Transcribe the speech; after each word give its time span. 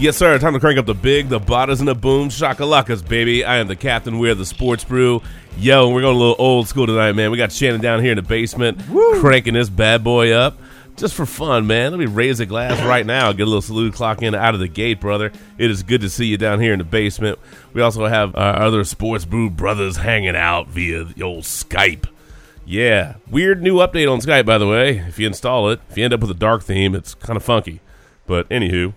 Yes, 0.00 0.16
sir. 0.16 0.38
Time 0.38 0.54
to 0.54 0.60
crank 0.60 0.78
up 0.78 0.86
the 0.86 0.94
big, 0.94 1.28
the 1.28 1.38
bottles, 1.38 1.80
and 1.80 1.86
the 1.86 1.94
boom 1.94 2.30
shakalakas, 2.30 3.06
baby. 3.06 3.44
I 3.44 3.58
am 3.58 3.68
the 3.68 3.76
captain. 3.76 4.18
We 4.18 4.30
are 4.30 4.34
the 4.34 4.46
sports 4.46 4.82
brew. 4.82 5.20
Yo, 5.58 5.90
we're 5.90 6.00
going 6.00 6.16
a 6.16 6.18
little 6.18 6.36
old 6.38 6.68
school 6.68 6.86
tonight, 6.86 7.12
man. 7.12 7.30
We 7.30 7.36
got 7.36 7.52
Shannon 7.52 7.82
down 7.82 8.02
here 8.02 8.12
in 8.12 8.16
the 8.16 8.22
basement, 8.22 8.80
cranking 9.20 9.52
this 9.52 9.68
bad 9.68 10.02
boy 10.02 10.32
up 10.32 10.56
just 10.96 11.12
for 11.12 11.26
fun, 11.26 11.66
man. 11.66 11.90
Let 11.90 12.00
me 12.00 12.06
raise 12.06 12.40
a 12.40 12.46
glass 12.46 12.82
right 12.82 13.04
now. 13.04 13.30
Get 13.32 13.42
a 13.42 13.44
little 13.44 13.60
salute 13.60 13.92
clock 13.92 14.22
in 14.22 14.34
out 14.34 14.54
of 14.54 14.60
the 14.60 14.68
gate, 14.68 15.02
brother. 15.02 15.32
It 15.58 15.70
is 15.70 15.82
good 15.82 16.00
to 16.00 16.08
see 16.08 16.24
you 16.24 16.38
down 16.38 16.60
here 16.60 16.72
in 16.72 16.78
the 16.78 16.84
basement. 16.86 17.38
We 17.74 17.82
also 17.82 18.06
have 18.06 18.34
our 18.36 18.56
other 18.56 18.84
sports 18.84 19.26
brew 19.26 19.50
brothers 19.50 19.98
hanging 19.98 20.34
out 20.34 20.68
via 20.68 21.04
the 21.04 21.22
old 21.22 21.44
Skype. 21.44 22.06
Yeah, 22.64 23.16
weird 23.30 23.62
new 23.62 23.76
update 23.76 24.10
on 24.10 24.22
Skype, 24.22 24.46
by 24.46 24.56
the 24.56 24.66
way. 24.66 24.96
If 24.96 25.18
you 25.18 25.26
install 25.26 25.68
it, 25.68 25.80
if 25.90 25.98
you 25.98 26.04
end 26.04 26.14
up 26.14 26.20
with 26.20 26.30
a 26.30 26.34
dark 26.34 26.62
theme, 26.62 26.94
it's 26.94 27.14
kind 27.14 27.36
of 27.36 27.42
funky. 27.42 27.80
But 28.26 28.48
anywho, 28.48 28.94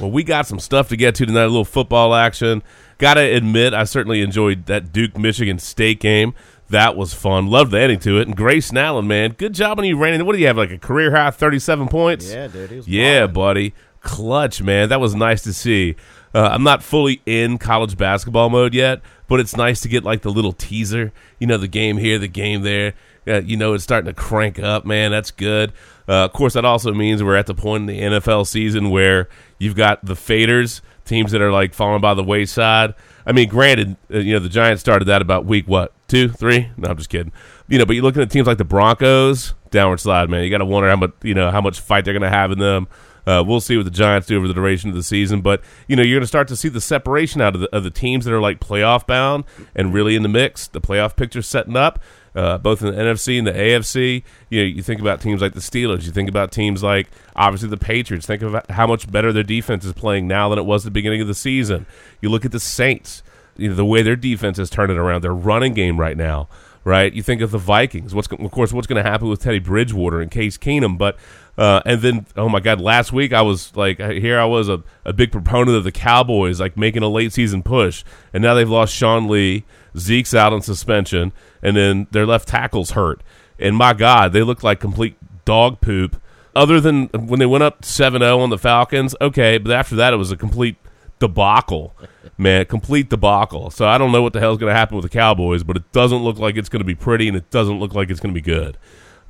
well, 0.00 0.10
we 0.10 0.24
got 0.24 0.46
some 0.46 0.58
stuff 0.58 0.88
to 0.88 0.96
get 0.96 1.14
to 1.16 1.26
tonight. 1.26 1.42
A 1.42 1.48
little 1.48 1.64
football 1.64 2.14
action. 2.14 2.62
Gotta 2.98 3.20
admit, 3.20 3.74
I 3.74 3.84
certainly 3.84 4.22
enjoyed 4.22 4.66
that 4.66 4.92
Duke 4.92 5.18
Michigan 5.18 5.58
State 5.58 6.00
game. 6.00 6.34
That 6.70 6.96
was 6.96 7.12
fun. 7.12 7.48
Loved 7.48 7.72
the 7.72 7.80
ending 7.80 8.00
to 8.00 8.18
it. 8.18 8.26
And 8.26 8.36
Grayson 8.36 8.78
Allen, 8.78 9.06
man, 9.06 9.32
good 9.32 9.52
job 9.52 9.78
on 9.78 9.84
you 9.84 9.96
running. 9.98 10.24
What 10.24 10.32
do 10.34 10.38
you 10.38 10.46
have, 10.46 10.56
like 10.56 10.70
a 10.70 10.78
career 10.78 11.10
high, 11.10 11.30
thirty-seven 11.30 11.88
points? 11.88 12.32
Yeah, 12.32 12.46
dude. 12.48 12.70
He 12.70 12.76
was 12.76 12.88
Yeah, 12.88 13.26
buddy. 13.26 13.74
Clutch, 14.00 14.62
man. 14.62 14.88
That 14.88 15.00
was 15.00 15.14
nice 15.14 15.42
to 15.42 15.52
see. 15.52 15.96
Uh, 16.34 16.48
I'm 16.52 16.62
not 16.62 16.82
fully 16.82 17.22
in 17.26 17.58
college 17.58 17.96
basketball 17.96 18.50
mode 18.50 18.74
yet, 18.74 19.00
but 19.28 19.40
it's 19.40 19.56
nice 19.56 19.80
to 19.82 19.88
get 19.88 20.04
like 20.04 20.22
the 20.22 20.30
little 20.30 20.52
teaser. 20.52 21.12
You 21.38 21.46
know, 21.46 21.56
the 21.58 21.68
game 21.68 21.96
here, 21.96 22.18
the 22.18 22.28
game 22.28 22.62
there. 22.62 22.94
Uh, 23.26 23.40
you 23.40 23.56
know, 23.56 23.72
it's 23.72 23.84
starting 23.84 24.06
to 24.06 24.14
crank 24.14 24.58
up, 24.58 24.84
man. 24.84 25.10
That's 25.10 25.30
good. 25.30 25.72
Uh, 26.08 26.24
of 26.24 26.32
course, 26.32 26.52
that 26.54 26.64
also 26.64 26.92
means 26.92 27.22
we're 27.22 27.36
at 27.36 27.46
the 27.46 27.54
point 27.54 27.82
in 27.82 27.86
the 27.86 28.18
NFL 28.18 28.46
season 28.46 28.90
where 28.90 29.28
you've 29.64 29.74
got 29.74 30.04
the 30.04 30.14
faders, 30.14 30.80
teams 31.04 31.32
that 31.32 31.40
are 31.40 31.50
like 31.50 31.74
falling 31.74 32.00
by 32.00 32.14
the 32.14 32.22
wayside. 32.22 32.94
I 33.26 33.32
mean, 33.32 33.48
granted, 33.48 33.96
uh, 34.12 34.18
you 34.18 34.34
know, 34.34 34.38
the 34.38 34.48
Giants 34.48 34.80
started 34.80 35.06
that 35.06 35.22
about 35.22 35.46
week 35.46 35.66
what 35.66 35.92
two, 36.08 36.28
three? 36.28 36.70
No, 36.76 36.90
I'm 36.90 36.96
just 36.96 37.08
kidding. 37.08 37.32
You 37.68 37.78
know, 37.78 37.86
but 37.86 37.94
you're 37.94 38.02
looking 38.02 38.22
at 38.22 38.30
teams 38.30 38.46
like 38.46 38.58
the 38.58 38.64
Broncos, 38.64 39.54
downward 39.70 40.00
slide, 40.00 40.28
man. 40.28 40.44
You 40.44 40.50
got 40.50 40.58
to 40.58 40.64
wonder 40.64 40.88
how 40.88 40.96
much 40.96 41.12
you 41.22 41.34
know 41.34 41.50
how 41.50 41.60
much 41.60 41.80
fight 41.80 42.04
they're 42.04 42.14
going 42.14 42.22
to 42.22 42.28
have 42.28 42.52
in 42.52 42.58
them. 42.58 42.88
Uh, 43.26 43.42
we'll 43.46 43.60
see 43.60 43.76
what 43.76 43.84
the 43.84 43.90
Giants 43.90 44.26
do 44.26 44.36
over 44.36 44.46
the 44.46 44.52
duration 44.52 44.90
of 44.90 44.96
the 44.96 45.02
season, 45.02 45.40
but 45.40 45.62
you 45.88 45.96
know 45.96 46.02
you're 46.02 46.16
going 46.16 46.22
to 46.22 46.28
start 46.28 46.46
to 46.48 46.56
see 46.56 46.68
the 46.68 46.80
separation 46.80 47.40
out 47.40 47.54
of 47.54 47.62
the, 47.62 47.74
of 47.74 47.82
the 47.82 47.90
teams 47.90 48.26
that 48.26 48.34
are 48.34 48.40
like 48.40 48.60
playoff 48.60 49.06
bound 49.06 49.44
and 49.74 49.94
really 49.94 50.14
in 50.14 50.22
the 50.22 50.28
mix. 50.28 50.68
The 50.68 50.80
playoff 50.80 51.16
picture's 51.16 51.48
setting 51.48 51.76
up, 51.76 52.00
uh, 52.34 52.58
both 52.58 52.82
in 52.82 52.94
the 52.94 53.00
NFC 53.00 53.38
and 53.38 53.46
the 53.46 53.52
AFC. 53.52 54.22
You 54.50 54.60
know, 54.60 54.66
you 54.66 54.82
think 54.82 55.00
about 55.00 55.20
teams 55.20 55.40
like 55.40 55.54
the 55.54 55.60
Steelers. 55.60 56.04
You 56.04 56.12
think 56.12 56.28
about 56.28 56.52
teams 56.52 56.82
like 56.82 57.08
obviously 57.36 57.68
the 57.68 57.76
Patriots. 57.76 58.26
Think 58.26 58.42
about 58.42 58.70
how 58.70 58.86
much 58.86 59.10
better 59.10 59.32
their 59.32 59.42
defense 59.42 59.84
is 59.84 59.92
playing 59.92 60.26
now 60.26 60.48
than 60.48 60.58
it 60.58 60.66
was 60.66 60.84
at 60.84 60.88
the 60.88 60.92
beginning 60.92 61.20
of 61.20 61.28
the 61.28 61.34
season. 61.34 61.86
You 62.20 62.28
look 62.28 62.44
at 62.44 62.52
the 62.52 62.60
Saints. 62.60 63.22
You 63.56 63.68
know 63.68 63.74
the 63.74 63.84
way 63.84 64.02
their 64.02 64.16
defense 64.16 64.58
is 64.58 64.68
turning 64.68 64.96
around. 64.96 65.22
Their 65.22 65.34
running 65.34 65.74
game 65.74 65.98
right 66.00 66.16
now 66.16 66.48
right? 66.84 67.12
You 67.12 67.22
think 67.22 67.40
of 67.40 67.50
the 67.50 67.58
Vikings. 67.58 68.14
What's 68.14 68.28
of 68.30 68.50
course 68.50 68.72
what's 68.72 68.86
going 68.86 69.02
to 69.02 69.10
happen 69.10 69.28
with 69.28 69.40
Teddy 69.40 69.58
Bridgewater 69.58 70.20
and 70.20 70.30
Case 70.30 70.56
Keenum, 70.58 70.98
but 70.98 71.16
uh, 71.56 71.80
and 71.86 72.02
then 72.02 72.26
oh 72.36 72.48
my 72.48 72.60
God, 72.60 72.80
last 72.80 73.12
week 73.12 73.32
I 73.32 73.42
was 73.42 73.74
like 73.74 73.98
here 73.98 74.38
I 74.38 74.44
was 74.44 74.68
a, 74.68 74.82
a 75.04 75.12
big 75.12 75.32
proponent 75.32 75.76
of 75.76 75.84
the 75.84 75.92
Cowboys 75.92 76.60
like 76.60 76.76
making 76.76 77.02
a 77.02 77.08
late 77.08 77.32
season 77.32 77.62
push, 77.62 78.04
and 78.32 78.42
now 78.42 78.54
they've 78.54 78.68
lost 78.68 78.94
Sean 78.94 79.28
Lee, 79.28 79.64
Zeke's 79.96 80.34
out 80.34 80.52
on 80.52 80.60
suspension, 80.60 81.32
and 81.64 81.76
then 81.76 82.06
their 82.12 82.26
left 82.26 82.46
tackle's 82.46 82.92
hurt, 82.92 83.22
and 83.58 83.76
my 83.76 83.92
God, 83.92 84.32
they 84.32 84.42
look 84.42 84.62
like 84.62 84.78
complete 84.78 85.16
dog 85.44 85.80
poop. 85.80 86.20
Other 86.54 86.80
than 86.80 87.06
when 87.06 87.40
they 87.40 87.46
went 87.46 87.64
up 87.64 87.82
7-0 87.82 88.38
on 88.38 88.50
the 88.50 88.58
Falcons, 88.58 89.16
okay, 89.20 89.58
but 89.58 89.72
after 89.72 89.96
that 89.96 90.14
it 90.14 90.16
was 90.16 90.30
a 90.30 90.36
complete 90.36 90.76
debacle, 91.18 91.94
man, 92.38 92.64
complete 92.66 93.10
debacle. 93.10 93.70
So 93.70 93.86
I 93.86 93.98
don't 93.98 94.12
know 94.12 94.22
what 94.22 94.34
the 94.34 94.40
hell's 94.40 94.58
going 94.58 94.70
to 94.70 94.76
happen 94.76 94.96
with 94.96 95.02
the 95.02 95.08
Cowboys, 95.08 95.64
but 95.64 95.76
it 95.76 95.90
doesn't 95.90 96.18
look 96.18 96.38
like 96.38 96.56
it's 96.56 96.68
going 96.68 96.80
to 96.80 96.86
be 96.86 96.94
pretty, 96.94 97.26
and 97.26 97.36
it 97.36 97.50
doesn't 97.50 97.80
look 97.80 97.94
like 97.94 98.08
it's 98.10 98.20
going 98.20 98.32
to 98.32 98.40
be 98.40 98.44
good. 98.44 98.78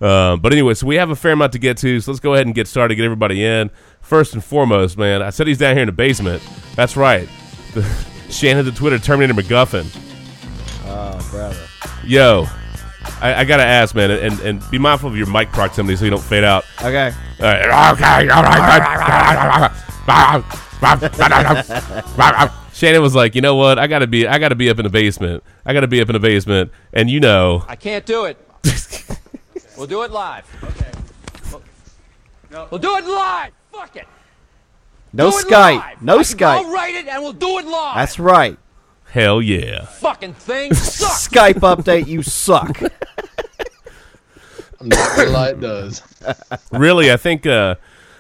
Uh, 0.00 0.36
but 0.36 0.52
anyway, 0.52 0.74
so 0.74 0.86
we 0.86 0.96
have 0.96 1.10
a 1.10 1.16
fair 1.16 1.32
amount 1.32 1.52
to 1.52 1.58
get 1.58 1.78
to, 1.78 2.00
so 2.00 2.10
let's 2.10 2.20
go 2.20 2.34
ahead 2.34 2.46
and 2.46 2.54
get 2.54 2.68
started, 2.68 2.96
get 2.96 3.04
everybody 3.04 3.44
in. 3.44 3.70
First 4.00 4.34
and 4.34 4.44
foremost, 4.44 4.98
man, 4.98 5.22
I 5.22 5.30
said 5.30 5.46
he's 5.46 5.58
down 5.58 5.76
here 5.76 5.82
in 5.82 5.86
the 5.86 5.92
basement. 5.92 6.42
That's 6.74 6.96
right. 6.96 7.28
Shannon, 8.28 8.64
the 8.64 8.72
Twitter 8.72 8.98
Terminator 8.98 9.34
McGuffin. 9.34 9.86
Oh, 10.86 11.28
brother. 11.30 11.68
Yo, 12.06 12.46
I, 13.20 13.34
I 13.34 13.44
got 13.44 13.58
to 13.58 13.64
ask, 13.64 13.94
man, 13.94 14.10
and, 14.10 14.40
and 14.40 14.70
be 14.70 14.78
mindful 14.78 15.08
of 15.08 15.16
your 15.16 15.26
mic 15.26 15.50
proximity 15.52 15.96
so 15.96 16.04
you 16.04 16.10
don't 16.10 16.22
fade 16.22 16.44
out. 16.44 16.64
Okay. 16.82 17.12
All 17.40 17.46
right. 17.46 17.64
Okay. 17.94 18.28
All 18.30 18.42
right. 18.42 19.70
Shannon 22.72 23.02
was 23.02 23.14
like, 23.14 23.34
you 23.34 23.40
know 23.40 23.54
what? 23.54 23.78
I 23.78 23.86
gotta 23.86 24.06
be. 24.06 24.26
I 24.26 24.38
gotta 24.38 24.54
be 24.56 24.68
up 24.68 24.78
in 24.78 24.84
the 24.84 24.90
basement. 24.90 25.42
I 25.64 25.72
gotta 25.72 25.86
be 25.86 26.00
up 26.00 26.08
in 26.08 26.14
the 26.14 26.20
basement. 26.20 26.72
And 26.92 27.08
you 27.08 27.20
know, 27.20 27.64
I 27.68 27.76
can't 27.76 28.04
do 28.04 28.24
it. 28.24 28.36
we'll 29.76 29.86
do 29.86 30.02
it 30.02 30.10
live. 30.10 30.44
Okay. 30.62 30.90
We'll 32.70 32.80
do 32.80 32.96
it 32.96 33.06
live. 33.06 33.52
Fuck 33.72 33.96
it. 33.96 34.06
No 35.12 35.30
Do 35.30 35.38
it 35.38 35.46
Skype. 35.46 35.78
live. 35.78 36.02
No 36.02 36.14
I 36.14 36.16
can 36.16 36.24
Skype. 36.24 36.62
Go 36.62 36.72
write 36.72 36.94
it 36.94 37.06
and 37.06 37.22
we'll 37.22 37.32
do 37.32 37.58
it 37.58 37.66
live. 37.66 37.96
That's 37.96 38.18
right. 38.18 38.58
Hell 39.14 39.40
yeah. 39.40 39.84
fucking 39.84 40.34
thing 40.34 40.74
sucks. 40.74 41.28
Skype 41.28 41.60
update. 41.60 42.08
You 42.08 42.22
suck. 42.22 42.82
I'm 44.80 44.88
not 44.88 45.16
gonna 45.16 45.30
lie, 45.30 45.50
it 45.50 45.60
does. 45.60 46.02
Really, 46.72 47.12
I 47.12 47.16
think. 47.16 47.46
Uh, 47.46 47.76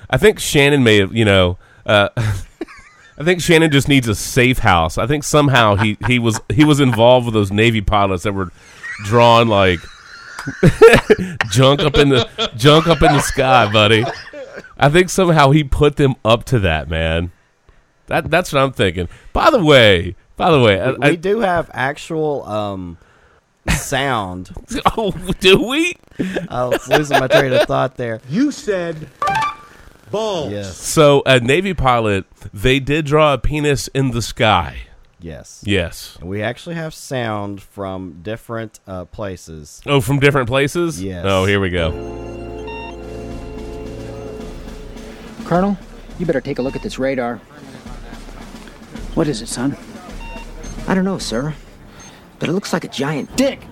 I 0.08 0.18
think 0.18 0.38
Shannon 0.38 0.84
may 0.84 0.98
have. 0.98 1.14
You 1.14 1.24
know. 1.24 1.58
Uh, 1.84 2.08
I 2.16 3.22
think 3.22 3.40
Shannon 3.40 3.70
just 3.70 3.88
needs 3.88 4.08
a 4.08 4.14
safe 4.14 4.58
house. 4.58 4.98
I 4.98 5.06
think 5.06 5.24
somehow 5.24 5.76
he, 5.76 5.96
he 6.06 6.18
was 6.18 6.40
he 6.52 6.64
was 6.64 6.80
involved 6.80 7.26
with 7.26 7.34
those 7.34 7.50
Navy 7.50 7.80
pilots 7.80 8.24
that 8.24 8.32
were 8.32 8.50
drawing 9.04 9.48
like 9.48 9.78
junk 11.50 11.80
up 11.80 11.96
in 11.96 12.10
the 12.10 12.28
junk 12.56 12.86
up 12.88 13.02
in 13.02 13.12
the 13.12 13.20
sky, 13.20 13.70
buddy. 13.72 14.04
I 14.76 14.88
think 14.90 15.10
somehow 15.10 15.50
he 15.50 15.64
put 15.64 15.96
them 15.96 16.16
up 16.24 16.44
to 16.46 16.58
that, 16.60 16.88
man. 16.88 17.32
That 18.06 18.30
that's 18.30 18.52
what 18.52 18.62
I'm 18.62 18.72
thinking. 18.72 19.08
By 19.32 19.50
the 19.50 19.64
way, 19.64 20.16
by 20.36 20.50
the 20.50 20.60
way, 20.60 20.80
I, 20.80 20.92
we 20.92 20.98
I, 21.00 21.14
do 21.14 21.40
have 21.40 21.70
actual 21.72 22.44
um, 22.44 22.98
sound. 23.76 24.50
oh, 24.96 25.12
do 25.40 25.66
we? 25.66 25.94
I 26.48 26.64
was 26.64 26.88
losing 26.88 27.18
my 27.18 27.28
train 27.28 27.52
of 27.52 27.66
thought 27.66 27.96
there. 27.96 28.20
You 28.28 28.50
said 28.50 29.08
balls. 30.10 30.52
Yes. 30.52 30.76
So 30.76 31.22
a 31.26 31.40
Navy 31.40 31.74
pilot, 31.74 32.24
they 32.52 32.80
did 32.80 33.06
draw 33.06 33.34
a 33.34 33.38
penis 33.38 33.88
in 33.88 34.10
the 34.10 34.22
sky. 34.22 34.82
Yes. 35.20 35.62
Yes. 35.66 36.18
We 36.20 36.42
actually 36.42 36.74
have 36.74 36.92
sound 36.92 37.62
from 37.62 38.20
different 38.22 38.80
uh, 38.86 39.06
places. 39.06 39.80
Oh, 39.86 40.00
from 40.00 40.20
different 40.20 40.48
places. 40.48 41.02
Yes. 41.02 41.24
Oh, 41.26 41.46
here 41.46 41.60
we 41.60 41.70
go. 41.70 41.92
Colonel, 45.44 45.78
you 46.18 46.26
better 46.26 46.40
take 46.40 46.58
a 46.58 46.62
look 46.62 46.76
at 46.76 46.82
this 46.82 46.98
radar. 46.98 47.36
What 49.14 49.28
is 49.28 49.40
it, 49.42 49.48
son? 49.48 49.76
I 50.86 50.94
don't 50.94 51.04
know, 51.04 51.18
sir, 51.18 51.54
but 52.38 52.48
it 52.48 52.52
looks 52.52 52.72
like 52.72 52.84
a 52.84 52.88
giant 52.88 53.34
dick. 53.36 53.66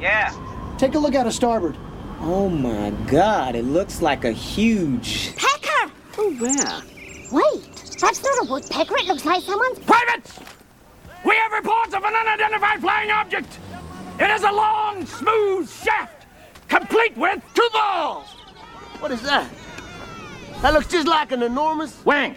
Yeah. 0.00 0.32
Take 0.78 0.94
a 0.94 0.98
look 0.98 1.14
out 1.14 1.26
of 1.26 1.34
starboard. 1.34 1.76
Oh 2.20 2.48
my 2.48 2.90
god, 3.06 3.54
it 3.54 3.64
looks 3.64 4.00
like 4.00 4.24
a 4.24 4.32
huge. 4.32 5.34
Pecker! 5.36 5.92
Oh, 6.16 6.34
where? 6.38 6.82
Wait, 7.30 7.96
that's 8.00 8.22
not 8.22 8.46
a 8.46 8.50
woodpecker. 8.50 8.96
It 8.96 9.06
looks 9.06 9.24
like 9.24 9.42
someone's. 9.42 9.78
Privates! 9.80 10.40
We 11.24 11.34
have 11.36 11.52
reports 11.52 11.94
of 11.94 12.02
an 12.02 12.14
unidentified 12.14 12.80
flying 12.80 13.10
object. 13.10 13.58
It 14.18 14.30
is 14.30 14.42
a 14.42 14.52
long, 14.52 15.04
smooth 15.04 15.70
shaft, 15.70 16.26
complete 16.68 17.16
with 17.16 17.42
two 17.54 17.68
balls. 17.72 18.28
What 19.00 19.10
is 19.10 19.22
that? 19.22 19.50
That 20.62 20.72
looks 20.72 20.86
just 20.86 21.06
like 21.06 21.32
an 21.32 21.42
enormous. 21.42 22.02
Wang, 22.04 22.36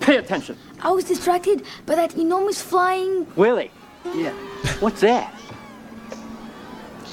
pay 0.00 0.16
attention. 0.16 0.58
I 0.82 0.90
was 0.90 1.04
distracted 1.04 1.64
by 1.86 1.94
that 1.96 2.16
enormous 2.16 2.60
flying. 2.62 3.26
Willie, 3.36 3.70
Yeah. 4.14 4.32
what's 4.80 5.00
that? 5.00 5.32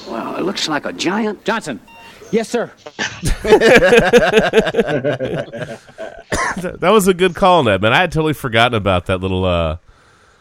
Well, 0.08 0.36
it 0.36 0.44
looks 0.44 0.68
like 0.68 0.86
a 0.86 0.94
giant. 0.94 1.44
Johnson, 1.46 1.80
Yes, 2.32 2.50
sir. 2.50 2.72
That 6.58 6.90
was 6.92 7.08
a 7.08 7.14
good 7.14 7.36
call, 7.36 7.64
Ned. 7.64 7.82
Man, 7.82 7.94
I 7.94 7.98
had 8.02 8.12
totally 8.12 8.34
forgotten 8.34 8.76
about 8.76 9.06
that 9.08 9.20
little 9.20 9.46
uh, 9.46 9.78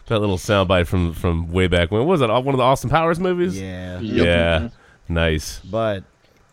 that 0.07 0.19
little 0.19 0.39
soundbite 0.39 0.87
from 0.87 1.13
from 1.13 1.51
way 1.53 1.67
back 1.67 1.91
when. 1.91 2.01
What 2.01 2.09
was 2.09 2.21
it? 2.21 2.29
One 2.29 2.49
of 2.49 2.57
the 2.57 2.63
Austin 2.63 2.91
Powers 2.91 3.19
movies? 3.21 3.61
Yeah. 3.61 4.01
Yeah. 4.01 4.69
Nice. 5.09 5.61
But 5.61 6.05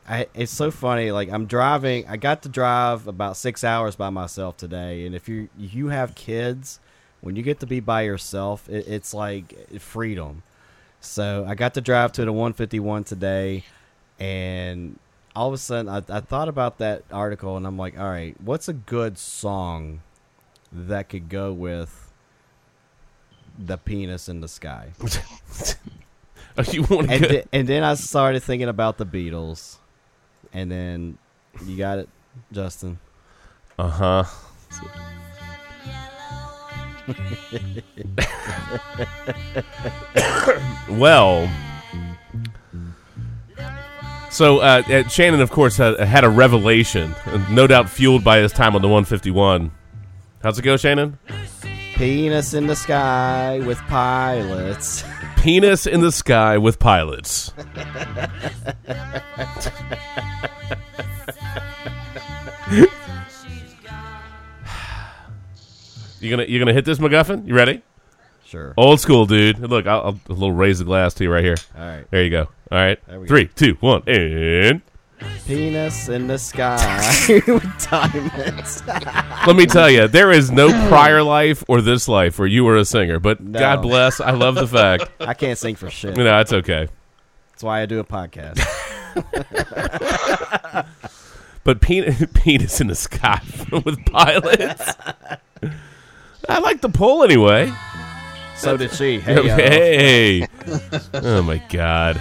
I, 0.07 0.27
it's 0.33 0.51
so 0.51 0.71
funny. 0.71 1.11
Like 1.11 1.29
I'm 1.29 1.45
driving. 1.45 2.07
I 2.07 2.17
got 2.17 2.43
to 2.43 2.49
drive 2.49 3.07
about 3.07 3.37
six 3.37 3.63
hours 3.63 3.95
by 3.95 4.09
myself 4.09 4.57
today. 4.57 5.05
And 5.05 5.15
if 5.15 5.29
you 5.29 5.49
you 5.57 5.87
have 5.87 6.15
kids, 6.15 6.79
when 7.21 7.35
you 7.35 7.43
get 7.43 7.59
to 7.61 7.67
be 7.67 7.79
by 7.79 8.01
yourself, 8.01 8.67
it, 8.69 8.87
it's 8.87 9.13
like 9.13 9.79
freedom. 9.79 10.43
So 10.99 11.45
I 11.47 11.55
got 11.55 11.73
to 11.75 11.81
drive 11.81 12.11
to 12.13 12.25
the 12.25 12.31
151 12.31 13.05
today, 13.05 13.63
and 14.19 14.99
all 15.35 15.47
of 15.47 15.53
a 15.53 15.57
sudden 15.57 15.89
I, 15.89 16.03
I 16.15 16.19
thought 16.19 16.47
about 16.47 16.77
that 16.77 17.03
article, 17.11 17.57
and 17.57 17.65
I'm 17.65 17.77
like, 17.77 17.97
all 17.97 18.09
right, 18.09 18.35
what's 18.39 18.67
a 18.67 18.73
good 18.73 19.17
song 19.17 20.01
that 20.71 21.09
could 21.09 21.27
go 21.27 21.51
with 21.51 22.11
the 23.57 23.77
penis 23.77 24.29
in 24.29 24.41
the 24.41 24.47
sky. 24.47 24.89
Oh, 26.57 26.63
you 26.69 26.83
want 26.83 27.09
And, 27.09 27.23
th- 27.23 27.45
and 27.53 27.65
then 27.65 27.81
I 27.81 27.93
started 27.93 28.43
thinking 28.43 28.67
about 28.67 28.97
the 28.97 29.05
Beatles. 29.05 29.77
And 30.53 30.71
then 30.71 31.17
you 31.65 31.77
got 31.77 31.99
it, 31.99 32.09
Justin. 32.51 32.99
Uh 33.79 33.87
huh. 33.87 34.23
well, 40.89 41.49
so 44.29 44.59
uh, 44.59 44.81
uh, 44.87 45.07
Shannon, 45.09 45.41
of 45.41 45.51
course, 45.51 45.77
had, 45.77 45.99
had 45.99 46.23
a 46.23 46.29
revelation, 46.29 47.13
no 47.49 47.67
doubt 47.67 47.89
fueled 47.89 48.23
by 48.23 48.37
his 48.39 48.53
time 48.53 48.75
on 48.75 48.81
the 48.81 48.87
151. 48.87 49.71
How's 50.41 50.57
it 50.57 50.61
go, 50.61 50.77
Shannon? 50.77 51.19
Penis 51.95 52.53
in 52.53 52.67
the 52.67 52.75
sky 52.75 53.59
with 53.65 53.77
pilots. 53.81 55.03
Penis 55.41 55.87
in 55.87 56.01
the 56.01 56.11
sky 56.11 56.59
with 56.59 56.77
pilots. 56.77 57.51
you 66.19 66.29
gonna 66.29 66.43
you 66.43 66.59
gonna 66.59 66.73
hit 66.73 66.85
this 66.85 66.99
MacGuffin? 66.99 67.47
You 67.47 67.55
ready? 67.55 67.81
Sure. 68.45 68.75
Old 68.77 68.99
school, 68.99 69.25
dude. 69.25 69.57
Look, 69.57 69.87
I'll, 69.87 70.01
I'll 70.01 70.19
a 70.29 70.33
little 70.33 70.51
raise 70.51 70.77
the 70.77 70.85
glass 70.85 71.15
to 71.15 71.23
you 71.23 71.33
right 71.33 71.43
here. 71.43 71.57
All 71.75 71.85
right. 71.87 72.05
There 72.11 72.23
you 72.23 72.29
go. 72.29 72.41
All 72.71 72.77
right. 72.77 72.99
There 73.07 73.19
we 73.19 73.25
go. 73.25 73.33
Three, 73.33 73.47
two, 73.47 73.77
one, 73.79 74.03
and 74.05 74.83
Penis 75.45 76.07
in 76.09 76.27
the 76.27 76.37
sky 76.37 76.77
with 77.47 77.89
diamonds. 77.89 78.83
let 79.47 79.55
me 79.55 79.65
tell 79.65 79.89
you, 79.89 80.07
there 80.07 80.31
is 80.31 80.51
no 80.51 80.69
prior 80.87 81.21
life 81.23 81.63
or 81.67 81.81
this 81.81 82.07
life 82.07 82.39
where 82.39 82.47
you 82.47 82.63
were 82.63 82.77
a 82.77 82.85
singer. 82.85 83.19
But 83.19 83.41
No. 83.41 83.59
God 83.59 83.81
bless, 83.81 84.19
I 84.21 84.31
love 84.31 84.55
the 84.55 84.67
fact. 84.67 85.09
I 85.19 85.33
can't 85.33 85.57
sing 85.57 85.75
for 85.75 85.89
shit. 85.89 86.15
No, 86.17 86.39
it's 86.39 86.53
okay. 86.53 86.87
That's 87.51 87.63
why 87.63 87.81
I 87.81 87.85
do 87.85 87.99
a 87.99 88.03
podcast. 88.03 88.59
But 91.63 91.79
penis, 91.79 92.23
penis 92.33 92.81
in 92.81 92.87
the 92.87 92.95
sky 92.95 93.39
with 93.85 94.03
pilots. 94.05 94.93
I 96.49 96.57
like 96.59 96.81
the 96.81 96.89
pull 96.89 97.23
anyway. 97.23 97.71
so 98.55 98.77
did 98.77 98.91
she. 98.91 99.19
Hey, 99.19 99.37
uh, 99.49 99.55
Hey. 99.55 100.47
oh 101.13 101.43
my 101.43 101.61
God. 101.69 102.19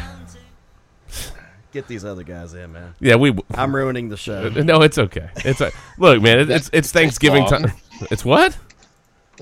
Get 1.73 1.87
these 1.87 2.05
other 2.05 2.23
guys 2.23 2.55
in, 2.55 2.73
man. 2.73 2.95
Yeah, 3.01 3.17
we. 3.17 3.37
I'm 3.55 3.75
ruining 3.75 4.09
the 4.09 4.17
show. 4.17 4.51
No, 4.71 4.83
it's 4.83 4.99
okay. 4.99 5.31
It's 5.45 5.61
a, 5.61 5.73
look, 5.99 6.23
man. 6.23 6.39
It, 6.41 6.51
it's 6.51 6.71
it's 6.73 6.93
Thanksgiving 6.93 7.43
long. 7.45 7.63
time. 7.63 7.73
It's 8.11 8.25
what? 8.25 8.57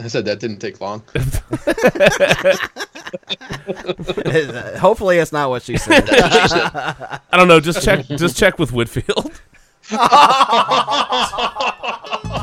I 0.00 0.08
said 0.08 0.24
that 0.24 0.40
didn't 0.40 0.58
take 0.58 0.80
long. 0.80 1.02
Hopefully, 4.80 5.18
it's 5.18 5.32
not 5.32 5.48
what 5.50 5.62
she 5.62 5.76
said. 5.76 6.08
I 6.10 7.36
don't 7.36 7.46
know. 7.46 7.60
Just 7.60 7.84
check. 7.84 8.04
just 8.06 8.36
check 8.36 8.58
with 8.58 8.72
Whitfield. 8.72 9.40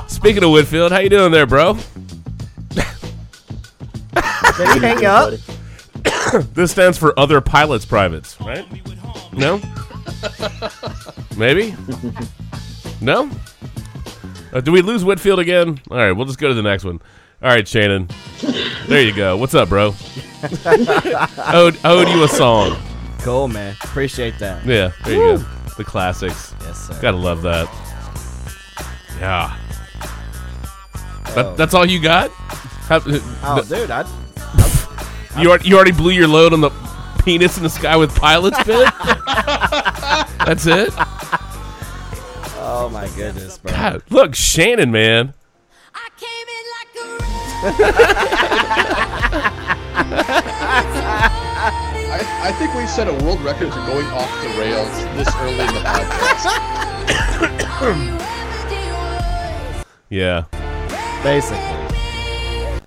Speaking 0.08 0.44
of 0.44 0.52
Whitfield, 0.52 0.92
how 0.94 1.00
you 1.00 1.10
doing 1.10 1.32
there, 1.32 1.46
bro? 1.46 1.74
Did 2.74 2.86
he 4.74 4.80
hang 4.80 5.06
up? 5.06 5.34
This 6.54 6.72
stands 6.72 6.98
for 6.98 7.18
other 7.20 7.42
pilots 7.42 7.86
privates, 7.86 8.40
right? 8.42 8.66
No? 9.34 9.60
Maybe? 11.38 11.76
No? 13.02 13.30
Uh, 14.54 14.62
do 14.62 14.72
we 14.72 14.82
lose 14.82 15.04
Whitfield 15.04 15.40
again? 15.40 15.80
All 15.92 15.98
right, 15.98 16.12
we'll 16.12 16.26
just 16.26 16.40
go 16.40 16.48
to 16.48 16.54
the 16.54 16.62
next 16.64 16.84
one. 16.86 17.02
All 17.44 17.50
right, 17.50 17.68
Shannon. 17.68 18.08
There 18.88 19.02
you 19.02 19.14
go. 19.14 19.36
What's 19.38 19.54
up, 19.54 19.70
bro? 19.70 19.94
owed, 20.66 21.78
owed 21.84 22.08
you 22.08 22.24
a 22.24 22.28
song. 22.28 22.78
Cool, 23.20 23.48
man. 23.50 23.76
Appreciate 23.84 24.38
that. 24.40 24.66
Yeah, 24.66 24.92
there 25.04 25.14
you 25.16 25.38
go. 25.38 25.46
The 25.78 25.84
classics. 25.84 26.54
Yes, 26.62 26.88
sir. 26.88 26.98
Gotta 27.02 27.18
love 27.18 27.42
that. 27.42 27.68
Yeah. 29.20 29.58
That, 31.36 31.56
that's 31.58 31.74
all 31.74 31.86
you 31.86 32.00
got? 32.02 32.30
How- 32.32 33.02
Oh, 33.44 33.64
dude, 33.68 33.92
I 33.92 34.04
You 35.38 35.50
already, 35.50 35.68
you 35.68 35.76
already 35.76 35.92
blew 35.92 36.12
your 36.12 36.28
load 36.28 36.54
on 36.54 36.62
the 36.62 36.70
penis 37.24 37.58
in 37.58 37.64
the 37.64 37.70
sky 37.70 37.98
with 37.98 38.16
pilots 38.16 38.58
bit? 38.64 38.78
That's 40.46 40.66
it? 40.66 40.90
Oh 42.58 42.90
my 42.92 43.08
goodness, 43.16 43.58
bro. 43.58 43.72
God, 43.72 44.04
look, 44.10 44.34
Shannon, 44.34 44.92
man. 44.92 45.34
I, 45.94 46.10
I 52.44 52.52
think 52.58 52.74
we 52.76 52.86
set 52.88 53.08
a 53.08 53.14
world 53.26 53.42
record 53.42 53.74
for 53.74 53.86
going 53.88 54.06
off 54.08 54.30
the 54.42 54.50
rails 54.60 54.90
this 55.18 55.28
early 55.38 55.60
in 55.60 55.74
the 55.74 55.82
podcast. 55.82 56.46
Yeah. 60.08 60.44
Basically. 61.24 61.75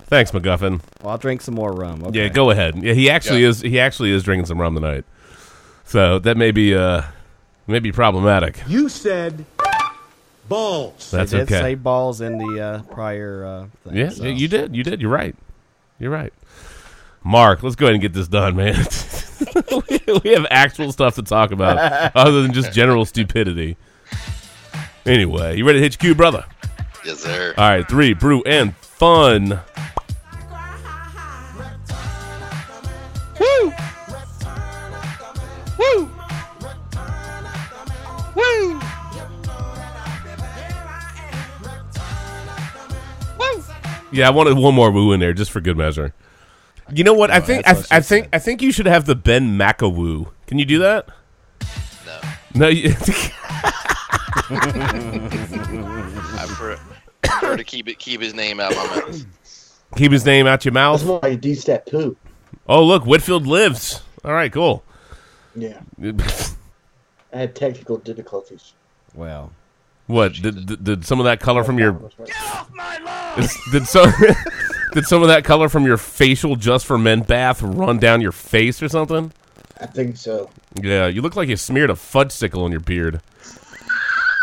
Thanks, 0.09 0.31
MacGuffin. 0.31 0.81
Well, 1.01 1.11
I'll 1.11 1.17
drink 1.19 1.41
some 1.41 1.53
more 1.53 1.71
rum. 1.71 2.03
Okay. 2.03 2.23
Yeah, 2.23 2.29
go 2.29 2.49
ahead. 2.49 2.81
Yeah, 2.81 2.93
he 2.93 3.09
actually 3.11 3.43
Yeah. 3.43 3.49
is. 3.49 3.61
He 3.61 3.79
actually 3.79 4.11
is 4.11 4.23
drinking 4.23 4.47
some 4.47 4.59
rum 4.59 4.73
tonight. 4.73 5.05
So 5.85 6.17
that 6.19 6.35
may 6.35 6.49
be 6.51 6.75
uh, 6.75 7.03
may 7.67 7.79
be 7.79 7.91
problematic. 7.91 8.59
You 8.67 8.89
said 8.89 9.45
balls. 10.47 11.11
That's 11.11 11.31
they 11.31 11.37
did 11.37 11.43
okay. 11.51 11.61
say 11.61 11.75
balls 11.75 12.21
in 12.21 12.39
the 12.39 12.59
uh, 12.59 12.81
prior 12.93 13.45
uh, 13.45 13.65
thing. 13.83 13.97
Yeah, 13.97 14.09
so. 14.09 14.23
you 14.23 14.47
did. 14.47 14.75
You 14.75 14.83
did. 14.83 14.99
You're 14.99 15.11
right. 15.11 15.35
You're 15.99 16.11
right. 16.11 16.33
Mark, 17.23 17.61
let's 17.61 17.75
go 17.75 17.85
ahead 17.85 17.95
and 17.95 18.01
get 18.01 18.13
this 18.13 18.27
done, 18.27 18.55
man. 18.55 18.75
we- 19.71 20.19
we 20.23 20.29
have 20.31 20.47
actual 20.49 20.91
stuff 20.91 21.15
to 21.15 21.21
talk 21.21 21.51
about 21.51 22.11
other 22.15 22.41
than 22.41 22.53
just 22.53 22.71
general 22.71 23.05
stupidity. 23.05 23.77
Anyway, 25.05 25.57
you 25.57 25.65
ready 25.65 25.79
to 25.79 25.83
hit 25.83 25.93
your 25.93 25.99
cue, 25.99 26.15
brother? 26.15 26.45
Yes, 27.05 27.19
sir. 27.19 27.53
All 27.57 27.69
right, 27.69 27.87
three, 27.87 28.13
brew, 28.13 28.41
and 28.43 28.75
fun. 28.77 29.59
Woo! 33.39 33.73
Woo! 35.79 36.09
Woo! 38.35 38.79
Woo! 43.39 43.63
Yeah, 44.11 44.27
I 44.27 44.31
wanted 44.31 44.57
one 44.57 44.73
more 44.75 44.91
woo 44.91 45.11
in 45.13 45.19
there 45.19 45.33
just 45.33 45.51
for 45.51 45.61
good 45.61 45.77
measure. 45.77 46.13
You 46.91 47.03
know 47.03 47.13
what? 47.13 47.29
I 47.31 47.39
think 47.39 47.67
I, 47.67 47.71
I 47.71 47.73
think 48.01 48.25
said. 48.25 48.29
I 48.33 48.39
think 48.39 48.61
you 48.63 48.71
should 48.71 48.87
have 48.87 49.05
the 49.05 49.15
Ben 49.15 49.57
McAwoo. 49.57 50.31
Can 50.47 50.57
you 50.57 50.65
do 50.65 50.79
that? 50.79 51.07
No, 52.05 52.19
No, 52.55 52.67
you, 52.67 52.89
I 54.51 56.45
prefer, 56.47 56.79
prefer 57.21 57.57
to 57.57 57.63
keep 57.63 57.87
it 57.87 57.99
keep 57.99 58.19
his 58.21 58.33
name 58.33 58.59
out 58.59 58.71
of 58.71 58.77
my 58.77 58.83
mouth. 58.95 59.25
keep 59.95 60.11
his 60.11 60.25
name 60.25 60.47
out 60.47 60.65
your 60.65 60.71
That's 60.73 61.03
mouth. 61.03 61.21
why 61.21 61.29
you 61.29 61.37
do 61.37 61.53
step 61.53 61.85
poo. 61.85 62.17
Oh, 62.71 62.85
look, 62.85 63.03
Whitfield 63.05 63.47
lives. 63.47 64.01
All 64.23 64.31
right, 64.31 64.51
cool. 64.51 64.83
Yeah. 65.55 65.79
I 67.33 67.37
had 67.37 67.55
technical 67.55 67.97
difficulties. 67.97 68.73
Well, 69.15 69.51
What 70.07 70.33
did, 70.33 70.65
did, 70.67 70.83
did 70.83 71.05
some 71.05 71.19
of 71.19 71.25
that 71.25 71.39
color 71.39 71.63
from 71.63 71.79
your 71.79 71.93
That's 71.93 72.19
right. 72.19 73.39
is- 73.39 73.57
did 73.71 73.87
some 73.87 74.11
did 74.93 75.05
some 75.05 75.21
of 75.23 75.27
that 75.29 75.43
color 75.43 75.67
from 75.67 75.85
your 75.85 75.97
facial 75.97 76.55
just 76.55 76.85
for 76.85 76.97
men 76.99 77.21
bath 77.21 77.61
run 77.63 77.97
down 77.97 78.21
your 78.21 78.31
face 78.31 78.81
or 78.83 78.87
something? 78.89 79.31
I 79.81 79.85
think 79.87 80.17
so. 80.17 80.49
Yeah, 80.81 81.07
you 81.07 81.21
look 81.23 81.35
like 81.35 81.49
you 81.49 81.57
smeared 81.57 81.89
a 81.89 81.95
fudge 81.95 82.31
sickle 82.31 82.63
on 82.63 82.71
your 82.71 82.81
beard. 82.81 83.21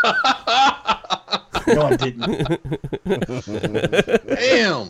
No, 1.69 1.81
I 1.87 1.95
didn't. 1.97 2.47
Damn! 4.25 4.89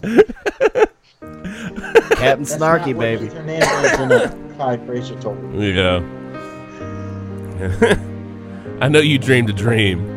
Captain 1.22 2.46
Snarky, 2.46 2.98
baby. 2.98 3.28
Hernandez 3.28 4.00
and 4.00 4.12
uh, 4.12 4.30
Kai 4.58 4.78
Fraser 4.86 5.20
told 5.20 5.42
me. 5.44 5.58
There 5.58 5.68
you 5.68 5.74
go. 5.76 6.04
I 8.82 8.88
know 8.88 9.00
you 9.00 9.18
dreamed 9.18 9.50
a 9.50 9.54
dream 9.54 10.16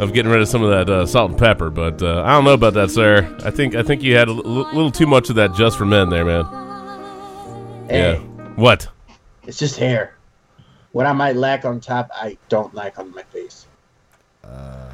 of 0.00 0.12
getting 0.12 0.30
rid 0.30 0.42
of 0.42 0.48
some 0.48 0.62
of 0.62 0.70
that 0.70 0.90
uh, 0.92 1.06
salt 1.06 1.30
and 1.30 1.38
pepper, 1.40 1.70
but 1.70 2.02
uh, 2.02 2.22
I 2.22 2.32
don't 2.32 2.44
know 2.44 2.52
about 2.52 2.74
that, 2.74 2.90
sir. 2.90 3.34
I 3.44 3.50
think 3.50 3.74
I 3.74 3.82
think 3.82 4.02
you 4.02 4.16
had 4.16 4.28
a 4.28 4.32
l- 4.32 4.36
little 4.42 4.90
too 4.90 5.06
much 5.06 5.30
of 5.30 5.36
that 5.36 5.54
just 5.54 5.78
for 5.78 5.86
men 5.86 6.10
there, 6.10 6.24
man. 6.24 6.44
Hey, 7.88 8.14
Yeah. 8.14 8.18
What? 8.56 8.88
it's 9.46 9.58
just 9.58 9.78
hair. 9.78 10.16
What 10.92 11.06
I 11.06 11.12
might 11.12 11.36
lack 11.36 11.64
on 11.64 11.80
top, 11.80 12.10
I 12.14 12.36
don't 12.48 12.72
lack 12.74 12.98
on 12.98 13.10
my 13.14 13.22
face. 13.24 13.66
Uh, 14.44 14.90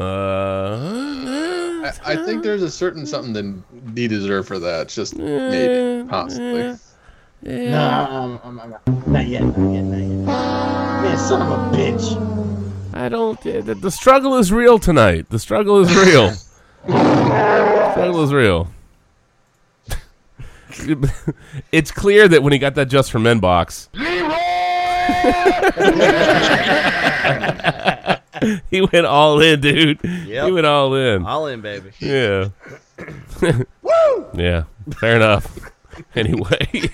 I, 0.00 1.92
I 2.04 2.16
think 2.24 2.42
there's 2.42 2.62
a 2.62 2.70
certain 2.70 3.04
something 3.06 3.32
that 3.34 4.00
you 4.00 4.08
deserve 4.08 4.46
for 4.46 4.58
that. 4.58 4.82
It's 4.82 4.94
just 4.94 5.16
maybe, 5.16 6.08
possibly. 6.08 6.76
No, 7.42 8.38
I'm, 8.44 8.60
I'm, 8.60 8.60
I'm, 8.60 9.12
not 9.12 9.26
yet, 9.26 9.42
not 9.42 9.58
yet, 9.72 9.82
not 9.82 9.98
yet. 9.98 10.08
Man, 10.26 11.18
son 11.18 11.42
of 11.42 11.50
a 11.50 11.76
bitch. 11.76 12.94
I 12.94 13.08
don't. 13.08 13.38
uh, 13.46 13.60
The, 13.62 13.74
the 13.74 13.90
struggle 13.90 14.36
is 14.36 14.52
real 14.52 14.78
tonight. 14.78 15.28
The 15.30 15.38
struggle 15.38 15.80
is 15.80 15.94
real. 15.94 16.32
Struggle 16.84 18.24
is 18.24 18.32
real. 18.32 18.68
it's 21.72 21.90
clear 21.92 22.26
that 22.28 22.42
when 22.42 22.52
he 22.52 22.58
got 22.58 22.74
that 22.76 22.86
just 22.86 23.10
for 23.12 23.18
men 23.18 23.38
box, 23.38 23.88
he 28.70 28.80
went 28.80 29.06
all 29.06 29.40
in, 29.40 29.60
dude. 29.60 30.00
Yep. 30.02 30.46
He 30.46 30.52
went 30.52 30.66
all 30.66 30.94
in. 30.94 31.24
All 31.24 31.46
in, 31.46 31.60
baby. 31.60 31.90
Yeah. 31.98 32.48
Woo! 33.40 34.26
Yeah. 34.34 34.64
Fair 34.98 35.16
enough. 35.16 35.58
Anyway. 36.14 36.66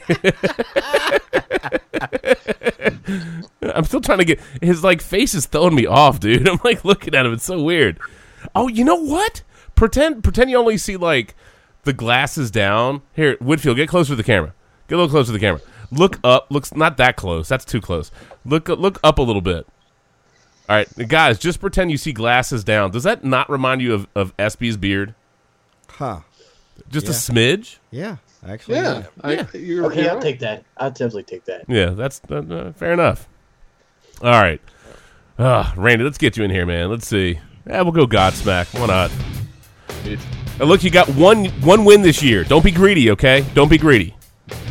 I'm 3.63 3.85
still 3.85 4.01
trying 4.01 4.19
to 4.19 4.25
get 4.25 4.41
his 4.61 4.83
like 4.83 5.01
face 5.01 5.35
is 5.35 5.47
throwing 5.47 5.75
me 5.75 5.87
off, 5.87 6.19
dude. 6.19 6.49
I'm 6.49 6.59
like 6.65 6.85
looking 6.85 7.15
at 7.15 7.27
him. 7.27 7.33
It's 7.33 7.45
so 7.45 7.63
weird. 7.63 8.01
Oh, 8.55 8.67
you 8.69 8.85
know 8.85 8.97
what? 8.97 9.43
Pretend 9.77 10.25
pretend 10.25 10.51
you 10.51 10.59
only 10.59 10.79
see 10.79 10.97
like 10.97 11.37
the 11.85 11.93
glasses 11.93 12.51
down. 12.51 13.03
Here, 13.15 13.37
Woodfield, 13.37 13.77
get 13.77 13.89
closer 13.89 14.11
to 14.11 14.17
the 14.17 14.25
camera. 14.25 14.53
Get 14.89 14.97
a 14.97 14.99
little 14.99 15.11
closer 15.11 15.27
to 15.27 15.33
the 15.33 15.39
camera. 15.39 15.61
Look 15.91 16.19
up. 16.25 16.49
Looks 16.51 16.75
not 16.75 16.97
that 16.97 17.17
close. 17.17 17.49
That's 17.49 17.65
too 17.65 17.81
close. 17.81 18.11
Look 18.45 18.69
look 18.69 18.99
up 19.05 19.19
a 19.19 19.23
little 19.23 19.43
bit. 19.43 19.67
All 20.69 20.77
right, 20.77 21.09
guys, 21.09 21.39
just 21.39 21.61
pretend 21.61 21.91
you 21.91 21.97
see 21.97 22.13
glasses 22.13 22.63
down. 22.63 22.91
Does 22.91 23.05
that 23.05 23.25
not 23.25 23.49
remind 23.49 23.81
you 23.81 23.95
of, 23.95 24.07
of 24.15 24.37
SB's 24.37 24.77
beard? 24.77 25.15
Huh. 25.89 26.21
Just 26.91 27.07
a 27.09 27.11
smidge? 27.13 27.79
Yeah, 27.91 28.17
actually. 28.47 28.77
Yeah, 28.77 29.05
I, 29.23 29.33
Yeah. 29.33 29.47
You're, 29.55 29.87
Okay, 29.87 30.03
you're 30.03 30.11
I'll 30.11 30.17
right. 30.17 30.23
take 30.23 30.39
that. 30.41 30.65
I'll 30.77 30.91
definitely 30.91 31.23
take 31.25 31.45
that. 31.47 31.65
Yeah, 31.69 31.91
that's 31.91 32.21
uh, 32.31 32.37
uh, 32.37 32.73
fair 32.73 32.93
enough. 32.93 33.27
All 34.23 34.31
right. 34.33 34.61
Uh, 35.39 35.73
Randy, 35.77 36.05
let's 36.05 36.19
get 36.19 36.37
you 36.37 36.45
in 36.45 36.51
here, 36.51 36.67
man. 36.67 36.91
Let's 36.91 37.07
see. 37.07 37.39
Yeah, 37.67 37.83
we'll 37.83 37.93
go 37.93 38.07
Godsmack. 38.07 38.79
Why 38.79 38.87
not? 38.87 39.11
Uh, 40.61 40.65
look, 40.65 40.83
you 40.83 40.91
got 40.91 41.09
one 41.11 41.47
one 41.61 41.85
win 41.85 42.03
this 42.03 42.23
year. 42.23 42.45
Don't 42.45 42.65
be 42.65 42.71
greedy, 42.73 43.11
okay? 43.13 43.45
Don't 43.55 43.69
be 43.69 43.79
greedy. 43.79 44.15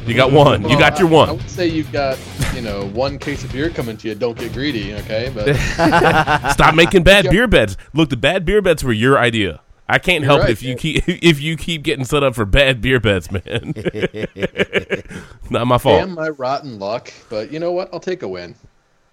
You 0.08 0.16
got 0.16 0.32
one. 0.32 0.68
You 0.70 0.78
got 0.80 1.00
your 1.00 1.08
I- 1.10 1.12
I 1.12 1.14
one. 1.14 1.38
would 1.38 1.50
say 1.50 1.68
you've 1.68 1.92
got, 1.92 2.18
you 2.56 2.62
know, 2.62 2.86
one 2.88 3.20
case 3.20 3.44
of 3.44 3.52
beer 3.52 3.70
coming 3.70 3.98
to 3.98 4.08
you. 4.08 4.16
Don't 4.16 4.38
get 4.38 4.54
greedy, 4.54 4.94
okay? 4.96 5.32
But 5.34 5.56
Stop 6.54 6.76
making 6.76 7.04
bad 7.04 7.30
beer 7.30 7.48
beds. 7.48 7.78
Look, 7.94 8.10
the 8.10 8.18
bad 8.18 8.46
beer 8.46 8.62
beds 8.62 8.84
were 8.84 8.94
your 8.94 9.18
idea. 9.20 9.62
I 9.90 10.00
can't 10.00 10.22
You're 10.24 10.32
help 10.32 10.42
right, 10.42 10.50
it 10.50 10.54
if 10.54 10.64
you 10.64 10.72
yeah. 10.72 10.76
keep 10.76 11.04
if 11.08 11.40
you 11.40 11.56
keep 11.56 11.84
getting 11.84 12.04
set 12.04 12.22
up 12.24 12.36
for 12.36 12.46
bad 12.46 12.82
beer 12.82 13.00
beds, 13.00 13.32
man. 13.32 13.74
not 15.50 15.66
my 15.68 15.78
fault. 15.78 16.00
damn 16.02 16.14
my 16.14 16.30
rotten 16.30 16.78
luck. 16.80 17.14
But 17.30 17.52
you 17.52 17.60
know 17.60 17.72
what? 17.72 17.90
I'll 17.94 18.00
take 18.02 18.22
a 18.24 18.28
win. 18.28 18.56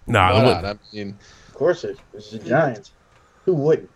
Nah, 0.07 0.33
Why 0.33 0.39
it 0.39 0.43
not? 0.43 0.63
wouldn't- 0.63 0.81
I 0.93 0.97
mean, 0.97 1.19
Of 1.49 1.55
course, 1.55 1.85
it. 1.85 1.97
It's 2.13 2.31
the 2.33 2.39
Giants. 2.41 2.91
Who 3.45 3.55
wouldn't? 3.55 3.91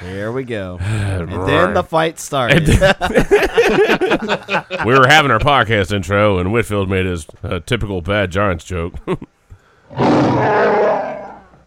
Here 0.00 0.30
we 0.30 0.44
go. 0.44 0.76
and 0.80 1.48
then 1.48 1.72
the 1.74 1.82
fight 1.82 2.18
started. 2.18 2.68
we 2.68 2.74
were 4.98 5.06
having 5.06 5.30
our 5.30 5.38
podcast 5.38 5.90
intro, 5.92 6.38
and 6.38 6.52
Whitfield 6.52 6.90
made 6.90 7.06
his 7.06 7.26
uh, 7.42 7.60
typical 7.60 8.02
bad 8.02 8.30
Giants 8.30 8.64
joke. 8.64 8.94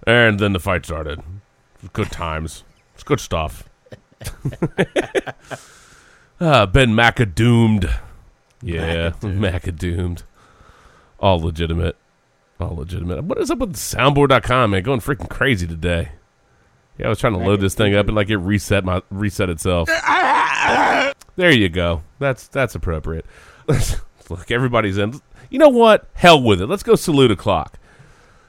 and 0.05 0.39
then 0.39 0.53
the 0.53 0.59
fight 0.59 0.85
started. 0.85 1.21
Good 1.93 2.11
times. 2.11 2.63
It's 2.93 3.03
good 3.03 3.19
stuff. 3.19 3.67
uh, 6.39 6.67
ben 6.67 6.89
McAdoomed. 6.89 7.91
Yeah, 8.61 9.09
McAdoomed. 9.21 10.21
All 11.19 11.39
legitimate. 11.39 11.95
All 12.59 12.75
legitimate. 12.75 13.23
What 13.23 13.39
is 13.39 13.49
up 13.49 13.57
with 13.57 13.75
soundboard.com, 13.75 14.69
man? 14.69 14.83
Going 14.83 14.99
freaking 14.99 15.29
crazy 15.29 15.65
today. 15.65 16.09
Yeah, 16.97 17.07
I 17.07 17.09
was 17.09 17.19
trying 17.19 17.33
to 17.33 17.39
load 17.39 17.61
this 17.61 17.73
thing 17.73 17.95
up 17.95 18.07
and 18.07 18.15
like 18.15 18.29
it 18.29 18.37
reset 18.37 18.83
my 18.85 19.01
reset 19.09 19.49
itself. 19.49 19.89
There 21.37 21.51
you 21.51 21.69
go. 21.69 22.03
That's 22.19 22.47
that's 22.47 22.75
appropriate. 22.75 23.25
Look, 24.29 24.51
everybody's 24.51 24.97
in. 24.97 25.19
You 25.49 25.59
know 25.59 25.69
what? 25.69 26.07
Hell 26.13 26.41
with 26.43 26.61
it. 26.61 26.67
Let's 26.67 26.83
go 26.83 26.95
salute 26.95 27.31
a 27.31 27.35
clock. 27.35 27.79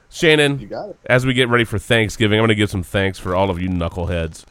Shannon, 0.09 0.59
You 0.59 0.67
got 0.67 0.89
it. 0.89 0.97
as 1.07 1.25
we 1.25 1.33
get 1.33 1.47
ready 1.49 1.63
for 1.63 1.79
Thanksgiving, 1.79 2.37
I'm 2.37 2.41
going 2.41 2.49
to 2.49 2.55
give 2.55 2.69
some 2.69 2.83
thanks 2.83 3.17
for 3.17 3.35
all 3.35 3.49
of 3.49 3.59
you 3.59 3.67
knuckleheads. 3.69 4.45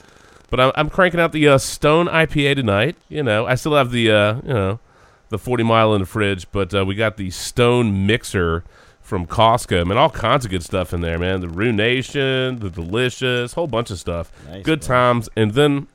But 0.51 0.61
I'm, 0.61 0.73
I'm 0.75 0.91
cranking 0.91 1.21
out 1.21 1.33
the 1.33 1.47
uh, 1.47 1.59
Stone 1.59 2.07
IPA 2.07 2.57
tonight. 2.57 2.97
You 3.09 3.23
know, 3.23 3.47
I 3.47 3.55
still 3.55 3.77
have 3.77 3.91
the 3.93 4.11
uh, 4.11 4.35
you 4.43 4.53
know 4.55 4.81
the 5.29 5.39
40 5.39 5.63
mile 5.63 5.95
in 5.95 6.01
the 6.01 6.07
fridge, 6.07 6.51
but 6.51 6.75
uh, 6.75 6.85
we 6.85 6.95
got 6.95 7.17
the 7.19 7.31
Stone 7.31 8.07
Mixer 8.07 8.65
from 9.13 9.27
Costco. 9.27 9.85
Man, 9.87 9.99
all 9.99 10.09
kinds 10.09 10.47
of 10.47 10.51
good 10.51 10.63
stuff 10.63 10.95
in 10.95 11.03
there, 11.03 11.19
man. 11.19 11.43
The 11.43 11.49
Ruination, 11.51 12.61
the 12.61 12.71
Delicious, 12.71 13.53
whole 13.53 13.67
bunch 13.67 13.91
of 13.91 13.99
stuff. 13.99 14.33
Nice, 14.49 14.63
good 14.65 14.81
bro. 14.81 14.89
times. 14.89 15.29
And 15.37 15.51
then 15.53 15.87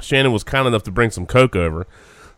Shannon 0.00 0.32
was 0.32 0.44
kind 0.44 0.66
enough 0.66 0.82
to 0.84 0.90
bring 0.90 1.10
some 1.10 1.26
Coke 1.26 1.54
over. 1.54 1.86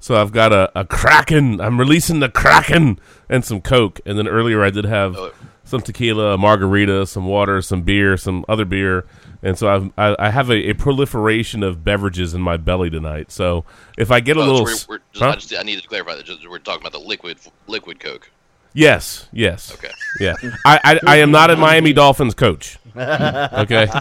So 0.01 0.17
I've 0.21 0.33
got 0.33 0.53
a, 0.53 0.69
a 0.77 0.85
Kraken. 0.85 1.61
I'm 1.61 1.79
releasing 1.79 2.19
the 2.19 2.29
Kraken 2.29 2.99
and 3.29 3.45
some 3.45 3.61
Coke. 3.61 4.01
And 4.05 4.19
then 4.19 4.27
earlier 4.27 4.65
I 4.65 4.71
did 4.71 4.85
have 4.85 5.17
Oh. 5.17 5.31
some 5.63 5.81
tequila, 5.81 6.35
a 6.35 6.39
margarita, 6.39 7.07
some 7.07 7.27
water, 7.27 7.63
some 7.63 7.83
beer, 7.83 8.17
some 8.17 8.45
other 8.49 8.65
beer. 8.65 9.07
And 9.45 9.57
so 9.57 9.69
I've, 9.73 9.93
I, 9.97 10.17
I 10.19 10.31
have 10.31 10.51
a, 10.51 10.71
a 10.71 10.73
proliferation 10.73 11.63
of 11.63 11.85
beverages 11.85 12.35
in 12.35 12.41
my 12.41 12.57
belly 12.57 12.91
tonight. 12.91 13.31
So 13.31 13.65
if 13.97 14.11
I 14.11 14.19
get 14.19 14.37
a 14.37 14.41
Oh, 14.41 14.45
little, 14.45 14.67
so 14.67 14.87
we're, 14.89 14.97
we're 14.97 15.03
just, 15.13 15.23
huh? 15.23 15.29
I, 15.31 15.35
just, 15.37 15.55
I 15.55 15.63
needed 15.63 15.83
to 15.83 15.89
clarify 15.89 16.17
that 16.17 16.25
just, 16.27 16.49
we're 16.51 16.59
talking 16.59 16.83
about 16.83 16.93
the 17.01 17.07
liquid 17.07 17.39
liquid 17.69 18.01
Coke. 18.01 18.29
Yes, 18.75 19.29
yes, 19.33 19.73
Okay. 19.75 19.91
yeah. 20.21 20.35
I, 20.65 20.81
I, 20.85 21.01
I 21.07 21.17
am 21.17 21.31
not 21.31 21.51
a 21.51 21.57
Miami 21.57 21.93
Dolphins 21.93 22.35
coach. 22.35 22.77
Okay, 22.97 23.87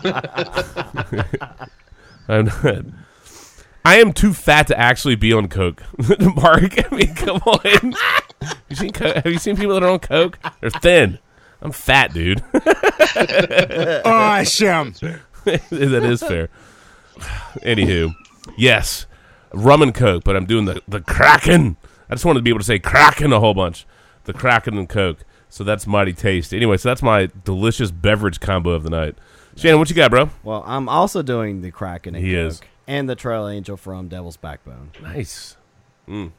I'm 2.27 2.45
not. 2.45 2.85
I 3.85 3.95
am 3.97 4.13
too 4.13 4.33
fat 4.33 4.67
to 4.67 4.77
actually 4.79 5.15
be 5.15 5.31
on 5.33 5.47
Coke, 5.47 5.83
Mark. 6.35 6.91
I 6.91 6.95
mean, 6.95 7.15
come 7.15 7.37
on. 7.37 7.93
You 8.67 8.75
seen 8.75 8.91
Co- 8.91 9.13
have 9.13 9.25
you 9.25 9.39
seen 9.39 9.55
people 9.57 9.73
that 9.75 9.83
are 9.83 9.89
on 9.89 9.99
Coke? 9.99 10.37
They're 10.61 10.69
thin. 10.69 11.19
I'm 11.61 11.71
fat, 11.71 12.13
dude. 12.13 12.43
Oh, 12.53 14.01
awesome. 14.05 14.93
that 15.45 16.03
is 16.03 16.21
fair. 16.21 16.49
Anywho, 17.63 18.13
yes, 18.57 19.05
rum 19.53 19.81
and 19.81 19.93
Coke, 19.93 20.23
but 20.23 20.35
I'm 20.35 20.45
doing 20.45 20.65
the 20.65 20.81
the 20.87 21.01
Kraken. 21.01 21.77
I 22.09 22.15
just 22.15 22.25
wanted 22.25 22.39
to 22.39 22.43
be 22.43 22.49
able 22.49 22.59
to 22.59 22.65
say 22.65 22.79
Kraken 22.79 23.33
a 23.33 23.39
whole 23.39 23.53
bunch. 23.53 23.85
The 24.31 24.37
Kraken 24.37 24.77
and 24.77 24.87
Coke. 24.87 25.25
So 25.49 25.63
that's 25.63 25.87
mighty 25.87 26.13
tasty. 26.13 26.55
Anyway, 26.55 26.77
so 26.77 26.87
that's 26.89 27.01
my 27.01 27.29
delicious 27.43 27.89
beverage 27.89 28.39
combo 28.39 28.69
of 28.69 28.83
the 28.83 28.91
night. 28.91 29.15
Shannon, 29.57 29.79
what 29.79 29.89
you 29.89 29.95
got, 29.95 30.11
bro? 30.11 30.29
well, 30.43 30.63
I'm 30.67 30.87
also 30.87 31.23
doing 31.23 31.61
the 31.61 31.71
Kraken 31.71 32.13
and 32.15 32.23
He 32.23 32.33
Coke 32.33 32.47
is. 32.51 32.61
and 32.87 33.09
the 33.09 33.15
Trail 33.15 33.47
Angel 33.47 33.75
from 33.75 34.07
Devil's 34.07 34.37
Backbone. 34.37 34.91
Nice. 35.01 35.57
Mm. 36.07 36.31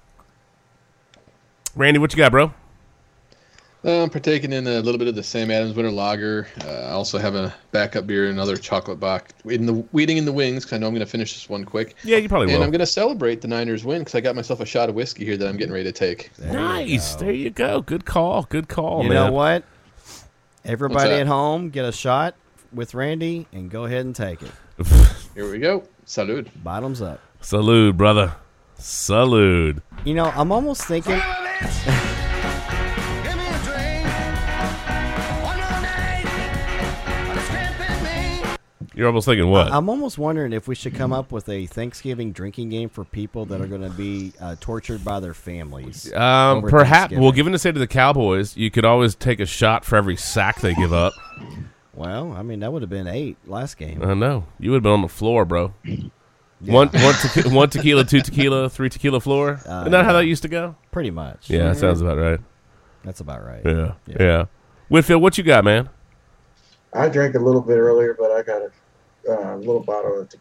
Randy, 1.75 1.99
what 1.99 2.12
you 2.12 2.16
got, 2.16 2.30
bro? 2.30 2.54
Uh, 3.82 4.02
I'm 4.02 4.10
partaking 4.10 4.52
in 4.52 4.66
a 4.66 4.80
little 4.80 4.99
bit 4.99 5.08
of 5.08 5.14
the 5.14 5.22
Sam 5.22 5.50
Adams 5.50 5.75
Winter 5.75 5.90
Lager. 5.90 6.46
Uh, 6.66 6.68
I 6.70 6.90
also 6.90 7.16
have 7.16 7.34
a 7.34 7.54
backup 7.72 8.06
beer, 8.06 8.25
and 8.25 8.34
another 8.34 8.56
chocolate 8.58 9.00
bock. 9.00 9.30
In 9.46 9.64
the 9.64 9.82
waiting 9.92 10.18
in 10.18 10.26
the 10.26 10.32
wings, 10.32 10.64
'cause 10.66 10.75
I 10.75 10.78
know 10.78 10.87
I'm 10.87 10.92
going 10.92 11.00
to 11.04 11.10
finish 11.10 11.32
this 11.32 11.49
one 11.49 11.64
quick. 11.64 11.94
Yeah, 12.04 12.18
you 12.18 12.28
probably 12.28 12.44
And 12.49 12.50
will. 12.52 12.56
And 12.56 12.64
I'm 12.64 12.70
going 12.70 12.80
to 12.80 12.87
celebrate 12.87 13.40
the 13.40 13.49
Niners 13.49 13.82
win 13.82 14.00
because 14.00 14.14
I 14.14 14.20
got 14.20 14.37
myself 14.37 14.60
a 14.60 14.66
shot 14.66 14.90
of 14.90 14.94
whiskey 14.94 15.25
here 15.25 15.38
that 15.38 15.49
I'm 15.49 15.56
getting 15.56 15.72
ready 15.72 15.84
to 15.84 15.92
take. 15.92 16.30
nice. 16.38 17.14
There 17.14 17.32
you 17.32 17.49
go. 17.49 17.80
Good 17.80 18.04
call. 18.04 18.42
Good 18.50 18.68
call, 18.68 19.02
you 19.02 19.08
man. 19.08 19.14
know 19.28 19.32
what? 19.32 19.64
Everybody 20.62 21.12
at 21.14 21.26
home, 21.26 21.70
get 21.70 21.87
a 21.87 21.92
shot 21.92 22.34
with 22.75 22.92
Randy 22.92 23.46
and 23.50 23.70
go 23.70 23.87
ahead 23.87 24.04
and 24.04 24.14
take 24.14 24.42
it. 24.42 24.50
Here 25.34 25.50
we 25.50 25.58
go. 25.58 25.84
Salud. 26.06 26.49
Bottoms 26.62 27.00
up. 27.00 27.18
Salud, 27.40 27.96
brother. 27.96 28.34
Salud. 28.78 29.80
You 30.04 30.12
know, 30.14 30.26
I'm 30.37 30.52
almost 30.52 30.82
thinking. 30.84 31.18
You're 39.00 39.07
almost 39.09 39.25
thinking 39.25 39.49
what? 39.49 39.73
I'm 39.73 39.88
almost 39.88 40.19
wondering 40.19 40.52
if 40.52 40.69
we 40.69 40.75
should 40.75 40.95
come 40.95 41.11
up 41.11 41.33
with 41.33 41.49
a 41.49 41.64
Thanksgiving 41.64 42.33
drinking 42.33 42.69
game 42.69 42.90
for 42.90 43.02
people 43.02 43.47
that 43.47 43.59
are 43.59 43.66
going 43.66 43.80
to 43.80 43.88
be 43.88 44.35
uh, 44.38 44.57
tortured 44.61 45.02
by 45.02 45.21
their 45.21 45.33
families. 45.33 46.12
Um, 46.12 46.61
perhaps. 46.61 47.14
Well, 47.14 47.33
given 47.33 47.54
to 47.54 47.59
say 47.59 47.73
to 47.73 47.78
the 47.78 47.87
Cowboys, 47.87 48.59
you 48.59 48.71
could 48.71 48.85
always 48.85 49.14
take 49.14 49.40
a 49.40 49.47
shot 49.47 49.87
for 49.87 49.97
every 49.97 50.16
sack 50.16 50.61
they 50.61 50.75
give 50.75 50.92
up. 50.92 51.14
Well, 51.95 52.33
I 52.33 52.42
mean, 52.42 52.61
that 52.61 52.75
would 52.75 52.83
have 52.83 52.90
been 52.90 53.07
eight 53.07 53.38
last 53.47 53.78
game. 53.78 54.02
I 54.02 54.12
know 54.12 54.45
you 54.59 54.71
would 54.71 54.76
have 54.76 54.83
been 54.83 54.92
on 54.92 55.00
the 55.00 55.09
floor, 55.09 55.47
bro. 55.47 55.73
One, 55.83 56.88
one, 56.88 56.90
tequi- 56.90 57.54
one 57.54 57.71
tequila, 57.71 58.04
two 58.04 58.21
tequila, 58.21 58.69
three 58.69 58.90
tequila 58.90 59.21
floor. 59.21 59.62
Uh, 59.66 59.80
Isn't 59.80 59.92
that 59.92 60.04
how 60.04 60.12
that 60.12 60.26
used 60.26 60.42
to 60.42 60.49
go? 60.49 60.76
Pretty 60.92 61.11
much. 61.11 61.49
Yeah, 61.49 61.69
that 61.69 61.78
sounds 61.78 62.02
about 62.02 62.19
right. 62.19 62.40
That's 63.02 63.21
about 63.21 63.42
right. 63.47 63.62
Yeah, 63.64 63.95
Yeah. 64.07 64.16
yeah. 64.21 64.45
Whitfield, 64.90 65.23
what 65.23 65.38
you 65.38 65.45
got, 65.45 65.64
man? 65.64 65.88
I 66.92 67.09
drank 67.09 67.35
a 67.35 67.38
little 67.38 67.62
bit 67.62 67.78
earlier, 67.78 68.14
but 68.19 68.30
I 68.30 68.42
got 68.42 68.61
a 68.61 68.71
uh, 69.28 69.56
little 69.56 69.80
bottle 69.82 70.20
of 70.20 70.28
te- 70.28 70.38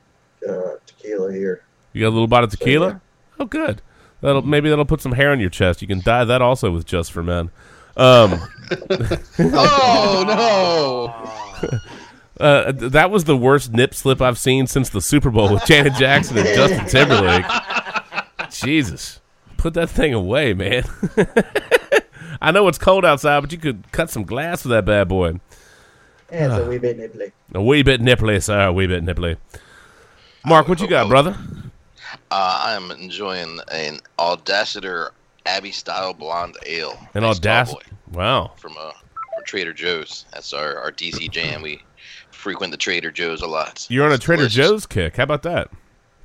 uh, 0.48 0.74
tequila 0.86 1.31
here. 1.33 1.63
You 1.93 2.01
got 2.01 2.09
a 2.09 2.15
little 2.15 2.27
bottle 2.27 2.45
of 2.45 2.51
tequila? 2.51 3.01
Oh, 3.39 3.45
good. 3.45 3.81
That'll 4.21 4.41
maybe 4.41 4.69
that'll 4.69 4.86
put 4.86 5.01
some 5.01 5.13
hair 5.13 5.31
on 5.31 5.39
your 5.39 5.50
chest. 5.50 5.81
You 5.81 5.88
can 5.88 6.01
dye 6.01 6.25
that 6.25 6.41
also 6.41 6.71
with 6.71 6.86
just 6.86 7.12
for 7.12 7.24
men. 7.24 7.50
Um, 7.98 8.39
Oh, 9.39 10.24
no. 11.62 11.69
Uh, 12.39 12.71
that 12.71 13.12
was 13.12 13.25
the 13.25 13.36
worst 13.36 13.71
nip 13.74 13.93
slip 13.93 14.21
I've 14.21 14.38
seen 14.38 14.65
since 14.67 14.89
the 14.89 15.01
Super 15.01 15.29
Bowl 15.29 15.51
with 15.53 15.65
Janet 15.65 15.93
Jackson 15.95 16.38
and 16.38 16.48
Justin 16.48 16.86
Timberlake. 16.88 17.45
Jesus, 18.51 19.19
put 19.57 19.74
that 19.74 19.89
thing 19.89 20.13
away, 20.13 20.53
man. 20.53 20.83
I 22.41 22.51
know 22.51 22.67
it's 22.69 22.77
cold 22.77 23.03
outside, 23.05 23.41
but 23.41 23.51
you 23.51 23.57
could 23.57 23.91
cut 23.91 24.09
some 24.09 24.24
glass 24.24 24.63
with 24.63 24.71
that 24.71 24.86
bad 24.86 25.09
boy. 25.09 25.39
Yeah, 26.31 26.57
it's 26.57 26.65
a 26.65 26.69
wee 26.69 26.77
bit 26.77 26.98
nipply. 26.98 27.31
A 27.55 27.62
wee 27.62 27.83
bit 27.83 28.01
nipply, 28.01 28.41
sir. 28.41 28.67
A 28.67 28.74
wee 28.74 28.88
bit 28.88 29.03
nipply. 29.03 29.38
Mark, 30.45 30.67
what 30.67 30.79
you 30.79 30.88
got, 30.88 31.07
brother? 31.09 31.36
Uh, 32.31 32.62
I 32.63 32.74
am 32.74 32.91
enjoying 32.91 33.59
an 33.71 34.00
Audacitor 34.17 35.09
Abbey 35.45 35.71
style 35.71 36.13
blonde 36.13 36.55
ale. 36.65 36.98
An 37.13 37.24
Nice 37.24 37.38
audacity. 37.38 37.86
Wow. 38.12 38.51
from 38.57 38.74
uh, 38.77 38.91
from 38.91 39.43
Trader 39.45 39.74
Joe's. 39.74 40.25
That's 40.33 40.53
our, 40.53 40.77
our 40.77 40.91
DC 40.91 41.29
jam. 41.31 41.62
We 41.62 41.81
frequent 42.31 42.71
the 42.71 42.77
Trader 42.77 43.12
Joe's 43.12 43.41
a 43.41 43.48
lot. 43.48 43.86
You're 43.89 44.05
on 44.05 44.12
a 44.12 44.17
Trader 44.17 44.43
delicious. 44.43 44.55
Joe's 44.69 44.86
kick. 44.86 45.17
How 45.17 45.24
about 45.24 45.43
that? 45.43 45.69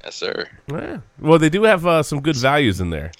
Yes, 0.05 0.15
sir. 0.17 0.47
Yeah. 0.71 0.99
Well, 1.19 1.39
they 1.39 1.49
do 1.49 1.63
have 1.65 1.87
uh, 1.87 2.03
some 2.03 2.21
good 2.21 2.37
values 2.37 2.81
in 2.81 2.91
there. 2.91 3.11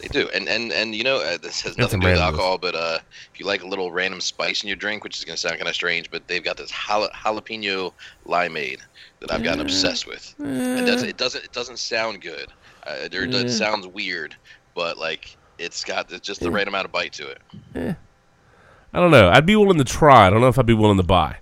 They 0.00 0.08
do, 0.08 0.28
and 0.34 0.48
and 0.48 0.72
and 0.72 0.94
you 0.94 1.04
know 1.04 1.16
uh, 1.18 1.36
this 1.38 1.60
has 1.62 1.76
nothing 1.76 2.00
to 2.00 2.06
do 2.06 2.12
with 2.12 2.20
alcohol, 2.20 2.56
but 2.58 2.74
uh, 2.74 2.98
if 3.32 3.38
you 3.38 3.44
like 3.46 3.62
a 3.62 3.66
little 3.66 3.92
random 3.92 4.20
spice 4.20 4.62
in 4.62 4.68
your 4.68 4.76
drink, 4.76 5.04
which 5.04 5.18
is 5.18 5.24
going 5.24 5.34
to 5.36 5.40
sound 5.40 5.56
kind 5.58 5.68
of 5.68 5.74
strange, 5.74 6.10
but 6.10 6.26
they've 6.26 6.42
got 6.42 6.56
this 6.56 6.70
jala- 6.70 7.10
jalapeno 7.12 7.92
limeade 8.26 8.80
that 9.20 9.30
I've 9.30 9.42
gotten 9.42 9.60
obsessed 9.60 10.06
with. 10.06 10.34
It 10.38 10.86
doesn't 10.86 11.08
it 11.08 11.16
doesn't 11.18 11.44
it 11.44 11.52
doesn't 11.52 11.78
sound 11.78 12.22
good. 12.22 12.46
Uh, 12.86 13.08
there, 13.08 13.24
It 13.24 13.50
sounds 13.50 13.86
weird, 13.86 14.34
but 14.74 14.96
like 14.96 15.36
it's 15.58 15.84
got 15.84 16.10
it's 16.10 16.26
just 16.26 16.40
the 16.40 16.50
right 16.50 16.66
amount 16.66 16.86
of 16.86 16.92
bite 16.92 17.12
to 17.14 17.28
it. 17.28 17.96
I 18.94 18.98
don't 19.00 19.10
know. 19.10 19.28
I'd 19.28 19.46
be 19.46 19.54
willing 19.56 19.78
to 19.78 19.84
try. 19.84 20.26
I 20.26 20.30
don't 20.30 20.40
know 20.40 20.48
if 20.48 20.58
I'd 20.58 20.66
be 20.66 20.74
willing 20.74 20.96
to 20.96 21.02
buy. 21.02 21.36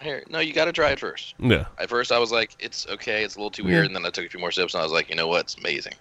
Here, 0.00 0.22
no, 0.28 0.38
you 0.38 0.52
got 0.52 0.66
to 0.66 0.72
try 0.72 0.90
it 0.90 1.00
first. 1.00 1.34
Yeah. 1.38 1.64
At 1.78 1.88
first, 1.88 2.12
I 2.12 2.18
was 2.18 2.30
like, 2.30 2.54
it's 2.58 2.86
okay, 2.88 3.24
it's 3.24 3.36
a 3.36 3.38
little 3.38 3.50
too 3.50 3.62
Yeah. 3.62 3.68
weird, 3.70 3.86
and 3.86 3.96
then 3.96 4.04
I 4.04 4.10
took 4.10 4.26
a 4.26 4.28
few 4.28 4.38
more 4.38 4.50
sips, 4.50 4.74
and 4.74 4.80
I 4.82 4.84
was 4.84 4.92
like, 4.92 5.08
you 5.08 5.16
know 5.16 5.26
what, 5.28 5.40
it's 5.40 5.56
amazing. 5.56 5.94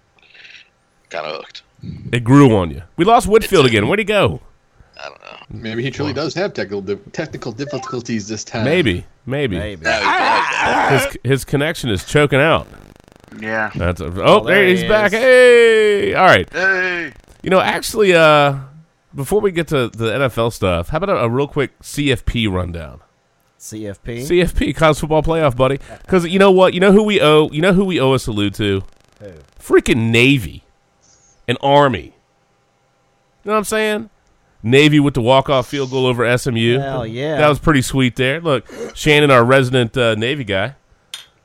Kind 1.13 1.27
of 1.27 1.36
hooked. 1.36 1.62
It 2.12 2.24
grew 2.24 2.55
on 2.55 2.72
you. 2.72 2.82
We 2.98 3.05
lost 3.05 3.27
Whitfield 3.27 3.67
again. 3.67 3.88
Where'd 3.88 4.00
he 4.00 4.03
go? 4.03 4.41
I 5.00 5.10
don't 5.10 5.22
know. 5.22 5.38
Maybe 5.62 5.84
he 5.84 5.91
truly 5.91 6.12
does 6.12 6.34
have 6.34 6.55
technical 6.55 6.82
technical 7.12 7.51
difficulties 7.51 8.27
this 8.27 8.43
time. 8.43 8.63
Maybe. 8.65 9.05
Maybe. 9.27 9.60
Maybe. 9.60 9.86
His, 9.86 11.17
his 11.24 11.46
connection 11.46 11.91
is 11.91 12.03
choking 12.03 12.39
out. 12.39 12.67
Yeah. 13.39 13.70
That's 13.75 14.01
a, 14.01 14.05
oh, 14.05 14.39
Oh, 14.41 14.43
there 14.43 14.55
there 14.55 14.67
he's 14.67 14.82
he 14.82 14.88
back. 14.88 15.12
Hey, 15.12 16.15
all 16.15 16.25
right. 16.25 16.51
Hey. 16.51 17.13
You 17.43 17.51
know, 17.51 17.60
actually, 17.60 18.15
uh, 18.15 18.58
before 19.13 19.39
we 19.39 19.51
get 19.51 19.67
to 19.67 19.89
the 19.89 20.13
NFL 20.13 20.51
stuff, 20.51 20.89
how 20.89 20.98
about 20.98 21.10
a, 21.10 21.17
a 21.17 21.29
real 21.29 21.48
quick 21.48 21.77
CFP 21.82 22.51
rundown? 22.51 23.01
CFP. 23.60 24.22
CFP, 24.24 24.75
college 24.75 25.00
football 25.00 25.22
playoff, 25.22 25.55
buddy. 25.55 25.77
Because 26.01 26.25
you 26.25 26.39
know 26.39 26.51
what? 26.51 26.74
You 26.74 26.79
know 26.79 26.91
who 26.91 27.03
we 27.03 27.22
owe. 27.22 27.51
You 27.51 27.62
know 27.62 27.74
who 27.74 27.86
we 27.86 28.00
owe 28.00 28.15
a 28.15 28.20
salute 28.20 28.55
to? 28.55 28.82
Who? 29.20 29.32
Freaking 29.60 30.10
Navy, 30.10 30.63
and 31.47 31.57
Army. 31.62 32.13
You 33.43 33.50
know 33.50 33.53
what 33.53 33.57
I'm 33.57 33.63
saying? 33.65 34.09
Navy 34.63 35.00
with 35.00 35.13
the 35.13 35.21
walk-off 35.21 35.67
field 35.67 35.91
goal 35.91 36.05
over 36.05 36.38
SMU. 36.38 36.79
Hell 36.79 37.05
yeah. 37.05 37.38
that 37.38 37.50
was 37.50 37.59
pretty 37.59 37.81
sweet 37.81 38.15
there. 38.15 38.39
Look, 38.39 38.65
Shannon, 38.95 39.29
our 39.29 39.43
resident 39.43 39.97
uh, 39.97 40.15
Navy 40.15 40.45
guy. 40.45 40.75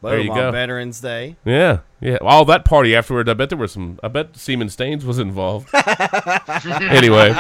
Boom, 0.00 0.10
there 0.12 0.20
you 0.20 0.30
on 0.30 0.36
go. 0.36 0.52
Veterans 0.52 1.00
Day. 1.00 1.34
Yeah, 1.44 1.80
yeah. 2.00 2.18
All 2.20 2.44
that 2.44 2.64
party 2.64 2.94
afterward. 2.94 3.28
I 3.28 3.34
bet 3.34 3.48
there 3.48 3.58
were 3.58 3.66
some. 3.66 3.98
I 4.00 4.06
bet 4.06 4.36
Seaman 4.36 4.68
Staines 4.68 5.04
was 5.04 5.18
involved. 5.18 5.68
anyway, 6.80 7.34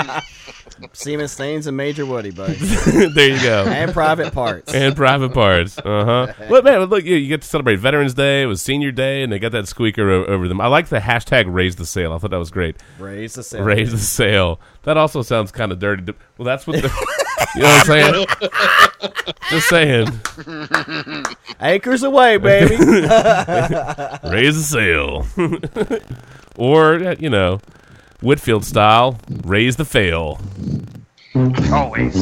Seaman 0.92 1.28
Stains 1.28 1.66
and 1.66 1.76
Major 1.76 2.06
Woody, 2.06 2.30
buddy. 2.30 2.54
there 3.14 3.28
you 3.30 3.42
go. 3.42 3.64
and 3.64 3.92
private 3.92 4.32
parts. 4.32 4.72
and 4.74 4.94
private 4.96 5.32
parts. 5.34 5.78
Uh 5.78 6.04
huh. 6.04 6.32
Well, 6.48 6.62
man, 6.62 6.80
look, 6.84 7.04
you, 7.04 7.16
you 7.16 7.28
get 7.28 7.42
to 7.42 7.48
celebrate 7.48 7.76
Veterans 7.76 8.14
Day. 8.14 8.42
It 8.42 8.46
was 8.46 8.62
Senior 8.62 8.90
Day, 8.92 9.22
and 9.22 9.32
they 9.32 9.38
got 9.38 9.52
that 9.52 9.68
squeaker 9.68 10.08
o- 10.10 10.24
over 10.26 10.48
them. 10.48 10.60
I 10.60 10.66
like 10.68 10.88
the 10.88 10.98
hashtag 10.98 11.44
Raise 11.48 11.76
the 11.76 11.84
Sail. 11.86 12.12
I 12.12 12.18
thought 12.18 12.30
that 12.30 12.38
was 12.38 12.50
great. 12.50 12.76
Raise 12.98 13.34
the 13.34 13.42
sail. 13.42 13.62
Raise 13.62 13.92
the 13.92 13.98
sail. 13.98 14.60
That 14.84 14.96
also 14.96 15.22
sounds 15.22 15.50
kind 15.52 15.72
of 15.72 15.78
dirty. 15.78 16.04
to- 16.06 16.14
Well, 16.38 16.46
that's 16.46 16.66
what 16.66 16.80
the. 16.80 16.88
you 17.54 17.62
know 17.62 17.68
what 17.68 17.80
I'm 17.80 17.86
saying? 17.86 18.26
Just 19.50 19.68
saying. 19.68 20.08
Acres 21.60 22.02
away, 22.02 22.36
baby. 22.38 22.76
Raise 22.76 24.56
the 24.56 24.64
sail. 24.64 25.26
or, 26.56 26.94
uh, 26.96 27.16
you 27.18 27.30
know, 27.30 27.60
Whitfield 28.20 28.64
style, 28.64 29.18
raise 29.44 29.76
the 29.76 29.84
fail. 29.84 30.40
Always. 31.72 32.16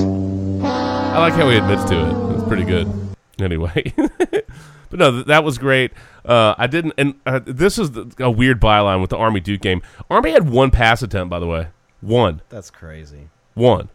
I 0.63 1.19
like 1.19 1.33
how 1.35 1.49
he 1.49 1.57
admits 1.57 1.85
to 1.85 1.95
it. 1.99 2.35
It's 2.35 2.45
pretty 2.49 2.65
good. 2.65 2.91
Anyway, 3.39 3.93
but 3.97 4.99
no, 4.99 5.23
that 5.23 5.45
was 5.45 5.59
great. 5.59 5.93
Uh, 6.25 6.55
I 6.59 6.67
didn't, 6.67 6.95
and 6.99 7.15
uh, 7.27 7.41
this 7.45 7.79
is 7.79 7.93
the, 7.93 8.13
a 8.19 8.31
weird 8.31 8.61
byline 8.61 9.01
with 9.01 9.11
the 9.11 9.17
Army 9.17 9.41
Duke 9.41 9.61
game. 9.61 9.83
Army 10.11 10.33
had 10.33 10.49
one 10.51 10.71
pass 10.71 11.03
attempt, 11.03 11.31
by 11.31 11.39
the 11.39 11.47
way, 11.47 11.69
one, 12.01 12.41
That's 12.49 12.71
crazy. 12.71 13.29
one. 13.55 13.89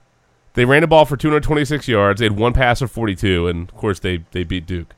They 0.54 0.66
ran 0.66 0.82
the 0.82 0.88
ball 0.88 1.06
for 1.06 1.16
226 1.18 1.88
yards. 1.88 2.20
They 2.20 2.26
had 2.26 2.38
one 2.38 2.54
pass 2.54 2.82
of 2.82 2.92
42, 2.92 3.48
and 3.48 3.70
of 3.70 3.76
course 3.76 4.00
they 4.00 4.26
they 4.32 4.44
beat 4.44 4.66
Duke. 4.66 4.94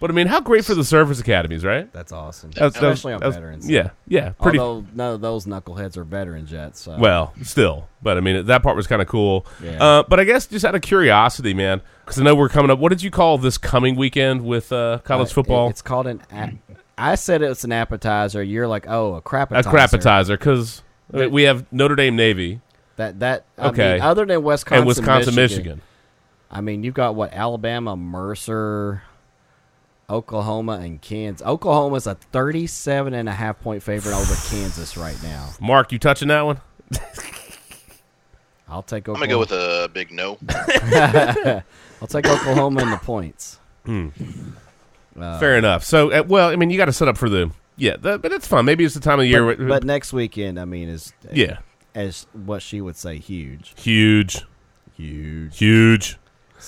But 0.00 0.10
I 0.10 0.12
mean, 0.14 0.28
how 0.28 0.40
great 0.40 0.64
for 0.64 0.74
the 0.74 0.84
service 0.84 1.18
academies, 1.20 1.64
right? 1.64 1.92
That's 1.92 2.12
awesome. 2.12 2.50
That 2.52 2.64
was- 2.64 2.74
that 2.74 2.82
Especially 2.84 3.14
on 3.14 3.20
that 3.20 3.26
was- 3.26 3.34
veterans. 3.34 3.68
Yeah, 3.68 3.90
yeah, 4.06 4.30
pretty. 4.40 4.58
Although 4.58 4.86
none 4.94 5.14
of 5.14 5.20
those 5.20 5.44
knuckleheads 5.46 5.96
are 5.96 6.04
veterans 6.04 6.52
yet. 6.52 6.76
So 6.76 6.96
Well, 6.98 7.32
still, 7.42 7.88
but 8.02 8.16
I 8.16 8.20
mean 8.20 8.46
that 8.46 8.62
part 8.62 8.76
was 8.76 8.86
kind 8.86 9.02
of 9.02 9.08
cool. 9.08 9.44
Yeah. 9.62 9.82
Uh, 9.82 10.02
but 10.08 10.20
I 10.20 10.24
guess 10.24 10.46
just 10.46 10.64
out 10.64 10.74
of 10.76 10.82
curiosity, 10.82 11.52
man, 11.54 11.80
because 12.04 12.20
I 12.20 12.24
know 12.24 12.34
we're 12.36 12.48
coming 12.48 12.70
up. 12.70 12.78
What 12.78 12.90
did 12.90 13.02
you 13.02 13.10
call 13.10 13.38
this 13.38 13.58
coming 13.58 13.96
weekend 13.96 14.44
with 14.44 14.72
uh, 14.72 14.98
college 15.04 15.30
Uh, 15.30 15.34
football? 15.34 15.66
it- 15.66 15.70
it's 15.70 15.82
called 15.82 16.06
an. 16.06 16.20
A- 16.32 16.52
I 16.96 17.14
said 17.14 17.42
it's 17.42 17.64
an 17.64 17.72
appetizer. 17.72 18.42
You're 18.42 18.66
like, 18.68 18.86
oh, 18.88 19.14
a 19.14 19.20
crap. 19.20 19.50
a 19.52 19.62
crap 19.62 19.92
appetizer 19.92 20.36
because 20.36 20.82
we 21.12 21.44
have 21.44 21.64
Notre 21.72 21.94
Dame 21.96 22.14
Navy 22.16 22.60
That 22.96 23.20
that 23.20 23.44
I 23.56 23.68
Okay. 23.68 23.92
mean, 23.94 24.02
other 24.02 24.24
than 24.26 24.42
Wisconsin, 24.42 24.78
and 24.78 24.86
Wisconsin, 24.86 25.34
Michigan, 25.34 25.62
Michigan. 25.64 25.82
I 26.50 26.60
mean, 26.60 26.82
you've 26.82 26.94
got 26.94 27.14
what 27.14 27.32
Alabama, 27.32 27.94
Mercer, 27.96 29.02
Oklahoma, 30.10 30.80
and 30.82 31.00
Kansas. 31.02 31.46
Oklahoma's 31.46 32.06
a 32.06 32.14
37 32.14 33.12
and 33.14 33.28
a 33.28 33.32
half 33.32 33.60
point 33.60 33.82
favorite 33.82 34.14
over 34.14 34.34
Kansas 34.48 34.96
right 34.96 35.20
now. 35.22 35.50
Mark, 35.60 35.92
you 35.92 35.98
touching 35.98 36.28
that 36.28 36.42
one? 36.42 36.60
I'll 38.70 38.82
take 38.82 39.08
I'm 39.08 39.14
gonna 39.14 39.26
go 39.28 39.38
with 39.38 39.52
a 39.52 39.88
big 39.92 40.10
no. 40.12 40.38
I'll 42.00 42.06
take 42.06 42.26
Oklahoma 42.26 42.82
in 42.82 42.90
the 42.90 42.98
points. 42.98 43.58
Hmm. 43.86 44.08
Uh, 45.18 45.38
Fair 45.40 45.56
enough. 45.56 45.84
So, 45.84 46.10
uh, 46.12 46.22
well, 46.26 46.50
I 46.50 46.56
mean, 46.56 46.70
you 46.70 46.76
got 46.76 46.84
to 46.84 46.92
set 46.92 47.08
up 47.08 47.16
for 47.16 47.28
the 47.28 47.50
yeah, 47.76 47.96
that, 48.00 48.20
but 48.22 48.32
it's 48.32 48.46
fun. 48.46 48.64
Maybe 48.64 48.84
it's 48.84 48.94
the 48.94 49.00
time 49.00 49.14
of 49.14 49.20
the 49.24 49.28
year. 49.28 49.44
But, 49.44 49.58
where- 49.58 49.68
but 49.68 49.84
next 49.84 50.12
weekend, 50.12 50.58
I 50.60 50.64
mean, 50.64 50.88
is 50.88 51.12
Yeah. 51.32 51.58
as 51.94 52.26
what 52.32 52.60
she 52.62 52.80
would 52.80 52.96
say, 52.96 53.18
huge, 53.18 53.72
huge, 53.76 54.44
huge, 54.96 55.56
huge. 55.58 56.18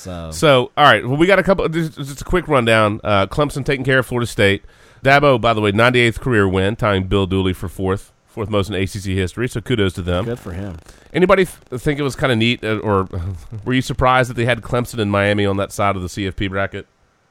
So, 0.01 0.31
So, 0.31 0.71
all 0.77 0.85
right. 0.85 1.07
Well, 1.07 1.19
we 1.19 1.27
got 1.27 1.39
a 1.39 1.43
couple. 1.43 1.69
Just, 1.69 2.21
a 2.21 2.25
quick 2.25 2.49
rundown. 2.49 3.01
Uh, 3.05 3.27
Clemson 3.27 3.65
taking 3.65 3.85
care 3.85 3.99
of 3.99 4.07
Florida 4.07 4.27
State. 4.27 4.65
Dabo, 5.05 5.39
by 5.41 5.53
the 5.53 5.61
way, 5.61 5.73
98th 5.73 6.21
career 6.21 6.49
win, 6.49 6.77
tying 6.77 7.05
Bill 7.07 7.27
Dooley 7.27 7.53
for 7.53 7.69
fourth, 7.69 8.13
fourth 8.27 8.49
most 8.49 8.69
in 8.71 8.75
ACC 8.75 9.17
history. 9.17 9.47
So 9.49 9.61
kudos 9.61 9.93
to 9.95 10.03
them. 10.03 10.25
Good 10.25 10.39
for 10.39 10.53
him. 10.53 10.79
Anybody 11.13 11.45
th- 11.45 11.81
think 11.81 11.99
it 11.99 12.03
was 12.03 12.17
kind 12.17 12.33
of 12.33 12.39
neat, 12.39 12.65
uh, 12.65 12.79
or 12.79 13.09
were 13.65 13.75
you 13.75 13.83
surprised 13.83 14.31
that 14.31 14.35
they 14.35 14.45
had 14.47 14.63
Clemson 14.63 14.99
and 15.01 15.11
Miami 15.11 15.45
on 15.45 15.59
that 15.59 15.71
side 15.73 15.97
of 15.97 16.03
the 16.03 16.09
CFP 16.09 16.49
bracket? 16.51 16.87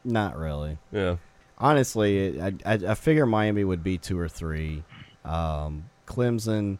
not 0.06 0.38
really. 0.38 0.78
Yeah. 0.92 1.18
Honestly, 1.58 2.42
I, 2.42 2.54
I 2.66 2.74
I 2.74 2.94
figure 2.96 3.26
Miami 3.26 3.64
would 3.66 3.84
be 3.84 3.98
two 3.98 4.18
or 4.18 4.30
three. 4.30 4.84
Um, 5.26 5.90
Clemson, 6.08 6.78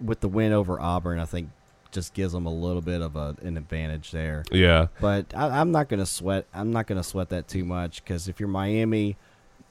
with 0.00 0.20
the 0.20 0.28
win 0.28 0.52
over 0.52 0.80
Auburn, 0.80 1.18
I 1.18 1.24
think 1.24 1.50
just 1.96 2.14
gives 2.14 2.32
them 2.32 2.46
a 2.46 2.52
little 2.54 2.82
bit 2.82 3.00
of 3.00 3.16
a, 3.16 3.34
an 3.42 3.56
advantage 3.56 4.12
there. 4.12 4.44
Yeah. 4.52 4.86
But 5.00 5.26
I, 5.34 5.60
I'm 5.60 5.72
not 5.72 5.88
gonna 5.88 6.06
sweat. 6.06 6.46
I'm 6.54 6.70
not 6.72 6.86
gonna 6.86 7.02
sweat 7.02 7.30
that 7.30 7.48
too 7.48 7.64
much 7.64 8.04
because 8.04 8.28
if 8.28 8.38
you're 8.38 8.48
Miami, 8.48 9.16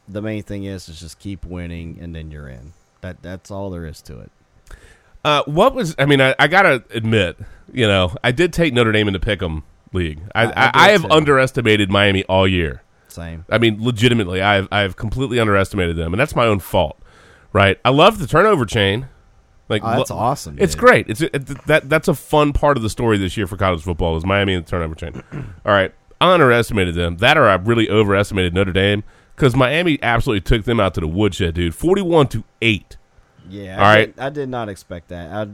the 0.10 0.22
main 0.22 0.44
thing 0.44 0.66
is 0.66 0.90
is 0.90 1.00
just 1.00 1.20
keep 1.20 1.46
winning 1.46 1.98
and 2.02 2.14
then 2.14 2.32
you're 2.32 2.50
in. 2.50 2.74
That 3.02 3.22
that's 3.22 3.50
all 3.52 3.70
there 3.70 3.86
is 3.86 4.02
to 4.04 4.20
it. 4.20 4.32
Uh, 5.24 5.44
what 5.46 5.74
was? 5.74 5.96
I 5.98 6.06
mean, 6.06 6.20
I, 6.22 6.36
I 6.38 6.48
gotta 6.48 6.84
admit, 6.92 7.38
you 7.72 7.88
know, 7.88 8.14
I 8.24 8.32
did 8.32 8.52
take 8.54 8.74
Notre 8.74 8.92
Dame 8.92 9.08
in 9.08 9.14
the 9.14 9.20
Pick'em 9.20 9.64
league. 9.94 10.22
I, 10.36 10.44
I- 10.46 10.48
I, 10.48 10.52
I 10.66 10.72
I, 10.74 10.92
have 10.92 11.04
too. 11.04 11.10
underestimated 11.12 11.90
Miami 11.90 12.24
all 12.26 12.48
year. 12.48 12.82
Same. 13.08 13.46
I 13.50 13.58
mean, 13.60 13.82
legitimately, 13.84 14.42
I've 14.42 14.68
I've 14.72 14.96
completely 14.98 15.40
underestimated 15.40 15.96
them, 15.96 16.14
and 16.14 16.20
that's 16.20 16.36
my 16.36 16.46
own 16.46 16.60
fault, 16.60 17.00
right? 17.54 17.80
I 17.86 17.90
love 17.92 18.20
the 18.20 18.28
turnover 18.28 18.66
chain. 18.66 19.08
Like 19.68 19.82
Oh, 19.84 19.98
that's 19.98 20.10
lo- 20.12 20.18
awesome, 20.18 20.58
It's 20.60 20.76
dude. 20.76 20.80
great. 20.82 21.10
It's 21.10 21.22
it, 21.22 21.48
that 21.66 21.90
that's 21.90 22.08
a 22.08 22.14
fun 22.14 22.54
part 22.54 22.78
of 22.78 22.84
the 22.84 22.90
story 22.90 23.18
this 23.18 23.36
year 23.36 23.48
for 23.48 23.58
college 23.58 23.82
football 23.82 24.16
is 24.18 24.26
Miami 24.26 24.54
and 24.54 24.66
the 24.66 24.70
turnover 24.70 24.94
chain. 24.96 25.24
All 25.66 25.72
right, 25.74 25.94
I 26.22 26.34
underestimated 26.34 26.94
them. 26.96 27.18
That 27.18 27.38
or 27.38 27.48
I 27.48 27.56
really 27.56 27.90
overestimated 27.90 28.54
Notre 28.54 28.72
Dame 28.74 29.04
because 29.36 29.56
Miami 29.56 29.98
absolutely 30.04 30.42
took 30.42 30.66
them 30.66 30.80
out 30.80 30.94
to 30.96 31.00
the 31.02 31.08
woodshed, 31.08 31.56
dude. 31.56 31.74
Forty-one 31.74 32.28
to 32.28 32.44
eight. 32.62 32.98
Yeah. 33.50 33.78
All 33.80 33.86
I 33.86 33.96
right. 33.96 34.16
Did, 34.16 34.22
I 34.24 34.30
did 34.30 34.50
not 34.50 34.70
expect 34.70 35.08
that. 35.10 35.32
I, 35.32 35.52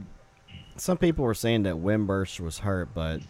some 0.76 0.98
people 0.98 1.24
were 1.24 1.34
saying 1.34 1.62
that 1.64 1.78
Wimbush 1.78 2.38
was 2.40 2.58
hurt, 2.60 2.90
but 2.94 3.20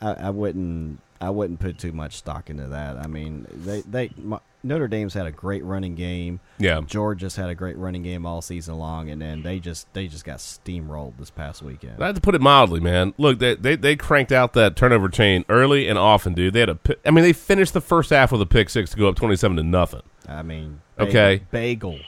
I, 0.00 0.12
I 0.12 0.30
wouldn't. 0.30 1.00
I 1.20 1.30
wouldn't 1.30 1.60
put 1.60 1.78
too 1.78 1.92
much 1.92 2.14
stock 2.16 2.50
into 2.50 2.66
that. 2.68 2.96
I 2.98 3.06
mean, 3.06 3.46
they 3.50 3.80
they 3.82 4.10
my, 4.18 4.38
Notre 4.66 4.88
Dame's 4.88 5.14
had 5.14 5.26
a 5.26 5.30
great 5.30 5.64
running 5.64 5.94
game. 5.94 6.40
Yeah. 6.58 6.80
Georgia's 6.86 7.36
had 7.36 7.48
a 7.48 7.54
great 7.54 7.76
running 7.76 8.02
game 8.02 8.26
all 8.26 8.42
season 8.42 8.76
long, 8.76 9.08
and 9.10 9.20
then 9.22 9.42
they 9.42 9.58
just 9.60 9.92
they 9.94 10.06
just 10.06 10.24
got 10.24 10.38
steamrolled 10.38 11.16
this 11.18 11.30
past 11.30 11.62
weekend. 11.62 12.02
I 12.02 12.06
have 12.06 12.14
to 12.14 12.20
put 12.20 12.34
it 12.34 12.40
mildly, 12.40 12.80
man. 12.80 13.14
Look, 13.18 13.38
they, 13.38 13.54
they 13.54 13.76
they 13.76 13.96
cranked 13.96 14.32
out 14.32 14.52
that 14.54 14.76
turnover 14.76 15.08
chain 15.08 15.44
early 15.48 15.88
and 15.88 15.98
often, 15.98 16.34
dude. 16.34 16.54
They 16.54 16.60
had 16.60 16.70
a, 16.70 16.78
I 17.04 17.10
mean, 17.10 17.22
they 17.24 17.32
finished 17.32 17.72
the 17.72 17.80
first 17.80 18.10
half 18.10 18.32
with 18.32 18.42
a 18.42 18.46
pick 18.46 18.68
six 18.70 18.90
to 18.90 18.96
go 18.96 19.08
up 19.08 19.16
twenty-seven 19.16 19.56
to 19.56 19.62
nothing. 19.62 20.02
I 20.28 20.42
mean, 20.42 20.80
Okay. 20.98 21.42
bagel. 21.50 21.98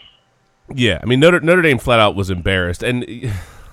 Yeah, 0.75 0.99
I 1.03 1.07
mean 1.07 1.21
Notre 1.21 1.41
Notre 1.41 1.63
Dame 1.63 1.79
flat 1.79 2.01
out 2.01 2.15
was 2.15 2.31
embarrassed, 2.31 2.83
and 2.83 3.05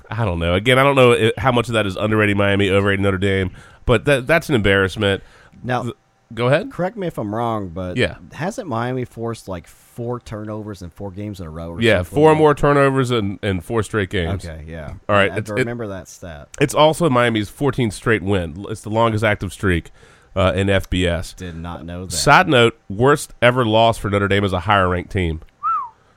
I 0.10 0.24
don't 0.24 0.40
know. 0.40 0.54
Again, 0.54 0.78
I 0.80 0.84
don't 0.84 0.96
know 0.96 1.32
how 1.38 1.52
much 1.52 1.68
of 1.68 1.74
that 1.74 1.86
is 1.86 1.96
underrating 1.96 2.38
Miami, 2.38 2.70
overrating 2.70 3.04
Notre 3.04 3.18
Dame, 3.18 3.52
but 3.86 4.06
that 4.06 4.28
that's 4.28 4.50
an 4.50 4.56
embarrassment. 4.56 5.24
Now, 5.64 5.92
go 6.36 6.48
ahead. 6.48 6.72
correct 6.72 6.98
me 6.98 7.08
if 7.08 7.18
I'm 7.18 7.34
wrong, 7.34 7.70
but 7.70 7.98
Yeah. 7.98 8.18
hasn't 8.34 8.68
Miami 8.68 9.06
forced 9.06 9.48
like 9.48 9.68
four 9.68 10.20
turnovers 10.20 10.82
in 10.82 10.90
four 10.92 11.10
games 11.12 11.40
in 11.40 11.48
a 11.48 11.50
row? 11.50 11.78
Yeah, 11.80 12.04
four 12.04 12.30
like- 12.30 12.38
more 12.38 12.54
turnovers 12.54 13.10
in, 13.12 13.40
in 13.42 13.62
four 13.62 13.82
straight 13.82 14.10
games. 14.10 14.46
Okay, 14.46 14.66
yeah. 14.68 14.94
All 15.10 15.16
right, 15.16 15.32
I 15.32 15.36
have 15.36 15.38
it's- 15.40 15.48
to 15.48 15.54
it- 15.56 15.60
remember 15.60 15.88
that 15.88 16.08
stat. 16.08 16.50
It's 16.62 16.76
also 16.76 17.10
Miami's 17.10 17.50
14th 17.50 17.94
straight 17.94 18.22
win. 18.22 18.66
It's 18.70 18.82
the 18.82 18.90
longest 18.90 19.24
active 19.24 19.52
streak 19.54 19.92
uh, 20.36 20.52
in 20.54 20.68
FBS. 20.68 21.34
Did 21.36 21.56
not 21.56 21.86
know 21.86 22.06
that. 22.06 22.12
Side 22.12 22.50
note: 22.50 22.78
worst 22.90 23.34
ever 23.42 23.66
loss 23.66 23.98
for 23.98 24.10
Notre 24.10 24.28
Dame 24.28 24.44
as 24.44 24.52
a 24.52 24.60
higher 24.62 24.90
ranked 24.90 25.12
team. 25.12 25.40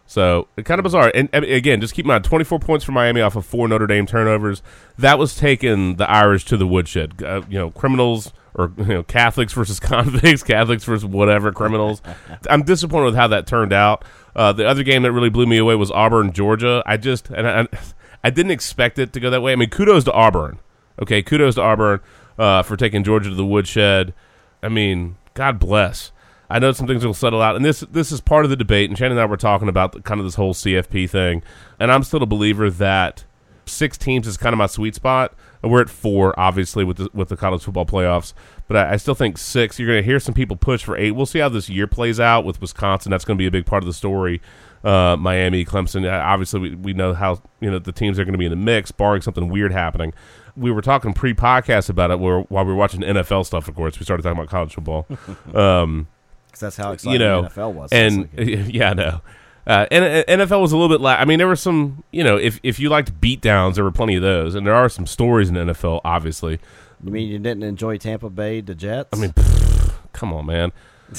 So 0.07 0.48
kind 0.64 0.81
of 0.81 0.85
bizarre. 0.85 1.12
And, 1.14 1.28
and 1.33 1.44
again, 1.44 1.81
just 1.81 1.94
keep 1.94 2.04
in 2.04 2.09
mind: 2.09 2.24
twenty-four 2.24 2.59
points 2.61 2.85
for 2.85 2.92
Miami 2.92 3.20
off 3.20 3.37
of 3.37 3.44
four 3.44 3.68
Notre 3.68 3.87
Dame 3.87 4.07
turnovers. 4.07 4.62
That 4.98 5.18
was 5.18 5.37
taking 5.37 5.96
the 5.96 6.11
Irish 6.11 6.44
to 6.46 6.57
the 6.57 6.66
woodshed. 6.66 7.22
Uh, 7.22 7.42
you 7.48 7.59
know, 7.59 7.70
criminals 7.70 8.33
or 8.54 8.72
you 8.78 8.84
know 8.84 9.02
Catholics 9.02 9.52
versus 9.52 9.80
convicts, 9.80 10.42
Catholics 10.42 10.84
versus 10.84 11.04
whatever 11.04 11.52
criminals. 11.52 12.02
I'm 12.48 12.62
disappointed 12.62 13.06
with 13.06 13.16
how 13.16 13.28
that 13.28 13.46
turned 13.46 13.72
out. 13.72 14.04
Uh, 14.37 14.52
the 14.52 14.66
other 14.66 14.82
game 14.82 15.02
that 15.02 15.12
really 15.12 15.30
blew 15.30 15.46
me 15.46 15.58
away 15.58 15.74
was 15.74 15.90
Auburn, 15.90 16.32
Georgia. 16.32 16.82
I 16.87 16.96
just 16.96 17.30
and 17.30 17.48
I, 17.48 17.68
I 18.24 18.30
didn't 18.30 18.52
expect 18.52 18.98
it 18.98 19.12
to 19.12 19.20
go 19.20 19.30
that 19.30 19.42
way. 19.42 19.52
I 19.52 19.56
mean, 19.56 19.70
kudos 19.70 20.04
to 20.04 20.12
Auburn. 20.12 20.58
Okay, 21.00 21.22
kudos 21.22 21.54
to 21.54 21.62
Auburn 21.62 22.00
uh, 22.38 22.62
for 22.62 22.76
taking 22.76 23.04
Georgia 23.04 23.30
to 23.30 23.37
the 23.37 23.44
woodshed. 23.44 24.14
I 24.62 24.68
mean, 24.68 25.16
God 25.34 25.58
bless. 25.58 26.12
I 26.50 26.58
know 26.58 26.72
some 26.72 26.87
things 26.87 27.04
will 27.04 27.14
settle 27.14 27.42
out, 27.42 27.56
and 27.56 27.64
this 27.64 27.80
this 27.80 28.11
is 28.11 28.20
part 28.20 28.44
of 28.44 28.50
the 28.50 28.56
debate. 28.56 28.88
And 28.88 28.98
Shannon 28.98 29.18
and 29.18 29.20
I 29.20 29.26
were 29.26 29.37
talking 29.37 29.68
about 29.68 29.92
the, 29.92 30.00
kind 30.00 30.18
of 30.18 30.26
this 30.26 30.34
whole 30.34 30.54
CFP 30.54 31.08
thing, 31.11 31.42
and 31.78 31.92
I'm 31.92 32.02
still 32.02 32.22
a 32.22 32.26
believer 32.26 32.70
that 32.70 33.24
six 33.66 33.98
teams 33.98 34.26
is 34.26 34.37
kind 34.37 34.54
of 34.54 34.58
my 34.58 34.66
sweet 34.66 34.94
spot. 34.94 35.34
We're 35.62 35.83
at 35.83 35.90
four, 35.90 36.38
obviously, 36.38 36.85
with 36.85 36.99
the, 36.99 37.09
with 37.12 37.29
the 37.29 37.37
college 37.37 37.62
football 37.62 37.87
playoffs, 37.87 38.33
but 38.68 38.77
I, 38.77 38.92
I 38.92 38.97
still 38.97 39.14
think 39.14 39.38
six. 39.38 39.79
You're 39.79 39.88
going 39.88 40.03
to 40.03 40.05
hear 40.05 40.21
some 40.21 40.35
people 40.35 40.57
push 40.57 40.85
for 40.85 40.97
eight. 40.97 41.12
We'll 41.12 41.27
see 41.27 41.40
how 41.40 41.49
this 41.49 41.68
year 41.68 41.87
plays 41.87 42.21
out 42.21 42.44
with 42.44 42.61
Wisconsin. 42.61 43.11
That's 43.11 43.25
going 43.25 43.37
to 43.37 43.42
be 43.42 43.47
a 43.47 43.51
big 43.51 43.66
part 43.66 43.83
of 43.83 43.87
the 43.87 43.92
story. 43.92 44.40
Uh, 44.85 45.16
Miami, 45.18 45.64
Clemson. 45.64 46.05
uh, 46.05 46.25
Obviously, 46.25 46.61
we, 46.61 46.75
we 46.77 46.92
know 46.92 47.12
how 47.12 47.42
you 47.61 47.71
know 47.71 47.79
the 47.81 47.92
teams 47.92 48.18
are 48.18 48.25
going 48.25 48.33
to 48.33 48.38
be 48.38 48.47
in 48.47 48.51
the 48.51 48.57
mix, 48.57 48.92
barring 48.92 49.23
something 49.23 49.49
weird 49.49 49.73
happening. 49.73 50.14
We 50.57 50.71
were 50.71 50.83
talking 50.83 51.12
pre-podcast 51.12 51.88
about 51.88 52.11
it, 52.11 52.18
where 52.21 52.40
while 52.42 52.64
we 52.64 52.73
were 52.73 52.79
watching 52.79 53.01
NFL 53.01 53.47
stuff. 53.47 53.68
Of 53.68 53.75
course, 53.75 53.99
we 53.99 54.05
started 54.05 54.23
talking 54.23 54.38
about 54.38 54.51
college 54.51 54.75
football. 54.75 55.07
um, 55.55 56.07
that's 56.59 56.77
how 56.77 56.92
exciting 56.92 57.12
you 57.12 57.18
know, 57.18 57.42
the 57.42 57.49
NFL 57.49 57.73
was. 57.73 57.92
And 57.92 58.29
yeah, 58.37 58.90
I 58.90 58.94
know. 58.94 59.21
Uh, 59.68 59.87
and 59.90 60.02
and 60.02 60.40
NFL 60.40 60.62
was 60.62 60.72
a 60.72 60.76
little 60.78 60.88
bit. 60.88 61.02
La- 61.02 61.16
I 61.16 61.26
mean, 61.26 61.38
there 61.38 61.46
were 61.46 61.54
some. 61.54 62.02
You 62.11 62.24
know, 62.24 62.38
if 62.38 62.59
if 62.62 62.81
you 62.81 62.88
liked 62.88 63.20
beatdowns, 63.20 63.74
there 63.74 63.85
were 63.85 63.92
plenty 63.92 64.16
of 64.16 64.22
those, 64.22 64.54
and 64.54 64.66
there 64.66 64.74
are 64.74 64.88
some 64.88 65.07
stories 65.07 65.50
in 65.50 65.54
the 65.54 65.61
NFL. 65.61 66.00
Obviously, 66.04 66.59
You 67.04 67.12
mean 67.12 67.28
you 67.28 67.38
didn't 67.38 67.62
enjoy 67.62 67.98
Tampa 67.98 68.31
Bay, 68.31 68.62
the 68.62 68.74
Jets? 68.74 69.11
I 69.12 69.20
mean, 69.20 69.35
come 70.14 70.33
on, 70.33 70.46
man. 70.46 70.72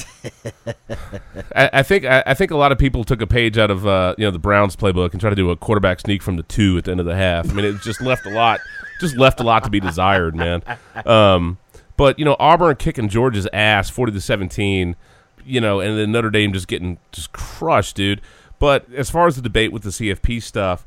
I, 1.56 1.70
I 1.74 1.84
think 1.84 2.06
I, 2.06 2.24
I 2.26 2.34
think 2.34 2.52
a 2.52 2.58
lot 2.58 2.72
of 2.72 2.78
people 2.78 3.04
took 3.04 3.22
a 3.22 3.28
page 3.28 3.58
out 3.58 3.72
of 3.72 3.86
uh, 3.86 4.16
you 4.18 4.26
know 4.26 4.32
the 4.32 4.40
Browns 4.40 4.76
playbook 4.76 5.12
and 5.12 5.22
tried 5.22 5.32
to 5.32 5.36
do 5.36 5.50
a 5.52 5.56
quarterback 5.56 6.00
sneak 6.00 6.22
from 6.22 6.36
the 6.36 6.44
two 6.44 6.78
at 6.78 6.86
the 6.86 6.92
end 6.92 7.00
of 7.00 7.06
the 7.06 7.16
half. 7.16 7.50
I 7.50 7.54
mean, 7.54 7.66
it 7.66 7.82
just 7.82 8.02
left 8.02 8.26
a 8.26 8.32
lot, 8.32 8.60
just 9.00 9.16
left 9.16 9.40
a 9.40 9.44
lot 9.44 9.64
to 9.64 9.70
be 9.70 9.80
desired, 9.80 10.36
man. 10.36 10.64
Um, 11.06 11.58
but 11.98 12.18
you 12.18 12.26
know, 12.26 12.36
Auburn 12.40 12.76
kicking 12.78 13.10
Georgia's 13.10 13.48
ass, 13.54 13.90
forty 13.90 14.12
to 14.12 14.22
seventeen. 14.22 14.96
You 15.46 15.62
know, 15.62 15.80
and 15.80 15.98
then 15.98 16.12
Notre 16.12 16.30
Dame 16.30 16.54
just 16.54 16.68
getting 16.68 16.98
just 17.12 17.32
crushed, 17.32 17.96
dude. 17.96 18.22
But 18.60 18.92
as 18.94 19.10
far 19.10 19.28
as 19.28 19.36
the 19.36 19.42
debate 19.42 19.72
with 19.72 19.84
the 19.84 19.90
CFP 19.90 20.44
stuff, 20.44 20.86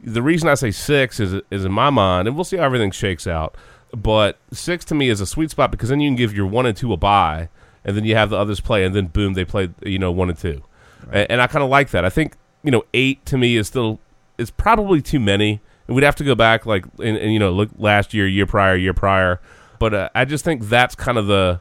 the 0.00 0.22
reason 0.22 0.48
I 0.48 0.54
say 0.54 0.70
six 0.70 1.18
is 1.18 1.40
is 1.50 1.64
in 1.64 1.72
my 1.72 1.90
mind, 1.90 2.28
and 2.28 2.36
we'll 2.36 2.44
see 2.44 2.58
how 2.58 2.64
everything 2.64 2.90
shakes 2.90 3.26
out. 3.26 3.56
But 3.96 4.38
six 4.52 4.84
to 4.86 4.94
me 4.94 5.08
is 5.08 5.20
a 5.20 5.26
sweet 5.26 5.50
spot 5.50 5.70
because 5.70 5.88
then 5.88 6.00
you 6.00 6.08
can 6.10 6.16
give 6.16 6.34
your 6.34 6.46
one 6.46 6.66
and 6.66 6.76
two 6.76 6.92
a 6.92 6.96
bye, 6.96 7.48
and 7.84 7.96
then 7.96 8.04
you 8.04 8.14
have 8.14 8.30
the 8.30 8.36
others 8.36 8.60
play, 8.60 8.84
and 8.84 8.94
then 8.94 9.06
boom, 9.06 9.34
they 9.34 9.44
play 9.44 9.70
you 9.84 9.98
know 9.98 10.12
one 10.12 10.28
and 10.28 10.38
two, 10.38 10.62
and, 11.10 11.30
and 11.32 11.40
I 11.40 11.46
kind 11.46 11.64
of 11.64 11.70
like 11.70 11.90
that. 11.90 12.04
I 12.04 12.10
think 12.10 12.36
you 12.62 12.70
know 12.70 12.84
eight 12.92 13.24
to 13.26 13.38
me 13.38 13.56
is 13.56 13.68
still 13.68 14.00
is 14.36 14.50
probably 14.50 15.00
too 15.00 15.20
many, 15.20 15.60
and 15.86 15.94
we'd 15.96 16.04
have 16.04 16.16
to 16.16 16.24
go 16.24 16.34
back 16.34 16.66
like 16.66 16.84
and, 16.98 17.16
and 17.16 17.32
you 17.32 17.38
know 17.38 17.50
look 17.52 17.70
last 17.78 18.12
year, 18.12 18.26
year 18.26 18.46
prior, 18.46 18.76
year 18.76 18.94
prior. 18.94 19.40
But 19.78 19.94
uh, 19.94 20.08
I 20.14 20.24
just 20.24 20.44
think 20.44 20.64
that's 20.64 20.94
kind 20.94 21.16
of 21.16 21.26
the 21.26 21.60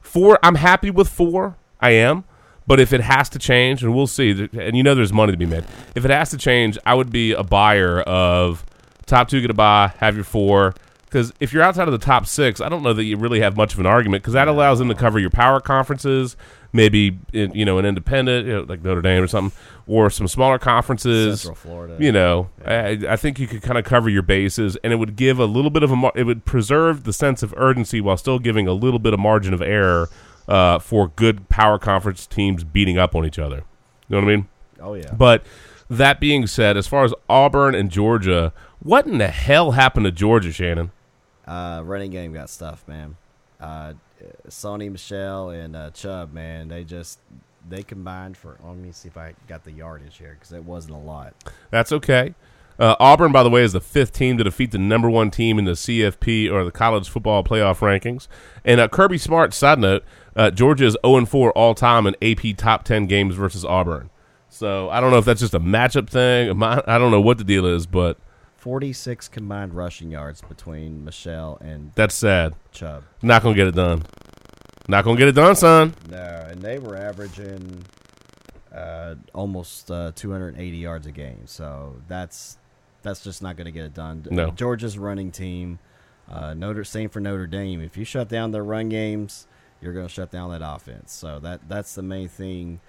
four. 0.00 0.38
I'm 0.42 0.56
happy 0.56 0.90
with 0.90 1.08
four. 1.08 1.56
I 1.84 1.90
am. 1.90 2.24
But 2.66 2.80
if 2.80 2.94
it 2.94 3.02
has 3.02 3.28
to 3.30 3.38
change, 3.38 3.82
and 3.82 3.94
we'll 3.94 4.06
see, 4.06 4.48
and 4.58 4.74
you 4.74 4.82
know 4.82 4.94
there's 4.94 5.12
money 5.12 5.32
to 5.32 5.38
be 5.38 5.44
made. 5.44 5.64
If 5.94 6.06
it 6.06 6.10
has 6.10 6.30
to 6.30 6.38
change, 6.38 6.78
I 6.86 6.94
would 6.94 7.12
be 7.12 7.32
a 7.32 7.42
buyer 7.42 8.00
of 8.00 8.64
top 9.04 9.28
two 9.28 9.42
get 9.42 9.50
a 9.50 9.54
buy, 9.54 9.92
have 9.98 10.14
your 10.14 10.24
four. 10.24 10.74
Because 11.04 11.30
if 11.40 11.52
you're 11.52 11.62
outside 11.62 11.86
of 11.86 11.92
the 11.92 11.98
top 11.98 12.26
six, 12.26 12.62
I 12.62 12.70
don't 12.70 12.82
know 12.82 12.94
that 12.94 13.04
you 13.04 13.18
really 13.18 13.40
have 13.40 13.54
much 13.54 13.74
of 13.74 13.80
an 13.80 13.86
argument. 13.86 14.22
Because 14.22 14.32
that 14.32 14.48
allows 14.48 14.78
them 14.78 14.88
to 14.88 14.94
cover 14.94 15.18
your 15.18 15.28
power 15.28 15.60
conferences, 15.60 16.38
maybe 16.72 17.18
in, 17.34 17.52
you 17.54 17.66
know 17.66 17.78
an 17.78 17.84
independent, 17.84 18.46
you 18.46 18.54
know, 18.54 18.62
like 18.62 18.82
Notre 18.82 19.02
Dame 19.02 19.22
or 19.22 19.26
something, 19.26 19.56
or 19.86 20.08
some 20.08 20.26
smaller 20.26 20.58
conferences. 20.58 21.42
Central 21.42 21.56
Florida. 21.56 22.02
You 22.02 22.12
know, 22.12 22.48
I, 22.64 22.98
I 23.10 23.16
think 23.16 23.38
you 23.38 23.46
could 23.46 23.60
kind 23.60 23.76
of 23.76 23.84
cover 23.84 24.08
your 24.08 24.22
bases, 24.22 24.78
and 24.82 24.90
it 24.90 24.96
would 24.96 25.16
give 25.16 25.38
a 25.38 25.44
little 25.44 25.70
bit 25.70 25.82
of 25.82 25.90
a. 25.90 25.96
Mar- 25.96 26.12
it 26.14 26.24
would 26.24 26.46
preserve 26.46 27.04
the 27.04 27.12
sense 27.12 27.42
of 27.42 27.52
urgency 27.58 28.00
while 28.00 28.16
still 28.16 28.38
giving 28.38 28.66
a 28.66 28.72
little 28.72 28.98
bit 28.98 29.12
of 29.12 29.20
margin 29.20 29.52
of 29.52 29.60
error 29.60 30.08
uh, 30.48 30.78
for 30.78 31.08
good 31.08 31.48
power 31.48 31.78
conference 31.78 32.26
teams 32.26 32.64
beating 32.64 32.98
up 32.98 33.14
on 33.14 33.24
each 33.24 33.38
other. 33.38 33.64
You 34.08 34.16
know 34.16 34.18
what 34.18 34.24
I 34.24 34.36
mean? 34.36 34.48
Oh, 34.80 34.94
yeah. 34.94 35.12
But 35.12 35.44
that 35.88 36.20
being 36.20 36.46
said, 36.46 36.76
as 36.76 36.86
far 36.86 37.04
as 37.04 37.14
Auburn 37.28 37.74
and 37.74 37.90
Georgia, 37.90 38.52
what 38.80 39.06
in 39.06 39.18
the 39.18 39.28
hell 39.28 39.72
happened 39.72 40.04
to 40.04 40.12
Georgia, 40.12 40.52
Shannon? 40.52 40.90
Uh, 41.46 41.82
running 41.84 42.10
game 42.10 42.32
got 42.32 42.50
stuff, 42.50 42.86
man. 42.86 43.16
Uh, 43.60 43.94
Sony 44.48 44.90
Michel 44.90 45.50
and 45.50 45.76
uh, 45.76 45.90
Chubb, 45.90 46.32
man, 46.32 46.68
they 46.68 46.84
just 46.84 47.18
they 47.68 47.82
combined 47.82 48.36
for. 48.36 48.56
Let 48.62 48.76
me 48.76 48.92
see 48.92 49.08
if 49.08 49.16
I 49.16 49.34
got 49.48 49.64
the 49.64 49.72
yardage 49.72 50.18
here 50.18 50.36
because 50.38 50.52
it 50.52 50.64
wasn't 50.64 50.94
a 50.94 50.98
lot. 50.98 51.34
That's 51.70 51.92
okay. 51.92 52.34
Uh, 52.78 52.96
Auburn, 52.98 53.30
by 53.30 53.42
the 53.42 53.50
way, 53.50 53.62
is 53.62 53.72
the 53.72 53.80
fifth 53.80 54.12
team 54.12 54.36
to 54.38 54.44
defeat 54.44 54.72
the 54.72 54.78
number 54.78 55.08
one 55.08 55.30
team 55.30 55.58
in 55.58 55.64
the 55.64 55.72
CFP 55.72 56.50
or 56.50 56.64
the 56.64 56.72
college 56.72 57.08
football 57.08 57.44
playoff 57.44 57.78
rankings. 57.78 58.26
And 58.64 58.80
uh, 58.80 58.88
Kirby 58.88 59.18
Smart, 59.18 59.54
side 59.54 59.78
note, 59.78 60.04
uh, 60.36 60.50
Georgia 60.50 60.86
is 60.86 60.96
0 61.04 61.26
4 61.26 61.52
all 61.52 61.74
time 61.74 62.06
in 62.06 62.14
AP 62.22 62.56
top 62.56 62.84
10 62.84 63.06
games 63.06 63.34
versus 63.34 63.64
Auburn. 63.64 64.10
So 64.48 64.88
I 64.90 65.00
don't 65.00 65.10
know 65.10 65.18
if 65.18 65.24
that's 65.24 65.40
just 65.40 65.54
a 65.54 65.60
matchup 65.60 66.08
thing. 66.08 66.62
I 66.62 66.82
I 66.86 66.98
don't 66.98 67.10
know 67.10 67.20
what 67.20 67.38
the 67.38 67.44
deal 67.44 67.66
is, 67.66 67.86
but 67.86 68.18
Forty-six 68.56 69.28
combined 69.28 69.74
rushing 69.74 70.10
yards 70.10 70.40
between 70.40 71.04
Michel 71.04 71.58
and 71.60 71.92
that's 71.96 72.14
sad. 72.14 72.54
Chubb. 72.72 73.02
Not 73.20 73.42
going 73.42 73.54
to 73.54 73.60
get 73.60 73.66
it 73.68 73.74
done. 73.74 74.04
Not 74.88 75.04
going 75.04 75.16
to 75.16 75.20
get 75.20 75.28
it 75.28 75.32
done, 75.32 75.54
son. 75.54 75.92
No, 76.08 76.46
and 76.48 76.62
they 76.62 76.78
were 76.78 76.96
averaging 76.96 77.84
uh, 78.74 79.16
almost 79.34 79.90
uh, 79.90 80.12
280 80.14 80.76
yards 80.78 81.06
a 81.06 81.12
game. 81.12 81.42
So 81.46 81.96
that's 82.08 82.56
that's 83.02 83.22
just 83.22 83.42
not 83.42 83.56
going 83.56 83.66
to 83.66 83.70
get 83.70 83.84
it 83.84 83.92
done. 83.92 84.26
No. 84.30 84.50
Georgia's 84.50 84.98
running 84.98 85.30
team, 85.30 85.78
uh, 86.30 86.54
Notre 86.54 86.84
same 86.84 87.10
for 87.10 87.20
Notre 87.20 87.46
Dame. 87.46 87.82
If 87.82 87.98
you 87.98 88.04
shut 88.06 88.30
down 88.30 88.52
their 88.52 88.64
run 88.64 88.88
games, 88.88 89.46
you're 89.84 89.92
going 89.92 90.06
to 90.06 90.12
shut 90.12 90.30
down 90.30 90.50
that 90.50 90.62
offense. 90.64 91.12
So 91.12 91.38
that 91.40 91.68
that's 91.68 91.94
the 91.94 92.02
main 92.02 92.28
thing 92.28 92.80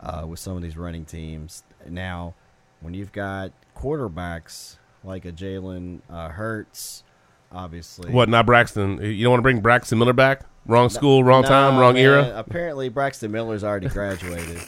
uh, 0.00 0.24
with 0.26 0.38
some 0.40 0.56
of 0.56 0.62
these 0.62 0.76
running 0.76 1.04
teams. 1.04 1.62
Now, 1.88 2.34
when 2.80 2.94
you've 2.94 3.12
got 3.12 3.52
quarterbacks 3.76 4.76
like 5.04 5.24
a 5.24 5.32
Jalen 5.32 6.00
uh, 6.10 6.30
Hurts, 6.30 7.04
obviously. 7.52 8.10
What, 8.10 8.28
not 8.28 8.46
Braxton? 8.46 9.02
You 9.02 9.24
don't 9.24 9.32
want 9.32 9.40
to 9.40 9.42
bring 9.42 9.60
Braxton 9.60 9.98
Miller 9.98 10.12
back? 10.12 10.42
Wrong 10.66 10.88
school, 10.88 11.24
wrong 11.24 11.42
No, 11.42 11.48
time, 11.48 11.78
wrong 11.78 11.94
man. 11.94 12.02
era? 12.02 12.32
Apparently, 12.36 12.88
Braxton 12.88 13.30
Miller's 13.30 13.64
already 13.64 13.88
graduated. 13.88 14.60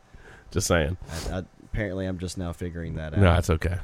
Just 0.50 0.66
saying. 0.66 0.96
I, 1.30 1.38
I, 1.38 1.42
apparently, 1.64 2.06
I'm 2.06 2.18
just 2.18 2.36
now 2.36 2.52
figuring 2.52 2.96
that 2.96 3.14
out. 3.14 3.20
No, 3.20 3.34
it's 3.34 3.48
okay. 3.48 3.78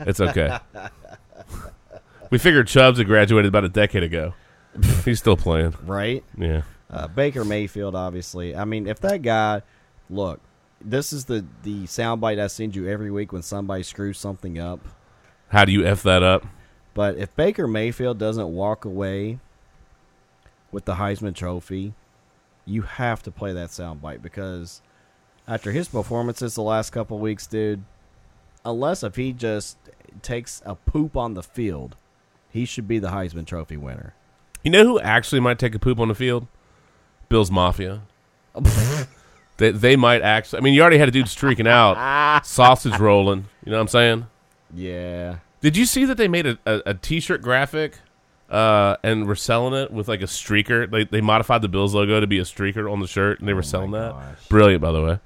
It's 0.00 0.20
okay. 0.20 0.58
we 2.30 2.38
figured 2.38 2.66
Chubbs 2.66 2.98
had 2.98 3.06
graduated 3.06 3.48
about 3.48 3.64
a 3.64 3.68
decade 3.68 4.02
ago. 4.02 4.34
He's 5.04 5.18
still 5.18 5.36
playing. 5.36 5.74
right? 5.84 6.24
Yeah. 6.36 6.62
Uh, 6.90 7.06
Baker 7.06 7.44
Mayfield, 7.44 7.94
obviously. 7.94 8.56
I 8.56 8.64
mean, 8.64 8.86
if 8.86 9.00
that 9.00 9.22
guy, 9.22 9.62
look, 10.08 10.40
this 10.80 11.12
is 11.12 11.26
the 11.26 11.44
the 11.62 11.84
soundbite 11.84 12.40
I 12.40 12.46
send 12.46 12.74
you 12.74 12.88
every 12.88 13.10
week 13.10 13.32
when 13.32 13.42
somebody 13.42 13.82
screws 13.82 14.18
something 14.18 14.58
up. 14.58 14.80
How 15.48 15.64
do 15.64 15.72
you 15.72 15.84
F 15.84 16.02
that 16.04 16.22
up? 16.22 16.46
But 16.94 17.16
if 17.16 17.34
Baker 17.36 17.66
Mayfield 17.66 18.18
doesn't 18.18 18.48
walk 18.48 18.84
away 18.84 19.38
with 20.72 20.84
the 20.84 20.94
Heisman 20.94 21.34
Trophy, 21.34 21.94
you 22.64 22.82
have 22.82 23.22
to 23.24 23.30
play 23.30 23.52
that 23.52 23.70
soundbite 23.70 24.22
because 24.22 24.82
after 25.46 25.72
his 25.72 25.88
performances 25.88 26.54
the 26.54 26.62
last 26.62 26.90
couple 26.90 27.18
weeks, 27.18 27.46
dude, 27.46 27.84
unless 28.64 29.02
if 29.02 29.16
he 29.16 29.32
just 29.32 29.76
takes 30.22 30.62
a 30.64 30.74
poop 30.74 31.16
on 31.16 31.34
the 31.34 31.42
field, 31.42 31.96
he 32.50 32.64
should 32.64 32.88
be 32.88 32.98
the 32.98 33.08
Heisman 33.08 33.46
Trophy 33.46 33.76
winner. 33.76 34.14
You 34.62 34.70
know 34.70 34.84
who 34.84 35.00
actually 35.00 35.40
might 35.40 35.58
take 35.58 35.74
a 35.74 35.78
poop 35.78 35.98
on 35.98 36.08
the 36.08 36.14
field? 36.14 36.46
Bills 37.28 37.50
Mafia. 37.50 38.02
they 39.56 39.70
they 39.70 39.96
might 39.96 40.22
actually. 40.22 40.58
I 40.58 40.62
mean, 40.62 40.74
you 40.74 40.82
already 40.82 40.98
had 40.98 41.08
a 41.08 41.12
dude 41.12 41.28
streaking 41.28 41.66
out, 41.66 42.44
sausage 42.46 42.98
rolling. 42.98 43.46
You 43.64 43.70
know 43.70 43.78
what 43.78 43.82
I'm 43.82 43.88
saying? 43.88 44.26
Yeah. 44.74 45.36
Did 45.60 45.76
you 45.76 45.84
see 45.84 46.04
that 46.06 46.16
they 46.16 46.28
made 46.28 46.46
a, 46.46 46.58
a, 46.64 46.82
a 46.86 46.94
T-shirt 46.94 47.42
graphic 47.42 47.98
uh, 48.48 48.96
and 49.02 49.26
were 49.26 49.36
selling 49.36 49.74
it 49.74 49.92
with 49.92 50.08
like 50.08 50.22
a 50.22 50.26
streaker? 50.26 50.90
They 50.90 51.04
they 51.04 51.20
modified 51.20 51.62
the 51.62 51.68
Bills 51.68 51.94
logo 51.94 52.20
to 52.20 52.26
be 52.26 52.38
a 52.38 52.44
streaker 52.44 52.90
on 52.90 53.00
the 53.00 53.06
shirt, 53.06 53.40
and 53.40 53.48
they 53.48 53.54
were 53.54 53.62
selling 53.62 53.92
that. 53.92 54.14
Brilliant, 54.48 54.82
by 54.82 54.92
the 54.92 55.02
way. 55.02 55.18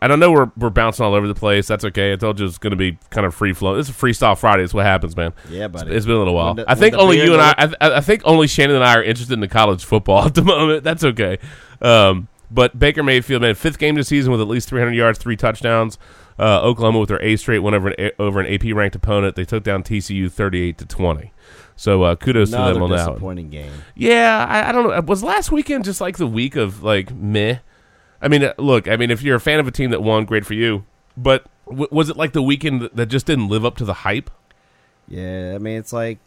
And 0.00 0.12
I 0.12 0.16
know 0.16 0.30
we're 0.30 0.50
we're 0.56 0.70
bouncing 0.70 1.04
all 1.04 1.14
over 1.14 1.26
the 1.26 1.34
place. 1.34 1.66
That's 1.66 1.84
okay. 1.86 2.12
I 2.12 2.16
told 2.16 2.38
you 2.40 2.46
it's 2.46 2.58
going 2.58 2.70
to 2.70 2.76
be 2.76 2.98
kind 3.10 3.26
of 3.26 3.34
free 3.34 3.52
flow. 3.52 3.76
This 3.76 3.88
is 3.88 3.94
freestyle 3.96 4.38
Friday. 4.38 4.62
It's 4.62 4.72
what 4.74 4.84
happens, 4.86 5.16
man. 5.16 5.32
Yeah, 5.50 5.68
buddy. 5.68 5.94
it's 5.94 6.06
been 6.06 6.14
a 6.14 6.18
little 6.18 6.34
while. 6.34 6.54
The- 6.54 6.70
I 6.70 6.74
think 6.74 6.94
only 6.94 7.22
you 7.22 7.32
and 7.34 7.42
I, 7.42 7.54
I. 7.80 7.96
I 7.96 8.00
think 8.00 8.22
only 8.24 8.46
Shannon 8.46 8.76
and 8.76 8.84
I 8.84 8.94
are 8.96 9.02
interested 9.02 9.32
in 9.34 9.40
the 9.40 9.48
college 9.48 9.84
football 9.84 10.24
at 10.26 10.34
the 10.34 10.42
moment. 10.42 10.84
That's 10.84 11.02
okay. 11.04 11.38
Um, 11.82 12.28
but 12.50 12.78
Baker 12.78 13.02
Mayfield, 13.02 13.42
man, 13.42 13.54
fifth 13.54 13.78
game 13.78 13.94
this 13.96 14.08
season 14.08 14.32
with 14.32 14.40
at 14.40 14.48
least 14.48 14.68
300 14.68 14.92
yards, 14.94 15.18
three 15.18 15.36
touchdowns. 15.36 15.98
Uh, 16.38 16.60
Oklahoma 16.62 17.00
with 17.00 17.08
their 17.08 17.20
A 17.20 17.34
straight 17.36 17.58
went 17.58 17.74
over 17.74 17.88
an, 17.88 17.94
A- 17.98 18.22
over 18.22 18.40
an 18.40 18.46
AP 18.46 18.72
ranked 18.74 18.94
opponent. 18.94 19.34
They 19.34 19.44
took 19.44 19.64
down 19.64 19.82
TCU 19.82 20.30
38 20.30 20.78
to 20.78 20.86
20. 20.86 21.32
So 21.74 22.04
uh, 22.04 22.16
kudos 22.16 22.50
to 22.50 22.56
them 22.56 22.82
on 22.82 22.90
that. 22.90 22.96
one. 23.06 23.14
disappointing 23.14 23.50
game. 23.50 23.72
Yeah, 23.94 24.46
I, 24.48 24.68
I 24.68 24.72
don't 24.72 24.88
know. 24.88 25.00
Was 25.02 25.22
last 25.22 25.50
weekend 25.52 25.84
just 25.84 26.00
like 26.00 26.16
the 26.16 26.26
week 26.26 26.56
of 26.56 26.82
like 26.82 27.12
meh? 27.14 27.58
I 28.20 28.28
mean, 28.28 28.42
uh, 28.44 28.54
look, 28.58 28.88
I 28.88 28.96
mean, 28.96 29.10
if 29.10 29.22
you're 29.22 29.36
a 29.36 29.40
fan 29.40 29.60
of 29.60 29.68
a 29.68 29.70
team 29.70 29.90
that 29.90 30.02
won, 30.02 30.24
great 30.24 30.44
for 30.44 30.54
you. 30.54 30.84
But 31.16 31.46
w- 31.66 31.88
was 31.90 32.08
it 32.10 32.16
like 32.16 32.32
the 32.32 32.42
weekend 32.42 32.82
that- 32.92 33.06
just 33.06 33.26
didn't 33.26 33.48
live 33.48 33.64
up 33.64 33.76
to 33.78 33.84
the 33.84 33.94
hype? 33.94 34.30
Yeah, 35.08 35.52
I 35.54 35.58
mean 35.58 35.78
it's 35.78 35.92
like, 35.92 36.18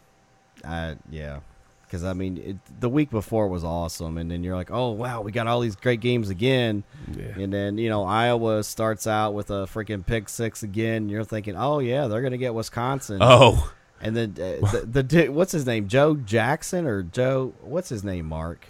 uh, 0.64 0.94
yeah, 1.10 1.40
because 1.84 2.02
I 2.04 2.14
mean 2.14 2.36
it, 2.38 2.56
the 2.80 2.88
week 2.88 3.10
before 3.10 3.46
was 3.48 3.62
awesome, 3.62 4.18
and 4.18 4.30
then 4.30 4.42
you're 4.42 4.56
like, 4.56 4.70
oh 4.72 4.90
wow, 4.90 5.20
we 5.20 5.30
got 5.32 5.46
all 5.46 5.60
these 5.60 5.76
great 5.76 6.00
games 6.00 6.30
again, 6.30 6.82
yeah. 7.16 7.38
and 7.38 7.52
then 7.52 7.78
you 7.78 7.88
know 7.88 8.04
Iowa 8.04 8.64
starts 8.64 9.06
out 9.06 9.34
with 9.34 9.50
a 9.50 9.66
freaking 9.66 10.04
pick 10.04 10.28
six 10.28 10.62
again. 10.64 11.08
You're 11.08 11.24
thinking, 11.24 11.54
oh 11.56 11.78
yeah, 11.78 12.08
they're 12.08 12.22
gonna 12.22 12.38
get 12.38 12.54
Wisconsin. 12.54 13.18
Oh. 13.20 13.72
and 14.00 14.16
then 14.16 14.30
uh, 14.32 14.68
the, 14.72 14.86
the 14.90 15.02
dude- 15.04 15.30
what's 15.30 15.52
his 15.52 15.64
name, 15.64 15.86
Joe 15.86 16.16
Jackson 16.16 16.86
or 16.86 17.02
Joe? 17.04 17.52
What's 17.60 17.88
his 17.88 18.02
name, 18.02 18.26
Mark? 18.26 18.66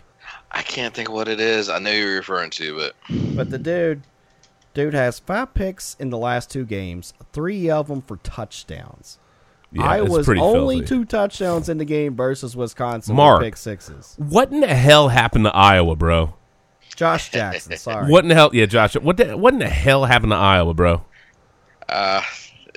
I 0.52 0.62
can't 0.62 0.94
think 0.94 1.08
of 1.08 1.14
what 1.14 1.28
it 1.28 1.40
is. 1.40 1.68
I 1.68 1.78
know 1.78 1.90
you're 1.90 2.16
referring 2.16 2.50
to, 2.50 2.76
but 2.76 2.94
But 3.34 3.50
the 3.50 3.58
dude, 3.58 4.02
dude 4.74 4.94
has 4.94 5.18
five 5.18 5.54
picks 5.54 5.96
in 5.98 6.10
the 6.10 6.18
last 6.18 6.50
two 6.50 6.64
games, 6.66 7.14
three 7.32 7.70
of 7.70 7.88
them 7.88 8.02
for 8.02 8.18
touchdowns. 8.18 9.18
Yeah, 9.72 9.82
it's 9.94 10.10
Iowa's 10.12 10.28
only 10.28 10.80
filthy. 10.80 10.86
two 10.86 11.04
touchdowns 11.06 11.70
in 11.70 11.78
the 11.78 11.86
game 11.86 12.14
versus 12.14 12.54
Wisconsin 12.54 13.16
Mark. 13.16 13.40
with 13.40 13.46
pick 13.46 13.56
sixes. 13.56 14.14
What 14.18 14.52
in 14.52 14.60
the 14.60 14.74
hell 14.74 15.08
happened 15.08 15.46
to 15.46 15.56
Iowa, 15.56 15.96
bro? 15.96 16.34
Josh 16.94 17.30
Jackson, 17.30 17.76
sorry. 17.78 18.10
What 18.10 18.22
in 18.24 18.28
the 18.28 18.34
hell? 18.34 18.50
Yeah, 18.52 18.66
Josh. 18.66 18.94
What 18.96 19.16
the, 19.16 19.34
what 19.38 19.54
in 19.54 19.60
the 19.60 19.68
hell 19.70 20.04
happened 20.04 20.32
to 20.32 20.36
Iowa, 20.36 20.74
bro? 20.74 21.02
uh, 21.88 22.22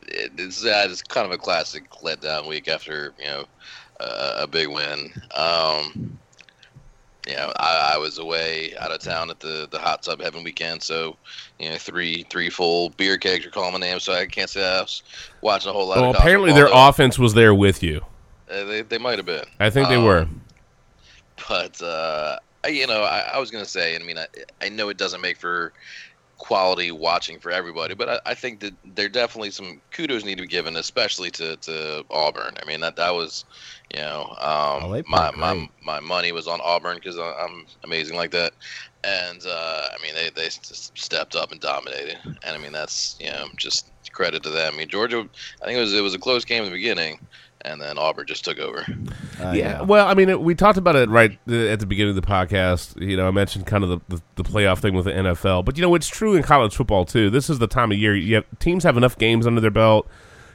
it, 0.07 0.31
it's 0.37 0.63
uh, 0.63 0.87
it's 0.89 1.01
kind 1.01 1.25
of 1.25 1.31
a 1.33 1.37
classic 1.37 1.89
letdown 2.01 2.47
week 2.47 2.69
after 2.69 3.13
you 3.19 3.25
know 3.25 3.43
uh, 3.99 4.35
a 4.39 4.47
big 4.47 4.69
win. 4.69 5.11
Um, 5.35 6.17
you 7.27 7.35
know, 7.35 7.51
I, 7.57 7.93
I 7.95 7.97
was 7.97 8.17
away 8.17 8.73
out 8.79 8.91
of 8.91 8.99
town 8.99 9.29
at 9.29 9.39
the, 9.39 9.67
the 9.71 9.79
hot 9.79 10.03
tub 10.03 10.21
heaven 10.21 10.43
weekend, 10.43 10.83
so 10.83 11.17
you 11.59 11.69
know 11.69 11.77
three 11.77 12.25
three 12.29 12.49
full 12.49 12.89
beer 12.91 13.17
kegs 13.17 13.45
are 13.45 13.49
calling 13.51 13.73
my 13.73 13.79
name, 13.79 13.99
so 13.99 14.13
I 14.13 14.25
can't 14.25 14.49
say 14.49 14.63
I 14.63 14.81
was 14.81 15.01
watching 15.41 15.69
a 15.69 15.73
whole 15.73 15.87
lot. 15.87 15.97
Well, 16.01 16.11
apparently 16.11 16.53
their 16.53 16.69
offense 16.71 17.17
was 17.17 17.33
there 17.33 17.53
with 17.55 17.81
you. 17.81 18.01
Uh, 18.51 18.63
they 18.65 18.81
they 18.83 18.97
might 18.99 19.17
have 19.17 19.25
been. 19.25 19.45
I 19.59 19.69
think 19.69 19.87
they 19.89 19.95
Um, 19.95 20.03
were. 20.05 20.27
but 21.49 21.81
uh, 21.81 22.37
I- 22.63 22.67
you 22.69 22.87
know, 22.87 23.03
I, 23.03 23.31
I 23.33 23.39
was 23.39 23.51
gonna 23.51 23.65
say, 23.65 23.95
I 23.95 23.99
mean, 23.99 24.17
I, 24.17 24.25
I 24.61 24.69
know 24.69 24.89
it 24.89 24.97
doesn't 24.97 25.21
make 25.21 25.37
for 25.37 25.73
quality 26.37 26.91
watching 26.91 27.39
for 27.39 27.51
everybody, 27.51 27.95
but 27.95 28.09
I, 28.09 28.31
I 28.31 28.33
think 28.33 28.59
that 28.59 28.73
there 28.83 29.09
definitely 29.09 29.51
some 29.51 29.81
kudos 29.91 30.25
need 30.25 30.35
to 30.35 30.43
be 30.43 30.47
given, 30.47 30.75
especially 30.75 31.31
to, 31.31 31.55
to 31.57 32.05
Auburn. 32.09 32.55
I 32.61 32.65
mean, 32.65 32.81
that 32.81 32.95
that 32.97 33.13
was, 33.13 33.45
you 33.93 34.01
know, 34.01 34.35
um, 34.39 34.89
my, 35.07 35.31
played 35.31 35.37
my 35.37 35.69
my 35.83 35.99
money 35.99 36.31
was 36.31 36.47
on 36.47 36.59
Auburn 36.63 36.97
because 36.97 37.17
I'm 37.17 37.65
amazing 37.83 38.17
like 38.17 38.31
that, 38.31 38.53
and 39.03 39.41
uh, 39.47 39.87
I 39.93 40.03
mean, 40.03 40.13
they 40.15 40.29
they 40.29 40.49
stepped 40.49 41.35
up 41.35 41.51
and 41.51 41.61
dominated, 41.61 42.17
and 42.25 42.37
I 42.43 42.57
mean, 42.57 42.73
that's 42.73 43.17
you 43.19 43.31
know, 43.31 43.47
just 43.55 43.91
credit 44.11 44.43
to 44.43 44.49
them. 44.49 44.73
I 44.73 44.77
mean, 44.77 44.87
Georgia, 44.87 45.27
I 45.61 45.65
think 45.65 45.77
it 45.77 45.81
was 45.81 45.93
it 45.93 46.01
was 46.01 46.15
a 46.15 46.19
close 46.19 46.45
game 46.45 46.63
in 46.63 46.69
the 46.69 46.75
beginning. 46.75 47.19
And 47.65 47.81
then 47.81 47.97
Auburn 47.97 48.27
just 48.27 48.45
took 48.45 48.59
over. 48.59 48.85
Uh, 49.41 49.51
yeah, 49.51 49.81
well, 49.81 50.07
I 50.07 50.13
mean, 50.13 50.29
it, 50.29 50.39
we 50.39 50.53
talked 50.53 50.77
about 50.77 50.95
it 50.95 51.09
right 51.09 51.31
at 51.31 51.79
the 51.79 51.85
beginning 51.87 52.15
of 52.15 52.15
the 52.15 52.27
podcast. 52.27 53.01
You 53.01 53.17
know, 53.17 53.27
I 53.27 53.31
mentioned 53.31 53.65
kind 53.65 53.83
of 53.83 53.89
the, 53.89 53.99
the, 54.07 54.21
the 54.35 54.43
playoff 54.43 54.79
thing 54.79 54.93
with 54.93 55.05
the 55.05 55.11
NFL, 55.11 55.65
but 55.65 55.75
you 55.75 55.81
know, 55.81 55.95
it's 55.95 56.07
true 56.07 56.35
in 56.35 56.43
college 56.43 56.75
football 56.75 57.05
too. 57.05 57.31
This 57.31 57.49
is 57.49 57.57
the 57.57 57.67
time 57.67 57.91
of 57.91 57.97
year 57.97 58.15
you 58.15 58.35
have 58.35 58.45
teams 58.59 58.83
have 58.83 58.97
enough 58.97 59.17
games 59.17 59.47
under 59.47 59.59
their 59.59 59.71
belt. 59.71 60.07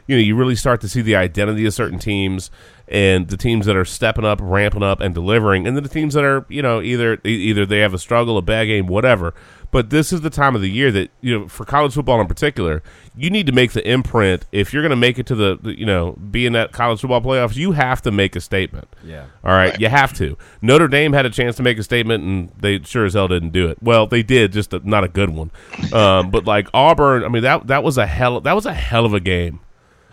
You 0.06 0.16
know, 0.16 0.22
you 0.22 0.36
really 0.36 0.56
start 0.56 0.80
to 0.82 0.88
see 0.88 1.02
the 1.02 1.16
identity 1.16 1.66
of 1.66 1.74
certain 1.74 1.98
teams 1.98 2.50
and 2.88 3.28
the 3.28 3.36
teams 3.36 3.66
that 3.66 3.76
are 3.76 3.84
stepping 3.84 4.24
up, 4.24 4.38
ramping 4.42 4.82
up, 4.82 5.00
and 5.00 5.14
delivering, 5.14 5.66
and 5.66 5.76
then 5.76 5.82
the 5.82 5.90
teams 5.90 6.14
that 6.14 6.24
are, 6.24 6.46
you 6.48 6.62
know, 6.62 6.80
either 6.80 7.18
either 7.24 7.66
they 7.66 7.80
have 7.80 7.94
a 7.94 7.98
struggle, 7.98 8.38
a 8.38 8.42
bad 8.42 8.66
game, 8.66 8.86
whatever. 8.86 9.34
But 9.70 9.90
this 9.90 10.12
is 10.12 10.22
the 10.22 10.30
time 10.30 10.56
of 10.56 10.62
the 10.62 10.70
year 10.70 10.90
that 10.90 11.10
you 11.20 11.38
know, 11.38 11.48
for 11.48 11.64
college 11.64 11.94
football 11.94 12.20
in 12.20 12.26
particular, 12.26 12.82
you 13.16 13.30
need 13.30 13.46
to 13.46 13.52
make 13.52 13.72
the 13.72 13.88
imprint. 13.88 14.46
If 14.50 14.72
you're 14.72 14.82
going 14.82 14.90
to 14.90 14.96
make 14.96 15.18
it 15.18 15.26
to 15.26 15.34
the, 15.34 15.58
the, 15.60 15.78
you 15.78 15.86
know, 15.86 16.12
be 16.12 16.44
in 16.46 16.52
that 16.54 16.72
college 16.72 17.00
football 17.00 17.20
playoffs, 17.20 17.56
you 17.56 17.72
have 17.72 18.02
to 18.02 18.10
make 18.10 18.34
a 18.34 18.40
statement. 18.40 18.88
Yeah. 19.04 19.26
All 19.44 19.52
right, 19.52 19.78
you 19.80 19.88
have 19.88 20.12
to. 20.14 20.36
Notre 20.60 20.88
Dame 20.88 21.12
had 21.12 21.24
a 21.24 21.30
chance 21.30 21.56
to 21.56 21.62
make 21.62 21.78
a 21.78 21.82
statement, 21.82 22.24
and 22.24 22.52
they 22.58 22.80
sure 22.82 23.04
as 23.04 23.14
hell 23.14 23.28
didn't 23.28 23.50
do 23.50 23.68
it. 23.68 23.78
Well, 23.82 24.06
they 24.06 24.22
did, 24.22 24.52
just 24.52 24.72
a, 24.72 24.80
not 24.88 25.04
a 25.04 25.08
good 25.08 25.30
one. 25.30 25.50
Um, 25.92 26.30
but 26.30 26.44
like 26.44 26.68
Auburn, 26.74 27.24
I 27.24 27.28
mean 27.28 27.42
that 27.42 27.68
that 27.68 27.84
was 27.84 27.96
a 27.96 28.06
hell 28.06 28.40
that 28.40 28.54
was 28.54 28.66
a 28.66 28.74
hell 28.74 29.04
of 29.04 29.14
a 29.14 29.20
game. 29.20 29.60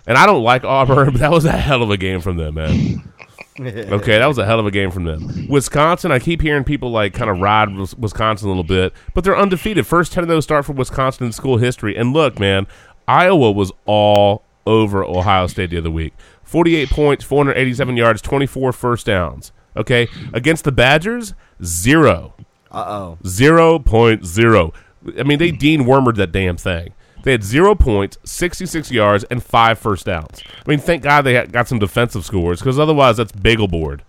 And 0.05 0.17
I 0.17 0.25
don't 0.25 0.43
like 0.43 0.63
Auburn, 0.63 1.11
but 1.11 1.19
that 1.19 1.31
was 1.31 1.45
a 1.45 1.51
hell 1.51 1.83
of 1.83 1.89
a 1.89 1.97
game 1.97 2.21
from 2.21 2.37
them, 2.37 2.55
man. 2.55 3.11
okay, 3.59 4.19
that 4.19 4.27
was 4.27 4.37
a 4.37 4.45
hell 4.45 4.59
of 4.59 4.67
a 4.67 4.71
game 4.71 4.91
from 4.91 5.05
them. 5.05 5.47
Wisconsin, 5.49 6.11
I 6.11 6.19
keep 6.19 6.41
hearing 6.41 6.63
people 6.63 6.91
like 6.91 7.13
kind 7.13 7.29
of 7.29 7.39
ride 7.39 7.75
Wisconsin 7.97 8.47
a 8.47 8.51
little 8.51 8.63
bit, 8.63 8.93
but 9.13 9.23
they're 9.23 9.37
undefeated. 9.37 9.87
First 9.87 10.13
ten 10.13 10.23
of 10.23 10.27
those 10.27 10.43
start 10.43 10.65
for 10.65 10.73
Wisconsin 10.73 11.25
in 11.25 11.31
school 11.31 11.57
history. 11.57 11.97
And 11.97 12.13
look, 12.13 12.39
man, 12.39 12.67
Iowa 13.07 13.51
was 13.51 13.71
all 13.85 14.43
over 14.67 15.03
Ohio 15.03 15.47
State 15.47 15.71
the 15.71 15.77
other 15.79 15.89
week. 15.89 16.13
Forty-eight 16.43 16.89
points, 16.89 17.23
four 17.23 17.43
hundred 17.43 17.57
eighty-seven 17.57 17.97
yards, 17.97 18.21
twenty-four 18.21 18.73
first 18.73 19.07
downs. 19.07 19.51
Okay, 19.75 20.07
against 20.33 20.63
the 20.63 20.71
Badgers, 20.71 21.33
zero. 21.63 22.35
Uh 22.71 22.85
oh. 22.87 23.17
Zero 23.25 23.79
point 23.79 24.25
zero. 24.25 24.71
I 25.17 25.23
mean, 25.23 25.39
they 25.39 25.51
Dean 25.51 25.81
Wormered 25.85 26.15
that 26.17 26.31
damn 26.31 26.57
thing. 26.57 26.93
They 27.23 27.31
had 27.31 27.43
zero 27.43 27.75
points, 27.75 28.17
66 28.23 28.91
yards, 28.91 29.23
and 29.25 29.43
five 29.43 29.79
first 29.79 30.05
downs. 30.05 30.41
I 30.65 30.69
mean, 30.69 30.79
thank 30.79 31.03
God 31.03 31.23
they 31.23 31.45
got 31.45 31.67
some 31.67 31.79
defensive 31.79 32.25
scores 32.25 32.59
because 32.59 32.79
otherwise 32.79 33.17
that's 33.17 33.31
bagel 33.31 33.67
board. 33.67 34.03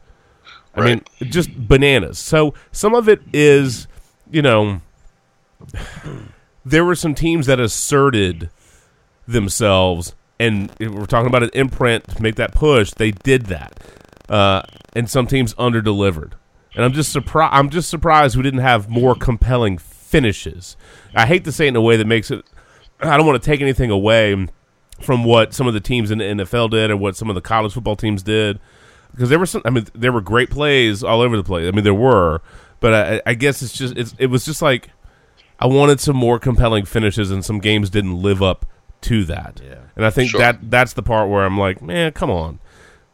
I 0.74 0.84
mean, 0.84 1.02
just 1.22 1.68
bananas. 1.68 2.18
So 2.18 2.54
some 2.70 2.94
of 2.94 3.08
it 3.08 3.20
is, 3.32 3.88
you 4.30 4.42
know, 4.42 4.80
there 6.64 6.84
were 6.84 6.94
some 6.94 7.14
teams 7.14 7.46
that 7.46 7.58
asserted 7.58 8.50
themselves, 9.26 10.14
and 10.38 10.72
we're 10.78 11.06
talking 11.06 11.26
about 11.26 11.42
an 11.42 11.50
imprint 11.52 12.06
to 12.08 12.22
make 12.22 12.36
that 12.36 12.54
push. 12.54 12.92
They 12.92 13.10
did 13.10 13.46
that, 13.46 13.80
uh, 14.28 14.62
and 14.94 15.10
some 15.10 15.26
teams 15.26 15.54
underdelivered. 15.54 16.32
And 16.74 16.84
I'm 16.84 16.92
just 16.92 17.10
surprised. 17.10 17.54
I'm 17.54 17.70
just 17.70 17.88
surprised 17.88 18.36
we 18.36 18.42
didn't 18.42 18.60
have 18.60 18.88
more 18.88 19.14
compelling 19.14 19.78
finishes. 19.78 20.76
I 21.14 21.26
hate 21.26 21.44
to 21.44 21.52
say 21.52 21.66
it 21.66 21.70
in 21.70 21.76
a 21.76 21.80
way 21.80 21.96
that 21.96 22.06
makes 22.06 22.30
it. 22.30 22.44
I 23.00 23.16
don't 23.16 23.26
want 23.26 23.40
to 23.42 23.46
take 23.46 23.60
anything 23.60 23.90
away 23.90 24.46
from 25.00 25.24
what 25.24 25.54
some 25.54 25.66
of 25.68 25.74
the 25.74 25.80
teams 25.80 26.10
in 26.10 26.18
the 26.18 26.24
NFL 26.24 26.70
did 26.70 26.90
or 26.90 26.96
what 26.96 27.16
some 27.16 27.28
of 27.28 27.34
the 27.34 27.40
college 27.40 27.72
football 27.72 27.94
teams 27.96 28.22
did 28.22 28.58
because 29.12 29.28
there 29.28 29.38
were 29.38 29.46
some. 29.46 29.62
I 29.64 29.70
mean, 29.70 29.86
there 29.94 30.12
were 30.12 30.20
great 30.20 30.50
plays 30.50 31.02
all 31.02 31.20
over 31.20 31.36
the 31.36 31.44
place. 31.44 31.66
I 31.68 31.70
mean, 31.70 31.84
there 31.84 31.94
were, 31.94 32.40
but 32.80 32.94
I, 32.94 33.22
I 33.30 33.34
guess 33.34 33.62
it's 33.62 33.72
just 33.72 33.96
it's, 33.96 34.14
it 34.18 34.26
was 34.26 34.44
just 34.44 34.62
like 34.62 34.90
I 35.60 35.66
wanted 35.66 36.00
some 36.00 36.16
more 36.16 36.38
compelling 36.38 36.84
finishes, 36.84 37.30
and 37.30 37.44
some 37.44 37.58
games 37.58 37.90
didn't 37.90 38.20
live 38.20 38.42
up 38.42 38.66
to 39.02 39.24
that. 39.24 39.60
Yeah, 39.64 39.78
and 39.96 40.04
I 40.04 40.10
think 40.10 40.30
Sure. 40.30 40.40
that 40.40 40.70
that's 40.70 40.92
the 40.92 41.02
part 41.02 41.28
where 41.30 41.44
I'm 41.44 41.58
like, 41.58 41.80
man, 41.82 42.12
come 42.12 42.30
on. 42.30 42.58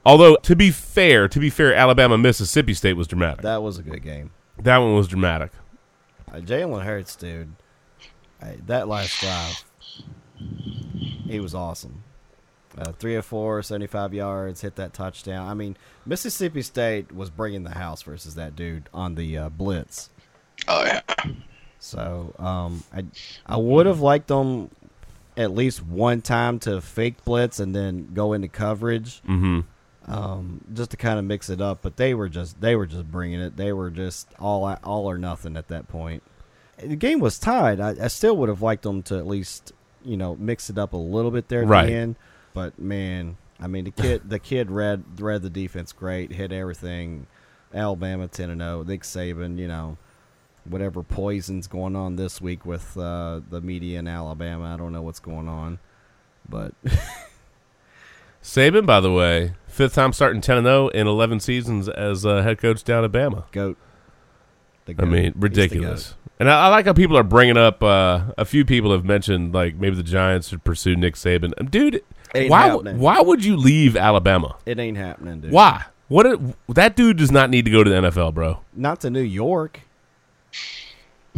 Although 0.07 0.37
to 0.37 0.57
be 0.57 0.71
fair, 0.71 1.29
to 1.29 1.39
be 1.39 1.49
fair, 1.51 1.75
Alabama 1.75 2.19
Mississippi 2.19 2.75
State 2.75 2.95
was 2.95 3.07
dramatic. 3.07 3.43
That 3.43 3.63
was 3.63 3.79
a 3.79 3.83
good 3.83 4.03
game. 4.03 4.31
That 4.59 4.79
one 4.79 4.95
was 4.95 5.09
dramatic. 5.09 5.53
Uh, 6.31 6.37
Jalen 6.39 6.85
Hurts, 6.85 7.17
dude. 7.17 7.55
I, 8.43 8.59
that 8.67 8.89
last 8.89 9.21
drive, 9.21 9.65
he 11.27 11.41
was 11.41 11.55
awesome. 11.55 12.03
Uh, 12.77 12.91
three 12.93 13.15
or 13.15 13.23
four, 13.23 13.63
75 13.63 14.13
yards, 14.13 14.61
hit 14.63 14.75
that 14.77 14.93
touchdown. 14.93 15.49
I 15.49 15.55
mean, 15.55 15.77
Mississippi 16.05 16.61
State 16.63 17.13
was 17.15 17.31
bringing 17.31 17.63
the 17.63 17.71
house 17.71 18.03
versus 18.03 18.35
that 18.35 18.57
dude 18.57 18.89
on 18.93 19.15
the 19.15 19.39
uh, 19.39 19.49
blitz. 19.49 20.11
Oh 20.67 20.85
yeah. 20.85 21.01
So 21.79 22.35
um, 22.39 22.83
I 22.93 23.05
I 23.47 23.57
would 23.59 23.87
have 23.87 24.01
liked 24.01 24.29
them 24.29 24.71
at 25.37 25.53
least 25.53 25.85
one 25.85 26.21
time 26.23 26.59
to 26.61 26.81
fake 26.81 27.25
blitz 27.25 27.61
and 27.61 27.75
then 27.77 28.11
go 28.15 28.33
into 28.33 28.49
coverage, 28.49 29.23
Mm-hmm. 29.29 29.61
um, 30.13 30.61
just 30.73 30.91
to 30.93 30.97
kind 30.97 31.19
of 31.19 31.25
mix 31.25 31.51
it 31.51 31.61
up. 31.61 31.79
But 31.83 31.97
they 31.97 32.13
were 32.15 32.29
just 32.29 32.61
they 32.61 32.75
were 32.75 32.87
just 32.87 33.09
bringing 33.11 33.41
it. 33.41 33.57
They 33.57 33.73
were 33.73 33.91
just 33.91 34.27
all 34.41 34.65
all 34.83 35.09
or 35.09 35.19
nothing 35.19 35.57
at 35.57 35.69
that 35.69 35.87
point. 35.89 36.23
The 36.79 36.97
game 36.97 37.21
was 37.21 37.39
tied. 37.39 37.79
I, 37.81 37.91
I 38.03 38.09
still 38.09 38.37
would 38.39 38.49
have 38.49 38.63
liked 38.63 38.83
them 38.83 39.03
to 39.05 39.17
at 39.19 39.27
least 39.29 39.73
you 40.05 40.17
know 40.17 40.37
mix 40.37 40.69
it 40.71 40.79
up 40.79 40.93
a 40.93 40.97
little 40.97 41.31
bit 41.31 41.49
there 41.49 41.63
at 41.63 41.69
Right. 41.69 41.87
the 41.87 41.93
end. 41.95 42.17
But 42.53 42.79
man, 42.79 43.37
I 43.61 43.67
mean 43.67 43.85
the 43.85 43.91
kid 43.91 44.29
the 44.29 44.39
kid 44.39 44.71
read 44.71 45.03
read 45.19 45.43
the 45.43 45.51
defense 45.51 45.93
great, 45.93 46.33
hit 46.33 46.53
everything. 46.53 47.27
Alabama 47.73 48.29
ten 48.29 48.51
and 48.51 48.61
zero. 48.61 48.85
Nick 48.85 49.03
Saban, 49.03 49.59
you 49.59 49.67
know, 49.67 49.97
whatever 50.65 51.03
poison's 51.03 51.67
going 51.67 51.97
on 51.97 52.15
this 52.17 52.41
week 52.41 52.65
with 52.65 52.97
uh, 52.97 53.41
the 53.51 53.61
media 53.61 53.99
in 53.99 54.07
Alabama. 54.07 54.73
I 54.73 54.77
don't 54.77 54.93
know 54.93 55.03
what's 55.03 55.19
going 55.21 55.49
on, 55.49 55.81
but 56.49 56.73
Saban, 58.43 58.85
by 58.87 59.01
the 59.01 59.11
way, 59.11 59.55
fifth 59.67 59.95
time 59.95 60.13
starting 60.13 60.41
ten 60.41 60.59
and 60.59 60.67
zero 60.67 60.89
in 60.89 61.07
eleven 61.07 61.41
seasons 61.41 61.89
as 61.89 62.25
uh, 62.27 62.43
head 62.43 62.59
coach 62.59 62.85
down 62.85 63.05
at 63.05 63.11
Bama. 63.13 63.51
goat. 63.53 63.79
The 64.87 64.95
I 64.99 65.05
mean, 65.05 65.33
ridiculous. 65.37 66.15
And 66.39 66.51
I, 66.51 66.67
I 66.67 66.69
like 66.69 66.87
how 66.87 66.93
people 66.93 67.17
are 67.17 67.23
bringing 67.23 67.57
up. 67.57 67.83
Uh, 67.83 68.33
a 68.37 68.45
few 68.45 68.65
people 68.65 68.93
have 68.93 69.05
mentioned 69.05 69.55
like 69.55 69.77
maybe 69.77 69.97
the 69.97 70.03
Giants 70.03 70.49
should 70.49 70.65
pursue 70.65 70.97
Nick 70.97 71.15
Saban. 71.15 71.71
Dude, 71.71 72.03
Ain't 72.35 72.51
why? 72.51 72.67
happening. 72.69 72.99
Why 72.99 73.21
would 73.21 73.45
you 73.45 73.57
leave 73.57 73.97
Alabama? 73.97 74.57
It 74.67 74.79
ain't 74.79 74.97
happening, 74.97 75.41
dude. 75.41 75.53
Why? 75.53 75.85
What? 76.09 76.27
A, 76.27 76.55
that 76.69 76.97
dude 76.97 77.17
does 77.17 77.31
not 77.31 77.51
need 77.51 77.65
to 77.65 77.71
go 77.71 77.83
to 77.85 77.89
the 77.91 77.97
NFL, 77.97 78.35
bro. 78.35 78.61
Not 78.75 79.01
to 79.01 79.11
New 79.11 79.21
York. 79.23 79.81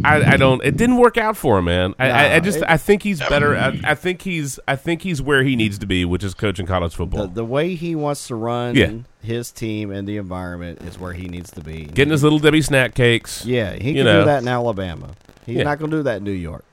I, 0.03 0.33
I 0.33 0.37
don't. 0.37 0.63
It 0.63 0.77
didn't 0.77 0.97
work 0.97 1.17
out 1.17 1.35
for 1.35 1.57
him, 1.57 1.65
man. 1.65 1.95
I, 1.97 2.09
I, 2.09 2.35
I 2.35 2.39
just 2.39 2.59
it- 2.59 2.65
I 2.67 2.77
think 2.77 3.01
he's 3.01 3.19
better. 3.19 3.55
I, 3.57 3.79
I 3.83 3.95
think 3.95 4.21
he's 4.21 4.59
I 4.67 4.75
think 4.75 5.01
he's 5.01 5.21
where 5.23 5.43
he 5.43 5.55
needs 5.55 5.79
to 5.79 5.87
be, 5.87 6.05
which 6.05 6.23
is 6.23 6.35
coaching 6.35 6.67
college 6.67 6.93
football. 6.95 7.27
the 7.27 7.43
way 7.43 7.73
he 7.73 7.95
wants 7.95 8.27
to 8.27 8.35
run 8.35 8.75
Yeah. 8.75 8.91
his 9.23 9.51
team 9.51 9.89
and 9.91 10.07
the 10.07 10.17
environment 10.17 10.83
is 10.83 10.99
where 10.99 11.13
he 11.13 11.27
needs 11.27 11.49
to 11.51 11.61
be. 11.61 11.85
Getting 11.85 12.11
his 12.11 12.21
little 12.21 12.37
Debbie 12.37 12.61
snack 12.61 12.93
cakes. 12.93 13.43
yeah, 13.45 13.73
he 13.73 13.93
can 13.95 14.05
know. 14.05 14.19
do 14.21 14.25
that 14.25 14.43
in 14.43 14.47
Alabama. 14.47 15.09
He's 15.47 15.57
Yeah. 15.57 15.63
not 15.63 15.79
going 15.79 15.89
to 15.89 15.97
do 15.97 16.03
that 16.03 16.17
in 16.17 16.23
New 16.23 16.31
York. 16.31 16.63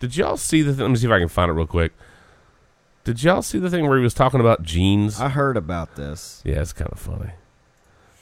Did 0.00 0.16
y'all 0.16 0.36
see 0.36 0.62
the? 0.62 0.72
Th- 0.72 0.80
let 0.80 0.90
me 0.90 0.96
see 0.96 1.06
if 1.06 1.12
I 1.12 1.18
can 1.20 1.28
find 1.28 1.50
it 1.50 1.54
real 1.54 1.66
quick. 1.66 1.92
Did 3.04 3.22
y'all 3.22 3.42
see 3.42 3.58
the 3.58 3.70
thing 3.70 3.86
where 3.88 3.96
he 3.96 4.02
was 4.02 4.12
talking 4.14 4.40
about 4.40 4.62
jeans? 4.62 5.20
I 5.20 5.28
heard 5.28 5.56
about 5.56 5.94
this. 5.96 6.42
Yeah, 6.44 6.60
it's 6.60 6.72
kind 6.72 6.90
of 6.90 6.98
funny. 6.98 7.30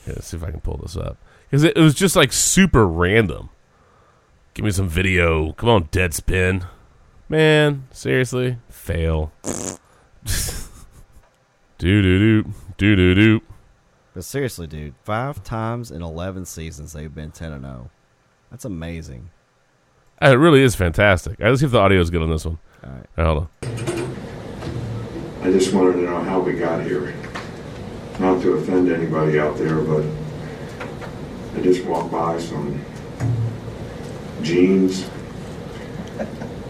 Yeah, 0.06 0.14
let's 0.16 0.26
see 0.28 0.36
if 0.36 0.44
I 0.44 0.50
can 0.50 0.60
pull 0.60 0.76
this 0.78 0.96
up 0.96 1.16
because 1.48 1.64
it, 1.64 1.76
it 1.76 1.80
was 1.80 1.94
just 1.94 2.14
like 2.14 2.32
super 2.32 2.86
random. 2.86 3.48
Give 4.58 4.64
me 4.64 4.72
some 4.72 4.88
video. 4.88 5.52
Come 5.52 5.68
on, 5.68 5.84
Deadspin. 5.84 6.66
Man, 7.28 7.86
seriously, 7.92 8.58
fail. 8.68 9.30
do 11.78 12.02
do 12.02 12.42
do 12.42 12.42
do 12.76 12.96
do 12.96 13.14
do. 13.14 13.40
But 14.14 14.24
seriously, 14.24 14.66
dude, 14.66 14.96
five 15.04 15.44
times 15.44 15.92
in 15.92 16.02
11 16.02 16.44
seasons 16.46 16.92
they've 16.92 17.14
been 17.14 17.30
10 17.30 17.52
and 17.52 17.62
0. 17.64 17.88
That's 18.50 18.64
amazing. 18.64 19.30
Uh, 20.20 20.30
It 20.30 20.38
really 20.38 20.64
is 20.64 20.74
fantastic. 20.74 21.38
All 21.38 21.44
right, 21.44 21.50
let's 21.50 21.60
see 21.60 21.66
if 21.66 21.70
the 21.70 21.78
audio 21.78 22.00
is 22.00 22.10
good 22.10 22.22
on 22.22 22.30
this 22.30 22.44
one. 22.44 22.58
All 22.82 22.90
right. 22.90 23.06
All 23.16 23.24
right, 23.24 23.26
hold 23.26 23.48
on. 23.62 25.48
I 25.48 25.52
just 25.52 25.72
wanted 25.72 25.92
to 25.92 26.02
know 26.02 26.20
how 26.24 26.40
we 26.40 26.54
got 26.54 26.82
here. 26.82 27.14
Not 28.18 28.42
to 28.42 28.54
offend 28.54 28.90
anybody 28.90 29.38
out 29.38 29.56
there, 29.56 29.80
but 29.82 30.04
I 31.54 31.60
just 31.62 31.84
walked 31.84 32.10
by 32.10 32.40
some 32.40 32.84
jeans, 34.42 35.08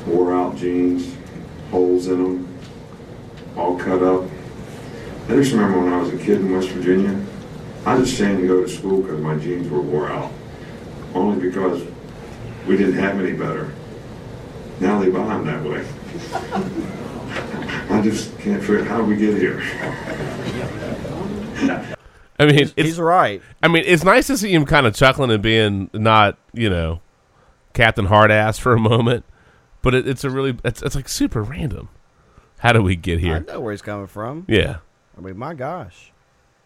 wore 0.07 0.35
out 0.35 0.57
jeans, 0.57 1.15
holes 1.71 2.09
in 2.09 2.23
them, 2.23 2.59
all 3.57 3.77
cut 3.79 4.03
up. 4.03 4.25
I 5.29 5.33
just 5.33 5.53
remember 5.53 5.81
when 5.81 5.93
I 5.93 5.99
was 5.99 6.13
a 6.13 6.19
kid 6.19 6.41
in 6.41 6.53
West 6.53 6.69
Virginia, 6.71 7.25
I 7.85 7.95
was 7.95 8.13
ashamed 8.13 8.41
to 8.41 8.47
go 8.47 8.63
to 8.63 8.69
school 8.69 9.03
because 9.03 9.21
my 9.21 9.37
jeans 9.37 9.69
were 9.69 9.81
wore 9.81 10.09
out. 10.11 10.33
Only 11.15 11.49
because 11.49 11.83
we 12.67 12.77
didn't 12.77 12.95
have 12.95 13.19
any 13.19 13.33
better. 13.33 13.73
Now 14.81 15.01
they 15.01 15.11
buy 15.11 15.27
them 15.27 15.47
that 15.47 15.63
way. 15.65 15.87
I 17.91 18.03
just 18.03 18.39
can't 18.39 18.61
figure 18.61 18.81
out 18.81 18.87
how 18.87 19.03
we 19.03 19.17
get 19.17 19.37
here. 19.39 19.61
I 22.39 22.47
mean, 22.47 22.71
He's 22.77 23.01
right. 23.01 23.43
I 23.63 23.69
mean, 23.69 23.83
it's 23.87 24.05
nice 24.05 24.29
to 24.29 24.37
see 24.37 24.53
him 24.53 24.65
kind 24.65 24.87
of 24.87 24.95
chuckling 24.95 25.31
and 25.31 25.43
being 25.43 25.91
not, 25.93 26.39
you 26.53 26.71
know, 26.71 27.01
Captain 27.79 28.09
Hardass 28.09 28.59
for 28.59 28.75
a 28.75 28.79
moment. 28.79 29.25
But 29.83 29.95
it, 29.95 30.09
it's 30.09 30.25
a 30.25 30.31
really, 30.31 30.59
it's, 30.65 30.83
it's 30.83 30.97
like 30.97 31.09
super 31.09 31.43
random. 31.45 31.89
How 32.59 32.73
do 32.73 32.83
we 32.83 32.97
get 32.97 33.21
here? 33.21 33.37
I 33.37 33.53
know 33.53 33.61
where 33.61 33.71
he's 33.71 33.83
coming 33.83 34.09
from. 34.09 34.45
Yeah, 34.49 34.79
I 35.17 35.21
mean, 35.21 35.39
my 35.39 35.55
gosh. 35.55 36.11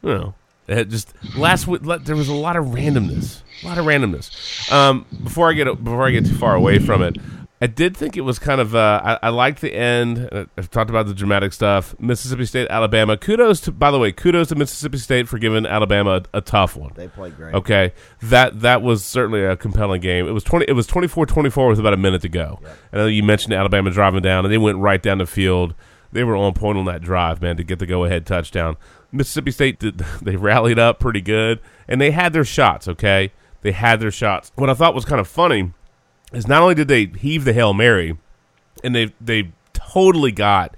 you 0.00 0.08
know, 0.08 0.34
it 0.66 0.88
just 0.88 1.12
last 1.36 1.66
week 1.66 1.82
there 1.82 2.16
was 2.16 2.28
a 2.28 2.34
lot 2.34 2.56
of 2.56 2.64
randomness, 2.66 3.42
a 3.62 3.66
lot 3.66 3.76
of 3.76 3.84
randomness. 3.84 4.72
Um, 4.72 5.04
before 5.22 5.50
I 5.50 5.52
get 5.52 5.66
before 5.84 6.06
I 6.06 6.12
get 6.12 6.24
too 6.24 6.34
far 6.34 6.54
away 6.54 6.78
from 6.78 7.02
it, 7.02 7.18
I 7.62 7.68
did 7.68 7.96
think 7.96 8.16
it 8.16 8.22
was 8.22 8.40
kind 8.40 8.60
of. 8.60 8.74
Uh, 8.74 9.00
I, 9.22 9.28
I 9.28 9.28
liked 9.28 9.60
the 9.60 9.72
end. 9.72 10.28
Uh, 10.32 10.46
I've 10.58 10.68
talked 10.68 10.90
about 10.90 11.06
the 11.06 11.14
dramatic 11.14 11.52
stuff. 11.52 11.94
Mississippi 12.00 12.44
State, 12.44 12.66
Alabama. 12.68 13.16
Kudos 13.16 13.60
to, 13.60 13.70
by 13.70 13.92
the 13.92 14.00
way, 14.00 14.10
kudos 14.10 14.48
to 14.48 14.56
Mississippi 14.56 14.98
State 14.98 15.28
for 15.28 15.38
giving 15.38 15.64
Alabama 15.64 16.22
a, 16.34 16.38
a 16.38 16.40
tough 16.40 16.76
one. 16.76 16.90
They 16.96 17.06
played 17.06 17.36
great. 17.36 17.54
Okay, 17.54 17.92
that 18.20 18.62
that 18.62 18.82
was 18.82 19.04
certainly 19.04 19.44
a 19.44 19.56
compelling 19.56 20.00
game. 20.00 20.26
It 20.26 20.32
was 20.32 20.42
twenty. 20.42 20.64
It 20.66 20.72
was 20.72 20.88
24-24 20.88 21.68
with 21.68 21.78
about 21.78 21.92
a 21.92 21.96
minute 21.96 22.22
to 22.22 22.28
go. 22.28 22.58
I 22.92 22.96
know 22.96 23.06
you 23.06 23.22
mentioned 23.22 23.54
Alabama 23.54 23.92
driving 23.92 24.22
down, 24.22 24.44
and 24.44 24.52
they 24.52 24.58
went 24.58 24.78
right 24.78 25.00
down 25.00 25.18
the 25.18 25.26
field. 25.26 25.76
They 26.10 26.24
were 26.24 26.34
on 26.34 26.54
point 26.54 26.78
on 26.78 26.86
that 26.86 27.00
drive, 27.00 27.40
man, 27.40 27.56
to 27.58 27.62
get 27.62 27.78
the 27.78 27.86
go 27.86 28.02
ahead 28.02 28.26
touchdown. 28.26 28.76
Mississippi 29.12 29.52
State 29.52 29.78
did, 29.78 29.98
they 30.20 30.34
rallied 30.34 30.80
up 30.80 30.98
pretty 30.98 31.20
good, 31.20 31.60
and 31.86 32.00
they 32.00 32.10
had 32.10 32.32
their 32.32 32.44
shots. 32.44 32.88
Okay, 32.88 33.30
they 33.60 33.70
had 33.70 34.00
their 34.00 34.10
shots. 34.10 34.50
What 34.56 34.68
I 34.68 34.74
thought 34.74 34.96
was 34.96 35.04
kind 35.04 35.20
of 35.20 35.28
funny 35.28 35.70
is 36.32 36.46
not 36.46 36.62
only 36.62 36.74
did 36.74 36.88
they 36.88 37.06
heave 37.06 37.44
the 37.44 37.52
hail 37.52 37.72
mary, 37.74 38.16
and 38.82 38.94
they 38.94 39.12
they 39.20 39.52
totally 39.72 40.32
got 40.32 40.74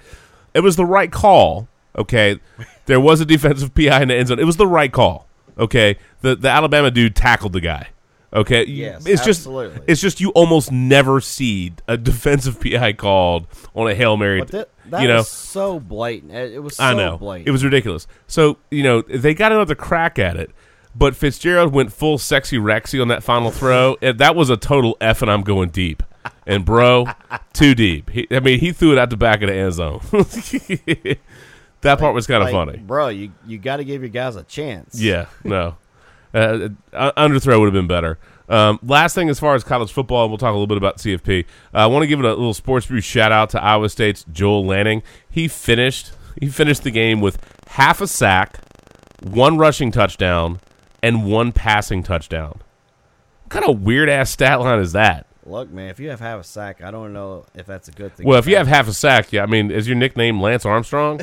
it 0.55 0.61
was 0.61 0.77
the 0.77 0.85
right 0.85 1.11
call. 1.11 1.69
Okay, 1.97 2.41
there 2.87 3.01
was 3.01 3.21
a 3.21 3.25
defensive 3.25 3.75
PI 3.75 4.03
in 4.03 4.09
the 4.09 4.15
end 4.17 4.29
zone. 4.29 4.39
It 4.39 4.45
was 4.45 4.57
the 4.57 4.67
right 4.67 4.93
call. 4.93 5.27
Okay, 5.59 5.97
the 6.23 6.35
the 6.37 6.49
Alabama 6.49 6.91
dude 6.91 7.15
tackled 7.15 7.53
the 7.53 7.61
guy. 7.61 7.89
Okay, 8.33 8.65
Yes, 8.67 9.07
it's 9.07 9.25
absolutely. 9.27 9.77
just 9.77 9.89
it's 9.89 10.01
just 10.01 10.21
you 10.21 10.31
almost 10.31 10.73
never 10.73 11.21
see 11.21 11.73
a 11.87 11.97
defensive 11.97 12.61
PI 12.61 12.95
called 12.95 13.47
on 13.77 13.89
a 13.89 13.95
hail 13.95 14.17
mary. 14.17 14.41
But 14.41 14.49
that, 14.51 14.69
that 14.91 15.03
you 15.03 15.09
know, 15.09 15.19
was 15.19 15.29
so 15.29 15.79
blatant. 15.79 16.33
It 16.33 16.55
it 16.55 16.59
was 16.59 16.77
so 16.77 16.83
I 16.83 16.95
know 16.95 17.17
blatant. 17.17 17.47
it 17.49 17.53
was 17.53 17.63
ridiculous. 17.63 18.09
So 18.27 18.59
you 18.73 18.83
know 18.83 19.03
they 19.03 19.35
got 19.35 19.53
another 19.53 19.77
crack 19.77 20.19
at 20.19 20.37
it, 20.37 20.51
but 20.95 21.17
Fitzgerald 21.17 21.73
went 21.73 21.93
full 21.93 22.19
sexy 22.19 22.59
Rexy 22.59 23.01
on 23.01 23.09
that 23.09 23.23
final 23.23 23.51
throw. 23.51 23.97
and 24.03 24.19
that 24.19 24.35
was 24.37 24.51
a 24.51 24.57
total 24.57 24.97
F, 25.01 25.23
and 25.23 25.31
I'm 25.31 25.43
going 25.43 25.71
deep. 25.71 26.03
And 26.47 26.65
bro, 26.65 27.07
too 27.53 27.75
deep. 27.75 28.11
He, 28.11 28.27
I 28.31 28.41
mean, 28.41 28.61
he 28.61 28.73
threw 28.73 28.93
it 28.93 28.99
out 28.99 29.11
the 29.11 29.17
back 29.17 29.43
of 29.43 29.49
the 29.49 29.55
end 29.55 29.73
zone. 29.73 30.01
that 31.81 31.99
part 31.99 32.15
was 32.15 32.27
kind 32.27 32.43
of 32.43 32.51
Like, 32.51 32.53
funny. 32.53 32.79
bro. 32.79 33.09
You 33.09 33.33
you 33.47 33.59
got 33.59 33.77
to 33.79 33.85
give 33.85 34.03
your 34.03 34.09
guys 34.11 34.37
a 34.37 34.43
chance. 34.45 35.01
Yeah, 35.01 35.27
no. 35.43 35.77
Uh, 36.33 36.69
uh, 36.93 37.13
underthrow 37.17 37.59
would 37.61 37.67
have 37.67 37.73
been 37.75 37.87
better. 37.87 38.19
Um, 38.49 38.79
last 38.83 39.15
thing, 39.15 39.29
as 39.31 39.39
far 39.39 39.55
as 39.55 39.63
college 39.65 39.93
football, 39.93 40.25
and 40.25 40.31
we'll 40.31 40.39
talk 40.39 40.51
a 40.51 40.53
little 40.53 40.67
bit 40.67 40.77
about 40.77 40.99
CFP. 40.99 41.45
Uh, 41.73 41.77
I 41.79 41.87
want 41.87 42.03
to 42.03 42.07
give 42.07 42.19
it 42.19 42.25
a 42.25 42.31
little 42.31 42.53
sports 42.55 42.87
brew 42.87 43.01
shout 43.01 43.33
out 43.33 43.51
to 43.51 43.63
Iowa 43.63 43.89
State's 43.89 44.25
Joel 44.33 44.67
Lanning. 44.67 45.03
He 45.31 45.49
finished 45.49 46.13
he 46.41 46.49
finished 46.49 46.83
the 46.83 46.91
game 46.91 47.21
with 47.21 47.39
half 47.69 48.01
a 48.01 48.07
sack, 48.07 48.59
one 49.23 49.57
rushing 49.57 49.91
touchdown, 49.93 50.61
and 51.05 51.25
one 51.27 51.53
passing 51.53 52.03
touchdown. 52.03 52.63
What 53.43 53.51
kind 53.51 53.67
of 53.67 53.83
weird 53.83 54.09
ass 54.09 54.31
stat 54.31 54.59
line 54.59 54.79
is 54.79 54.93
that? 54.93 55.27
Look, 55.45 55.71
man. 55.71 55.91
If 55.91 56.01
you 56.01 56.09
have 56.09 56.21
half 56.21 56.41
a 56.41 56.45
sack, 56.45 56.83
I 56.83 56.91
don't 56.91 57.13
know 57.13 57.45
if 57.55 57.67
that's 57.67 57.89
a 57.89 57.93
good 57.93 58.15
thing. 58.15 58.27
Well, 58.27 58.39
if 58.39 58.47
you 58.47 58.57
have 58.57 58.67
half 58.67 58.89
a 58.89 58.95
sack, 58.95 59.31
yeah. 59.31 59.43
I 59.43 59.47
mean, 59.47 59.71
is 59.71 59.87
your 59.87 59.97
nickname 59.97 60.41
Lance 60.41 60.65
Armstrong? 60.65 61.21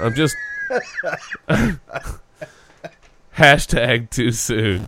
I'm 0.00 0.14
just 0.14 0.36
hashtag 3.36 4.10
too 4.10 4.30
soon. 4.30 4.86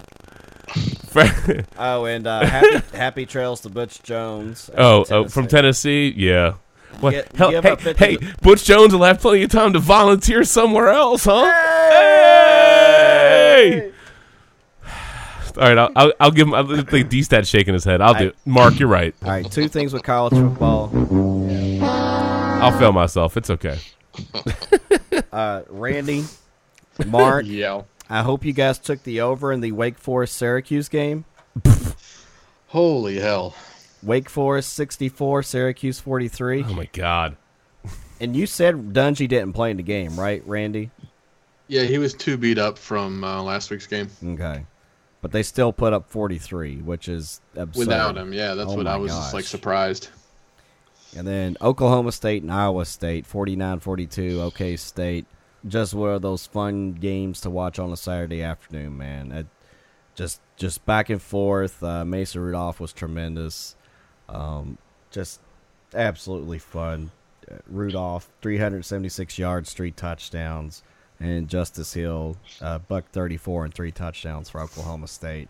oh, 1.79 2.05
and 2.05 2.29
uh, 2.29 2.45
happy, 2.45 2.97
happy 2.97 3.27
trails 3.27 3.63
to 3.63 3.69
Butch 3.69 4.01
Jones. 4.05 4.71
Oh, 4.79 5.05
oh, 5.11 5.27
from 5.27 5.49
Tennessee, 5.49 6.15
yeah. 6.17 6.55
What? 7.01 7.11
Get- 7.11 7.35
hell, 7.35 7.51
hey, 7.51 7.57
up 7.57 7.65
it 7.65 7.81
to 7.81 7.95
hey, 7.95 8.17
the- 8.17 8.37
Butch 8.41 8.65
Jones 8.65 8.93
will 8.95 9.03
have 9.03 9.21
plenty 9.21 9.43
of 9.43 9.51
time 9.51 9.73
to 9.73 9.81
volunteer 9.81 10.45
somewhere 10.45 10.91
else, 10.91 11.25
huh? 11.25 11.51
Hey! 13.59 13.93
All 15.59 15.69
right, 15.69 15.79
I'll, 15.79 15.91
I'll, 15.97 16.13
I'll 16.21 16.31
give 16.31 16.47
him. 16.47 16.55
I 16.55 16.83
think 16.83 17.09
D-Stat 17.09 17.47
shaking 17.47 17.75
his 17.75 17.85
head. 17.85 18.01
I'll 18.01 18.15
do 18.15 18.29
it. 18.29 18.37
Mark, 18.45 18.79
you're 18.79 18.89
right. 18.89 19.15
All 19.23 19.31
right, 19.31 19.51
two 19.51 19.69
things 19.69 19.93
with 19.93 20.05
college 20.05 20.35
football. 20.35 20.91
I'll 21.83 22.79
fail 22.79 22.93
myself. 22.93 23.37
It's 23.37 23.51
okay. 23.51 23.79
Uh, 25.31 25.63
Randy, 25.69 26.25
Mark. 27.07 27.45
yeah. 27.47 27.83
I 28.09 28.23
hope 28.23 28.45
you 28.45 28.53
guys 28.53 28.79
took 28.79 29.03
the 29.03 29.21
over 29.21 29.53
in 29.53 29.61
the 29.61 29.73
Wake 29.73 29.99
Forest 29.99 30.37
Syracuse 30.37 30.89
game. 30.89 31.27
Holy 32.69 33.21
hell. 33.21 33.55
Wake 34.03 34.29
Forest 34.29 34.73
64, 34.73 35.43
Syracuse 35.43 36.01
43. 36.01 36.65
Oh 36.65 36.73
my 36.73 36.89
god. 36.93 37.37
And 38.21 38.35
you 38.35 38.47
said 38.47 38.93
Dungey 38.93 39.29
didn't 39.29 39.53
play 39.53 39.71
in 39.71 39.77
the 39.77 39.83
game, 39.83 40.19
right, 40.19 40.43
Randy? 40.47 40.91
Yeah, 41.69 41.83
he 41.83 41.99
was 41.99 42.15
too 42.15 42.37
beat 42.37 42.59
up 42.59 42.79
from 42.79 43.23
uh, 43.23 43.43
last 43.43 43.71
week's 43.71 43.87
game. 43.87 44.09
Okay. 44.25 44.65
But 45.21 45.33
they 45.33 45.43
still 45.43 45.73
put 45.73 45.93
up 45.93 46.09
43, 46.09 46.77
which 46.77 47.09
is 47.09 47.41
absurd. 47.57 47.79
Without 47.79 48.17
him, 48.17 48.33
yeah, 48.33 48.55
that's 48.55 48.71
Oh 48.71 48.77
what 48.77 48.87
I 48.87 48.97
was 48.97 49.11
just 49.11 49.35
like 49.35 49.45
surprised. 49.45 50.09
And 51.17 51.27
then 51.27 51.57
Oklahoma 51.61 52.13
State 52.13 52.43
and 52.43 52.53
Iowa 52.53 52.85
State, 52.85 53.27
49-42, 53.27 54.41
OK 54.41 54.77
State. 54.77 55.27
Just 55.67 55.95
one 55.95 56.11
of 56.11 56.23
those 56.23 56.47
fun 56.47 56.93
games 56.93 57.41
to 57.41 57.51
watch 57.51 57.79
on 57.79 57.93
a 57.93 57.97
Saturday 57.97 58.43
afternoon, 58.43 58.97
man. 58.97 59.33
It, 59.33 59.47
just 60.15 60.41
just 60.57 60.85
back 60.85 61.11
and 61.11 61.23
forth. 61.23 61.83
Uh, 61.83 62.05
Mason 62.05 62.41
Rudolph 62.41 62.81
was 62.81 62.93
tremendous. 62.93 63.77
Um, 64.29 64.77
just 65.11 65.41
absolutely 65.95 66.59
fun. 66.59 67.11
Uh, 67.51 67.57
Rudolph, 67.69 68.29
376 68.43 69.39
yards, 69.39 69.73
three 69.73 69.93
touchdowns. 69.93 70.83
And 71.21 71.49
Justice 71.49 71.93
Hill, 71.95 72.37
uh, 72.61 72.79
buck 72.79 73.11
34 73.11 73.65
and 73.65 73.75
three 73.75 73.91
touchdowns 73.91 74.49
for 74.49 74.61
Oklahoma 74.61 75.09
State. 75.09 75.49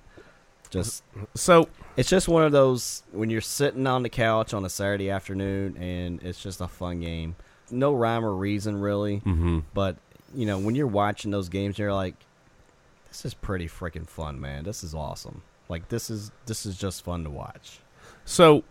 Just 0.70 1.02
So 1.34 1.68
it's 1.96 2.08
just 2.08 2.28
one 2.28 2.42
of 2.44 2.52
those 2.52 3.02
when 3.12 3.30
you're 3.30 3.40
sitting 3.40 3.86
on 3.86 4.02
the 4.02 4.08
couch 4.08 4.52
on 4.54 4.64
a 4.64 4.68
Saturday 4.68 5.10
afternoon 5.10 5.76
and 5.78 6.22
it's 6.22 6.42
just 6.42 6.60
a 6.60 6.68
fun 6.68 7.00
game. 7.00 7.36
No 7.70 7.92
rhyme 7.94 8.24
or 8.24 8.34
reason 8.34 8.80
really, 8.80 9.20
Mhm. 9.20 9.64
but 9.74 9.96
you 10.34 10.44
know 10.46 10.58
when 10.58 10.74
you're 10.74 10.86
watching 10.86 11.30
those 11.30 11.48
games, 11.48 11.78
you're 11.78 11.92
like, 11.94 12.14
"This 13.08 13.24
is 13.24 13.32
pretty 13.34 13.66
freaking 13.66 14.06
fun, 14.06 14.38
man. 14.40 14.64
This 14.64 14.84
is 14.84 14.94
awesome. 14.94 15.42
Like 15.70 15.88
this 15.88 16.10
is 16.10 16.30
this 16.46 16.64
is 16.66 16.76
just 16.76 17.02
fun 17.02 17.24
to 17.24 17.30
watch." 17.30 17.80
So 18.26 18.62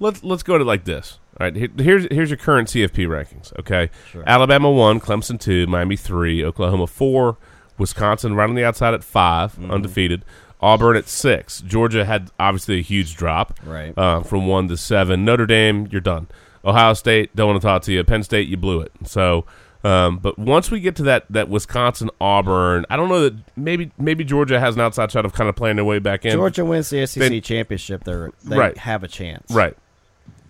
let's 0.00 0.22
let's 0.22 0.42
go 0.44 0.56
to 0.58 0.64
like 0.64 0.84
this. 0.84 1.18
All 1.40 1.46
right, 1.46 1.54
here's 1.80 2.06
here's 2.10 2.30
your 2.30 2.36
current 2.36 2.68
CFP 2.68 3.06
rankings. 3.08 3.58
Okay, 3.58 3.90
Sure. 4.10 4.22
Alabama 4.26 4.70
one, 4.70 5.00
Clemson 5.00 5.38
two, 5.40 5.66
Miami 5.66 5.96
three, 5.96 6.44
Oklahoma 6.44 6.86
four, 6.86 7.36
Wisconsin 7.78 8.34
right 8.34 8.48
on 8.48 8.54
the 8.54 8.64
outside 8.64 8.94
at 8.94 9.02
5 9.02 9.52
Mm-hmm. 9.56 9.70
undefeated. 9.70 10.24
Auburn 10.60 10.96
at 10.96 11.08
six. 11.08 11.60
Georgia 11.60 12.04
had 12.06 12.30
obviously 12.40 12.78
a 12.78 12.82
huge 12.82 13.16
drop, 13.16 13.58
Right. 13.66 13.92
uh, 13.98 14.22
from 14.22 14.46
one 14.46 14.68
to 14.68 14.76
seven. 14.78 15.24
Notre 15.24 15.44
Dame, 15.46 15.88
you're 15.90 16.00
done. 16.00 16.28
Ohio 16.64 16.94
State, 16.94 17.34
don't 17.36 17.48
want 17.48 17.60
to 17.60 17.66
talk 17.66 17.82
to 17.82 17.92
you. 17.92 18.02
Penn 18.04 18.22
State, 18.22 18.48
you 18.48 18.56
blew 18.56 18.80
it. 18.80 18.90
So, 19.04 19.44
um, 19.82 20.16
but 20.18 20.38
once 20.38 20.70
we 20.70 20.80
get 20.80 20.96
to 20.96 21.02
that 21.02 21.26
that 21.28 21.50
Wisconsin 21.50 22.08
Auburn, 22.20 22.86
I 22.88 22.96
don't 22.96 23.10
know 23.10 23.20
that 23.28 23.34
maybe 23.56 23.90
maybe 23.98 24.24
Georgia 24.24 24.58
has 24.58 24.76
an 24.76 24.80
outside 24.80 25.10
shot 25.12 25.26
of 25.26 25.34
kind 25.34 25.50
of 25.50 25.56
playing 25.56 25.76
their 25.76 25.84
way 25.84 25.98
back 25.98 26.24
in. 26.24 26.30
Georgia 26.32 26.64
wins 26.64 26.88
the 26.88 27.06
SEC 27.06 27.20
Then- 27.28 27.40
championship. 27.42 28.04
They're, 28.04 28.30
they 28.44 28.56
Right. 28.56 28.78
have 28.78 29.02
a 29.02 29.08
chance. 29.08 29.50
Right. 29.52 29.76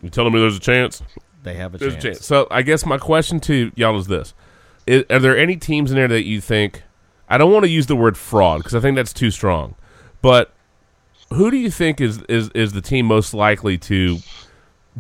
You 0.05 0.11
telling 0.11 0.33
me 0.35 0.39
there's 0.41 0.57
a 0.57 0.61
chance? 0.61 1.03
They 1.43 1.55
have 1.55 1.75
a 1.75 1.79
There's 1.79 1.95
chance. 1.95 2.05
a 2.05 2.09
chance. 2.09 2.27
So 2.27 2.47
I 2.51 2.63
guess 2.63 2.85
my 2.87 2.99
question 2.99 3.41
to 3.41 3.73
y'all 3.75 3.99
is 3.99 4.07
this: 4.07 4.35
I- 4.89 5.05
Are 5.11 5.19
there 5.19 5.37
any 5.37 5.57
teams 5.57 5.91
in 5.91 5.97
there 5.97 6.09
that 6.09 6.25
you 6.25 6.41
think? 6.41 6.83
I 7.29 7.39
don't 7.39 7.51
want 7.51 7.65
to 7.65 7.71
use 7.71 7.87
the 7.87 7.97
word 7.97 8.17
fraud 8.19 8.59
because 8.61 8.75
I 8.75 8.81
think 8.81 8.97
that's 8.97 9.13
too 9.15 9.31
strong. 9.31 9.75
But 10.21 10.53
who 11.33 11.51
do 11.51 11.57
you 11.57 11.71
think 11.71 12.01
is 12.01 12.23
is 12.29 12.51
is 12.51 12.73
the 12.73 12.83
team 12.83 13.07
most 13.07 13.33
likely 13.35 13.79
to 13.79 14.19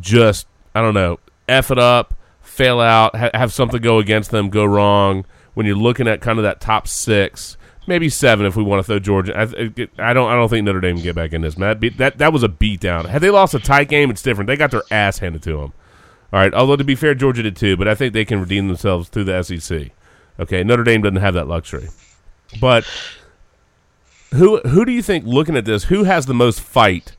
just 0.01 0.47
I 0.75 0.81
don't 0.81 0.95
know 0.95 1.19
f 1.49 1.71
it 1.71 1.79
up, 1.79 2.15
fail 2.41 2.81
out, 2.81 3.15
ha- 3.15 3.31
have 3.35 3.53
something 3.53 3.81
go 3.81 3.99
against 3.99 4.31
them, 4.31 4.49
go 4.49 4.65
wrong? 4.65 5.25
When 5.55 5.67
you're 5.67 5.77
looking 5.77 6.09
at 6.09 6.21
kind 6.21 6.39
of 6.39 6.43
that 6.45 6.61
top 6.61 6.89
six, 6.89 7.57
maybe 7.87 8.09
seven 8.09 8.47
if 8.47 8.57
we 8.57 8.62
want 8.62 8.80
to 8.80 8.85
throw 8.85 8.99
Georgia. 8.99 9.37
I, 9.37 9.43
I 9.43 10.12
don't. 10.12 10.30
I 10.30 10.35
don't 10.35 10.49
think 10.49 10.64
Notre 10.64 10.80
Dame 10.80 10.97
can 10.97 11.05
get 11.05 11.14
back 11.14 11.32
in 11.32 11.43
this. 11.43 11.55
That 11.55 12.14
that 12.18 12.32
was 12.32 12.43
a 12.43 12.49
beatdown. 12.49 13.07
Had 13.07 13.22
they 13.22 13.30
lost 13.30 13.55
a 13.55 13.59
tight 13.59 13.89
game, 13.89 14.11
it's 14.11 14.22
different. 14.22 14.49
They 14.49 14.57
got 14.57 14.70
their 14.70 14.82
ass 14.91 15.18
handed 15.18 15.43
to 15.43 15.53
them. 15.53 15.72
All 16.32 16.41
right. 16.41 16.53
Although 16.53 16.76
to 16.76 16.85
be 16.85 16.95
fair, 16.95 17.14
Georgia 17.14 17.43
did 17.43 17.57
too, 17.57 17.76
but 17.76 17.89
I 17.89 17.95
think 17.95 18.12
they 18.12 18.24
can 18.24 18.41
redeem 18.41 18.68
themselves 18.68 19.09
through 19.09 19.24
the 19.24 19.43
SEC. 19.43 19.91
Okay. 20.39 20.64
Notre 20.64 20.85
Dame 20.85 21.03
doesn't 21.03 21.16
have 21.16 21.35
that 21.35 21.47
luxury. 21.47 21.89
But 22.61 22.85
who 24.32 24.59
who 24.61 24.85
do 24.85 24.93
you 24.93 25.03
think 25.03 25.24
looking 25.24 25.57
at 25.57 25.64
this? 25.64 25.85
Who 25.85 26.05
has 26.05 26.26
the 26.26 26.35
most 26.35 26.61
fight? 26.61 27.16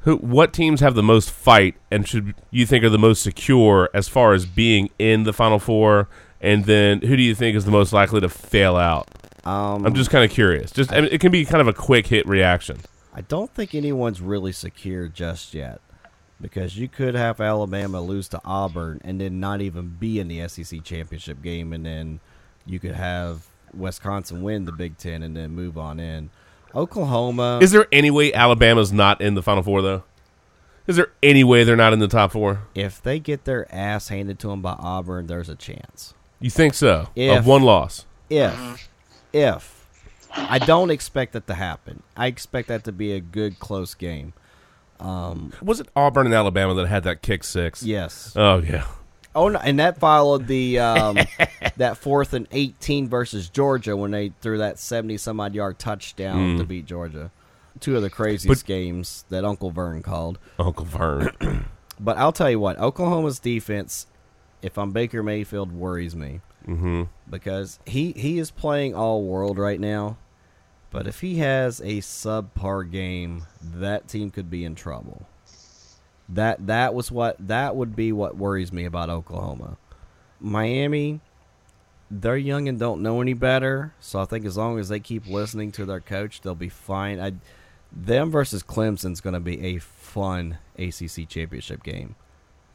Who 0.00 0.16
what 0.16 0.52
teams 0.52 0.80
have 0.80 0.94
the 0.94 1.02
most 1.02 1.30
fight 1.30 1.74
and 1.90 2.06
should 2.06 2.34
you 2.50 2.66
think 2.66 2.84
are 2.84 2.90
the 2.90 2.98
most 2.98 3.22
secure 3.22 3.90
as 3.94 4.08
far 4.08 4.34
as 4.34 4.46
being 4.46 4.90
in 4.98 5.24
the 5.24 5.32
Final 5.32 5.58
Four? 5.58 6.08
And 6.40 6.64
then 6.66 7.00
who 7.00 7.16
do 7.16 7.22
you 7.22 7.34
think 7.34 7.56
is 7.56 7.64
the 7.64 7.70
most 7.70 7.92
likely 7.92 8.20
to 8.20 8.28
fail 8.28 8.76
out? 8.76 9.08
Um, 9.46 9.86
I'm 9.86 9.94
just 9.94 10.10
kind 10.10 10.24
of 10.24 10.30
curious. 10.30 10.72
Just 10.72 10.92
I 10.92 11.00
mean, 11.02 11.10
it 11.12 11.20
can 11.20 11.30
be 11.30 11.44
kind 11.44 11.60
of 11.60 11.68
a 11.68 11.72
quick 11.72 12.08
hit 12.08 12.26
reaction. 12.26 12.78
I 13.14 13.20
don't 13.20 13.52
think 13.54 13.74
anyone's 13.74 14.20
really 14.20 14.52
secure 14.52 15.08
just 15.08 15.54
yet 15.54 15.80
because 16.40 16.76
you 16.76 16.88
could 16.88 17.14
have 17.14 17.40
Alabama 17.40 18.00
lose 18.00 18.28
to 18.28 18.40
Auburn 18.44 19.00
and 19.04 19.20
then 19.20 19.38
not 19.40 19.60
even 19.60 19.96
be 19.98 20.18
in 20.18 20.28
the 20.28 20.46
SEC 20.48 20.82
championship 20.82 21.42
game, 21.42 21.72
and 21.72 21.86
then 21.86 22.20
you 22.66 22.80
could 22.80 22.94
have 22.94 23.46
Wisconsin 23.72 24.42
win 24.42 24.64
the 24.64 24.72
Big 24.72 24.98
Ten 24.98 25.22
and 25.22 25.36
then 25.36 25.52
move 25.52 25.78
on 25.78 26.00
in. 26.00 26.30
Oklahoma 26.74 27.60
Is 27.62 27.70
there 27.70 27.86
any 27.90 28.10
way 28.10 28.34
Alabama's 28.34 28.92
not 28.92 29.20
in 29.20 29.34
the 29.34 29.42
Final 29.42 29.62
Four 29.62 29.80
though? 29.80 30.02
Is 30.86 30.96
there 30.96 31.08
any 31.22 31.42
way 31.42 31.64
they're 31.64 31.76
not 31.76 31.92
in 31.92 31.98
the 32.00 32.08
top 32.08 32.32
four? 32.32 32.62
if 32.74 33.02
they 33.02 33.18
get 33.18 33.44
their 33.44 33.72
ass 33.74 34.08
handed 34.08 34.38
to 34.40 34.48
them 34.48 34.60
by 34.62 34.76
Auburn, 34.78 35.26
there's 35.26 35.48
a 35.48 35.56
chance. 35.56 36.14
You 36.38 36.50
think 36.50 36.74
so? 36.74 37.08
If- 37.14 37.38
of 37.38 37.46
one 37.46 37.62
loss. 37.62 38.04
If, 38.28 38.88
if 39.36 39.86
I 40.34 40.58
don't 40.58 40.90
expect 40.90 41.32
that 41.34 41.46
to 41.46 41.54
happen, 41.54 42.02
I 42.16 42.26
expect 42.26 42.68
that 42.68 42.84
to 42.84 42.92
be 42.92 43.12
a 43.12 43.20
good 43.20 43.58
close 43.58 43.94
game. 43.94 44.32
Um, 44.98 45.52
Was 45.62 45.80
it 45.80 45.88
Auburn 45.94 46.26
and 46.26 46.34
Alabama 46.34 46.74
that 46.74 46.86
had 46.86 47.04
that 47.04 47.22
kick 47.22 47.44
six? 47.44 47.82
Yes. 47.82 48.32
Oh 48.36 48.58
yeah. 48.58 48.86
Oh, 49.34 49.48
no, 49.48 49.58
and 49.58 49.78
that 49.80 49.98
followed 49.98 50.46
the 50.46 50.78
um, 50.78 51.18
that 51.76 51.98
fourth 51.98 52.32
and 52.32 52.46
eighteen 52.52 53.06
versus 53.08 53.50
Georgia 53.50 53.94
when 53.94 54.10
they 54.10 54.32
threw 54.40 54.56
that 54.58 54.78
seventy 54.78 55.18
some 55.18 55.38
odd 55.40 55.54
yard 55.54 55.78
touchdown 55.78 56.54
Mm. 56.56 56.58
to 56.58 56.64
beat 56.64 56.86
Georgia. 56.86 57.30
Two 57.78 57.96
of 57.96 58.00
the 58.02 58.08
craziest 58.08 58.62
But- 58.62 58.66
games 58.66 59.26
that 59.28 59.44
Uncle 59.44 59.70
Verne 59.70 60.02
called. 60.02 60.38
Uncle 60.58 60.86
Verne. 60.86 61.66
But 61.98 62.18
I'll 62.18 62.32
tell 62.32 62.50
you 62.50 62.60
what, 62.60 62.78
Oklahoma's 62.78 63.38
defense, 63.38 64.06
if 64.60 64.76
I'm 64.76 64.92
Baker 64.92 65.22
Mayfield, 65.22 65.72
worries 65.72 66.14
me 66.14 66.42
mm-hmm. 66.66 67.04
because 67.28 67.78
he 67.86 68.12
he 68.12 68.38
is 68.38 68.50
playing 68.50 68.94
all 68.94 69.22
world 69.22 69.58
right 69.58 69.80
now. 69.80 70.18
But 70.90 71.06
if 71.06 71.20
he 71.20 71.38
has 71.38 71.80
a 71.80 71.98
subpar 71.98 72.90
game, 72.90 73.46
that 73.60 74.08
team 74.08 74.30
could 74.30 74.48
be 74.48 74.64
in 74.64 74.74
trouble. 74.74 75.26
That 76.28 76.66
that 76.66 76.94
was 76.94 77.10
what 77.10 77.36
that 77.46 77.76
would 77.76 77.94
be 77.94 78.12
what 78.12 78.36
worries 78.36 78.72
me 78.72 78.84
about 78.84 79.10
Oklahoma. 79.10 79.76
Miami, 80.40 81.20
they're 82.10 82.36
young 82.36 82.68
and 82.68 82.78
don't 82.78 83.02
know 83.02 83.20
any 83.20 83.34
better, 83.34 83.92
so 84.00 84.20
I 84.20 84.24
think 84.24 84.44
as 84.44 84.56
long 84.56 84.78
as 84.78 84.88
they 84.88 85.00
keep 85.00 85.26
listening 85.26 85.72
to 85.72 85.84
their 85.84 86.00
coach, 86.00 86.40
they'll 86.40 86.54
be 86.54 86.68
fine. 86.68 87.20
I, 87.20 87.32
them 87.92 88.30
versus 88.30 88.62
Clemson's 88.62 89.20
going 89.20 89.34
to 89.34 89.40
be 89.40 89.60
a 89.64 89.78
fun 89.78 90.58
ACC 90.78 91.28
championship 91.28 91.82
game. 91.82 92.16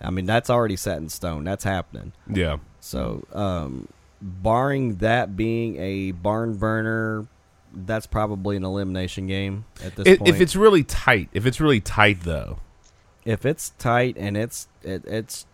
I 0.02 0.10
mean, 0.10 0.26
that's 0.26 0.50
already 0.50 0.76
set 0.76 0.98
in 0.98 1.10
stone. 1.10 1.44
That's 1.44 1.64
happening. 1.64 2.14
Yeah. 2.28 2.58
So, 2.80 3.26
um, 3.34 3.88
barring 4.22 4.96
that 4.98 5.36
being 5.38 5.78
a 5.78 6.12
barn 6.12 6.56
burner, 6.58 7.28
that's 7.74 8.08
probably 8.08 8.58
an 8.58 8.64
elimination 8.64 9.28
game 9.28 9.66
at 9.84 9.96
this 9.96 10.08
If, 10.08 10.20
point. 10.20 10.30
if 10.36 10.42
it's 10.42 10.56
really 10.56 10.84
tight, 10.84 11.30
if 11.34 11.46
it's 11.46 11.60
really 11.62 11.80
tight 11.80 12.22
though, 12.24 12.60
if 13.26 13.46
it's 13.46 13.70
tight 13.78 14.18
and 14.18 14.36
it's 14.36 14.68
it, 14.84 15.06
it's 15.06 15.46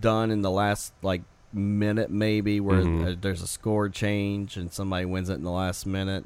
done 0.00 0.30
in 0.30 0.42
the 0.42 0.50
last 0.50 0.92
like 1.02 1.22
minute 1.52 2.10
maybe 2.10 2.60
where 2.60 2.82
Mhm. 2.82 3.12
uh, 3.12 3.16
there's 3.20 3.40
a 3.42 3.46
score 3.46 3.88
change 3.88 4.56
and 4.56 4.72
somebody 4.72 5.04
wins 5.04 5.28
it 5.30 5.34
in 5.34 5.44
the 5.44 5.50
last 5.50 5.86
minute 5.86 6.24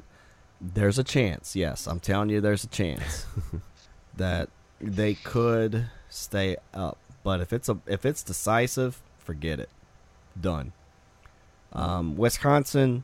there's 0.59 0.97
a 0.97 1.03
chance 1.03 1.55
yes 1.55 1.85
i'm 1.87 1.99
telling 1.99 2.29
you 2.29 2.41
there's 2.41 2.63
a 2.63 2.67
chance 2.67 3.25
that 4.17 4.49
they 4.81 5.13
could 5.13 5.85
stay 6.09 6.57
up 6.73 6.97
but 7.23 7.41
if 7.41 7.53
it's 7.53 7.69
a 7.69 7.77
if 7.85 8.05
it's 8.05 8.23
decisive 8.23 9.01
forget 9.17 9.59
it 9.59 9.69
done 10.39 10.71
um, 11.73 12.17
wisconsin 12.17 13.03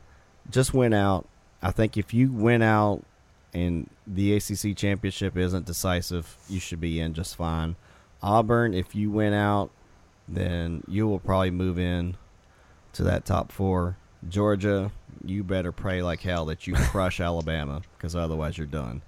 just 0.50 0.74
went 0.74 0.94
out 0.94 1.26
i 1.62 1.70
think 1.70 1.96
if 1.96 2.12
you 2.12 2.32
went 2.32 2.62
out 2.62 3.02
and 3.56 3.88
the 4.06 4.34
ACC 4.34 4.76
championship 4.76 5.34
isn't 5.34 5.64
decisive, 5.64 6.36
you 6.46 6.60
should 6.60 6.80
be 6.80 7.00
in 7.00 7.14
just 7.14 7.36
fine. 7.36 7.74
Auburn, 8.22 8.74
if 8.74 8.94
you 8.94 9.10
went 9.10 9.34
out, 9.34 9.70
then 10.28 10.84
you 10.86 11.08
will 11.08 11.18
probably 11.18 11.50
move 11.50 11.78
in 11.78 12.18
to 12.92 13.02
that 13.04 13.24
top 13.24 13.50
four. 13.50 13.96
Georgia, 14.28 14.92
you 15.24 15.42
better 15.42 15.72
pray 15.72 16.02
like 16.02 16.20
hell 16.20 16.44
that 16.46 16.66
you 16.66 16.74
crush 16.74 17.18
Alabama 17.20 17.80
because 17.96 18.14
otherwise 18.14 18.58
you're 18.58 18.66
done. 18.66 19.00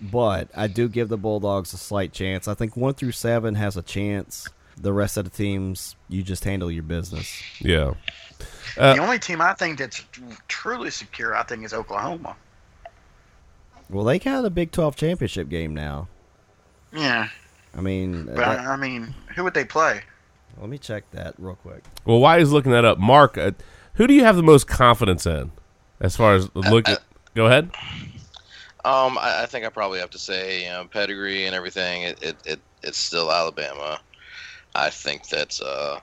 But 0.00 0.48
I 0.54 0.66
do 0.68 0.88
give 0.88 1.08
the 1.08 1.16
Bulldogs 1.18 1.72
a 1.72 1.76
slight 1.76 2.12
chance. 2.12 2.46
I 2.46 2.54
think 2.54 2.76
one 2.76 2.94
through 2.94 3.12
seven 3.12 3.54
has 3.56 3.76
a 3.76 3.82
chance. 3.82 4.48
the 4.80 4.92
rest 4.92 5.16
of 5.16 5.24
the 5.24 5.30
teams, 5.30 5.96
you 6.08 6.22
just 6.22 6.44
handle 6.44 6.70
your 6.70 6.84
business. 6.84 7.42
Yeah. 7.60 7.94
Uh, 8.76 8.94
the 8.94 9.02
only 9.02 9.18
team 9.18 9.40
I 9.40 9.54
think 9.54 9.76
that's 9.78 10.04
truly 10.46 10.90
secure, 10.90 11.34
I 11.34 11.42
think, 11.42 11.64
is 11.64 11.72
Oklahoma. 11.74 12.36
Well, 13.90 14.04
they 14.04 14.18
got 14.20 14.44
a 14.44 14.50
Big 14.50 14.70
12 14.70 14.94
championship 14.94 15.48
game 15.48 15.74
now. 15.74 16.06
Yeah, 16.92 17.28
I 17.76 17.80
mean, 17.80 18.26
but 18.26 18.36
that- 18.36 18.60
I, 18.60 18.72
I 18.74 18.76
mean, 18.76 19.14
who 19.34 19.42
would 19.44 19.54
they 19.54 19.64
play? 19.64 20.02
let 20.60 20.68
me 20.70 20.78
check 20.78 21.04
that 21.12 21.34
real 21.38 21.54
quick. 21.56 21.84
Well, 22.04 22.18
why 22.20 22.38
he's 22.38 22.50
looking 22.50 22.72
that 22.72 22.84
up, 22.84 22.98
Mark, 22.98 23.36
uh, 23.38 23.52
who 23.94 24.06
do 24.06 24.14
you 24.14 24.24
have 24.24 24.36
the 24.36 24.42
most 24.42 24.66
confidence 24.68 25.26
in 25.26 25.50
as 26.00 26.16
far 26.16 26.34
as 26.34 26.48
look? 26.54 26.88
at, 26.88 27.00
go 27.34 27.46
ahead. 27.46 27.70
Um, 28.84 29.18
I, 29.18 29.42
I 29.42 29.46
think 29.46 29.66
I 29.66 29.70
probably 29.70 29.98
have 29.98 30.10
to 30.10 30.18
say, 30.18 30.64
you 30.64 30.70
know, 30.70 30.86
pedigree 30.90 31.46
and 31.46 31.54
everything. 31.54 32.02
It, 32.02 32.22
it, 32.22 32.42
it 32.44 32.60
it's 32.82 32.98
still 32.98 33.30
Alabama. 33.32 34.00
I 34.74 34.90
think 34.90 35.28
that 35.28 35.58
uh, 35.64 35.98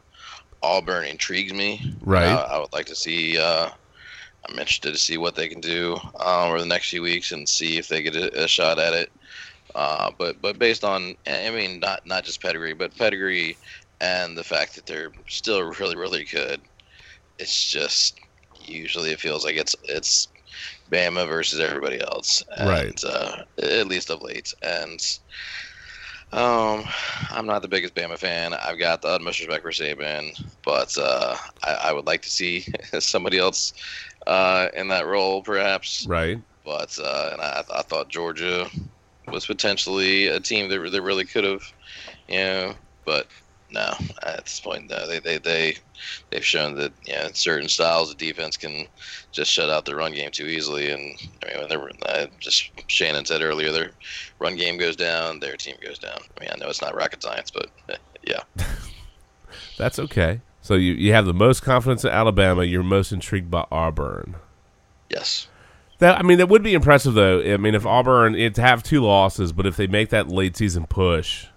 Auburn 0.62 1.06
intrigues 1.06 1.54
me. 1.54 1.94
Right. 2.02 2.28
I, 2.28 2.42
I 2.42 2.60
would 2.60 2.74
like 2.74 2.88
to 2.88 2.96
see. 2.96 3.38
Uh, 3.38 3.70
I'm 4.48 4.60
interested 4.60 4.92
to 4.94 5.00
see 5.00 5.18
what 5.18 5.36
they 5.36 5.48
can 5.48 5.62
do 5.62 5.96
um, 6.20 6.50
over 6.50 6.60
the 6.60 6.68
next 6.68 6.90
few 6.90 7.02
weeks 7.02 7.32
and 7.32 7.48
see 7.48 7.78
if 7.78 7.88
they 7.88 8.04
get 8.04 8.16
a, 8.16 8.44
a 8.44 8.48
shot 8.48 8.80
at 8.80 8.94
it. 8.94 9.12
Uh, 9.74 10.12
but 10.18 10.42
but 10.42 10.60
based 10.60 10.84
on, 10.84 11.16
I 11.28 11.50
mean, 11.52 11.80
not 11.80 12.02
not 12.06 12.24
just 12.24 12.42
pedigree, 12.42 12.74
but 12.74 12.96
pedigree 12.98 13.58
and 14.02 14.38
the 14.38 14.44
fact 14.44 14.76
that 14.76 14.86
they're 14.86 15.12
still 15.28 15.64
really 15.80 15.96
really 15.96 16.26
good. 16.26 16.62
It's 17.40 17.70
just 17.70 18.20
usually 18.60 19.12
it 19.12 19.20
feels 19.20 19.44
like 19.46 19.56
it's 19.56 19.76
it's 19.84 20.28
Bama 20.90 21.28
versus 21.28 21.60
everybody 21.60 22.00
else, 22.02 22.44
and, 22.58 22.70
Right. 22.70 23.04
Uh, 23.04 23.44
at 23.62 23.88
least 23.88 24.10
of 24.10 24.22
late, 24.22 24.54
and 24.62 25.00
um, 26.32 26.84
I'm 27.30 27.46
not 27.46 27.62
the 27.62 27.68
biggest 27.68 27.96
Bama 27.96 28.18
fan. 28.18 28.54
I've 28.54 28.80
got 28.80 29.02
the 29.02 29.10
utmost 29.10 29.40
respect 29.40 29.64
for 29.64 29.72
Saban, 29.72 30.32
but 30.64 30.96
uh, 30.98 31.36
I, 31.64 31.74
I 31.86 31.94
would 31.94 32.06
like 32.06 32.22
to 32.24 32.30
see 32.30 32.66
somebody 33.00 33.38
else 33.38 33.74
uh, 34.28 34.68
in 34.76 34.88
that 34.90 35.08
role, 35.08 35.42
perhaps. 35.44 36.06
Right. 36.08 36.40
But 36.66 36.98
uh, 37.02 37.30
and 37.34 37.42
I, 37.42 37.64
I 37.74 37.82
thought 37.84 38.10
Georgia 38.10 38.70
was 39.32 39.46
potentially 39.46 40.28
a 40.28 40.40
team 40.40 40.70
that, 40.70 40.92
that 40.92 41.02
really 41.02 41.26
could 41.26 41.44
have, 41.44 41.64
you 42.28 42.38
know, 42.38 42.76
but 43.06 43.28
no, 43.76 43.94
at 44.24 44.46
this 44.46 44.60
point, 44.62 44.90
no. 44.90 45.06
They 45.06 45.20
they 45.20 45.38
they 45.38 45.76
they've 46.30 46.46
shown 46.46 46.76
that 46.76 46.94
you 47.06 47.14
know, 47.14 47.28
certain 47.34 47.68
styles 47.68 48.10
of 48.10 48.18
defense 48.18 48.56
can 48.56 48.88
just 49.32 49.52
shut 49.52 49.70
out 49.70 49.84
the 49.86 49.96
run 49.96 50.14
game 50.14 50.32
too 50.32 50.46
easily. 50.46 50.92
And 50.92 51.20
I 51.44 51.50
mean, 51.50 51.60
when 51.60 51.70
they're, 51.70 51.90
uh, 52.06 52.28
just 52.40 52.72
Shannon 52.88 53.26
said 53.26 53.42
earlier, 53.42 53.72
their 53.72 53.92
run 54.40 54.56
game 54.56 54.78
goes 54.78 54.96
down, 54.96 55.40
their 55.40 55.58
team 55.58 55.76
goes 55.84 56.00
down. 56.00 56.18
I 56.18 56.40
mean, 56.40 56.50
I 56.54 56.58
know 56.58 56.70
it's 56.70 56.82
not 56.82 56.96
rocket 56.96 57.22
science, 57.22 57.52
but 57.52 57.70
yeah. 58.24 58.44
That's 59.78 60.00
okay. 60.00 60.40
So 60.62 60.76
you, 60.76 60.94
you 60.94 61.12
have 61.12 61.26
the 61.26 61.34
most 61.34 61.62
confidence 61.62 62.06
in 62.06 62.12
Alabama. 62.12 62.64
You're 62.64 62.82
most 62.82 63.12
intrigued 63.12 63.52
by 63.52 63.66
Auburn. 63.72 64.36
Yes. 65.10 65.48
That 66.00 66.18
I 66.18 66.24
mean, 66.24 66.38
that 66.38 66.48
would 66.48 66.64
be 66.64 66.74
impressive 66.74 67.14
though. 67.14 67.42
I 67.42 67.58
mean, 67.58 67.76
if 67.76 67.86
Auburn 67.86 68.36
it 68.36 68.56
have 68.56 68.84
two 68.84 69.02
losses, 69.02 69.52
but 69.52 69.66
if 69.66 69.76
they 69.76 69.88
make 69.88 70.10
that 70.10 70.30
late 70.30 70.56
season 70.56 70.88
push 70.88 71.48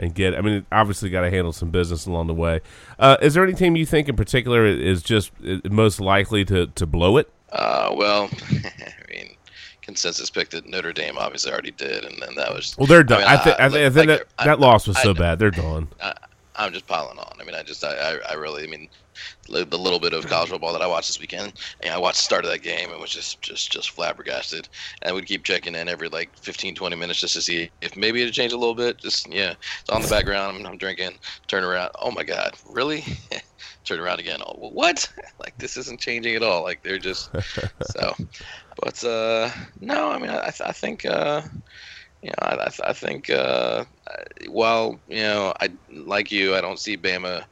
and 0.00 0.14
get, 0.14 0.34
I 0.34 0.40
mean, 0.40 0.66
obviously 0.72 1.10
got 1.10 1.20
to 1.20 1.30
handle 1.30 1.52
some 1.52 1.70
business 1.70 2.06
along 2.06 2.26
the 2.26 2.34
way. 2.34 2.60
Uh, 2.98 3.16
is 3.22 3.34
there 3.34 3.44
any 3.44 3.52
team 3.52 3.76
you 3.76 3.86
think 3.86 4.08
in 4.08 4.16
particular 4.16 4.66
is 4.66 5.02
just 5.02 5.30
most 5.70 6.00
likely 6.00 6.44
to 6.46 6.66
to 6.66 6.86
blow 6.86 7.18
it? 7.18 7.30
Uh, 7.52 7.92
well, 7.94 8.28
I 8.50 9.12
mean, 9.12 9.36
consensus 9.82 10.30
pick 10.30 10.50
that 10.50 10.66
Notre 10.66 10.92
Dame 10.92 11.18
obviously 11.18 11.52
already 11.52 11.72
did, 11.72 12.04
and 12.04 12.20
then 12.20 12.34
that 12.36 12.52
was. 12.52 12.74
Well, 12.78 12.86
they're 12.86 13.04
done. 13.04 13.20
mean, 13.20 13.28
I, 13.28 13.36
thi- 13.36 13.50
I, 13.52 13.66
I 13.66 13.90
think 13.90 14.08
like, 14.08 14.18
that, 14.18 14.26
I- 14.38 14.44
that 14.46 14.58
loss 14.60 14.88
was 14.88 14.96
I- 14.96 15.02
so 15.02 15.14
bad. 15.14 15.38
They're 15.38 15.50
done. 15.50 15.88
I, 16.02 16.14
I'm 16.56 16.72
just 16.72 16.86
piling 16.86 17.18
on. 17.18 17.36
I 17.40 17.44
mean, 17.44 17.54
I 17.54 17.62
just, 17.62 17.82
I, 17.84 17.92
I, 18.16 18.18
I 18.30 18.34
really, 18.34 18.64
I 18.64 18.66
mean, 18.66 18.88
the 19.46 19.78
little 19.78 19.98
bit 19.98 20.12
of 20.12 20.26
college 20.26 20.50
football 20.50 20.72
that 20.72 20.82
I 20.82 20.86
watched 20.86 21.08
this 21.08 21.20
weekend, 21.20 21.54
and 21.80 21.92
I 21.92 21.98
watched 21.98 22.18
the 22.18 22.24
start 22.24 22.44
of 22.44 22.50
that 22.50 22.62
game 22.62 22.90
and 22.90 23.00
was 23.00 23.10
just, 23.10 23.42
just, 23.42 23.70
just 23.70 23.90
flabbergasted. 23.90 24.68
And 25.02 25.14
we'd 25.14 25.26
keep 25.26 25.44
checking 25.44 25.74
in 25.74 25.88
every 25.88 26.08
like 26.08 26.36
15, 26.38 26.74
20 26.74 26.96
minutes 26.96 27.20
just 27.20 27.34
to 27.34 27.42
see 27.42 27.70
if 27.80 27.96
maybe 27.96 28.22
it'd 28.22 28.34
change 28.34 28.52
a 28.52 28.58
little 28.58 28.74
bit. 28.74 28.98
Just, 28.98 29.30
yeah, 29.32 29.54
it's 29.80 29.90
on 29.90 30.02
the 30.02 30.08
background. 30.08 30.56
I'm, 30.56 30.66
I'm 30.66 30.78
drinking, 30.78 31.12
turn 31.48 31.64
around. 31.64 31.90
Oh 32.00 32.10
my 32.10 32.24
God, 32.24 32.56
really? 32.68 33.04
turn 33.84 34.00
around 34.00 34.20
again. 34.20 34.40
Oh, 34.44 34.68
what? 34.70 35.10
Like 35.40 35.56
this 35.56 35.78
isn't 35.78 35.98
changing 35.98 36.36
at 36.36 36.42
all. 36.42 36.62
Like 36.62 36.82
they're 36.82 36.98
just 36.98 37.30
so. 37.82 38.14
But 38.76 39.02
uh, 39.02 39.50
no, 39.80 40.10
I 40.10 40.18
mean, 40.18 40.30
I, 40.30 40.52
I 40.64 40.72
think. 40.72 41.06
Uh, 41.06 41.40
you 42.22 42.28
know, 42.28 42.34
I, 42.40 42.54
I 42.54 42.90
I 42.90 42.92
think 42.92 43.30
uh, 43.30 43.84
while 44.48 45.00
you 45.08 45.22
know 45.22 45.54
I 45.60 45.70
like 45.90 46.30
you, 46.30 46.54
I 46.54 46.60
don't 46.60 46.78
see 46.78 46.96
Bama. 46.96 47.44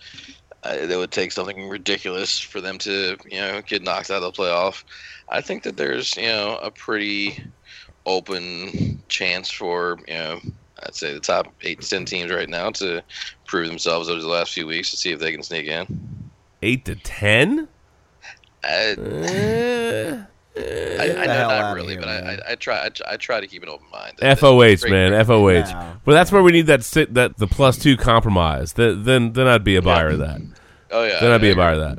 It 0.64 0.96
would 0.96 1.12
take 1.12 1.32
something 1.32 1.68
ridiculous 1.68 2.38
for 2.38 2.60
them 2.60 2.78
to 2.78 3.16
you 3.30 3.40
know 3.40 3.62
get 3.62 3.82
knocked 3.82 4.10
out 4.10 4.22
of 4.22 4.34
the 4.34 4.42
playoff. 4.42 4.84
I 5.28 5.40
think 5.40 5.62
that 5.62 5.76
there's 5.76 6.16
you 6.16 6.24
know 6.24 6.58
a 6.62 6.70
pretty 6.70 7.44
open 8.06 9.02
chance 9.08 9.50
for 9.50 9.98
you 10.08 10.14
know 10.14 10.40
I'd 10.82 10.94
say 10.94 11.12
the 11.12 11.20
top 11.20 11.52
eight 11.62 11.80
to 11.80 11.88
ten 11.88 12.04
teams 12.04 12.32
right 12.32 12.48
now 12.48 12.70
to 12.70 13.02
prove 13.46 13.68
themselves 13.68 14.08
over 14.08 14.20
the 14.20 14.28
last 14.28 14.52
few 14.52 14.66
weeks 14.66 14.90
to 14.90 14.96
see 14.96 15.12
if 15.12 15.20
they 15.20 15.32
can 15.32 15.42
sneak 15.42 15.66
in. 15.66 16.30
Eight 16.62 16.84
to 16.86 16.96
ten. 16.96 17.68
Uh, 18.64 20.24
I, 20.58 21.22
I 21.22 21.26
know 21.26 21.48
not 21.48 21.74
really, 21.74 21.92
here, 21.94 22.00
but 22.00 22.08
I. 22.08 22.18
I, 22.34 22.52
I 22.52 22.54
try 22.56 22.84
I, 22.84 22.88
try- 22.88 23.12
I 23.12 23.16
try 23.16 23.40
to 23.40 23.46
keep 23.46 23.62
an 23.62 23.68
open 23.68 23.86
mind. 23.90 24.18
FOH, 24.20 24.58
Great- 24.58 24.90
man, 24.90 25.10
great- 25.12 25.26
FOH. 25.26 25.70
No. 25.72 25.96
But 26.04 26.12
that's 26.12 26.32
where 26.32 26.42
we 26.42 26.52
need 26.52 26.66
that 26.66 26.84
sit, 26.84 27.14
that 27.14 27.36
the 27.36 27.46
plus 27.46 27.78
two 27.78 27.96
compromise. 27.96 28.72
Th- 28.72 28.96
then 28.98 29.32
then 29.32 29.46
I'd 29.46 29.64
be 29.64 29.76
a 29.76 29.82
buyer 29.82 30.08
of 30.08 30.18
that. 30.18 30.40
Oh 30.90 31.04
yeah, 31.04 31.20
Then 31.20 31.32
I'd 31.32 31.40
be 31.40 31.50
a 31.50 31.56
buyer 31.56 31.74
of 31.74 31.80
that. 31.80 31.98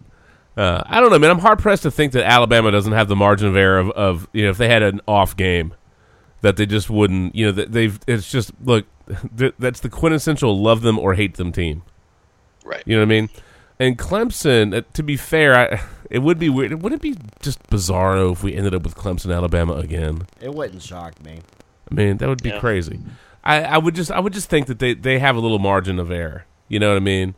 Uh, 0.61 0.83
I 0.87 0.99
don't 0.99 1.09
know, 1.11 1.19
man. 1.19 1.29
I'm 1.31 1.39
hard 1.39 1.59
pressed 1.59 1.83
to 1.83 1.91
think 1.91 2.11
that 2.13 2.25
Alabama 2.25 2.71
doesn't 2.71 2.91
have 2.91 3.07
the 3.07 3.15
margin 3.15 3.47
of 3.47 3.55
error 3.55 3.77
of, 3.79 3.91
of 3.91 4.27
you 4.33 4.43
know 4.43 4.49
if 4.49 4.57
they 4.57 4.67
had 4.67 4.83
an 4.83 4.99
off 5.07 5.37
game 5.37 5.73
that 6.41 6.57
they 6.57 6.65
just 6.65 6.89
wouldn't. 6.89 7.33
You 7.35 7.47
know 7.47 7.51
that 7.53 7.71
they've. 7.71 7.99
It's 8.07 8.29
just 8.29 8.51
look. 8.63 8.85
That's 9.33 9.79
the 9.79 9.89
quintessential 9.89 10.59
love 10.61 10.81
them 10.81 10.99
or 10.99 11.13
hate 11.13 11.35
them 11.35 11.51
team. 11.51 11.83
Right. 12.65 12.83
You 12.85 12.95
know 12.95 13.01
what 13.01 13.05
I 13.07 13.09
mean? 13.09 13.29
And 13.79 13.97
Clemson, 13.97 14.75
uh, 14.77 14.81
to 14.93 15.01
be 15.03 15.15
fair, 15.15 15.55
I, 15.55 15.81
it 16.09 16.19
would 16.19 16.39
be 16.39 16.49
weird. 16.49 16.71
It 16.71 16.79
wouldn't 16.79 17.03
it 17.03 17.15
be 17.15 17.21
just 17.41 17.61
bizarro 17.69 18.31
if 18.31 18.43
we 18.43 18.55
ended 18.55 18.73
up 18.73 18.83
with 18.83 18.95
Clemson, 18.95 19.33
Alabama 19.35 19.73
again? 19.75 20.23
It 20.41 20.53
wouldn't 20.53 20.81
shock 20.81 21.23
me. 21.23 21.39
I 21.91 21.93
mean, 21.95 22.17
that 22.17 22.27
would 22.29 22.43
be 22.43 22.49
Yeah. 22.49 22.59
crazy. 22.59 22.99
I, 23.43 23.61
I 23.63 23.77
would 23.77 23.95
just 23.95 24.11
I 24.11 24.19
would 24.19 24.33
just 24.33 24.49
think 24.49 24.67
that 24.67 24.79
they, 24.79 24.93
they 24.93 25.19
have 25.19 25.35
a 25.35 25.39
little 25.39 25.59
margin 25.59 25.99
of 25.99 26.11
error. 26.11 26.45
You 26.67 26.79
know 26.79 26.89
what 26.89 26.97
I 26.97 26.99
mean? 27.01 27.35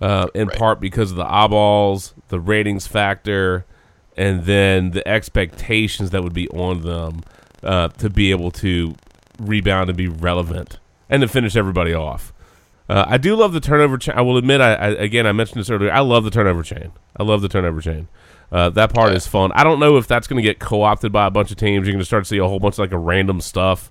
Uh, 0.00 0.28
in 0.34 0.48
Right. 0.48 0.58
part 0.58 0.80
because 0.80 1.10
of 1.10 1.16
the 1.16 1.26
eyeballs, 1.26 2.14
the 2.28 2.40
ratings 2.40 2.86
factor, 2.86 3.64
and 4.16 4.44
then 4.44 4.90
the 4.90 5.06
expectations 5.06 6.10
that 6.10 6.22
would 6.22 6.32
be 6.34 6.48
on 6.50 6.82
them 6.82 7.22
uh, 7.62 7.88
to 7.88 8.10
be 8.10 8.30
able 8.30 8.50
to 8.52 8.94
rebound 9.38 9.88
and 9.90 9.96
be 9.96 10.08
relevant 10.08 10.78
and 11.08 11.20
to 11.22 11.28
finish 11.28 11.54
everybody 11.56 11.92
off. 11.94 12.32
Uh, 12.88 13.04
I 13.06 13.18
do 13.18 13.34
love 13.34 13.52
the 13.52 13.60
turnover 13.60 13.98
chain. 13.98 14.14
I 14.16 14.22
will 14.22 14.36
admit, 14.36 14.60
I, 14.60 14.74
I 14.74 14.88
again 14.88 15.26
I 15.26 15.32
mentioned 15.32 15.60
this 15.60 15.70
earlier. 15.70 15.92
I 15.92 16.00
love 16.00 16.24
the 16.24 16.30
turnover 16.30 16.62
chain. 16.62 16.92
I 17.16 17.22
love 17.22 17.42
the 17.42 17.48
turnover 17.48 17.80
chain. 17.80 18.08
Uh, 18.52 18.70
that 18.70 18.92
part 18.94 19.12
is 19.12 19.26
fun. 19.26 19.50
I 19.52 19.64
don't 19.64 19.80
know 19.80 19.96
if 19.96 20.06
that's 20.06 20.28
going 20.28 20.40
to 20.40 20.48
get 20.48 20.60
co-opted 20.60 21.12
by 21.12 21.26
a 21.26 21.30
bunch 21.30 21.50
of 21.50 21.56
teams. 21.56 21.86
You're 21.86 21.94
going 21.94 21.98
to 21.98 22.04
start 22.04 22.24
to 22.24 22.28
see 22.28 22.38
a 22.38 22.46
whole 22.46 22.60
bunch 22.60 22.74
of 22.76 22.78
like 22.78 22.92
a 22.92 22.98
random 22.98 23.40
stuff. 23.40 23.90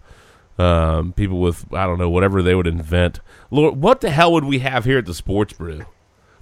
Um, 0.58 1.12
people 1.12 1.42
with 1.42 1.66
I 1.74 1.86
don't 1.86 1.98
know 1.98 2.10
whatever 2.10 2.42
they 2.42 2.56
would 2.56 2.68
invent. 2.68 3.20
Lord, 3.52 3.82
what 3.82 4.00
the 4.00 4.10
hell 4.12 4.32
would 4.32 4.46
we 4.46 4.60
have 4.60 4.86
here 4.86 5.00
at 5.00 5.06
the 5.06 5.14
Sports 5.14 5.54
Brew? 5.54 5.86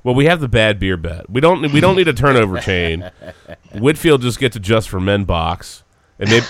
Well, 0.04 0.14
we 0.14 0.26
have 0.26 0.42
the 0.42 0.50
bad 0.50 0.80
beer 0.80 0.98
bet. 0.98 1.30
We 1.30 1.42
don't 1.42 1.62
we 1.72 1.80
don't 1.80 1.96
need 1.96 2.08
a 2.08 2.14
turnover 2.14 2.60
chain. 2.60 3.10
Whitfield 3.74 4.22
just 4.22 4.38
gets 4.40 4.56
a 4.56 4.60
just 4.60 4.90
for 4.90 5.00
men 5.00 5.24
box, 5.24 5.83
and 6.20 6.30
maybe, 6.30 6.46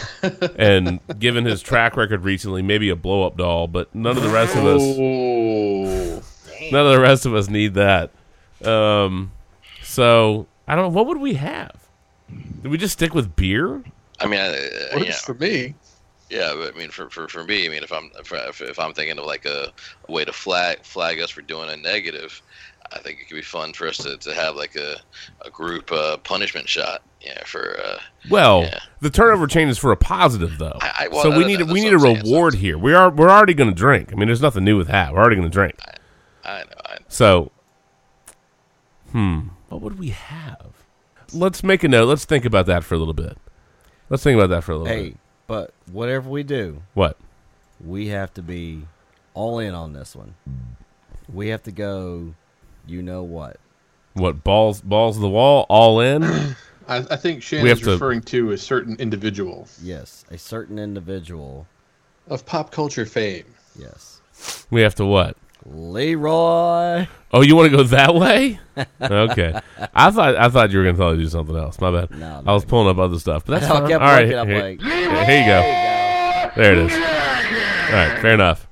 and 0.57 0.99
given 1.19 1.45
his 1.45 1.61
track 1.61 1.95
record 1.97 2.23
recently, 2.23 2.61
maybe 2.61 2.89
a 2.89 2.95
blow 2.95 3.25
up 3.25 3.37
doll. 3.37 3.67
But 3.67 3.93
none 3.95 4.17
of 4.17 4.23
the 4.23 4.29
rest 4.29 4.55
of 4.55 4.65
us, 4.65 4.81
Oh, 4.81 6.21
none 6.71 6.85
of 6.85 6.91
the 6.91 6.99
rest 6.99 7.25
of 7.25 7.33
us 7.35 7.49
need 7.49 7.73
that. 7.75 8.11
Um, 8.63 9.31
so 9.81 10.47
I 10.67 10.75
don't 10.75 10.85
know. 10.85 10.89
What 10.97 11.07
would 11.07 11.19
we 11.19 11.33
have? 11.35 11.87
Did 12.61 12.71
we 12.71 12.77
just 12.77 12.93
stick 12.93 13.13
with 13.13 13.35
beer? 13.35 13.83
I 14.19 14.27
mean, 14.27 14.39
I, 14.39 14.47
I, 14.47 14.95
works 14.95 15.05
yeah, 15.07 15.13
for 15.15 15.33
me. 15.33 15.75
yeah, 16.29 16.53
but 16.55 16.73
I 16.73 16.77
mean, 16.77 16.89
for, 16.89 17.09
for, 17.09 17.27
for 17.27 17.43
me, 17.43 17.65
I 17.65 17.69
mean, 17.69 17.83
if 17.83 17.91
I'm 17.91 18.09
if, 18.19 18.31
if, 18.31 18.61
if 18.61 18.79
I'm 18.79 18.93
thinking 18.93 19.19
of 19.19 19.25
like 19.25 19.45
a, 19.45 19.71
a 20.07 20.11
way 20.11 20.23
to 20.25 20.31
flag 20.33 20.83
flag 20.83 21.19
us 21.19 21.29
for 21.29 21.41
doing 21.41 21.69
a 21.69 21.77
negative, 21.77 22.41
I 22.93 22.99
think 22.99 23.19
it 23.19 23.27
could 23.27 23.35
be 23.35 23.41
fun 23.41 23.73
for 23.73 23.87
us 23.87 23.97
to, 23.97 24.17
to 24.17 24.33
have 24.33 24.55
like 24.55 24.75
a 24.75 24.95
a 25.45 25.49
group 25.49 25.91
uh, 25.91 26.17
punishment 26.17 26.69
shot. 26.69 27.01
Yeah, 27.23 27.43
for 27.45 27.79
uh, 27.79 27.99
Well, 28.29 28.63
Yeah. 28.63 28.79
the 29.01 29.09
turnover 29.09 29.47
chain 29.47 29.69
is 29.69 29.77
for 29.77 29.91
a 29.91 29.97
positive, 29.97 30.57
though. 30.57 30.77
I- 30.81 31.05
I- 31.05 31.07
well, 31.09 31.23
so 31.23 31.37
we 31.37 31.45
need 31.45 31.61
a, 31.61 31.65
we 31.65 31.81
need 31.81 31.91
a 31.93 31.95
I'm 31.95 31.99
saying, 32.01 32.23
reward 32.23 32.55
here. 32.55 32.77
We 32.77 32.93
are 32.93 33.09
we're 33.09 33.29
already 33.29 33.53
going 33.53 33.69
to 33.69 33.75
drink. 33.75 34.11
I 34.11 34.15
mean, 34.15 34.27
there's 34.27 34.41
nothing 34.41 34.63
new 34.65 34.77
with 34.77 34.87
that. 34.87 35.13
We're 35.13 35.19
already 35.19 35.37
going 35.37 35.49
to 35.49 35.53
drink. 35.53 35.75
I 36.43 36.59
know. 36.59 36.65
I, 36.85 36.97
So, 37.07 37.51
hmm, 39.11 39.39
what 39.69 39.81
would 39.81 39.97
we 39.99 40.09
have? 40.09 40.67
Let's 41.33 41.63
make 41.63 41.83
a 41.83 41.87
note. 41.87 42.07
Let's 42.07 42.25
think 42.25 42.45
about 42.45 42.65
that 42.67 42.83
for 42.83 42.95
a 42.95 42.97
little 42.97 43.13
bit. 43.13 43.37
Let's 44.09 44.23
think 44.23 44.37
about 44.37 44.49
that 44.49 44.63
for 44.63 44.73
a 44.73 44.77
little 44.77 44.93
Hey, 44.93 45.09
bit. 45.11 45.17
but 45.47 45.73
whatever 45.91 46.29
we 46.29 46.43
do, 46.43 46.83
What? 46.93 47.17
we 47.83 48.07
have 48.09 48.33
to 48.35 48.41
be 48.41 48.83
all 49.33 49.59
in 49.59 49.73
on 49.73 49.93
this 49.93 50.15
one. 50.15 50.35
We 51.31 51.47
have 51.49 51.63
to 51.63 51.71
go. 51.71 52.33
You 52.85 53.01
know 53.01 53.23
what? 53.23 53.57
What 54.13 54.43
balls 54.43 54.81
balls 54.81 55.15
to 55.15 55.21
the 55.21 55.29
wall, 55.29 55.65
all 55.69 55.99
in? 56.01 56.55
I, 56.87 56.97
I 56.97 57.15
think 57.15 57.37
We 57.37 57.41
Shannon's 57.41 57.69
have 57.69 57.79
to- 57.81 57.91
referring 57.91 58.21
to 58.23 58.51
a 58.51 58.57
certain 58.57 58.95
individual 58.97 59.67
Yes, 59.81 60.25
a 60.31 60.37
certain 60.37 60.77
individual. 60.79 61.67
of 62.29 62.45
pop 62.45 62.71
culture 62.71 63.05
fame. 63.05 63.45
Yes, 63.77 64.21
we 64.69 64.81
have 64.81 64.95
to 64.95 65.05
what? 65.05 65.37
Leroy. 65.65 67.07
Oh, 67.31 67.41
you 67.41 67.55
want 67.55 67.71
to 67.71 67.77
go 67.77 67.83
that 67.83 68.13
way? 68.15 68.59
okay. 69.01 69.59
I 69.93 70.11
thought 70.11 70.35
I 70.35 70.49
thought 70.49 70.71
you 70.71 70.77
were 70.79 70.83
going 70.83 70.95
to 70.95 70.99
tell 71.01 71.11
me 71.11 71.17
to 71.17 71.23
do 71.23 71.29
something 71.29 71.55
else. 71.55 71.79
My 71.79 71.91
bad. 71.91 72.11
No, 72.11 72.43
I 72.45 72.53
was 72.53 72.65
pulling 72.65 72.89
up 72.89 72.97
other 72.97 73.17
stuff, 73.19 73.45
but 73.45 73.53
that's 73.59 73.65
how 73.67 73.75
I 73.75 73.79
fine. 73.79 73.89
kept 73.89 74.01
All 74.03 74.07
right, 74.09 74.25
looking, 74.27 74.39
I'm 74.39 74.47
here, 74.47 74.61
like, 74.61 74.81
here- 74.81 75.25
here 75.25 75.39
you 75.39 75.45
go. 75.45 76.51
There 76.61 76.73
it 76.73 76.77
is. 76.79 76.91
All 76.93 77.99
right, 77.99 78.21
fair 78.21 78.33
enough. 78.33 78.67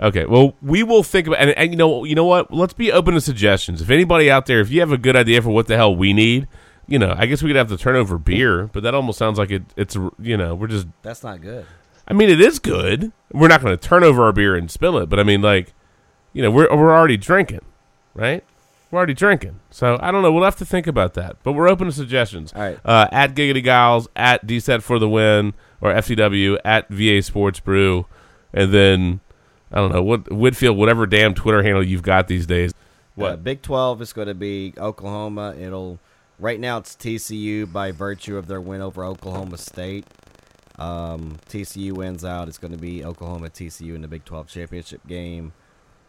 Okay, 0.00 0.26
well, 0.26 0.54
we 0.62 0.84
will 0.84 1.02
think 1.02 1.26
about, 1.26 1.40
and, 1.40 1.50
and 1.50 1.70
you 1.72 1.76
know, 1.76 2.04
you 2.04 2.14
know 2.14 2.24
what? 2.24 2.52
Let's 2.54 2.72
be 2.72 2.92
open 2.92 3.14
to 3.14 3.20
suggestions. 3.20 3.82
If 3.82 3.90
anybody 3.90 4.30
out 4.30 4.46
there, 4.46 4.60
if 4.60 4.70
you 4.70 4.78
have 4.80 4.92
a 4.92 4.98
good 4.98 5.16
idea 5.16 5.42
for 5.42 5.50
what 5.50 5.66
the 5.66 5.76
hell 5.76 5.94
we 5.96 6.12
need, 6.12 6.46
you 6.88 6.98
know, 6.98 7.14
I 7.16 7.26
guess 7.26 7.42
we 7.42 7.50
could 7.50 7.56
have 7.56 7.68
the 7.68 7.76
turnover 7.76 8.18
beer, 8.18 8.68
but 8.72 8.82
that 8.82 8.94
almost 8.94 9.18
sounds 9.18 9.38
like 9.38 9.50
it. 9.50 9.62
It's 9.76 9.94
you 10.18 10.36
know, 10.36 10.54
we're 10.54 10.66
just. 10.66 10.86
That's 11.02 11.22
not 11.22 11.40
good. 11.40 11.66
I 12.08 12.14
mean, 12.14 12.30
it 12.30 12.40
is 12.40 12.58
good. 12.58 13.12
We're 13.32 13.48
not 13.48 13.60
going 13.60 13.76
to 13.76 13.88
turn 13.88 14.02
over 14.02 14.24
our 14.24 14.32
beer 14.32 14.56
and 14.56 14.70
spill 14.70 14.96
it, 14.96 15.10
but 15.10 15.20
I 15.20 15.22
mean, 15.22 15.42
like, 15.42 15.74
you 16.32 16.42
know, 16.42 16.50
we're 16.50 16.74
we're 16.74 16.92
already 16.92 17.18
drinking, 17.18 17.60
right? 18.14 18.42
We're 18.90 18.96
already 18.96 19.12
drinking, 19.12 19.60
so 19.70 19.98
I 20.00 20.10
don't 20.10 20.22
know. 20.22 20.32
We'll 20.32 20.44
have 20.44 20.56
to 20.56 20.64
think 20.64 20.86
about 20.86 21.12
that, 21.14 21.36
but 21.42 21.52
we're 21.52 21.68
open 21.68 21.86
to 21.88 21.92
suggestions. 21.92 22.54
All 22.54 22.62
right. 22.62 22.78
Uh, 22.82 23.06
at 23.12 23.34
Giggity 23.34 23.62
Giles, 23.62 24.08
at 24.16 24.46
DSET 24.46 24.82
for 24.82 24.98
the 24.98 25.08
win, 25.08 25.52
or 25.82 25.92
FCW, 25.92 26.58
at 26.64 26.88
VA 26.88 27.20
Sports 27.20 27.60
Brew, 27.60 28.06
and 28.54 28.72
then 28.72 29.20
I 29.70 29.76
don't 29.76 29.92
know 29.92 30.02
what 30.02 30.32
Whitfield, 30.32 30.78
whatever 30.78 31.04
damn 31.04 31.34
Twitter 31.34 31.62
handle 31.62 31.86
you've 31.86 32.02
got 32.02 32.28
these 32.28 32.46
days. 32.46 32.72
What? 33.14 33.32
Uh, 33.32 33.36
Big 33.36 33.60
Twelve 33.60 34.00
is 34.00 34.14
going 34.14 34.28
to 34.28 34.34
be 34.34 34.72
Oklahoma. 34.78 35.54
It'll 35.58 35.98
right 36.38 36.58
now 36.60 36.78
it's 36.78 36.94
TCU 36.94 37.70
by 37.70 37.92
virtue 37.92 38.36
of 38.36 38.46
their 38.46 38.60
win 38.60 38.80
over 38.80 39.04
Oklahoma 39.04 39.58
State. 39.58 40.06
Um, 40.78 41.38
TCU 41.48 41.92
wins 41.92 42.24
out. 42.24 42.48
It's 42.48 42.58
going 42.58 42.72
to 42.72 42.78
be 42.78 43.04
Oklahoma 43.04 43.50
TCU 43.50 43.94
in 43.94 44.02
the 44.02 44.08
Big 44.08 44.24
Twelve 44.24 44.46
championship 44.48 45.06
game. 45.06 45.52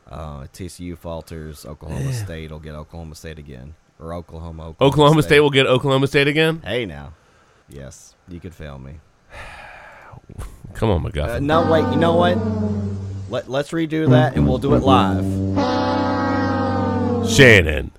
Uh, 0.09 0.41
TCU 0.53 0.97
falters. 0.97 1.65
Oklahoma 1.65 2.13
State 2.13 2.51
will 2.51 2.59
get 2.59 2.75
Oklahoma 2.75 3.15
State 3.15 3.39
again, 3.39 3.75
or 3.99 4.13
Oklahoma. 4.13 4.69
Oklahoma, 4.69 4.91
Oklahoma 4.91 5.23
State 5.23 5.39
will 5.39 5.49
get 5.49 5.65
Oklahoma 5.65 6.07
State 6.07 6.27
again. 6.27 6.61
Hey 6.63 6.85
now, 6.85 7.13
yes, 7.67 8.15
you 8.27 8.39
could 8.39 8.53
fail 8.53 8.77
me. 8.79 8.99
Come 10.73 10.91
on, 10.91 11.03
McGuffin. 11.03 11.29
Uh, 11.29 11.39
no, 11.39 11.71
wait. 11.71 11.81
You 11.91 11.99
know 11.99 12.15
what? 12.15 12.37
Let 13.29 13.49
Let's 13.49 13.71
redo 13.71 14.09
that, 14.09 14.35
and 14.35 14.47
we'll 14.47 14.57
do 14.59 14.73
it 14.75 14.83
live. 14.83 15.23
Shannon, 17.29 17.91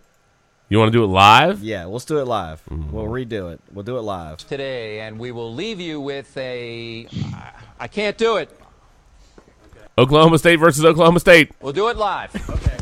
you 0.71 0.79
want 0.79 0.91
to 0.93 0.99
do 0.99 1.05
it 1.05 1.09
live? 1.09 1.63
Yeah, 1.63 1.85
let's 1.85 2.05
do 2.07 2.19
it 2.19 2.25
live. 2.25 2.63
Mm-hmm. 2.71 2.93
We'll 2.93 3.05
redo 3.07 3.53
it. 3.53 3.61
We'll 3.73 3.85
do 3.85 3.99
it 3.99 4.03
live. 4.03 4.39
today, 4.39 5.01
and 5.01 5.19
we 5.19 5.31
will 5.33 5.53
leave 5.55 5.81
you 5.81 6.01
with 6.01 6.35
a. 6.39 7.07
I 7.79 7.89
can't 7.89 8.17
do 8.17 8.37
it. 8.37 8.57
Oklahoma 9.99 10.39
State 10.39 10.57
versus 10.57 10.85
Oklahoma 10.85 11.21
State. 11.21 11.53
We'll 11.61 11.73
do 11.75 11.89
it 11.89 11.97
live. 11.97 12.35
okay. 12.49 12.77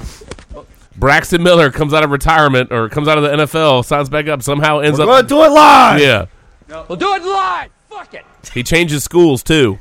Braxton 0.97 1.43
Miller 1.43 1.71
comes 1.71 1.95
out 1.95 2.03
of 2.05 2.11
retirement 2.11 2.73
or 2.73 2.89
comes 2.89 3.07
out 3.09 3.19
of 3.19 3.25
the 3.25 3.31
NFL, 3.45 3.85
signs 3.85 4.09
back 4.09 4.27
up, 4.27 4.43
somehow 4.43 4.81
ends 4.81 4.99
We're 4.99 5.05
up. 5.05 5.09
going 5.11 5.23
to 5.23 5.29
do 5.29 5.43
it 5.45 5.49
live. 5.51 6.01
Yeah, 6.01 6.27
We'll 6.89 6.99
do 6.99 7.15
it 7.15 7.23
live. 7.23 7.71
Fuck 7.89 8.15
it. 8.15 8.25
he 8.53 8.63
changes 8.63 9.03
schools 9.05 9.43
too. 9.43 9.79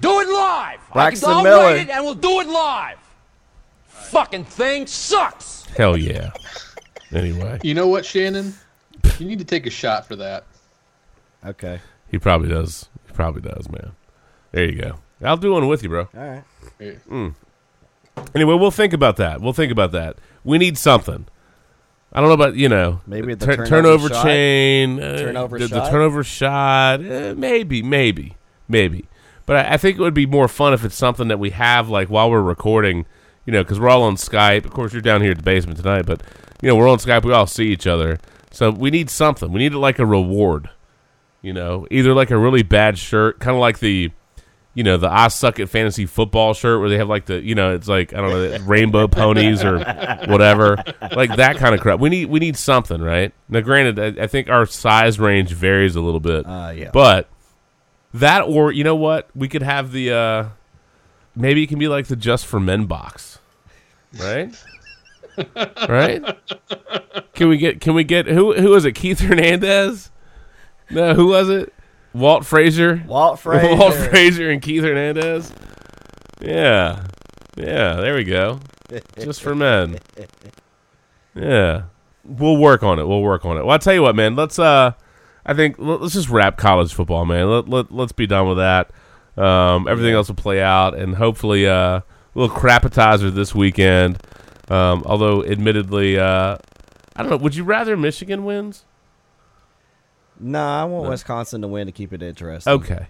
Do 0.00 0.20
it 0.20 0.28
live. 0.28 0.78
Braxton 0.92 1.28
I 1.28 1.32
can, 1.32 1.36
I'll 1.38 1.42
Miller. 1.44 1.62
write 1.64 1.80
it 1.80 1.90
and 1.90 2.04
we'll 2.04 2.14
do 2.14 2.40
it 2.40 2.46
live. 2.46 2.98
Fucking 3.88 4.44
thing 4.44 4.86
sucks. 4.86 5.64
Hell 5.76 5.96
yeah. 5.96 6.30
Anyway, 7.12 7.58
You 7.62 7.74
know 7.74 7.86
what, 7.88 8.04
Shannon? 8.04 8.54
You 9.18 9.26
need 9.26 9.38
to 9.38 9.44
take 9.44 9.66
a 9.66 9.70
shot 9.70 10.06
for 10.06 10.16
that. 10.16 10.44
Okay. 11.44 11.80
he 12.10 12.18
probably 12.18 12.48
does. 12.48 12.88
He 13.06 13.12
probably 13.12 13.40
does, 13.42 13.68
man. 13.70 13.92
There 14.52 14.64
you 14.64 14.80
go. 14.80 14.98
I'll 15.22 15.36
do 15.36 15.52
one 15.52 15.66
with 15.68 15.82
you, 15.82 15.88
bro. 15.88 16.08
All 16.16 16.20
right. 16.28 16.44
Hey, 16.78 16.98
Anyway, 18.34 18.54
we'll 18.56 18.70
think 18.70 18.92
about 18.92 19.16
that. 19.16 19.40
We'll 19.40 19.52
think 19.52 19.70
about 19.72 19.92
that. 19.92 20.16
We 20.44 20.58
need 20.58 20.76
something. 20.76 21.26
I 22.12 22.20
don't 22.20 22.28
know 22.28 22.34
about 22.34 22.56
you 22.56 22.68
know 22.68 23.00
Maybe 23.06 23.34
the 23.34 23.44
tur- 23.46 23.56
turnover 23.66 23.68
turnover 23.68 24.08
shot? 24.08 24.24
chain, 24.24 24.98
uh, 25.00 25.18
Turnover 25.18 25.58
the, 25.58 25.66
the 25.68 25.80
turnover 25.90 26.24
shot. 26.24 27.04
eh, 27.04 27.34
maybe, 27.36 27.82
maybe, 27.82 28.36
maybe. 28.66 29.04
But 29.46 29.66
I, 29.66 29.74
I 29.74 29.76
think 29.76 29.98
it 29.98 30.00
would 30.02 30.14
be 30.14 30.24
more 30.26 30.48
fun 30.48 30.72
if 30.72 30.84
it's 30.84 30.96
something 30.96 31.28
that 31.28 31.38
we 31.38 31.50
have 31.50 31.88
like 31.88 32.08
while 32.08 32.30
we're 32.30 32.40
recording. 32.42 33.06
You 33.48 33.52
know, 33.52 33.62
because 33.64 33.80
we're 33.80 33.88
all 33.88 34.02
on 34.02 34.16
Skype. 34.16 34.66
Of 34.66 34.72
course, 34.72 34.92
you're 34.92 35.00
down 35.00 35.22
here 35.22 35.30
at 35.30 35.38
the 35.38 35.42
basement 35.42 35.78
tonight, 35.78 36.04
but 36.04 36.22
you 36.60 36.68
know 36.68 36.76
we're 36.76 36.86
on 36.86 36.98
Skype. 36.98 37.24
We 37.24 37.32
all 37.32 37.46
see 37.46 37.68
each 37.68 37.86
other, 37.86 38.18
so 38.50 38.70
we 38.70 38.90
need 38.90 39.08
something. 39.08 39.50
We 39.50 39.60
need 39.60 39.72
like 39.72 39.98
a 39.98 40.04
reward. 40.04 40.68
You 41.40 41.54
know, 41.54 41.86
either 41.90 42.12
like 42.12 42.30
a 42.30 42.36
really 42.36 42.62
bad 42.62 42.98
shirt, 42.98 43.38
kind 43.40 43.54
of 43.56 43.60
like 43.62 43.78
the 43.78 44.10
you 44.74 44.84
know, 44.84 44.98
the 44.98 45.08
I 45.10 45.28
suck 45.28 45.58
at 45.60 45.70
fantasy 45.70 46.04
football 46.04 46.52
shirt 46.52 46.78
where 46.78 46.90
they 46.90 46.98
have 46.98 47.08
like 47.08 47.24
the, 47.24 47.40
you 47.42 47.54
know, 47.54 47.74
it's 47.74 47.88
like 47.88 48.12
I 48.12 48.18
don't 48.20 48.30
know, 48.30 48.58
rainbow 48.66 49.08
ponies 49.08 49.64
or 49.64 49.78
whatever, 50.26 50.76
like 51.16 51.34
that 51.36 51.56
kind 51.56 51.74
of 51.74 51.80
crap. 51.80 52.00
We 52.00 52.10
need 52.10 52.26
we 52.26 52.40
need 52.40 52.56
something, 52.58 53.00
right? 53.00 53.32
Now, 53.48 53.60
granted, 53.62 54.18
I, 54.20 54.24
I 54.24 54.26
think 54.26 54.50
our 54.50 54.66
size 54.66 55.18
range 55.18 55.52
varies 55.52 55.96
a 55.96 56.02
little 56.02 56.20
bit, 56.20 56.44
Uh, 56.44 56.72
yeah. 56.76 56.90
but 56.92 57.30
that 58.12 58.42
or 58.42 58.72
you 58.72 58.84
know 58.84 58.96
what, 58.96 59.30
we 59.34 59.48
could 59.48 59.62
have 59.62 59.90
the 59.90 60.12
uh 60.12 60.44
maybe 61.36 61.62
it 61.64 61.68
can 61.68 61.78
be 61.78 61.88
like 61.88 62.06
the 62.06 62.16
just 62.16 62.46
for 62.46 62.58
men 62.60 62.86
box, 62.86 63.38
right? 64.18 64.54
right? 65.88 66.22
Can 67.34 67.48
we 67.48 67.56
get? 67.56 67.80
Can 67.80 67.94
we 67.94 68.04
get? 68.04 68.26
Who 68.26 68.54
who 68.54 68.70
was 68.70 68.84
it? 68.84 68.92
Keith 68.92 69.20
Hernandez? 69.20 70.10
No, 70.90 71.14
who 71.14 71.28
was 71.28 71.48
it? 71.48 71.72
Walt 72.14 72.44
Frazier. 72.44 73.02
Walt 73.06 73.38
Frazier. 73.40 73.76
Walt 73.76 73.94
Frazier 73.94 74.50
and 74.50 74.60
Keith 74.62 74.82
Hernandez. 74.82 75.52
Yeah, 76.40 77.04
yeah. 77.56 77.94
There 77.94 78.14
we 78.14 78.24
go. 78.24 78.60
Just 79.18 79.42
for 79.42 79.54
men. 79.54 79.98
Yeah, 81.34 81.82
we'll 82.24 82.56
work 82.56 82.82
on 82.82 82.98
it. 82.98 83.06
We'll 83.06 83.22
work 83.22 83.44
on 83.44 83.56
it. 83.58 83.60
Well, 83.62 83.72
I'll 83.72 83.78
tell 83.78 83.94
you 83.94 84.02
what, 84.02 84.16
man. 84.16 84.34
Let's. 84.36 84.58
uh 84.58 84.92
I 85.46 85.54
think 85.54 85.78
let- 85.78 86.02
let's 86.02 86.14
just 86.14 86.28
wrap 86.28 86.56
college 86.58 86.92
football, 86.92 87.24
man. 87.24 87.48
Let, 87.50 87.68
let 87.68 87.92
let's 87.92 88.12
be 88.12 88.26
done 88.26 88.48
with 88.48 88.58
that. 88.58 88.90
Um, 89.38 89.86
everything 89.86 90.14
else 90.14 90.28
will 90.28 90.34
play 90.34 90.60
out, 90.60 90.94
and 90.96 91.14
hopefully, 91.14 91.66
uh, 91.68 91.98
a 92.00 92.02
little 92.34 92.54
crapatizer 92.56 93.32
this 93.32 93.54
weekend. 93.54 94.18
Um, 94.68 95.02
although, 95.06 95.44
admittedly, 95.44 96.18
uh, 96.18 96.56
I 97.16 97.22
don't 97.22 97.30
know. 97.30 97.36
Would 97.38 97.54
you 97.54 97.64
rather 97.64 97.96
Michigan 97.96 98.44
wins? 98.44 98.84
Nah, 100.40 100.82
I 100.82 100.84
want 100.84 101.04
No. 101.04 101.10
Wisconsin 101.10 101.62
to 101.62 101.68
win 101.68 101.86
to 101.86 101.92
keep 101.92 102.12
it 102.12 102.22
interesting. 102.22 102.72
Okay. 102.72 103.06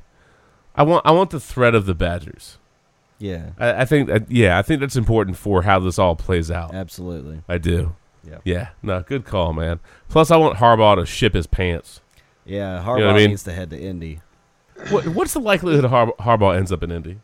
I 0.74 0.82
want 0.82 1.04
I 1.04 1.10
want 1.10 1.30
the 1.30 1.40
threat 1.40 1.74
of 1.74 1.86
the 1.86 1.94
Badgers. 1.94 2.58
Yeah, 3.18 3.50
I, 3.58 3.82
I 3.82 3.84
think 3.84 4.08
that, 4.08 4.30
yeah, 4.30 4.58
I 4.58 4.62
think 4.62 4.78
that's 4.80 4.94
important 4.96 5.36
for 5.36 5.62
how 5.62 5.80
this 5.80 5.98
all 5.98 6.14
plays 6.14 6.50
out. 6.52 6.72
absolutely. 6.72 7.42
I 7.48 7.58
do. 7.58 7.96
Yeah. 8.22 8.38
Yeah. 8.44 8.68
No, 8.82 9.02
good 9.02 9.24
call, 9.24 9.52
man. 9.52 9.80
Plus, 10.08 10.30
I 10.30 10.36
want 10.36 10.58
Harbaugh 10.58 10.96
to 10.96 11.04
ship 11.06 11.34
his 11.34 11.46
pants. 11.48 12.00
Yeah, 12.44 12.82
Harbaugh 12.84 12.98
You 12.98 13.04
know 13.04 13.10
I 13.10 13.16
mean? 13.16 13.30
needs 13.30 13.42
to 13.44 13.52
head 13.52 13.70
to 13.70 13.78
Indy. 13.80 14.20
What, 14.90 15.06
what's 15.08 15.32
the 15.34 15.40
likelihood 15.40 15.84
Har- 15.84 16.14
Harbaugh 16.20 16.56
ends 16.56 16.72
up 16.72 16.82
in 16.82 16.90
Indy? 16.90 17.20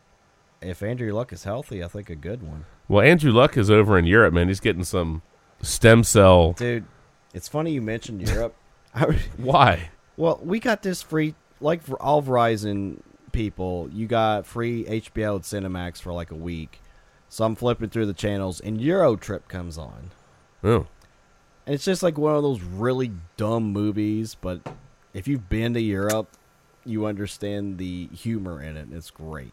If 0.61 0.81
Andrew 0.83 1.11
Luck 1.13 1.31
is 1.33 1.43
healthy, 1.43 1.83
I 1.83 1.87
think 1.87 2.09
a 2.09 2.15
good 2.15 2.43
one. 2.43 2.65
Well, 2.87 3.05
Andrew 3.05 3.31
Luck 3.31 3.57
is 3.57 3.69
over 3.69 3.97
in 3.97 4.05
Europe, 4.05 4.33
man. 4.33 4.47
He's 4.47 4.59
getting 4.59 4.83
some 4.83 5.21
stem 5.61 6.03
cell. 6.03 6.53
Dude, 6.53 6.85
it's 7.33 7.47
funny 7.47 7.71
you 7.71 7.81
mentioned 7.81 8.27
Europe. 8.27 8.55
Why? 9.37 9.89
well, 10.17 10.39
we 10.43 10.59
got 10.59 10.83
this 10.83 11.01
free, 11.01 11.35
like 11.59 11.81
for 11.83 12.01
all 12.01 12.21
Verizon 12.21 12.99
people, 13.31 13.89
you 13.91 14.07
got 14.07 14.45
free 14.45 14.85
HBO 14.85 15.35
and 15.35 15.43
Cinemax 15.43 16.01
for 16.01 16.13
like 16.13 16.31
a 16.31 16.35
week. 16.35 16.81
So 17.29 17.43
I'm 17.43 17.55
flipping 17.55 17.89
through 17.89 18.05
the 18.05 18.13
channels, 18.13 18.59
and 18.61 18.79
Euro 18.79 19.15
Trip 19.15 19.47
comes 19.47 19.77
on. 19.77 20.11
Oh, 20.63 20.87
And 21.65 21.75
it's 21.75 21.83
just 21.85 22.01
like 22.01 22.17
one 22.17 22.35
of 22.35 22.43
those 22.43 22.61
really 22.61 23.11
dumb 23.37 23.71
movies, 23.73 24.35
but 24.39 24.61
if 25.13 25.27
you've 25.27 25.49
been 25.49 25.73
to 25.73 25.81
Europe, 25.81 26.29
you 26.85 27.05
understand 27.05 27.77
the 27.77 28.07
humor 28.07 28.61
in 28.61 28.77
it. 28.77 28.87
It's 28.91 29.09
great. 29.09 29.51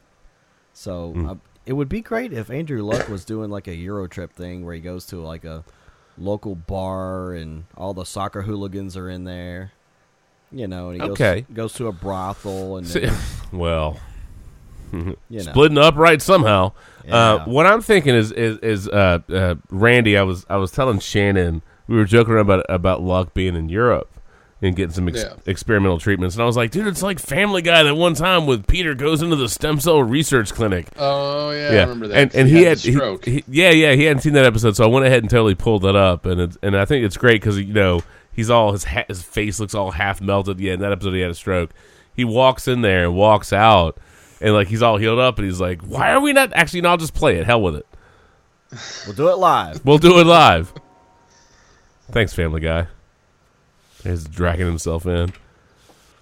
So 0.74 1.14
uh, 1.28 1.34
it 1.66 1.72
would 1.74 1.88
be 1.88 2.00
great 2.00 2.32
if 2.32 2.50
Andrew 2.50 2.82
Luck 2.82 3.08
was 3.08 3.24
doing 3.24 3.50
like 3.50 3.66
a 3.68 3.74
Euro 3.74 4.06
trip 4.06 4.32
thing 4.32 4.64
where 4.64 4.74
he 4.74 4.80
goes 4.80 5.06
to 5.06 5.16
like 5.20 5.44
a 5.44 5.64
local 6.18 6.54
bar 6.54 7.32
and 7.34 7.64
all 7.76 7.94
the 7.94 8.04
soccer 8.04 8.42
hooligans 8.42 8.96
are 8.96 9.08
in 9.10 9.24
there. 9.24 9.72
You 10.50 10.68
know, 10.68 10.90
and 10.90 11.02
he 11.02 11.08
Okay. 11.10 11.40
goes, 11.42 11.54
goes 11.54 11.72
to 11.74 11.86
a 11.88 11.92
brothel 11.92 12.76
and 12.76 12.86
See- 12.86 13.08
well, 13.52 13.98
you 14.92 15.16
know. 15.30 15.40
splitting 15.40 15.78
up 15.78 15.96
right 15.96 16.20
somehow. 16.20 16.72
Uh, 17.10 17.44
what 17.46 17.64
I'm 17.66 17.80
thinking 17.80 18.14
is 18.14 18.30
is, 18.32 18.58
is 18.58 18.88
uh, 18.88 19.20
uh, 19.30 19.54
Randy. 19.70 20.16
I 20.18 20.22
was 20.22 20.44
I 20.50 20.56
was 20.56 20.70
telling 20.70 20.98
Shannon 20.98 21.62
we 21.88 21.96
were 21.96 22.04
joking 22.04 22.34
around 22.34 22.42
about 22.50 22.66
about 22.68 23.02
Luck 23.02 23.32
being 23.34 23.56
in 23.56 23.68
Europe, 23.70 24.11
and 24.62 24.74
getting 24.76 24.92
some 24.92 25.08
ex- 25.08 25.22
Yeah. 25.22 25.34
experimental 25.46 25.98
treatments. 25.98 26.36
And 26.36 26.42
I 26.42 26.46
was 26.46 26.56
like, 26.56 26.70
dude, 26.70 26.86
it's 26.86 27.02
like 27.02 27.18
Family 27.18 27.60
Guy 27.62 27.82
that 27.82 27.94
one 27.96 28.14
time 28.14 28.46
with 28.46 28.66
Peter 28.66 28.94
goes 28.94 29.20
into 29.20 29.34
the 29.36 29.48
stem 29.48 29.80
cell 29.80 30.02
research 30.02 30.52
clinic. 30.54 30.86
Oh 30.96 31.50
yeah, 31.50 31.68
I 31.68 31.80
remember 31.82 32.08
that. 32.08 32.16
And 32.16 32.34
and 32.34 32.48
he, 32.48 32.62
had, 32.62 32.78
the 32.78 32.88
he- 32.90 32.94
stroke. 32.94 33.24
he- 33.24 33.44
yeah, 33.48 33.70
yeah, 33.70 33.92
he 33.94 34.04
hadn't 34.04 34.22
seen 34.22 34.34
that 34.34 34.46
episode, 34.46 34.76
so 34.76 34.84
I 34.84 34.86
went 34.86 35.04
ahead 35.04 35.22
and 35.22 35.28
totally 35.28 35.56
pulled 35.56 35.82
that 35.82 35.96
up, 35.96 36.24
and 36.26 36.40
it's, 36.40 36.56
and 36.62 36.76
I 36.76 36.84
think 36.84 37.04
it's 37.04 37.16
great 37.16 37.40
because 37.42 37.58
you 37.58 37.72
know 37.74 38.00
he's 38.32 38.48
all 38.50 38.72
his 38.72 38.84
ha- 38.84 39.04
his 39.08 39.22
face 39.22 39.58
looks 39.60 39.74
all 39.74 39.90
half 39.90 40.20
melted. 40.20 40.60
Yeah, 40.60 40.74
in 40.74 40.80
that 40.80 40.92
episode 40.92 41.12
he 41.14 41.20
had 41.20 41.30
a 41.32 41.34
stroke. 41.34 41.70
He 42.14 42.24
walks 42.24 42.68
in 42.68 42.82
there 42.82 43.04
and 43.04 43.14
walks 43.16 43.52
out, 43.52 43.98
and 44.40 44.54
like 44.54 44.68
he's 44.68 44.82
all 44.82 44.96
healed 44.96 45.18
up, 45.18 45.38
and 45.38 45.46
he's 45.46 45.60
like, 45.60 45.82
"Why 45.82 46.12
are 46.12 46.20
we 46.20 46.32
not 46.32 46.52
actually? 46.54 46.82
No, 46.82 46.90
I'll 46.90 46.96
just 46.98 47.14
play 47.14 47.36
it. 47.38 47.46
Hell 47.46 47.60
with 47.62 47.74
it. 47.76 47.86
We'll 49.06 49.16
do 49.16 49.28
it 49.28 49.38
live. 49.38 49.84
We'll 49.84 49.98
do 49.98 50.18
it 50.20 50.26
live." 50.26 50.72
Thanks, 52.10 52.32
Family 52.34 52.60
Guy. 52.60 52.86
He's 54.02 54.24
dragging 54.24 54.66
himself 54.66 55.06
in. 55.06 55.32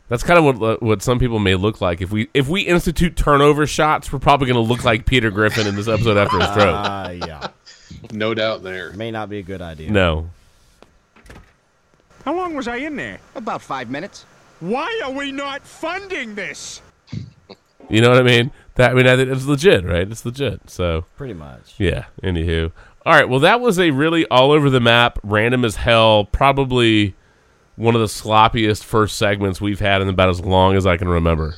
That's 0.08 0.22
kind 0.24 0.44
of 0.44 0.58
what 0.58 0.82
what 0.82 1.02
some 1.02 1.18
people 1.20 1.38
may 1.38 1.54
look 1.54 1.80
like 1.80 2.00
if 2.00 2.10
we 2.10 2.28
if 2.34 2.48
we 2.48 2.62
institute 2.62 3.16
turnover 3.16 3.66
shots. 3.66 4.12
We're 4.12 4.18
probably 4.18 4.48
going 4.48 4.64
to 4.64 4.68
look 4.68 4.84
like 4.84 5.06
Peter 5.06 5.30
Griffin 5.30 5.66
in 5.68 5.76
this 5.76 5.86
episode 5.88 6.16
after 6.16 6.38
his 6.38 6.48
stroke. 6.48 6.74
Uh, 6.74 7.10
yeah. 7.26 7.48
no 8.12 8.34
doubt 8.34 8.62
there. 8.64 8.92
May 8.92 9.10
not 9.12 9.28
be 9.30 9.38
a 9.38 9.42
good 9.42 9.62
idea. 9.62 9.90
No, 9.90 10.30
How 12.24 12.34
long 12.34 12.54
was 12.54 12.66
I 12.68 12.76
in 12.76 12.96
there? 12.96 13.20
About 13.36 13.62
five 13.62 13.88
minutes. 13.88 14.24
Why 14.58 15.00
are 15.04 15.12
we 15.12 15.32
not 15.32 15.62
funding 15.62 16.34
this? 16.34 16.82
You 17.88 18.00
know 18.00 18.10
what 18.10 18.18
I 18.18 18.22
mean? 18.22 18.50
That 18.74 18.90
I 18.90 18.94
mean, 18.94 19.06
I 19.06 19.16
think 19.16 19.30
it's 19.30 19.46
legit, 19.46 19.84
right? 19.84 20.10
It's 20.10 20.24
legit. 20.24 20.68
So 20.70 21.04
Pretty 21.16 21.34
much. 21.34 21.74
yeah. 21.78 22.06
Anywho, 22.22 22.72
all 23.06 23.12
right. 23.14 23.28
Well, 23.28 23.40
that 23.40 23.60
was 23.60 23.78
a 23.78 23.90
really 23.90 24.26
all 24.26 24.50
over 24.50 24.70
the 24.70 24.80
map, 24.80 25.18
random 25.22 25.64
as 25.64 25.76
hell. 25.76 26.24
Probably 26.24 27.14
one 27.80 27.94
of 27.94 28.00
the 28.00 28.06
sloppiest 28.06 28.84
first 28.84 29.16
segments 29.16 29.60
we've 29.60 29.80
had 29.80 30.02
in 30.02 30.08
about 30.08 30.28
as 30.28 30.40
long 30.40 30.76
as 30.76 30.86
I 30.86 30.96
can 30.98 31.08
remember. 31.08 31.48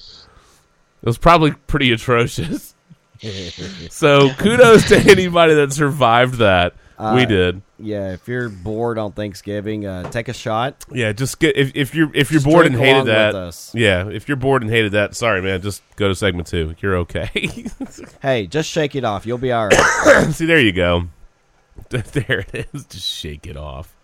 It 1.03 1.07
was 1.07 1.19
probably 1.19 1.51
pretty 1.53 1.91
atrocious. 1.93 2.75
so 3.91 4.31
kudos 4.35 4.89
to 4.89 4.99
anybody 4.99 5.55
that 5.55 5.73
survived 5.73 6.35
that. 6.35 6.75
we 6.99 7.05
Uh, 7.05 7.25
did. 7.25 7.63
Yeah, 7.79 8.13
if 8.13 8.29
you're 8.29 8.49
bored 8.49 8.97
on 8.99 9.11
Thanksgiving, 9.11 9.85
uh, 9.87 10.09
take 10.11 10.29
a 10.29 10.33
shot. 10.33 10.85
Yeah, 10.93 11.11
just 11.13 11.41
get 11.41 11.57
if, 11.57 11.73
if 11.75 11.95
you're 11.97 12.11
if 12.15 12.31
you're 12.31 12.39
Just 12.39 12.47
bored 12.47 12.67
and 12.67 12.77
hated 12.77 13.07
that. 13.07 13.71
Yeah, 13.75 14.09
if 14.09 14.29
you're 14.29 14.37
bored 14.37 14.63
and 14.63 14.71
hated 14.71 14.93
that, 14.93 15.17
sorry 15.17 15.43
man, 15.43 15.61
just 15.63 15.83
go 15.97 16.07
to 16.07 16.15
segment 16.15 16.47
two. 16.47 16.77
You're 16.81 16.97
okay. 16.99 17.31
Hey, 18.23 18.47
just 18.47 18.71
shake 18.71 18.95
it 18.95 19.05
off. 19.05 19.27
You'll 19.27 19.39
be 19.39 19.51
all 19.51 19.67
right. 19.67 20.27
See, 20.33 20.47
there 20.47 20.61
you 20.61 20.73
go. 20.73 21.09
There 21.91 22.45
it 22.53 22.69
is. 22.73 22.85
Just 22.87 23.07
shake 23.09 23.47
it 23.47 23.57
off. 23.57 23.95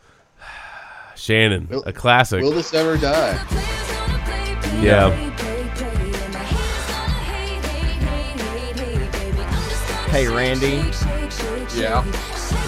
Shannon, 1.18 1.66
Will- 1.68 1.82
a 1.84 1.92
classic. 1.92 2.42
Will 2.42 2.52
this 2.52 2.72
ever 2.72 2.96
die? 2.96 3.32
yeah. 4.80 5.10
hey, 10.10 10.26
Randy, 10.28 10.82
Yeah. 11.78 12.04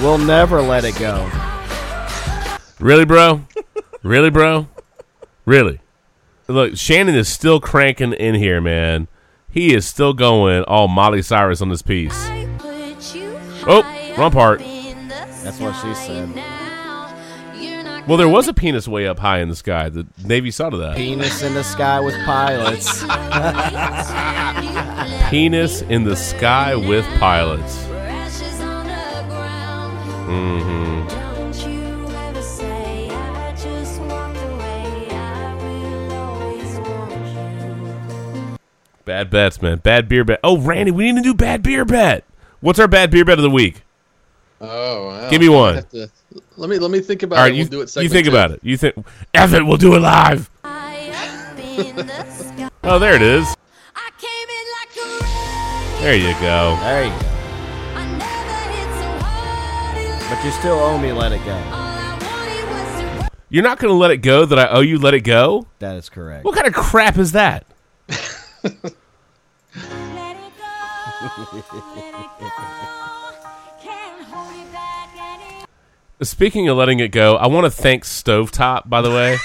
we'll 0.02 0.18
never 0.18 0.60
let 0.60 0.84
it 0.84 0.98
go. 0.98 1.30
Really, 2.78 3.04
bro? 3.04 3.46
really, 4.02 4.30
bro? 4.30 4.68
Really? 5.44 5.80
Look, 6.48 6.76
Shannon 6.76 7.14
is 7.14 7.28
still 7.28 7.60
cranking 7.60 8.12
in 8.12 8.34
here, 8.34 8.60
man. 8.60 9.08
He 9.50 9.74
is 9.74 9.86
still 9.86 10.12
going 10.12 10.62
all 10.64 10.88
Molly 10.88 11.22
Cyrus 11.22 11.60
on 11.62 11.68
this 11.70 11.82
piece. 11.82 12.26
Oh, 13.66 13.82
wrong 14.18 14.30
part. 14.32 14.60
That's 15.42 15.58
what 15.60 15.74
she 15.82 15.94
said. 15.94 16.59
Well, 18.10 18.16
there 18.16 18.28
was 18.28 18.48
a 18.48 18.52
penis 18.52 18.88
way 18.88 19.06
up 19.06 19.20
high 19.20 19.38
in 19.38 19.48
the 19.48 19.54
sky. 19.54 19.88
The 19.88 20.04
Navy 20.24 20.50
saw 20.50 20.68
to 20.68 20.76
that. 20.78 20.96
Penis 20.96 21.44
in 21.44 21.54
the 21.54 21.62
sky 21.62 22.00
with 22.00 22.16
pilots. 22.24 23.04
Penis 25.30 25.82
in 25.82 26.02
the 26.02 26.16
sky 26.16 26.74
with 26.74 27.06
pilots. 27.20 27.84
Mm-hmm. 30.26 31.06
Bad 39.04 39.30
bets, 39.30 39.62
man. 39.62 39.78
Bad 39.78 40.08
beer 40.08 40.24
bet. 40.24 40.40
Oh, 40.42 40.58
Randy, 40.58 40.90
we 40.90 41.12
need 41.12 41.22
to 41.22 41.24
do 41.30 41.34
bad 41.34 41.62
beer 41.62 41.84
bet. 41.84 42.24
What's 42.58 42.80
our 42.80 42.88
bad 42.88 43.12
beer 43.12 43.24
bet 43.24 43.38
of 43.38 43.44
the 43.44 43.50
week? 43.50 43.82
Oh, 44.60 45.06
wow. 45.06 45.30
Give 45.30 45.40
me 45.40 45.48
one. 45.48 45.84
I 46.60 46.64
have 46.64 46.68
to- 46.68 46.68
let 46.68 46.70
me 46.70 46.78
let 46.78 46.90
me 46.90 47.00
think 47.00 47.22
about 47.22 47.38
All 47.38 47.46
it. 47.46 47.54
you, 47.54 47.62
we'll 47.62 47.68
do 47.68 47.80
it. 47.82 47.96
you 47.96 48.08
think 48.08 48.26
two. 48.26 48.30
about 48.32 48.50
it. 48.50 48.60
You 48.62 48.76
think, 48.76 48.94
F 49.34 49.52
it, 49.54 49.64
we'll 49.64 49.76
do 49.78 49.94
it 49.94 50.00
live. 50.00 50.50
oh, 52.84 52.98
there 52.98 53.14
it 53.14 53.22
is. 53.22 53.46
There 56.00 56.14
you 56.16 56.32
go. 56.40 56.76
There 56.80 57.04
you 57.04 57.10
go. 57.10 57.16
But 60.30 60.44
you 60.44 60.50
still 60.52 60.78
owe 60.78 60.96
me 60.98 61.12
let 61.12 61.32
it 61.32 61.44
go. 61.44 61.58
You're 63.50 63.64
not 63.64 63.78
going 63.78 63.92
to 63.92 63.98
let 63.98 64.10
it 64.10 64.18
go 64.18 64.46
that 64.46 64.58
I 64.58 64.68
owe 64.68 64.80
you 64.80 64.98
let 64.98 65.12
it 65.12 65.20
go? 65.22 65.66
That 65.80 65.96
is 65.96 66.08
correct. 66.08 66.44
What 66.44 66.54
kind 66.54 66.66
of 66.68 66.72
crap 66.72 67.18
is 67.18 67.32
that? 67.32 67.66
Speaking 76.22 76.68
of 76.68 76.76
letting 76.76 77.00
it 77.00 77.12
go, 77.12 77.36
I 77.36 77.46
want 77.46 77.64
to 77.64 77.70
thank 77.70 78.04
Stovetop, 78.04 78.88
by 78.88 79.00
the 79.02 79.10
way. 79.10 79.38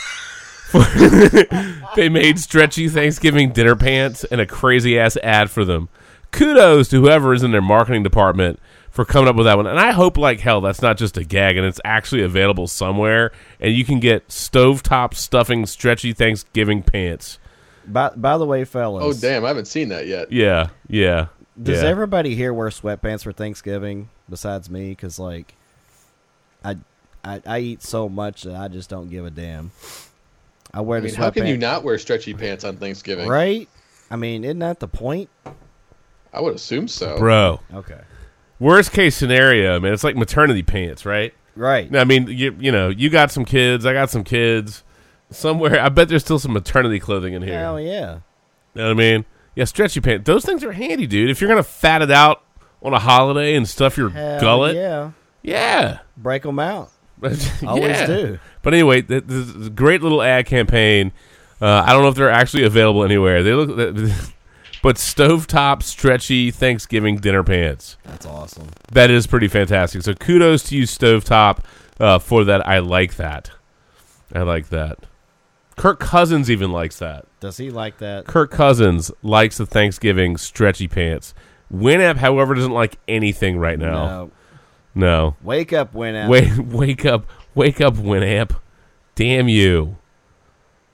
they 1.96 2.10
made 2.10 2.40
stretchy 2.40 2.90
Thanksgiving 2.90 3.52
dinner 3.52 3.76
pants 3.76 4.24
and 4.26 4.42
a 4.42 4.46
crazy 4.46 5.00
ass 5.00 5.16
ad 5.18 5.50
for 5.50 5.64
them. 5.64 5.90
Kudos 6.32 6.90
to 6.90 7.02
whoever 7.02 7.34
is 7.34 7.44
in 7.44 7.52
their 7.52 7.62
marketing 7.62 8.04
department 8.04 8.60
for 8.90 9.06
coming 9.06 9.30
up 9.30 9.36
with 9.36 9.46
that 9.46 9.56
one. 9.56 9.68
And 9.68 9.80
I 9.80 9.92
hope 9.92 10.18
like 10.18 10.42
hell 10.42 10.60
that's 10.60 10.82
not 10.82 10.98
just 10.98 11.18
a 11.18 11.24
gag 11.24 11.56
and 11.56 11.66
it's 11.66 11.80
actually 11.86 12.24
available 12.24 12.68
somewhere 12.68 13.32
and 13.60 13.74
you 13.74 13.86
can 13.86 14.00
get 14.00 14.28
stovetop 14.28 15.14
stuffing 15.14 15.66
stretchy 15.66 16.14
Thanksgiving 16.14 16.84
pants. 16.84 17.40
By, 17.88 18.10
by 18.10 18.38
the 18.38 18.46
way, 18.46 18.66
fellas. 18.66 19.04
Oh 19.04 19.14
damn, 19.14 19.46
I 19.46 19.50
haven't 19.50 19.68
seen 19.68 19.90
that 19.90 20.08
yet. 20.08 20.32
Yeah, 20.32 20.70
yeah. 20.90 21.28
Does 21.62 21.84
yeah. 21.84 21.90
everybody 21.90 22.36
here 22.36 22.54
wear 22.54 22.70
sweatpants 22.70 23.24
for 23.24 23.32
Thanksgiving 23.32 24.10
besides 24.30 24.70
me? 24.70 24.90
Because 24.90 25.20
like, 25.20 25.56
I, 26.66 26.78
I 27.24 27.42
I 27.46 27.60
eat 27.60 27.84
so 27.84 28.10
much 28.10 28.44
that 28.44 28.56
I 28.56 28.68
just 28.68 28.90
don't 28.90 29.10
give 29.10 29.26
a 29.26 29.30
damn. 29.30 29.72
I 30.74 30.82
wear 30.82 30.98
I 30.98 31.02
the 31.02 31.08
mean, 31.08 31.16
how 31.16 31.30
can 31.30 31.44
sweatpants- 31.44 31.48
you 31.50 31.58
not 31.58 31.84
wear 31.84 31.98
stretchy 31.98 32.34
pants 32.34 32.64
on 32.64 32.78
Thanksgiving? 32.78 33.28
Right? 33.30 33.70
I 34.12 34.16
mean, 34.18 34.44
isn't 34.44 34.60
that 34.60 34.80
the 34.80 34.88
point? 34.88 35.30
I 36.34 36.42
would 36.42 36.56
assume 36.56 36.88
so. 36.88 37.18
Bro. 37.18 37.62
Okay. 37.74 38.02
Worst 38.60 38.92
case 38.92 39.16
scenario, 39.16 39.80
man, 39.80 39.94
it's 39.94 40.04
like 40.04 40.16
maternity 40.16 40.64
pants, 40.64 41.06
right? 41.06 41.34
Right. 41.56 41.94
I 41.96 42.04
mean, 42.04 42.28
you 42.28 42.56
you 42.60 42.72
know, 42.72 42.90
you 42.90 43.10
got 43.10 43.32
some 43.32 43.46
kids, 43.46 43.86
I 43.86 43.94
got 43.94 44.10
some 44.10 44.24
kids. 44.24 44.84
Somewhere, 45.32 45.80
I 45.82 45.90
bet 45.90 46.08
there's 46.10 46.24
still 46.24 46.40
some 46.40 46.54
maternity 46.54 47.00
clothing 47.00 47.34
in 47.34 47.42
here. 47.42 47.58
Hell 47.58 47.80
yeah. 47.80 48.20
You 48.74 48.82
know 48.82 48.84
what 48.86 48.92
I 48.92 48.94
mean? 48.94 49.26
Yeah, 49.56 49.64
stretchy 49.64 50.00
pants. 50.02 50.26
Those 50.26 50.46
things 50.46 50.64
are 50.64 50.72
handy, 50.74 51.08
dude. 51.08 51.30
If 51.30 51.42
you're 51.42 51.48
gonna 51.50 51.64
fat 51.64 52.02
it 52.02 52.12
out 52.12 52.44
on 52.84 52.94
a 52.94 53.00
holiday 53.00 53.56
and 53.56 53.68
stuff 53.68 53.98
your 53.98 54.10
Hell 54.10 54.40
gullet, 54.40 54.76
Yeah. 54.76 55.12
yeah, 55.42 56.00
Break 56.18 56.44
them 56.44 56.60
out. 56.60 56.92
Always 57.24 57.64
Always 57.64 58.08
do. 58.08 58.40
But 58.62 58.74
anyway, 58.74 59.02
th- 59.02 59.24
this 59.26 59.48
is 59.48 59.68
a 59.68 59.70
great 59.70 60.02
little 60.02 60.22
ad 60.22 60.46
campaign. 60.46 61.12
Uh, 61.62 61.84
I 61.86 61.94
don't 61.94 62.04
know 62.04 62.10
if 62.10 62.16
they're 62.16 62.30
actually 62.30 62.64
available 62.64 63.04
anywhere. 63.04 63.42
They 63.42 63.54
look, 63.54 63.70
but 64.84 64.98
stovetop 64.98 65.82
stretchy 65.82 66.52
Thanksgiving 66.52 67.18
dinner 67.18 67.44
pants. 67.44 67.98
That's 68.04 68.26
awesome. 68.26 68.68
That 68.92 69.10
is 69.10 69.28
pretty 69.28 69.48
fantastic. 69.48 70.02
So 70.04 70.14
kudos 70.14 70.64
to 70.64 70.78
you, 70.78 70.84
Stovetop, 70.84 71.60
uh, 72.00 72.20
for 72.20 72.44
that. 72.44 72.68
I 72.68 72.80
like 72.80 73.16
that. 73.16 73.52
I 74.34 74.42
like 74.42 74.70
that. 74.70 75.00
Kirk 75.78 76.00
Cousins 76.00 76.50
even 76.50 76.72
likes 76.72 77.00
that. 77.00 77.26
Does 77.40 77.58
he 77.58 77.70
like 77.70 77.98
that? 78.00 78.26
Kirk 78.26 78.52
Cousins 78.52 79.12
likes 79.24 79.58
the 79.58 79.66
Thanksgiving 79.66 80.38
stretchy 80.38 80.88
pants. 80.88 81.34
Winamp, 81.74 82.18
however, 82.18 82.54
doesn't 82.54 82.72
like 82.72 82.98
anything 83.08 83.58
right 83.58 83.78
now. 83.80 84.06
No. 84.08 84.32
No. 84.96 85.36
Wake 85.44 85.74
up, 85.74 85.94
Winamp. 85.94 86.30
Wake, 86.30 86.52
wake 86.58 87.06
up, 87.06 87.26
wake 87.54 87.82
up, 87.82 87.96
Winamp. 87.96 88.56
Damn 89.14 89.50
you. 89.50 89.98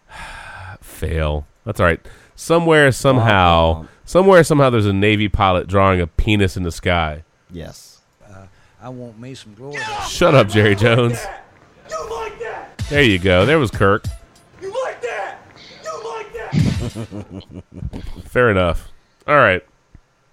Fail. 0.81 1.45
That's 1.65 1.79
all 1.79 1.85
right. 1.85 2.01
Somewhere, 2.35 2.91
somehow, 2.91 3.85
somewhere, 4.03 4.43
somehow, 4.43 4.71
there's 4.71 4.87
a 4.87 4.93
Navy 4.93 5.29
pilot 5.29 5.67
drawing 5.67 6.01
a 6.01 6.07
penis 6.07 6.57
in 6.57 6.63
the 6.63 6.71
sky. 6.71 7.23
Yes. 7.51 8.01
Uh, 8.27 8.47
I 8.81 8.89
want 8.89 9.19
me 9.19 9.35
some 9.35 9.53
glory. 9.53 9.79
Shut 10.09 10.33
up, 10.33 10.47
Jerry 10.49 10.73
Jones. 10.75 11.23
You 11.87 12.09
like 12.09 12.39
that? 12.39 12.77
There 12.89 13.03
you 13.03 13.19
go. 13.19 13.45
There 13.45 13.59
was 13.59 13.69
Kirk. 13.69 14.05
You 14.59 14.73
like 14.83 15.01
that? 15.03 15.37
You 15.83 16.09
like 16.09 16.33
that? 16.33 17.63
Fair 18.25 18.49
enough. 18.49 18.91
All 19.27 19.35
right. 19.35 19.63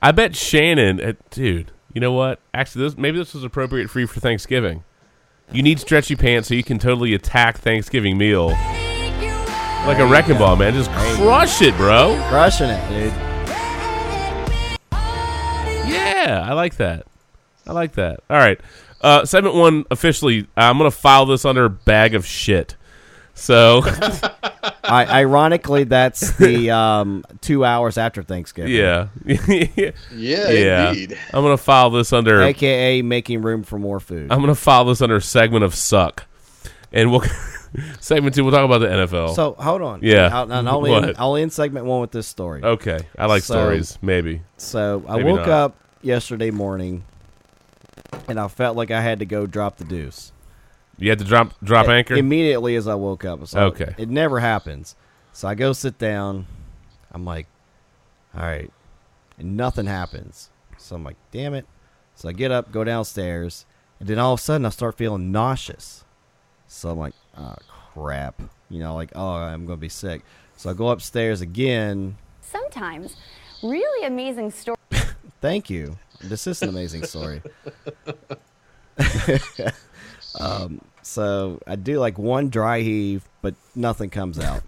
I 0.00 0.12
bet 0.12 0.34
Shannon, 0.34 1.00
uh, 1.00 1.12
dude. 1.28 1.72
You 1.92 2.00
know 2.00 2.12
what? 2.12 2.40
Actually, 2.54 2.84
this 2.84 2.96
maybe 2.96 3.18
this 3.18 3.34
was 3.34 3.44
appropriate 3.44 3.88
for 3.90 4.00
you 4.00 4.06
for 4.06 4.20
Thanksgiving. 4.20 4.84
You 5.50 5.62
need 5.62 5.80
stretchy 5.80 6.14
pants 6.16 6.48
so 6.48 6.54
you 6.54 6.64
can 6.64 6.78
totally 6.78 7.14
attack 7.14 7.58
Thanksgiving 7.58 8.18
meal 8.18 8.54
like 9.88 9.98
a 9.98 10.06
wrecking 10.06 10.36
ball, 10.36 10.54
man. 10.56 10.74
Just 10.74 10.90
There 10.90 11.10
you 11.12 11.16
go. 11.16 11.22
crush 11.24 11.62
it, 11.62 11.74
bro. 11.76 12.22
Crushing 12.28 12.68
it, 12.68 12.88
dude. 12.90 13.12
Yeah, 15.90 16.44
I 16.46 16.52
like 16.52 16.76
that. 16.76 17.06
I 17.66 17.72
like 17.72 17.94
that. 17.94 18.20
All 18.28 18.36
right. 18.36 18.60
Uh, 19.00 19.24
segment 19.24 19.54
one 19.54 19.84
officially. 19.90 20.46
I'm 20.56 20.76
gonna 20.76 20.90
file 20.90 21.24
this 21.24 21.44
under 21.44 21.68
bag 21.68 22.14
of 22.14 22.26
shit. 22.26 22.76
So 23.38 23.82
I, 24.84 25.06
ironically, 25.20 25.84
that's 25.84 26.32
the 26.38 26.70
um, 26.70 27.24
two 27.40 27.64
hours 27.64 27.96
after 27.96 28.22
Thanksgiving. 28.22 28.72
yeah, 28.74 29.08
Yeah, 29.24 29.92
yeah. 30.12 30.88
indeed. 30.88 31.18
I'm 31.32 31.42
gonna 31.44 31.56
file 31.56 31.90
this 31.90 32.12
under. 32.12 32.42
AKA 32.42 33.02
making 33.02 33.42
room 33.42 33.62
for 33.62 33.78
more 33.78 34.00
food. 34.00 34.32
I'm 34.32 34.40
gonna 34.40 34.54
file 34.54 34.84
this 34.86 35.00
under 35.00 35.20
segment 35.20 35.64
of 35.64 35.74
suck, 35.74 36.26
and 36.92 37.10
we'll 37.12 37.22
segment 38.00 38.34
two. 38.34 38.42
We'll 38.44 38.52
talk 38.52 38.64
about 38.64 38.78
the 38.78 38.88
NFL. 38.88 39.34
So 39.36 39.52
hold 39.58 39.82
on. 39.82 40.00
Yeah. 40.02 40.30
I'll, 40.32 40.50
and 40.52 40.68
I'll, 40.68 40.80
What? 40.80 41.04
end, 41.04 41.14
I'll 41.18 41.36
end 41.36 41.52
segment 41.52 41.86
one 41.86 42.00
with 42.00 42.10
this 42.10 42.26
story. 42.26 42.62
okay, 42.64 42.98
I 43.16 43.26
like 43.26 43.42
So- 43.44 43.54
stories. 43.54 43.98
Maybe. 44.02 44.42
So 44.56 45.04
I 45.08 45.16
Maybe 45.18 45.30
woke 45.30 45.40
not. 45.40 45.48
up 45.48 45.76
yesterday 46.02 46.50
morning, 46.50 47.04
and 48.26 48.40
I 48.40 48.48
felt 48.48 48.76
like 48.76 48.90
I 48.90 49.00
had 49.00 49.20
to 49.20 49.26
go 49.26 49.46
drop 49.46 49.76
the 49.76 49.84
deuce. 49.84 50.32
You 50.98 51.10
had 51.10 51.18
to 51.20 51.24
drop 51.24 51.54
drop 51.62 51.88
I- 51.88 51.96
anchor. 51.98 52.14
immediately 52.14 52.74
as 52.76 52.86
I 52.88 52.94
woke 52.94 53.24
up. 53.24 53.46
So 53.46 53.60
Okay. 53.66 53.94
it 53.98 54.08
never 54.08 54.40
happens. 54.40 54.96
So 55.32 55.46
I 55.48 55.54
go 55.54 55.72
sit 55.72 55.98
down. 55.98 56.46
I'm 57.12 57.24
like, 57.24 57.46
all 58.34 58.42
right, 58.42 58.70
and 59.38 59.56
nothing 59.56 59.86
happens. 59.86 60.50
So 60.76 60.96
I'm 60.96 61.04
like, 61.04 61.16
damn 61.30 61.54
it. 61.54 61.66
So 62.14 62.28
I 62.28 62.32
get 62.32 62.50
up, 62.50 62.72
go 62.72 62.82
downstairs, 62.84 63.64
and 64.00 64.08
then 64.08 64.18
all 64.18 64.34
of 64.34 64.40
a 64.40 64.42
sudden 64.42 64.66
I 64.66 64.70
start 64.70 64.96
feeling 64.96 65.30
nauseous. 65.32 66.04
So 66.66 66.90
I'm 66.90 66.98
like, 66.98 67.14
oh 67.36 67.54
crap, 67.94 68.42
you 68.68 68.80
know, 68.80 68.94
like 68.94 69.12
oh 69.14 69.30
I'm 69.34 69.64
gonna 69.66 69.76
be 69.78 69.88
sick. 69.88 70.22
So 70.56 70.68
I 70.70 70.72
go 70.74 70.88
upstairs 70.88 71.40
again. 71.40 72.16
Sometimes, 72.40 73.14
really 73.62 74.06
amazing 74.06 74.50
story. 74.50 74.76
Thank 75.40 75.70
you. 75.70 75.96
This 76.20 76.48
is 76.48 76.60
an 76.62 76.68
amazing 76.70 77.04
story. 77.04 77.40
um, 80.40 80.80
so 81.08 81.58
I 81.66 81.76
do 81.76 81.98
like 81.98 82.18
one 82.18 82.50
dry 82.50 82.80
heave, 82.80 83.26
but 83.40 83.54
nothing 83.74 84.10
comes 84.10 84.38
out. 84.38 84.62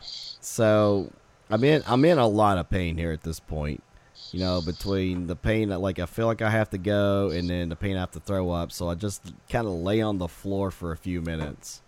So 0.00 1.12
I'm 1.50 1.62
in 1.62 1.82
I'm 1.86 2.04
in 2.06 2.18
a 2.18 2.26
lot 2.26 2.56
of 2.56 2.70
pain 2.70 2.96
here 2.96 3.12
at 3.12 3.22
this 3.22 3.38
point. 3.38 3.82
You 4.30 4.40
know, 4.40 4.62
between 4.62 5.26
the 5.26 5.36
pain 5.36 5.68
that 5.68 5.80
like 5.80 5.98
I 5.98 6.06
feel 6.06 6.26
like 6.26 6.40
I 6.40 6.48
have 6.48 6.70
to 6.70 6.78
go 6.78 7.28
and 7.28 7.50
then 7.50 7.68
the 7.68 7.76
pain 7.76 7.98
I 7.98 8.00
have 8.00 8.12
to 8.12 8.20
throw 8.20 8.50
up. 8.50 8.72
So 8.72 8.88
I 8.88 8.94
just 8.94 9.34
kind 9.50 9.66
of 9.66 9.74
lay 9.74 10.00
on 10.00 10.16
the 10.16 10.26
floor 10.26 10.70
for 10.70 10.90
a 10.90 10.96
few 10.96 11.20
minutes. 11.20 11.82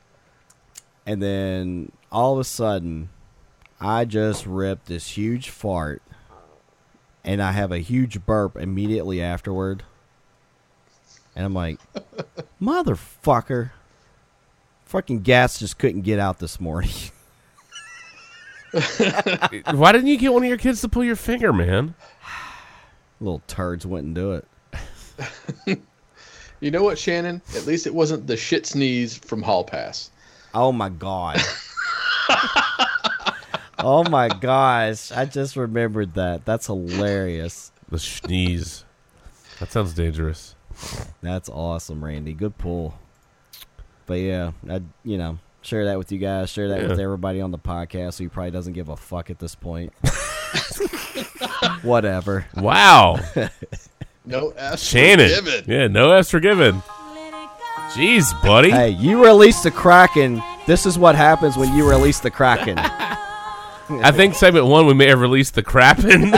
And 1.07 1.23
then 1.23 1.91
all 2.13 2.35
of 2.35 2.41
a 2.41 2.45
sudden 2.45 3.09
I 3.81 4.05
just 4.05 4.45
ripped 4.45 4.87
this 4.87 5.17
huge 5.17 5.49
fart 5.49 6.03
and 7.25 7.43
I 7.43 7.53
have 7.53 7.73
a 7.73 7.79
huge 7.79 8.27
burp 8.27 8.57
immediately 8.57 9.23
afterward. 9.23 9.85
And 11.37 11.45
I'm 11.47 11.55
like, 11.55 11.79
motherfucker. 12.61 13.71
Fucking 14.87 15.23
gas 15.23 15.59
just 15.59 15.79
couldn't 15.79 16.03
get 16.03 16.19
out 16.19 16.39
this 16.39 16.61
morning. 16.61 16.91
Why 18.73 19.93
didn't 19.93 20.07
you 20.07 20.19
get 20.19 20.33
one 20.33 20.43
of 20.43 20.49
your 20.49 20.59
kids 20.59 20.81
to 20.83 20.89
pull 20.89 21.05
your 21.05 21.17
finger, 21.17 21.53
man? 21.53 21.95
Little 23.21 23.43
turds 23.47 23.87
wouldn't 23.87 24.15
do 24.15 24.33
it. 24.33 25.79
You 26.65 26.71
know 26.71 26.83
what, 26.83 26.99
Shannon? 26.99 27.43
At 27.55 27.67
least 27.67 27.87
it 27.87 27.95
wasn't 27.95 28.27
the 28.27 28.39
shit 28.39 28.65
sneeze 28.65 29.19
from 29.19 29.43
Hall 29.43 29.65
Pass. 29.65 30.11
Oh 30.55 30.73
my 30.73 30.89
god. 30.89 31.39
oh 33.81 34.03
my 34.09 34.29
gosh. 34.29 35.13
I 35.13 35.27
just 35.27 35.57
remembered 35.57 36.15
that. 36.15 36.47
That's 36.47 36.69
hilarious. 36.69 37.71
The 37.91 37.99
sneeze. 37.99 38.87
That 39.61 39.73
sounds 39.73 39.93
dangerous. 39.93 40.54
That's 41.23 41.49
awesome, 41.49 42.05
Randy. 42.05 42.33
Good 42.33 42.57
pull. 42.59 42.95
But 44.07 44.15
yeah, 44.15 44.53
I 44.69 44.83
you 45.05 45.17
know, 45.19 45.39
share 45.63 45.87
that 45.87 45.99
with 45.99 46.13
you 46.13 46.19
guys, 46.19 46.51
share 46.51 46.69
that 46.69 46.89
with 46.89 47.01
everybody 47.01 47.41
on 47.41 47.51
the 47.51 47.59
podcast 47.59 48.19
who 48.19 48.29
probably 48.29 48.51
doesn't 48.51 48.75
give 48.75 48.89
a 48.89 48.97
fuck 48.97 49.31
at 49.31 49.39
this 49.39 49.55
point. 49.55 49.93
Whatever. 51.83 52.47
Wow. 52.57 53.19
No 54.27 54.55
ass 54.57 54.81
Shannon. 54.83 55.29
forgiven. 55.29 55.65
Yeah, 55.71 55.87
no 55.89 56.13
F's 56.13 56.31
forgiven. 56.31 56.83
Jeez, 57.91 58.25
buddy. 58.43 58.71
Hey, 58.71 58.89
you 58.89 59.23
release 59.23 59.63
the 59.63 59.71
Kraken. 59.71 60.43
This 60.67 60.87
is 60.87 60.99
what 60.99 61.15
happens 61.15 61.59
when 61.59 61.75
you 61.75 61.87
release 61.87 62.21
the 62.21 62.31
Kraken. 62.31 62.79
I 62.79 64.11
think 64.13 64.35
segment 64.35 64.65
one 64.65 64.87
we 64.87 64.95
may 64.95 65.09
have 65.09 65.21
released 65.21 65.55
the 65.57 65.63
Krapen. 65.63 66.31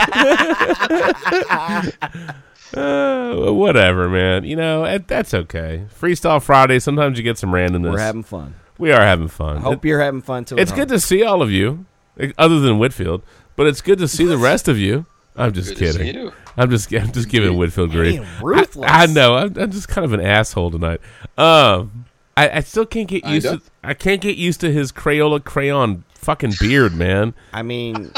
Uh, 2.76 3.52
whatever, 3.52 4.08
man. 4.08 4.44
You 4.44 4.56
know 4.56 4.98
that's 5.06 5.34
okay. 5.34 5.86
Freestyle 6.00 6.42
Friday. 6.42 6.78
Sometimes 6.78 7.18
you 7.18 7.24
get 7.24 7.38
some 7.38 7.50
randomness. 7.50 7.92
We're 7.92 7.98
having 7.98 8.22
fun. 8.22 8.54
We 8.78 8.92
are 8.92 9.00
having 9.00 9.28
fun. 9.28 9.58
Hope 9.58 9.84
It- 9.84 9.88
you're 9.88 10.00
having 10.00 10.22
fun 10.22 10.44
too. 10.44 10.56
it's 10.58 10.70
good 10.72 10.90
home. 10.90 10.98
to 10.98 11.00
see 11.00 11.22
all 11.22 11.40
of 11.42 11.50
you, 11.50 11.86
eh, 12.18 12.32
other 12.38 12.60
than 12.60 12.78
Whitfield. 12.78 13.22
But 13.56 13.66
it's 13.66 13.80
good 13.80 13.98
to 13.98 14.08
see 14.08 14.26
the 14.26 14.36
rest 14.36 14.68
of 14.68 14.78
you. 14.78 15.06
I'm 15.34 15.52
just 15.52 15.70
Good 15.70 15.78
to 15.78 15.92
see 15.92 15.98
kidding. 15.98 16.14
you. 16.14 16.32
I'm 16.56 16.70
just 16.70 16.92
I'm 16.94 17.12
just 17.12 17.28
giving 17.28 17.56
Whitfield 17.56 17.90
grief. 17.90 18.20
Man, 18.20 18.28
ruthless. 18.42 18.90
I, 18.90 19.02
I 19.04 19.06
know. 19.06 19.36
I'm, 19.36 19.56
I'm 19.58 19.70
just 19.70 19.88
kind 19.88 20.04
of 20.04 20.12
an 20.12 20.20
asshole 20.20 20.70
tonight. 20.70 21.00
Um, 21.38 22.04
I, 22.36 22.48
I 22.50 22.60
still 22.60 22.84
can't 22.86 23.08
get 23.08 23.26
used 23.26 23.46
know. 23.46 23.56
to. 23.56 23.62
I 23.82 23.94
can't 23.94 24.20
get 24.20 24.36
used 24.36 24.60
to 24.60 24.72
his 24.72 24.92
Crayola 24.92 25.42
crayon 25.42 26.04
fucking 26.14 26.54
beard, 26.60 26.94
man. 26.94 27.34
I 27.52 27.62
mean, 27.62 28.12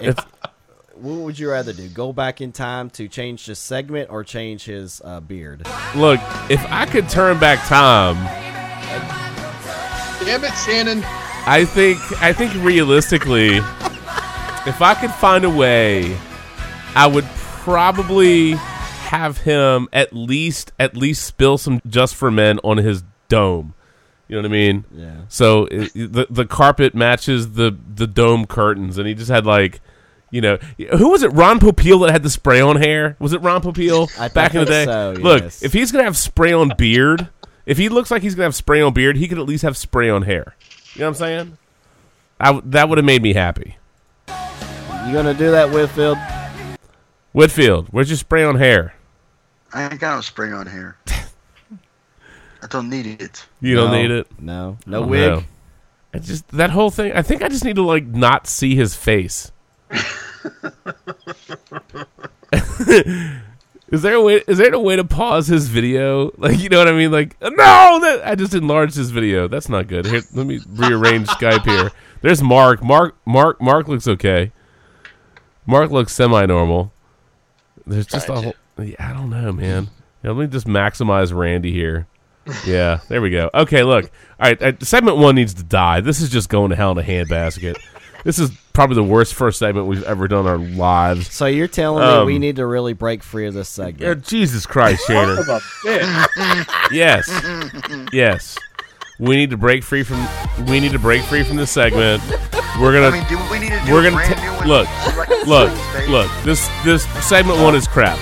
if, 0.00 0.16
what 1.00 1.20
would 1.20 1.38
you 1.38 1.50
rather 1.50 1.72
do? 1.72 1.88
Go 1.88 2.12
back 2.12 2.40
in 2.40 2.52
time 2.52 2.90
to 2.90 3.08
change 3.08 3.46
the 3.46 3.54
segment 3.54 4.10
or 4.10 4.24
change 4.24 4.64
his 4.64 5.00
uh, 5.04 5.20
beard? 5.20 5.66
Look, 5.94 6.20
if 6.48 6.64
I 6.70 6.86
could 6.86 7.08
turn 7.08 7.38
back 7.38 7.66
time, 7.66 8.16
Damn 10.24 10.44
it, 10.44 10.52
Shannon. 10.66 11.02
I 11.46 11.64
think 11.64 11.98
I 12.20 12.34
think 12.34 12.52
realistically, 12.62 13.56
if 13.56 14.82
I 14.82 14.94
could 14.94 15.10
find 15.10 15.46
a 15.46 15.50
way, 15.50 16.14
I 16.94 17.06
would 17.06 17.24
probably 17.24 18.52
have 18.52 19.38
him 19.38 19.88
at 19.94 20.12
least 20.12 20.72
at 20.78 20.94
least 20.94 21.24
spill 21.24 21.56
some 21.56 21.80
just 21.86 22.14
for 22.14 22.30
men 22.30 22.60
on 22.62 22.76
his 22.76 23.02
dome. 23.28 23.72
You 24.28 24.36
know 24.36 24.42
what 24.42 24.50
I 24.50 24.52
mean? 24.52 24.84
Yeah. 24.94 25.22
So 25.28 25.64
it, 25.70 25.92
the 25.94 26.26
the 26.28 26.44
carpet 26.44 26.94
matches 26.94 27.52
the 27.54 27.74
the 27.94 28.06
dome 28.06 28.46
curtains, 28.46 28.98
and 28.98 29.08
he 29.08 29.14
just 29.14 29.30
had 29.30 29.46
like. 29.46 29.80
You 30.30 30.40
know, 30.40 30.56
who 30.96 31.08
was 31.10 31.22
it? 31.24 31.32
Ron 31.32 31.58
Popeil 31.58 32.04
that 32.06 32.12
had 32.12 32.22
the 32.22 32.30
spray 32.30 32.60
on 32.60 32.76
hair. 32.76 33.16
Was 33.18 33.32
it 33.32 33.40
Ron 33.42 33.62
Popeil 33.62 34.08
back 34.32 34.54
in 34.54 34.60
the 34.60 34.66
day? 34.66 34.84
think 34.84 35.16
so, 35.16 35.22
Look, 35.22 35.42
yes. 35.42 35.62
if 35.62 35.72
he's 35.72 35.90
gonna 35.90 36.04
have 36.04 36.16
spray 36.16 36.52
on 36.52 36.72
beard, 36.78 37.28
if 37.66 37.78
he 37.78 37.88
looks 37.88 38.10
like 38.12 38.22
he's 38.22 38.34
gonna 38.36 38.44
have 38.44 38.54
spray 38.54 38.80
on 38.80 38.92
beard, 38.92 39.16
he 39.16 39.26
could 39.26 39.38
at 39.38 39.46
least 39.46 39.62
have 39.64 39.76
spray 39.76 40.08
on 40.08 40.22
hair. 40.22 40.54
You 40.94 41.00
know 41.00 41.06
what 41.06 41.08
I'm 41.08 41.14
saying? 41.16 41.58
I 42.38 42.46
w- 42.46 42.62
that 42.70 42.88
would 42.88 42.98
have 42.98 43.04
made 43.04 43.22
me 43.22 43.32
happy. 43.32 43.76
You 44.28 45.12
gonna 45.14 45.34
do 45.34 45.50
that, 45.50 45.70
Whitfield? 45.70 46.16
Whitfield, 47.32 47.88
where's 47.90 48.08
your 48.10 48.16
spray 48.16 48.44
on 48.44 48.56
hair? 48.56 48.94
I 49.72 49.84
ain't 49.84 49.98
got 50.00 50.16
no 50.16 50.20
spray 50.20 50.52
on 50.52 50.66
hair. 50.66 50.96
I 52.62 52.66
don't 52.68 52.88
need 52.90 53.06
it. 53.06 53.46
You 53.60 53.74
don't 53.76 53.90
No. 53.90 54.02
need 54.02 54.10
it. 54.10 54.26
No, 54.38 54.78
no 54.86 55.02
Oh, 55.02 55.06
wig. 55.06 55.30
no. 55.30 55.42
I 56.14 56.18
just 56.18 56.46
that 56.48 56.70
whole 56.70 56.90
thing. 56.90 57.12
I 57.12 57.22
think 57.22 57.42
I 57.42 57.48
just 57.48 57.64
need 57.64 57.76
to 57.76 57.82
like 57.82 58.06
not 58.06 58.46
see 58.46 58.74
his 58.76 58.94
face. 58.94 59.50
is 63.90 64.02
there 64.02 64.14
a 64.14 64.22
way? 64.22 64.42
Is 64.46 64.58
there 64.58 64.72
a 64.72 64.80
way 64.80 64.96
to 64.96 65.04
pause 65.04 65.46
his 65.46 65.68
video? 65.68 66.32
Like 66.36 66.60
you 66.60 66.68
know 66.68 66.78
what 66.78 66.88
I 66.88 66.92
mean? 66.92 67.10
Like 67.10 67.40
no, 67.40 68.00
that 68.00 68.22
I 68.24 68.34
just 68.34 68.54
enlarged 68.54 68.96
his 68.96 69.10
video. 69.10 69.48
That's 69.48 69.68
not 69.68 69.88
good. 69.88 70.06
Here, 70.06 70.22
let 70.34 70.46
me 70.46 70.60
rearrange 70.68 71.28
Skype 71.28 71.64
here. 71.64 71.90
There's 72.22 72.42
Mark. 72.42 72.82
Mark. 72.82 73.16
Mark. 73.24 73.60
Mark 73.60 73.88
looks 73.88 74.08
okay. 74.08 74.52
Mark 75.66 75.90
looks 75.90 76.12
semi-normal. 76.12 76.92
There's 77.86 78.06
just 78.06 78.28
a 78.28 78.34
whole. 78.34 78.54
Yeah, 78.78 78.96
I 78.98 79.12
don't 79.12 79.30
know, 79.30 79.52
man. 79.52 79.88
Yeah, 80.22 80.32
let 80.32 80.40
me 80.40 80.46
just 80.46 80.66
maximize 80.66 81.34
Randy 81.34 81.72
here. 81.72 82.06
Yeah, 82.66 83.00
there 83.08 83.20
we 83.20 83.30
go. 83.30 83.50
Okay, 83.52 83.82
look. 83.82 84.10
All 84.38 84.50
right, 84.50 84.82
segment 84.82 85.18
one 85.18 85.34
needs 85.34 85.54
to 85.54 85.62
die. 85.62 86.00
This 86.00 86.20
is 86.20 86.30
just 86.30 86.48
going 86.48 86.70
to 86.70 86.76
hell 86.76 86.92
in 86.92 86.98
a 86.98 87.02
handbasket. 87.02 87.76
This 88.24 88.38
is 88.38 88.50
probably 88.72 88.96
the 88.96 89.04
worst 89.04 89.34
first 89.34 89.58
segment 89.58 89.86
we've 89.86 90.02
ever 90.04 90.28
done 90.28 90.40
in 90.40 90.46
our 90.46 90.58
lives. 90.58 91.32
So 91.32 91.46
you're 91.46 91.68
telling 91.68 92.02
Um, 92.04 92.26
me 92.26 92.34
we 92.34 92.38
need 92.38 92.56
to 92.56 92.66
really 92.66 92.92
break 92.92 93.22
free 93.22 93.46
of 93.46 93.54
this 93.54 93.68
segment? 93.68 94.00
Yeah, 94.02 94.14
Jesus 94.14 94.66
Christ, 94.66 95.06
Shannon. 95.06 95.38
yes, 96.92 97.28
yes. 98.12 98.58
We 99.18 99.36
need 99.36 99.50
to 99.50 99.56
break 99.58 99.82
free 99.84 100.02
from. 100.02 100.26
We 100.66 100.80
need 100.80 100.92
to 100.92 100.98
break 100.98 101.22
free 101.24 101.42
from 101.42 101.56
this 101.56 101.70
segment. 101.70 102.22
We're 102.80 102.92
gonna. 102.92 103.08
I 103.08 103.10
mean, 103.20 103.26
do 103.28 103.38
we 103.50 103.58
need 103.58 103.70
to 103.72 103.80
do 103.84 103.92
we're 103.92 104.00
a 104.00 104.10
gonna 104.10 104.16
brand 104.16 104.34
ta- 104.34 104.42
new 104.42 104.52
one? 104.58 104.68
look, 105.46 105.46
look, 105.46 106.08
look. 106.08 106.30
This 106.44 106.68
this 106.84 107.04
segment 107.28 107.58
one 107.60 107.74
is 107.74 107.86
crap. 107.86 108.18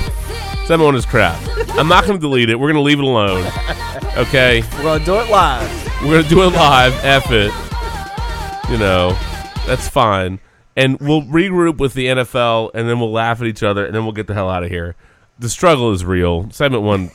Segment 0.66 0.82
one 0.86 0.96
is 0.96 1.06
crap. 1.06 1.38
I'm 1.78 1.86
not 1.88 2.04
gonna 2.04 2.18
delete 2.18 2.50
it. 2.50 2.58
We're 2.58 2.68
gonna 2.68 2.80
leave 2.82 2.98
it 2.98 3.04
alone. 3.04 3.44
Okay. 4.16 4.62
We're 4.78 4.82
gonna 4.82 5.04
do 5.04 5.20
it 5.20 5.30
live. 5.30 6.02
We're 6.02 6.16
gonna 6.20 6.28
do 6.28 6.42
it 6.42 6.48
live. 6.52 6.92
F 7.04 7.30
it. 7.30 7.52
You 8.70 8.76
know, 8.78 9.16
that's 9.68 9.88
fine. 9.88 10.40
And 10.76 10.98
we'll 11.00 11.22
regroup 11.22 11.78
with 11.78 11.94
the 11.94 12.06
NFL, 12.06 12.70
and 12.74 12.88
then 12.88 12.98
we'll 13.00 13.12
laugh 13.12 13.40
at 13.40 13.46
each 13.46 13.62
other, 13.62 13.84
and 13.84 13.94
then 13.94 14.04
we'll 14.04 14.12
get 14.12 14.26
the 14.26 14.34
hell 14.34 14.48
out 14.48 14.62
of 14.62 14.70
here. 14.70 14.96
The 15.38 15.48
struggle 15.48 15.92
is 15.92 16.04
real. 16.04 16.50
Segment 16.50 16.82
one, 16.82 17.10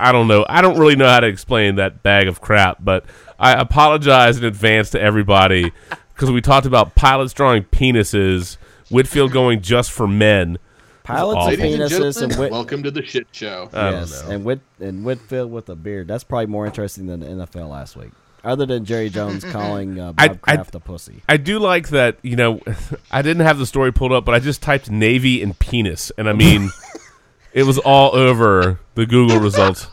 I 0.00 0.12
don't 0.12 0.28
know. 0.28 0.46
I 0.48 0.62
don't 0.62 0.78
really 0.78 0.96
know 0.96 1.08
how 1.08 1.20
to 1.20 1.26
explain 1.26 1.74
that 1.76 2.02
bag 2.02 2.28
of 2.28 2.40
crap, 2.40 2.78
but 2.80 3.04
I 3.38 3.52
apologize 3.52 4.38
in 4.38 4.44
advance 4.44 4.90
to 4.90 5.00
everybody 5.00 5.72
because 6.14 6.30
we 6.30 6.40
talked 6.40 6.66
about 6.66 6.94
pilots 6.94 7.32
drawing 7.32 7.64
penises, 7.64 8.56
Whitfield 8.90 9.32
going 9.32 9.60
just 9.60 9.90
for 9.90 10.06
men. 10.08 10.58
Pilots 11.02 11.36
Awful. 11.38 11.52
and 11.52 11.62
Ladies 11.62 11.80
and 11.80 12.04
penises 12.04 12.22
and 12.22 12.34
Whit- 12.36 12.52
welcome 12.52 12.82
to 12.82 12.90
the 12.90 13.02
shit 13.02 13.26
show. 13.32 13.70
I 13.72 13.90
don't 13.90 14.00
yes, 14.00 14.22
know. 14.22 14.30
and 14.30 14.44
Whit 14.44 14.60
and 14.80 15.04
Whitfield 15.04 15.50
with 15.50 15.68
a 15.70 15.74
beard. 15.76 16.08
That's 16.08 16.24
probably 16.24 16.46
more 16.46 16.66
interesting 16.66 17.06
than 17.06 17.20
the 17.20 17.26
NFL 17.26 17.70
last 17.70 17.96
week. 17.96 18.10
Other 18.44 18.66
than 18.66 18.84
Jerry 18.84 19.10
Jones 19.10 19.44
calling 19.52 19.98
uh, 19.98 20.12
I- 20.16 20.28
Bob 20.28 20.38
I- 20.44 20.54
Kraft 20.56 20.74
a 20.74 20.80
pussy. 20.80 21.22
I 21.28 21.36
do 21.36 21.58
like 21.58 21.88
that, 21.88 22.18
you 22.22 22.36
know, 22.36 22.60
I 23.10 23.22
didn't 23.22 23.44
have 23.44 23.58
the 23.58 23.66
story 23.66 23.92
pulled 23.92 24.12
up, 24.12 24.24
but 24.24 24.34
I 24.34 24.38
just 24.40 24.62
typed 24.62 24.90
Navy 24.90 25.42
and 25.42 25.58
penis, 25.58 26.12
and 26.16 26.28
I 26.28 26.32
mean, 26.32 26.70
it 27.52 27.64
was 27.64 27.78
all 27.78 28.14
over 28.14 28.78
the 28.94 29.06
Google 29.06 29.40
results. 29.40 29.88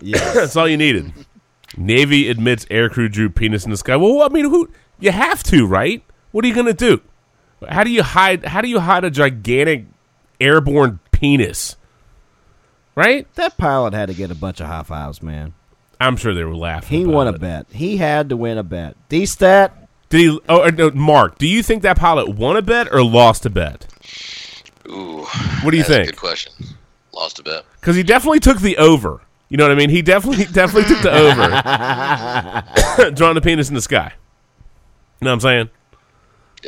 Yes. 0.00 0.34
That's 0.34 0.56
all 0.56 0.68
you 0.68 0.76
needed. 0.76 1.12
Navy 1.76 2.28
admits 2.28 2.64
aircrew 2.66 3.10
drew 3.10 3.30
penis 3.30 3.64
in 3.64 3.70
the 3.70 3.76
sky. 3.76 3.96
Well, 3.96 4.22
I 4.22 4.28
mean, 4.28 4.44
who 4.44 4.68
you 5.00 5.10
have 5.10 5.42
to, 5.44 5.66
right? 5.66 6.02
What 6.30 6.44
are 6.44 6.48
you 6.48 6.54
gonna 6.54 6.72
do? 6.74 7.00
How 7.68 7.82
do 7.84 7.90
you 7.90 8.02
hide? 8.02 8.44
How 8.44 8.60
do 8.60 8.68
you 8.68 8.80
hide 8.80 9.04
a 9.04 9.10
gigantic 9.10 9.86
airborne 10.40 10.98
penis? 11.12 11.76
Right? 12.94 13.32
That 13.36 13.56
pilot 13.56 13.94
had 13.94 14.08
to 14.08 14.14
get 14.14 14.30
a 14.30 14.34
bunch 14.34 14.60
of 14.60 14.66
high 14.66 14.82
fives, 14.82 15.22
man. 15.22 15.54
I'm 16.02 16.16
sure 16.16 16.34
they 16.34 16.44
were 16.44 16.56
laughing. 16.56 16.98
He 16.98 17.04
about 17.04 17.14
won 17.14 17.26
a 17.28 17.32
it. 17.32 17.40
bet. 17.40 17.66
He 17.70 17.96
had 17.96 18.28
to 18.30 18.36
win 18.36 18.58
a 18.58 18.62
bet. 18.62 18.96
D-Stat, 19.08 19.88
Did 20.10 20.18
he? 20.20 20.40
Oh, 20.48 20.62
uh, 20.62 20.70
no, 20.70 20.90
Mark, 20.90 21.38
do 21.38 21.46
you 21.46 21.62
think 21.62 21.82
that 21.82 21.96
pilot 21.98 22.28
won 22.28 22.56
a 22.56 22.62
bet 22.62 22.92
or 22.92 23.02
lost 23.04 23.46
a 23.46 23.50
bet? 23.50 23.86
Ooh. 24.88 25.24
What 25.62 25.70
do 25.70 25.76
you 25.76 25.82
that's 25.82 25.90
a 25.90 25.94
think? 25.94 26.06
good 26.10 26.16
question. 26.18 26.52
Lost 27.14 27.38
a 27.38 27.42
bet. 27.42 27.64
Because 27.80 27.94
he 27.96 28.02
definitely 28.02 28.40
took 28.40 28.60
the 28.60 28.76
over. 28.78 29.20
You 29.48 29.56
know 29.58 29.64
what 29.64 29.72
I 29.72 29.74
mean? 29.76 29.90
He 29.90 30.00
definitely 30.02 30.44
definitely 30.46 30.84
took 30.94 31.02
the 31.02 31.12
over. 32.98 33.10
Drawing 33.14 33.34
the 33.34 33.40
penis 33.42 33.68
in 33.68 33.74
the 33.74 33.82
sky. 33.82 34.12
You 35.20 35.26
know 35.26 35.30
what 35.30 35.34
I'm 35.34 35.40
saying? 35.40 35.70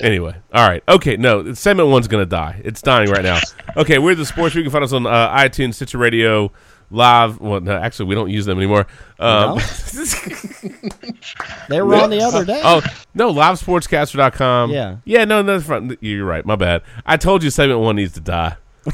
Anyway, 0.01 0.35
all 0.53 0.68
right, 0.68 0.82
okay. 0.89 1.16
No, 1.16 1.55
segment 1.55 1.89
one's 1.89 2.09
gonna 2.09 2.26
die. 2.26 2.61
It's 2.64 2.82
dying 2.82 3.11
right 3.11 3.22
now. 3.22 3.39
Okay, 3.76 3.99
we're 3.99 4.14
the 4.16 4.26
sports. 4.26 4.55
You 4.55 4.62
can 4.62 4.70
find 4.72 4.82
us 4.85 4.93
on 4.93 5.07
uh, 5.07 5.30
iTunes, 5.37 5.74
Stitcher 5.74 5.99
Radio, 5.99 6.51
Live. 6.95 7.40
Well, 7.40 7.61
no, 7.61 7.76
actually, 7.76 8.07
we 8.07 8.14
don't 8.14 8.30
use 8.30 8.47
them 8.47 8.59
anymore. 8.59 8.86
Um, 9.18 9.59
they 11.68 11.82
were 11.82 11.97
on 11.97 12.11
the 12.11 12.20
other 12.22 12.45
day. 12.45 12.61
Oh 12.64 12.82
no, 13.14 13.32
livesportscaster.com. 13.32 14.70
Yeah. 14.70 14.97
yeah. 15.05 15.24
No, 15.24 15.42
no, 15.42 15.61
fine. 15.61 15.97
You're 16.01 16.24
right. 16.24 16.47
My 16.47 16.57
bad. 16.57 16.82
I 17.05 17.16
told 17.16 17.42
you 17.42 17.51
segment 17.51 17.80
one 17.80 17.97
needs 17.97 18.12
to 18.14 18.20
die. 18.20 18.57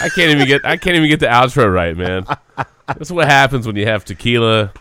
I 0.00 0.08
can't 0.10 0.30
even 0.30 0.46
get. 0.46 0.64
I 0.64 0.76
can't 0.76 0.96
even 0.96 1.08
get 1.08 1.20
the 1.20 1.26
outro 1.26 1.72
right, 1.72 1.96
man. 1.96 2.24
That's 2.86 3.10
what 3.10 3.26
happens 3.26 3.66
when 3.66 3.76
you 3.76 3.86
have 3.86 4.04
tequila 4.04 4.72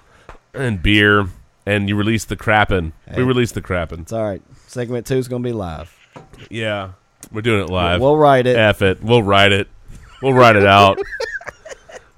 and 0.54 0.82
beer 0.82 1.28
and 1.66 1.90
you 1.90 1.96
release 1.96 2.26
the 2.26 2.38
Krapen. 2.38 2.94
Hey. 3.08 3.18
We 3.18 3.24
release 3.24 3.52
the 3.52 3.62
Krapen. 3.62 4.02
It's 4.02 4.14
all 4.14 4.24
right. 4.24 4.42
Segment 4.68 5.06
two 5.06 5.18
is 5.18 5.28
going 5.28 5.44
to 5.44 5.48
be 5.48 5.54
live. 5.54 5.94
Yeah, 6.50 6.92
we're 7.32 7.42
doing 7.42 7.64
it 7.64 7.70
live. 7.70 8.00
We'll 8.00 8.18
write 8.18 8.48
it. 8.48 8.56
F 8.56 8.82
it. 8.82 9.04
We'll 9.04 9.24
write 9.24 9.52
it. 9.52 9.68
We'll 10.22 10.34
write 10.34 10.56
it 10.56 10.66
out. 10.66 11.00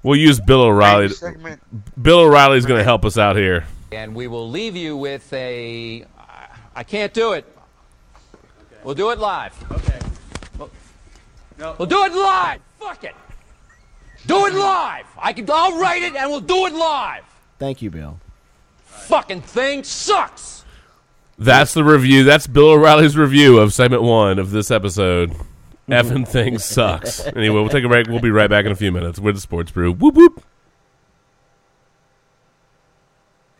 We'll 0.02 0.18
use 0.18 0.40
Bill 0.40 0.62
O'Reilly. 0.62 1.08
segment. 1.10 1.60
Bill 2.02 2.20
O'Reilly's 2.20 2.64
going 2.66 2.78
to 2.78 2.84
help 2.84 3.04
us 3.04 3.18
out 3.18 3.36
here. 3.36 3.64
And 3.92 4.14
we 4.14 4.28
will 4.28 4.48
leave 4.48 4.76
you 4.76 4.96
with 4.96 5.30
a. 5.32 6.04
I 6.74 6.84
can't 6.84 7.12
do 7.12 7.32
it. 7.32 7.44
We'll 8.84 8.94
do 8.94 9.10
it 9.10 9.18
live. 9.18 9.52
Okay. 9.72 9.98
We'll 11.58 11.86
do 11.88 12.04
it 12.04 12.14
live. 12.14 12.60
Fuck 12.78 13.04
it. 13.04 13.14
Do 14.26 14.46
it 14.46 14.54
live. 14.54 15.04
I 15.18 15.32
can. 15.32 15.46
I'll 15.50 15.78
write 15.78 16.02
it 16.02 16.14
and 16.14 16.30
we'll 16.30 16.40
do 16.40 16.66
it 16.66 16.72
live. 16.72 17.24
Thank 17.58 17.82
you, 17.82 17.90
Bill. 17.90 18.18
Fucking 18.84 19.42
thing 19.42 19.84
sucks. 19.84 20.64
That's 21.38 21.74
the 21.74 21.84
review. 21.84 22.24
That's 22.24 22.46
Bill 22.46 22.70
O'Reilly's 22.70 23.16
review 23.16 23.58
of 23.58 23.74
segment 23.74 24.02
one 24.02 24.38
of 24.38 24.50
this 24.50 24.70
episode. 24.70 25.34
Effing 25.90 26.26
thing 26.28 26.58
sucks. 26.58 27.24
Anyway, 27.26 27.60
we'll 27.60 27.68
take 27.68 27.84
a 27.84 27.88
break. 27.88 28.06
We'll 28.06 28.20
be 28.20 28.30
right 28.30 28.50
back 28.50 28.66
in 28.66 28.72
a 28.72 28.76
few 28.76 28.92
minutes. 28.92 29.18
We're 29.18 29.32
the 29.32 29.40
Sports 29.40 29.70
Brew. 29.70 29.92
Whoop 29.92 30.14
whoop. 30.14 30.42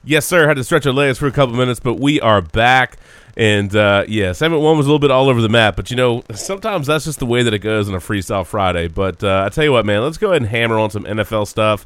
Yes, 0.03 0.27
sir. 0.27 0.49
Had 0.49 0.57
to 0.57 0.65
stretch 0.65 0.87
our 0.87 0.93
legs 0.93 1.19
for 1.19 1.27
a 1.27 1.33
couple 1.33 1.55
minutes, 1.57 1.79
but 1.79 2.01
we 2.01 2.21
are 2.21 2.41
back. 2.41 2.97
And 3.37 3.75
uh, 3.77 4.05
yeah, 4.09 4.33
segment 4.33 4.63
one 4.63 4.77
was 4.77 4.87
a 4.87 4.89
little 4.89 4.99
bit 4.99 5.11
all 5.11 5.29
over 5.29 5.41
the 5.41 5.49
map, 5.49 5.77
but 5.77 5.91
you 5.91 5.97
know, 5.97 6.23
sometimes 6.33 6.87
that's 6.87 7.05
just 7.05 7.21
the 7.21 7.27
way 7.27 7.43
that 7.43 7.55
it 7.55 7.61
goes 7.61 7.89
on 7.89 7.95
a 7.95 7.99
Freestyle 7.99 8.45
Friday. 8.45 8.89
But 8.89 9.23
uh, 9.23 9.45
I 9.47 9.51
tell 9.51 9.65
you 9.65 9.73
what, 9.73 9.87
man, 9.87 10.03
let's 10.03 10.19
go 10.19 10.31
ahead 10.31 10.43
and 10.43 10.51
hammer 10.51 10.79
on 10.79 10.91
some 10.91 11.05
NFL 11.05 11.47
stuff. 11.47 11.85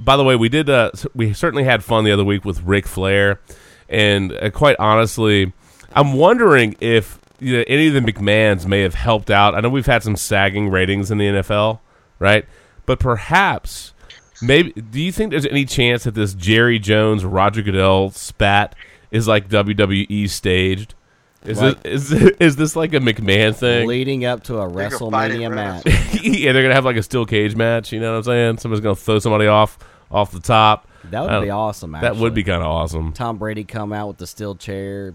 By 0.00 0.16
the 0.16 0.24
way, 0.24 0.36
we 0.36 0.48
did. 0.48 0.70
Uh, 0.70 0.90
we 1.14 1.32
certainly 1.32 1.64
had 1.64 1.84
fun 1.84 2.04
the 2.04 2.12
other 2.12 2.24
week 2.24 2.44
with 2.44 2.62
Ric 2.62 2.86
Flair, 2.86 3.40
and 3.88 4.32
uh, 4.32 4.50
quite 4.50 4.76
honestly, 4.78 5.52
I'm 5.92 6.14
wondering 6.14 6.76
if 6.80 7.18
you 7.40 7.56
know, 7.58 7.64
any 7.66 7.88
of 7.88 7.94
the 7.94 8.00
McMahons 8.00 8.66
may 8.66 8.80
have 8.82 8.94
helped 8.94 9.30
out. 9.30 9.54
I 9.54 9.60
know 9.60 9.68
we've 9.68 9.86
had 9.86 10.02
some 10.02 10.16
sagging 10.16 10.68
ratings 10.70 11.10
in 11.10 11.18
the 11.18 11.26
NFL, 11.26 11.80
right? 12.18 12.44
But 12.86 12.98
perhaps, 12.98 13.92
maybe, 14.40 14.72
do 14.72 15.00
you 15.00 15.12
think 15.12 15.30
there's 15.30 15.46
any 15.46 15.64
chance 15.64 16.04
that 16.04 16.14
this 16.14 16.34
Jerry 16.34 16.78
Jones 16.78 17.24
Roger 17.24 17.62
Goodell 17.62 18.10
spat 18.10 18.74
is 19.10 19.26
like 19.28 19.48
WWE 19.48 20.28
staged? 20.30 20.94
Is 21.44 21.60
Like- 21.60 21.82
this 21.82 22.10
is 22.10 22.12
is 22.40 22.56
this 22.56 22.74
like 22.76 22.92
a 22.92 22.98
McMahon 22.98 23.54
thing? 23.54 23.86
Leading 23.86 24.24
up 24.24 24.42
to 24.44 24.58
a 24.58 24.68
They're 24.72 24.90
gonna 24.90 25.10
fight 25.10 25.30
it 25.30 25.38
WrestleMania 25.38 25.54
match. 25.54 25.86
yeah, 26.22 26.52
they're 26.52 26.62
gonna 26.62 26.74
have 26.74 26.84
like 26.84 26.96
a 26.96 27.02
steel 27.02 27.24
cage 27.26 27.54
match. 27.54 27.92
You 27.92 28.00
know 28.00 28.12
what 28.12 28.16
I'm 28.18 28.22
saying? 28.24 28.58
Somebody's 28.58 28.82
gonna 28.82 28.96
throw 28.96 29.18
somebody 29.20 29.46
off 29.46 29.78
off 30.10 30.32
the 30.32 30.40
top. 30.40 30.88
That 31.10 31.22
would 31.22 31.42
be 31.42 31.50
awesome. 31.50 31.92
That 31.92 32.16
would 32.16 32.34
be 32.34 32.42
kind 32.42 32.62
of 32.62 32.68
awesome, 32.68 33.12
Tom 33.12 33.38
Brady 33.38 33.62
come 33.62 33.92
out 33.92 34.08
with 34.08 34.16
the 34.18 34.26
steel 34.26 34.56
chair. 34.56 35.12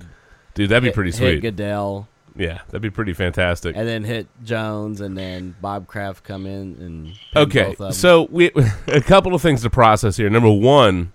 dude. 0.54 0.70
That'd 0.70 0.84
be 0.84 0.88
hit- 0.88 0.96
pretty 0.96 1.12
Hit 1.12 1.18
sweet. 1.18 1.42
Goodell, 1.42 2.08
Yeah, 2.36 2.60
that'd 2.68 2.82
be 2.82 2.90
pretty 2.90 3.14
fantastic. 3.14 3.76
and 3.76 3.88
then 3.88 4.04
hit 4.04 4.28
Jones, 4.44 5.02
and 5.02 5.18
then 5.18 5.56
Bob 5.62 5.88
Kraft 5.88 6.24
come 6.24 6.46
in 6.46 6.76
and 6.80 7.14
Okay, 7.36 7.70
both 7.70 7.80
of 7.82 7.86
'em. 7.88 7.94
so 7.94 8.28
we 8.32 8.52
a 8.88 9.02
couple 9.02 9.34
of 9.36 9.42
things 9.42 9.62
to 9.64 9.70
process 9.70 10.18
here. 10.18 10.30
Number 10.30 10.52
one 10.52 11.12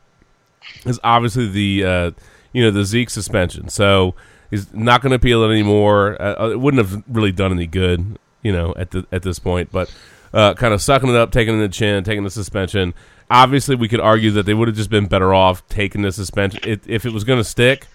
is 0.85 1.01
obviously 1.05 1.49
the 1.49 1.85
uh, 1.85 2.11
you 2.53 2.63
know 2.63 2.71
the 2.71 2.85
Zeke 2.85 3.11
suspension. 3.11 3.69
So 3.69 4.15
he's 4.51 4.73
not 4.75 5.01
going 5.03 5.11
to 5.11 5.17
appeal 5.17 5.43
it 5.45 5.51
anymore. 5.53 6.21
Uh, 6.21 6.51
it 6.51 6.61
wouldn't 6.61 6.87
have 6.87 7.03
really 7.09 7.33
done 7.33 7.53
any 7.53 7.67
good, 7.67 8.19
you 8.43 8.53
know, 8.53 8.75
at 8.77 8.91
the 8.91 9.07
at 9.11 9.23
this 9.23 9.39
point. 9.39 9.71
But 9.73 9.93
uh, 10.35 10.55
kind 10.55 10.75
of 10.75 10.83
sucking 10.83 11.09
it 11.09 11.17
up, 11.17 11.31
taking 11.33 11.55
it 11.55 11.57
in 11.57 11.63
the 11.63 11.69
chin, 11.69 12.05
taking 12.05 12.25
the 12.25 12.31
suspension. 12.31 12.93
Obviously, 13.31 13.75
we 13.75 13.89
could 13.89 14.01
argue 14.01 14.31
that 14.33 14.45
they 14.47 14.55
would 14.55 14.69
have 14.69 14.77
just 14.77 14.91
been 14.91 15.07
better 15.07 15.33
off 15.35 15.67
taking 15.69 16.03
the 16.03 16.13
suspension 16.13 16.61
it, 16.65 16.83
if 16.87 17.05
it 17.07 17.13
was 17.13 17.25
going 17.25 17.39
to 17.41 17.45
stick. 17.45 17.87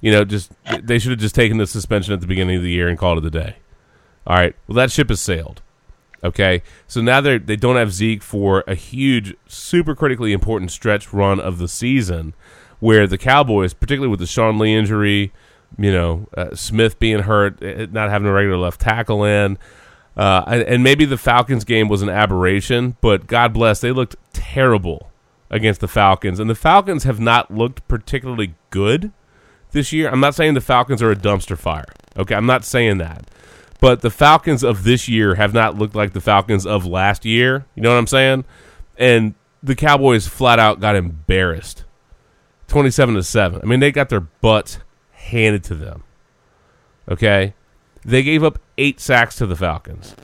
You 0.00 0.10
know, 0.12 0.24
just 0.24 0.52
they 0.82 0.98
should 0.98 1.10
have 1.10 1.20
just 1.20 1.34
taken 1.34 1.58
the 1.58 1.66
suspension 1.66 2.14
at 2.14 2.20
the 2.20 2.26
beginning 2.26 2.56
of 2.56 2.62
the 2.62 2.70
year 2.70 2.88
and 2.88 2.98
called 2.98 3.18
it 3.18 3.24
a 3.24 3.30
day. 3.30 3.56
All 4.26 4.36
right. 4.36 4.54
Well, 4.66 4.76
that 4.76 4.90
ship 4.90 5.08
has 5.08 5.20
sailed. 5.20 5.62
Okay, 6.22 6.62
so 6.86 7.00
now 7.00 7.22
they 7.22 7.38
they 7.38 7.56
don't 7.56 7.76
have 7.76 7.92
Zeke 7.92 8.22
for 8.22 8.62
a 8.66 8.74
huge, 8.74 9.34
super 9.46 9.94
critically 9.94 10.32
important 10.32 10.70
stretch 10.70 11.14
run 11.14 11.40
of 11.40 11.56
the 11.56 11.68
season, 11.68 12.34
where 12.78 13.06
the 13.06 13.16
Cowboys, 13.16 13.72
particularly 13.72 14.10
with 14.10 14.20
the 14.20 14.26
Sean 14.26 14.58
Lee 14.58 14.74
injury, 14.74 15.32
you 15.78 15.90
know, 15.90 16.28
uh, 16.36 16.54
Smith 16.54 16.98
being 16.98 17.20
hurt, 17.20 17.62
eh, 17.62 17.86
not 17.90 18.10
having 18.10 18.28
a 18.28 18.32
regular 18.32 18.58
left 18.58 18.82
tackle 18.82 19.24
in, 19.24 19.56
uh, 20.14 20.42
and 20.46 20.84
maybe 20.84 21.06
the 21.06 21.16
Falcons 21.16 21.64
game 21.64 21.88
was 21.88 22.02
an 22.02 22.10
aberration, 22.10 22.96
but 23.00 23.26
God 23.26 23.54
bless, 23.54 23.80
they 23.80 23.92
looked 23.92 24.16
terrible 24.34 25.10
against 25.48 25.80
the 25.80 25.88
Falcons, 25.88 26.38
and 26.38 26.50
the 26.50 26.54
Falcons 26.54 27.04
have 27.04 27.18
not 27.18 27.50
looked 27.50 27.86
particularly 27.88 28.54
good 28.68 29.10
this 29.72 29.92
year. 29.92 30.08
I'm 30.10 30.20
not 30.20 30.34
saying 30.34 30.54
the 30.54 30.60
Falcons 30.60 31.02
are 31.02 31.10
a 31.10 31.16
dumpster 31.16 31.56
fire. 31.56 31.86
Okay, 32.16 32.34
I'm 32.34 32.46
not 32.46 32.64
saying 32.64 32.98
that. 32.98 33.28
But 33.80 34.02
the 34.02 34.10
Falcons 34.10 34.62
of 34.62 34.84
this 34.84 35.08
year 35.08 35.36
have 35.36 35.54
not 35.54 35.78
looked 35.78 35.94
like 35.94 36.12
the 36.12 36.20
Falcons 36.20 36.66
of 36.66 36.84
last 36.84 37.24
year. 37.24 37.66
You 37.74 37.82
know 37.82 37.90
what 37.90 37.98
I'm 37.98 38.06
saying? 38.06 38.44
And 38.98 39.34
the 39.62 39.74
Cowboys 39.74 40.26
flat 40.26 40.58
out 40.58 40.80
got 40.80 40.96
embarrassed. 40.96 41.84
27 42.68 43.14
to 43.14 43.22
7. 43.22 43.60
I 43.62 43.66
mean, 43.66 43.80
they 43.80 43.90
got 43.90 44.10
their 44.10 44.20
butts 44.20 44.78
handed 45.12 45.64
to 45.64 45.74
them. 45.74 46.04
Okay? 47.08 47.54
They 48.04 48.22
gave 48.22 48.44
up 48.44 48.58
8 48.78 49.00
sacks 49.00 49.36
to 49.36 49.46
the 49.46 49.56
Falcons. 49.56 50.14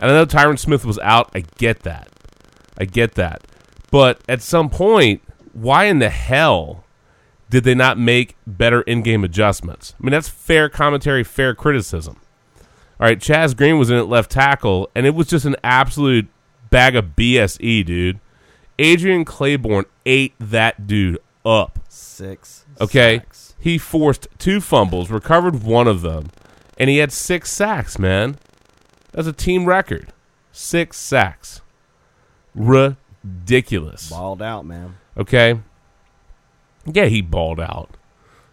And 0.00 0.10
I 0.10 0.14
know 0.14 0.26
Tyron 0.26 0.58
Smith 0.58 0.84
was 0.84 0.98
out. 0.98 1.30
I 1.34 1.44
get 1.56 1.80
that. 1.80 2.08
I 2.76 2.84
get 2.84 3.14
that. 3.14 3.42
But 3.90 4.20
at 4.28 4.42
some 4.42 4.68
point, 4.68 5.22
why 5.52 5.84
in 5.84 6.00
the 6.00 6.10
hell 6.10 6.83
did 7.50 7.64
they 7.64 7.74
not 7.74 7.98
make 7.98 8.36
better 8.46 8.82
in-game 8.82 9.24
adjustments? 9.24 9.94
I 10.00 10.04
mean, 10.04 10.12
that's 10.12 10.28
fair 10.28 10.68
commentary, 10.68 11.24
fair 11.24 11.54
criticism. 11.54 12.16
All 13.00 13.06
right, 13.06 13.18
Chaz 13.18 13.56
Green 13.56 13.78
was 13.78 13.90
in 13.90 13.96
at 13.96 14.08
left 14.08 14.30
tackle, 14.30 14.88
and 14.94 15.06
it 15.06 15.14
was 15.14 15.26
just 15.26 15.44
an 15.44 15.56
absolute 15.64 16.28
bag 16.70 16.96
of 16.96 17.16
BSE, 17.16 17.84
dude. 17.84 18.20
Adrian 18.78 19.24
Clayborn 19.24 19.84
ate 20.06 20.34
that 20.40 20.86
dude 20.86 21.18
up. 21.44 21.78
six. 21.88 22.64
Okay, 22.80 23.18
sacks. 23.18 23.54
He 23.58 23.78
forced 23.78 24.26
two 24.38 24.60
fumbles, 24.60 25.10
recovered 25.10 25.62
one 25.62 25.86
of 25.86 26.02
them, 26.02 26.30
and 26.78 26.90
he 26.90 26.98
had 26.98 27.12
six 27.12 27.50
sacks, 27.52 27.98
man. 27.98 28.36
That's 29.12 29.28
a 29.28 29.32
team 29.32 29.64
record. 29.66 30.12
Six 30.50 30.96
sacks. 30.98 31.60
Ridiculous. 32.54 34.10
Balled 34.10 34.42
out, 34.42 34.64
man. 34.66 34.96
Okay? 35.16 35.60
Yeah, 36.86 37.06
he 37.06 37.20
balled 37.22 37.60
out. 37.60 37.96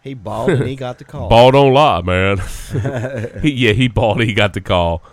He 0.02 0.14
balled 0.16 0.50
and 0.50 0.68
he 0.68 0.76
got 0.76 0.98
the 0.98 1.04
call. 1.06 1.30
Ball 1.30 1.52
don't 1.52 1.74
lie, 1.74 2.02
man. 2.02 2.38
he, 3.42 3.52
yeah, 3.52 3.74
he 3.74 3.88
balled. 3.88 4.22
He 4.22 4.34
got 4.34 4.54
the 4.54 4.62
call. 4.62 5.04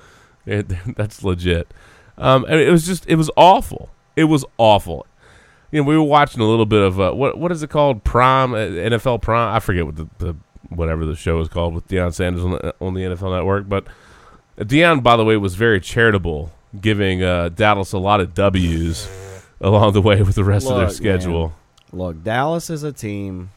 It- 0.47 0.69
that's 0.97 1.23
legit. 1.23 1.73
Um, 2.17 2.45
and 2.49 2.61
it 2.61 2.71
was 2.71 2.87
just, 2.87 3.07
it 3.07 3.17
was 3.17 3.31
awful. 3.37 3.91
It 4.17 4.25
was 4.25 4.45
awful. 4.57 5.07
You 5.71 5.83
know, 5.83 5.89
we 5.89 5.97
were 5.97 6.03
watching 6.03 6.41
a 6.41 6.47
little 6.47 6.67
bit 6.67 6.81
of 6.83 6.99
uh, 6.99 7.13
what 7.13 7.39
what 7.39 7.53
is 7.53 7.63
it 7.63 7.69
called? 7.69 8.03
Prime 8.03 8.55
uh, 8.55 8.59
NFL 8.59 9.21
Prime. 9.21 9.55
I 9.55 9.61
forget 9.61 9.85
what 9.85 9.97
the, 9.97 10.09
the 10.19 10.35
whatever 10.71 11.05
the 11.05 11.15
show 11.15 11.39
is 11.41 11.49
called 11.49 11.75
with 11.75 11.87
Deion 11.89 12.13
Sanders 12.15 12.43
on 12.43 12.53
the, 12.53 12.75
on 12.81 12.95
the 12.95 13.03
NFL 13.03 13.37
Network. 13.37 13.69
But 13.69 13.87
Deion, 14.59 15.03
by 15.03 15.17
the 15.17 15.25
way, 15.25 15.37
was 15.37 15.55
very 15.57 15.79
charitable, 15.81 16.51
giving 16.81 17.23
uh, 17.23 17.51
Dallas 17.51 17.93
a 17.93 17.99
lot 17.99 18.21
of 18.21 18.33
W's 18.35 19.09
along 19.61 19.93
the 19.93 20.01
way 20.03 20.23
with 20.23 20.37
the 20.37 20.45
rest 20.45 20.67
of 20.69 20.79
their 20.79 20.89
schedule. 20.91 21.49
man, 21.49 21.57
look, 21.93 22.23
Dallas 22.23 22.71
is 22.71 22.83
a 22.83 22.93
team 22.93 23.51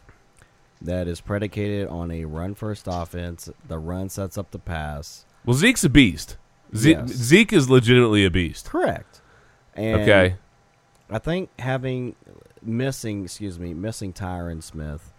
that 0.82 1.08
is 1.08 1.22
predicated 1.22 1.88
on 1.88 2.10
a 2.12 2.26
run 2.26 2.56
first 2.56 2.86
offense. 2.90 3.50
The 3.68 3.78
run 3.78 4.10
sets 4.10 4.38
up 4.38 4.52
the 4.52 4.60
pass. 4.60 5.26
Well, 5.46 5.56
Zeke's 5.56 5.84
a 5.84 5.90
beast. 5.90 6.38
Ze- 6.76 6.92
Yes. 6.92 7.10
Zeke 7.10 7.54
is 7.54 7.70
legitimately 7.70 8.26
a 8.26 8.32
beast. 8.32 8.70
Correct. 8.70 9.22
And 9.76 10.02
Okay. 10.02 10.36
I 11.10 11.20
think 11.20 11.50
having 11.60 12.16
missing, 12.62 13.24
excuse 13.26 13.60
me, 13.60 13.74
missing 13.74 14.14
Tyron 14.14 14.64
Smith, 14.64 15.12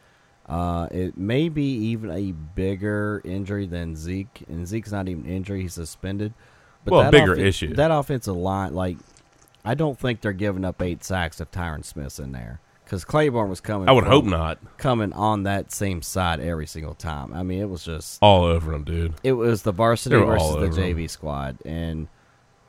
uh, 0.47 0.89
it 0.91 1.17
may 1.17 1.49
be 1.49 1.65
even 1.65 2.11
a 2.11 2.33
bigger 2.33 3.21
injury 3.25 3.67
than 3.67 3.95
Zeke, 3.95 4.43
and 4.49 4.67
Zeke's 4.67 4.91
not 4.91 5.09
even 5.09 5.25
injured; 5.27 5.61
he's 5.61 5.75
suspended. 5.75 6.33
Well, 6.87 7.03
that 7.03 7.13
bigger 7.13 7.33
offen- 7.33 7.45
issue. 7.47 7.75
That 7.75 7.91
offensive 7.93 8.37
line, 8.37 8.75
like, 8.75 8.97
I 9.65 9.75
don't 9.75 9.99
think 9.99 10.21
they're 10.21 10.33
giving 10.33 10.65
up 10.65 10.83
eight 10.83 11.05
sacks 11.05 11.41
if 11.41 11.51
Tyron 11.51 11.85
Smith's 11.85 12.19
in 12.19 12.33
there 12.33 12.61
because 12.93 13.07
Clayborn 13.07 13.49
was 13.49 13.63
coming. 13.63 13.89
I 13.89 13.93
would 13.93 14.05
from- 14.05 14.13
hope 14.13 14.25
not. 14.27 14.59
coming 14.77 15.15
on 15.15 15.45
that 15.45 15.73
same 15.73 16.03
side 16.03 16.41
every 16.41 16.67
single 16.67 16.93
time. 16.95 17.33
I 17.33 17.43
mean, 17.43 17.63
it 17.63 17.71
was 17.71 17.83
just 17.83 18.19
All 18.21 18.45
over 18.45 18.71
him, 18.75 18.85
dude. 18.85 19.15
it 19.25 19.33
was 19.33 19.63
the 19.63 19.73
varsity 19.73 20.15
They 20.15 20.21
were 20.23 20.37
all 20.37 20.59
versus 20.59 20.77
the. 20.77 20.83
JV 20.83 21.09
squad, 21.09 21.57
and 21.65 22.09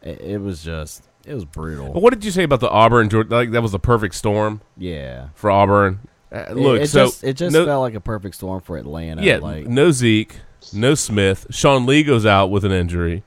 it, 0.01 0.21
it 0.21 0.37
was 0.41 0.63
just 0.63 1.03
it 1.25 1.33
was 1.33 1.43
brutal. 1.43 1.91
But 1.91 2.01
what 2.01 2.13
did 2.13 2.23
you 2.23 2.31
say 2.31 2.43
about 2.43 2.61
the 2.61 2.69
Auburn? 2.69 3.09
Georgia? 3.09 3.35
Like 3.35 3.51
that 3.51 3.61
was 3.61 3.73
the 3.73 3.79
perfect 3.79 4.15
storm. 4.15 4.61
Yeah. 4.77 5.27
For 5.35 5.51
Auburn. 5.51 5.99
Uh, 6.31 6.45
It- 6.51 6.55
look, 6.55 6.81
it, 6.81 6.87
so 6.87 7.07
just 7.07 7.23
it 7.25 7.33
just 7.33 7.53
no, 7.53 7.65
felt 7.65 7.81
like 7.81 7.93
a 7.95 7.99
perfect 7.99 8.35
storm 8.35 8.61
for 8.61 8.77
Atlanta. 8.77 9.21
yeah, 9.23 9.39
like 9.39 9.67
no 9.67 9.91
Zeke, 9.91 10.37
no 10.71 10.95
Smith. 10.95 11.47
Sean 11.49 11.85
Lee 11.85 12.01
goes 12.03 12.25
out 12.25 12.47
with 12.49 12.63
an 12.63 12.71
injury, 12.71 13.23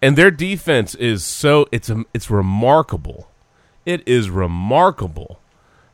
and 0.00 0.16
their 0.16 0.30
defense 0.30 0.94
is 0.94 1.24
so 1.24 1.66
it's 1.72 1.90
a, 1.90 2.04
it's 2.14 2.30
remarkable. 2.30 3.28
It 3.84 4.06
is 4.06 4.30
remarkable 4.30 5.40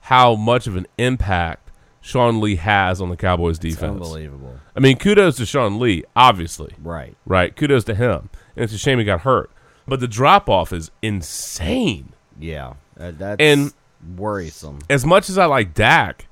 how 0.02 0.34
much 0.34 0.66
of 0.66 0.76
an 0.76 0.86
impact 0.98 1.70
Sean 2.00 2.40
Lee 2.40 2.56
has 2.56 3.00
on 3.00 3.08
the 3.10 3.16
Cowboys 3.16 3.58
defense. 3.58 3.92
unbelievable. 3.92 4.58
I 4.76 4.80
mean, 4.80 4.96
kudos 4.98 5.36
to 5.36 5.46
Sean 5.46 5.78
Lee, 5.78 6.04
obviously. 6.16 6.74
Right. 6.82 7.16
Right. 7.26 7.54
Kudos 7.54 7.84
to 7.84 7.94
him. 7.94 8.28
And 8.56 8.64
it's 8.64 8.72
a 8.72 8.78
shame 8.78 8.98
he 8.98 9.04
got 9.04 9.20
hurt. 9.20 9.50
But 9.86 10.00
the 10.00 10.08
drop 10.08 10.48
off 10.48 10.72
is 10.72 10.90
insane. 11.02 12.12
yeah, 12.38 12.74
uh, 12.98 13.12
that's 13.16 13.36
And- 13.40 13.72
worrisome. 14.16 14.80
As 14.90 15.04
much 15.06 15.28
as 15.28 15.38
I 15.38 15.44
like 15.44 15.74
Dak, 15.74 16.26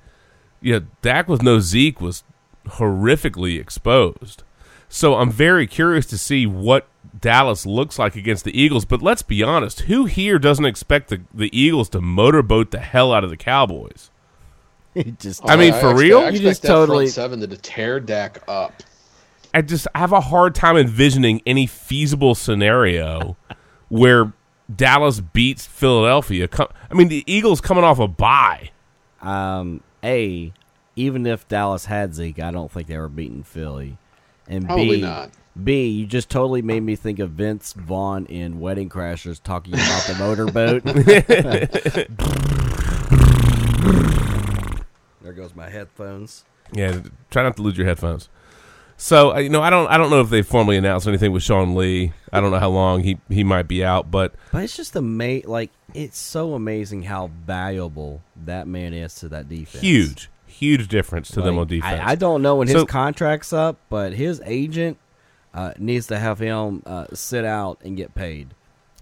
yeah, 0.60 0.80
Dak 1.02 1.28
with 1.28 1.42
no 1.42 1.60
Zeke 1.60 2.00
was 2.00 2.24
horrifically 2.66 3.60
exposed. 3.60 4.42
So 4.88 5.14
I'm 5.16 5.30
very 5.30 5.66
curious 5.68 6.06
to 6.06 6.18
see 6.18 6.46
what 6.46 6.88
Dallas 7.20 7.66
looks 7.66 7.98
like 7.98 8.16
against 8.16 8.44
the 8.44 8.58
Eagles. 8.58 8.84
But 8.84 9.02
let's 9.02 9.22
be 9.22 9.42
honest, 9.42 9.80
who 9.82 10.06
here 10.06 10.38
doesn't 10.38 10.64
expect 10.64 11.08
the, 11.08 11.20
the 11.34 11.56
Eagles 11.58 11.88
to 11.90 12.00
motorboat 12.00 12.70
the 12.70 12.78
hell 12.80 13.12
out 13.12 13.24
of 13.24 13.30
the 13.30 13.36
Cowboys? 13.36 14.10
He 14.92 15.12
just 15.12 15.48
I 15.48 15.54
mean, 15.54 15.72
I 15.72 15.80
for 15.80 15.90
expect- 15.92 15.98
real? 16.00 16.18
I 16.18 16.28
You 16.30 16.40
just 16.40 16.62
that 16.62 16.68
totally- 16.68 17.04
front 17.06 17.14
seven 17.14 17.40
to 17.40 17.46
tear 17.56 18.00
Dak 18.00 18.42
up. 18.48 18.82
I 19.54 19.62
just 19.62 19.86
have 19.94 20.10
a 20.12 20.20
hard 20.20 20.54
time 20.56 20.76
envisioning 20.76 21.42
any 21.46 21.66
feasible 21.68 22.34
scenario 22.34 23.36
where 23.88 24.32
Dallas 24.74 25.20
beats 25.20 25.64
Philadelphia. 25.64 26.48
I 26.90 26.94
mean, 26.94 27.06
the 27.08 27.22
Eagles 27.26 27.60
coming 27.60 27.84
off 27.84 28.00
a 28.00 28.08
bye. 28.08 28.70
Um, 29.22 29.80
a 30.02 30.52
even 30.96 31.24
if 31.24 31.46
Dallas 31.46 31.84
had 31.84 32.12
Zeke, 32.14 32.40
I 32.40 32.50
don't 32.50 32.70
think 32.70 32.88
they 32.88 32.98
were 32.98 33.08
beating 33.08 33.42
Philly. 33.44 33.96
And 34.48 34.66
Probably 34.66 34.96
B, 34.96 35.02
not. 35.02 35.30
B, 35.62 35.88
you 35.88 36.06
just 36.06 36.30
totally 36.30 36.62
made 36.62 36.82
me 36.82 36.96
think 36.96 37.18
of 37.18 37.30
Vince 37.30 37.72
Vaughn 37.72 38.26
in 38.26 38.60
Wedding 38.60 38.88
Crashers 38.88 39.42
talking 39.42 39.74
about 39.74 40.02
the 40.06 40.14
motorboat. 40.18 40.84
there 45.22 45.32
goes 45.32 45.54
my 45.54 45.68
headphones. 45.68 46.44
Yeah, 46.72 47.00
try 47.30 47.42
not 47.42 47.56
to 47.56 47.62
lose 47.62 47.76
your 47.76 47.86
headphones. 47.86 48.28
So 48.96 49.34
uh, 49.34 49.38
you 49.38 49.48
know, 49.48 49.62
I 49.62 49.70
don't, 49.70 49.88
I 49.88 49.96
don't 49.96 50.10
know 50.10 50.20
if 50.20 50.30
they 50.30 50.42
formally 50.42 50.76
announced 50.76 51.08
anything 51.08 51.32
with 51.32 51.42
Sean 51.42 51.74
Lee. 51.74 52.12
I 52.32 52.40
don't 52.40 52.50
know 52.50 52.58
how 52.58 52.70
long 52.70 53.02
he 53.02 53.18
he 53.28 53.42
might 53.42 53.66
be 53.66 53.84
out, 53.84 54.10
but 54.10 54.34
But 54.52 54.64
it's 54.64 54.76
just 54.76 54.96
ama- 54.96 55.40
like 55.46 55.70
it's 55.94 56.18
so 56.18 56.54
amazing 56.54 57.04
how 57.04 57.30
valuable 57.44 58.22
that 58.44 58.68
man 58.68 58.94
is 58.94 59.14
to 59.16 59.28
that 59.30 59.48
defense. 59.48 59.82
huge, 59.82 60.30
huge 60.46 60.88
difference 60.88 61.30
to 61.32 61.42
them 61.42 61.58
on 61.58 61.66
defense. 61.66 62.00
I, 62.04 62.12
I 62.12 62.14
don't 62.14 62.42
know 62.42 62.56
when 62.56 62.68
his 62.68 62.84
contract's 62.84 63.52
up, 63.52 63.78
but 63.88 64.12
his 64.12 64.40
agent 64.44 64.98
uh, 65.54 65.72
needs 65.78 66.06
to 66.08 66.18
have 66.18 66.38
him 66.38 66.82
uh, 66.86 67.06
sit 67.14 67.44
out 67.44 67.78
and 67.84 67.96
get 67.96 68.14
paid. 68.14 68.54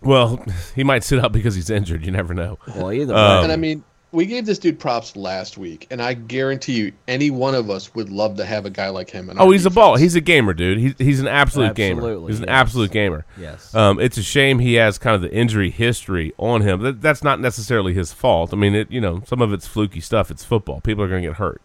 Well, 0.03 0.45
he 0.75 0.85
might 0.85 1.05
sit 1.05 1.19
out 1.19 1.33
because 1.33 1.55
he's 1.55 1.71
injured. 1.71 2.05
You 2.05 2.13
never 2.13 2.35
know. 2.35 2.59
Well, 2.75 2.93
either 2.93 3.15
Um, 3.15 3.45
and 3.45 3.53
I 3.53 3.57
mean, 3.57 3.83
we 4.11 4.25
gave 4.25 4.47
this 4.47 4.59
dude 4.59 4.79
props 4.79 5.17
last 5.17 5.59
week, 5.59 5.87
and 5.91 6.01
I 6.01 6.15
guarantee 6.15 6.73
you, 6.73 6.93
any 7.09 7.31
one 7.31 7.55
of 7.55 7.69
us 7.69 7.95
would 7.95 8.09
love 8.09 8.37
to 8.39 8.45
have 8.47 8.65
a 8.65 8.71
guy 8.71 8.89
like 8.89 9.11
him. 9.11 9.29
In 9.29 9.39
Oh, 9.39 9.47
our 9.47 9.53
he's 9.53 9.67
a 9.67 9.71
ball. 9.71 9.97
He's 9.97 10.15
a 10.15 10.23
gamer, 10.23 10.55
dude. 10.55 10.79
He's 10.79 10.95
he's 10.97 11.21
an 11.21 11.29
absolute 11.29 11.75
gamer. 11.75 12.01
Absolutely, 12.01 12.33
He's 12.33 12.41
an 12.41 12.47
yes. 12.49 12.55
absolute 12.55 12.91
gamer. 12.91 13.27
Yes. 13.39 13.75
Um, 13.75 14.01
it's 14.01 14.17
a 14.17 14.23
shame 14.23 14.61
he 14.61 14.75
has 14.75 14.97
kind 14.97 15.15
of 15.15 15.21
the 15.21 15.31
injury 15.31 15.69
history 15.69 16.33
on 16.39 16.63
him. 16.63 16.81
That, 16.81 17.03
that's 17.03 17.23
not 17.23 17.39
necessarily 17.39 17.93
his 17.93 18.15
fault. 18.15 18.55
I 18.55 18.57
mean, 18.57 18.75
it 18.75 18.91
you 18.91 19.01
know 19.03 19.23
some 19.27 19.43
of 19.43 19.53
it's 19.53 19.67
fluky 19.67 20.01
stuff. 20.01 20.31
It's 20.31 20.43
football. 20.45 20.81
People 20.81 21.05
are 21.05 21.09
going 21.09 21.23
to 21.23 21.29
get 21.29 21.37
hurt. 21.37 21.61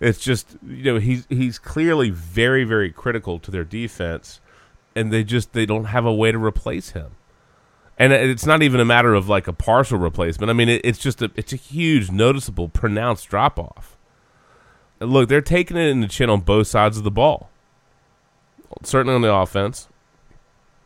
It's 0.00 0.20
just 0.20 0.56
you 0.66 0.84
know 0.84 0.98
he's 0.98 1.26
he's 1.28 1.58
clearly 1.58 2.10
very 2.10 2.64
very 2.64 2.90
critical 2.92 3.38
to 3.40 3.50
their 3.50 3.64
defense, 3.64 4.40
and 4.94 5.12
they 5.12 5.24
just 5.24 5.52
they 5.52 5.66
don't 5.66 5.86
have 5.86 6.06
a 6.06 6.14
way 6.14 6.30
to 6.32 6.38
replace 6.38 6.90
him. 6.90 7.12
And 8.00 8.12
it's 8.12 8.46
not 8.46 8.62
even 8.62 8.78
a 8.78 8.84
matter 8.84 9.14
of 9.14 9.28
like 9.28 9.48
a 9.48 9.52
partial 9.52 9.98
replacement. 9.98 10.50
I 10.50 10.52
mean, 10.52 10.68
it, 10.68 10.82
it's 10.84 11.00
just 11.00 11.20
a 11.20 11.32
it's 11.34 11.52
a 11.52 11.56
huge, 11.56 12.12
noticeable, 12.12 12.68
pronounced 12.68 13.28
drop 13.28 13.58
off. 13.58 13.96
Look, 15.00 15.28
they're 15.28 15.40
taking 15.40 15.76
it 15.76 15.88
in 15.88 16.00
the 16.00 16.06
chin 16.06 16.30
on 16.30 16.40
both 16.40 16.68
sides 16.68 16.96
of 16.96 17.04
the 17.04 17.10
ball. 17.10 17.50
Certainly 18.84 19.14
on 19.16 19.22
the 19.22 19.34
offense, 19.34 19.88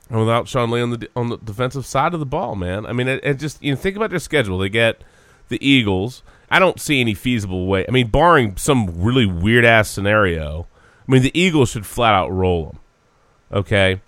and 0.09 0.21
without 0.21 0.49
Sean 0.49 0.71
Lee 0.71 0.81
on 0.81 0.91
the 0.91 1.09
on 1.15 1.29
the 1.29 1.37
defensive 1.37 1.85
side 1.85 2.15
of 2.15 2.21
the 2.21 2.27
ball, 2.27 2.55
man. 2.55 2.87
I 2.87 2.93
mean, 2.93 3.09
it, 3.09 3.23
it 3.23 3.35
just 3.39 3.63
you 3.63 3.73
know 3.73 3.77
think 3.77 3.97
about 3.97 4.09
their 4.09 4.19
schedule. 4.19 4.57
They 4.57 4.71
get 4.71 5.03
the 5.49 5.63
Eagles. 5.67 6.23
I 6.53 6.59
don't 6.59 6.79
see 6.81 7.01
any 7.01 7.15
feasible 7.15 7.67
way. 7.67 7.85
I 7.89 7.91
mean, 7.91 8.09
barring 8.09 8.57
some 8.57 9.03
really 9.03 9.27
weird 9.27 9.65
ass 9.65 9.89
scenario, 9.89 10.67
I 11.09 11.13
mean, 11.13 11.23
the 11.23 11.39
Eagles 11.39 11.71
should 11.71 11.87
flat 11.87 12.15
out 12.15 12.29
roll 12.31 12.67
them. 12.67 12.79
Okay. 13.53 14.01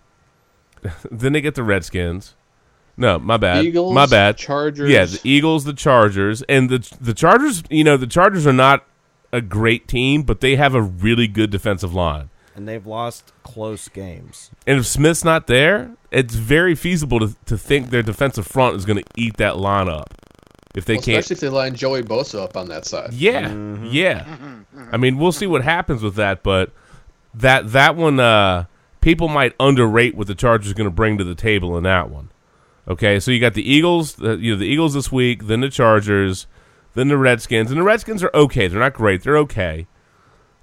then 1.11 1.33
they 1.33 1.41
get 1.41 1.55
the 1.55 1.63
Redskins. 1.63 2.35
No, 2.97 3.19
my 3.19 3.37
bad. 3.39 3.65
Eagles, 3.65 3.95
my 3.95 4.07
bad. 4.07 4.37
Chargers. 4.37 4.89
Yeah, 4.91 5.05
the 5.07 5.21
Eagles, 5.25 5.65
the 5.65 5.73
Chargers, 5.73 6.43
and 6.43 6.71
the 6.71 6.97
the 7.01 7.13
Chargers. 7.15 7.65
You 7.69 7.83
know, 7.83 7.97
the 7.97 8.07
Chargers 8.07 8.47
are 8.47 8.53
not 8.53 8.85
a 9.33 9.41
great 9.41 9.89
team, 9.89 10.23
but 10.23 10.41
they 10.41 10.55
have 10.55 10.75
a 10.77 10.83
really 10.83 11.27
good 11.27 11.51
defensive 11.51 11.93
line. 11.93 12.31
and 12.55 12.69
they've 12.69 12.87
lost 12.87 13.33
close 13.43 13.89
games. 13.89 14.51
And 14.65 14.79
if 14.79 14.87
Smith's 14.87 15.25
not 15.25 15.49
there, 15.49 15.97
it's 16.13 16.37
very 16.37 16.77
feasible 16.77 17.19
to, 17.19 17.35
to 17.47 17.59
think 17.59 17.91
their 17.91 18.05
defensive 18.05 18.47
front 18.47 18.77
is 18.77 18.85
going 18.85 18.99
to 19.03 19.05
eat 19.17 19.39
that 19.39 19.57
line 19.57 19.89
up. 19.89 20.15
If 20.75 20.85
they 20.87 20.95
Well, 20.95 21.03
can't, 21.03 21.19
especially 21.19 21.35
if 21.35 21.41
they 21.41 21.49
line 21.49 21.75
Joey 21.75 22.03
Bosa 22.03 22.43
up 22.43 22.57
on 22.57 22.69
that 22.69 22.85
side. 22.85 23.13
yeah, 23.13 23.55
yeah. 23.85 24.27
I 24.91 24.97
mean, 24.97 25.19
we'll 25.19 25.33
see 25.33 25.47
what 25.47 25.63
happens 25.63 26.03
with 26.03 26.17
that, 26.17 26.43
but 26.43 26.73
that 27.35 27.73
that 27.73 27.95
one, 27.97 28.19
uh, 28.19 28.65
people 29.01 29.29
might 29.29 29.55
underrate 29.61 30.17
what 30.17 30.27
the 30.27 30.35
Chargers 30.35 30.73
are 30.73 30.75
going 30.75 30.89
to 30.89 30.95
bring 30.95 31.17
to 31.19 31.25
the 31.25 31.35
table 31.37 31.77
in 31.77 31.85
that 31.85 32.11
one. 32.11 32.31
Okay, 32.89 33.19
so 33.21 33.31
you 33.31 33.41
got 33.41 33.55
the 33.55 33.69
Eagles, 33.69 34.21
uh, 34.21 34.37
you 34.37 34.53
know, 34.53 34.59
the 34.59 34.67
Eagles 34.67 34.95
this 34.95 35.11
week, 35.13 35.47
then 35.47 35.61
the 35.61 35.71
Chargers, 35.71 36.47
then 36.95 37.09
the 37.09 37.17
Redskins, 37.17 37.71
and 37.71 37.81
the 37.81 37.85
Redskins 37.85 38.23
are 38.23 38.31
okay. 38.35 38.67
They're 38.67 38.81
not 38.81 38.95
great. 38.95 39.23
They're 39.23 39.39
okay. 39.39 39.87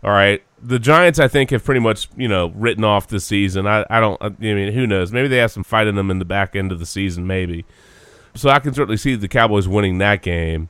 All 0.04 0.12
right. 0.12 0.44
The 0.62 0.78
Giants, 0.78 1.20
I 1.20 1.28
think, 1.28 1.50
have 1.52 1.64
pretty 1.64 1.80
much 1.80 2.10
you 2.18 2.28
know 2.28 2.52
written 2.56 2.84
off 2.84 3.08
this 3.08 3.26
season. 3.26 3.66
I, 3.66 3.86
I 3.90 4.00
don't. 4.02 4.22
I 4.22 4.30
mean, 4.40 4.74
who 4.74 4.86
knows? 4.86 5.12
Maybe 5.12 5.30
they 5.30 5.38
have 5.38 5.52
some 5.52 5.64
fight 5.64 5.88
in 5.88 5.96
them 5.96 6.12
in 6.12 6.20
the 6.20 6.26
back 6.26 6.56
end 6.56 6.72
of 6.72 6.80
the 6.80 6.86
season. 6.86 7.26
Maybe. 7.26 7.66
So 8.36 8.50
I 8.50 8.60
can 8.60 8.74
certainly 8.74 8.98
see 8.98 9.16
the 9.16 9.28
Cowboys 9.28 9.68
winning 9.68 9.98
that 10.00 10.22
game. 10.22 10.70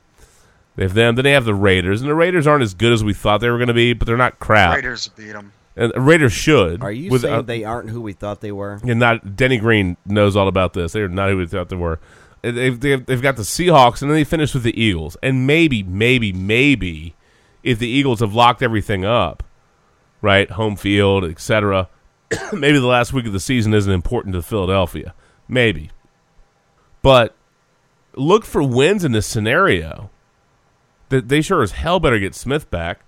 They 0.76 0.84
have 0.84 0.94
them. 0.94 1.14
Then 1.14 1.24
they 1.24 1.32
have 1.32 1.44
the 1.44 1.54
Raiders, 1.54 2.00
and 2.00 2.10
the 2.10 2.14
Raiders 2.14 2.46
aren't 2.46 2.62
as 2.62 2.74
good 2.74 2.92
as 2.92 3.04
we 3.04 3.12
thought 3.12 3.40
they 3.40 3.50
were 3.50 3.58
going 3.58 3.68
to 3.68 3.74
be, 3.74 3.92
but 3.92 4.06
they're 4.06 4.16
not 4.16 4.38
crap. 4.38 4.74
Raiders 4.74 5.08
beat 5.08 5.32
them. 5.32 5.52
And 5.76 5.92
Raiders 5.96 6.32
should. 6.32 6.82
Are 6.82 6.92
you 6.92 7.10
with, 7.10 7.22
saying 7.22 7.34
uh, 7.34 7.42
they 7.42 7.64
aren't 7.64 7.90
who 7.90 8.00
we 8.00 8.12
thought 8.12 8.40
they 8.40 8.52
were? 8.52 8.80
and 8.82 9.00
not 9.00 9.36
Denny 9.36 9.58
Green 9.58 9.96
knows 10.04 10.36
all 10.36 10.48
about 10.48 10.74
this. 10.74 10.92
They're 10.92 11.08
not 11.08 11.30
who 11.30 11.38
we 11.38 11.46
thought 11.46 11.68
they 11.68 11.76
were. 11.76 11.98
They've, 12.42 12.78
they've, 12.78 13.04
they've 13.06 13.22
got 13.22 13.36
the 13.36 13.42
Seahawks, 13.42 14.02
and 14.02 14.10
then 14.10 14.16
they 14.16 14.24
finish 14.24 14.52
with 14.52 14.64
the 14.64 14.78
Eagles. 14.80 15.16
And 15.22 15.46
maybe, 15.46 15.82
maybe, 15.82 16.32
maybe, 16.32 17.14
if 17.62 17.78
the 17.78 17.88
Eagles 17.88 18.20
have 18.20 18.34
locked 18.34 18.62
everything 18.62 19.04
up, 19.04 19.42
right, 20.20 20.50
home 20.50 20.76
field, 20.76 21.24
etc., 21.24 21.88
maybe 22.52 22.78
the 22.78 22.86
last 22.86 23.12
week 23.12 23.26
of 23.26 23.32
the 23.32 23.40
season 23.40 23.72
isn't 23.72 23.92
important 23.92 24.34
to 24.34 24.42
Philadelphia. 24.42 25.14
Maybe, 25.48 25.90
but 27.02 27.34
look 28.14 28.44
for 28.44 28.62
wins 28.62 29.04
in 29.04 29.12
this 29.12 29.26
scenario. 29.26 30.10
That 31.08 31.28
they 31.28 31.42
sure 31.42 31.62
as 31.62 31.72
hell 31.72 32.00
better 32.00 32.18
get 32.18 32.34
Smith 32.34 32.70
back, 32.70 33.00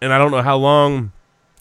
and 0.00 0.12
I 0.12 0.18
don't 0.18 0.30
know 0.30 0.42
how 0.42 0.56
long 0.56 1.12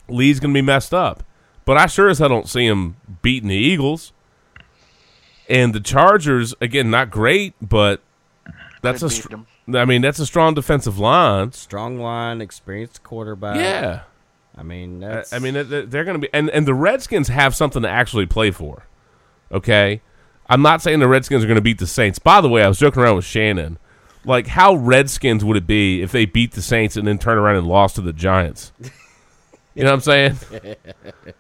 Lee's 0.08 0.40
going 0.40 0.54
to 0.54 0.58
be 0.58 0.62
messed 0.62 0.94
up. 0.94 1.24
But 1.66 1.78
I 1.78 1.86
sure 1.88 2.10
as 2.10 2.20
hell 2.20 2.30
don't 2.30 2.50
see 2.50 2.66
him 2.66 2.96
beating 3.22 3.50
the 3.50 3.56
Eagles. 3.56 4.14
And 5.50 5.76
the 5.76 5.82
Chargers, 5.82 6.56
again, 6.62 6.90
not 6.90 7.12
great, 7.12 7.54
but 7.62 8.02
that's 8.82 9.02
Could 9.02 9.06
a. 9.06 9.10
beat 9.10 9.46
Str- 9.68 9.78
I 9.78 9.86
mean, 9.86 10.02
that's 10.02 10.20
a 10.20 10.26
strong 10.26 10.54
defensive 10.54 10.98
line. 10.98 11.52
Strong 11.52 12.00
line, 12.00 12.42
experienced 12.42 13.04
quarterback. 13.04 13.58
Yeah. 13.58 14.02
I 14.58 14.64
mean, 14.64 15.04
I, 15.04 15.08
that's, 15.08 15.34
I 15.34 15.40
mean, 15.40 15.54
they're, 15.54 15.86
they're 15.86 16.04
going 16.04 16.16
to 16.16 16.20
be, 16.20 16.30
and 16.34 16.50
and 16.50 16.68
the 16.68 16.74
Redskins 16.74 17.28
have 17.28 17.56
something 17.56 17.82
to 17.84 17.90
actually 17.90 18.26
play 18.26 18.52
for. 18.52 18.86
Okay, 19.52 20.02
I'm 20.52 20.62
not 20.62 20.82
saying 20.82 21.00
the 21.00 21.08
Redskins 21.08 21.46
are 21.46 21.48
going 21.48 21.56
to 21.56 21.62
beat 21.62 21.80
the 21.80 21.88
Saints. 21.88 22.20
By 22.20 22.42
the 22.42 22.50
way, 22.50 22.62
I 22.62 22.68
was 22.68 22.78
joking 22.78 23.02
around 23.02 23.16
with 23.16 23.24
Shannon. 23.24 23.78
Like, 24.26 24.48
how 24.48 24.76
Redskins 24.76 25.46
would 25.46 25.56
it 25.56 25.66
be 25.66 26.02
if 26.02 26.12
they 26.12 26.26
beat 26.26 26.52
the 26.52 26.62
Saints 26.62 26.98
and 26.98 27.08
then 27.08 27.18
turn 27.18 27.38
around 27.38 27.56
and 27.56 27.68
lost 27.68 27.96
to 27.96 28.02
the 28.02 28.12
Giants? 28.12 28.74
You 29.74 29.86
know 29.86 29.96
what 29.96 30.08
I'm 30.08 30.36
saying? 30.36 30.76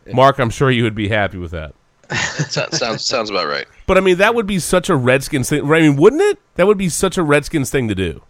Mark, 0.14 0.40
I'm 0.40 0.50
sure 0.50 0.72
you 0.72 0.84
would 0.84 0.96
be 0.96 1.10
happy 1.10 1.38
with 1.38 1.52
that. 1.52 1.76
Sounds 2.12 3.06
sounds 3.06 3.30
about 3.30 3.48
right. 3.48 3.66
But 3.88 3.98
I 3.98 4.02
mean, 4.02 4.18
that 4.18 4.36
would 4.36 4.48
be 4.48 4.60
such 4.60 4.90
a 4.90 4.96
Redskins 4.96 5.50
thing. 5.50 5.70
I 5.70 5.80
mean, 5.82 5.98
wouldn't 5.98 6.22
it? 6.22 6.40
That 6.56 6.68
would 6.68 6.78
be 6.78 6.90
such 6.90 7.18
a 7.18 7.24
Redskins 7.24 7.70
thing 7.70 7.90
to 7.90 7.96
do. 7.96 8.22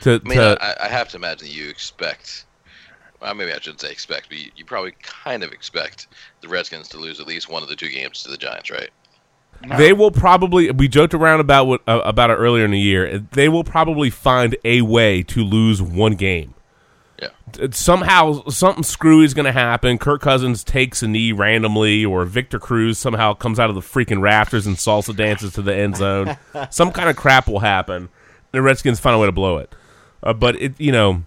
To, 0.00 0.20
I 0.24 0.28
mean, 0.28 0.38
to 0.38 0.58
I, 0.60 0.86
I 0.86 0.88
have 0.88 1.08
to 1.10 1.16
imagine 1.16 1.48
you 1.48 1.68
expect. 1.68 2.44
Well, 3.20 3.34
maybe 3.34 3.52
I 3.52 3.58
shouldn't 3.58 3.80
say 3.80 3.90
expect, 3.90 4.28
but 4.28 4.38
you, 4.38 4.50
you 4.56 4.64
probably 4.64 4.94
kind 5.02 5.42
of 5.42 5.52
expect 5.52 6.08
the 6.40 6.48
Redskins 6.48 6.88
to 6.88 6.98
lose 6.98 7.18
at 7.20 7.26
least 7.26 7.48
one 7.48 7.62
of 7.62 7.68
the 7.68 7.76
two 7.76 7.88
games 7.88 8.22
to 8.24 8.30
the 8.30 8.36
Giants, 8.36 8.70
right? 8.70 8.90
They 9.76 9.92
will 9.92 10.10
probably. 10.10 10.70
We 10.70 10.88
joked 10.88 11.14
around 11.14 11.40
about 11.40 11.66
what 11.66 11.82
uh, 11.86 12.00
about 12.04 12.30
it 12.30 12.34
earlier 12.34 12.64
in 12.64 12.70
the 12.70 12.80
year. 12.80 13.18
They 13.18 13.48
will 13.48 13.64
probably 13.64 14.10
find 14.10 14.56
a 14.64 14.82
way 14.82 15.22
to 15.24 15.44
lose 15.44 15.82
one 15.82 16.14
game. 16.14 16.54
Yeah. 17.20 17.28
Somehow, 17.70 18.44
something 18.48 18.84
screwy 18.84 19.24
is 19.24 19.34
going 19.34 19.46
to 19.46 19.52
happen. 19.52 19.98
Kirk 19.98 20.20
Cousins 20.20 20.62
takes 20.62 21.02
a 21.02 21.08
knee 21.08 21.32
randomly, 21.32 22.04
or 22.04 22.24
Victor 22.24 22.58
Cruz 22.58 22.98
somehow 22.98 23.34
comes 23.34 23.58
out 23.58 23.70
of 23.70 23.74
the 23.74 23.80
freaking 23.80 24.20
rafters 24.20 24.66
and 24.66 24.76
salsa 24.76 25.16
dances 25.16 25.54
to 25.54 25.62
the 25.62 25.74
end 25.74 25.96
zone. 25.96 26.36
Some 26.70 26.92
kind 26.92 27.08
of 27.08 27.16
crap 27.16 27.48
will 27.48 27.60
happen. 27.60 28.10
The 28.52 28.62
Redskins 28.62 29.00
find 29.00 29.16
a 29.16 29.18
way 29.18 29.26
to 29.26 29.32
blow 29.32 29.58
it. 29.58 29.74
Uh, 30.22 30.32
but 30.32 30.60
it, 30.60 30.78
you 30.78 30.92
know, 30.92 31.24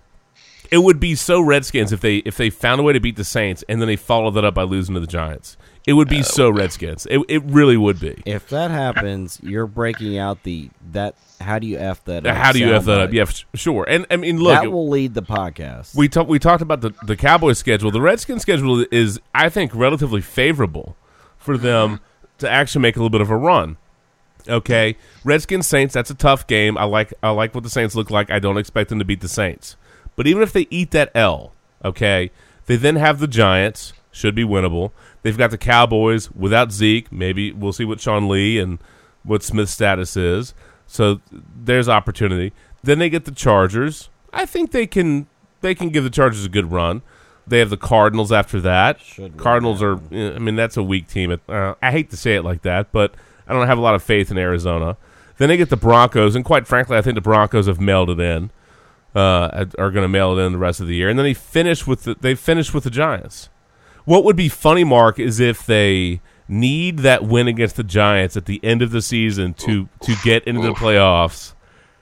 it 0.71 0.79
would 0.79 0.99
be 0.99 1.15
so 1.15 1.41
Redskins 1.41 1.91
if 1.91 2.01
they 2.01 2.17
if 2.17 2.37
they 2.37 2.49
found 2.49 2.79
a 2.79 2.83
way 2.83 2.93
to 2.93 2.99
beat 2.99 3.15
the 3.15 3.23
Saints 3.23 3.63
and 3.67 3.81
then 3.81 3.87
they 3.87 3.95
followed 3.95 4.31
that 4.31 4.45
up 4.45 4.53
by 4.53 4.63
losing 4.63 4.95
to 4.95 5.01
the 5.01 5.07
Giants. 5.07 5.57
It 5.89 5.93
would 5.93 6.07
be 6.07 6.19
oh, 6.19 6.21
so 6.21 6.51
Redskins. 6.51 7.07
It, 7.09 7.19
it 7.27 7.43
really 7.45 7.75
would 7.75 7.99
be. 7.99 8.21
if 8.23 8.47
that 8.49 8.69
happens, 8.69 9.39
you're 9.41 9.65
breaking 9.65 10.19
out 10.19 10.43
the 10.43 10.69
that. 10.91 11.15
How 11.41 11.57
do 11.57 11.65
you 11.65 11.79
f 11.79 12.05
that? 12.05 12.27
up 12.27 12.37
How 12.37 12.51
do 12.51 12.59
you 12.59 12.75
f 12.75 12.85
that 12.85 12.99
up? 12.99 13.11
Yeah, 13.11 13.23
f- 13.23 13.43
sure. 13.55 13.85
And 13.89 14.05
I 14.11 14.17
mean, 14.17 14.39
look, 14.39 14.61
that 14.61 14.71
will 14.71 14.87
lead 14.87 15.15
the 15.15 15.23
podcast. 15.23 15.95
we 15.95 16.07
talked 16.07 16.29
we 16.29 16.37
talked 16.37 16.61
about 16.61 16.81
the 16.81 16.93
the 17.07 17.17
Cowboys 17.17 17.57
schedule. 17.57 17.89
The 17.89 18.01
Redskins 18.01 18.43
schedule 18.43 18.85
is, 18.91 19.19
I 19.33 19.49
think, 19.49 19.73
relatively 19.73 20.21
favorable 20.21 20.95
for 21.39 21.57
them 21.57 22.01
to 22.37 22.47
actually 22.47 22.83
make 22.83 22.95
a 22.95 22.99
little 22.99 23.09
bit 23.09 23.21
of 23.21 23.31
a 23.31 23.37
run. 23.37 23.77
Okay, 24.47 24.95
Redskins 25.23 25.65
Saints. 25.65 25.95
That's 25.95 26.11
a 26.11 26.15
tough 26.15 26.45
game. 26.45 26.77
I 26.77 26.83
like 26.83 27.15
I 27.23 27.31
like 27.31 27.55
what 27.55 27.63
the 27.63 27.69
Saints 27.71 27.95
look 27.95 28.11
like. 28.11 28.29
I 28.29 28.37
don't 28.37 28.59
expect 28.59 28.89
them 28.89 28.99
to 28.99 29.05
beat 29.05 29.21
the 29.21 29.27
Saints, 29.27 29.75
but 30.15 30.27
even 30.27 30.43
if 30.43 30.53
they 30.53 30.67
eat 30.69 30.91
that 30.91 31.09
L, 31.15 31.53
okay, 31.83 32.29
they 32.67 32.75
then 32.75 32.97
have 32.97 33.17
the 33.17 33.27
Giants. 33.27 33.93
Should 34.11 34.33
be 34.33 34.43
winnable. 34.43 34.91
They've 35.21 35.37
got 35.37 35.51
the 35.51 35.57
Cowboys 35.57 36.31
without 36.31 36.71
Zeke. 36.71 37.11
Maybe 37.11 37.51
we'll 37.51 37.73
see 37.73 37.85
what 37.85 37.99
Sean 37.99 38.29
Lee 38.29 38.59
and 38.59 38.79
what 39.23 39.43
Smith's 39.43 39.71
status 39.71 40.15
is. 40.15 40.53
So 40.87 41.21
there's 41.31 41.89
opportunity. 41.89 42.53
Then 42.83 42.99
they 42.99 43.09
get 43.09 43.25
the 43.25 43.31
Chargers. 43.31 44.09
I 44.31 44.45
think 44.45 44.71
they 44.71 44.87
can 44.87 45.27
they 45.61 45.75
can 45.75 45.89
give 45.89 46.03
the 46.03 46.09
Chargers 46.09 46.45
a 46.45 46.49
good 46.49 46.71
run. 46.71 47.01
They 47.45 47.59
have 47.59 47.69
the 47.69 47.77
Cardinals 47.77 48.31
after 48.31 48.61
that. 48.61 49.01
Should 49.01 49.37
Cardinals 49.37 49.81
are. 49.81 49.99
I 50.11 50.39
mean, 50.39 50.55
that's 50.55 50.77
a 50.77 50.83
weak 50.83 51.07
team. 51.07 51.39
Uh, 51.47 51.73
I 51.81 51.91
hate 51.91 52.09
to 52.11 52.17
say 52.17 52.35
it 52.35 52.43
like 52.43 52.61
that, 52.61 52.91
but 52.91 53.15
I 53.47 53.53
don't 53.53 53.67
have 53.67 53.77
a 53.77 53.81
lot 53.81 53.95
of 53.95 54.03
faith 54.03 54.31
in 54.31 54.37
Arizona. 54.37 54.97
Then 55.37 55.49
they 55.49 55.57
get 55.57 55.69
the 55.69 55.77
Broncos, 55.77 56.35
and 56.35 56.45
quite 56.45 56.67
frankly, 56.67 56.97
I 56.97 57.01
think 57.01 57.15
the 57.15 57.21
Broncos 57.21 57.65
have 57.65 57.79
mailed 57.79 58.09
it 58.09 58.19
in. 58.19 58.51
Uh, 59.15 59.65
are 59.79 59.89
going 59.89 60.03
to 60.03 60.07
mail 60.07 60.37
it 60.37 60.41
in 60.43 60.51
the 60.51 60.59
rest 60.59 60.79
of 60.79 60.87
the 60.87 60.95
year, 60.95 61.09
and 61.09 61.17
then 61.17 61.23
they 61.23 61.33
finish 61.33 61.87
with 61.87 62.03
the, 62.03 62.13
they 62.13 62.35
finish 62.35 62.73
with 62.73 62.83
the 62.83 62.91
Giants. 62.91 63.49
What 64.09 64.23
would 64.23 64.35
be 64.35 64.49
funny, 64.49 64.83
Mark, 64.83 65.19
is 65.19 65.39
if 65.39 65.67
they 65.67 66.19
need 66.47 66.97
that 66.99 67.25
win 67.25 67.47
against 67.47 67.75
the 67.75 67.83
Giants 67.83 68.35
at 68.35 68.45
the 68.45 68.59
end 68.63 68.81
of 68.81 68.89
the 68.89 69.03
season 69.03 69.53
to 69.53 69.87
to 70.01 70.15
get 70.23 70.45
into 70.45 70.63
the 70.63 70.73
playoffs. 70.73 71.53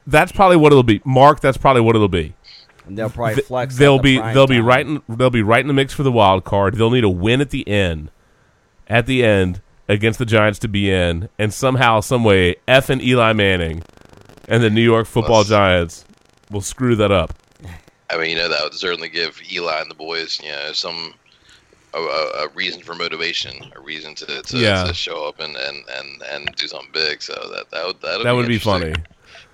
That's 0.05 0.31
probably 0.31 0.55
what 0.55 0.71
it'll 0.71 0.83
be, 0.83 1.01
Mark. 1.03 1.41
That's 1.41 1.57
probably 1.57 1.81
what 1.81 1.97
it'll 1.97 2.07
be. 2.07 2.33
And 2.85 2.97
they'll 2.97 3.09
probably 3.09 3.41
flex. 3.41 3.75
that 3.75 3.79
They'll 3.81 3.97
to 3.97 4.03
be 4.03 4.19
prime 4.19 4.33
they'll 4.33 4.47
be 4.47 4.61
right 4.61 4.87
in 4.87 5.01
they'll 5.09 5.29
be 5.29 5.41
right 5.41 5.59
in 5.59 5.67
the 5.67 5.73
mix 5.73 5.93
for 5.93 6.03
the 6.03 6.11
wild 6.13 6.45
card. 6.45 6.75
They'll 6.75 6.91
need 6.91 7.03
a 7.03 7.09
win 7.09 7.41
at 7.41 7.49
the 7.49 7.67
end, 7.67 8.09
at 8.87 9.05
the 9.05 9.25
end 9.25 9.61
against 9.89 10.17
the 10.17 10.25
Giants 10.25 10.59
to 10.59 10.69
be 10.69 10.89
in, 10.89 11.27
and 11.37 11.53
somehow, 11.53 11.99
some 11.99 12.23
way, 12.23 12.55
F 12.69 12.89
and 12.89 13.03
Eli 13.03 13.33
Manning 13.33 13.83
and 14.47 14.63
the 14.63 14.69
New 14.69 14.81
York 14.81 15.07
Football 15.07 15.43
Giants 15.43 16.05
will 16.49 16.61
screw 16.61 16.95
that 16.95 17.11
up. 17.11 17.33
I 18.09 18.17
mean, 18.17 18.29
you 18.29 18.37
know, 18.37 18.47
that 18.47 18.63
would 18.63 18.75
certainly 18.75 19.09
give 19.09 19.41
Eli 19.51 19.81
and 19.81 19.91
the 19.91 19.95
boys, 19.95 20.39
you 20.41 20.51
know, 20.51 20.71
some 20.71 21.13
a, 22.03 22.41
a, 22.43 22.45
a 22.45 22.49
reason 22.55 22.81
for 22.81 22.95
motivation, 22.95 23.71
a 23.75 23.79
reason 23.81 24.15
to 24.15 24.41
to, 24.41 24.57
Yeah. 24.57 24.83
to 24.83 24.93
show 24.93 25.27
up 25.27 25.39
and, 25.39 25.55
and, 25.55 25.77
and, 25.97 26.21
and 26.31 26.55
do 26.55 26.67
something 26.67 26.89
big. 26.93 27.21
So 27.21 27.33
that 27.33 27.69
that 27.71 27.85
would 27.85 28.01
that 28.01 28.23
That 28.23 28.31
would 28.33 28.47
be 28.47 28.59
funny. 28.59 28.93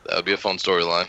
That 0.05 0.15
would 0.17 0.25
be 0.25 0.33
a 0.33 0.37
fun 0.37 0.57
storyline. 0.57 1.07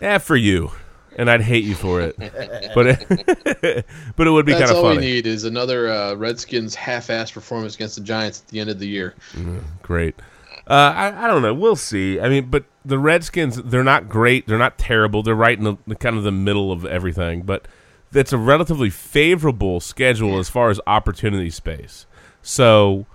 Yeah, 0.00 0.18
for 0.18 0.34
you, 0.36 0.72
and 1.16 1.30
I'd 1.30 1.42
hate 1.42 1.64
you 1.64 1.74
for 1.76 2.00
it, 2.00 2.16
but 2.74 2.86
it, 2.88 3.86
but 4.16 4.26
it 4.26 4.30
would 4.30 4.46
be 4.46 4.52
That's 4.52 4.70
kind 4.70 4.76
of 4.76 4.82
funny. 4.82 4.96
all 4.96 4.96
we 4.96 5.00
need 5.00 5.26
is 5.26 5.44
another 5.44 5.88
uh, 5.90 6.14
Redskins 6.14 6.74
half-ass 6.74 7.30
performance 7.30 7.74
against 7.76 7.94
the 7.96 8.00
Giants 8.02 8.40
at 8.40 8.48
the 8.48 8.58
end 8.60 8.70
of 8.70 8.78
the 8.80 8.88
year. 8.88 9.14
Great. 9.82 10.16
Uh, 10.66 10.72
I, 10.74 11.24
I 11.24 11.26
don't 11.28 11.42
know. 11.42 11.54
We'll 11.54 11.76
see. 11.76 12.20
I 12.20 12.28
mean, 12.28 12.46
but 12.46 12.64
the 12.84 12.98
Redskins, 12.98 13.56
they're 13.62 13.82
not 13.84 14.08
great. 14.08 14.46
They're 14.46 14.58
not 14.58 14.78
terrible. 14.78 15.22
They're 15.22 15.34
right 15.34 15.56
in 15.58 15.64
the, 15.64 15.76
the 15.86 15.96
kind 15.96 16.16
of 16.16 16.22
the 16.24 16.30
middle 16.32 16.70
of 16.72 16.84
everything. 16.86 17.42
But 17.42 17.66
it's 18.14 18.32
a 18.32 18.38
relatively 18.38 18.90
favorable 18.90 19.80
schedule 19.80 20.38
as 20.38 20.48
far 20.48 20.70
as 20.70 20.80
opportunity 20.86 21.50
space. 21.50 22.06
So 22.42 23.06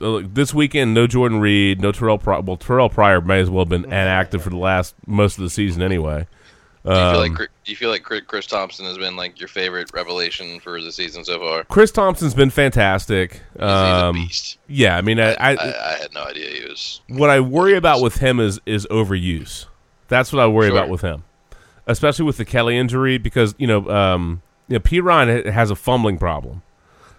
uh, 0.00 0.08
look, 0.08 0.34
this 0.34 0.52
weekend, 0.54 0.94
no 0.94 1.06
Jordan 1.06 1.40
Reed, 1.40 1.80
no 1.80 1.92
Terrelle. 1.92 2.22
Pryor. 2.22 2.40
Well, 2.42 2.56
Terrelle 2.56 2.92
Pryor 2.92 3.20
may 3.20 3.40
as 3.40 3.50
well 3.50 3.64
have 3.64 3.68
been 3.70 3.84
inactive 3.84 4.42
for 4.42 4.50
the 4.50 4.56
last 4.56 4.94
most 5.06 5.38
of 5.38 5.44
the 5.44 5.50
season 5.50 5.82
anyway. 5.82 6.26
Do 6.84 6.94
you 6.94 6.96
feel 7.10 7.18
like 7.18 7.30
Um, 7.32 7.36
do 7.64 7.70
you 7.72 7.76
feel 7.76 7.90
like 7.90 8.02
Chris- 8.02 8.46
Thompson 8.46 8.86
has 8.86 8.96
been 8.96 9.14
like 9.16 9.38
your 9.40 9.48
favorite 9.48 9.90
revelation 9.92 10.58
for 10.60 10.80
the 10.80 10.90
season 10.92 11.22
so 11.24 11.38
far? 11.38 11.64
Chris 11.64 11.90
Thompson's 11.90 12.32
been 12.34 12.48
fantastic. 12.48 13.42
Um, 13.58 14.14
beast. 14.14 14.58
Yeah, 14.68 14.96
I 14.96 15.02
mean, 15.02 15.20
I, 15.20 15.32
I, 15.34 15.50
I, 15.54 15.92
I 15.94 15.96
had 16.00 16.14
no 16.14 16.22
idea 16.22 16.48
he 16.48 16.64
was. 16.68 17.02
what 17.08 17.28
I 17.28 17.40
worry 17.40 17.74
about 17.74 18.00
with 18.00 18.18
him 18.18 18.40
is 18.40 18.60
is 18.64 18.86
overuse. 18.90 19.66
That's 20.06 20.32
what 20.32 20.40
I 20.40 20.46
worry 20.46 20.68
Sure. 20.68 20.78
about 20.78 20.88
with 20.88 21.02
him, 21.02 21.24
especially 21.88 22.24
with 22.24 22.36
the 22.36 22.44
Kelley 22.44 22.76
injury 22.78 23.18
because 23.18 23.54
you 23.58 23.66
know, 23.66 23.88
um, 23.90 24.42
you 24.68 24.74
know, 24.74 24.80
Perine 24.80 25.50
has 25.50 25.70
a 25.70 25.76
fumbling 25.76 26.18
problem. 26.18 26.62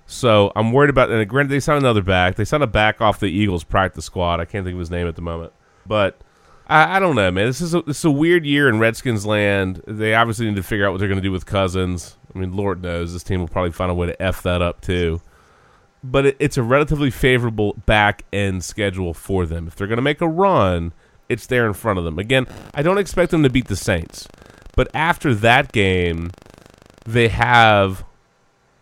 So 0.05 0.51
I'm 0.55 0.71
worried 0.71 0.89
about. 0.89 1.11
And 1.11 1.27
granted, 1.29 1.51
they 1.51 1.59
signed 1.59 1.79
another 1.79 2.01
back. 2.01 2.35
They 2.35 2.45
signed 2.45 2.63
a 2.63 2.67
back 2.67 3.01
off 3.01 3.19
the 3.19 3.27
Eagles 3.27 3.63
practice 3.63 4.05
squad. 4.05 4.39
I 4.39 4.45
can't 4.45 4.65
think 4.65 4.73
of 4.73 4.79
his 4.79 4.89
name 4.89 5.07
at 5.07 5.15
the 5.15 5.21
moment, 5.21 5.51
but 5.85 6.19
I, 6.67 6.97
I 6.97 6.99
don't 6.99 7.15
know, 7.15 7.29
man. 7.29 7.45
This 7.45 7.61
is 7.61 7.73
a, 7.73 7.81
this 7.81 7.99
is 7.99 8.05
a 8.05 8.11
weird 8.11 8.45
year 8.45 8.69
in 8.69 8.79
Redskins 8.79 9.25
land. 9.25 9.83
They 9.85 10.15
obviously 10.15 10.47
need 10.47 10.55
to 10.55 10.63
figure 10.63 10.87
out 10.87 10.91
what 10.91 10.99
they're 10.99 11.07
going 11.07 11.19
to 11.19 11.27
do 11.27 11.31
with 11.31 11.45
Cousins. 11.45 12.17
I 12.33 12.39
mean, 12.39 12.55
Lord 12.55 12.81
knows 12.81 13.11
this 13.11 13.23
team 13.23 13.39
will 13.39 13.47
probably 13.47 13.71
find 13.71 13.91
a 13.91 13.93
way 13.93 14.07
to 14.07 14.21
f 14.21 14.41
that 14.43 14.61
up 14.61 14.81
too 14.81 15.21
but 16.03 16.25
it, 16.25 16.37
it's 16.39 16.57
a 16.57 16.63
relatively 16.63 17.11
favorable 17.11 17.73
back 17.85 18.23
end 18.31 18.63
schedule 18.63 19.13
for 19.13 19.45
them. 19.45 19.67
If 19.67 19.75
they're 19.75 19.87
going 19.87 19.97
to 19.97 20.01
make 20.01 20.21
a 20.21 20.27
run, 20.27 20.93
it's 21.27 21.47
there 21.47 21.67
in 21.67 21.73
front 21.73 21.99
of 21.99 22.05
them. 22.05 22.19
Again, 22.19 22.47
I 22.73 22.81
don't 22.81 22.97
expect 22.97 23.31
them 23.31 23.43
to 23.43 23.49
beat 23.49 23.67
the 23.67 23.75
Saints, 23.75 24.27
but 24.75 24.89
after 24.93 25.33
that 25.35 25.71
game, 25.71 26.31
they 27.05 27.27
have 27.29 28.03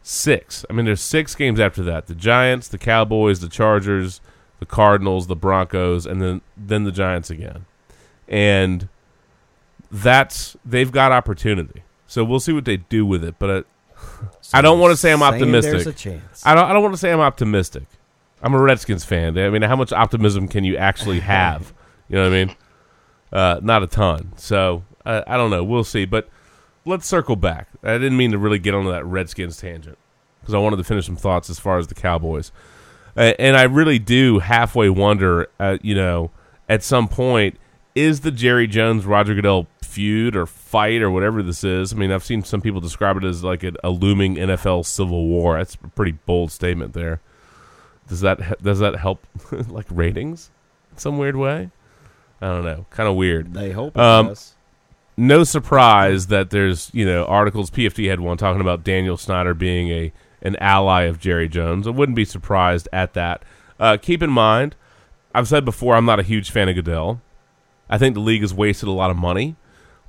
six. 0.01 0.65
I 0.69 0.73
mean, 0.73 0.85
there's 0.85 1.01
six 1.01 1.35
games 1.35 1.59
after 1.59 1.83
that: 1.83 2.07
the 2.07 2.15
Giants, 2.15 2.67
the 2.67 2.77
Cowboys, 2.77 3.39
the 3.39 3.49
Chargers, 3.49 4.21
the 4.59 4.65
Cardinals, 4.65 5.27
the 5.27 5.35
Broncos, 5.35 6.05
and 6.05 6.21
then 6.21 6.41
then 6.55 6.83
the 6.83 6.91
Giants 6.91 7.29
again. 7.29 7.65
And 8.27 8.89
that's 9.91 10.57
they've 10.65 10.91
got 10.91 11.11
opportunity. 11.11 11.83
So 12.07 12.23
we'll 12.23 12.39
see 12.39 12.53
what 12.53 12.65
they 12.65 12.77
do 12.77 13.05
with 13.05 13.23
it. 13.23 13.35
But 13.37 13.49
uh, 13.49 13.63
I 14.53 14.61
don't 14.61 14.79
want 14.79 14.91
to 14.91 14.97
say 14.97 15.11
I'm 15.11 15.23
optimistic. 15.23 15.73
there's 15.73 15.87
a 15.87 15.93
chance. 15.93 16.45
I 16.45 16.55
don't. 16.55 16.65
I 16.65 16.73
don't 16.73 16.81
want 16.81 16.93
to 16.93 16.99
say 16.99 17.11
I'm 17.11 17.19
optimistic. 17.19 17.85
I'm 18.41 18.53
a 18.53 18.61
Redskins 18.61 19.03
fan. 19.03 19.37
I 19.37 19.49
mean, 19.49 19.63
how 19.63 19.75
much 19.75 19.91
optimism 19.91 20.47
can 20.47 20.63
you 20.63 20.77
actually 20.77 21.19
have? 21.21 21.73
you 22.07 22.15
know 22.15 22.23
what 22.23 22.33
I 22.33 22.45
mean? 22.45 22.55
Uh, 23.31 23.59
not 23.61 23.83
a 23.83 23.87
ton. 23.87 24.33
So 24.37 24.83
uh, 25.07 25.23
I 25.27 25.37
don't 25.37 25.49
know. 25.49 25.63
We'll 25.63 25.83
see. 25.83 26.05
But 26.05 26.29
let's 26.85 27.07
circle 27.07 27.35
back. 27.35 27.67
I 27.83 27.93
didn't 27.93 28.17
mean 28.17 28.31
to 28.31 28.37
really 28.37 28.59
get 28.59 28.73
onto 28.73 28.91
that 28.91 29.05
Redskins 29.05 29.57
tangent 29.57 29.97
because 30.41 30.53
I 30.53 30.57
wanted 30.59 30.77
to 30.77 30.83
finish 30.83 31.05
some 31.05 31.15
thoughts 31.17 31.49
as 31.49 31.59
far 31.59 31.77
as 31.77 31.87
the 31.87 31.95
Cowboys. 31.95 32.51
Uh, 33.15 33.33
and 33.39 33.57
I 33.57 33.63
really 33.63 33.99
do 33.99 34.39
halfway 34.39 34.89
wonder, 34.89 35.47
uh, 35.59 35.77
you 35.81 35.95
know, 35.95 36.29
at 36.69 36.83
some 36.83 37.07
point, 37.07 37.57
is 37.95 38.19
the 38.21 38.29
Jerry 38.31 38.67
Jones 38.67 39.05
Roger 39.05 39.33
Goodell 39.33 39.65
feud 39.81 40.35
or 40.35 40.45
fight 40.45 41.01
or 41.01 41.09
whatever 41.09 41.41
this 41.41 41.63
is? 41.63 41.91
I 41.93 41.95
mean, 41.95 42.11
I've 42.11 42.23
seen 42.23 42.43
some 42.43 42.61
people 42.61 42.79
describe 42.79 43.17
it 43.17 43.23
as 43.23 43.43
like 43.43 43.63
a, 43.63 43.71
a 43.83 43.89
looming 43.89 44.35
NFL 44.35 44.85
civil 44.85 45.27
war. 45.27 45.57
That's 45.57 45.73
a 45.75 45.87
pretty 45.89 46.11
bold 46.11 46.51
statement 46.51 46.93
there. 46.93 47.21
Does 48.07 48.21
that 48.21 48.61
does 48.61 48.79
that 48.79 48.97
help 48.97 49.25
like 49.67 49.87
ratings 49.89 50.51
in 50.91 50.97
some 50.99 51.17
weird 51.17 51.35
way? 51.35 51.71
I 52.39 52.45
don't 52.47 52.63
know. 52.63 52.85
Kind 52.91 53.09
of 53.09 53.15
weird. 53.15 53.53
They 53.55 53.71
hope 53.71 53.95
it 53.97 53.99
Um, 53.99 54.27
does. 54.27 54.53
No 55.17 55.43
surprise 55.43 56.27
that 56.27 56.51
there's 56.51 56.91
you 56.93 57.05
know 57.05 57.25
articles. 57.25 57.71
PFT 57.71 58.09
had 58.09 58.19
one 58.19 58.37
talking 58.37 58.61
about 58.61 58.83
Daniel 58.83 59.17
Snyder 59.17 59.53
being 59.53 59.89
a 59.89 60.13
an 60.41 60.55
ally 60.57 61.03
of 61.03 61.19
Jerry 61.19 61.49
Jones. 61.49 61.87
I 61.87 61.89
wouldn't 61.89 62.15
be 62.15 62.25
surprised 62.25 62.87
at 62.93 63.13
that. 63.15 63.43
Uh, 63.79 63.97
keep 63.99 64.21
in 64.21 64.29
mind, 64.29 64.75
I've 65.33 65.47
said 65.47 65.65
before, 65.65 65.95
I'm 65.95 66.05
not 66.05 66.19
a 66.19 66.23
huge 66.23 66.51
fan 66.51 66.69
of 66.69 66.75
Goodell. 66.75 67.21
I 67.89 67.97
think 67.97 68.13
the 68.13 68.21
league 68.21 68.41
has 68.41 68.53
wasted 68.53 68.87
a 68.87 68.91
lot 68.91 69.09
of 69.09 69.17
money 69.17 69.55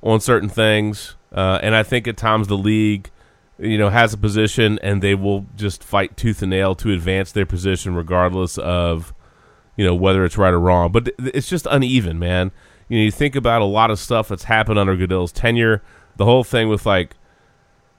on 0.03 0.19
certain 0.19 0.49
things, 0.49 1.15
uh, 1.33 1.59
and 1.63 1.75
I 1.75 1.83
think 1.83 2.07
at 2.07 2.15
times 2.15 2.47
the 2.47 2.57
league, 2.57 3.09
you 3.57 3.77
know, 3.77 3.89
has 3.89 4.13
a 4.13 4.17
position 4.17 4.79
and 4.83 5.01
they 5.01 5.15
will 5.15 5.47
just 5.55 5.83
fight 5.83 6.15
tooth 6.15 6.41
and 6.41 6.51
nail 6.51 6.75
to 6.75 6.91
advance 6.91 7.31
their 7.31 7.45
position, 7.45 7.95
regardless 7.95 8.57
of 8.59 9.13
you 9.75 9.85
know 9.85 9.95
whether 9.95 10.23
it's 10.25 10.37
right 10.37 10.53
or 10.53 10.59
wrong. 10.59 10.91
But 10.91 11.09
it's 11.17 11.49
just 11.49 11.65
uneven, 11.71 12.19
man. 12.19 12.51
You 12.89 12.97
know, 12.97 13.03
you 13.05 13.11
think 13.11 13.35
about 13.35 13.61
a 13.61 13.65
lot 13.65 13.91
of 13.91 13.99
stuff 13.99 14.27
that's 14.27 14.43
happened 14.45 14.77
under 14.79 14.95
Goodell's 14.97 15.31
tenure. 15.31 15.81
The 16.17 16.25
whole 16.25 16.43
thing 16.43 16.67
with 16.69 16.85
like, 16.85 17.15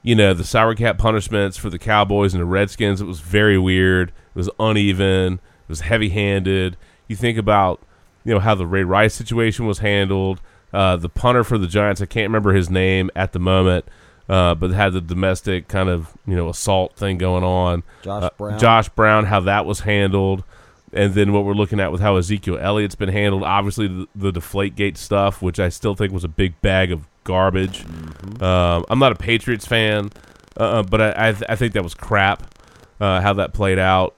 you 0.02 0.14
know, 0.14 0.34
the 0.34 0.44
sour 0.44 0.74
cap 0.74 0.98
punishments 0.98 1.56
for 1.56 1.70
the 1.70 1.78
Cowboys 1.78 2.34
and 2.34 2.40
the 2.40 2.46
Redskins. 2.46 3.00
It 3.00 3.04
was 3.06 3.20
very 3.20 3.58
weird. 3.58 4.08
It 4.10 4.38
was 4.38 4.50
uneven. 4.58 5.34
It 5.34 5.68
was 5.68 5.80
heavy 5.82 6.08
handed. 6.10 6.76
You 7.06 7.16
think 7.16 7.38
about, 7.38 7.80
you 8.24 8.34
know, 8.34 8.40
how 8.40 8.54
the 8.54 8.66
Ray 8.66 8.82
Rice 8.84 9.14
situation 9.14 9.66
was 9.66 9.78
handled. 9.78 10.40
Uh, 10.72 10.96
the 10.96 11.08
punter 11.08 11.42
for 11.44 11.58
the 11.58 11.66
Giants, 11.66 12.00
I 12.00 12.06
can't 12.06 12.28
remember 12.28 12.52
his 12.52 12.70
name 12.70 13.10
at 13.16 13.32
the 13.32 13.38
moment, 13.40 13.84
uh, 14.28 14.54
but 14.54 14.70
had 14.70 14.92
the 14.92 15.00
domestic 15.00 15.66
kind 15.66 15.88
of 15.88 16.16
you 16.26 16.36
know 16.36 16.48
assault 16.48 16.94
thing 16.94 17.18
going 17.18 17.42
on. 17.42 17.82
Josh 18.02 18.22
Uh, 18.22 18.30
Brown. 18.38 18.58
Josh 18.58 18.88
Brown, 18.90 19.24
how 19.26 19.40
that 19.40 19.66
was 19.66 19.80
handled, 19.80 20.44
and 20.92 21.14
then 21.14 21.32
what 21.32 21.44
we're 21.44 21.54
looking 21.54 21.80
at 21.80 21.92
with 21.92 22.00
how 22.00 22.16
Ezekiel 22.16 22.58
Elliott's 22.60 22.94
been 22.94 23.08
handled. 23.08 23.42
Obviously, 23.42 23.86
the, 23.88 24.08
the 24.14 24.32
Deflategate 24.32 24.96
stuff, 24.96 25.40
which 25.40 25.60
I 25.60 25.68
still 25.68 25.94
think 25.94 26.12
was 26.12 26.24
a 26.24 26.28
big 26.28 26.60
bag 26.60 26.90
of 26.92 27.06
garbage. 27.24 27.84
Um, 28.40 28.84
I'm 28.88 28.98
not 28.98 29.12
a 29.12 29.16
Patriots 29.16 29.66
fan, 29.66 30.10
uh, 30.56 30.82
but 30.82 31.00
I 31.00 31.28
I, 31.28 31.32
th- 31.32 31.44
I 31.48 31.56
think 31.56 31.74
that 31.74 31.82
was 31.82 31.94
crap. 31.94 32.54
Uh, 33.00 33.20
how 33.20 33.32
that 33.32 33.54
played 33.54 33.78
out. 33.78 34.14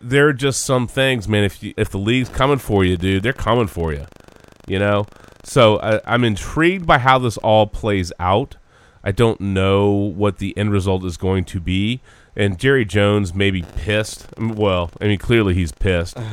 There 0.00 0.28
are 0.28 0.32
just 0.32 0.62
some 0.62 0.88
things, 0.88 1.28
man. 1.28 1.44
If 1.44 1.62
you, 1.62 1.74
if 1.76 1.90
the 1.90 1.98
league's 1.98 2.28
coming 2.28 2.58
for 2.58 2.84
you, 2.84 2.96
dude, 2.96 3.22
they're 3.22 3.32
coming 3.32 3.68
for 3.68 3.92
you. 3.92 4.06
You 4.66 4.78
know. 4.78 5.06
So 5.44 5.78
I, 5.80 6.00
I'm 6.06 6.24
intrigued 6.24 6.86
by 6.86 6.98
how 6.98 7.18
this 7.18 7.36
all 7.38 7.66
plays 7.66 8.12
out. 8.18 8.56
I 9.04 9.12
don't 9.12 9.40
know 9.40 9.90
what 9.90 10.38
the 10.38 10.56
end 10.56 10.72
result 10.72 11.04
is 11.04 11.16
going 11.18 11.44
to 11.44 11.60
be. 11.60 12.00
And 12.36 12.58
Jerry 12.58 12.84
Jones 12.84 13.32
may 13.32 13.50
be 13.50 13.62
pissed. 13.62 14.26
Well, 14.38 14.90
I 15.00 15.04
mean, 15.04 15.18
clearly 15.18 15.54
he's 15.54 15.72
pissed. 15.72 16.16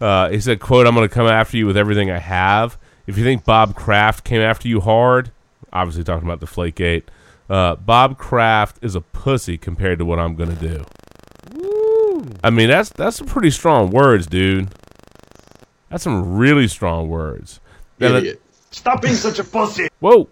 Uh, 0.00 0.28
he 0.28 0.38
said, 0.38 0.60
"quote 0.60 0.86
I'm 0.86 0.94
going 0.94 1.08
to 1.08 1.14
come 1.14 1.28
after 1.28 1.56
you 1.56 1.66
with 1.66 1.78
everything 1.78 2.10
I 2.10 2.18
have. 2.18 2.76
If 3.06 3.16
you 3.16 3.24
think 3.24 3.42
Bob 3.44 3.74
Kraft 3.74 4.22
came 4.22 4.42
after 4.42 4.68
you 4.68 4.80
hard, 4.80 5.30
obviously 5.72 6.04
talking 6.04 6.28
about 6.28 6.40
the 6.40 6.46
Flakegate, 6.46 7.04
uh, 7.48 7.76
Bob 7.76 8.18
Kraft 8.18 8.76
is 8.82 8.94
a 8.96 9.00
pussy 9.00 9.56
compared 9.56 9.98
to 10.00 10.04
what 10.04 10.18
I'm 10.18 10.34
going 10.34 10.54
to 10.54 10.60
do." 10.60 10.84
I 12.42 12.50
mean, 12.50 12.68
that's 12.68 12.90
that's 12.90 13.16
some 13.16 13.26
pretty 13.28 13.50
strong 13.50 13.90
words, 13.90 14.26
dude. 14.26 14.68
That's 15.88 16.02
some 16.04 16.36
really 16.36 16.68
strong 16.68 17.08
words. 17.08 17.60
Now 17.98 18.08
that- 18.12 18.18
Idiot. 18.18 18.42
Stop 18.72 19.00
being 19.00 19.14
such 19.14 19.38
a 19.38 19.44
pussy. 19.44 19.88
Whoa. 20.00 20.28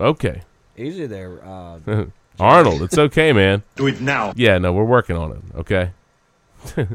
Okay. 0.00 0.42
Easy 0.78 1.06
there. 1.06 1.44
Uh, 1.44 1.78
Arnold, 2.40 2.82
it's 2.82 2.98
okay, 2.98 3.32
man. 3.32 3.62
Do 3.76 3.86
it 3.86 4.00
now. 4.00 4.32
Yeah, 4.36 4.58
no, 4.58 4.72
we're 4.72 4.84
working 4.84 5.16
on 5.16 5.32
it. 5.32 5.42
Okay. 5.56 5.90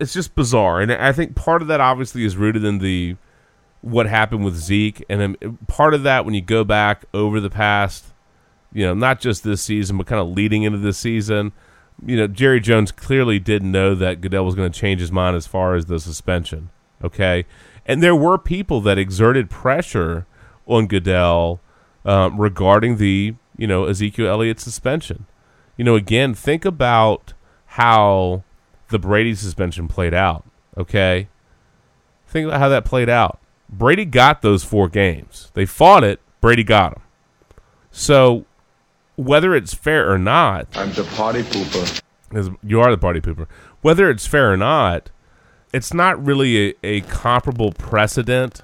it's 0.00 0.12
just 0.12 0.34
bizarre, 0.34 0.80
and 0.80 0.92
I 0.92 1.12
think 1.12 1.34
part 1.34 1.62
of 1.62 1.68
that 1.68 1.80
obviously 1.80 2.24
is 2.24 2.36
rooted 2.36 2.64
in 2.64 2.78
the 2.78 3.16
what 3.80 4.06
happened 4.06 4.44
with 4.44 4.56
Zeke, 4.56 5.04
and 5.08 5.20
then 5.20 5.58
part 5.66 5.94
of 5.94 6.02
that 6.02 6.24
when 6.24 6.34
you 6.34 6.40
go 6.40 6.64
back 6.64 7.04
over 7.14 7.40
the 7.40 7.50
past, 7.50 8.06
you 8.72 8.84
know, 8.84 8.94
not 8.94 9.20
just 9.20 9.44
this 9.44 9.62
season, 9.62 9.96
but 9.98 10.06
kind 10.06 10.20
of 10.20 10.28
leading 10.28 10.62
into 10.62 10.78
this 10.78 10.98
season. 10.98 11.52
You 12.04 12.16
know, 12.16 12.26
Jerry 12.26 12.60
Jones 12.60 12.92
clearly 12.92 13.38
didn't 13.38 13.72
know 13.72 13.94
that 13.94 14.20
Goodell 14.20 14.44
was 14.44 14.54
going 14.54 14.70
to 14.70 14.78
change 14.78 15.00
his 15.00 15.12
mind 15.12 15.36
as 15.36 15.46
far 15.46 15.74
as 15.74 15.86
the 15.86 15.98
suspension. 15.98 16.70
Okay, 17.02 17.44
and 17.86 18.02
there 18.02 18.16
were 18.16 18.38
people 18.38 18.80
that 18.82 18.98
exerted 18.98 19.50
pressure 19.50 20.26
on 20.66 20.86
Goodell 20.86 21.60
um, 22.04 22.40
regarding 22.40 22.96
the 22.96 23.34
you 23.58 23.66
know 23.66 23.84
Ezekiel 23.84 24.28
Elliott's 24.28 24.62
suspension. 24.62 25.26
You 25.76 25.84
know, 25.84 25.94
again, 25.94 26.32
think 26.32 26.64
about 26.64 27.34
how 27.66 28.42
the 28.88 28.98
Brady 28.98 29.34
suspension 29.34 29.86
played 29.86 30.14
out. 30.14 30.44
Okay, 30.76 31.28
think 32.26 32.48
about 32.48 32.60
how 32.60 32.70
that 32.70 32.86
played 32.86 33.10
out. 33.10 33.38
Brady 33.68 34.06
got 34.06 34.40
those 34.40 34.64
four 34.64 34.88
games. 34.88 35.50
They 35.52 35.66
fought 35.66 36.04
it. 36.04 36.20
Brady 36.40 36.64
got 36.64 36.94
them. 36.94 37.02
So, 37.90 38.46
whether 39.16 39.54
it's 39.54 39.74
fair 39.74 40.10
or 40.10 40.18
not, 40.18 40.68
I'm 40.74 40.92
the 40.92 41.04
party 41.04 41.42
pooper. 41.42 42.02
you 42.62 42.80
are 42.80 42.90
the 42.90 42.98
party 42.98 43.20
pooper. 43.20 43.46
Whether 43.82 44.08
it's 44.08 44.26
fair 44.26 44.52
or 44.52 44.56
not, 44.56 45.10
it's 45.72 45.92
not 45.92 46.24
really 46.24 46.70
a, 46.70 46.74
a 46.82 47.00
comparable 47.02 47.72
precedent. 47.72 48.62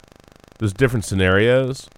There's 0.59 0.73
different 0.73 1.05
scenarios, 1.05 1.89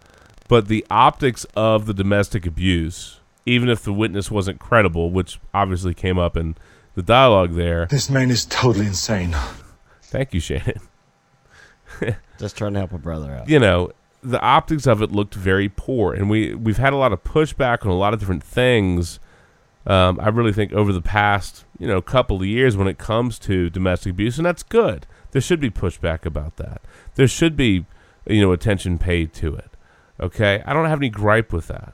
but 0.49 0.69
the 0.69 0.87
optics 0.91 1.45
of 1.57 1.87
the 1.87 1.95
domestic 1.95 2.47
abuse, 2.47 3.21
even 3.45 3.69
if 3.69 3.83
the 3.83 3.93
witness 3.93 4.31
wasn't 4.31 4.61
credible, 4.61 5.11
which 5.11 5.39
obviously 5.53 5.95
came 5.95 6.19
up 6.19 6.37
in 6.37 6.57
the 6.95 7.03
dialogue 7.03 7.55
there. 7.55 7.87
This 7.87 8.11
man 8.11 8.31
is 8.31 8.45
totally 8.45 8.87
insane. 8.87 9.37
Thank 10.03 10.35
you, 10.35 10.41
Shannon. 10.41 10.81
just 12.39 12.57
trying 12.57 12.73
to 12.75 12.81
help 12.81 12.93
a 12.93 12.99
brother 12.99 13.33
out. 13.33 13.49
you 13.49 13.59
know, 13.59 13.91
the 14.23 14.41
optics 14.41 14.87
of 14.87 15.03
it 15.03 15.13
looked 15.13 15.35
very 15.35 15.69
poor, 15.69 16.13
and 16.13 16.29
we 16.29 16.55
we've 16.55 16.79
had 16.79 16.93
a 16.93 16.97
lot 16.97 17.13
of 17.13 17.23
pushback 17.23 17.85
on 17.85 17.91
a 17.91 17.97
lot 17.97 18.13
of 18.13 18.21
different 18.21 18.43
things. 18.43 19.21
Um, 19.87 20.19
I 20.21 20.29
really 20.29 20.53
think 20.53 20.73
over 20.73 20.93
the 20.93 21.03
past 21.03 21.65
you 21.79 21.87
know 21.87 22.01
couple 22.03 22.39
of 22.39 22.47
years 22.47 22.77
when 22.77 22.89
it 22.89 22.99
comes 22.99 23.39
to 23.41 23.71
domestic 23.71 24.11
abuse, 24.13 24.39
and 24.39 24.47
that's 24.47 24.63
good. 24.63 25.07
There 25.31 25.41
should 25.41 25.61
be 25.61 25.71
pushback 25.71 26.25
about 26.25 26.57
that. 26.57 26.83
There 27.15 27.29
should 27.29 27.57
be 27.57 27.87
you 28.27 28.41
know 28.41 28.53
attention 28.53 28.99
paid 28.99 29.33
to 29.35 29.55
it. 29.55 29.76
Okay, 30.21 30.63
I 30.65 30.73
don't 30.73 30.87
have 30.87 30.99
any 30.99 31.11
gripe 31.11 31.53
with 31.53 31.69
that. 31.69 31.93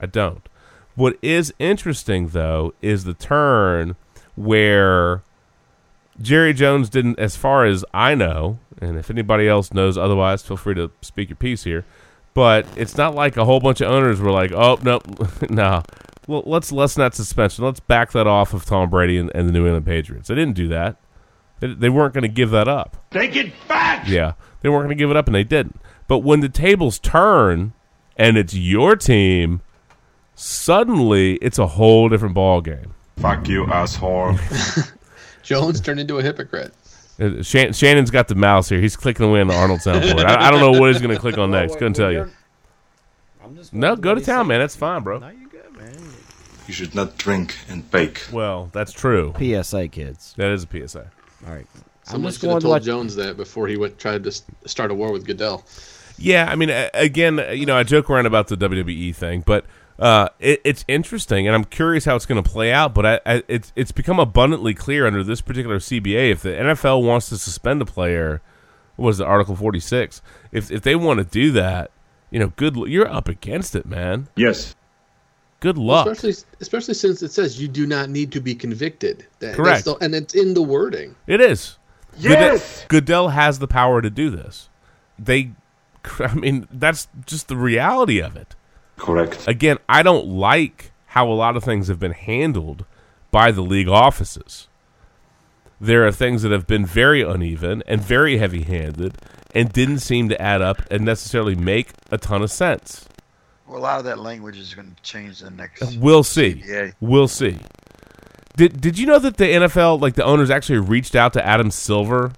I 0.00 0.06
don't. 0.06 0.48
What 0.94 1.16
is 1.22 1.52
interesting 1.58 2.28
though 2.28 2.74
is 2.82 3.04
the 3.04 3.14
turn 3.14 3.96
where 4.36 5.22
Jerry 6.20 6.52
Jones 6.52 6.88
didn't, 6.88 7.18
as 7.18 7.36
far 7.36 7.64
as 7.64 7.84
I 7.94 8.14
know, 8.14 8.58
and 8.80 8.96
if 8.96 9.10
anybody 9.10 9.48
else 9.48 9.72
knows 9.72 9.96
otherwise, 9.96 10.42
feel 10.42 10.56
free 10.56 10.74
to 10.74 10.90
speak 11.00 11.28
your 11.28 11.36
piece 11.36 11.64
here. 11.64 11.84
But 12.34 12.66
it's 12.76 12.96
not 12.96 13.14
like 13.14 13.36
a 13.36 13.44
whole 13.44 13.60
bunch 13.60 13.80
of 13.80 13.90
owners 13.90 14.20
were 14.20 14.30
like, 14.30 14.52
"Oh 14.52 14.78
no, 14.82 15.00
no, 15.50 15.82
well 16.26 16.42
let's 16.46 16.72
lessen 16.72 17.00
that 17.00 17.14
suspension. 17.14 17.64
Let's 17.64 17.80
back 17.80 18.12
that 18.12 18.26
off 18.26 18.54
of 18.54 18.64
Tom 18.64 18.90
Brady 18.90 19.18
and, 19.18 19.30
and 19.34 19.48
the 19.48 19.52
New 19.52 19.66
England 19.66 19.86
Patriots." 19.86 20.28
They 20.28 20.34
didn't 20.34 20.54
do 20.54 20.68
that. 20.68 20.96
They, 21.60 21.74
they 21.74 21.88
weren't 21.88 22.14
going 22.14 22.22
to 22.22 22.28
give 22.28 22.50
that 22.50 22.68
up. 22.68 22.96
Take 23.10 23.36
it 23.36 23.52
back. 23.66 24.06
Yeah, 24.08 24.34
they 24.60 24.68
weren't 24.68 24.86
going 24.86 24.96
to 24.96 25.02
give 25.02 25.10
it 25.10 25.16
up, 25.16 25.26
and 25.26 25.34
they 25.34 25.44
didn't. 25.44 25.80
But 26.06 26.18
when 26.18 26.40
the 26.40 26.48
tables 26.48 26.98
turn 26.98 27.72
and 28.16 28.36
it's 28.36 28.54
your 28.54 28.96
team, 28.96 29.60
suddenly 30.34 31.34
it's 31.36 31.58
a 31.58 31.66
whole 31.66 32.08
different 32.08 32.34
ball 32.34 32.60
game. 32.60 32.94
Fuck 33.16 33.48
you, 33.48 33.66
asshole. 33.66 34.36
Jones 35.42 35.80
turned 35.80 36.00
into 36.00 36.18
a 36.18 36.22
hypocrite. 36.22 36.72
Uh, 37.20 37.42
Shan- 37.42 37.72
Shannon's 37.72 38.10
got 38.10 38.28
the 38.28 38.34
mouse 38.34 38.68
here. 38.68 38.80
He's 38.80 38.96
clicking 38.96 39.26
away 39.26 39.40
on 39.40 39.48
the 39.48 39.54
Arnold 39.54 39.80
soundboard. 39.80 40.24
I, 40.24 40.46
I 40.46 40.50
don't 40.50 40.60
know 40.60 40.78
what 40.78 40.92
he's 40.92 41.02
going 41.02 41.14
to 41.14 41.20
click 41.20 41.36
on 41.36 41.50
next. 41.50 41.74
Couldn't 41.74 41.94
tell 41.94 42.12
you. 42.12 42.30
No, 43.72 43.96
go 43.96 44.14
to 44.14 44.20
town, 44.20 44.46
man. 44.46 44.60
That's 44.60 44.76
fine, 44.76 45.02
bro. 45.02 45.20
You 46.66 46.74
should 46.74 46.94
not 46.94 47.16
drink 47.16 47.56
and 47.68 47.90
bake. 47.90 48.22
Well, 48.30 48.68
that's 48.72 48.92
true. 48.92 49.34
PSA 49.38 49.88
kids. 49.88 50.34
That 50.36 50.50
is 50.50 50.64
a 50.70 50.86
PSA. 50.88 51.10
All 51.46 51.54
right. 51.54 51.66
Someone 52.02 52.30
just 52.30 52.40
should 52.40 52.50
have 52.50 52.52
going 52.52 52.60
to 52.60 52.64
told 52.64 52.72
let- 52.72 52.82
Jones 52.82 53.16
that 53.16 53.36
before 53.36 53.68
he 53.68 53.76
went, 53.76 53.98
tried 53.98 54.24
to 54.24 54.32
start 54.66 54.90
a 54.90 54.94
war 54.94 55.12
with 55.12 55.26
Goodell. 55.26 55.64
Yeah, 56.16 56.50
I 56.50 56.56
mean, 56.56 56.70
again, 56.94 57.40
you 57.52 57.64
know, 57.64 57.76
I 57.76 57.84
joke 57.84 58.10
around 58.10 58.26
about 58.26 58.48
the 58.48 58.56
WWE 58.56 59.14
thing, 59.14 59.44
but 59.46 59.64
uh, 60.00 60.28
it, 60.40 60.60
it's 60.64 60.84
interesting, 60.88 61.46
and 61.46 61.54
I'm 61.54 61.64
curious 61.64 62.04
how 62.04 62.16
it's 62.16 62.26
going 62.26 62.42
to 62.42 62.48
play 62.48 62.72
out. 62.72 62.92
But 62.92 63.06
I, 63.06 63.20
I, 63.24 63.42
it's 63.46 63.72
it's 63.76 63.92
become 63.92 64.18
abundantly 64.18 64.74
clear 64.74 65.06
under 65.06 65.22
this 65.22 65.40
particular 65.40 65.78
CBA 65.78 66.32
if 66.32 66.42
the 66.42 66.50
NFL 66.50 67.04
wants 67.04 67.28
to 67.28 67.38
suspend 67.38 67.82
a 67.82 67.84
player, 67.84 68.40
what 68.96 69.06
was 69.06 69.18
the 69.18 69.26
Article 69.26 69.54
46? 69.54 70.20
If 70.50 70.72
if 70.72 70.82
they 70.82 70.96
want 70.96 71.18
to 71.18 71.24
do 71.24 71.52
that, 71.52 71.90
you 72.30 72.38
know, 72.40 72.52
good, 72.56 72.76
you're 72.76 73.08
up 73.08 73.28
against 73.28 73.76
it, 73.76 73.86
man. 73.86 74.28
Yes. 74.36 74.74
Good 75.60 75.76
luck. 75.78 76.06
Especially, 76.06 76.44
especially 76.60 76.94
since 76.94 77.22
it 77.22 77.32
says 77.32 77.60
you 77.60 77.66
do 77.68 77.86
not 77.86 78.10
need 78.10 78.30
to 78.32 78.40
be 78.40 78.54
convicted. 78.54 79.26
That- 79.40 79.54
Correct. 79.56 79.84
the- 79.84 79.96
and 79.96 80.14
it's 80.14 80.34
in 80.34 80.54
the 80.54 80.62
wording. 80.62 81.16
It 81.26 81.40
is. 81.40 81.76
Yes! 82.16 82.84
Goodell, 82.88 82.88
Goodell 82.88 83.28
has 83.30 83.58
the 83.58 83.68
power 83.68 84.00
to 84.02 84.10
do 84.10 84.30
this. 84.30 84.68
They, 85.18 85.50
I 86.20 86.34
mean, 86.34 86.68
that's 86.70 87.08
just 87.26 87.48
the 87.48 87.56
reality 87.56 88.20
of 88.20 88.36
it. 88.36 88.54
Correct. 88.96 89.46
Again, 89.46 89.78
I 89.88 90.02
don't 90.02 90.26
like 90.26 90.92
how 91.06 91.28
a 91.28 91.34
lot 91.34 91.56
of 91.56 91.64
things 91.64 91.88
have 91.88 91.98
been 92.00 92.12
handled 92.12 92.84
by 93.30 93.50
the 93.52 93.62
league 93.62 93.88
offices. 93.88 94.68
There 95.80 96.06
are 96.06 96.12
things 96.12 96.42
that 96.42 96.50
have 96.52 96.66
been 96.66 96.84
very 96.84 97.22
uneven 97.22 97.82
and 97.86 98.00
very 98.00 98.38
heavy 98.38 98.62
handed 98.62 99.16
and 99.54 99.72
didn't 99.72 100.00
seem 100.00 100.28
to 100.28 100.40
add 100.42 100.60
up 100.60 100.82
and 100.90 101.04
necessarily 101.04 101.54
make 101.54 101.90
a 102.10 102.18
ton 102.18 102.42
of 102.42 102.50
sense. 102.50 103.07
Well, 103.68 103.78
a 103.78 103.82
lot 103.82 103.98
of 103.98 104.04
that 104.06 104.18
language 104.18 104.58
is 104.58 104.74
going 104.74 104.94
to 104.94 105.02
change 105.02 105.40
the 105.40 105.50
next. 105.50 105.96
We'll 105.98 106.22
see. 106.24 106.62
CBA. 106.66 106.94
We'll 107.00 107.28
see. 107.28 107.58
Did 108.56 108.80
Did 108.80 108.98
you 108.98 109.06
know 109.06 109.18
that 109.18 109.36
the 109.36 109.44
NFL, 109.44 110.00
like 110.00 110.14
the 110.14 110.24
owners, 110.24 110.50
actually 110.50 110.78
reached 110.78 111.14
out 111.14 111.32
to 111.34 111.46
Adam 111.46 111.70
Silver? 111.70 112.32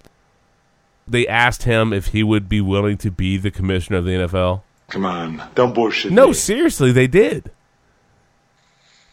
They 1.06 1.26
asked 1.26 1.62
him 1.64 1.92
if 1.92 2.08
he 2.08 2.22
would 2.22 2.48
be 2.48 2.60
willing 2.60 2.96
to 2.98 3.10
be 3.10 3.36
the 3.36 3.50
commissioner 3.50 3.98
of 3.98 4.04
the 4.04 4.12
NFL. 4.12 4.62
Come 4.88 5.04
on. 5.06 5.42
Don't 5.54 5.74
bullshit. 5.74 6.12
No, 6.12 6.28
me. 6.28 6.32
seriously, 6.34 6.92
they 6.92 7.06
did. 7.06 7.50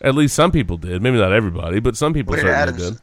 At 0.01 0.13
least 0.15 0.35
some 0.35 0.51
people 0.51 0.77
did. 0.77 1.01
Maybe 1.01 1.17
not 1.17 1.31
everybody, 1.31 1.79
but 1.79 1.95
some 1.97 2.13
people 2.13 2.31
What 2.31 2.37
did 2.37 2.41
certainly 2.47 2.61
Adams- 2.83 2.99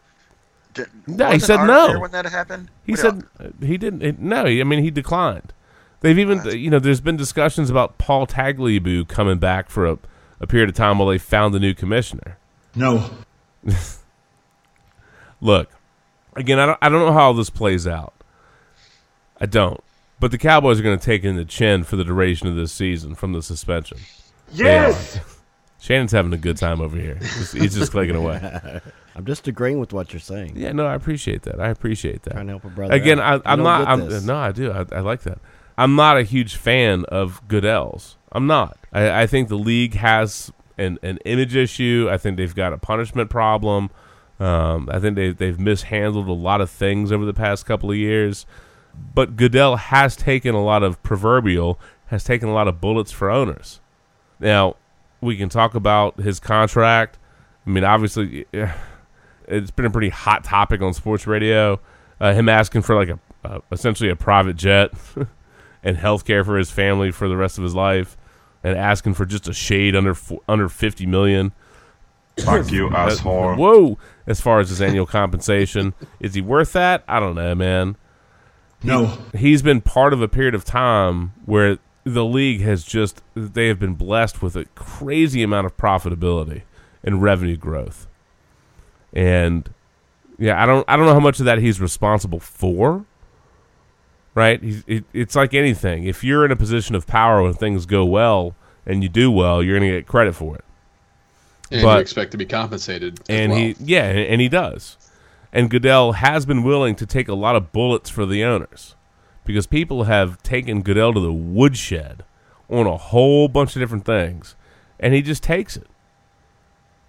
did. 0.74 0.86
Did- 1.07 1.19
No, 1.19 1.31
he 1.31 1.39
said 1.39 1.65
no. 1.66 1.99
when 2.01 2.11
that 2.12 2.27
happened? 2.27 2.69
He 2.85 2.93
What 2.93 3.01
said 3.01 3.23
uh, 3.41 3.49
he 3.65 3.77
didn't. 3.78 4.03
it- 4.03 4.19
no, 4.19 4.45
I 4.45 4.62
mean 4.65 4.82
he 4.82 4.91
declined. 4.91 5.53
They've 6.05 6.18
even, 6.18 6.44
you 6.51 6.68
know, 6.68 6.78
there's 6.78 7.01
been 7.01 7.16
discussions 7.16 7.70
about 7.70 7.97
Paul 7.97 8.26
Tagliabue 8.26 9.09
coming 9.09 9.39
back 9.39 9.70
for 9.70 9.86
a, 9.86 9.98
a 10.39 10.47
period 10.47 10.68
of 10.68 10.74
time 10.74 10.98
while 10.98 11.09
they 11.09 11.16
found 11.16 11.55
the 11.55 11.59
new 11.59 11.72
commissioner. 11.72 12.36
No. 12.74 13.09
Look, 15.40 15.70
again, 16.36 16.59
I 16.59 16.66
don't, 16.66 16.78
I 16.82 16.90
don't 16.90 17.06
know 17.06 17.12
how 17.14 17.28
all 17.28 17.32
this 17.32 17.48
plays 17.48 17.86
out. 17.86 18.12
I 19.40 19.47
don't. 19.47 19.82
But 20.20 20.31
the 20.31 20.36
Cowboys 20.36 20.78
are 20.78 20.82
going 20.82 20.98
to 20.98 21.02
take 21.02 21.24
it 21.24 21.28
in 21.28 21.36
the 21.36 21.44
chin 21.47 21.85
for 21.85 21.97
the 21.97 22.05
duration 22.05 22.48
of 22.48 22.55
this 22.55 22.70
season 22.70 23.14
from 23.14 23.32
the 23.32 23.43
suspension. 23.43 23.97
Yes! 24.52 25.18
Shannon's 25.81 26.12
having 26.12 26.35
a 26.35 26.39
good 26.39 26.59
time 26.59 26.82
over 26.82 26.98
here. 26.98 27.14
He's, 27.14 27.52
he's 27.52 27.74
just 27.76 27.93
clicking 27.93 28.14
away. 28.14 28.82
I'm 29.16 29.24
just 29.24 29.48
agreeing 29.48 29.81
with 29.81 29.94
what 29.94 30.12
you're 30.12 30.20
saying. 30.20 30.52
Yeah, 30.55 30.72
no, 30.72 30.85
I 30.85 30.97
appreciate 30.97 31.44
that. 31.44 31.60
I 31.60 31.70
appreciate 31.70 32.24
that. 32.24 32.35
Trying 32.35 32.48
to 32.48 32.52
help 32.52 32.64
a 32.64 32.68
brother 32.68 32.93
Again, 32.93 33.20
out. 33.20 33.40
I, 33.47 33.52
I'm 33.52 33.62
not. 33.62 33.89
I'm, 33.89 34.26
no, 34.26 34.36
I 34.36 34.52
do. 34.52 34.70
I, 34.70 34.85
I 34.93 35.01
like 35.01 35.22
that. 35.22 35.39
I'm 35.76 35.96
not 35.96 36.16
a 36.16 36.22
huge 36.22 36.56
fan 36.56 37.05
of 37.06 37.46
Goodell's. 37.48 38.16
I'm 38.32 38.46
not. 38.46 38.78
I, 38.92 39.22
I 39.22 39.26
think 39.26 39.48
the 39.48 39.59
league 39.59 39.94
has 39.94 40.52
an, 40.78 40.98
an 41.02 41.18
image 41.24 41.56
issue. 41.56 42.09
I 42.10 42.18
think 42.18 42.36
they've 42.36 42.55
got 42.55 42.72
a 42.72 42.78
punishment 42.78 43.30
problem. 43.30 43.90
Um, 44.40 44.88
I 44.90 44.98
think 44.98 45.16
they, 45.16 45.30
they've 45.30 45.59
mishandled 45.59 46.28
a 46.28 46.32
lot 46.32 46.60
of 46.60 46.70
things 46.70 47.12
over 47.12 47.24
the 47.24 47.34
past 47.34 47.66
couple 47.66 47.90
of 47.90 47.96
years. 47.96 48.46
But 49.14 49.36
Goodell 49.36 49.76
has 49.76 50.16
taken 50.16 50.55
a 50.55 50.62
lot 50.62 50.82
of 50.82 51.02
proverbial, 51.02 51.80
has 52.06 52.24
taken 52.24 52.48
a 52.48 52.52
lot 52.52 52.68
of 52.68 52.80
bullets 52.80 53.10
for 53.10 53.30
owners. 53.30 53.80
Now, 54.38 54.76
we 55.20 55.36
can 55.36 55.48
talk 55.48 55.74
about 55.74 56.20
his 56.20 56.38
contract. 56.38 57.18
I 57.66 57.70
mean, 57.70 57.84
obviously, 57.84 58.46
it's 59.48 59.70
been 59.70 59.86
a 59.86 59.90
pretty 59.90 60.10
hot 60.10 60.44
topic 60.44 60.80
on 60.82 60.94
sports 60.94 61.26
radio. 61.26 61.80
Uh, 62.20 62.32
him 62.32 62.48
asking 62.48 62.82
for 62.82 62.94
like 62.94 63.09
a 63.09 63.18
essentially 63.70 64.09
a 64.09 64.16
private 64.16 64.56
jet 64.56 64.90
and 65.85 65.97
health 65.97 66.24
care 66.24 66.43
for 66.43 66.56
his 66.56 66.70
family 66.70 67.12
for 67.12 67.28
the 67.28 67.36
rest 67.36 67.59
of 67.59 67.62
his 67.65 67.74
life, 67.74 68.16
and 68.65 68.77
asking 68.77 69.15
for 69.15 69.27
just 69.27 69.47
a 69.47 69.52
shade 69.52 69.94
under 69.94 70.16
under 70.48 70.69
fifty 70.69 71.06
million. 71.06 71.52
Fuck 72.39 72.73
you, 72.73 72.90
asshole. 72.90 73.55
Whoa! 73.55 73.98
As 74.27 74.40
far 74.40 74.59
as 74.59 74.70
his 74.70 74.82
annual 74.82 75.06
compensation, 75.06 75.94
is 76.19 76.35
he 76.35 76.40
worth 76.40 76.73
that? 76.73 77.05
I 77.06 77.20
don't 77.20 77.36
know, 77.36 77.55
man. 77.55 77.97
No. 78.82 79.16
he's 79.35 79.62
been 79.62 79.81
part 79.81 80.12
of 80.12 80.20
a 80.20 80.28
period 80.28 80.55
of 80.55 80.65
time 80.65 81.32
where 81.47 81.78
the 82.05 82.24
league 82.24 82.61
has 82.61 82.85
just 82.85 83.23
they 83.35 83.69
have 83.69 83.78
been 83.78 83.94
blessed 83.94 84.43
with 84.43 84.56
a 84.56 84.66
crazy 84.74 85.43
amount 85.43 85.66
of 85.66 85.77
profitability 85.77 86.62
and 87.02 87.23
revenue 87.23 87.56
growth. 87.56 88.06
And 89.12 89.73
yeah, 90.39 90.62
I 90.62 90.66
don't 90.66 90.85
I 90.89 90.97
don't 90.97 91.06
know 91.06 91.15
how 91.15 91.20
much 91.20 91.39
of 91.39 91.47
that 91.47 91.59
he's 91.59 91.81
responsible 91.81 92.40
for. 92.40 93.06
Right? 94.35 94.61
It, 94.62 95.05
it's 95.12 95.36
like 95.36 95.55
anything. 95.55 96.05
If 96.05 96.24
you're 96.24 96.44
in 96.44 96.51
a 96.51 96.56
position 96.56 96.94
of 96.97 97.06
power 97.06 97.43
when 97.43 97.55
things 97.55 97.86
go 97.86 98.05
well 98.05 98.56
and 98.85 99.02
you 99.02 99.09
do 99.09 99.31
well, 99.31 99.62
you're 99.62 99.78
going 99.78 99.89
to 99.90 99.97
get 99.98 100.06
credit 100.09 100.35
for 100.35 100.56
it. 100.56 100.65
And 101.70 101.82
But- 101.82 101.94
you 101.97 102.01
expect 102.01 102.32
to 102.32 102.36
be 102.36 102.44
compensated. 102.47 103.20
and 103.28 103.52
well. 103.52 103.61
he 103.61 103.77
yeah 103.81 104.05
and, 104.05 104.19
and 104.19 104.40
he 104.40 104.48
does 104.48 104.98
and 105.52 105.70
goodell 105.70 106.12
has 106.12 106.44
been 106.44 106.62
willing 106.62 106.94
to 106.97 107.06
take 107.06 107.27
a 107.28 107.35
lot 107.35 107.56
of 107.56 107.73
bullets 107.73 108.11
for 108.11 108.27
the 108.27 108.44
owners 108.44 108.94
because 109.47 109.66
people 109.66 110.05
have 110.05 110.43
taken 110.43 110.82
goodell 110.82 111.15
to 111.15 111.20
the 111.20 111.32
woodshed 111.32 112.23
on 112.69 112.86
a 112.86 112.97
whole 112.97 113.48
bunch 113.48 113.74
of 113.74 113.81
different 113.81 114.05
things 114.05 114.55
and 115.01 115.15
he 115.15 115.23
just 115.23 115.43
takes 115.43 115.77
it 115.77 115.86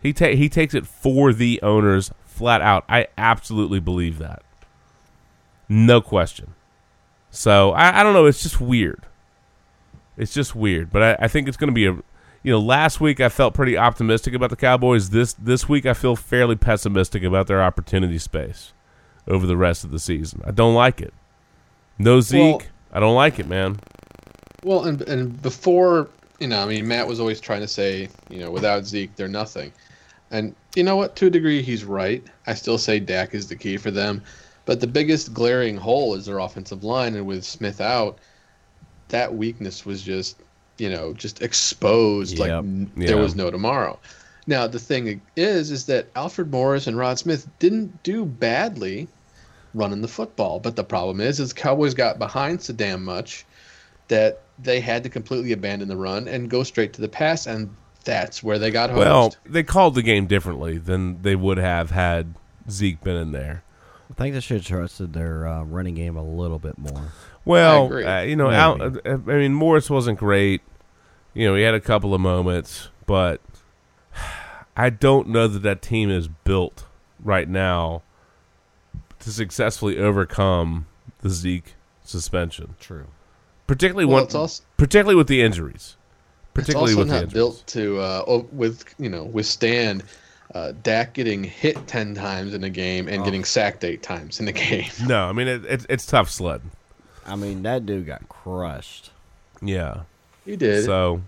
he 0.02 0.14
ta- 0.14 0.36
he 0.36 0.48
takes 0.48 0.74
it 0.74 0.88
for 0.88 1.34
the 1.34 1.60
owners 1.62 2.12
flat 2.26 2.62
out 2.62 2.86
i 2.88 3.08
absolutely 3.18 3.80
believe 3.82 4.20
that 4.20 4.42
no 5.68 6.00
question 6.02 6.54
so 7.36 7.72
i, 7.72 8.00
I 8.00 8.04
don't 8.04 8.14
know 8.14 8.26
it's 8.26 8.42
just 8.42 8.60
weird 8.60 9.06
it's 10.18 10.34
just 10.34 10.56
weird 10.56 10.92
but 10.92 11.02
i, 11.02 11.26
I 11.26 11.28
think 11.28 11.48
it's 11.48 11.58
going 11.58 11.70
to 11.70 11.74
be 11.74 11.88
a 11.88 11.98
you 12.46 12.52
know, 12.52 12.60
last 12.60 13.02
week 13.02 13.20
I 13.20 13.30
felt 13.30 13.56
pretty 13.56 13.76
optimistic 13.76 14.36
about 14.36 14.52
the 14.52 14.56
Cowboys. 14.56 15.10
This 15.10 15.34
this 15.34 15.68
week 15.68 15.88
I 15.88 15.96
feel 15.96 16.16
fairly 16.16 16.56
pessimistic 16.56 17.24
about 17.24 17.48
their 17.48 17.60
opportunity 17.60 18.20
space 18.20 18.72
over 19.28 19.48
the 19.48 19.58
rest 19.58 19.84
of 19.84 19.90
the 19.90 19.98
season. 19.98 20.44
I 20.46 20.52
don't 20.52 20.76
like 20.76 21.02
it. 21.02 21.12
No 21.98 22.22
Zeke. 22.22 22.40
Well- 22.40 22.62
I 22.94 23.00
don't 23.00 23.16
like 23.16 23.40
it, 23.40 23.48
man. 23.48 23.80
Well, 24.64 24.86
and 24.86 25.02
and 25.02 25.42
before 25.42 26.08
you 26.40 26.48
know, 26.48 26.62
I 26.62 26.66
mean, 26.66 26.88
Matt 26.88 27.08
was 27.08 27.20
always 27.20 27.42
trying 27.42 27.62
to 27.62 27.68
say, 27.68 28.10
you 28.30 28.40
know, 28.40 28.52
without 28.52 28.86
Zeke, 28.86 29.16
they're 29.16 29.28
nothing. 29.28 29.74
And 30.30 30.56
you 30.76 30.84
know 30.84 30.96
what? 30.96 31.16
To 31.18 31.26
a 31.26 31.30
degree, 31.32 31.64
he's 31.64 31.84
right. 31.84 32.24
I 32.46 32.54
still 32.54 32.78
say 32.78 33.00
Dak 33.00 33.34
is 33.34 33.48
the 33.48 33.56
key 33.56 33.78
for 33.78 33.90
them, 33.90 34.22
but 34.66 34.80
the 34.80 34.88
biggest 34.88 35.34
glaring 35.34 35.78
hole 35.78 36.16
is 36.16 36.26
their 36.26 36.40
offensive 36.40 36.84
line, 36.84 37.16
and 37.16 37.26
with 37.26 37.44
Smith 37.44 37.80
out, 37.82 38.18
that 39.10 39.36
weakness 39.36 39.86
was 39.86 40.02
just, 40.02 40.38
you 40.78 40.90
know, 40.90 41.14
just 41.14 41.42
exposed 41.42 42.40
like 42.40 42.50
Yep. 42.50 42.64
n- 42.64 42.92
Yeah. 42.98 43.08
there 43.08 43.18
was 43.18 43.36
no 43.36 43.52
tomorrow. 43.52 44.00
Now 44.48 44.68
the 44.68 44.80
thing 44.80 45.22
is, 45.36 45.72
is 45.72 45.86
that 45.88 46.08
Alfred 46.16 46.52
Morris 46.52 46.88
and 46.88 46.98
Rod 46.98 47.18
Smith 47.20 47.48
didn't 47.60 48.04
do 48.04 48.26
badly 48.26 49.08
running 49.74 50.02
the 50.02 50.08
football, 50.08 50.60
but 50.60 50.76
the 50.76 50.84
problem 50.84 51.20
is, 51.20 51.40
is 51.40 51.50
the 51.50 51.56
Cowboys 51.60 51.94
got 51.94 52.18
behind 52.20 52.62
so 52.62 52.74
damn 52.74 53.04
much 53.04 53.46
that 54.08 54.42
they 54.62 54.80
had 54.80 55.04
to 55.04 55.10
completely 55.10 55.52
abandon 55.52 55.88
the 55.88 55.98
run 55.98 56.28
and 56.28 56.50
go 56.50 56.64
straight 56.64 56.94
to 56.94 57.02
the 57.02 57.10
pass, 57.10 57.46
and 57.46 57.76
that's 58.06 58.42
where 58.44 58.58
they 58.60 58.72
got 58.72 58.90
hosed. 58.90 59.00
Well, 59.00 59.36
they 59.46 59.64
called 59.64 59.96
the 59.96 60.04
game 60.04 60.28
differently 60.28 60.78
than 60.78 61.22
they 61.24 61.36
would 61.36 61.58
have 61.58 61.92
had 61.92 62.34
Zeke 62.70 63.04
been 63.04 63.18
in 63.18 63.32
there. 63.32 63.64
I 64.18 64.22
think 64.22 64.34
they 64.34 64.40
should 64.40 64.58
have 64.58 64.66
trusted 64.66 65.14
their 65.14 65.46
uh, 65.46 65.64
running 65.64 65.96
game 65.96 66.16
a 66.16 66.24
little 66.24 66.60
bit 66.60 66.78
more. 66.78 67.12
Well, 67.44 67.92
uh, 67.94 68.22
you 68.22 68.36
know, 68.38 68.46
Maybe. 68.48 68.56
Al, 68.56 68.82
uh, 68.82 69.18
I 69.28 69.38
mean, 69.38 69.54
Morris 69.54 69.90
wasn't 69.90 70.18
great. 70.20 70.62
You 71.34 71.48
know, 71.50 71.56
he 71.56 71.64
had 71.64 71.74
a 71.74 71.82
couple 71.82 72.14
of 72.14 72.22
moments, 72.22 72.90
but 73.06 73.42
I 74.78 74.90
don't 74.90 75.28
know 75.30 75.48
that 75.48 75.60
that 75.64 75.82
team 75.82 76.10
is 76.10 76.28
built 76.30 76.86
right 77.24 77.48
now 77.50 78.04
to 79.20 79.32
successfully 79.32 79.98
overcome 79.98 80.86
the 81.20 81.30
Zeke 81.30 81.76
suspension. 82.04 82.76
True. 82.80 83.08
Particularly 83.68 84.06
Well, 84.06 84.26
when, 84.26 84.36
also- 84.36 84.64
particularly 84.78 85.16
with 85.16 85.28
the 85.28 85.42
injuries. 85.42 85.98
Particularly 86.54 86.94
it's 86.94 86.98
also 86.98 87.02
with 87.02 87.08
the 87.10 87.14
not 87.16 87.24
injuries. 87.24 87.34
built 87.34 87.68
to 87.68 88.00
uh, 88.00 88.44
with 88.54 88.86
you 88.98 89.10
know 89.10 89.26
withstand 89.26 90.04
uh, 90.54 90.74
Dak 90.84 91.14
getting 91.14 91.44
hit 91.44 91.88
ten 91.88 92.14
times 92.16 92.54
in 92.54 92.64
a 92.64 92.70
game 92.70 93.08
Oh. 93.10 93.14
and 93.14 93.24
getting 93.26 93.44
sacked 93.44 93.84
eight 93.84 94.04
times 94.04 94.40
in 94.40 94.48
a 94.48 94.52
game. 94.54 94.90
No, 95.08 95.28
I 95.28 95.32
mean 95.34 95.48
it, 95.48 95.66
it, 95.66 95.86
it's 95.90 96.06
tough 96.06 96.30
sledding. 96.30 96.72
I 97.26 97.36
mean, 97.36 97.64
that 97.64 97.86
dude 97.86 98.06
got 98.06 98.28
crushed. 98.30 99.12
Yeah. 99.62 100.02
He 100.46 100.56
did. 100.56 100.86
So 100.86 101.22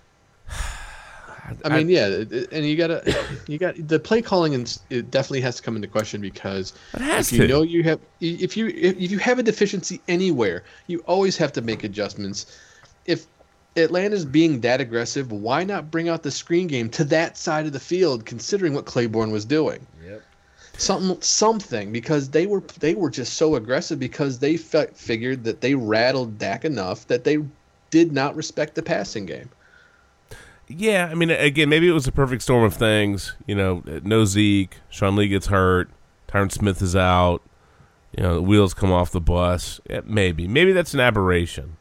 I 1.64 1.70
mean, 1.78 1.88
yeah, 1.90 2.08
it- 2.08 2.32
it- 2.32 2.52
and 2.52 2.66
you 2.66 2.76
gotta, 2.76 3.02
you 3.48 3.58
got 3.58 3.76
the 3.88 4.00
play 4.00 4.22
calling, 4.22 4.54
and 4.54 4.78
it 4.90 5.10
definitely 5.12 5.42
has 5.42 5.56
to 5.56 5.64
come 5.64 5.76
into 5.78 5.88
question 5.88 6.20
because 6.20 6.74
It 6.94 7.02
has 7.02 7.32
if 7.32 7.40
you 7.40 7.48
to. 7.48 7.54
know 7.54 7.62
you 7.62 7.84
have, 7.84 8.00
if 8.20 8.58
you 8.58 8.68
if 8.68 9.10
you 9.12 9.18
have 9.20 9.40
a 9.40 9.44
deficiency 9.44 10.02
anywhere, 10.10 10.64
you 10.88 11.00
always 11.08 11.38
have 11.38 11.54
to 11.54 11.62
make 11.62 11.84
adjustments. 11.86 12.60
if 13.06 13.26
Atlanta's 13.78 14.26
being 14.26 14.62
that 14.62 14.82
aggressive, 14.82 15.32
why 15.32 15.64
not 15.64 15.92
bring 15.92 16.10
out 16.10 16.24
the 16.24 16.32
screen 16.32 16.68
game 16.68 16.90
to 16.90 17.04
that 17.06 17.38
side 17.38 17.66
of 17.66 17.74
the 17.74 17.80
field, 17.80 18.26
considering 18.26 18.74
what 18.74 18.86
Clayborn 18.86 19.32
was 19.32 19.46
doing? 19.46 19.86
Yep. 20.04 20.24
Something, 20.78 21.22
something, 21.22 21.92
because 21.92 22.30
they 22.30 22.46
were 22.46 22.62
they 22.80 22.96
were 22.96 23.10
just 23.10 23.34
so 23.34 23.56
aggressive 23.56 24.00
because 24.00 24.40
they 24.40 24.58
fe- 24.58 24.90
figured 24.94 25.44
that 25.44 25.62
they 25.62 25.76
rattled 25.76 26.38
Dak 26.38 26.66
enough 26.66 27.08
that 27.08 27.24
they 27.24 27.40
did 27.90 28.12
not 28.12 28.36
respect 28.36 28.76
the 28.76 28.84
passing 28.84 29.26
game. 29.26 29.50
Yeah, 30.68 31.08
I 31.10 31.16
mean, 31.16 31.30
again, 31.30 31.70
maybe 31.70 31.88
it 31.88 31.94
was 31.94 32.08
a 32.08 32.12
perfect 32.12 32.42
storm 32.42 32.64
of 32.64 32.74
things. 32.74 33.36
You 33.46 33.56
know, 33.56 33.84
no 34.04 34.26
Zeke, 34.26 34.76
Sean 34.90 35.16
Lee 35.16 35.30
gets 35.30 35.48
hurt, 35.48 35.90
Tyron 36.28 36.52
Smith 36.52 36.82
is 36.82 36.96
out. 36.96 37.42
You 38.16 38.24
know, 38.24 38.36
the 38.36 38.42
wheels 38.42 38.74
come 38.74 38.92
off 38.92 39.12
the 39.12 39.22
bus. 39.22 39.80
Yeah, 39.90 40.02
maybe, 40.06 40.48
maybe 40.48 40.74
that's 40.74 40.94
an 40.94 41.00
aberration. 41.00 41.78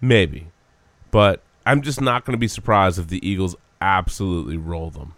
Maybe, 0.00 0.48
but 1.12 1.40
I'm 1.64 1.82
just 1.82 2.00
not 2.00 2.24
going 2.24 2.32
to 2.32 2.40
be 2.40 2.48
surprised 2.48 2.98
if 2.98 3.06
the 3.06 3.24
Eagles 3.26 3.54
absolutely 3.80 4.56
roll 4.56 4.90
them. 4.90 5.14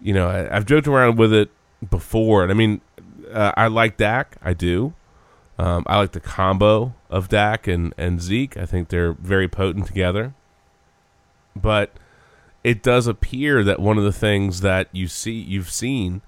You 0.00 0.14
know, 0.14 0.28
I, 0.28 0.56
I've 0.56 0.66
joked 0.66 0.86
around 0.86 1.18
with 1.18 1.32
it 1.32 1.50
before, 1.90 2.44
and 2.44 2.52
I 2.52 2.54
mean, 2.54 2.80
uh, 3.32 3.50
I 3.56 3.66
like 3.66 3.96
Dak, 3.96 4.36
I 4.40 4.54
do. 4.54 4.94
Um, 5.58 5.82
I 5.88 5.98
like 5.98 6.12
the 6.12 6.20
combo 6.20 6.94
of 7.10 7.28
Dak 7.28 7.66
and, 7.66 7.92
and 7.98 8.22
Zeke. 8.22 8.56
I 8.56 8.64
think 8.64 8.88
they're 8.88 9.12
very 9.12 9.48
potent 9.48 9.86
together 9.86 10.34
but 11.56 11.92
it 12.62 12.82
does 12.82 13.06
appear 13.06 13.64
that 13.64 13.80
one 13.80 13.98
of 13.98 14.04
the 14.04 14.12
things 14.12 14.60
that 14.60 14.88
you 14.92 15.08
see 15.08 15.32
you've 15.32 15.70
seen 15.70 16.22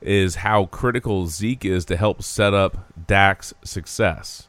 is 0.00 0.36
how 0.36 0.66
critical 0.66 1.26
Zeke 1.26 1.64
is 1.64 1.84
to 1.86 1.96
help 1.96 2.22
set 2.22 2.54
up 2.54 2.92
Dak's 3.06 3.54
success. 3.64 4.48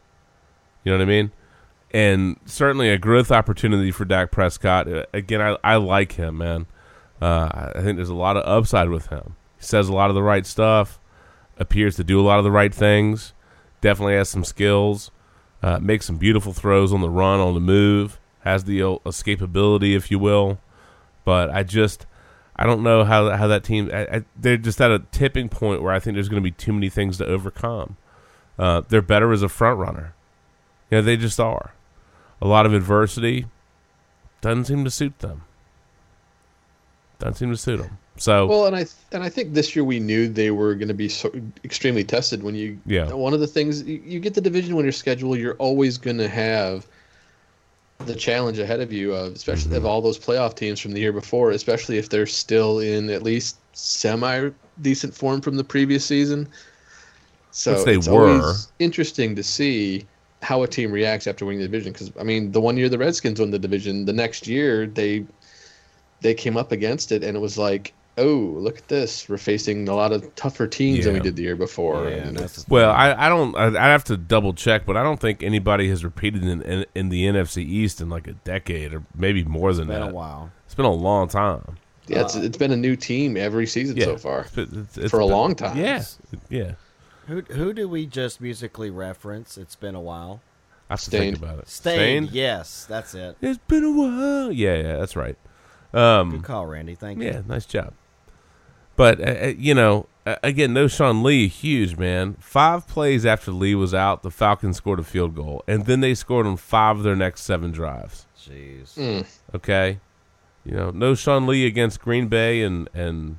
You 0.83 0.91
know 0.91 0.99
what 0.99 1.03
I 1.03 1.07
mean? 1.07 1.31
And 1.91 2.37
certainly 2.45 2.89
a 2.89 2.97
growth 2.97 3.31
opportunity 3.31 3.91
for 3.91 4.05
Dak 4.05 4.31
Prescott. 4.31 4.87
Uh, 4.87 5.05
Again, 5.13 5.41
I, 5.41 5.57
I 5.63 5.75
like 5.77 6.13
him, 6.13 6.37
man. 6.37 6.67
Uh, 7.21 7.71
I 7.75 7.81
think 7.81 7.97
there's 7.97 8.09
a 8.09 8.15
lot 8.15 8.37
of 8.37 8.45
upside 8.45 8.89
with 8.89 9.07
him. 9.07 9.35
He 9.57 9.65
says 9.65 9.89
a 9.89 9.93
lot 9.93 10.09
of 10.09 10.15
the 10.15 10.23
right 10.23 10.45
stuff, 10.45 10.99
appears 11.57 11.95
to 11.97 12.03
do 12.03 12.19
a 12.19 12.23
lot 12.23 12.37
of 12.37 12.45
the 12.45 12.51
right 12.51 12.73
things, 12.73 13.33
definitely 13.81 14.15
has 14.15 14.29
some 14.29 14.45
skills, 14.45 15.11
uh, 15.61 15.79
makes 15.79 16.05
some 16.05 16.17
beautiful 16.17 16.53
throws 16.53 16.93
on 16.93 17.01
the 17.01 17.09
run, 17.09 17.39
on 17.39 17.55
the 17.55 17.59
move 17.59 18.19
has 18.41 18.63
the 18.63 18.79
escapability, 18.79 19.95
if 19.95 20.11
you 20.11 20.19
will. 20.19 20.59
But 21.25 21.49
I 21.49 21.63
just, 21.63 22.05
I 22.55 22.65
don't 22.65 22.83
know 22.83 23.03
how 23.03 23.29
how 23.31 23.47
that 23.47 23.63
team. 23.63 23.89
I, 23.93 24.01
I, 24.01 24.25
they're 24.35 24.57
just 24.57 24.81
at 24.81 24.91
a 24.91 24.99
tipping 25.11 25.49
point 25.49 25.81
where 25.81 25.93
I 25.93 25.99
think 25.99 26.15
there's 26.15 26.29
going 26.29 26.41
to 26.41 26.47
be 26.47 26.51
too 26.51 26.73
many 26.73 26.89
things 26.89 27.17
to 27.17 27.25
overcome. 27.25 27.97
Uh, 28.57 28.81
they're 28.87 29.01
better 29.01 29.31
as 29.31 29.43
a 29.43 29.49
front 29.49 29.77
runner. 29.77 30.13
You 30.89 30.97
know, 30.97 31.01
they 31.01 31.17
just 31.17 31.39
are. 31.39 31.73
A 32.41 32.47
lot 32.47 32.65
of 32.65 32.73
adversity 32.73 33.45
doesn't 34.41 34.65
seem 34.65 34.83
to 34.83 34.91
suit 34.91 35.19
them. 35.19 35.43
Doesn't 37.19 37.35
seem 37.35 37.51
to 37.51 37.57
suit 37.57 37.77
them. 37.77 37.97
So 38.17 38.47
well, 38.47 38.65
and 38.65 38.75
I 38.75 38.85
and 39.11 39.23
I 39.23 39.29
think 39.29 39.53
this 39.53 39.75
year 39.75 39.83
we 39.83 39.99
knew 39.99 40.27
they 40.27 40.51
were 40.51 40.75
going 40.75 40.89
to 40.89 40.93
be 40.93 41.07
so 41.09 41.31
extremely 41.63 42.03
tested. 42.03 42.43
When 42.43 42.55
you, 42.55 42.77
Yeah. 42.85 43.13
one 43.13 43.33
of 43.33 43.39
the 43.39 43.47
things 43.47 43.83
you, 43.83 44.01
you 44.05 44.19
get 44.19 44.33
the 44.33 44.41
division 44.41 44.75
winner 44.75 44.91
schedule, 44.91 45.37
you're 45.37 45.55
always 45.55 45.97
going 45.97 46.17
to 46.17 46.27
have 46.27 46.85
the 48.05 48.15
challenge 48.15 48.59
ahead 48.59 48.79
of 48.79 48.93
you 48.93 49.13
of 49.13 49.33
especially 49.33 49.75
of 49.75 49.83
mm-hmm. 49.83 49.87
all 49.87 50.01
those 50.01 50.17
playoff 50.17 50.55
teams 50.55 50.79
from 50.79 50.91
the 50.91 50.99
year 50.99 51.13
before, 51.13 51.51
especially 51.51 51.97
if 51.97 52.09
they're 52.09 52.25
still 52.25 52.79
in 52.79 53.09
at 53.09 53.23
least 53.23 53.57
semi 53.73 54.49
decent 54.81 55.13
form 55.13 55.41
from 55.41 55.55
the 55.55 55.63
previous 55.63 56.05
season. 56.05 56.47
So 57.51 57.75
Which 57.75 57.85
they 57.85 57.95
it's 57.95 58.07
were. 58.07 58.53
interesting 58.79 59.35
to 59.35 59.43
see 59.43 60.05
how 60.41 60.63
a 60.63 60.67
team 60.67 60.91
reacts 60.91 61.27
after 61.27 61.45
winning 61.45 61.59
the 61.61 61.67
division. 61.67 61.91
Because 61.91 62.11
I 62.19 62.23
mean, 62.23 62.51
the 62.51 62.61
one 62.61 62.77
year 62.77 62.89
the 62.89 62.97
Redskins 62.97 63.39
won 63.39 63.51
the 63.51 63.59
division, 63.59 64.05
the 64.05 64.13
next 64.13 64.47
year 64.47 64.87
they 64.87 65.25
they 66.21 66.33
came 66.33 66.57
up 66.57 66.71
against 66.71 67.11
it, 67.11 67.23
and 67.23 67.35
it 67.37 67.39
was 67.39 67.57
like, 67.57 67.93
oh, 68.17 68.53
look 68.57 68.77
at 68.79 68.87
this, 68.89 69.29
we're 69.29 69.37
facing 69.37 69.87
a 69.87 69.95
lot 69.95 70.11
of 70.11 70.35
tougher 70.35 70.67
teams 70.67 71.05
than 71.05 71.13
we 71.13 71.19
did 71.21 71.37
the 71.37 71.43
year 71.43 71.55
before. 71.55 72.07
and 72.07 72.37
Well, 72.67 72.91
I, 72.91 73.13
I 73.13 73.29
don't. 73.29 73.55
I, 73.55 73.67
I 73.67 73.87
have 73.89 74.03
to 74.05 74.17
double 74.17 74.53
check, 74.53 74.85
but 74.85 74.97
I 74.97 75.03
don't 75.03 75.19
think 75.19 75.43
anybody 75.43 75.87
has 75.89 76.03
repeated 76.03 76.43
in, 76.43 76.61
in, 76.63 76.85
in 76.95 77.09
the 77.09 77.23
NFC 77.25 77.63
East 77.63 78.01
in 78.01 78.09
like 78.09 78.27
a 78.27 78.33
decade 78.33 78.93
or 78.93 79.03
maybe 79.15 79.43
more 79.45 79.73
than 79.73 79.87
been 79.87 80.01
a 80.01 80.11
while. 80.11 80.51
It's 80.65 80.75
been 80.75 80.85
a 80.85 80.91
long 80.91 81.27
time. 81.29 81.77
Yeah, 82.07 82.21
it's, 82.21 82.35
it's 82.35 82.57
been 82.57 82.71
a 82.71 82.75
new 82.77 82.95
team 82.95 83.37
every 83.37 83.67
season 83.67 83.95
Yeah. 83.95 84.05
so 84.05 84.17
far 84.17 84.39
it's- 84.57 84.97
it's 84.97 85.11
for 85.11 85.19
a 85.19 85.23
been- 85.23 85.31
long 85.31 85.55
time. 85.55 85.77
Yeah, 85.77 86.03
yeah. 86.49 86.71
Who 87.29 87.41
who 87.41 87.73
do 87.73 87.87
we 87.87 88.05
just 88.07 88.41
musically 88.41 88.89
reference? 88.89 89.57
It's 89.57 89.75
been 89.75 89.93
a 89.93 90.01
while. 90.01 90.41
I 90.89 90.93
have 90.93 90.99
to 91.01 91.05
Staind. 91.05 91.37
think 91.37 91.37
about 91.37 91.59
it. 91.59 91.69
Staind. 91.69 92.31
Yes, 92.31 92.85
that's 92.89 93.13
it. 93.13 93.37
It's 93.39 93.59
been 93.67 93.83
a 93.83 93.91
while. 93.91 94.51
Yeah, 94.51 94.75
yeah, 94.75 94.97
that's 94.97 95.15
right. 95.15 95.37
Um, 95.93 96.31
Good 96.31 96.43
call, 96.43 96.65
Randy. 96.65 96.95
Thank 96.95 97.19
you. 97.19 97.25
yeah, 97.25 97.41
nice 97.47 97.67
job. 97.67 97.93
But 98.95 99.21
uh, 99.21 99.45
uh, 99.45 99.53
you 99.55 99.75
know, 99.75 100.07
uh, 100.25 100.37
again, 100.41 100.73
no 100.73 100.87
Sean 100.87 101.21
Lee, 101.21 101.47
huge 101.47 101.97
man. 101.97 102.35
Five 102.39 102.87
plays 102.87 103.27
after 103.27 103.51
Lee 103.51 103.75
was 103.75 103.93
out, 103.93 104.23
the 104.23 104.31
Falcons 104.31 104.77
scored 104.77 104.99
a 104.99 105.03
field 105.03 105.35
goal, 105.35 105.63
and 105.67 105.85
then 105.85 105.99
they 106.01 106.15
scored 106.15 106.47
on 106.47 106.57
five 106.57 106.97
of 106.97 107.03
their 107.03 107.15
next 107.15 107.41
seven 107.41 107.71
drives. 107.71 108.25
Jeez. 108.37 108.95
Mm. 108.95 109.27
Okay, 109.53 109.99
you 110.65 110.73
know, 110.73 110.89
no 110.89 111.13
Sean 111.13 111.45
Lee 111.45 111.67
against 111.67 112.01
Green 112.01 112.27
Bay 112.27 112.63
and 112.63 112.89
and 112.95 113.37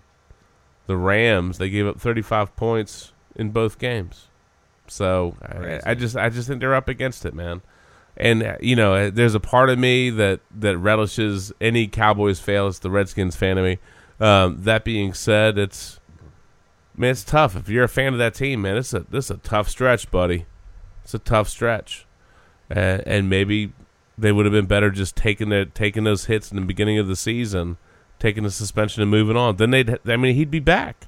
the 0.87 0.97
Rams. 0.97 1.59
They 1.59 1.69
gave 1.69 1.87
up 1.89 1.99
35 2.01 2.55
points 2.55 3.13
in 3.37 3.51
both 3.51 3.79
games. 3.79 4.29
So. 4.87 5.37
I, 5.43 5.81
I 5.91 5.95
just 5.95 6.17
I 6.17 6.29
just 6.29 6.49
think 6.49 6.61
they're 6.61 6.75
up 6.75 6.89
against 6.89 7.25
it, 7.25 7.35
man. 7.35 7.63
And 8.17 8.43
uh, 8.43 8.57
you 8.61 8.77
know, 8.77 8.95
uh, 8.95 9.11
there's 9.13 9.35
a 9.35 9.41
part 9.41 9.71
of 9.71 9.79
me 9.79 10.11
that 10.11 10.41
that 10.59 10.77
relishes 10.77 11.53
any 11.61 11.87
Cowboys 11.87 12.39
fail. 12.39 12.69
It's 12.69 12.79
the 12.79 12.91
Redskins 12.91 13.37
fan 13.37 13.57
of 13.57 13.65
me. 13.65 13.79
Um, 14.21 14.63
that 14.65 14.85
being 14.85 15.15
said, 15.15 15.57
it's 15.57 16.01
man, 16.97 17.13
it's 17.13 17.25
tough. 17.25 17.57
If 17.57 17.69
you're 17.69 17.85
a 17.85 17.89
fan 17.89 18.13
of 18.13 18.19
that 18.19 18.35
team, 18.35 18.63
man, 18.63 18.77
it's 18.77 18.93
a 18.93 19.01
this 19.01 19.27
is 19.27 19.31
a 19.31 19.37
tough 19.39 19.69
stretch, 19.69 20.11
buddy. 20.11 20.47
It's 21.03 21.15
a 21.15 21.19
tough 21.19 21.49
stretch, 21.49 22.07
uh, 22.71 22.99
and 23.07 23.31
maybe 23.31 23.73
they 24.19 24.33
would 24.33 24.45
have 24.45 24.53
been 24.53 24.67
better 24.67 24.91
just 24.91 25.17
taking 25.17 25.49
the 25.49 25.65
taking 25.65 26.05
those 26.05 26.27
hits 26.27 26.51
in 26.51 26.57
the 26.57 26.67
beginning 26.67 26.99
of 26.99 27.07
the 27.09 27.17
season, 27.17 27.79
taking 28.19 28.43
the 28.43 28.51
suspension 28.51 29.01
and 29.01 29.11
moving 29.11 29.37
on. 29.37 29.57
Then 29.57 29.71
they'd, 29.71 29.99
I 30.07 30.17
mean, 30.17 30.35
he'd 30.35 30.51
be 30.51 30.61
back. 30.61 31.07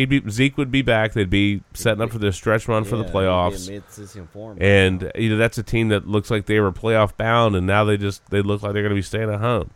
He'd 0.00 0.08
be 0.08 0.30
Zeke 0.30 0.56
would 0.56 0.70
be 0.70 0.80
back. 0.80 1.12
They'd 1.12 1.28
be 1.28 1.60
setting 1.74 2.00
up 2.02 2.10
for 2.10 2.18
their 2.18 2.32
stretch 2.32 2.66
run 2.68 2.84
for 2.84 2.96
the 2.96 3.04
Yeah, 3.04 3.10
playoffs. 3.10 4.28
form. 4.32 4.56
And 4.60 5.12
you 5.14 5.28
know 5.28 5.36
that's 5.36 5.58
a 5.58 5.62
team 5.62 5.88
that 5.88 6.08
looks 6.08 6.30
like 6.30 6.46
they 6.46 6.58
were 6.58 6.72
playoff 6.72 7.16
bound, 7.18 7.54
and 7.54 7.66
now 7.66 7.84
they 7.84 7.98
just 7.98 8.24
they 8.30 8.40
look 8.40 8.62
like 8.62 8.72
they're 8.72 8.82
going 8.82 8.90
to 8.90 8.94
be 8.96 9.02
staying 9.02 9.28
at 9.30 9.40
home. 9.40 9.70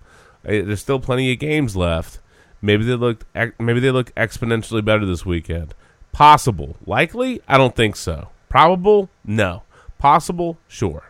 Uh, 0.46 0.64
There's 0.64 0.80
still 0.80 0.98
plenty 0.98 1.30
of 1.30 1.38
games 1.38 1.76
left. 1.76 2.20
Maybe 2.62 2.84
they 2.84 2.94
look 2.94 3.26
maybe 3.58 3.80
they 3.80 3.90
look 3.90 4.14
exponentially 4.14 4.82
better 4.82 5.04
this 5.04 5.26
weekend. 5.26 5.74
Possible, 6.12 6.76
likely, 6.86 7.42
I 7.46 7.58
don't 7.58 7.76
think 7.76 7.94
so. 7.94 8.28
Probable, 8.48 9.10
no. 9.26 9.62
Possible, 9.98 10.56
sure. 10.68 11.02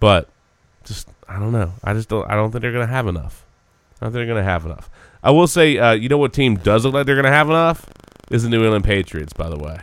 But 0.00 0.28
just 0.84 1.08
I 1.28 1.38
don't 1.38 1.52
know. 1.52 1.74
I 1.84 1.92
just 1.92 2.08
don't. 2.08 2.28
I 2.30 2.34
don't 2.36 2.50
think 2.52 2.62
they're 2.62 2.72
going 2.72 2.86
to 2.86 2.92
have 2.92 3.06
enough. 3.06 3.44
I 4.00 4.06
don't 4.06 4.12
think 4.12 4.20
they're 4.20 4.34
going 4.34 4.44
to 4.44 4.50
have 4.50 4.64
enough. 4.64 4.88
I 5.22 5.30
will 5.30 5.46
say, 5.46 5.78
uh, 5.78 5.92
you 5.92 6.08
know 6.08 6.18
what 6.18 6.32
team 6.32 6.56
does 6.56 6.84
look 6.84 6.94
like 6.94 7.06
they're 7.06 7.14
going 7.14 7.24
to 7.24 7.30
have 7.30 7.48
enough 7.48 7.86
is 8.30 8.42
the 8.42 8.48
New 8.48 8.62
England 8.62 8.84
Patriots. 8.84 9.32
By 9.32 9.48
the 9.48 9.58
way, 9.58 9.78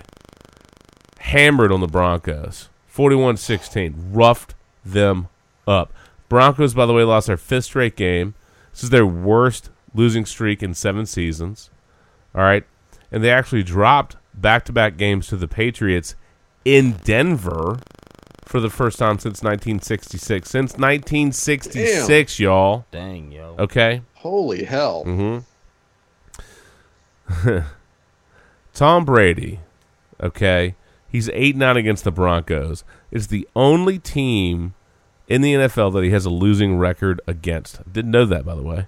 hammered 1.19 1.71
on 1.71 1.79
the 1.79 1.87
Broncos, 1.87 2.69
41-16, 2.93 3.93
roughed 4.11 4.55
them 4.83 5.29
up. 5.67 5.93
Broncos, 6.27 6.73
by 6.73 6.85
the 6.85 6.93
way, 6.93 7.03
lost 7.03 7.27
their 7.27 7.37
fifth 7.37 7.65
straight 7.65 7.95
game. 7.95 8.35
This 8.71 8.83
is 8.83 8.89
their 8.89 9.05
worst 9.05 9.69
losing 9.93 10.25
streak 10.25 10.61
in 10.61 10.73
seven 10.73 11.05
seasons. 11.05 11.69
All 12.35 12.41
right, 12.41 12.63
and 13.11 13.23
they 13.23 13.31
actually 13.31 13.63
dropped 13.63 14.15
back-to-back 14.33 14.97
games 14.97 15.27
to 15.27 15.37
the 15.37 15.47
Patriots 15.47 16.15
in 16.63 16.93
Denver 17.03 17.79
for 18.49 18.59
the 18.59 18.69
first 18.71 18.97
time 18.97 19.19
since 19.19 19.43
1966. 19.43 20.49
Since 20.49 20.71
1966, 20.71 22.39
y'all. 22.39 22.83
Dang, 22.89 23.31
yo. 23.31 23.55
Okay. 23.59 24.01
Holy 24.15 24.63
hell! 24.63 25.05
Mm-hmm. 25.05 25.43
Tom 28.73 29.05
Brady, 29.05 29.59
okay, 30.19 30.73
he's 31.07 31.29
eight 31.29 31.55
nine 31.55 31.77
against 31.77 32.03
the 32.03 32.11
Broncos. 32.11 32.83
Is 33.11 33.27
the 33.27 33.47
only 33.55 33.99
team 33.99 34.73
in 35.27 35.41
the 35.41 35.53
NFL 35.53 35.93
that 35.93 36.03
he 36.03 36.09
has 36.09 36.25
a 36.25 36.31
losing 36.31 36.75
record 36.79 37.21
against. 37.27 37.93
Didn't 37.93 38.09
know 38.11 38.25
that, 38.25 38.45
by 38.45 38.55
the 38.55 38.63
way. 38.63 38.87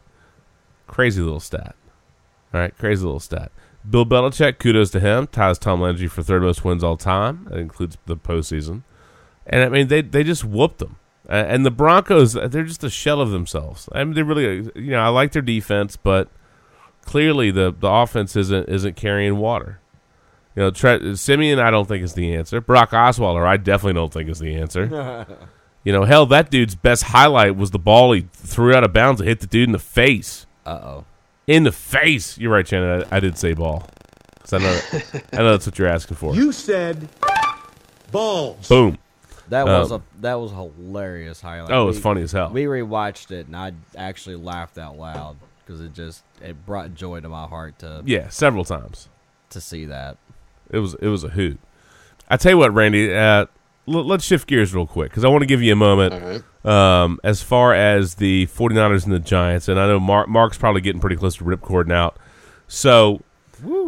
Crazy 0.87 1.21
little 1.21 1.39
stat. 1.39 1.75
All 2.51 2.61
right, 2.61 2.75
crazy 2.75 3.03
little 3.03 3.19
stat. 3.19 3.51
Bill 3.87 4.07
Belichick, 4.07 4.57
kudos 4.57 4.89
to 4.91 4.99
him, 4.99 5.27
ties 5.27 5.59
Tom 5.59 5.81
Landry 5.81 6.07
for 6.07 6.23
third 6.23 6.41
most 6.41 6.65
wins 6.65 6.83
all 6.83 6.97
time. 6.97 7.45
That 7.51 7.59
includes 7.59 7.99
the 8.07 8.17
postseason. 8.17 8.81
And 9.47 9.63
I 9.63 9.69
mean, 9.69 9.87
they 9.87 10.01
they 10.01 10.23
just 10.23 10.43
whooped 10.45 10.79
them. 10.79 10.97
Uh, 11.29 11.33
and 11.47 11.65
the 11.65 11.71
Broncos, 11.71 12.33
they're 12.33 12.63
just 12.63 12.83
a 12.83 12.89
shell 12.89 13.21
of 13.21 13.29
themselves. 13.31 13.87
I 13.93 14.03
mean, 14.03 14.15
they 14.15 14.23
really, 14.23 14.69
you 14.75 14.91
know, 14.91 14.99
I 14.99 15.07
like 15.09 15.31
their 15.31 15.41
defense, 15.41 15.95
but 15.95 16.29
clearly 17.03 17.51
the 17.51 17.73
the 17.77 17.87
offense 17.89 18.35
isn't 18.35 18.67
isn't 18.69 18.95
carrying 18.95 19.37
water. 19.37 19.79
You 20.55 20.63
know, 20.63 20.71
Tre- 20.71 21.15
Siemian, 21.15 21.59
I 21.59 21.71
don't 21.71 21.87
think 21.87 22.03
is 22.03 22.13
the 22.13 22.35
answer. 22.35 22.59
Brock 22.59 22.91
Osweiler, 22.91 23.45
I 23.47 23.55
definitely 23.57 23.93
don't 23.93 24.11
think 24.11 24.29
is 24.29 24.39
the 24.39 24.55
answer. 24.55 25.25
You 25.83 25.91
know, 25.91 26.03
hell, 26.03 26.27
that 26.27 26.51
dude's 26.51 26.75
best 26.75 27.05
highlight 27.05 27.55
was 27.55 27.71
the 27.71 27.79
ball 27.79 28.11
he 28.11 28.27
threw 28.33 28.71
out 28.75 28.83
of 28.83 28.93
bounds 28.93 29.19
and 29.19 29.27
hit 29.27 29.39
the 29.39 29.47
dude 29.47 29.67
in 29.67 29.71
the 29.71 29.79
face. 29.79 30.45
Uh 30.63 30.69
oh. 30.83 31.05
In 31.47 31.63
the 31.63 31.71
face. 31.71 32.37
You're 32.37 32.51
right, 32.51 32.67
Shannon. 32.67 33.03
I, 33.11 33.15
I 33.17 33.19
did 33.19 33.35
say 33.35 33.53
ball. 33.55 33.89
'Cause 34.41 34.53
I 34.53 34.57
know, 34.59 34.79
I 35.33 35.37
know 35.37 35.51
that's 35.53 35.65
what 35.65 35.79
you're 35.79 35.87
asking 35.87 36.17
for. 36.17 36.35
You 36.35 36.51
said 36.51 37.09
balls. 38.11 38.67
Boom. 38.69 38.99
That 39.51 39.65
was 39.67 39.91
Um, 39.91 40.01
a 40.17 40.21
that 40.21 40.33
was 40.35 40.51
a 40.51 40.55
hilarious 40.55 41.39
highlight. 41.41 41.71
Oh, 41.71 41.83
it 41.83 41.87
was 41.87 41.99
funny 41.99 42.21
as 42.23 42.31
hell. 42.31 42.49
We 42.51 42.63
rewatched 42.65 43.31
it 43.31 43.47
and 43.47 43.55
I 43.55 43.73
actually 43.97 44.35
laughed 44.37 44.77
out 44.77 44.97
loud 44.97 45.37
because 45.65 45.81
it 45.81 45.93
just 45.93 46.23
it 46.41 46.65
brought 46.65 46.95
joy 46.95 47.19
to 47.19 47.29
my 47.29 47.45
heart 47.45 47.79
to 47.79 48.01
Yeah, 48.05 48.29
several 48.29 48.65
times. 48.65 49.07
to 49.51 49.61
see 49.61 49.85
that. 49.85 50.17
It 50.69 50.79
was 50.79 50.95
it 50.95 51.07
was 51.07 51.23
a 51.23 51.29
hoot. 51.29 51.59
I 52.29 52.37
tell 52.37 52.53
you 52.53 52.57
what, 52.57 52.73
Randy. 52.73 53.13
Uh, 53.13 53.45
l- 53.87 54.05
let's 54.05 54.23
shift 54.23 54.47
gears 54.47 54.73
real 54.73 54.87
quick 54.87 55.11
because 55.11 55.25
I 55.25 55.27
want 55.27 55.41
to 55.41 55.45
give 55.47 55.61
you 55.61 55.73
a 55.73 55.75
moment. 55.75 56.43
Um, 56.63 57.19
as 57.23 57.41
far 57.43 57.73
as 57.73 58.15
the 58.15 58.45
49ers 58.47 59.03
and 59.03 59.13
the 59.13 59.19
Giants, 59.19 59.67
and 59.67 59.77
I 59.79 59.87
know 59.87 59.99
Mark, 59.99 60.29
Mark's 60.29 60.57
probably 60.57 60.79
getting 60.79 61.01
pretty 61.01 61.15
close 61.17 61.35
to 61.37 61.43
ripcord 61.43 61.91
out. 61.91 62.15
So, 62.67 63.21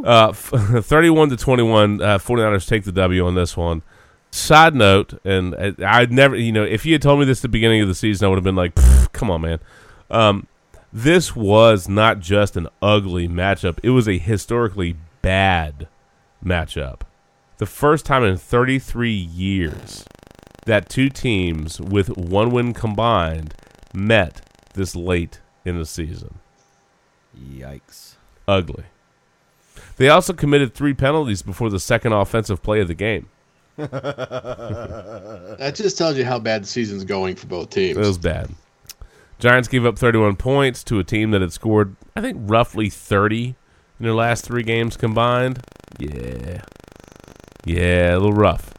uh, 0.04 0.30
f- 0.30 0.50
31 0.86 1.30
to 1.30 1.38
21, 1.38 2.02
uh, 2.02 2.18
49ers 2.18 2.68
take 2.68 2.84
the 2.84 2.92
W 2.92 3.26
on 3.26 3.36
this 3.36 3.56
one. 3.56 3.82
Side 4.34 4.74
note, 4.74 5.20
and 5.24 5.54
I- 5.54 6.00
I'd 6.00 6.12
never, 6.12 6.36
you 6.36 6.52
know, 6.52 6.64
if 6.64 6.88
you 6.88 6.94
had 6.94 7.04
told 7.04 7.20
me 7.20 7.26
this 7.28 7.38
at 7.38 7.42
the 7.44 7.50
beginning 7.50 7.84
of 7.84 7.88
the 7.88 7.94
season, 7.94 8.26
I 8.26 8.30
would 8.30 8.38
have 8.38 8.44
been 8.44 8.56
like, 8.56 8.74
come 9.14 9.30
on, 9.30 9.42
man. 9.42 9.60
Um, 10.10 10.48
this 10.92 11.36
was 11.36 11.88
not 11.88 12.20
just 12.20 12.58
an 12.58 12.68
ugly 12.82 13.28
matchup, 13.28 13.78
it 13.84 13.92
was 13.92 14.08
a 14.08 14.18
historically 14.18 14.96
bad 15.22 15.88
matchup. 16.44 17.02
The 17.60 17.68
first 17.68 18.08
time 18.08 18.24
in 18.24 18.38
33 18.38 19.12
years 19.12 20.04
that 20.66 20.90
two 20.90 21.10
teams 21.10 21.80
with 21.80 22.18
one 22.18 22.50
win 22.50 22.74
combined 22.74 23.54
met 23.94 24.42
this 24.74 24.96
late 24.96 25.42
in 25.64 25.78
the 25.78 25.86
season. 25.86 26.40
Yikes. 27.40 28.16
Ugly. 28.48 28.86
They 29.98 30.10
also 30.10 30.34
committed 30.34 30.74
three 30.74 30.96
penalties 30.96 31.44
before 31.44 31.70
the 31.70 31.80
second 31.80 32.14
offensive 32.14 32.64
play 32.64 32.80
of 32.82 32.88
the 32.88 32.96
game. 32.96 33.28
That 33.78 35.74
just 35.76 35.98
tells 35.98 36.18
you 36.18 36.26
how 36.26 36.40
bad 36.40 36.64
the 36.64 36.68
season's 36.68 37.04
going 37.04 37.36
for 37.36 37.48
both 37.48 37.70
teams. 37.70 37.98
It 37.98 38.02
was 38.02 38.18
bad. 38.18 38.50
Giants 39.40 39.68
gave 39.68 39.86
up 39.86 39.98
31 39.98 40.36
points 40.38 40.84
to 40.86 41.00
a 41.00 41.04
team 41.04 41.32
that 41.32 41.42
had 41.42 41.52
scored, 41.52 41.96
I 42.16 42.22
think, 42.22 42.38
roughly 42.42 42.90
30 42.90 43.48
in 43.48 43.56
their 44.00 44.14
last 44.14 44.46
three 44.46 44.64
games 44.64 44.96
combined. 44.96 45.62
Yeah. 46.00 46.62
Yeah, 47.66 48.14
a 48.14 48.18
little 48.20 48.34
rough. 48.34 48.74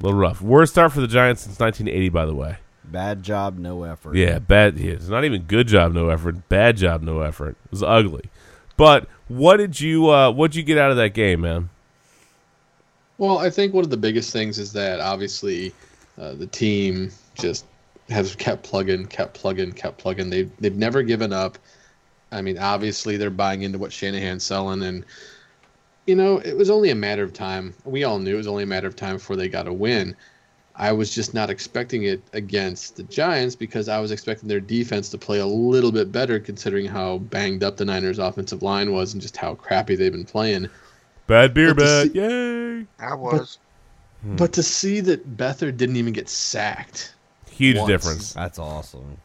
A 0.00 0.04
little 0.04 0.18
rough. 0.18 0.40
Worst 0.40 0.72
start 0.72 0.92
for 0.92 1.00
the 1.00 1.06
Giants 1.06 1.42
since 1.42 1.58
1980, 1.58 2.08
by 2.10 2.26
the 2.26 2.34
way. 2.34 2.58
Bad 2.84 3.22
job, 3.22 3.58
no 3.58 3.82
effort. 3.82 4.16
Yeah, 4.16 4.38
bad. 4.38 4.78
Yeah, 4.78 4.92
it's 4.92 5.08
not 5.08 5.24
even 5.24 5.42
good 5.42 5.66
job, 5.66 5.92
no 5.92 6.08
effort. 6.08 6.48
Bad 6.48 6.76
job, 6.76 7.02
no 7.02 7.20
effort. 7.20 7.56
It 7.64 7.70
was 7.72 7.82
ugly. 7.82 8.30
But 8.76 9.08
what 9.28 9.56
did 9.56 9.80
you 9.80 10.08
uh, 10.10 10.30
what 10.30 10.52
did 10.52 10.58
you 10.58 10.62
get 10.62 10.78
out 10.78 10.90
of 10.90 10.96
that 10.98 11.10
game, 11.10 11.40
man? 11.40 11.70
Well, 13.18 13.38
I 13.38 13.50
think 13.50 13.72
one 13.72 13.84
of 13.84 13.90
the 13.90 13.96
biggest 13.96 14.32
things 14.32 14.58
is 14.58 14.72
that 14.74 15.00
obviously 15.00 15.72
uh, 16.18 16.34
the 16.34 16.46
team 16.46 17.10
just 17.34 17.64
has 18.08 18.36
kept 18.36 18.62
plugging, 18.62 19.06
kept 19.06 19.34
plugging, 19.34 19.72
kept 19.72 19.98
plugging. 19.98 20.30
They've 20.30 20.50
they've 20.58 20.76
never 20.76 21.02
given 21.02 21.32
up. 21.32 21.58
I 22.30 22.42
mean, 22.42 22.58
obviously 22.58 23.16
they're 23.16 23.30
buying 23.30 23.62
into 23.62 23.78
what 23.78 23.92
Shanahan's 23.92 24.44
selling, 24.44 24.82
and 24.82 25.04
you 26.06 26.14
know 26.14 26.38
it 26.38 26.56
was 26.56 26.70
only 26.70 26.90
a 26.90 26.94
matter 26.94 27.22
of 27.22 27.32
time. 27.32 27.74
We 27.84 28.04
all 28.04 28.18
knew 28.18 28.34
it 28.34 28.38
was 28.38 28.46
only 28.46 28.64
a 28.64 28.66
matter 28.66 28.86
of 28.86 28.96
time 28.96 29.16
before 29.16 29.36
they 29.36 29.48
got 29.48 29.68
a 29.68 29.72
win. 29.72 30.14
I 30.78 30.92
was 30.92 31.14
just 31.14 31.32
not 31.32 31.48
expecting 31.48 32.02
it 32.04 32.22
against 32.34 32.96
the 32.96 33.02
Giants 33.04 33.56
because 33.56 33.88
I 33.88 33.98
was 33.98 34.10
expecting 34.10 34.46
their 34.46 34.60
defense 34.60 35.08
to 35.08 35.18
play 35.18 35.38
a 35.38 35.46
little 35.46 35.90
bit 35.90 36.12
better, 36.12 36.38
considering 36.38 36.84
how 36.84 37.16
banged 37.18 37.64
up 37.64 37.78
the 37.78 37.86
Niners' 37.86 38.18
offensive 38.18 38.62
line 38.62 38.92
was 38.92 39.14
and 39.14 39.22
just 39.22 39.38
how 39.38 39.54
crappy 39.54 39.96
they've 39.96 40.12
been 40.12 40.26
playing. 40.26 40.68
Bad 41.26 41.54
beer 41.54 41.74
But 41.74 41.82
bet. 41.82 42.12
see- 42.12 42.18
Yay. 42.18 42.86
I 43.00 43.14
was. 43.14 43.58
But 44.24 44.52
to 44.54 44.62
see 44.62 45.00
that 45.00 45.36
Beathard 45.36 45.76
didn't 45.76 45.96
even 45.96 46.12
get 46.12 46.28
sacked. 46.28 47.14
Huge 47.50 47.76
once. 47.76 47.86
difference. 47.88 48.32
That's 48.32 48.58
awesome. 48.58 49.18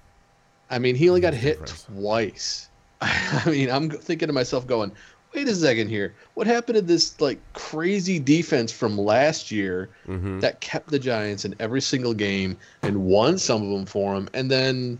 I 0.69 0.80
mean, 0.80 0.95
he 0.95 1.10
only 1.10 1.22
got 1.22 1.34
hit 1.34 1.65
twice. 1.65 2.69
I 3.02 3.44
mean, 3.48 3.69
I'm 3.72 3.90
thinking 3.90 4.28
to 4.28 4.34
myself, 4.34 4.68
going, 4.68 4.91
"Wait 5.34 5.48
a 5.48 5.56
second 5.56 5.90
here. 5.90 6.14
What 6.36 6.45
happened 6.45 6.76
to 6.76 6.82
this 6.82 7.19
like 7.19 7.40
crazy 7.53 8.19
defense 8.19 8.72
from 8.72 8.98
last 8.98 9.49
year 9.52 9.90
Mm-hmm. 10.07 10.40
that 10.41 10.61
kept 10.61 10.90
the 10.91 10.99
Giants 10.99 11.45
in 11.45 11.56
every 11.60 11.82
single 11.82 12.14
game 12.14 12.56
and 12.84 13.03
won 13.06 13.38
some 13.40 13.64
of 13.64 13.69
them 13.69 13.86
for 13.88 14.14
them, 14.14 14.30
and 14.34 14.52
then 14.52 14.99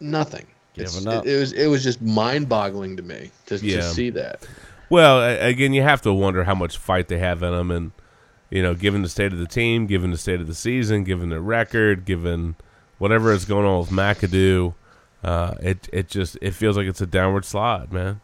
nothing." 0.00 0.46
It's- 0.76 0.96
It, 1.04 1.26
it 1.26 1.38
was 1.40 1.52
it 1.52 1.66
was 1.68 1.82
just 1.82 2.00
mind-boggling 2.02 2.96
to 2.98 3.02
me 3.02 3.30
to, 3.46 3.56
Yeah. 3.56 3.76
to 3.76 3.82
see 3.82 4.10
that. 4.10 4.46
Well, 4.88 5.22
again, 5.40 5.72
you 5.72 5.82
have 5.82 6.02
to 6.02 6.12
wonder 6.12 6.44
how 6.44 6.54
much 6.54 6.76
fight 6.76 7.08
they 7.08 7.18
have 7.18 7.42
in 7.42 7.52
them, 7.52 7.70
and 7.70 7.92
you 8.50 8.62
know, 8.62 8.74
given 8.74 9.02
the 9.02 9.08
state 9.08 9.32
of 9.32 9.38
the 9.38 9.46
team, 9.46 9.86
given 9.86 10.10
the 10.10 10.18
state 10.18 10.40
of 10.40 10.46
the 10.46 10.54
season, 10.54 11.04
given 11.04 11.30
the 11.30 11.40
record, 11.40 12.04
given 12.04 12.54
whatever 12.98 13.32
is 13.32 13.44
going 13.44 13.66
on 13.66 13.80
with 13.80 13.90
McAdoo, 13.90 14.74
uh, 15.24 15.54
it 15.60 15.88
it 15.92 16.08
just 16.08 16.38
it 16.40 16.52
feels 16.52 16.76
like 16.76 16.86
it's 16.86 17.00
a 17.00 17.06
downward 17.06 17.44
slide, 17.44 17.92
man. 17.92 18.20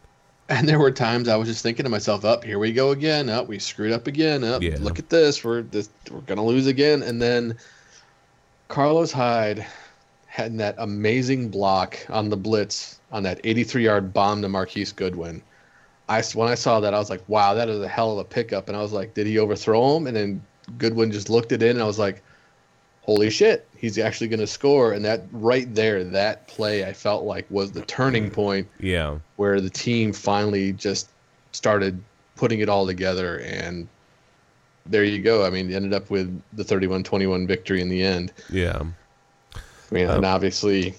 And 0.49 0.67
there 0.67 0.79
were 0.79 0.91
times 0.91 1.27
I 1.27 1.35
was 1.35 1.47
just 1.47 1.63
thinking 1.63 1.83
to 1.83 1.89
myself, 1.89 2.23
"Up 2.25 2.43
here 2.43 2.59
we 2.59 2.71
go 2.71 2.91
again. 2.91 3.29
Up 3.29 3.47
we 3.47 3.59
screwed 3.59 3.91
up 3.91 4.07
again. 4.07 4.43
Up 4.43 4.61
Yeah. 4.61 4.77
look 4.79 4.99
at 4.99 5.09
this. 5.09 5.43
We're 5.43 5.63
this, 5.63 5.89
we're 6.11 6.21
gonna 6.21 6.45
lose 6.45 6.67
again." 6.67 7.03
And 7.03 7.21
then 7.21 7.57
Carlos 8.67 9.11
Hyde 9.11 9.65
had 10.27 10.57
that 10.57 10.75
amazing 10.79 11.49
block 11.49 11.97
on 12.09 12.29
the 12.29 12.37
blitz 12.37 12.99
on 13.11 13.21
that 13.23 13.39
83-yard 13.43 14.13
bomb 14.13 14.41
to 14.41 14.49
Marquise 14.49 14.91
Goodwin. 14.91 15.41
I 16.13 16.23
when 16.33 16.47
I 16.47 16.55
saw 16.55 16.79
that, 16.79 16.93
I 16.93 16.99
was 16.99 17.09
like, 17.09 17.23
"Wow, 17.27 17.53
that 17.55 17.69
is 17.69 17.81
a 17.81 17.87
hell 17.87 18.11
of 18.11 18.17
a 18.19 18.23
pickup." 18.23 18.67
And 18.67 18.77
I 18.77 18.81
was 18.81 18.93
like, 18.93 19.13
"Did 19.13 19.27
he 19.27 19.39
overthrow 19.39 19.97
him?" 19.97 20.07
And 20.07 20.15
then 20.15 20.41
Goodwin 20.77 21.11
just 21.11 21.29
looked 21.29 21.51
it 21.51 21.63
in, 21.63 21.71
and 21.71 21.81
I 21.81 21.85
was 21.85 21.99
like, 21.99 22.21
"Holy 23.01 23.29
shit, 23.29 23.67
he's 23.75 23.97
actually 23.97 24.27
going 24.27 24.39
to 24.39 24.47
score!" 24.47 24.93
And 24.93 25.03
that 25.05 25.23
right 25.31 25.73
there, 25.73 26.03
that 26.03 26.47
play, 26.47 26.85
I 26.85 26.93
felt 26.93 27.23
like 27.23 27.45
was 27.49 27.71
the 27.71 27.81
turning 27.81 28.29
point 28.29 28.67
Yeah, 28.79 29.19
where 29.37 29.59
the 29.59 29.69
team 29.69 30.13
finally 30.13 30.73
just 30.73 31.09
started 31.51 32.01
putting 32.35 32.59
it 32.61 32.69
all 32.69 32.85
together 32.85 33.39
and 33.39 33.87
there 34.85 35.03
you 35.03 35.21
go. 35.21 35.45
I 35.45 35.49
mean, 35.49 35.71
ended 35.73 35.93
up 35.93 36.09
with 36.09 36.41
the 36.53 36.63
31-21 36.63 37.47
victory 37.47 37.79
in 37.79 37.89
the 37.89 38.03
end. 38.03 38.33
yeah, 38.49 38.81
I 38.81 39.59
mean, 39.91 40.09
and 40.09 40.25
Um, 40.25 40.25
obviously, 40.25 40.95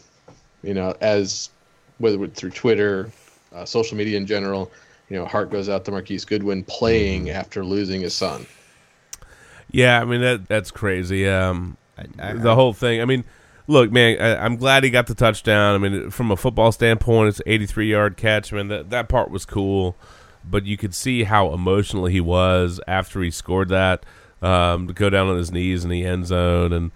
you 0.62 0.74
know, 0.74 0.96
as 1.00 1.50
whether 1.98 2.26
through 2.28 2.50
Twitter, 2.50 3.10
uh, 3.52 3.64
social 3.64 3.96
media 3.96 4.16
in 4.16 4.26
general, 4.26 4.70
you 5.08 5.16
know, 5.16 5.24
heart 5.26 5.50
goes 5.50 5.68
out 5.68 5.84
to 5.84 5.90
Marquise 5.90 6.24
Goodwin 6.24 6.64
playing 6.64 7.30
after 7.30 7.64
losing 7.64 8.00
his 8.00 8.14
son. 8.14 8.46
yeah. 9.70 10.00
I 10.00 10.04
mean 10.04 10.20
that 10.20 10.48
that's 10.48 10.70
crazy. 10.70 11.28
Um, 11.28 11.76
I- 12.18 12.32
the 12.34 12.54
whole 12.54 12.72
thing. 12.72 13.00
I 13.00 13.04
mean, 13.04 13.24
look, 13.66 13.92
man, 13.92 14.20
I, 14.20 14.44
I'm 14.44 14.56
glad 14.56 14.82
he 14.84 14.90
got 14.90 15.06
the 15.06 15.14
touchdown. 15.14 15.74
I 15.74 15.78
mean, 15.88 16.10
from 16.10 16.30
a 16.30 16.36
football 16.36 16.72
standpoint, 16.72 17.28
it's 17.28 17.40
83 17.46 17.90
yard 17.90 18.16
catch. 18.16 18.52
I 18.52 18.56
mean, 18.56 18.68
that 18.68 18.90
that 18.90 19.08
part 19.08 19.30
was 19.30 19.44
cool, 19.44 19.96
but 20.44 20.64
you 20.66 20.76
could 20.76 20.94
see 20.94 21.24
how 21.24 21.52
emotional 21.52 22.06
he 22.06 22.20
was 22.20 22.80
after 22.88 23.22
he 23.22 23.30
scored 23.30 23.68
that. 23.68 24.04
Um, 24.42 24.88
to 24.88 24.92
go 24.92 25.08
down 25.08 25.28
on 25.28 25.38
his 25.38 25.50
knees 25.52 25.84
in 25.84 25.90
the 25.90 26.04
end 26.04 26.26
zone, 26.26 26.72
and 26.74 26.90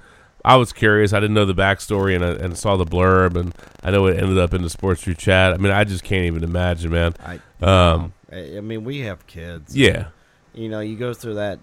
I 0.44 0.56
was 0.56 0.72
curious. 0.72 1.12
I 1.12 1.20
didn't 1.20 1.34
know 1.34 1.44
the 1.44 1.54
backstory, 1.54 2.14
and 2.14 2.24
I, 2.24 2.30
and 2.30 2.56
saw 2.56 2.76
the 2.76 2.84
blurb, 2.84 3.36
and 3.36 3.54
I 3.82 3.90
know 3.90 4.06
it 4.06 4.18
ended 4.22 4.38
up 4.38 4.54
in 4.54 4.62
the 4.62 4.70
sports 4.70 5.02
True 5.02 5.14
chat. 5.14 5.52
I 5.52 5.56
mean, 5.56 5.72
I 5.72 5.84
just 5.84 6.04
can't 6.04 6.26
even 6.26 6.44
imagine, 6.44 6.90
man. 6.90 7.14
I, 7.20 7.40
Um, 7.60 8.12
I 8.30 8.58
I 8.58 8.60
mean, 8.60 8.84
we 8.84 9.00
have 9.00 9.26
kids. 9.26 9.76
Yeah. 9.76 10.08
You 10.54 10.68
know, 10.68 10.80
you 10.80 10.96
go 10.96 11.12
through 11.12 11.34
that 11.34 11.58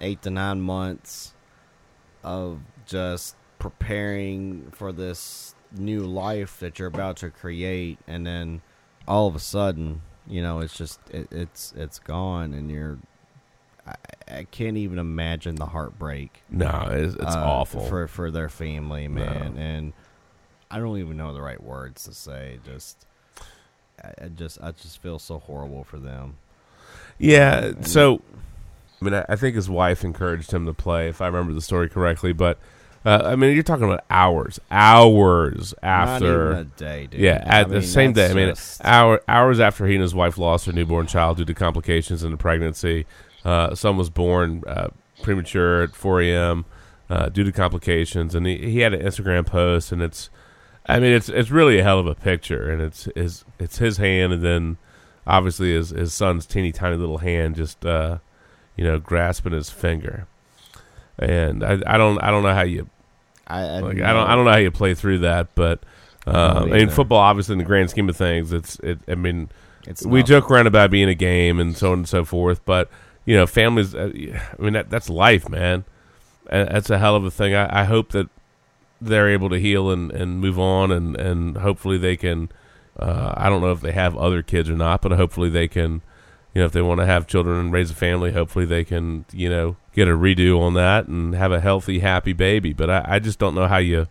eight 0.00 0.22
to 0.22 0.30
nine 0.30 0.60
months 0.60 1.34
of 2.22 2.60
just 2.86 3.36
preparing 3.58 4.70
for 4.72 4.92
this 4.92 5.54
new 5.72 6.00
life 6.00 6.58
that 6.58 6.78
you're 6.78 6.88
about 6.88 7.16
to 7.18 7.30
create, 7.30 7.98
and 8.06 8.26
then 8.26 8.62
all 9.06 9.26
of 9.28 9.36
a 9.36 9.40
sudden, 9.40 10.02
you 10.26 10.42
know, 10.42 10.60
it's 10.60 10.76
just 10.76 11.00
it, 11.10 11.28
it's 11.30 11.72
it's 11.76 11.98
gone, 11.98 12.52
and 12.54 12.70
you're. 12.70 12.98
I, 14.28 14.38
I 14.38 14.44
can't 14.44 14.76
even 14.76 14.98
imagine 14.98 15.56
the 15.56 15.66
heartbreak. 15.66 16.42
No, 16.50 16.68
it's- 16.90 17.14
it's 17.14 17.34
uh, 17.36 17.42
awful. 17.44 17.80
for 17.86 18.06
for 18.06 18.30
their 18.30 18.48
family, 18.48 19.08
man, 19.08 19.56
and 19.58 19.92
I 20.70 20.78
don't 20.78 20.98
even 20.98 21.16
know 21.16 21.34
the 21.34 21.42
right 21.42 21.62
words 21.62 22.04
to 22.04 22.14
say. 22.14 22.58
Just, 22.64 23.06
I, 24.02 24.24
I 24.24 24.28
just, 24.28 24.58
I 24.62 24.70
just 24.72 25.02
feel 25.02 25.18
so 25.18 25.38
horrible 25.38 25.82
for 25.84 25.98
them. 25.98 26.36
Yeah. 27.18 27.64
And- 27.66 27.86
So, 27.86 28.22
I 29.00 29.04
mean, 29.04 29.14
I, 29.14 29.24
I 29.30 29.36
think 29.36 29.56
his 29.56 29.68
wife 29.68 30.04
encouraged 30.04 30.52
him 30.52 30.66
to 30.66 30.72
play, 30.74 31.08
if 31.08 31.20
I 31.20 31.26
remember 31.26 31.52
the 31.52 31.60
story 31.60 31.88
correctly. 31.88 32.32
But 32.32 32.58
uh, 33.04 33.22
I 33.24 33.34
mean, 33.34 33.54
you're 33.54 33.62
talking 33.64 33.84
about 33.86 34.04
hours, 34.10 34.60
hours 34.70 35.74
after 35.82 36.52
a 36.52 36.64
day, 36.64 37.08
dude. 37.10 37.20
Yeah, 37.20 37.42
I 37.46 37.60
at 37.60 37.68
the 37.68 37.74
mean, 37.80 37.82
same 37.82 38.12
day. 38.12 38.30
I 38.30 38.34
mean, 38.34 38.48
just- 38.50 38.84
hour 38.84 39.22
hours 39.26 39.58
after 39.58 39.86
he 39.86 39.94
and 39.94 40.02
his 40.02 40.14
wife 40.14 40.38
lost 40.38 40.66
their 40.66 40.74
newborn 40.74 41.06
child 41.06 41.38
due 41.38 41.44
to 41.46 41.54
complications 41.54 42.22
in 42.22 42.30
the 42.30 42.36
pregnancy. 42.36 43.06
Uh, 43.44 43.74
son 43.74 43.96
was 43.96 44.10
born 44.10 44.62
uh, 44.66 44.88
premature 45.22 45.82
at 45.82 45.94
4 45.94 46.22
a.m. 46.22 46.64
uh, 47.08 47.28
due 47.28 47.44
to 47.44 47.52
complications, 47.52 48.34
and 48.34 48.46
he, 48.46 48.58
he 48.58 48.80
had 48.80 48.92
an 48.94 49.00
Instagram 49.00 49.46
post, 49.46 49.92
and 49.92 50.02
it's, 50.02 50.30
I 50.86 50.98
mean, 51.00 51.12
it's 51.12 51.28
it's 51.28 51.50
really 51.50 51.78
a 51.78 51.82
hell 51.82 51.98
of 51.98 52.06
a 52.06 52.14
picture, 52.14 52.70
and 52.70 52.82
it's 52.82 53.08
his 53.14 53.44
it's 53.58 53.78
his 53.78 53.96
hand, 53.96 54.32
and 54.32 54.42
then 54.42 54.76
obviously 55.26 55.72
his 55.72 55.90
his 55.90 56.12
son's 56.12 56.46
teeny 56.46 56.72
tiny 56.72 56.96
little 56.96 57.18
hand 57.18 57.56
just 57.56 57.84
uh, 57.86 58.18
you 58.76 58.84
know 58.84 58.98
grasping 58.98 59.52
his 59.52 59.70
finger, 59.70 60.26
and 61.18 61.62
I 61.64 61.80
I 61.86 61.96
don't 61.96 62.18
I 62.22 62.30
don't 62.30 62.42
know 62.42 62.54
how 62.54 62.62
you 62.62 62.88
I 63.46 63.60
I, 63.62 63.80
like, 63.80 64.00
I 64.00 64.12
don't 64.12 64.28
I 64.28 64.34
don't 64.34 64.44
know 64.44 64.52
how 64.52 64.58
you 64.58 64.70
play 64.70 64.94
through 64.94 65.18
that, 65.18 65.54
but 65.54 65.82
uh, 66.26 66.64
I 66.64 66.64
mean 66.64 66.88
football 66.88 67.18
obviously 67.18 67.54
in 67.54 67.58
the 67.58 67.64
grand 67.64 67.90
scheme 67.90 68.08
of 68.08 68.16
things, 68.16 68.52
it's 68.52 68.78
it. 68.80 68.98
I 69.08 69.14
mean, 69.14 69.48
It's 69.86 70.04
we 70.04 70.22
joke 70.22 70.50
around 70.50 70.66
about 70.66 70.90
being 70.90 71.08
a 71.08 71.14
game 71.14 71.58
and 71.60 71.76
so 71.76 71.92
on 71.92 71.98
and 71.98 72.08
so 72.08 72.24
forth, 72.24 72.64
but 72.64 72.90
you 73.30 73.36
know, 73.36 73.46
families. 73.46 73.94
Uh, 73.94 74.10
I 74.58 74.60
mean, 74.60 74.72
that 74.72 74.90
that's 74.90 75.08
life, 75.08 75.48
man. 75.48 75.84
That's 76.46 76.90
a 76.90 76.98
hell 76.98 77.14
of 77.14 77.24
a 77.24 77.30
thing. 77.30 77.54
I, 77.54 77.82
I 77.82 77.84
hope 77.84 78.10
that 78.10 78.28
they're 79.00 79.28
able 79.28 79.48
to 79.50 79.60
heal 79.60 79.88
and, 79.88 80.10
and 80.10 80.40
move 80.40 80.58
on, 80.58 80.90
and 80.90 81.14
and 81.14 81.58
hopefully 81.58 81.96
they 81.96 82.16
can. 82.16 82.48
Uh, 82.98 83.32
I 83.36 83.48
don't 83.48 83.60
know 83.60 83.70
if 83.70 83.82
they 83.82 83.92
have 83.92 84.16
other 84.16 84.42
kids 84.42 84.68
or 84.68 84.74
not, 84.74 85.00
but 85.00 85.12
hopefully 85.12 85.48
they 85.48 85.68
can. 85.68 86.02
You 86.54 86.62
know, 86.62 86.66
if 86.66 86.72
they 86.72 86.82
want 86.82 86.98
to 86.98 87.06
have 87.06 87.28
children 87.28 87.60
and 87.60 87.72
raise 87.72 87.92
a 87.92 87.94
family, 87.94 88.32
hopefully 88.32 88.64
they 88.64 88.82
can. 88.82 89.26
You 89.32 89.48
know, 89.48 89.76
get 89.92 90.08
a 90.08 90.16
redo 90.16 90.58
on 90.58 90.74
that 90.74 91.06
and 91.06 91.32
have 91.36 91.52
a 91.52 91.60
healthy, 91.60 92.00
happy 92.00 92.32
baby. 92.32 92.72
But 92.72 92.90
I, 92.90 93.04
I 93.06 93.18
just 93.20 93.38
don't 93.38 93.54
know 93.54 93.68
how 93.68 93.78
you. 93.78 94.08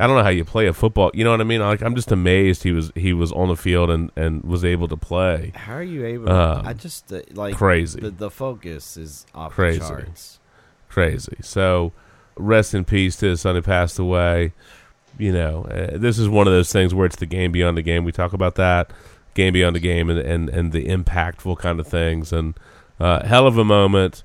I 0.00 0.06
don't 0.06 0.16
know 0.16 0.22
how 0.22 0.30
you 0.30 0.46
play 0.46 0.66
a 0.66 0.72
football. 0.72 1.10
You 1.12 1.24
know 1.24 1.30
what 1.30 1.42
I 1.42 1.44
mean? 1.44 1.60
Like 1.60 1.82
I'm 1.82 1.94
just 1.94 2.10
amazed 2.10 2.62
he 2.62 2.72
was 2.72 2.90
he 2.94 3.12
was 3.12 3.32
on 3.32 3.48
the 3.48 3.56
field 3.56 3.90
and, 3.90 4.10
and 4.16 4.42
was 4.42 4.64
able 4.64 4.88
to 4.88 4.96
play. 4.96 5.52
How 5.54 5.74
are 5.74 5.82
you 5.82 6.06
able? 6.06 6.26
to 6.26 6.34
Um, 6.34 6.66
I 6.66 6.72
just 6.72 7.12
uh, 7.12 7.20
like 7.32 7.54
crazy. 7.54 8.00
The, 8.00 8.10
the 8.10 8.30
focus 8.30 8.96
is 8.96 9.26
off 9.34 9.52
crazy, 9.52 9.80
the 9.80 9.88
charts. 9.88 10.38
crazy. 10.88 11.36
So, 11.42 11.92
rest 12.36 12.72
in 12.72 12.86
peace 12.86 13.16
to 13.16 13.26
his 13.26 13.42
son 13.42 13.56
who 13.56 13.62
passed 13.62 13.98
away. 13.98 14.54
You 15.18 15.32
know, 15.32 15.64
uh, 15.64 15.98
this 15.98 16.18
is 16.18 16.30
one 16.30 16.46
of 16.46 16.52
those 16.54 16.72
things 16.72 16.94
where 16.94 17.04
it's 17.04 17.16
the 17.16 17.26
game 17.26 17.52
beyond 17.52 17.76
the 17.76 17.82
game. 17.82 18.04
We 18.04 18.12
talk 18.12 18.32
about 18.32 18.54
that 18.54 18.90
game 19.34 19.52
beyond 19.52 19.76
the 19.76 19.80
game 19.80 20.08
and 20.08 20.18
and, 20.18 20.48
and 20.48 20.72
the 20.72 20.86
impactful 20.86 21.58
kind 21.58 21.78
of 21.78 21.86
things 21.86 22.32
and 22.32 22.54
uh, 22.98 23.26
hell 23.26 23.46
of 23.46 23.58
a 23.58 23.64
moment. 23.64 24.22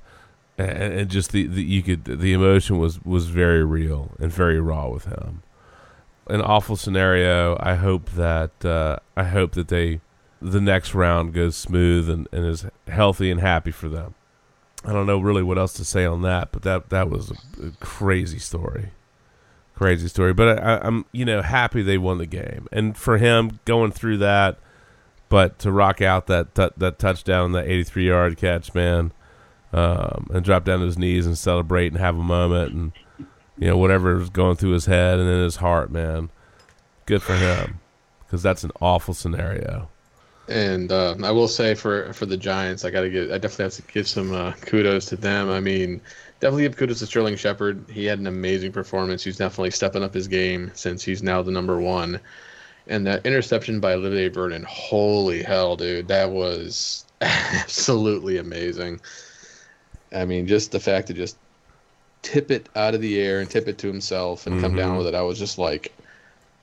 And, 0.57 0.93
and 0.93 1.09
just 1.09 1.33
the, 1.33 1.47
the 1.47 1.61
you 1.61 1.83
could 1.83 2.05
the 2.05 2.31
emotion 2.31 2.77
was 2.77 3.03
was 3.03 3.27
very 3.27 3.65
real 3.65 4.11
and 4.19 4.31
very 4.31 4.61
raw 4.61 4.87
with 4.87 5.03
him. 5.03 5.41
An 6.27 6.41
awful 6.41 6.75
scenario. 6.75 7.57
I 7.59 7.75
hope 7.75 8.11
that 8.11 8.65
uh, 8.65 8.97
I 9.15 9.25
hope 9.25 9.51
that 9.53 9.67
they 9.67 10.01
the 10.41 10.61
next 10.61 10.93
round 10.93 11.33
goes 11.33 11.55
smooth 11.55 12.09
and, 12.09 12.27
and 12.31 12.45
is 12.45 12.65
healthy 12.87 13.31
and 13.31 13.39
happy 13.39 13.71
for 13.71 13.89
them. 13.89 14.15
I 14.83 14.93
don't 14.93 15.07
know 15.07 15.19
really 15.19 15.43
what 15.43 15.57
else 15.57 15.73
to 15.73 15.85
say 15.85 16.05
on 16.05 16.21
that, 16.21 16.51
but 16.51 16.61
that 16.63 16.89
that 16.89 17.09
was 17.09 17.31
a, 17.31 17.67
a 17.67 17.71
crazy 17.79 18.39
story, 18.39 18.91
crazy 19.75 20.07
story. 20.07 20.33
But 20.33 20.59
I, 20.59 20.77
I'm 20.79 21.05
you 21.11 21.25
know 21.25 21.41
happy 21.41 21.81
they 21.81 21.97
won 21.97 22.19
the 22.19 22.25
game, 22.25 22.67
and 22.71 22.95
for 22.95 23.17
him 23.17 23.59
going 23.65 23.91
through 23.91 24.17
that, 24.17 24.57
but 25.29 25.57
to 25.59 25.71
rock 25.71 26.01
out 26.01 26.27
that 26.27 26.55
that, 26.55 26.77
that 26.77 26.99
touchdown, 26.99 27.53
that 27.53 27.67
83 27.67 28.07
yard 28.07 28.37
catch, 28.37 28.73
man, 28.75 29.11
um, 29.73 30.29
and 30.31 30.45
drop 30.45 30.65
down 30.65 30.79
to 30.79 30.85
his 30.85 30.99
knees 30.99 31.25
and 31.25 31.37
celebrate 31.37 31.87
and 31.87 31.97
have 31.97 32.17
a 32.17 32.23
moment, 32.23 32.73
and 32.73 32.91
you 33.57 33.67
know 33.67 33.77
whatever 33.77 34.15
was 34.15 34.29
going 34.29 34.55
through 34.55 34.71
his 34.71 34.85
head 34.85 35.19
and 35.19 35.29
in 35.29 35.43
his 35.43 35.57
heart, 35.57 35.91
man, 35.91 36.29
good 37.05 37.21
for 37.21 37.35
him, 37.35 37.79
because 38.25 38.43
that's 38.43 38.63
an 38.63 38.71
awful 38.81 39.13
scenario. 39.13 39.89
And 40.47 40.91
uh, 40.91 41.15
I 41.23 41.31
will 41.31 41.47
say 41.47 41.73
for 41.73 42.13
for 42.13 42.25
the 42.25 42.37
Giants, 42.37 42.85
I 42.85 42.91
got 42.91 43.01
to 43.01 43.09
give, 43.09 43.31
I 43.31 43.37
definitely 43.37 43.65
have 43.65 43.73
to 43.73 43.93
give 43.93 44.07
some 44.07 44.33
uh, 44.33 44.53
kudos 44.61 45.05
to 45.07 45.15
them. 45.15 45.49
I 45.49 45.59
mean, 45.59 46.01
definitely 46.39 46.63
give 46.63 46.77
kudos 46.77 46.99
to 46.99 47.07
Sterling 47.07 47.35
Shepard. 47.35 47.83
He 47.89 48.05
had 48.05 48.19
an 48.19 48.27
amazing 48.27 48.71
performance. 48.71 49.23
He's 49.23 49.37
definitely 49.37 49.71
stepping 49.71 50.03
up 50.03 50.13
his 50.13 50.27
game 50.27 50.71
since 50.75 51.03
he's 51.03 51.23
now 51.23 51.41
the 51.41 51.51
number 51.51 51.79
one. 51.79 52.19
And 52.87 53.07
that 53.07 53.25
interception 53.25 53.79
by 53.79 53.93
Olivier 53.93 54.27
Vernon, 54.27 54.63
holy 54.69 55.41
hell, 55.41 55.75
dude, 55.75 56.07
that 56.09 56.29
was 56.29 57.05
absolutely 57.21 58.37
amazing. 58.37 59.01
I 60.13 60.25
mean, 60.25 60.45
just 60.45 60.71
the 60.71 60.79
fact 60.79 61.07
to 61.07 61.13
just 61.13 61.37
tip 62.25 62.49
it 62.51 62.67
out 62.75 62.95
of 62.95 63.01
the 63.01 63.21
air 63.21 63.39
and 63.39 63.49
tip 63.49 63.67
it 63.67 63.77
to 63.77 63.87
himself 63.87 64.47
and 64.47 64.59
come 64.61 64.75
down 64.75 64.95
Mhm. 64.95 64.97
with 64.99 65.07
it, 65.07 65.15
I 65.15 65.21
was 65.21 65.37
just 65.39 65.57
like, 65.57 65.93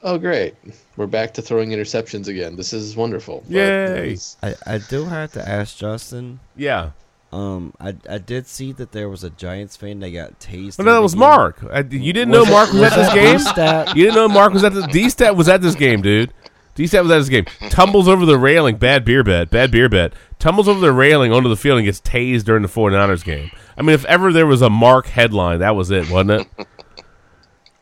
oh 0.02 0.18
great, 0.18 0.54
we're 0.96 1.06
back 1.06 1.32
to 1.34 1.42
throwing 1.42 1.70
interceptions 1.70 2.26
again. 2.28 2.56
This 2.56 2.72
is 2.72 2.96
wonderful. 2.96 3.44
But 3.48 4.34
I, 4.42 4.54
I 4.66 4.78
do 4.90 5.04
have 5.04 5.32
to 5.32 5.48
ask 5.48 5.76
Justin. 5.76 6.40
Yeah. 6.56 6.90
Um, 7.32 7.72
I 7.80 7.94
I 8.10 8.18
did 8.18 8.46
see 8.46 8.72
that 8.72 8.92
there 8.92 9.08
was 9.08 9.24
a 9.24 9.30
Giants 9.30 9.74
fan 9.76 10.00
that 10.00 10.10
got 10.10 10.38
tased. 10.38 10.76
Well, 10.76 10.84
no, 10.84 10.90
in 10.92 10.96
that 10.96 11.02
was 11.02 11.14
game. 11.14 11.20
Mark. 11.20 11.64
I, 11.72 11.78
you 11.78 12.12
didn't 12.12 12.28
Was 12.30 12.44
know 12.46 12.50
it- 12.50 12.50
Mark 12.50 12.72
was, 12.72 12.80
was 12.82 12.92
at 12.92 12.96
this 12.96 13.14
game. 13.14 13.36
D-Stat? 13.38 13.96
You 13.96 14.02
didn't 14.04 14.16
know 14.16 14.28
Mark 14.28 14.52
was 14.52 14.64
at 14.64 14.74
the 14.74 14.82
D 14.88 15.08
stat 15.08 15.34
was 15.34 15.48
at 15.48 15.62
this 15.62 15.74
game, 15.74 16.02
dude. 16.02 16.30
D 16.74 16.86
stat 16.86 17.02
was 17.02 17.12
at 17.12 17.18
this 17.18 17.28
game. 17.28 17.44
Tumbles 17.70 18.08
over 18.08 18.24
the 18.24 18.38
railing. 18.38 18.76
Bad 18.76 19.04
beer 19.04 19.22
bet. 19.22 19.50
Bad 19.50 19.70
beer 19.70 19.88
bet. 19.88 20.14
Tumbles 20.38 20.68
over 20.68 20.80
the 20.80 20.92
railing 20.92 21.32
onto 21.32 21.48
the 21.48 21.56
field 21.56 21.78
and 21.78 21.84
gets 21.84 22.00
tased 22.00 22.44
during 22.44 22.62
the 22.62 22.68
49ers 22.68 23.24
game. 23.24 23.50
I 23.76 23.82
mean, 23.82 23.94
if 23.94 24.04
ever 24.06 24.32
there 24.32 24.46
was 24.46 24.62
a 24.62 24.70
Mark 24.70 25.06
headline, 25.06 25.60
that 25.60 25.76
was 25.76 25.90
it, 25.90 26.10
wasn't 26.10 26.42
it? 26.42 26.66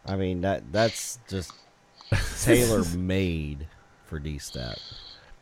I 0.06 0.16
mean 0.16 0.40
that 0.40 0.72
that's 0.72 1.20
just 1.28 1.52
tailor 2.42 2.84
made 2.96 3.68
for 4.06 4.18
D 4.18 4.38
stat. 4.38 4.80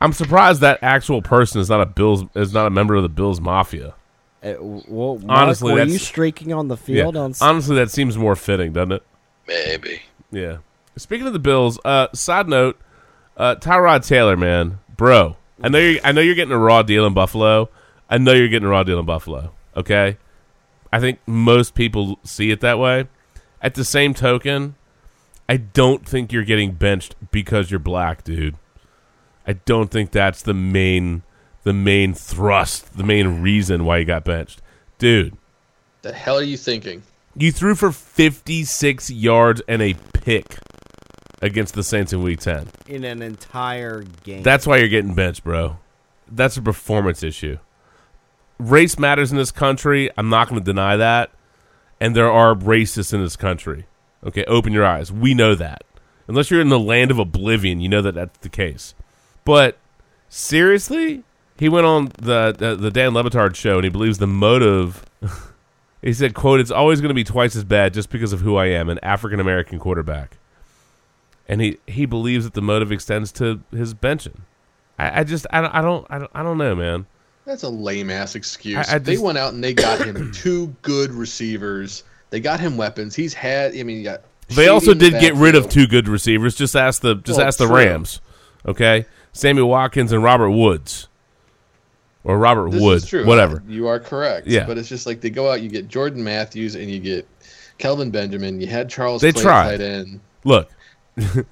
I'm 0.00 0.12
surprised 0.12 0.60
that 0.60 0.78
actual 0.82 1.22
person 1.22 1.60
is 1.60 1.70
not 1.70 1.80
a 1.80 1.86
Bills 1.86 2.24
is 2.34 2.52
not 2.52 2.66
a 2.66 2.70
member 2.70 2.94
of 2.94 3.02
the 3.02 3.08
Bills 3.08 3.40
Mafia. 3.40 3.94
Uh, 4.42 4.54
well, 4.60 5.18
Mark, 5.18 5.40
Honestly, 5.40 5.72
were 5.72 5.82
you 5.84 5.98
streaking 5.98 6.52
on 6.52 6.68
the 6.68 6.76
yeah. 6.76 7.02
field 7.02 7.16
on? 7.16 7.34
Honestly, 7.40 7.76
that 7.76 7.90
seems 7.90 8.16
more 8.16 8.36
fitting, 8.36 8.72
doesn't 8.72 8.92
it? 8.92 9.02
Maybe. 9.48 10.02
Yeah. 10.30 10.58
Speaking 10.96 11.26
of 11.26 11.32
the 11.32 11.38
Bills, 11.38 11.78
uh, 11.84 12.08
side 12.12 12.48
note, 12.48 12.78
uh, 13.38 13.54
Tyrod 13.54 14.06
Taylor, 14.06 14.36
man, 14.36 14.80
bro, 14.96 15.36
I 15.62 15.68
know 15.68 15.78
you. 15.78 16.00
I 16.04 16.12
know 16.12 16.20
you're 16.20 16.34
getting 16.34 16.52
a 16.52 16.58
raw 16.58 16.82
deal 16.82 17.06
in 17.06 17.14
Buffalo. 17.14 17.70
I 18.10 18.18
know 18.18 18.32
you're 18.32 18.48
getting 18.48 18.66
a 18.66 18.70
raw 18.70 18.82
deal 18.82 18.98
in 18.98 19.06
Buffalo. 19.06 19.52
Okay, 19.76 20.18
I 20.92 21.00
think 21.00 21.20
most 21.26 21.74
people 21.74 22.18
see 22.24 22.50
it 22.50 22.60
that 22.60 22.78
way. 22.78 23.06
At 23.62 23.74
the 23.74 23.84
same 23.84 24.14
token, 24.14 24.74
I 25.48 25.56
don't 25.56 26.06
think 26.06 26.32
you're 26.32 26.44
getting 26.44 26.72
benched 26.72 27.14
because 27.30 27.70
you're 27.70 27.80
black, 27.80 28.24
dude. 28.24 28.56
I 29.46 29.54
don't 29.54 29.90
think 29.90 30.10
that's 30.10 30.42
the 30.42 30.54
main, 30.54 31.22
the 31.62 31.72
main 31.72 32.14
thrust, 32.14 32.96
the 32.96 33.04
main 33.04 33.40
reason 33.40 33.84
why 33.84 33.98
you 33.98 34.04
got 34.04 34.24
benched, 34.24 34.60
dude. 34.98 35.36
the 36.02 36.12
hell 36.12 36.38
are 36.38 36.42
you 36.42 36.56
thinking? 36.56 37.02
You 37.34 37.52
threw 37.52 37.74
for 37.74 37.92
56 37.92 39.10
yards 39.10 39.62
and 39.68 39.80
a 39.80 39.94
pick 40.12 40.58
against 41.40 41.74
the 41.74 41.82
Saints 41.82 42.12
in 42.12 42.22
Week 42.22 42.40
10. 42.40 42.68
in 42.86 43.04
an 43.04 43.22
entire 43.22 44.02
game. 44.24 44.42
That's 44.42 44.66
why 44.66 44.78
you're 44.78 44.88
getting 44.88 45.14
benched, 45.14 45.44
bro. 45.44 45.78
That's 46.30 46.56
a 46.56 46.62
performance 46.62 47.22
issue. 47.22 47.58
Race 48.58 48.98
matters 48.98 49.30
in 49.30 49.38
this 49.38 49.50
country. 49.52 50.10
I'm 50.16 50.28
not 50.28 50.48
going 50.48 50.60
to 50.60 50.64
deny 50.64 50.96
that. 50.96 51.30
And 52.00 52.14
there 52.14 52.30
are 52.30 52.54
racists 52.54 53.12
in 53.12 53.22
this 53.22 53.36
country. 53.36 53.86
Okay, 54.24 54.44
open 54.44 54.72
your 54.72 54.84
eyes. 54.84 55.12
We 55.12 55.34
know 55.34 55.54
that. 55.54 55.84
Unless 56.26 56.50
you're 56.50 56.60
in 56.60 56.68
the 56.68 56.78
land 56.78 57.10
of 57.10 57.18
oblivion, 57.18 57.80
you 57.80 57.88
know 57.88 58.02
that 58.02 58.14
that's 58.14 58.38
the 58.38 58.48
case. 58.48 58.94
But 59.44 59.78
seriously, 60.28 61.22
he 61.56 61.68
went 61.68 61.86
on 61.86 62.12
the 62.18 62.52
the, 62.56 62.76
the 62.76 62.90
Dan 62.90 63.14
Le 63.14 63.24
Batard 63.24 63.54
show 63.54 63.76
and 63.76 63.84
he 63.84 63.90
believes 63.90 64.18
the 64.18 64.26
motive. 64.26 65.06
he 66.02 66.12
said, 66.12 66.34
"quote 66.34 66.60
It's 66.60 66.70
always 66.70 67.00
going 67.00 67.08
to 67.08 67.14
be 67.14 67.24
twice 67.24 67.56
as 67.56 67.64
bad 67.64 67.94
just 67.94 68.10
because 68.10 68.32
of 68.32 68.40
who 68.40 68.56
I 68.56 68.66
am, 68.66 68.88
an 68.88 68.98
African 69.02 69.40
American 69.40 69.78
quarterback." 69.78 70.36
And 71.48 71.60
he 71.60 71.78
he 71.86 72.04
believes 72.06 72.44
that 72.44 72.54
the 72.54 72.60
motive 72.62 72.92
extends 72.92 73.32
to 73.32 73.60
his 73.72 73.94
benching. 73.94 74.40
I, 74.98 75.20
I 75.20 75.24
just 75.24 75.46
I 75.50 75.60
don't 75.62 75.74
I 75.74 75.80
don't 75.82 76.06
I 76.10 76.18
don't, 76.18 76.30
I 76.34 76.42
don't 76.42 76.58
know, 76.58 76.74
man. 76.74 77.06
That's 77.46 77.62
a 77.62 77.68
lame 77.70 78.10
ass 78.10 78.34
excuse. 78.34 78.76
I- 78.88 78.96
I 78.96 78.98
they 78.98 79.12
just- 79.12 79.24
went 79.24 79.38
out 79.38 79.54
and 79.54 79.64
they 79.64 79.72
got 79.72 80.04
him 80.06 80.30
two 80.34 80.74
good 80.82 81.10
receivers. 81.10 82.04
They 82.30 82.40
got 82.40 82.60
him 82.60 82.76
weapons. 82.76 83.14
He's 83.14 83.32
had. 83.32 83.74
I 83.76 83.82
mean. 83.82 84.06
They 84.50 84.68
also 84.68 84.92
in 84.92 84.98
the 84.98 85.10
did 85.10 85.20
get 85.20 85.34
rid 85.34 85.54
of 85.54 85.68
two 85.68 85.86
good 85.86 86.08
receivers. 86.08 86.54
Just 86.54 86.74
ask 86.76 87.00
the 87.02 87.14
just 87.16 87.38
Well, 87.38 87.46
ask 87.46 87.58
the 87.58 87.66
true. 87.66 87.76
Rams, 87.76 88.20
okay? 88.66 89.04
Samuel 89.32 89.68
Watkins 89.68 90.10
and 90.12 90.22
Robert 90.22 90.50
Woods, 90.50 91.08
or 92.24 92.38
Robert 92.38 92.70
This 92.72 92.82
Wood, 92.82 92.96
is 92.98 93.06
true. 93.06 93.26
whatever. 93.26 93.62
You 93.68 93.86
are 93.88 94.00
correct. 94.00 94.46
Yeah. 94.46 94.66
But 94.66 94.78
it's 94.78 94.88
just 94.88 95.06
like 95.06 95.20
they 95.20 95.30
go 95.30 95.50
out. 95.50 95.60
You 95.62 95.68
get 95.68 95.88
Jordan 95.88 96.22
Matthews 96.24 96.74
and 96.76 96.90
you 96.90 96.98
get 96.98 97.26
Kelvin 97.78 98.10
Benjamin. 98.10 98.60
You 98.60 98.66
had 98.66 98.88
Charles. 98.88 99.20
They 99.22 99.32
Clay 99.32 99.42
tried. 99.42 99.70
Tight 99.78 99.80
end. 99.82 100.20
Look, 100.44 100.70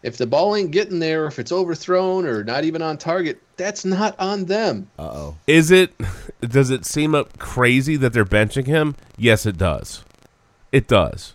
If 0.00 0.16
the 0.16 0.28
ball 0.28 0.54
ain't 0.54 0.70
getting 0.70 1.00
there, 1.00 1.26
if 1.26 1.40
it's 1.40 1.50
overthrown 1.50 2.24
or 2.24 2.44
not 2.44 2.62
even 2.62 2.82
on 2.82 2.98
target, 2.98 3.42
that's 3.56 3.84
not 3.84 4.14
on 4.20 4.44
them. 4.44 4.88
Uh 4.96 5.02
oh. 5.02 5.36
is 5.48 5.72
it? 5.72 5.92
Does 6.40 6.70
it 6.70 6.84
seem 6.84 7.16
up 7.16 7.36
crazy 7.40 7.96
that 7.96 8.12
they're 8.12 8.24
benching 8.24 8.66
him? 8.66 8.94
Yes, 9.16 9.44
it 9.44 9.58
does. 9.58 10.04
It 10.70 10.86
does. 10.86 11.34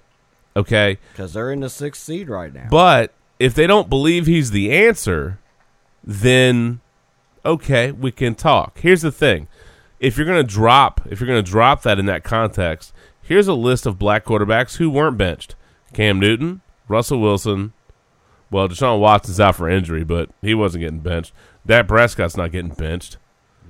Okay, 0.56 0.98
Because 1.12 1.34
they're 1.34 1.52
in 1.52 1.60
the 1.60 1.70
sixth 1.70 2.04
seed 2.04 2.30
right 2.30 2.54
now. 2.54 2.68
But 2.72 3.12
if 3.38 3.54
they 3.54 3.68
don't 3.68 3.90
believe 3.90 4.28
he's 4.28 4.52
the 4.52 4.72
answer, 4.72 5.40
then 6.02 6.80
okay, 7.44 7.92
we 7.92 8.14
can 8.14 8.34
talk. 8.34 8.80
Here's 8.80 9.02
the 9.02 9.12
thing. 9.12 9.50
If 10.00 10.16
you're 10.16 10.26
going 10.26 10.46
to 10.46 10.50
drop, 10.50 11.02
if 11.10 11.20
you're 11.20 11.28
going 11.28 11.44
to 11.44 11.52
drop 11.52 11.82
that 11.82 12.00
in 12.00 12.06
that 12.06 12.24
context, 12.24 12.94
Here's 13.24 13.48
a 13.48 13.54
list 13.54 13.86
of 13.86 13.98
black 13.98 14.26
quarterbacks 14.26 14.78
who 14.78 14.90
weren't 14.90 15.18
benched: 15.18 15.56
Cam 15.94 16.20
Newton, 16.20 16.62
Russell 16.88 17.20
Wilson. 17.20 17.74
Well, 18.52 18.70
Deshaun 18.70 19.00
Watson's 19.00 19.40
out 19.40 19.56
for 19.56 19.70
injury, 19.70 20.04
but 20.04 20.30
he 20.42 20.54
wasn't 20.54 20.82
getting 20.82 21.00
benched. 21.00 21.34
Dak 21.66 21.88
Prescott's 21.88 22.38
not 22.38 22.52
getting 22.52 22.72
benched. 22.72 23.18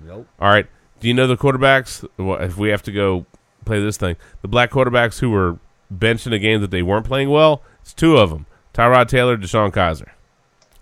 Nope. 0.06 0.28
All 0.40 0.50
right. 0.50 0.68
Do 1.00 1.08
you 1.08 1.14
know 1.14 1.28
the 1.28 1.38
quarterbacks? 1.38 2.08
Well, 2.18 2.42
if 2.42 2.58
we 2.58 2.70
have 2.70 2.84
to 2.84 2.92
go 2.92 3.26
play 3.66 3.82
this 3.82 3.98
thing, 3.98 4.16
the 4.42 4.48
black 4.48 4.72
quarterbacks 4.72 5.20
who 5.20 5.30
were 5.30 5.58
benched 5.90 6.28
in 6.28 6.34
a 6.34 6.40
game 6.40 6.62
that 6.62 6.72
they 6.72 6.82
weren't 6.82 7.06
playing 7.06 7.30
well, 7.30 7.62
it's 7.82 7.94
two 7.94 8.18
of 8.18 8.30
them: 8.30 8.46
Tyrod 8.74 9.08
Taylor, 9.08 9.38
DeShone 9.38 9.72
Kizer. 9.72 10.10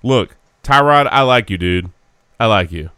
Look, 0.03 0.35
Tyrod, 0.63 1.07
I 1.11 1.21
like 1.21 1.49
you, 1.49 1.57
dude. 1.57 1.91
I 2.39 2.45
like 2.47 2.71
you. 2.71 2.89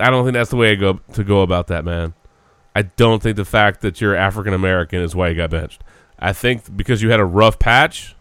I 0.00 0.10
don't 0.10 0.24
think 0.24 0.34
that's 0.34 0.50
the 0.50 0.56
way 0.56 0.72
I 0.72 0.74
go 0.76 1.00
to 1.12 1.24
go 1.24 1.42
about 1.42 1.66
that, 1.68 1.84
man. 1.84 2.14
I 2.74 2.82
don't 2.82 3.22
think 3.22 3.36
the 3.36 3.44
fact 3.44 3.80
that 3.80 4.00
you're 4.00 4.14
African 4.14 4.54
American 4.54 5.00
is 5.00 5.14
why 5.14 5.28
you 5.28 5.34
got 5.34 5.50
benched. 5.50 5.82
I 6.18 6.32
think 6.32 6.76
because 6.76 7.02
you 7.02 7.10
had 7.10 7.20
a 7.20 7.24
rough 7.24 7.58
patch, 7.58 8.14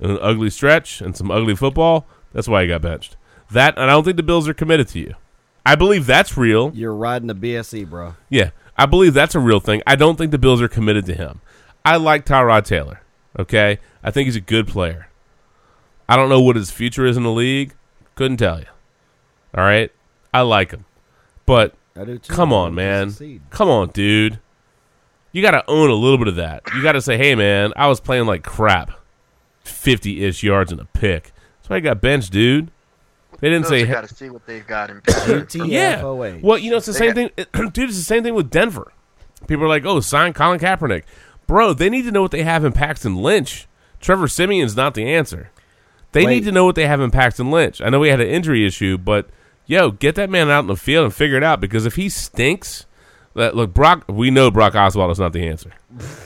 and 0.00 0.12
an 0.12 0.18
ugly 0.20 0.50
stretch, 0.50 1.00
and 1.00 1.16
some 1.16 1.30
ugly 1.30 1.56
football, 1.56 2.06
that's 2.32 2.48
why 2.48 2.62
you 2.62 2.68
got 2.68 2.82
benched. 2.82 3.16
That, 3.50 3.76
and 3.76 3.84
I 3.84 3.94
don't 3.94 4.04
think 4.04 4.16
the 4.16 4.22
Bills 4.22 4.48
are 4.48 4.54
committed 4.54 4.88
to 4.88 4.98
you. 4.98 5.14
I 5.64 5.74
believe 5.74 6.06
that's 6.06 6.36
real. 6.36 6.72
You're 6.74 6.94
riding 6.94 7.28
the 7.28 7.34
BSE, 7.34 7.88
bro. 7.88 8.14
Yeah, 8.28 8.50
I 8.76 8.86
believe 8.86 9.14
that's 9.14 9.34
a 9.34 9.40
real 9.40 9.60
thing. 9.60 9.82
I 9.86 9.96
don't 9.96 10.16
think 10.16 10.30
the 10.30 10.38
Bills 10.38 10.62
are 10.62 10.68
committed 10.68 11.06
to 11.06 11.14
him. 11.14 11.40
I 11.84 11.96
like 11.96 12.24
Tyrod 12.24 12.64
Taylor. 12.64 13.02
Okay, 13.38 13.78
I 14.02 14.10
think 14.10 14.26
he's 14.26 14.36
a 14.36 14.40
good 14.40 14.66
player. 14.66 15.08
I 16.08 16.16
don't 16.16 16.28
know 16.28 16.40
what 16.40 16.56
his 16.56 16.70
future 16.70 17.04
is 17.04 17.16
in 17.16 17.22
the 17.22 17.32
league. 17.32 17.74
Couldn't 18.14 18.38
tell 18.38 18.60
you. 18.60 18.66
All 19.54 19.64
right, 19.64 19.90
I 20.32 20.42
like 20.42 20.70
him, 20.70 20.84
but 21.44 21.74
I 21.96 22.04
do 22.04 22.18
too. 22.18 22.32
come 22.32 22.52
on, 22.52 22.76
want 22.76 22.78
him 22.78 23.12
to 23.12 23.24
man. 23.24 23.40
Come 23.50 23.68
on, 23.68 23.88
dude. 23.90 24.38
You 25.36 25.42
got 25.42 25.50
to 25.50 25.70
own 25.70 25.90
a 25.90 25.94
little 25.94 26.16
bit 26.16 26.28
of 26.28 26.36
that. 26.36 26.62
You 26.74 26.82
got 26.82 26.92
to 26.92 27.02
say, 27.02 27.18
"Hey, 27.18 27.34
man, 27.34 27.74
I 27.76 27.88
was 27.88 28.00
playing 28.00 28.24
like 28.24 28.42
crap, 28.42 28.92
fifty-ish 29.64 30.42
yards 30.42 30.72
in 30.72 30.80
a 30.80 30.86
pick." 30.86 31.24
That's 31.58 31.68
why 31.68 31.76
I 31.76 31.80
got 31.80 32.00
benched, 32.00 32.32
dude. 32.32 32.70
They 33.40 33.50
didn't 33.50 33.66
say, 33.66 33.84
got 33.84 34.08
to 34.08 34.14
see 34.14 34.30
what 34.30 34.46
they've 34.46 34.66
got 34.66 34.88
in. 34.88 35.02
yeah. 35.70 36.02
Well, 36.02 36.56
you 36.56 36.70
know, 36.70 36.78
it's 36.78 36.86
the 36.86 36.94
same 36.94 37.12
thing, 37.12 37.28
dude. 37.36 37.90
It's 37.90 37.98
the 37.98 38.02
same 38.02 38.22
thing 38.22 38.32
with 38.32 38.48
Denver. 38.48 38.90
People 39.46 39.66
are 39.66 39.68
like, 39.68 39.84
"Oh, 39.84 40.00
sign 40.00 40.32
Colin 40.32 40.58
Kaepernick." 40.58 41.02
Bro, 41.46 41.74
they 41.74 41.90
need 41.90 42.04
to 42.04 42.10
know 42.10 42.22
what 42.22 42.30
they 42.30 42.42
have 42.42 42.64
in 42.64 42.72
Paxton 42.72 43.16
Lynch. 43.16 43.68
Trevor 44.00 44.28
Siemian's 44.28 44.74
not 44.74 44.94
the 44.94 45.06
answer. 45.06 45.50
They 46.12 46.24
Wait. 46.24 46.34
need 46.34 46.44
to 46.44 46.52
know 46.52 46.64
what 46.64 46.76
they 46.76 46.86
have 46.86 47.02
in 47.02 47.10
Paxton 47.10 47.50
Lynch. 47.50 47.82
I 47.82 47.90
know 47.90 48.02
he 48.02 48.08
had 48.08 48.22
an 48.22 48.28
injury 48.28 48.66
issue, 48.66 48.96
but 48.96 49.28
yo, 49.66 49.90
get 49.90 50.14
that 50.14 50.30
man 50.30 50.48
out 50.48 50.60
in 50.60 50.68
the 50.68 50.76
field 50.76 51.04
and 51.04 51.14
figure 51.14 51.36
it 51.36 51.44
out. 51.44 51.60
Because 51.60 51.84
if 51.84 51.96
he 51.96 52.08
stinks, 52.08 52.78
that 52.78 52.85
look, 53.36 53.74
Brock, 53.74 54.04
we 54.08 54.30
know 54.30 54.50
Brock 54.50 54.72
Osweiler 54.74 55.12
is 55.12 55.18
not 55.18 55.32
the 55.32 55.46
answer. 55.46 55.70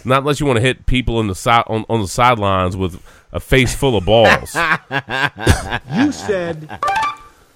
Not 0.05 0.20
unless 0.20 0.41
you 0.41 0.47
want 0.47 0.57
to 0.57 0.62
hit 0.62 0.87
people 0.87 1.20
in 1.20 1.27
the 1.27 1.35
side 1.35 1.65
on, 1.66 1.85
on 1.89 2.01
the 2.01 2.09
sidelines 2.09 2.77
with 2.77 3.03
a 3.32 3.41
face 3.41 3.74
full 3.74 3.97
of 3.97 4.05
balls. 4.05 4.57
You 5.93 6.12
said 6.12 6.69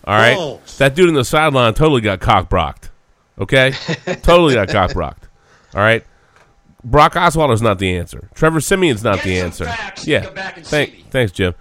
All 0.05 0.17
right, 0.17 0.35
Balls. 0.37 0.79
that 0.79 0.95
dude 0.95 1.09
in 1.09 1.15
the 1.15 1.25
sideline 1.25 1.75
totally 1.75 2.01
got 2.01 2.21
cock 2.21 2.49
brocked. 2.49 2.91
Okay, 3.39 3.73
totally 4.23 4.55
got 4.55 4.69
cock 4.69 4.93
brocked. 4.93 5.29
All 5.75 5.81
right, 5.81 6.05
Brock 6.85 7.17
Oswald 7.17 7.51
is 7.53 7.63
not 7.63 7.79
the 7.79 7.97
answer. 7.97 8.29
Trevor 8.35 8.61
Siemian's 8.61 9.03
not 9.03 9.23
the 9.23 9.39
answer. 9.41 9.65
Yeah, 10.05 10.23
thank, 10.63 11.11
thanks, 11.11 11.33
Jim. 11.33 11.55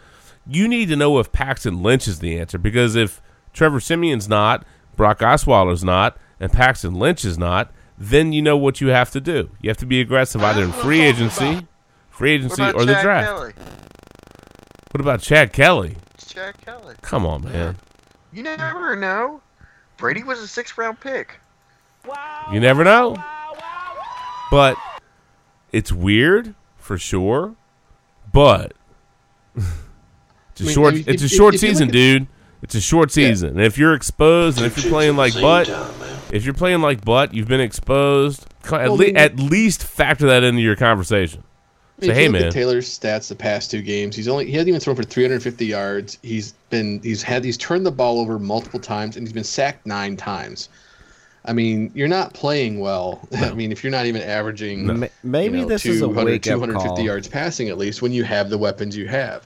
You 0.45 0.67
need 0.67 0.89
to 0.89 0.95
know 0.95 1.19
if 1.19 1.31
Paxton 1.31 1.81
Lynch 1.81 2.07
is 2.07 2.19
the 2.19 2.37
answer 2.37 2.57
because 2.57 2.95
if 2.95 3.21
Trevor 3.53 3.79
Siemian's 3.79 4.27
not, 4.27 4.65
Brock 4.95 5.19
Osweiler's 5.19 5.83
not, 5.83 6.17
and 6.39 6.51
Paxton 6.51 6.95
Lynch 6.95 7.23
is 7.23 7.37
not, 7.37 7.71
then 7.97 8.33
you 8.33 8.41
know 8.41 8.57
what 8.57 8.81
you 8.81 8.87
have 8.89 9.11
to 9.11 9.21
do. 9.21 9.49
You 9.61 9.69
have 9.69 9.77
to 9.77 9.85
be 9.85 10.01
aggressive 10.01 10.41
either 10.43 10.63
in 10.63 10.71
free 10.71 11.01
agency, 11.01 11.67
free 12.09 12.31
agency, 12.31 12.63
or 12.63 12.85
the 12.85 12.93
Chad 12.93 13.03
draft. 13.03 13.27
Kelly? 13.29 13.53
What 14.91 15.01
about 15.01 15.21
Chad 15.21 15.53
Kelly? 15.53 15.97
Chad 16.27 16.55
Kelly. 16.63 16.95
Come 17.01 17.25
on, 17.25 17.43
man. 17.43 17.77
You 18.31 18.43
never 18.43 18.95
know. 18.95 19.41
Brady 19.97 20.23
was 20.23 20.39
a 20.39 20.47
sixth 20.47 20.77
round 20.77 20.99
pick. 20.99 21.39
You 22.51 22.59
never 22.59 22.83
know. 22.83 23.15
But 24.51 24.77
it's 25.71 25.91
weird 25.91 26.53
for 26.77 26.97
sure. 26.97 27.55
But 28.31 28.73
it's 29.55 29.65
a 30.59 30.63
I 30.63 30.65
mean, 30.65 30.73
short. 30.73 30.93
if- 30.95 31.07
it's 31.07 31.21
a 31.21 31.25
if- 31.25 31.31
short 31.31 31.53
if 31.55 31.61
season, 31.61 31.89
dude. 31.89 32.27
It's 32.61 32.75
a 32.75 32.81
short 32.81 33.11
season, 33.11 33.49
and 33.49 33.61
if 33.61 33.77
you're 33.77 33.93
exposed, 33.93 34.57
and 34.57 34.65
if 34.65 34.81
you're 34.81 34.89
playing 34.89 35.17
like 35.17 35.33
butt, 35.33 35.67
if 36.33 36.43
you're 36.45 36.53
playing 36.53 36.81
like 36.81 37.05
butt, 37.05 37.33
you've 37.33 37.47
been 37.47 37.61
exposed. 37.61 38.45
At, 38.65 38.71
Well, 38.71 38.95
le- 38.97 39.05
then- 39.05 39.17
at 39.17 39.37
least 39.39 39.83
factor 39.83 40.27
that 40.27 40.43
into 40.43 40.61
your 40.61 40.75
conversation. 40.75 41.43
I 41.99 42.05
mean, 42.05 42.07
Say, 42.07 42.11
if 42.11 42.15
hey, 42.17 42.23
you 42.23 42.29
look 42.31 42.39
man, 42.39 42.47
at 42.47 42.53
Taylor's 42.53 42.99
stats 42.99 43.27
the 43.29 43.35
past 43.35 43.69
two 43.71 43.81
games, 43.81 44.15
he's 44.15 44.27
only 44.27 44.45
he 44.47 44.53
hasn't 44.53 44.67
even 44.69 44.79
thrown 44.81 44.95
for 44.95 45.03
350 45.03 45.65
yards. 45.65 46.17
He's 46.23 46.53
been 46.71 46.99
he's 47.03 47.21
had 47.21 47.45
he's 47.45 47.55
turned 47.57 47.85
the 47.85 47.91
ball 47.91 48.19
over 48.19 48.39
multiple 48.39 48.79
times 48.79 49.15
and 49.15 49.25
he's 49.27 49.31
been 49.33 49.43
sacked 49.43 49.85
nine 49.85 50.17
times. 50.17 50.69
I 51.45 51.53
mean, 51.53 51.91
you're 51.93 52.07
not 52.07 52.33
playing 52.33 52.79
well. 52.79 53.27
I 53.37 53.53
mean, 53.53 53.71
if 53.71 53.83
you're 53.83 53.91
not 53.91 54.05
even 54.07 54.21
averaging 54.23 54.87
Ma- 54.87 55.07
maybe 55.23 55.57
you 55.59 55.63
know, 55.63 55.69
this 55.69 55.85
is 55.85 56.01
a 56.01 56.07
wake-up 56.09 56.41
250 56.41 56.87
call. 56.87 56.99
yards 57.01 57.27
passing 57.27 57.69
at 57.69 57.77
least 57.77 58.01
when 58.01 58.11
you 58.11 58.23
have 58.23 58.49
the 58.49 58.57
weapons 58.57 58.97
you 58.97 59.07
have. 59.07 59.45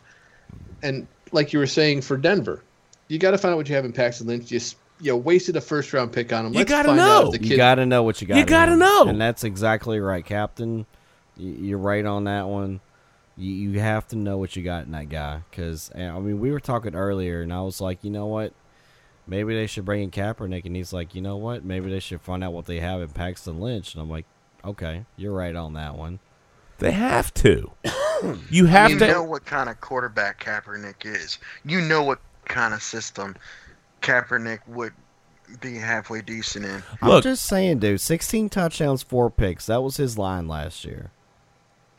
And 0.84 1.06
like 1.34 1.52
you 1.52 1.60
were 1.60 1.68
saying 1.68 2.02
for 2.02 2.16
Denver, 2.18 2.64
you 3.10 3.20
got 3.20 3.32
to 3.32 3.38
find 3.38 3.52
out 3.54 3.58
what 3.58 3.68
you 3.68 3.76
have 3.76 3.84
in 3.86 3.92
Paxton 3.92 4.28
Lynch. 4.28 4.46
Just 4.46 4.78
you 5.00 5.12
know, 5.12 5.18
wasted 5.18 5.56
a 5.56 5.62
first 5.62 5.94
round 5.94 6.12
pick 6.12 6.32
on 6.34 6.46
him. 6.46 6.54
You 6.54 6.60
Let's 6.60 6.70
gotta 6.72 6.88
find 6.90 6.98
know. 6.98 7.28
Out 7.28 7.34
if 7.36 7.42
the 7.42 7.44
You 7.44 7.50
kid, 7.52 7.58
got 7.58 7.76
to 7.76 7.86
know 7.86 8.04
what 8.04 8.22
you 8.22 8.28
got. 8.28 8.38
You 8.38 8.46
gotta 8.46 8.76
know. 8.76 9.08
and 9.08 9.20
that's 9.22 9.44
exactly 9.44 10.00
right, 10.00 10.26
Captain. 10.26 10.86
You're 11.38 11.78
right 11.78 12.06
on 12.06 12.24
that 12.26 12.48
one. 12.48 12.80
You, 13.38 13.52
you 13.52 13.80
have 13.80 14.08
to 14.08 14.16
know 14.16 14.38
what 14.40 14.56
you 14.56 14.64
got 14.64 14.86
in 14.86 14.92
that 14.94 15.10
guy, 15.10 15.42
because 15.52 15.92
eh, 15.94 16.10
I 16.10 16.20
mean, 16.20 16.40
we 16.40 16.52
were 16.52 16.60
talking 16.60 16.96
earlier, 16.96 17.42
and 17.44 17.54
I 17.54 17.62
was 17.62 17.80
like, 17.80 18.04
you 18.04 18.10
know 18.10 18.26
what? 18.26 18.54
Maybe 19.28 19.54
they 19.54 19.68
should 19.68 19.86
bring 19.86 20.02
in 20.04 20.10
Kaepernick, 20.12 20.66
and 20.66 20.76
he's 20.76 20.94
like, 20.94 21.14
you 21.14 21.22
know 21.22 21.38
what? 21.38 21.64
Maybe 21.64 21.90
they 21.92 22.00
should 22.00 22.22
find 22.22 22.44
out 22.44 22.54
what 22.54 22.66
they 22.66 22.80
have 22.80 23.02
in 23.02 23.10
Paxton 23.10 23.60
Lynch, 23.60 23.94
and 23.94 24.02
I'm 24.02 24.10
like, 24.10 24.26
okay, 24.66 25.06
you're 25.18 25.34
right 25.34 25.56
on 25.56 25.74
that 25.74 25.96
one. 25.96 26.20
they 26.80 26.92
have 26.92 27.34
to. 27.36 27.72
You 28.50 28.66
have 28.66 28.90
you 28.90 28.98
to. 28.98 29.08
know 29.08 29.22
what 29.24 29.46
kind 29.46 29.70
of 29.70 29.80
quarterback 29.80 30.44
Kaepernick 30.44 31.06
is. 31.06 31.38
You 31.64 31.82
know 31.82 32.02
what 32.02 32.20
kind 32.46 32.74
of 32.74 32.82
system 32.82 33.36
Kaepernick 34.02 34.60
would 34.68 34.94
be 35.62 35.76
halfway 35.76 36.22
decent 36.22 36.66
in. 36.66 36.84
I'm 37.02 37.22
just 37.22 37.46
saying, 37.46 37.80
dude. 37.80 38.02
16 38.02 38.50
touchdowns, 38.50 39.04
four 39.04 39.30
picks. 39.30 39.66
That 39.68 39.82
was 39.82 39.98
his 39.98 40.18
line 40.18 40.48
last 40.48 40.84
year. 40.86 41.12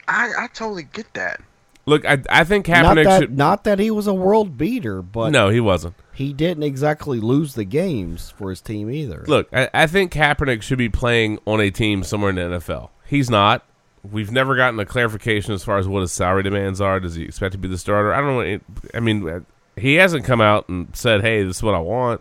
I, 0.07 0.31
I 0.39 0.47
totally 0.49 0.85
get 0.85 1.12
that. 1.15 1.41
Look, 1.87 2.05
I, 2.05 2.19
I 2.29 2.45
think 2.45 2.69
Not 2.69 2.85
Kaepernick 2.97 3.05
that, 3.05 3.20
should. 3.20 3.37
not 3.39 3.65
that 3.65 3.79
he 3.79 3.91
was 3.91 4.07
a 4.07 4.12
world 4.12 4.59
beater, 4.59 5.01
but 5.01 5.31
no, 5.31 5.49
he 5.49 5.59
wasn't. 5.61 5.95
he 6.12 6.35
didn't 6.35 6.62
exactly 6.62 7.19
lose 7.19 7.55
the 7.55 7.65
games 7.65 8.31
for 8.31 8.51
his 8.51 8.61
team 8.61 8.91
either. 8.91 9.25
Look, 9.27 9.49
I, 9.55 9.70
I 9.73 9.87
think 9.87 10.12
Kaepernick 10.12 10.61
should 10.61 10.77
be 10.77 10.91
playing 10.91 11.39
on 11.47 11.61
a 11.62 11.70
team 11.70 12.05
somewhere 12.05 12.29
in 12.31 12.37
the 12.37 12.43
NFL. 12.59 12.91
He's 13.07 13.31
not. 13.31 13.65
We've 14.03 14.31
never 14.31 14.55
gotten 14.55 14.79
a 14.79 14.85
clarification 14.85 15.55
as 15.55 15.65
far 15.65 15.79
as 15.79 15.89
what 15.89 16.01
his 16.03 16.12
salary 16.12 16.43
demands 16.43 16.81
are. 16.83 17.01
Does 17.01 17.15
he 17.15 17.25
expect 17.25 17.53
to 17.53 17.59
be 17.59 17.69
the 17.69 17.79
starter? 17.79 18.12
I 18.12 18.20
don't 18.20 18.37
know. 18.37 18.61
I 18.93 19.01
mean, 19.01 19.47
he 19.80 19.94
hasn't 19.94 20.24
come 20.24 20.40
out 20.40 20.68
and 20.68 20.94
said, 20.94 21.22
"Hey, 21.22 21.42
this 21.42 21.56
is 21.56 21.62
what 21.62 21.74
I 21.74 21.80
want." 21.80 22.20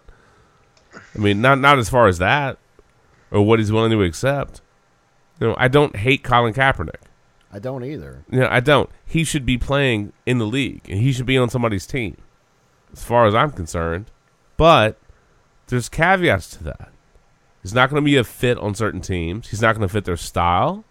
I 1.16 1.20
mean, 1.20 1.42
not 1.42 1.60
not 1.60 1.80
as 1.80 1.90
far 1.90 2.08
as 2.08 2.18
that, 2.20 2.58
or 3.32 3.46
what 3.46 3.60
he's 3.60 3.72
willing 3.72 3.92
to 3.92 4.04
accept. 4.04 4.62
You 5.40 5.48
know, 5.48 5.56
I 5.58 5.68
don't 5.68 5.96
hate 5.96 6.24
Colin 6.24 6.54
Kaepernick. 6.54 7.02
I 7.52 7.60
don't 7.60 7.84
either. 7.84 8.26
You 8.30 8.42
know, 8.42 8.48
I 8.50 8.60
don't. 8.60 8.90
He 9.06 9.24
should 9.24 9.46
be 9.46 9.58
playing 9.58 10.14
in 10.26 10.38
the 10.38 10.46
league, 10.46 10.82
and 10.90 11.00
he 11.00 11.12
should 11.12 11.26
be 11.26 11.38
on 11.38 11.50
somebody's 11.50 11.88
team, 11.88 12.18
as 12.92 13.04
far 13.04 13.26
as 13.26 13.36
I'm 13.36 13.52
concerned. 13.52 14.12
But 14.58 15.00
there's 15.68 15.90
caveats 15.90 16.50
to 16.58 16.64
that. 16.66 16.92
He's 17.62 17.74
not 17.74 17.90
going 17.90 18.02
to 18.02 18.06
be 18.06 18.18
a 18.18 18.24
fit 18.24 18.58
on 18.58 18.76
certain 18.76 19.02
teams. 19.02 19.50
He's 19.50 19.62
not 19.62 19.76
going 19.76 19.88
to 19.88 19.92
fit 19.92 20.06
their 20.06 20.18
style, 20.18 20.86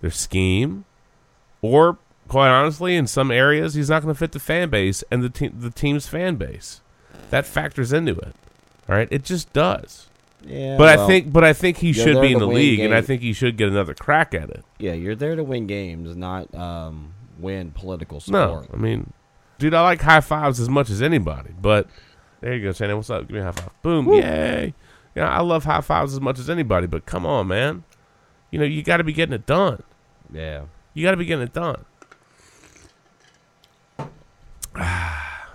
their 0.00 0.10
scheme, 0.10 0.84
or 1.60 1.98
quite 2.28 2.48
honestly, 2.48 2.96
in 2.96 3.06
some 3.06 3.30
areas, 3.30 3.74
he's 3.74 3.90
not 3.90 4.02
going 4.02 4.14
to 4.14 4.18
fit 4.18 4.32
the 4.32 4.38
fan 4.38 4.70
base 4.70 5.04
and 5.10 5.22
the 5.22 5.30
te- 5.30 5.48
the 5.48 5.70
team's 5.70 6.06
fan 6.06 6.36
base. 6.36 6.80
That 7.30 7.46
factors 7.46 7.92
into 7.92 8.12
it. 8.12 8.34
All 8.88 8.94
right, 8.94 9.08
it 9.10 9.24
just 9.24 9.52
does. 9.52 10.08
Yeah, 10.46 10.76
but 10.76 10.98
I 10.98 11.06
think, 11.06 11.32
but 11.32 11.42
I 11.42 11.54
think 11.54 11.78
he 11.78 11.92
should 11.92 12.20
be 12.20 12.32
in 12.32 12.38
the 12.38 12.46
league, 12.46 12.80
and 12.80 12.94
I 12.94 13.00
think 13.00 13.22
he 13.22 13.32
should 13.32 13.56
get 13.56 13.68
another 13.68 13.94
crack 13.94 14.34
at 14.34 14.50
it. 14.50 14.64
Yeah, 14.78 14.92
you're 14.92 15.14
there 15.14 15.36
to 15.36 15.42
win 15.42 15.66
games, 15.66 16.14
not 16.16 16.54
um, 16.54 17.14
win 17.38 17.70
political 17.70 18.20
support. 18.20 18.68
No. 18.70 18.74
I 18.74 18.76
mean, 18.76 19.12
dude, 19.58 19.72
I 19.72 19.80
like 19.80 20.02
high 20.02 20.20
fives 20.20 20.60
as 20.60 20.68
much 20.68 20.90
as 20.90 21.00
anybody. 21.00 21.50
But 21.58 21.88
there 22.40 22.54
you 22.54 22.62
go, 22.62 22.72
Shannon. 22.72 22.96
What's 22.96 23.08
up? 23.08 23.26
Give 23.26 23.36
me 23.36 23.40
a 23.40 23.44
high 23.44 23.52
five. 23.52 23.82
Boom! 23.82 24.12
Yay! 24.12 24.74
Yeah, 25.14 25.30
I 25.30 25.40
love 25.40 25.64
high 25.64 25.80
fives 25.80 26.12
as 26.12 26.20
much 26.20 26.38
as 26.38 26.50
anybody. 26.50 26.86
But 26.86 27.06
come 27.06 27.24
on, 27.24 27.46
man. 27.46 27.84
You 28.50 28.58
know, 28.58 28.66
you 28.66 28.82
got 28.82 28.98
to 28.98 29.04
be 29.04 29.12
getting 29.14 29.34
it 29.34 29.46
done. 29.46 29.82
Yeah. 30.32 30.64
You 30.92 31.02
got 31.04 31.12
to 31.12 31.16
be 31.16 31.24
getting 31.24 31.44
it 31.44 31.52
done. 31.52 31.84
I 34.76 35.54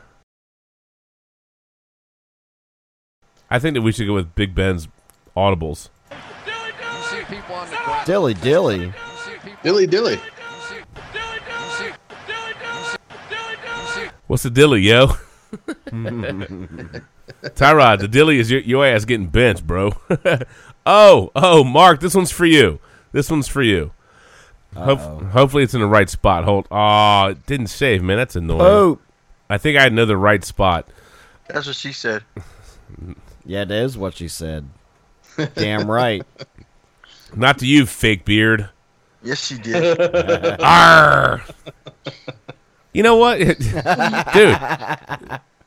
think 3.60 3.74
that 3.74 3.82
we 3.82 3.92
should 3.92 4.08
go 4.08 4.14
with 4.14 4.34
Big 4.36 4.56
Ben's 4.56 4.88
audibles. 5.36 5.90
Dilly 8.06 8.34
dilly. 8.36 8.94
Dilly 9.64 9.88
dilly. 9.88 10.20
What's 14.28 14.44
the 14.44 14.52
dilly, 14.52 14.82
yo? 14.82 15.08
Tyrod, 17.42 18.00
the 18.00 18.08
dilly 18.08 18.40
is 18.40 18.52
your, 18.52 18.62
your 18.62 18.86
ass 18.86 19.06
getting 19.06 19.28
benched, 19.28 19.66
bro. 19.66 19.92
oh, 20.86 21.32
oh, 21.36 21.64
Mark, 21.64 22.00
this 22.00 22.14
one's 22.14 22.32
for 22.32 22.46
you. 22.46 22.80
This 23.12 23.32
one's 23.32 23.48
for 23.48 23.64
you. 23.64 23.92
Hope, 24.76 25.00
hopefully, 25.00 25.64
it's 25.64 25.74
in 25.74 25.82
the 25.82 25.88
right 25.88 26.08
spot. 26.10 26.44
Hold. 26.44 26.68
Oh, 26.70 27.30
it 27.30 27.46
didn't 27.48 27.68
save, 27.68 28.04
man. 28.04 28.18
That's 28.18 28.36
annoying. 28.36 28.62
Oh. 28.62 29.00
I 29.50 29.58
think 29.58 29.78
I 29.80 29.90
know 29.90 30.06
the 30.06 30.18
right 30.18 30.44
spot. 30.44 30.88
That's 31.48 31.66
what 31.68 31.76
she 31.76 31.92
said. 31.92 32.24
Yeah, 33.46 33.66
that 33.66 33.84
is 33.84 33.98
what 33.98 34.16
she 34.16 34.28
said. 34.28 34.70
Damn 35.56 35.90
right. 35.90 36.22
Not 37.36 37.60
to 37.60 37.66
you, 37.68 37.86
fake 37.86 38.26
beard. 38.26 38.70
Yes, 39.24 39.46
she 39.46 39.58
did. 39.58 40.00
Arr! 40.62 41.44
You 42.94 43.04
know 43.04 43.18
what, 43.18 43.38
dude? 44.34 44.58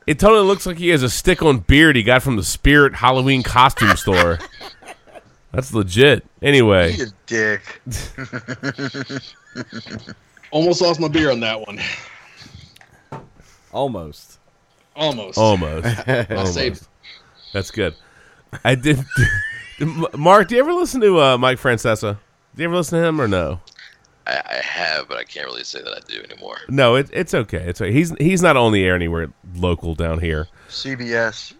It 0.05 0.19
totally 0.19 0.45
looks 0.45 0.65
like 0.65 0.77
he 0.77 0.89
has 0.89 1.03
a 1.03 1.09
stick-on 1.09 1.59
beard 1.59 1.95
he 1.95 2.03
got 2.03 2.21
from 2.23 2.35
the 2.35 2.43
Spirit 2.43 2.93
Halloween 2.95 3.43
costume 3.43 3.95
store. 3.95 4.39
That's 5.51 5.73
legit. 5.73 6.25
Anyway, 6.41 6.93
You 6.93 7.05
dick. 7.25 7.81
Almost 10.51 10.81
lost 10.81 10.99
my 10.99 11.07
beer 11.07 11.31
on 11.31 11.39
that 11.41 11.61
one. 11.65 11.79
Almost. 13.73 14.39
Almost. 14.95 15.37
almost, 15.37 16.07
almost. 16.07 16.53
saved. 16.53 16.87
That's 17.53 17.71
good. 17.71 17.95
I 18.63 18.75
did. 18.75 19.03
Mark, 20.17 20.47
do 20.47 20.55
you 20.55 20.61
ever 20.61 20.73
listen 20.73 21.01
to 21.01 21.19
uh, 21.19 21.37
Mike 21.37 21.57
Francesa? 21.59 22.17
Do 22.55 22.61
you 22.61 22.67
ever 22.69 22.77
listen 22.77 23.01
to 23.01 23.07
him 23.07 23.19
or 23.19 23.27
no? 23.27 23.59
I, 24.27 24.41
I 24.45 24.55
have, 24.63 25.07
but 25.09 25.17
I 25.17 25.23
can't 25.23 25.45
really 25.47 25.63
say 25.63 25.81
that 25.81 25.91
I 25.91 25.99
do 26.07 26.21
anymore. 26.21 26.57
No, 26.69 26.95
it, 26.95 27.09
it's 27.11 27.33
okay. 27.33 27.57
It's 27.57 27.81
okay. 27.81 27.91
he's 27.91 28.11
he's 28.19 28.41
not 28.41 28.55
on 28.55 28.71
the 28.71 28.85
air 28.85 28.95
anywhere 28.95 29.33
local 29.55 29.95
down 29.95 30.19
here. 30.19 30.47
CBS. 30.69 31.53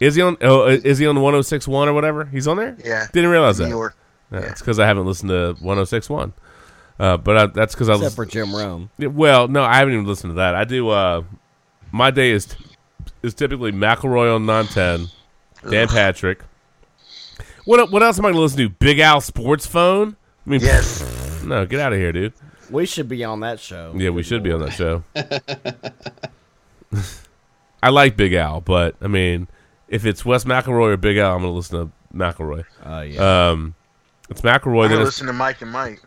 Is 0.00 0.16
he 0.16 0.22
on? 0.22 0.36
Oh, 0.42 0.66
is 0.66 0.98
he 0.98 1.06
on 1.06 1.16
106.1 1.16 1.68
or 1.86 1.92
whatever? 1.92 2.24
He's 2.24 2.48
on 2.48 2.56
there. 2.56 2.76
Yeah. 2.84 3.06
Didn't 3.12 3.30
realize 3.30 3.58
New 3.58 3.66
that. 3.66 3.70
York. 3.70 3.96
Yeah, 4.32 4.38
It's 4.40 4.60
because 4.60 4.78
I 4.78 4.86
haven't 4.86 5.06
listened 5.06 5.28
to 5.30 5.56
106.1. 5.62 6.32
Uh, 6.98 7.16
but 7.16 7.36
I, 7.36 7.46
that's 7.46 7.74
because 7.74 7.88
I 7.88 7.92
Except 7.94 8.04
was 8.04 8.14
for 8.14 8.26
Jim 8.26 8.54
Rome. 8.54 8.90
Yeah, 8.98 9.08
Well, 9.08 9.48
no, 9.48 9.62
I 9.62 9.76
haven't 9.76 9.94
even 9.94 10.06
listened 10.06 10.32
to 10.32 10.34
that. 10.36 10.54
I 10.54 10.64
do. 10.64 10.88
Uh, 10.90 11.22
my 11.92 12.10
day 12.10 12.30
is 12.30 12.48
is 13.22 13.34
typically 13.34 13.72
McElroy 13.72 14.34
on 14.34 14.46
910, 14.46 15.10
Dan 15.70 15.84
Ugh. 15.84 15.88
Patrick. 15.90 16.40
What 17.64 17.90
what 17.90 18.02
else 18.02 18.18
am 18.18 18.24
I 18.24 18.28
going 18.28 18.36
to 18.36 18.40
listen 18.40 18.58
to? 18.58 18.68
Big 18.68 18.98
Al 18.98 19.20
Sports 19.20 19.66
Phone? 19.66 20.16
I 20.46 20.50
mean, 20.50 20.60
Yes. 20.60 21.42
no, 21.44 21.66
get 21.66 21.80
out 21.80 21.92
of 21.92 21.98
here, 21.98 22.12
dude. 22.12 22.32
We 22.70 22.86
should 22.86 23.08
be 23.08 23.24
on 23.24 23.40
that 23.40 23.58
show. 23.60 23.92
Yeah, 23.96 24.10
we 24.10 24.22
should 24.22 24.42
be 24.42 24.52
on 24.52 24.60
that 24.60 24.72
show. 24.72 25.02
I 27.82 27.90
like 27.90 28.16
Big 28.16 28.32
Al, 28.34 28.60
but 28.60 28.94
I 29.00 29.06
mean, 29.06 29.48
if 29.88 30.04
it's 30.04 30.24
Wes 30.24 30.44
McElroy 30.44 30.92
or 30.92 30.96
Big 30.96 31.16
Al, 31.16 31.34
I'm 31.34 31.42
going 31.42 31.52
to 31.52 31.56
listen 31.56 31.80
to 31.80 31.92
McElroy. 32.16 32.64
Oh, 32.84 33.00
yeah. 33.00 33.50
Um, 33.50 33.74
it's 34.28 34.42
McElroy. 34.42 34.84
I'm 34.84 34.88
Then 34.88 34.90
gonna 34.98 35.04
listen 35.04 35.26
to 35.26 35.32
Mike 35.32 35.62
and 35.62 35.70
Mike. 35.72 36.00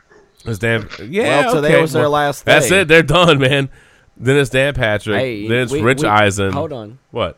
it's 0.45 0.60
Dan. 0.60 0.88
Yeah, 1.01 1.45
Well, 1.47 1.55
today 1.55 1.68
okay, 1.73 1.81
was 1.81 1.93
their 1.93 2.03
well, 2.03 2.11
last 2.11 2.45
That's 2.45 2.72
it. 2.72 2.88
They're 2.88 3.03
done, 3.03 3.39
man. 3.39 3.69
Then 4.18 4.38
it's 4.38 4.49
Dan 4.49 4.73
Patrick. 4.73 5.18
Hey, 5.19 5.48
then 5.48 5.64
it's 5.64 5.72
we- 5.72 5.81
Rich 5.81 6.02
we- 6.03 6.07
Eisen. 6.07 6.52
Hold 6.53 6.73
on. 6.73 6.99
What? 7.11 7.38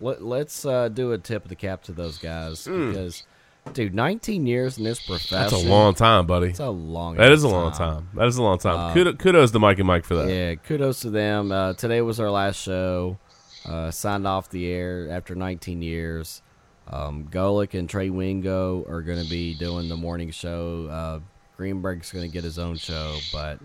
Let, 0.00 0.22
let's 0.22 0.64
uh, 0.64 0.88
do 0.88 1.12
a 1.12 1.18
tip 1.18 1.44
of 1.44 1.48
the 1.48 1.56
cap 1.56 1.82
to 1.84 1.92
those 1.92 2.18
guys 2.18 2.64
Hmm. 2.66 2.90
because, 2.92 3.24
dude, 3.72 3.94
19 3.94 4.46
years 4.46 4.78
in 4.78 4.84
this 4.84 5.00
profession. 5.04 5.38
That's 5.38 5.52
a 5.52 5.58
long 5.68 5.94
time, 5.94 6.26
buddy. 6.26 6.48
It's 6.50 6.60
a 6.60 6.70
long. 6.70 7.16
That 7.16 7.32
is 7.32 7.42
a 7.42 7.48
long 7.48 7.72
time. 7.72 8.08
That 8.14 8.26
is 8.28 8.36
a 8.36 8.42
long 8.42 8.58
time. 8.58 8.76
Uh, 8.76 8.94
kudos, 8.94 9.16
kudos 9.18 9.50
to 9.52 9.58
Mike 9.58 9.78
and 9.78 9.86
Mike 9.86 10.04
for 10.04 10.14
that. 10.16 10.28
Yeah, 10.28 10.54
kudos 10.54 11.00
to 11.00 11.10
them. 11.10 11.50
Uh, 11.50 11.72
today 11.74 12.00
was 12.00 12.20
our 12.20 12.30
last 12.30 12.60
show. 12.60 13.18
Uh, 13.66 13.90
signed 13.90 14.26
off 14.26 14.48
the 14.50 14.70
air 14.70 15.08
after 15.10 15.34
19 15.34 15.82
years. 15.82 16.42
Um, 16.90 17.28
Golic 17.30 17.76
and 17.78 17.90
Trey 17.90 18.08
Wingo 18.08 18.84
are 18.88 19.02
going 19.02 19.22
to 19.22 19.28
be 19.28 19.54
doing 19.54 19.88
the 19.88 19.96
morning 19.96 20.30
show. 20.30 20.86
Uh, 20.86 21.20
Greenberg's 21.56 22.12
going 22.12 22.24
to 22.24 22.32
get 22.32 22.44
his 22.44 22.58
own 22.58 22.76
show. 22.76 23.16
But, 23.32 23.58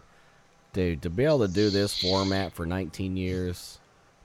dude, 0.73 1.01
to 1.03 1.09
be 1.09 1.25
able 1.25 1.39
to 1.39 1.47
do 1.47 1.69
this 1.69 1.99
format 1.99 2.53
for 2.53 2.65
19 2.65 3.15
years 3.15 3.79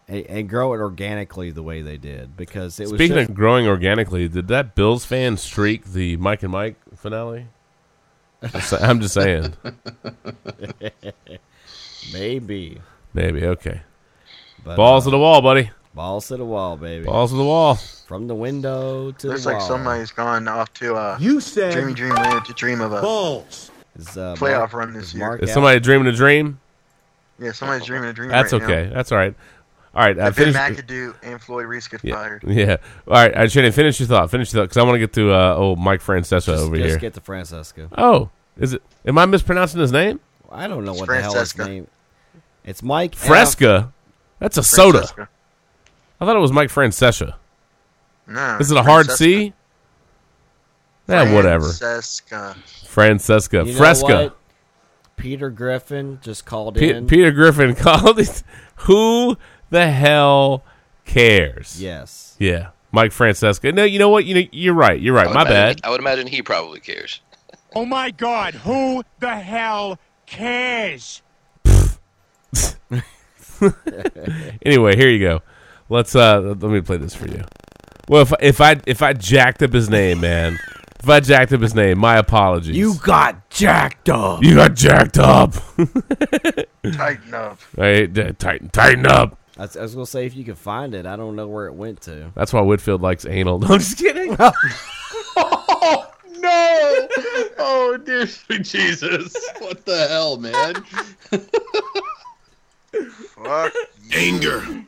and, 0.08 0.26
and 0.26 0.48
grow 0.48 0.74
it 0.74 0.78
organically 0.78 1.50
the 1.50 1.62
way 1.62 1.82
they 1.82 1.96
did, 1.96 2.36
because 2.36 2.80
it 2.80 2.90
was 2.90 2.98
Speaking 2.98 3.16
just, 3.16 3.30
of 3.30 3.36
growing 3.36 3.66
organically, 3.66 4.28
did 4.28 4.48
that 4.48 4.74
Bills 4.74 5.04
fan 5.04 5.36
streak 5.36 5.92
the 5.92 6.16
Mike 6.16 6.42
and 6.42 6.52
Mike 6.52 6.76
finale? 6.96 7.46
I'm 8.80 9.00
just 9.00 9.14
saying. 9.14 9.54
maybe 12.12 12.80
Maybe. 13.14 13.44
Okay. 13.44 13.80
But, 14.64 14.76
Balls 14.76 15.04
uh, 15.04 15.06
to 15.06 15.10
the 15.12 15.18
wall, 15.18 15.40
buddy. 15.42 15.70
balls 15.94 16.28
to 16.28 16.36
the 16.36 16.44
wall, 16.44 16.76
baby. 16.76 17.04
Balls 17.04 17.30
to 17.30 17.36
the 17.36 17.44
wall. 17.44 17.76
from 18.06 18.26
the 18.26 18.34
window 18.34 19.12
to 19.12 19.28
Looks 19.28 19.44
the 19.44 19.50
like 19.50 19.58
wall. 19.58 19.68
somebody's 19.68 20.10
gone 20.10 20.48
off 20.48 20.72
to 20.74 20.94
uh, 20.94 21.16
You 21.20 21.40
said 21.40 21.72
Dreamy 21.72 21.94
Dream 21.94 22.14
Land 22.14 22.44
to 22.46 22.52
dream 22.52 22.80
of 22.80 22.92
a 22.92 23.00
balls. 23.00 23.70
Is, 23.98 24.16
uh, 24.16 24.34
playoff 24.36 24.58
Mark- 24.58 24.72
run 24.74 24.92
this 24.92 25.08
is 25.08 25.14
year. 25.14 25.26
Mark 25.26 25.42
Is 25.42 25.50
out? 25.50 25.54
somebody 25.54 25.80
dreaming 25.80 26.06
a 26.06 26.12
dream? 26.12 26.60
Yeah, 27.40 27.52
somebody's 27.52 27.86
dreaming 27.86 28.08
a 28.08 28.12
dream. 28.12 28.30
That's 28.30 28.52
right 28.52 28.62
okay. 28.62 28.86
Now. 28.88 28.94
That's 28.94 29.12
all 29.12 29.18
right. 29.18 29.34
All 29.94 30.04
right. 30.04 30.18
Uh, 30.18 30.26
If 30.26 30.36
Ben 30.36 30.52
finish, 30.52 30.80
McAdoo 30.80 31.14
and 31.22 31.40
Floyd 31.40 31.66
Reese 31.66 31.88
get 31.88 32.04
yeah, 32.04 32.14
fired. 32.14 32.44
yeah. 32.46 32.76
All 33.06 33.14
right. 33.14 33.34
Uh, 33.34 33.48
Shannon, 33.48 33.72
finish 33.72 33.98
your 34.00 34.08
thought. 34.08 34.30
Finish 34.30 34.52
your 34.52 34.62
thought 34.62 34.68
because 34.70 34.76
I 34.76 34.82
want 34.82 34.94
to 34.96 34.98
get 35.00 35.12
to 35.14 35.32
uh, 35.32 35.54
old 35.54 35.78
Mike 35.78 36.00
Francesa 36.00 36.30
Just, 36.30 36.48
over 36.48 36.76
just 36.76 36.88
here. 36.88 36.98
get 36.98 37.14
to 37.14 37.20
Francesca. 37.20 37.88
oh, 37.98 38.30
is 38.58 38.74
it? 38.74 38.82
Am 39.06 39.18
I 39.18 39.26
mispronouncing 39.26 39.80
his 39.80 39.92
name? 39.92 40.20
I 40.50 40.66
don't 40.68 40.84
know 40.84 40.92
It's 40.92 41.00
what 41.00 41.08
the 41.08 41.20
hell 41.20 41.32
his 41.34 41.52
Francesca. 41.52 41.68
name. 41.68 41.86
It's 42.64 42.82
Mike 42.82 43.14
F. 43.14 43.20
Fresca. 43.26 43.92
That's 44.40 44.56
a 44.58 44.62
soda. 44.62 45.06
I 46.20 46.24
thought 46.24 46.36
it 46.36 46.40
was 46.40 46.52
Mike 46.52 46.70
Francesca. 46.70 47.36
No. 48.26 48.58
Is 48.60 48.70
it 48.70 48.76
a 48.76 48.82
hard 48.82 49.06
Francesca. 49.06 49.24
C? 49.24 49.52
Yeah, 51.08 51.32
whatever. 51.34 51.64
Francesca. 51.64 52.56
Francesca. 52.88 53.58
You 53.64 53.72
know 53.72 53.78
Fresca. 53.78 54.04
what? 54.06 54.36
Peter 55.16 55.50
Griffin 55.50 56.18
just 56.22 56.44
called 56.46 56.76
Pe- 56.76 56.90
in. 56.90 57.06
Peter 57.06 57.30
Griffin 57.32 57.74
called 57.76 58.18
it. 58.18 58.42
Who 58.86 59.36
the 59.70 59.90
hell 59.90 60.64
cares? 61.04 61.80
Yes. 61.82 62.36
Yeah. 62.38 62.68
Mike 62.92 63.12
Francesca. 63.12 63.70
No, 63.72 63.84
you 63.84 63.98
know 63.98 64.08
what? 64.08 64.24
You 64.24 64.34
know, 64.36 64.42
you're 64.52 64.74
right. 64.74 64.98
You're 65.00 65.14
right. 65.14 65.26
My 65.26 65.42
imagine- 65.42 65.52
bad. 65.52 65.80
I 65.84 65.90
would 65.90 66.00
imagine 66.00 66.26
he 66.26 66.40
probably 66.42 66.80
cares. 66.80 67.20
Oh 67.74 67.84
my 67.84 68.10
God! 68.10 68.54
Who 68.54 69.02
the 69.20 69.36
hell 69.36 69.98
cares? 70.26 71.20
Anyway, 74.64 74.94
here 74.96 75.08
you 75.10 75.18
go. 75.18 75.42
Let's 75.88 76.14
uh 76.14 76.40
let 76.40 76.62
me 76.62 76.80
play 76.80 76.96
this 76.96 77.14
for 77.14 77.26
you. 77.28 77.42
Well, 78.08 78.22
if 78.22 78.32
if 78.40 78.60
I 78.60 78.80
if 78.86 79.02
I 79.02 79.12
jacked 79.12 79.62
up 79.62 79.72
his 79.72 79.90
name, 79.90 80.20
man. 80.20 80.56
If 81.00 81.08
I 81.08 81.20
jacked 81.20 81.52
up 81.52 81.60
his 81.60 81.74
name, 81.74 81.98
my 81.98 82.16
apologies. 82.16 82.76
You 82.76 82.94
got 82.96 83.48
jacked 83.50 84.08
up. 84.08 84.42
You 84.42 84.56
got 84.56 84.74
jacked 84.74 85.18
up. 85.18 85.54
Tighten 86.92 87.34
up. 87.34 87.60
Right, 87.76 88.18
uh, 88.18 88.32
tighten 88.38 88.68
tighten 88.70 89.06
up. 89.06 89.38
I 89.56 89.62
was, 89.62 89.76
I 89.76 89.82
was 89.82 89.94
gonna 89.94 90.06
say 90.06 90.26
if 90.26 90.34
you 90.34 90.44
can 90.44 90.54
find 90.54 90.94
it, 90.94 91.06
I 91.06 91.16
don't 91.16 91.36
know 91.36 91.46
where 91.48 91.66
it 91.66 91.74
went 91.74 92.00
to. 92.02 92.30
That's 92.34 92.52
why 92.52 92.60
Whitfield 92.62 93.02
likes 93.02 93.24
anal. 93.26 93.58
No, 93.68 93.68
I'm 93.68 93.78
just 93.78 93.98
kidding. 93.98 94.36
Oh 94.40 94.52
no! 96.38 97.08
Oh 97.58 97.98
dear 98.04 98.26
sweet 98.26 98.62
Jesus! 98.62 99.36
What 99.58 99.84
the 99.84 100.06
hell, 100.08 100.36
man? 100.38 100.74
Fuck 103.34 103.72
Anger. 104.14 104.84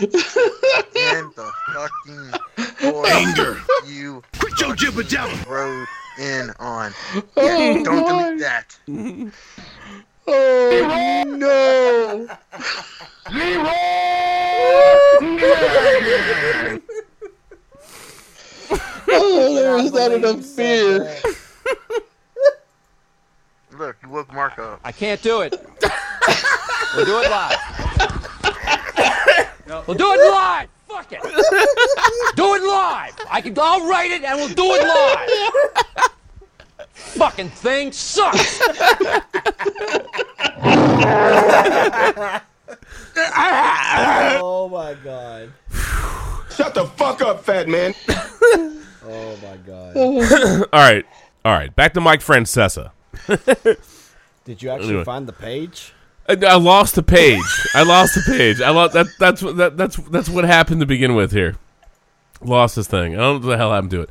And 0.00 1.32
the 1.34 1.50
fucking 1.74 2.30
boy 2.92 3.04
Anger. 3.08 3.60
you 3.86 4.22
Quit 4.38 4.60
your 4.60 4.74
jibber 4.76 5.02
jabber. 5.02 5.36
rode 5.50 5.86
in 6.20 6.50
on. 6.60 6.92
Oh, 7.14 7.22
Yeah, 7.36 7.82
don't 7.82 8.06
my. 8.06 8.22
delete 8.22 8.40
that. 8.40 8.76
Oh 10.30 11.24
no! 11.26 12.28
oh, 19.10 19.54
there 19.54 19.74
was 19.76 19.92
not 19.92 20.12
enough 20.12 20.44
fear. 20.44 21.16
Look, 23.72 23.96
you 24.02 24.08
woke 24.08 24.32
Mark 24.32 24.58
up. 24.58 24.80
I 24.84 24.92
can't 24.92 25.22
do 25.22 25.42
it. 25.42 25.52
we'll 26.96 27.04
do 27.04 27.20
it 27.20 27.30
live. 27.30 28.17
We'll 29.68 29.96
do 29.96 30.12
it 30.12 30.30
live. 30.30 30.68
Fuck 30.88 31.12
it. 31.12 31.20
Do 32.36 32.54
it 32.54 32.62
live. 32.62 33.12
I 33.30 33.40
can. 33.42 33.54
I'll 33.58 33.86
write 33.88 34.10
it 34.10 34.24
and 34.24 34.38
we'll 34.38 34.48
do 34.48 34.64
it 34.64 34.82
live. 34.86 35.84
Fucking 36.94 37.50
thing 37.50 37.92
sucks. 37.92 38.60
Oh 44.40 44.68
my 44.70 44.94
god. 45.04 45.52
Shut 46.54 46.74
the 46.74 46.86
fuck 46.96 47.20
up, 47.22 47.44
fat 47.44 47.68
man. 47.68 47.94
Oh 49.06 49.36
my 49.42 49.56
god. 49.66 49.96
all 50.72 50.80
right, 50.80 51.04
all 51.44 51.52
right. 51.52 51.74
Back 51.74 51.94
to 51.94 52.00
Mike 52.00 52.20
Francesa. 52.20 52.90
Did 54.44 54.62
you 54.62 54.70
actually 54.70 54.88
Anyway. 54.88 55.04
find 55.04 55.26
the 55.26 55.32
page? 55.32 55.92
I, 56.28 56.36
I 56.46 56.56
lost 56.56 56.94
the 56.94 57.02
page. 57.02 57.42
I 57.74 57.82
lost 57.84 58.14
the 58.14 58.22
page. 58.26 58.60
I 58.60 58.70
lost 58.70 58.92
that. 58.94 59.06
That's 59.18 59.42
what 59.42 59.56
that, 59.56 59.76
that's 59.76 59.96
that's 59.96 60.28
what 60.28 60.44
happened 60.44 60.80
to 60.80 60.86
begin 60.86 61.14
with 61.14 61.32
here. 61.32 61.56
Lost 62.42 62.76
this 62.76 62.86
thing. 62.86 63.14
I 63.14 63.18
don't 63.18 63.40
know 63.42 63.46
what 63.48 63.52
the 63.52 63.56
hell 63.56 63.72
happened 63.72 63.90
to 63.92 64.02
it. 64.02 64.10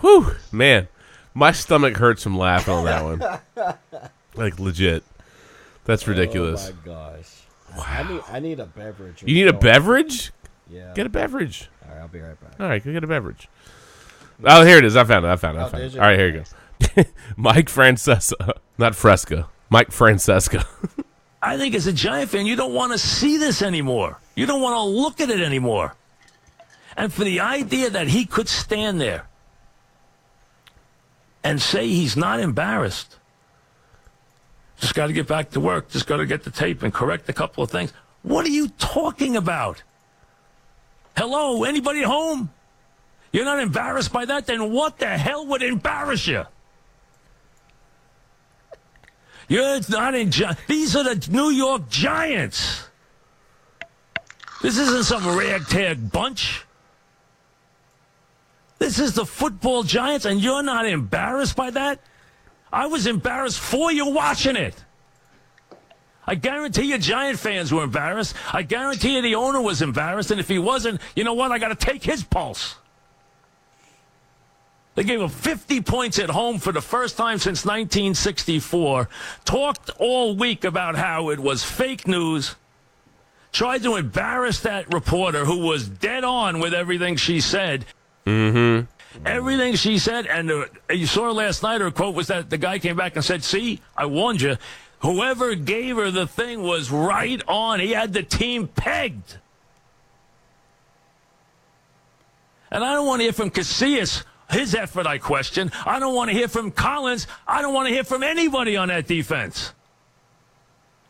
Whew, 0.00 0.34
man, 0.52 0.88
my 1.34 1.50
stomach 1.52 1.96
hurts 1.96 2.22
from 2.22 2.38
laughing 2.38 2.74
on 2.74 2.84
that 2.84 3.04
one. 3.04 3.74
Like 4.34 4.60
legit. 4.60 5.02
That's 5.84 6.06
ridiculous. 6.06 6.70
Oh 6.70 6.74
my 6.86 6.94
gosh. 6.94 7.34
I 7.84 8.02
need 8.04 8.20
I 8.28 8.38
need 8.38 8.60
a 8.60 8.66
beverage. 8.66 9.24
You 9.26 9.34
need 9.34 9.48
a 9.48 9.52
beverage? 9.52 10.30
Yeah. 10.70 10.92
Get 10.94 11.06
a 11.06 11.08
beverage. 11.08 11.68
All 11.84 11.90
right, 11.92 12.00
I'll 12.02 12.08
be 12.08 12.20
right 12.20 12.40
back. 12.40 12.52
All 12.60 12.68
right, 12.68 12.84
go 12.84 12.92
get 12.92 13.02
a 13.02 13.08
beverage. 13.08 13.48
Oh, 14.44 14.64
here 14.64 14.78
it 14.78 14.84
is. 14.84 14.94
I 14.96 15.02
found 15.02 15.24
it. 15.24 15.28
I 15.28 15.34
found 15.36 15.56
it. 15.56 15.60
I 15.60 15.64
Oh, 15.64 15.68
found 15.70 15.82
it. 15.82 15.94
All 15.96 16.02
right, 16.02 16.16
here 16.18 16.28
you 16.28 16.44
go. 16.96 17.02
Mike 17.36 17.66
Francesa, 17.68 18.52
not 18.78 18.94
Fresca. 18.94 19.48
Mike 19.70 19.90
Francesca. 19.90 20.64
I 21.40 21.56
think 21.56 21.74
as 21.74 21.86
a 21.86 21.92
Giant 21.92 22.30
fan, 22.30 22.46
you 22.46 22.56
don't 22.56 22.74
want 22.74 22.92
to 22.92 22.98
see 22.98 23.36
this 23.36 23.62
anymore. 23.62 24.18
You 24.34 24.46
don't 24.46 24.60
want 24.60 24.74
to 24.74 24.82
look 24.82 25.20
at 25.20 25.30
it 25.30 25.40
anymore. 25.40 25.94
And 26.96 27.12
for 27.12 27.22
the 27.24 27.40
idea 27.40 27.90
that 27.90 28.08
he 28.08 28.26
could 28.26 28.48
stand 28.48 29.00
there 29.00 29.26
and 31.44 31.62
say 31.62 31.86
he's 31.86 32.16
not 32.16 32.40
embarrassed, 32.40 33.16
just 34.80 34.94
got 34.94 35.06
to 35.06 35.12
get 35.12 35.28
back 35.28 35.50
to 35.50 35.60
work, 35.60 35.90
just 35.90 36.06
got 36.06 36.16
to 36.16 36.26
get 36.26 36.42
the 36.42 36.50
tape 36.50 36.82
and 36.82 36.92
correct 36.92 37.28
a 37.28 37.32
couple 37.32 37.62
of 37.62 37.70
things. 37.70 37.92
What 38.22 38.44
are 38.46 38.50
you 38.50 38.68
talking 38.78 39.36
about? 39.36 39.82
Hello, 41.16 41.64
anybody 41.64 42.02
home? 42.02 42.50
You're 43.32 43.44
not 43.44 43.60
embarrassed 43.60 44.12
by 44.12 44.24
that? 44.24 44.46
Then 44.46 44.72
what 44.72 44.98
the 44.98 45.06
hell 45.06 45.46
would 45.46 45.62
embarrass 45.62 46.26
you? 46.26 46.44
You're 49.48 49.80
not 49.88 50.14
in. 50.14 50.30
Gi- 50.30 50.44
These 50.66 50.94
are 50.94 51.02
the 51.04 51.28
New 51.30 51.50
York 51.50 51.88
Giants. 51.88 52.84
This 54.62 54.76
isn't 54.78 55.04
some 55.04 55.26
ragtag 55.36 56.10
bunch. 56.12 56.64
This 58.78 58.98
is 58.98 59.14
the 59.14 59.24
football 59.26 59.82
Giants, 59.82 60.24
and 60.24 60.40
you're 60.40 60.62
not 60.62 60.86
embarrassed 60.86 61.56
by 61.56 61.70
that? 61.70 62.00
I 62.72 62.86
was 62.86 63.06
embarrassed 63.06 63.58
for 63.58 63.90
you 63.90 64.06
watching 64.10 64.56
it. 64.56 64.74
I 66.26 66.34
guarantee 66.34 66.82
you, 66.90 66.98
Giant 66.98 67.38
fans 67.38 67.72
were 67.72 67.82
embarrassed. 67.82 68.34
I 68.52 68.62
guarantee 68.62 69.16
you, 69.16 69.22
the 69.22 69.34
owner 69.34 69.60
was 69.62 69.80
embarrassed, 69.80 70.30
and 70.30 70.38
if 70.38 70.46
he 70.48 70.58
wasn't, 70.58 71.00
you 71.16 71.24
know 71.24 71.32
what? 71.32 71.50
I 71.50 71.58
got 71.58 71.68
to 71.68 71.74
take 71.86 72.04
his 72.04 72.22
pulse. 72.22 72.76
They 74.98 75.04
gave 75.04 75.22
up 75.22 75.30
50 75.30 75.82
points 75.82 76.18
at 76.18 76.28
home 76.28 76.58
for 76.58 76.72
the 76.72 76.80
first 76.80 77.16
time 77.16 77.38
since 77.38 77.64
1964. 77.64 79.08
Talked 79.44 79.90
all 80.00 80.34
week 80.34 80.64
about 80.64 80.96
how 80.96 81.30
it 81.30 81.38
was 81.38 81.62
fake 81.62 82.08
news. 82.08 82.56
Tried 83.52 83.84
to 83.84 83.94
embarrass 83.94 84.58
that 84.62 84.92
reporter 84.92 85.44
who 85.44 85.58
was 85.58 85.88
dead 85.88 86.24
on 86.24 86.58
with 86.58 86.74
everything 86.74 87.14
she 87.14 87.38
said. 87.38 87.84
mm-hmm. 88.26 88.86
Everything 89.24 89.76
she 89.76 89.98
said, 89.98 90.26
and 90.26 90.50
uh, 90.50 90.64
you 90.90 91.06
saw 91.06 91.30
last 91.30 91.62
night 91.62 91.80
her 91.80 91.92
quote 91.92 92.16
was 92.16 92.26
that 92.26 92.50
the 92.50 92.58
guy 92.58 92.80
came 92.80 92.96
back 92.96 93.14
and 93.14 93.24
said, 93.24 93.44
See, 93.44 93.80
I 93.96 94.06
warned 94.06 94.40
you. 94.40 94.56
Whoever 95.02 95.54
gave 95.54 95.94
her 95.94 96.10
the 96.10 96.26
thing 96.26 96.64
was 96.64 96.90
right 96.90 97.40
on. 97.46 97.78
He 97.78 97.92
had 97.92 98.12
the 98.14 98.24
team 98.24 98.66
pegged. 98.66 99.36
And 102.72 102.82
I 102.82 102.94
don't 102.94 103.06
want 103.06 103.20
to 103.20 103.24
hear 103.24 103.32
from 103.32 103.50
Casillas, 103.52 104.24
his 104.50 104.74
effort, 104.74 105.06
I 105.06 105.18
question. 105.18 105.70
I 105.86 105.98
don't 105.98 106.14
want 106.14 106.30
to 106.30 106.36
hear 106.36 106.48
from 106.48 106.70
Collins. 106.70 107.26
I 107.46 107.62
don't 107.62 107.74
want 107.74 107.88
to 107.88 107.94
hear 107.94 108.04
from 108.04 108.22
anybody 108.22 108.76
on 108.76 108.88
that 108.88 109.06
defense. 109.06 109.72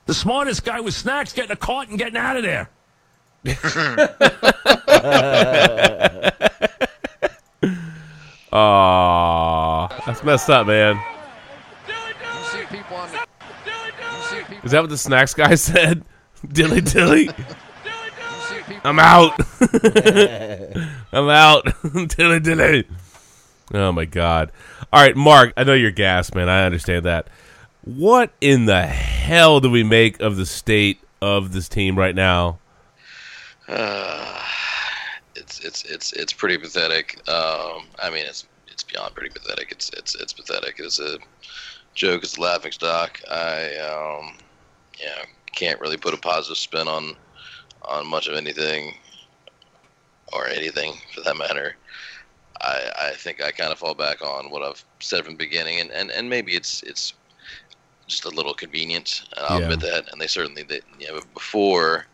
The 0.07 0.15
smartest 0.15 0.65
guy 0.65 0.81
was 0.81 0.97
Snacks 0.97 1.33
getting 1.33 1.53
a 1.53 1.57
caught 1.57 1.89
and 1.89 1.99
getting 1.99 2.17
out 2.17 2.37
of 2.37 2.43
there. 2.43 2.71
Aw, 8.53 9.89
that's 10.07 10.25
messed 10.25 10.51
up, 10.51 10.67
man. 10.67 11.01
Is 14.65 14.73
that 14.73 14.81
what 14.81 14.91
the 14.91 14.99
snacks 14.99 15.35
guy 15.35 15.55
said? 15.55 16.05
dilly 16.47 16.81
dilly. 16.81 17.31
I'm 18.85 18.99
out. 18.99 19.33
I'm 21.13 21.29
out. 21.29 21.67
dilly 22.09 22.41
dilly. 22.41 22.87
Oh 23.73 23.93
my 23.93 24.05
god. 24.05 24.51
All 24.93 25.03
right, 25.03 25.17
Mark. 25.17 25.53
I 25.57 25.65
know 25.65 25.75
you're 25.75 25.91
gassed, 25.91 26.35
man. 26.35 26.49
I 26.49 26.65
understand 26.65 27.05
that. 27.05 27.29
What 27.83 28.33
in 28.41 28.67
the 28.67 28.83
hell 28.83 29.61
do 29.61 29.71
we 29.71 29.83
make 29.83 30.21
of 30.21 30.37
the 30.37 30.47
state 30.47 31.01
of 31.21 31.53
this 31.53 31.69
team 31.69 31.99
right 31.99 32.15
now? 32.15 32.59
Uh, 33.67 34.43
it's 35.35 35.61
it's 35.61 35.85
it's 35.85 36.13
it's 36.15 36.33
pretty 36.33 36.59
pathetic. 36.59 37.19
Um, 37.29 37.85
I 37.99 38.11
mean, 38.11 38.25
it's 38.27 38.47
it's 38.69 38.83
beyond 38.83 39.15
pretty 39.15 39.31
pathetic. 39.31 39.73
It's 39.73 39.91
it's 39.91 40.15
it's 40.15 40.33
pathetic. 40.33 40.77
It's 40.79 41.01
a 41.01 41.19
joke. 41.95 42.23
It's 42.23 42.39
a 42.39 42.41
laughing 42.41 42.73
stock. 42.73 43.21
I 43.31 43.77
um, 43.77 44.37
yeah, 44.99 45.25
can't 45.55 45.81
really 45.81 45.97
put 45.97 46.15
a 46.15 46.19
positive 46.19 46.57
spin 46.57 46.89
on 46.89 47.15
on 47.83 48.07
much 48.07 48.29
of 48.29 48.37
anything 48.37 48.95
or 50.33 50.47
anything 50.47 50.95
for 51.15 51.23
that 51.23 51.37
matter. 51.37 51.75
I 52.63 52.93
I 52.99 53.11
think 53.17 53.43
I 53.43 53.53
kind 53.53 53.73
of 53.73 53.79
fall 53.79 53.95
back 53.95 54.23
on 54.23 54.51
what 54.51 54.63
I've 54.63 54.85
said 55.03 55.25
from 55.25 55.35
the 55.35 55.45
beginning, 55.45 55.81
and 55.81 55.91
and, 55.91 56.11
and 56.11 56.29
maybe 56.31 56.55
it's 56.55 56.83
it's 56.85 57.15
just 58.09 58.25
a 58.25 58.31
little 58.31 58.55
convenient. 58.55 59.23
And 59.37 59.47
I'll 59.47 59.59
Yeah. 59.59 59.61
admit 59.61 59.81
that. 59.81 60.07
And 60.13 60.21
they 60.21 60.27
certainly 60.27 60.63
they 60.65 60.81
you 60.99 61.09
know 61.09 61.21
before 61.35 62.07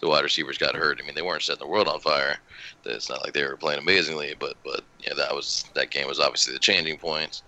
the 0.00 0.08
wide 0.08 0.24
receivers 0.24 0.58
got 0.58 0.76
hurt. 0.76 1.00
I 1.02 1.06
mean, 1.06 1.14
they 1.16 1.22
weren't 1.22 1.42
setting 1.42 1.60
the 1.60 1.68
world 1.68 1.88
on 1.88 2.00
fire. 2.00 2.38
It's 2.84 3.10
not 3.10 3.24
like 3.24 3.34
they 3.34 3.44
were 3.44 3.56
playing 3.58 3.80
amazingly, 3.80 4.34
but 4.38 4.56
but 4.64 4.82
know, 5.10 5.16
that 5.16 5.34
was 5.34 5.70
that 5.74 5.90
game 5.90 6.08
was 6.08 6.20
obviously 6.20 6.54
the 6.54 6.60
changing 6.60 6.98
point. 6.98 7.42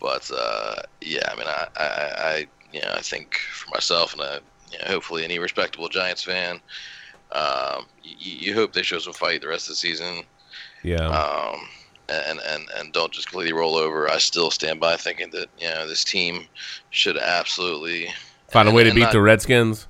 But 0.00 0.30
uh, 0.34 0.76
yeah, 1.00 1.28
I 1.30 1.36
mean, 1.36 1.46
I, 1.46 1.68
I, 1.76 1.84
I 1.84 2.46
you 2.72 2.80
know 2.80 2.92
I 2.94 3.00
think 3.02 3.36
for 3.36 3.70
myself 3.74 4.12
and 4.14 4.22
I, 4.22 4.34
you 4.70 4.78
know, 4.78 4.86
hopefully 4.86 5.24
any 5.24 5.38
respectable 5.38 5.88
Giants 5.88 6.24
fan, 6.24 6.60
um, 7.32 7.88
you, 8.02 8.48
you 8.50 8.54
hope 8.54 8.72
they 8.72 8.82
show 8.82 8.98
some 8.98 9.14
fight 9.14 9.42
the 9.42 9.48
rest 9.48 9.68
of 9.68 9.72
the 9.72 9.76
season. 9.76 10.24
Yeah. 10.82 11.06
Um, 11.08 11.60
and, 12.08 12.40
and, 12.40 12.68
and 12.76 12.92
don't 12.92 13.12
just 13.12 13.28
completely 13.28 13.52
roll 13.52 13.76
over. 13.76 14.10
I 14.10 14.18
still 14.18 14.50
stand 14.50 14.80
by 14.80 14.96
thinking 14.96 15.30
that 15.30 15.48
you 15.58 15.68
know 15.68 15.86
this 15.86 16.04
team 16.04 16.46
should 16.90 17.16
absolutely 17.16 18.08
Find 18.48 18.68
a 18.68 18.72
way 18.72 18.84
to 18.84 18.92
beat 18.92 19.00
not- 19.00 19.12
the 19.12 19.20
Redskins. 19.20 19.86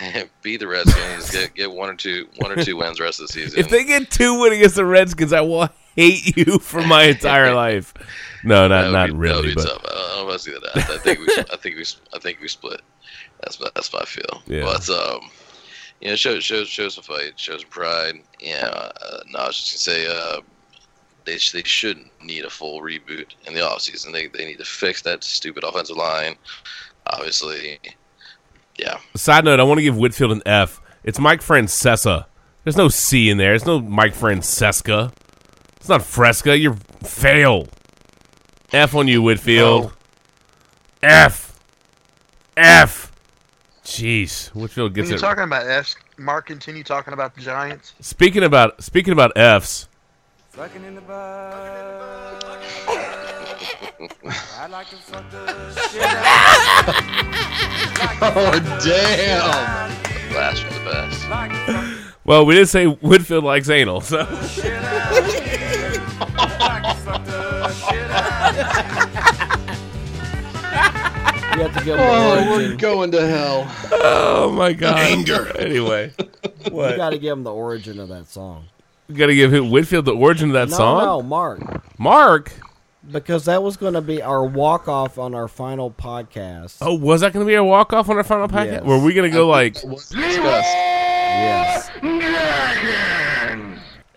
beat 0.42 0.58
the 0.60 0.68
Redskins, 0.68 1.30
get 1.30 1.54
get 1.54 1.72
one 1.72 1.88
or 1.88 1.94
two 1.94 2.28
one 2.36 2.52
or 2.52 2.62
two 2.62 2.76
wins 2.76 2.98
the 2.98 3.04
rest 3.04 3.20
of 3.20 3.26
the 3.26 3.32
season. 3.32 3.58
If 3.58 3.68
they 3.68 3.82
get 3.84 4.10
two 4.10 4.38
win 4.40 4.52
against 4.52 4.76
the 4.76 4.84
Redskins, 4.84 5.32
I 5.32 5.40
will 5.40 5.68
hate 5.96 6.36
you 6.36 6.58
for 6.60 6.82
my 6.86 7.04
entire 7.04 7.52
life. 7.54 7.92
No, 8.44 8.68
not 8.68 8.84
would 8.84 8.92
not 8.92 9.10
really, 9.12 9.54
but 9.54 9.64
tough. 9.64 9.82
I 9.84 9.90
don't 9.90 10.26
know 10.26 10.28
if 10.28 10.34
I 10.34 10.36
see 10.36 10.52
that. 10.52 10.90
I 10.90 10.98
think 10.98 11.18
we, 11.20 11.26
I 11.52 11.56
think 11.56 11.76
we, 11.76 11.84
I 12.14 12.18
think 12.20 12.40
we 12.40 12.48
split. 12.48 12.80
That's 13.40 13.58
my, 13.60 13.70
that's 13.74 13.92
my 13.92 14.04
feel. 14.04 14.42
Yeah. 14.46 14.62
But 14.62 14.88
um, 14.88 15.20
you 16.02 16.08
know, 16.08 16.16
shows 16.16 16.42
shows 16.42 16.68
shows 16.68 16.96
some 16.96 17.04
fight, 17.04 17.38
shows 17.38 17.60
some 17.60 17.70
pride. 17.70 18.14
Yeah. 18.40 18.66
Uh, 18.66 19.20
no, 19.30 19.38
I 19.38 19.46
was 19.46 19.56
just 19.56 19.86
gonna 19.86 19.98
say, 19.98 20.06
uh, 20.08 20.40
they 21.24 21.34
they 21.34 21.62
shouldn't 21.62 22.10
need 22.20 22.44
a 22.44 22.50
full 22.50 22.80
reboot 22.80 23.26
in 23.46 23.54
the 23.54 23.60
offseason. 23.60 24.12
They 24.12 24.26
they 24.26 24.44
need 24.44 24.58
to 24.58 24.64
fix 24.64 25.02
that 25.02 25.22
stupid 25.22 25.62
offensive 25.62 25.96
line. 25.96 26.34
Obviously, 27.06 27.78
yeah. 28.76 28.98
Side 29.14 29.44
note: 29.44 29.60
I 29.60 29.62
want 29.62 29.78
to 29.78 29.84
give 29.84 29.96
Whitfield 29.96 30.32
an 30.32 30.42
F. 30.44 30.80
It's 31.04 31.20
Mike 31.20 31.40
Francesa. 31.40 32.26
There's 32.64 32.76
no 32.76 32.88
C 32.88 33.30
in 33.30 33.38
there. 33.38 33.50
There's 33.50 33.66
no 33.66 33.80
Mike 33.80 34.14
Francesca. 34.14 35.12
It's 35.76 35.88
not 35.88 36.02
Fresca. 36.02 36.58
You're 36.58 36.76
fail. 37.04 37.68
F 38.72 38.96
on 38.96 39.06
you, 39.06 39.22
Whitfield. 39.22 39.92
F. 41.00 41.60
F. 42.56 43.11
Jeez, 43.92 44.48
Whitfield 44.54 44.92
When 44.92 44.94
gets 44.94 45.08
you're 45.10 45.18
it. 45.18 45.20
talking 45.20 45.44
about 45.44 45.66
F, 45.68 45.94
Mark, 46.16 46.46
continue 46.46 46.82
talking 46.82 47.12
about 47.12 47.34
the 47.34 47.42
Giants. 47.42 47.92
speaking 48.00 48.42
about 48.42 48.82
speaking 48.82 49.12
about 49.12 49.36
Fs. 49.36 49.86
Fucking 50.50 50.82
in 50.84 50.94
the 50.94 51.02
butt. 51.02 51.18
I 54.58 54.66
like 54.70 54.88
to 54.90 54.96
fuck 54.96 55.30
the 55.30 55.46
shit 55.90 56.02
Oh 58.22 58.78
damn! 58.82 59.90
Last 60.34 60.62
for 60.62 60.72
the 60.72 60.80
best. 60.84 61.28
Well, 62.24 62.46
we 62.46 62.54
did 62.54 62.68
say 62.68 62.86
Whitfield 62.86 63.44
likes 63.44 63.68
anal, 63.68 64.00
so 64.00 64.24
You 71.54 71.62
have 71.62 71.76
to 71.78 71.84
give 71.84 71.96
them 71.96 71.98
the 71.98 72.50
Oh, 72.50 72.56
we're 72.56 72.76
going 72.76 73.10
to 73.12 73.26
hell. 73.26 73.66
oh 73.92 74.50
my 74.52 74.72
god. 74.74 74.98
Anger. 74.98 75.54
Anyway, 75.58 76.12
You 76.64 76.70
got 76.70 77.10
to 77.10 77.18
give 77.18 77.36
him 77.36 77.44
the 77.44 77.52
origin 77.52 77.98
of 78.00 78.08
that 78.08 78.28
song. 78.28 78.64
We 79.08 79.14
got 79.16 79.26
to 79.26 79.34
give 79.34 79.52
him 79.52 79.70
Whitfield 79.70 80.04
the 80.06 80.14
origin 80.14 80.48
of 80.50 80.54
that 80.54 80.70
no, 80.70 80.76
song. 80.76 81.04
no, 81.04 81.22
Mark. 81.22 81.98
Mark. 81.98 82.52
because 83.10 83.44
that 83.46 83.62
was 83.62 83.76
going 83.76 83.94
to 83.94 84.00
be 84.00 84.22
our 84.22 84.44
walk 84.44 84.88
off 84.88 85.18
on 85.18 85.34
our 85.34 85.48
final 85.48 85.90
podcast. 85.90 86.78
Oh, 86.80 86.94
was 86.94 87.20
that 87.20 87.32
going 87.34 87.44
to 87.44 87.50
be 87.50 87.56
our 87.56 87.64
walk 87.64 87.92
off 87.92 88.08
on 88.08 88.16
our 88.16 88.24
final 88.24 88.48
packet? 88.48 88.72
Yes. 88.74 88.82
Were 88.84 88.98
we 88.98 89.12
going 89.12 89.30
to 89.30 89.36
go 89.36 89.46
like 89.48 89.76
It. 89.84 89.84
Yes. 90.14 91.90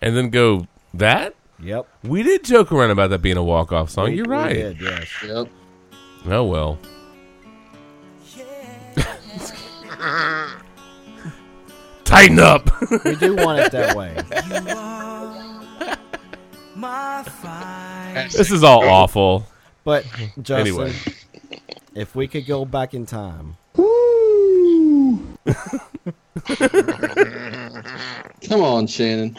and 0.00 0.16
then 0.16 0.30
go 0.30 0.66
that? 0.94 1.34
Yep. 1.62 1.86
We 2.04 2.22
did 2.22 2.44
joke 2.44 2.70
around 2.72 2.90
about 2.90 3.10
that 3.10 3.20
being 3.22 3.36
a 3.36 3.44
walk 3.44 3.72
off 3.72 3.90
song. 3.90 4.06
We- 4.06 4.16
You're 4.16 4.26
we 4.26 4.32
right. 4.32 4.52
did, 4.52 4.80
yes. 4.80 5.08
Yep. 5.26 5.48
Oh 6.28 6.44
well. 6.44 6.78
Tighten 12.04 12.38
up. 12.38 12.70
We 13.04 13.16
do 13.16 13.34
want 13.34 13.60
it 13.60 13.72
that 13.72 13.96
way. 13.96 14.14
this 18.30 18.50
is 18.52 18.62
all 18.62 18.84
awful. 18.84 19.46
But 19.84 20.04
Justin, 20.42 20.58
Anyway. 20.58 20.92
if 21.94 22.14
we 22.14 22.28
could 22.28 22.46
go 22.46 22.64
back 22.64 22.94
in 22.94 23.06
time, 23.06 23.56
Come 28.48 28.62
on, 28.62 28.86
Shannon. 28.86 29.36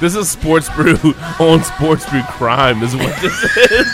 This 0.00 0.14
is 0.16 0.28
Sports 0.28 0.68
Brew 0.70 0.96
on 1.38 1.62
Sports 1.64 2.08
Brew 2.10 2.22
Crime, 2.24 2.82
is 2.82 2.94
what 2.96 3.20
this 3.20 3.56
is. 3.70 3.86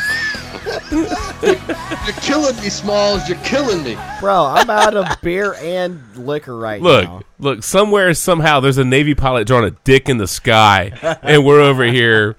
You're 1.42 2.14
killing 2.20 2.56
me, 2.56 2.68
Smalls. 2.68 3.28
You're 3.28 3.38
killing 3.38 3.82
me. 3.82 3.96
bro, 4.20 4.44
I'm 4.46 4.68
out 4.70 4.94
of 4.96 5.06
beer 5.22 5.54
and 5.54 6.00
liquor 6.16 6.56
right 6.56 6.80
Look, 6.80 7.04
now. 7.04 7.14
look, 7.16 7.26
look, 7.38 7.62
somewhere, 7.62 8.12
somehow, 8.14 8.60
there's 8.60 8.78
a 8.78 8.84
Navy 8.84 9.14
pilot 9.14 9.46
drawing 9.46 9.64
a 9.64 9.70
dick 9.84 10.08
in 10.08 10.18
the 10.18 10.26
sky, 10.26 10.92
and 11.22 11.44
we're 11.44 11.60
over 11.60 11.84
here 11.84 12.36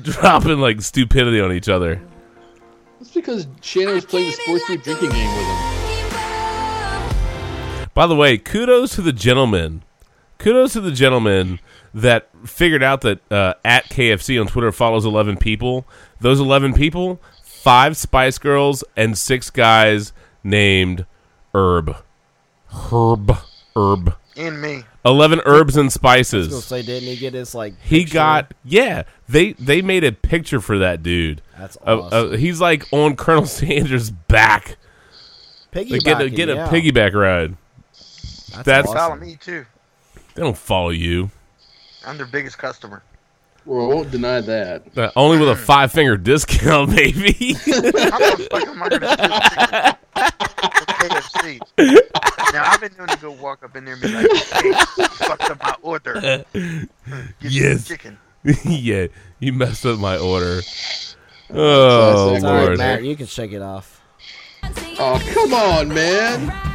dropping 0.00 0.58
like 0.58 0.80
stupidity 0.80 1.40
on 1.40 1.52
each 1.52 1.68
other. 1.68 2.00
That's 2.98 3.12
because 3.12 3.46
Shannon 3.60 3.94
was 3.96 4.04
playing 4.04 4.26
the 4.26 4.32
sports 4.32 4.64
food 4.64 4.82
drinking 4.82 5.10
game 5.10 5.36
with 5.36 5.46
him. 5.46 5.56
By 7.94 8.06
the 8.06 8.14
way, 8.16 8.38
kudos 8.38 8.94
to 8.94 9.02
the 9.02 9.12
gentleman. 9.12 9.82
Kudos 10.38 10.72
to 10.72 10.80
the 10.80 10.92
gentleman 10.92 11.60
that 11.94 12.28
figured 12.44 12.82
out 12.82 13.02
that 13.02 13.20
uh, 13.30 13.54
at 13.64 13.84
KFC 13.90 14.40
on 14.40 14.46
Twitter 14.46 14.72
follows 14.72 15.04
11 15.04 15.36
people. 15.36 15.86
Those 16.20 16.40
11 16.40 16.72
people, 16.74 17.20
five 17.62 17.96
Spice 17.96 18.38
Girls 18.38 18.82
and 18.96 19.16
six 19.16 19.50
guys 19.50 20.12
named 20.42 21.06
Herb. 21.54 21.96
Herb. 22.90 23.36
Herb. 23.76 24.14
And 24.36 24.60
me. 24.60 24.82
11 25.04 25.40
herbs 25.44 25.76
and 25.76 25.84
I 25.84 25.86
was 25.86 25.96
gonna 25.98 26.24
spices. 26.24 26.64
say, 26.64 26.82
didn't 26.82 27.08
he 27.08 27.16
get 27.16 27.34
his 27.34 27.54
like? 27.54 27.74
He 27.82 28.00
picture? 28.00 28.14
got 28.14 28.54
yeah. 28.64 29.02
They 29.28 29.52
they 29.54 29.82
made 29.82 30.04
a 30.04 30.12
picture 30.12 30.60
for 30.60 30.78
that 30.78 31.02
dude. 31.02 31.42
That's 31.58 31.76
Uh, 31.86 31.98
uh, 32.00 32.36
he's 32.36 32.60
like 32.60 32.86
on 32.92 33.16
Colonel 33.16 33.46
Sanders' 33.46 34.10
back. 34.10 34.76
Like, 35.74 35.88
get 35.88 36.20
a, 36.20 36.30
get 36.30 36.48
a 36.48 36.54
yeah. 36.54 36.68
piggyback 36.68 37.14
ride. 37.14 37.56
That's 37.92 38.62
That's 38.64 38.88
awesome. 38.88 38.96
Follow 38.98 39.16
me 39.16 39.36
too. 39.36 39.64
they 40.34 40.42
don't 40.42 40.56
follow 40.58 40.90
you. 40.90 41.30
I'm 42.06 42.16
their 42.16 42.26
biggest 42.26 42.58
customer. 42.58 43.02
Well, 43.64 43.90
I 43.90 43.94
won't 43.94 44.10
deny 44.10 44.40
that. 44.40 44.98
Uh, 44.98 45.10
only 45.14 45.38
with 45.38 45.48
a 45.48 45.56
five 45.56 45.92
finger 45.92 46.16
discount, 46.16 46.90
maybe. 46.90 47.52
How 47.54 48.18
the 48.18 48.48
fuck 48.50 48.66
am 48.66 48.82
I 48.82 48.88
gonna 48.88 49.98
do 50.18 50.22
KFC? 51.08 51.60
Now 52.52 52.64
I've 52.70 52.80
been 52.80 52.94
known 52.98 53.08
to 53.08 53.16
go 53.18 53.30
walk 53.32 53.64
up 53.64 53.76
in 53.76 53.84
there 53.84 53.94
and 53.94 54.02
be 54.02 54.08
like, 54.08 54.26
"Hey, 54.30 54.72
fucked 54.72 55.50
up 55.50 55.62
my 55.62 55.76
order. 55.82 56.14
Give 56.52 56.54
me 56.54 56.88
yes. 57.40 57.86
chicken." 57.86 58.18
yeah, 58.64 59.06
you 59.38 59.52
messed 59.52 59.86
up 59.86 59.98
my 59.98 60.18
order. 60.18 60.60
Oh 61.54 62.34
It's 62.34 62.44
all 62.44 62.54
right, 62.54 62.64
lord. 62.64 62.78
Matt, 62.78 63.04
you 63.04 63.14
can 63.14 63.26
shake 63.26 63.52
it 63.52 63.60
off. 63.60 64.02
Oh, 64.98 65.22
come 65.34 65.52
on, 65.52 65.88
man. 65.88 66.71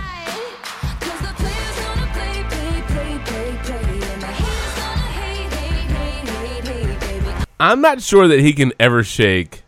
I'm 7.59 7.81
not 7.81 8.01
sure 8.03 8.27
that 8.27 8.39
he 8.39 8.53
can 8.53 8.71
ever 8.79 9.03
shake 9.03 9.63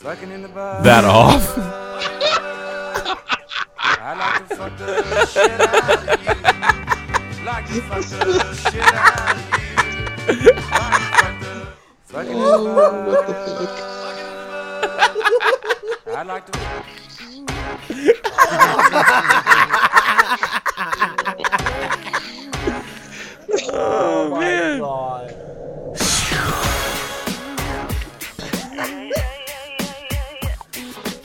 that 0.00 1.04
off. 1.04 1.58
I 16.06 16.22
like 16.22 16.46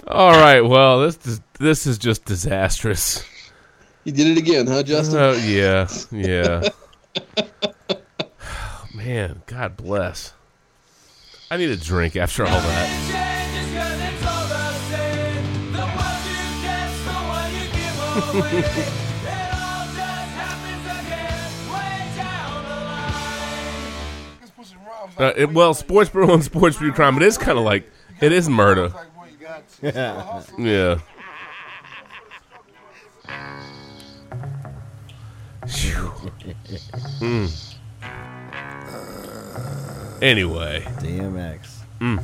All 0.10 0.32
right. 0.32 0.62
Well, 0.62 1.02
this 1.02 1.24
is 1.28 1.40
this 1.60 1.86
is 1.86 2.00
just 2.00 2.26
disastrous. 2.26 3.24
You 4.06 4.12
did 4.12 4.28
it 4.28 4.38
again, 4.40 4.66
huh, 4.66 4.82
Justin? 4.82 5.20
Oh 5.20 5.34
yeah, 5.34 5.88
yeah. 6.12 6.70
Man, 8.96 9.44
God 9.46 9.78
bless. 9.78 10.34
I 11.52 11.58
need 11.58 11.70
a 11.70 11.78
drink 11.78 12.16
after 12.16 12.44
all 12.44 12.60
that. 12.60 13.36
Uh, 25.18 25.34
it, 25.36 25.52
well, 25.52 25.74
sports 25.74 26.10
brew 26.10 26.32
and 26.34 26.44
sports 26.44 26.78
brew 26.78 26.94
crime. 26.94 27.18
It 27.18 27.24
is 27.24 27.38
kind 27.38 27.58
of 27.58 27.66
like 27.66 27.90
it 28.22 28.32
is 28.32 28.48
murder. 28.48 28.94
Yeah. 29.82 30.44
Yeah. 30.58 31.00
Mm. 37.22 37.76
Anyway. 40.22 40.82
DMX. 41.00 41.78
Mm. 42.00 42.24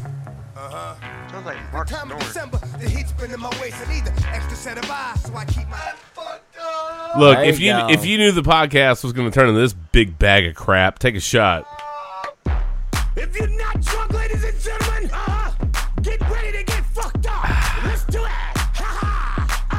Sounds 1.32 1.46
like 1.46 1.58
Mark 1.74 1.88
Time 1.88 2.12
of 2.12 2.20
December, 2.20 2.58
the 2.80 2.90
heat's 2.90 3.12
been 3.14 3.32
in 3.32 3.40
my 3.40 3.50
waist. 3.62 3.76
I 3.86 3.94
need 3.94 4.06
the 4.06 4.12
extra 4.30 4.56
set 4.56 4.78
of 4.78 4.90
eyes, 4.90 5.22
so 5.24 5.36
I 5.36 5.46
keep 5.46 5.68
my 5.70 5.78
fucked 6.14 6.58
up. 6.60 7.18
Look, 7.18 7.38
There 7.38 7.46
if 7.46 7.60
you 7.60 7.68
you 7.68 7.74
go. 7.74 7.90
if 7.90 8.06
you 8.06 8.18
knew 8.18 8.32
the 8.32 8.42
podcast 8.42 9.04
was 9.04 9.14
going 9.14 9.30
to 9.30 9.34
turn 9.34 9.50
into 9.50 9.60
this 9.60 9.74
big 9.74 10.18
bag 10.18 10.46
of 10.46 10.56
crap, 10.56 11.00
take 11.00 11.16
a 11.16 11.20
shot. 11.20 11.66
If 13.16 13.36
you're 13.38 13.48
not 13.48 13.80
drunk, 13.82 14.14
ladies 14.14 14.44
and 14.44 14.60
gentlemen, 14.60 15.10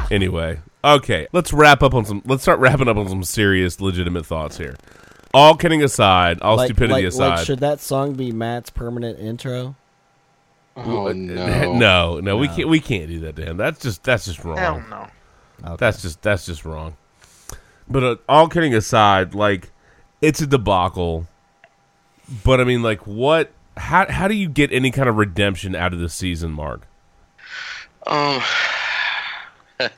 Anyway, 0.11 0.59
okay, 0.83 1.27
let's 1.33 1.51
wrap 1.51 1.83
up 1.83 1.93
on 1.93 2.05
some. 2.05 2.21
Let's 2.25 2.41
start 2.41 2.59
wrapping 2.59 2.87
up 2.87 2.95
on 2.97 3.09
some 3.09 3.23
serious, 3.23 3.81
legitimate 3.81 4.25
thoughts 4.25 4.57
here. 4.57 4.77
All 5.33 5.55
kidding 5.55 5.83
aside, 5.83 6.39
all 6.41 6.55
Like, 6.55 6.67
stupidity 6.67 6.93
like, 6.93 7.03
aside. 7.05 7.27
like, 7.37 7.45
should 7.45 7.59
that 7.59 7.81
song 7.81 8.13
be 8.13 8.31
Matt's 8.31 8.69
permanent 8.69 9.19
intro? 9.19 9.75
Oh 10.77 11.11
no, 11.11 11.73
no. 11.77 12.19
no, 12.21 12.37
we 12.37 12.47
can't. 12.47 12.69
We 12.69 12.79
can't 12.79 13.07
do 13.09 13.19
that 13.21 13.35
to 13.35 13.43
him. 13.45 13.57
That's 13.57 13.81
just 13.81 14.03
that's 14.03 14.25
just 14.25 14.45
wrong. 14.45 14.57
Hell 14.57 14.83
no. 14.89 15.07
Okay. 15.65 15.75
That's 15.77 16.01
just 16.01 16.21
that's 16.21 16.45
just 16.45 16.63
wrong. 16.63 16.95
But 17.89 18.03
uh, 18.03 18.15
all 18.29 18.47
kidding 18.47 18.73
aside, 18.75 19.33
like 19.35 19.71
it's 20.21 20.41
a 20.41 20.47
debacle. 20.47 21.27
But 22.43 22.61
I 22.61 22.63
mean, 22.63 22.81
like, 22.81 23.05
what? 23.07 23.51
How 23.75 24.09
how 24.09 24.27
do 24.27 24.35
you 24.35 24.49
get 24.49 24.71
any 24.71 24.91
kind 24.91 25.09
of 25.09 25.17
redemption 25.17 25.75
out 25.75 25.93
of 25.93 25.99
this 25.99 26.13
season, 26.13 26.51
Mark? 26.51 26.87
Um, 28.05 28.41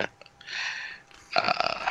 uh, 1.36 1.86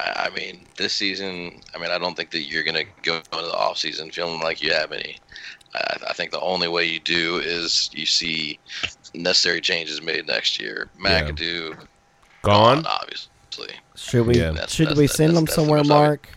I 0.00 0.30
mean, 0.34 0.64
this 0.76 0.92
season, 0.92 1.60
I 1.74 1.78
mean, 1.78 1.90
I 1.90 1.98
don't 1.98 2.16
think 2.16 2.30
that 2.30 2.42
you're 2.42 2.62
going 2.64 2.76
to 2.76 2.84
go 3.02 3.16
into 3.16 3.28
the 3.30 3.52
off 3.54 3.78
season 3.78 4.10
feeling 4.10 4.40
like 4.40 4.62
you 4.62 4.72
have 4.72 4.92
any. 4.92 5.18
I, 5.74 5.96
I 6.10 6.12
think 6.12 6.30
the 6.30 6.40
only 6.40 6.68
way 6.68 6.84
you 6.84 7.00
do 7.00 7.38
is 7.38 7.90
you 7.92 8.06
see 8.06 8.58
necessary 9.14 9.60
changes 9.60 10.00
made 10.02 10.26
next 10.26 10.60
year. 10.60 10.88
McAdoo 11.02 11.76
Gone? 12.42 12.86
obviously. 12.86 13.74
Should 13.96 14.26
we 14.26 14.36
Yeah. 14.36 14.50
That's- 14.52 14.72
should 14.72 14.86
that's- 14.86 14.98
we 14.98 15.04
that's- 15.06 15.16
send 15.16 15.36
them 15.36 15.46
somewhere. 15.46 15.82
Mark? 15.84 16.28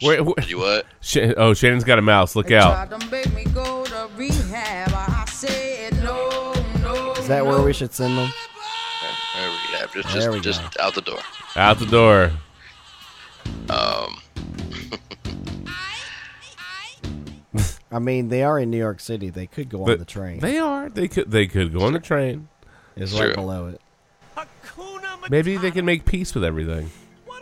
Where, 0.00 0.22
where, 0.22 0.34
You 0.46 0.58
what? 0.58 0.86
Sh- 1.00 1.32
oh, 1.36 1.54
Shannon's 1.54 1.82
got 1.84 1.98
a 1.98 2.02
mouse. 2.02 2.36
Look 2.36 2.52
out! 2.52 2.88
to 3.00 3.06
make 3.10 3.32
me 3.34 3.44
go 3.46 3.84
to 3.84 4.08
rehab. 4.16 5.28
Said 5.28 5.92
no, 6.04 6.52
no. 6.80 7.12
Is 7.14 7.26
that 7.26 7.44
where 7.44 7.60
we 7.62 7.72
should 7.72 7.92
send 7.92 8.16
them? 8.16 8.30
There 9.78 9.88
we. 9.94 10.02
Just, 10.02 10.14
There 10.14 10.32
we 10.32 10.40
just, 10.40 10.60
just 10.60 10.78
out 10.78 10.94
the 10.94 11.00
door. 11.02 11.20
Out 11.56 11.78
the 11.78 11.86
door. 11.86 12.32
Um, 13.70 14.20
I 17.90 17.98
mean, 17.98 18.28
they 18.28 18.42
are 18.42 18.58
in 18.58 18.70
New 18.70 18.78
York 18.78 19.00
City. 19.00 19.30
They 19.30 19.46
could 19.46 19.68
go 19.68 19.84
on 19.84 19.98
the 19.98 20.04
train. 20.04 20.40
They 20.40 20.58
are. 20.58 20.88
They 20.88 21.08
could. 21.08 21.30
They 21.30 21.46
could 21.46 21.72
go 21.72 21.80
on 21.82 21.92
the 21.92 22.00
train. 22.00 22.48
It's 22.96 23.16
True. 23.16 23.26
right 23.28 23.34
below 23.34 23.68
it. 23.68 23.80
Maybe 25.30 25.56
they 25.56 25.70
can 25.70 25.84
make 25.84 26.04
peace 26.04 26.34
with 26.34 26.44
everything. 26.44 26.90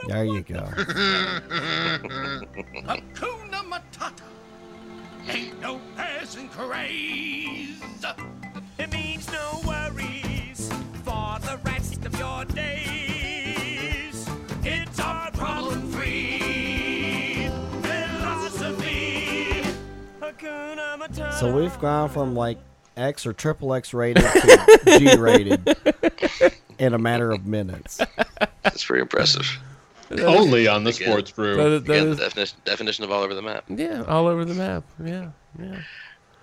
There 0.08 0.24
you 0.24 0.42
go. 0.42 0.60
Hakuna 2.84 3.62
Matata. 3.64 4.22
Ain't 5.28 5.60
no 5.60 5.80
passing 5.96 6.48
craze. 6.48 7.80
It 8.78 8.92
means 8.92 9.30
no 9.32 9.60
worries 9.66 10.70
for 11.04 11.38
the 11.40 11.58
rest 11.64 11.85
of 11.85 11.85
your 12.18 12.44
days. 12.46 14.28
It's 14.64 15.00
our 15.00 15.30
problem 15.32 15.90
free 15.92 17.48
philosophy. 17.82 19.62
Hakuna 20.20 20.98
Matata. 20.98 21.34
So 21.34 21.54
we've 21.56 21.78
gone 21.80 22.08
from 22.08 22.34
like 22.34 22.58
X 22.96 23.26
or 23.26 23.32
triple 23.32 23.74
X 23.74 23.92
rated 23.94 24.22
to 24.24 24.98
G 24.98 25.16
rated 25.16 25.76
in 26.78 26.94
a 26.94 26.98
matter 26.98 27.30
of 27.32 27.46
minutes. 27.46 28.00
That's 28.62 28.84
pretty 28.84 29.02
impressive. 29.02 29.46
Only 30.10 30.68
on 30.68 30.84
the 30.84 30.90
Again- 30.90 31.08
sports 31.08 31.30
brew. 31.32 31.56
That 31.56 31.66
is- 31.66 31.82
that 31.82 31.92
Again, 31.92 32.08
is- 32.08 32.16
the 32.18 32.22
definition, 32.24 32.58
definition 32.64 33.04
of 33.04 33.10
all 33.10 33.22
over 33.22 33.34
the 33.34 33.42
map. 33.42 33.64
Yeah, 33.68 34.04
all 34.06 34.26
over 34.28 34.44
the 34.44 34.54
map. 34.54 34.84
Yeah, 35.04 35.30
yeah. 35.60 35.80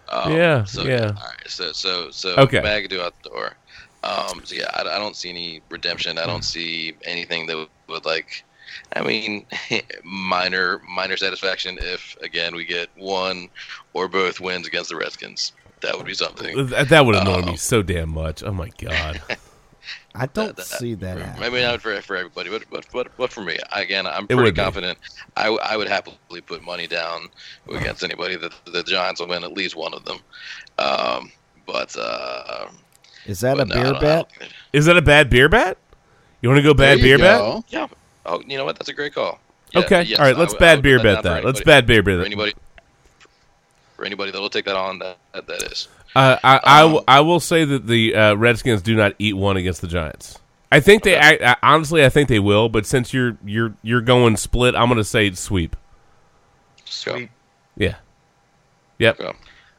Um, 0.09 0.31
Yeah, 0.33 0.63
So, 0.65 0.83
yeah. 0.83 1.05
All 1.07 1.27
right. 1.27 1.47
So 1.47 1.71
so 1.71 2.11
so 2.11 2.35
Okay. 2.35 2.59
McAdoo 2.59 2.99
out 2.99 3.13
the 3.23 3.29
door. 3.29 3.53
Um. 4.03 4.41
So 4.43 4.55
yeah, 4.55 4.69
I, 4.73 4.81
I 4.81 4.99
don't 4.99 5.15
see 5.15 5.29
any 5.29 5.61
redemption. 5.69 6.17
I 6.17 6.25
don't 6.25 6.43
see 6.43 6.93
anything 7.05 7.47
that 7.47 7.57
would, 7.57 7.69
would 7.89 8.05
like. 8.05 8.43
I 8.95 9.01
mean, 9.03 9.45
minor 10.03 10.81
minor 10.89 11.17
satisfaction 11.17 11.77
if 11.81 12.15
again 12.21 12.55
we 12.55 12.65
get 12.65 12.89
one 12.95 13.49
or 13.93 14.07
both 14.07 14.39
wins 14.39 14.67
against 14.67 14.89
the 14.89 14.95
Redskins. 14.95 15.53
That 15.81 15.97
would 15.97 16.05
be 16.05 16.13
something. 16.13 16.67
That, 16.67 16.89
that 16.89 17.05
would 17.05 17.15
annoy 17.15 17.39
Um, 17.39 17.45
me 17.45 17.57
so 17.57 17.81
damn 17.81 18.09
much. 18.09 18.41
Oh 18.43 18.53
my 18.53 18.69
god. 18.77 19.21
I 20.15 20.27
don't 20.27 20.57
see 20.59 20.93
that 20.95 21.17
happening. 21.17 21.51
Maybe 21.51 21.61
not 21.63 21.81
for 21.81 21.99
for 22.01 22.15
everybody, 22.15 22.49
but 22.49 22.63
but 22.69 22.85
but, 22.93 23.07
but 23.17 23.31
for 23.33 23.41
me, 23.41 23.57
again, 23.71 24.05
I'm 24.07 24.27
pretty 24.27 24.41
would 24.43 24.55
be. 24.55 24.61
confident. 24.61 24.97
I 25.35 25.75
would 25.75 25.87
happily 25.89 26.41
put 26.45 26.63
money 26.63 26.87
down 26.87 27.29
against 27.69 28.03
anybody 28.03 28.37
that 28.37 28.53
the 28.65 28.83
Giants 28.83 29.19
will 29.19 29.27
win 29.27 29.43
at 29.43 29.53
least 29.53 29.75
one 29.75 29.93
of 29.93 30.05
them. 30.05 30.19
Um, 30.77 31.31
but 31.65 31.95
uh, 31.97 32.67
Is 33.25 33.39
that 33.41 33.59
a 33.59 33.65
no, 33.65 33.73
beer 33.73 33.83
don't- 33.83 34.01
bet? 34.01 34.31
Is 34.73 34.85
that 34.85 34.97
a 34.97 35.01
bad 35.01 35.29
beer 35.29 35.49
bet? 35.49 35.77
You 36.41 36.49
want 36.49 36.57
to 36.59 36.63
go 36.63 36.73
bad 36.73 36.97
There 36.99 37.07
you 37.07 37.17
beer 37.17 37.17
bet? 37.19 37.37
go. 37.39 37.63
Yeah. 37.69 37.87
Oh, 38.25 38.41
you 38.47 38.57
know 38.57 38.65
what? 38.65 38.77
That's 38.77 38.89
a 38.89 38.93
great 38.93 39.13
call. 39.13 39.39
Yeah, 39.71 39.79
Okay. 39.81 40.03
yes, 40.03 40.19
All 40.19 40.25
right. 40.25 40.37
Let's 40.37 40.53
I 40.53 40.57
bad 40.57 40.77
would 40.79 40.83
beer 40.83 40.97
put 40.97 41.03
bet 41.03 41.13
down 41.15 41.23
for 41.23 41.29
that. 41.29 41.45
Let's 41.45 41.61
bad 41.61 41.85
beer 41.87 42.03
bet 42.03 42.17
that. 42.19 42.25
anybody. 42.25 42.53
For 43.95 44.05
anybody 44.05 44.31
that 44.31 44.39
will 44.41 44.49
take 44.49 44.65
that 44.65 44.75
on, 44.75 44.99
that 44.99 45.17
that, 45.33 45.47
that 45.47 45.63
is. 45.63 45.87
Uh, 46.15 46.37
I, 46.43 46.59
I, 46.63 46.81
Um, 46.81 46.87
w- 46.89 47.03
I 47.07 47.19
will 47.21 47.39
say 47.39 47.63
that 47.65 47.87
the 47.87 48.13
uh, 48.15 48.33
Redskins 48.35 48.81
do 48.81 48.95
not 48.95 49.13
eat 49.19 49.33
one 49.35 49.57
against 49.57 49.81
the 49.81 49.87
Giants. 49.87 50.37
I 50.71 50.79
think 50.79 51.03
they 51.03 51.17
I, 51.17 51.37
I, 51.41 51.55
honestly 51.63 52.03
I 52.03 52.09
think 52.09 52.29
they 52.29 52.39
will, 52.39 52.67
but 52.69 52.85
since 52.85 53.13
you're 53.13 53.37
you're 53.45 53.73
you're 53.83 54.01
going 54.01 54.37
split, 54.37 54.75
I'm 54.75 54.87
going 54.87 54.97
to 54.97 55.03
say 55.03 55.31
sweep. 55.31 55.75
Sweet. 56.85 57.29
Yeah. 57.77 57.95
Yep. 58.99 59.19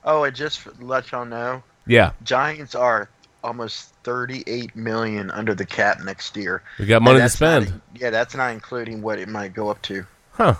Oh, 0.05 0.25
and 0.25 0.35
just 0.37 0.61
let 0.81 1.11
y'all 1.12 1.25
know, 1.25 1.62
Yeah. 1.87 2.12
Giants 2.25 2.75
are 2.75 3.09
almost 3.45 3.91
38 4.05 4.75
million 4.75 5.31
under 5.31 5.55
the 5.55 5.66
cap 5.66 6.01
next 6.03 6.37
year. 6.37 6.62
We 6.79 6.87
got 6.87 7.03
money 7.03 7.19
to 7.19 7.23
that's 7.23 7.41
not- 7.41 7.62
spend. 7.65 7.81
yeah, 7.95 8.11
that's 8.11 8.35
not 8.35 8.53
including 8.53 9.03
what 9.03 9.19
it 9.19 9.29
might 9.29 9.55
go 9.55 9.69
up 9.69 9.81
to. 9.83 10.05
Huh. 10.33 10.55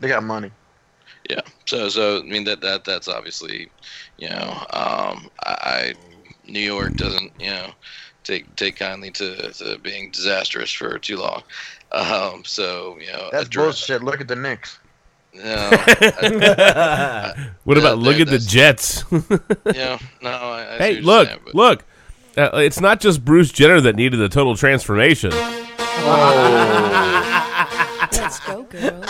They 0.00 0.08
got 0.08 0.24
money. 0.24 0.50
Yeah. 1.30 1.40
So 1.66 1.88
so 1.88 2.18
I 2.18 2.22
mean 2.22 2.44
that 2.44 2.60
that 2.62 2.84
that's 2.84 3.06
obviously, 3.08 3.68
you 4.16 4.28
know, 4.30 4.50
um, 4.72 5.28
I, 5.44 5.56
I 5.62 5.94
New 6.46 6.60
York 6.60 6.94
doesn't 6.94 7.32
you 7.38 7.50
know 7.50 7.70
take 8.24 8.54
take 8.56 8.76
kindly 8.76 9.10
to, 9.12 9.52
to 9.52 9.78
being 9.78 10.10
disastrous 10.10 10.72
for 10.72 10.98
too 10.98 11.18
long. 11.18 11.42
Um, 11.92 12.42
so 12.46 12.96
you 13.00 13.12
know 13.12 13.28
That's 13.30 13.46
address- 13.46 13.64
bullshit. 13.86 14.02
Look 14.02 14.20
at 14.20 14.28
the 14.28 14.36
Knicks. 14.36 14.78
No. 15.34 15.42
what 17.64 17.76
Yeah, 17.76 17.82
about 17.82 17.98
look 17.98 18.18
at 18.20 18.28
the 18.28 18.38
Jets? 18.38 19.04
yeah. 19.74 19.98
No. 20.22 20.30
I, 20.30 20.74
I 20.74 20.78
hey, 20.78 21.00
look, 21.00 21.28
saying, 21.28 21.40
but- 21.44 21.54
look. 21.54 21.84
Uh, 22.38 22.50
it's 22.58 22.80
not 22.80 23.00
just 23.00 23.24
Bruce 23.24 23.50
Jenner 23.50 23.80
that 23.80 23.96
needed 23.96 24.20
a 24.20 24.28
total 24.28 24.54
transformation. 24.54 25.30
Let's 25.32 25.58
go, 28.46 28.62
girls. 28.62 29.04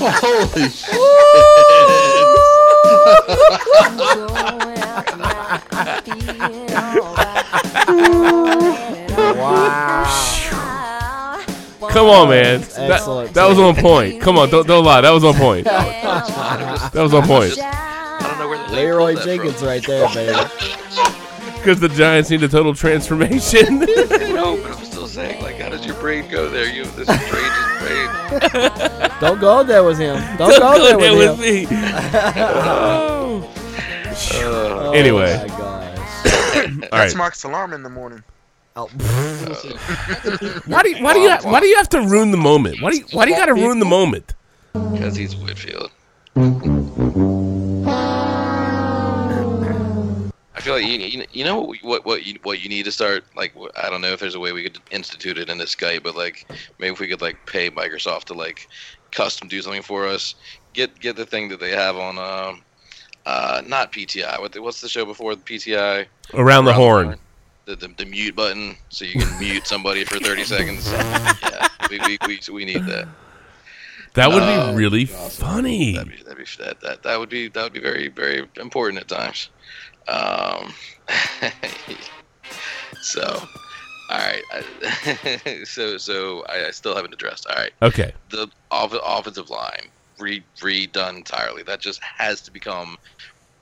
Holy 0.00 0.68
shit. 0.70 0.94
Come 11.90 12.08
on, 12.08 12.28
man. 12.30 12.60
That, 12.60 12.90
Excellent. 12.92 13.34
that 13.34 13.46
was 13.46 13.58
on 13.58 13.74
point. 13.76 14.22
Come 14.22 14.38
on, 14.38 14.48
don't 14.48 14.66
don't 14.66 14.84
lie. 14.84 15.02
That 15.02 15.10
was 15.10 15.24
on 15.24 15.34
point. 15.34 15.64
That 15.66 16.92
was 16.94 17.12
on 17.12 17.26
point. 17.26 17.54
Leroy 18.70 19.14
Jenkins 19.24 19.62
right 19.62 19.84
there, 19.86 20.08
baby. 20.14 20.38
Because 21.58 21.80
the 21.80 21.88
Giants 21.88 22.30
need 22.30 22.42
a 22.44 22.48
total 22.48 22.72
transformation. 22.72 23.80
no, 23.80 24.56
but 24.62 24.78
I'm 24.78 24.84
still 24.84 25.08
saying, 25.08 25.42
like, 25.42 25.56
how 25.56 25.68
does 25.68 25.84
your 25.84 25.96
brain 25.96 26.30
go 26.30 26.48
there? 26.48 26.72
You 26.72 26.84
have 26.84 26.94
this 26.94 27.08
strangest 27.08 27.78
brain. 27.80 29.10
Don't 29.20 29.40
go 29.40 29.64
there 29.64 29.82
with 29.82 29.98
him. 29.98 30.14
Don't, 30.38 30.56
go, 30.56 30.98
there 30.98 31.16
with, 31.16 31.36
him. 31.36 31.40
me. 31.40 31.66
Oh. 32.36 33.52
Uh, 34.34 34.92
Anyway. 34.92 35.36
Oh 35.36 35.48
my 35.48 35.58
gosh. 35.58 36.22
That's 36.54 36.82
All 36.92 36.98
right. 37.00 37.16
Mark's 37.16 37.42
alarm 37.42 37.72
in 37.72 37.82
the 37.82 37.90
morning. 37.90 38.22
Oh. 38.76 38.86
Why 40.66 40.82
do 40.82 40.90
you, 40.90 41.02
why 41.02 41.12
do 41.12 41.20
you 41.20 41.36
why 41.42 41.60
do 41.60 41.66
you 41.66 41.76
have 41.76 41.88
to 41.90 42.00
ruin 42.02 42.30
the 42.30 42.36
moment? 42.36 42.80
Why 42.80 42.92
do 42.92 42.98
you 42.98 43.04
why 43.10 43.24
do 43.24 43.32
you 43.32 43.36
got 43.36 43.46
to 43.46 43.54
ruin 43.54 43.80
the 43.80 43.84
moment? 43.84 44.34
Because 44.72 45.16
he's 45.16 45.34
Whitfield. 45.34 45.90
I 50.58 50.60
feel 50.60 50.74
like 50.74 50.84
you, 50.86 50.98
you, 50.98 51.24
you 51.32 51.44
know 51.44 51.60
what, 51.60 51.78
what 51.82 52.04
what 52.04 52.26
you 52.26 52.34
what 52.42 52.60
you 52.60 52.68
need 52.68 52.84
to 52.86 52.90
start 52.90 53.24
like 53.36 53.54
I 53.76 53.88
don't 53.88 54.00
know 54.00 54.08
if 54.08 54.18
there's 54.18 54.34
a 54.34 54.40
way 54.40 54.50
we 54.50 54.64
could 54.64 54.78
institute 54.90 55.38
it 55.38 55.48
in 55.48 55.56
this 55.56 55.72
Skype, 55.76 56.02
but 56.02 56.16
like 56.16 56.50
maybe 56.80 56.92
if 56.92 56.98
we 56.98 57.06
could 57.06 57.20
like 57.20 57.36
pay 57.46 57.70
Microsoft 57.70 58.24
to 58.24 58.34
like 58.34 58.66
custom 59.12 59.46
do 59.46 59.62
something 59.62 59.82
for 59.82 60.04
us, 60.04 60.34
get 60.72 60.98
get 60.98 61.14
the 61.14 61.24
thing 61.24 61.48
that 61.50 61.60
they 61.60 61.70
have 61.70 61.96
on 61.96 62.18
um 62.18 62.62
uh 63.24 63.62
not 63.68 63.92
PTI. 63.92 64.40
What 64.40 64.50
the, 64.52 64.60
what's 64.60 64.80
the 64.80 64.88
show 64.88 65.04
before 65.04 65.36
the 65.36 65.42
PTI? 65.42 66.06
Around 66.34 66.64
the 66.64 66.72
horn. 66.72 67.16
The, 67.66 67.76
the, 67.76 67.88
the 67.96 68.06
mute 68.06 68.34
button 68.34 68.76
so 68.88 69.04
you 69.04 69.20
can 69.20 69.38
mute 69.38 69.64
somebody 69.64 70.02
for 70.02 70.18
30 70.18 70.42
seconds. 70.56 70.90
Yeah, 70.90 71.68
we, 71.88 72.00
we, 72.00 72.18
we, 72.26 72.40
we 72.52 72.64
need 72.64 72.84
that. 72.86 73.06
That 74.14 74.30
would 74.30 74.42
Uh, 74.42 74.72
be 74.72 74.76
really 74.76 75.04
funny. 75.04 75.92
That'd 75.92 76.10
be, 76.10 76.22
that'd 76.24 76.38
be 76.38 76.44
that, 76.64 76.80
that 76.80 77.02
that 77.04 77.18
would 77.20 77.28
be 77.28 77.46
that 77.48 77.62
would 77.62 77.72
be 77.74 77.78
very 77.78 78.08
very 78.08 78.48
important 78.56 79.00
at 79.00 79.06
times. 79.06 79.50
Um, 80.08 80.72
so, 83.00 83.48
all 84.08 84.18
right. 84.18 84.44
I, 84.50 85.62
so 85.64 85.98
so 85.98 86.44
I, 86.48 86.66
I 86.66 86.70
still 86.70 86.94
haven't 86.94 87.14
addressed. 87.14 87.46
All 87.46 87.56
right. 87.56 87.72
Okay. 87.82 88.12
The 88.30 88.48
off, 88.70 88.94
offensive 88.94 89.50
line 89.50 89.90
re, 90.18 90.44
redone 90.62 91.16
entirely. 91.16 91.62
That 91.62 91.80
just 91.80 92.00
has 92.02 92.42
to 92.42 92.50
become 92.50 92.96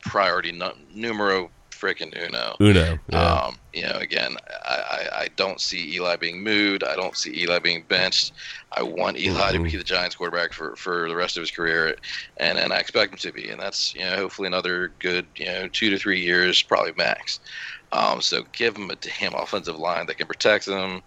priority 0.05 0.53
nu- 0.53 0.87
numero 0.95 1.51
freaking 1.87 2.15
uno. 2.17 2.57
Uno, 2.61 2.99
yeah. 3.09 3.35
Um, 3.35 3.57
you 3.73 3.83
know, 3.83 3.97
again, 3.99 4.37
I, 4.65 4.75
I, 4.75 5.21
I 5.23 5.29
don't 5.37 5.61
see 5.61 5.95
Eli 5.95 6.17
being 6.17 6.43
moved. 6.43 6.83
I 6.83 6.97
don't 6.97 7.17
see 7.17 7.43
Eli 7.43 7.59
being 7.59 7.85
benched. 7.89 8.33
I 8.73 8.83
want 8.83 9.19
Eli 9.19 9.53
to 9.53 9.63
be 9.63 9.77
the 9.77 9.85
Giants 9.85 10.17
quarterback 10.17 10.53
for, 10.53 10.75
for 10.77 11.09
the 11.09 11.17
rest 11.17 11.37
of 11.37 11.43
his 11.43 11.51
career, 11.51 11.97
and, 12.39 12.59
and 12.59 12.73
I 12.73 12.79
expect 12.79 13.13
him 13.13 13.19
to 13.19 13.33
be. 13.33 13.49
And 13.49 13.61
that's 13.61 13.95
you 13.95 14.03
know 14.03 14.17
hopefully 14.17 14.49
another 14.49 14.93
good 14.99 15.27
you 15.37 15.47
know 15.47 15.69
two 15.69 15.91
to 15.91 15.99
three 15.99 16.21
years, 16.21 16.63
probably 16.63 16.93
max. 16.97 17.41
Um, 17.93 18.21
so 18.21 18.43
give 18.53 18.77
him 18.77 18.91
a 18.91 18.97
damn 18.97 19.35
offensive 19.35 19.79
line 19.79 20.07
that 20.07 20.19
can 20.19 20.27
protect 20.27 20.67
him, 20.67 21.03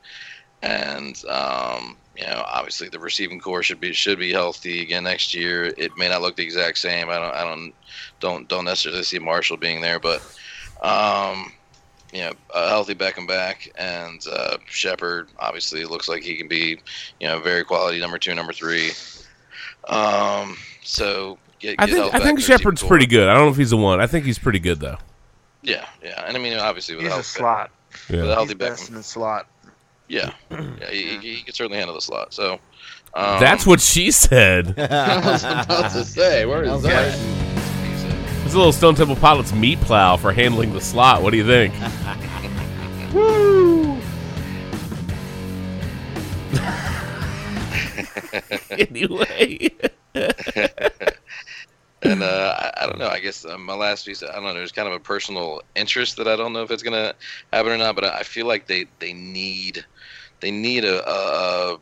and 0.62 1.22
um, 1.26 1.98
you 2.18 2.26
know 2.26 2.44
obviously 2.48 2.90
the 2.90 3.00
receiving 3.00 3.40
core 3.40 3.64
should 3.64 3.80
be 3.80 3.94
should 3.94 4.20
be 4.20 4.32
healthy 4.32 4.82
again 4.82 5.04
next 5.04 5.34
year. 5.34 5.74
It 5.78 5.98
may 5.98 6.10
not 6.10 6.22
look 6.22 6.36
the 6.36 6.44
exact 6.44 6.78
same. 6.78 7.10
I 7.10 7.16
don't 7.16 7.34
I 7.34 7.44
don't 7.44 7.74
don't 8.20 8.48
don't 8.48 8.66
necessarily 8.66 9.04
see 9.04 9.20
Marshall 9.20 9.58
being 9.58 9.82
there, 9.82 10.00
but 10.00 10.22
um, 10.82 11.52
you 12.14 12.22
know, 12.22 12.32
a 12.56 12.68
healthy 12.70 12.96
Beckham 12.96 13.28
back, 13.28 13.70
and 13.78 14.20
uh, 14.32 14.58
Shepard 14.68 15.30
obviously 15.40 15.86
looks 15.86 16.08
like 16.10 16.24
he 16.24 16.36
can 16.36 16.48
be, 16.48 16.80
you 17.20 17.28
know, 17.28 17.40
very 17.40 17.64
quality 17.64 18.00
number 18.00 18.18
two, 18.18 18.34
number 18.34 18.54
three. 18.54 18.92
Um, 19.88 20.58
so 20.84 21.38
get, 21.60 21.76
I 21.80 21.86
think 21.86 22.00
I 22.14 22.18
think 22.20 22.22
in 22.22 22.28
the 22.28 22.34
receiving 22.36 22.58
Shepard's 22.58 22.84
pretty 22.84 23.06
good. 23.06 23.28
I 23.28 23.34
don't 23.34 23.46
know 23.46 23.52
if 23.52 23.58
he's 23.58 23.70
the 23.72 23.78
one. 23.78 24.00
I 24.02 24.08
think 24.08 24.26
he's 24.26 24.40
pretty 24.40 24.60
good 24.60 24.80
though. 24.80 24.98
Yeah, 25.62 25.86
yeah, 26.04 26.24
and 26.26 26.36
I 26.38 26.40
mean 26.40 26.58
obviously 26.58 26.96
with 26.96 27.04
He's 27.06 27.12
a 27.12 27.14
a 27.14 27.16
healthy 27.16 27.28
slot. 27.28 27.72
Yeah. 28.10 28.22
with 28.22 28.30
a 28.30 28.34
healtly 28.36 28.54
He's 28.54 28.58
best 28.58 28.84
Beckham, 28.84 28.90
in 28.90 28.96
the 28.96 29.04
slot. 29.04 29.48
yeah, 30.08 30.34
yeah, 30.52 30.90
he, 30.90 31.02
he, 31.18 31.34
he 31.36 31.44
can 31.44 31.54
certainly 31.54 31.78
handle 31.78 31.96
the 31.96 32.02
slot. 32.02 32.34
So, 32.34 32.54
Um, 33.14 33.40
That's 33.40 33.66
what 33.66 33.82
she 33.82 34.12
said. 34.12 34.74
I 34.80 35.18
was 35.32 35.44
about 35.44 35.92
to 35.92 36.04
say, 36.06 36.46
where 36.46 36.64
is 36.64 36.82
that? 36.84 37.18
It's 38.50 38.56
a 38.56 38.58
little 38.58 38.74
Stone 38.74 38.96
Temple 38.96 39.16
Pilots 39.16 39.54
meat 39.54 39.80
plow 39.82 40.18
for 40.18 40.32
handling 40.32 40.74
the 40.74 40.82
slot. 40.82 41.22
What 41.22 41.30
do 41.30 41.38
you 41.38 41.46
think? 41.46 41.72
Woo! 43.14 43.94
anyway. 48.72 49.70
and 52.02 52.24
uh, 52.24 52.56
I, 52.58 52.74
I 52.76 52.86
don't 52.88 52.98
know. 52.98 53.08
I 53.08 53.20
guess 53.20 53.46
uh, 53.46 53.56
my 53.60 53.76
last 53.76 54.08
piece, 54.08 54.24
I 54.24 54.34
don't 54.34 54.44
know. 54.44 54.56
There's 54.56 54.72
kind 54.72 54.88
of 54.88 54.96
a 54.96 55.00
personal 55.00 55.62
interest 55.76 56.18
that 56.18 56.28
I 56.28 56.36
don't 56.36 56.52
know 56.52 56.64
if 56.64 56.72
it's 56.72 56.82
gonna 56.82 57.14
happen 57.54 57.72
or 57.72 57.78
not. 57.78 57.94
But 57.94 58.06
I 58.06 58.18
I 58.18 58.24
feel 58.24 58.48
like 58.48 58.66
they 58.66 58.88
they 58.98 59.14
need 59.14 59.86
they 60.40 60.50
need 60.50 60.86
a, 60.86 61.08
a, 61.08 61.76
a 61.76 61.80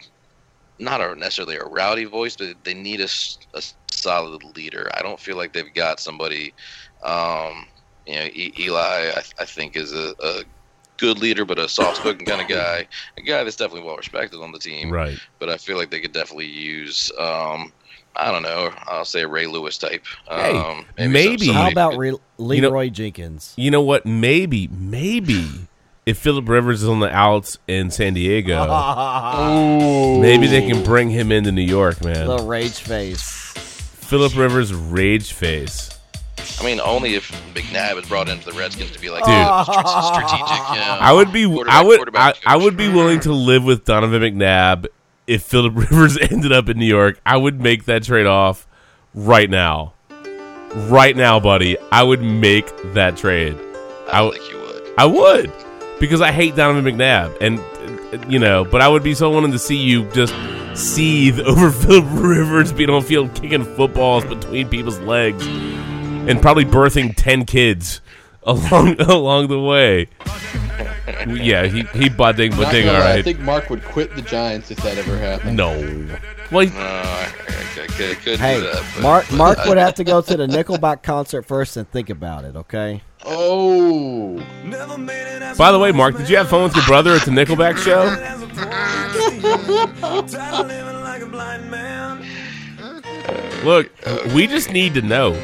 not 0.80 0.99
a 0.99 1.15
necessarily 1.15 1.56
a 1.56 1.64
rowdy 1.64 2.03
voice, 2.03 2.35
but 2.35 2.61
they 2.65 2.73
need 2.73 2.99
a, 2.99 3.07
a 3.53 3.61
solid 3.92 4.44
leader. 4.56 4.90
I 4.94 5.02
don't 5.02 5.20
feel 5.20 5.38
like 5.38 5.54
they've 5.54 5.74
got 5.74 6.00
somebody. 6.00 6.54
Um, 7.04 7.68
you 8.06 8.16
know, 8.16 8.26
e- 8.26 8.54
Eli, 8.60 9.12
I, 9.16 9.22
I 9.40 9.46
think 9.46 9.76
is 9.76 9.94
a, 9.94 10.14
a 10.24 10.44
good 10.98 11.20
leader, 11.20 11.46
but 11.46 11.60
a 11.60 11.68
soft-spoken 11.70 12.26
kind 12.26 12.42
of 12.42 12.48
guy. 12.48 12.88
A 13.18 13.22
guy 13.22 13.44
that's 13.44 13.56
definitely 13.56 13.86
well 13.86 13.98
respected 13.98 14.40
on 14.42 14.52
the 14.52 14.60
team. 14.60 14.90
Right. 14.92 15.18
But 15.40 15.50
I 15.50 15.58
feel 15.58 15.78
like 15.78 15.92
they 15.92 16.00
could 16.00 16.14
definitely 16.14 16.48
use. 16.48 17.12
Um, 17.20 17.72
I 18.16 18.32
don't 18.32 18.42
know. 18.42 18.72
I'll 18.88 19.06
say 19.06 19.22
a 19.22 19.28
Ray 19.28 19.46
Lewis 19.46 19.78
type. 19.78 20.04
Hey, 20.28 20.58
Um, 20.58 20.86
maybe. 20.98 21.46
some- 21.46 21.56
How 21.56 21.70
about 21.70 21.94
who 21.94 22.00
Re- 22.00 22.12
could- 22.12 22.20
Leroy 22.38 22.90
Jenkins? 22.90 23.54
You 23.58 23.70
know 23.72 23.82
what? 23.82 24.06
Maybe, 24.08 24.68
maybe 24.70 25.46
if 26.08 26.18
Philip 26.18 26.48
Rivers 26.50 26.82
is 26.82 26.90
on 26.90 27.00
the 27.02 27.14
outs 27.16 27.60
in 27.68 27.92
San 27.92 28.14
Diego, 28.16 28.66
maybe 30.22 30.48
they 30.48 30.66
can 30.68 30.84
bring 30.84 31.10
him 31.10 31.32
into 31.32 31.52
New 31.52 31.62
York, 31.62 32.04
man. 32.04 32.28
Little 32.28 32.48
rage 32.48 32.80
face. 32.80 33.54
Philip 34.08 34.36
Rivers 34.36 34.74
rage 34.74 35.34
face. 35.34 35.90
I 36.60 36.66
mean, 36.66 36.80
only 36.80 37.16
if 37.16 37.30
McNabb 37.54 38.02
is 38.02 38.08
brought 38.08 38.30
into 38.30 38.46
the 38.50 38.58
Redskins 38.58 38.92
to 38.92 39.00
be 39.00 39.10
like 39.10 39.24
Dude. 39.26 39.34
strategic. 39.66 40.48
You 40.70 40.76
know, 40.80 40.98
I 41.02 41.12
would 41.14 41.32
be, 41.32 41.44
I 41.70 41.84
would, 41.84 42.16
I, 42.16 42.34
I 42.46 42.58
would 42.58 42.78
be 42.78 42.88
willing 42.88 43.20
to 43.22 43.34
live 43.34 43.64
with 43.64 43.86
Donovan 43.86 44.22
McNabb 44.22 44.88
if 45.28 45.44
Philip 45.44 45.74
Rivers 45.92 46.18
ended 46.18 46.52
up 46.52 46.70
in 46.70 46.80
New 46.80 46.86
York. 46.86 47.20
I 47.26 47.38
would 47.38 47.62
make 47.62 47.86
that 47.86 48.04
trade 48.04 48.26
off 48.26 48.66
right 49.14 49.50
now, 49.50 49.94
right 50.74 51.16
now, 51.16 51.40
buddy. 51.40 51.78
I 51.92 52.04
would 52.04 52.22
make 52.22 52.72
that 52.94 53.18
trade. 53.18 53.56
I 54.12 54.20
don't 54.20 54.32
w- 54.34 54.42
think 54.42 54.52
you 54.52 54.60
would. 54.62 54.94
I 54.98 55.06
would 55.06 55.52
because 56.00 56.22
I 56.22 56.32
hate 56.32 56.56
Donovan 56.56 56.86
McNabb, 56.86 57.38
and 57.42 57.60
you 58.30 58.40
know, 58.40 58.64
but 58.66 58.82
I 58.82 58.88
would 58.88 59.04
be 59.04 59.14
so 59.14 59.30
wanting 59.30 59.52
to 59.52 59.60
see 59.60 59.78
you 59.78 60.10
just 60.12 60.34
seethe 60.76 61.40
over 61.46 61.72
Philip 61.72 62.06
Rivers 62.12 62.72
being 62.72 62.90
on 62.90 63.04
field 63.04 63.34
kicking 63.36 63.64
footballs 63.76 64.26
between 64.26 64.70
people's 64.70 65.00
legs 65.00 65.46
and 65.48 66.42
probably 66.42 66.66
birthing 66.66 67.14
ten 67.16 67.46
kids 67.46 68.02
along 68.44 69.00
along 69.02 69.48
the 69.48 69.60
way. 69.62 70.08
yeah, 71.28 71.66
he 71.66 71.84
he 71.98 72.10
budding, 72.10 72.52
Not 72.52 72.60
budding, 72.66 72.86
gonna 72.86 73.00
all 73.00 73.04
I 73.08 73.22
think 73.22 73.40
Mark 73.40 73.70
would 73.70 73.84
quit 73.84 74.16
the 74.16 74.22
Giants 74.22 74.72
if 74.72 74.78
that 74.84 74.98
ever 74.98 75.18
happened. 75.18 75.58
No. 75.58 75.70
Well, 76.52 76.66
he- 76.68 76.74
No, 76.74 76.80
I, 76.80 77.32
I, 77.48 77.84
I 77.84 77.88
could, 77.88 78.18
could 78.20 78.40
Hey, 78.40 78.56
do 78.60 78.68
that. 78.68 78.84
But, 78.96 79.02
Mark. 79.04 79.32
Mark 79.34 79.66
would 79.66 79.78
have 79.78 79.96
to 79.96 80.04
go 80.06 80.22
to 80.22 80.38
the 80.38 80.48
Nickelback 80.48 81.04
concert 81.04 81.44
first 81.46 81.76
and 81.78 81.90
think 81.92 82.10
about 82.10 82.46
it. 82.46 82.56
Okay. 82.56 83.02
Oh. 83.30 84.38
by 85.58 85.74
the 85.74 85.80
way, 85.80 85.91
Mark, 85.91 86.16
did 86.16 86.30
you 86.30 86.38
have 86.38 86.48
fun 86.49 86.64
with 86.64 86.74
your 86.78 86.86
brother 86.86 87.12
at 87.12 87.24
the 87.24 87.32
Nickelback 87.32 87.78
show? 87.78 88.06
Look, 93.66 93.91
we 94.34 94.48
just 94.48 94.72
need 94.72 94.94
to 94.94 95.02
know. 95.02 95.38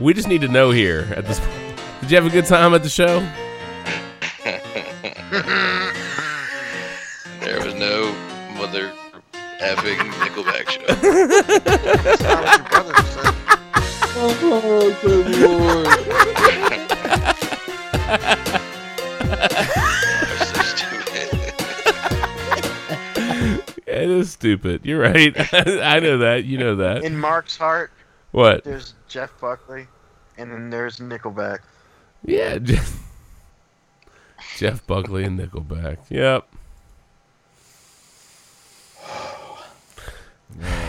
We 0.00 0.14
just 0.14 0.28
need 0.28 0.40
to 0.40 0.48
know 0.48 0.70
here 0.70 1.12
at 1.14 1.26
this. 1.26 1.38
Point. 1.38 1.52
Did 2.00 2.10
you 2.10 2.16
have 2.16 2.26
a 2.26 2.30
good 2.30 2.46
time 2.46 2.72
at 2.72 2.82
the 2.82 2.88
show? 2.88 3.20
there 7.40 7.62
was 7.62 7.74
no 7.74 8.14
mother 8.56 8.90
effing 9.60 9.98
Nickelback 10.22 10.70
show. 10.70 10.86
Oh, 14.18 14.96
good 15.02 15.28
lord. 15.40 16.65
It 23.86 24.10
is 24.10 24.30
stupid. 24.32 24.84
You're 24.84 25.00
right. 25.00 25.34
I 25.54 26.00
know 26.00 26.18
that. 26.18 26.44
You 26.44 26.58
know 26.58 26.76
that. 26.76 27.02
In 27.02 27.18
Mark's 27.18 27.56
heart, 27.56 27.90
What? 28.32 28.62
there's 28.64 28.94
Jeff 29.08 29.32
Buckley, 29.40 29.86
and 30.36 30.52
then 30.52 30.68
there's 30.70 30.98
Nickelback. 30.98 31.60
Yeah. 32.24 32.58
Jeff, 32.62 33.02
Jeff 34.58 34.86
Buckley 34.86 35.24
and 35.24 35.38
Nickelback. 35.38 35.98
Yep. 36.10 36.46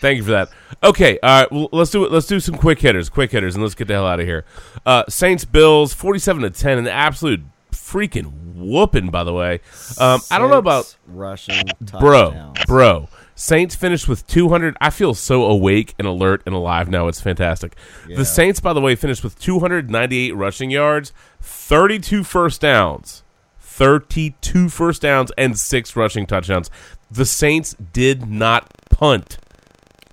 Thank 0.00 0.18
you 0.18 0.24
for 0.24 0.30
that. 0.32 0.50
Okay, 0.82 1.18
all 1.22 1.40
right. 1.40 1.52
Well, 1.52 1.68
let's 1.72 1.90
do 1.90 2.04
it. 2.04 2.12
Let's 2.12 2.26
do 2.26 2.40
some 2.40 2.56
quick 2.56 2.80
hitters, 2.80 3.08
quick 3.08 3.30
hitters, 3.30 3.54
and 3.54 3.62
let's 3.62 3.74
get 3.74 3.88
the 3.88 3.94
hell 3.94 4.06
out 4.06 4.20
of 4.20 4.26
here. 4.26 4.44
Uh, 4.84 5.04
Saints 5.08 5.44
Bills, 5.44 5.94
forty-seven 5.94 6.42
to 6.42 6.50
ten, 6.50 6.78
an 6.78 6.86
absolute 6.86 7.40
freaking 7.72 8.54
whooping. 8.54 9.10
By 9.10 9.24
the 9.24 9.32
way, 9.32 9.60
um, 9.98 10.20
I 10.30 10.38
don't 10.38 10.50
know 10.50 10.58
about 10.58 10.96
rushing 11.06 11.64
bro, 11.98 12.30
touchdowns. 12.30 12.58
bro. 12.66 13.08
Saints 13.38 13.74
finished 13.74 14.08
with 14.08 14.26
200. 14.28 14.78
I 14.80 14.88
feel 14.88 15.12
so 15.12 15.44
awake 15.44 15.94
and 15.98 16.08
alert 16.08 16.42
and 16.46 16.54
alive 16.54 16.88
now. 16.88 17.06
It's 17.06 17.20
fantastic. 17.20 17.76
Yeah. 18.08 18.16
The 18.16 18.24
Saints, 18.24 18.60
by 18.60 18.72
the 18.72 18.80
way, 18.80 18.96
finished 18.96 19.22
with 19.22 19.38
298 19.38 20.34
rushing 20.34 20.70
yards, 20.70 21.12
32 21.42 22.24
first 22.24 22.62
downs, 22.62 23.24
32 23.60 24.70
first 24.70 25.02
downs, 25.02 25.32
and 25.36 25.58
six 25.58 25.94
rushing 25.94 26.24
touchdowns. 26.24 26.70
The 27.10 27.26
Saints 27.26 27.76
did 27.92 28.26
not 28.26 28.72
punt. 28.88 29.36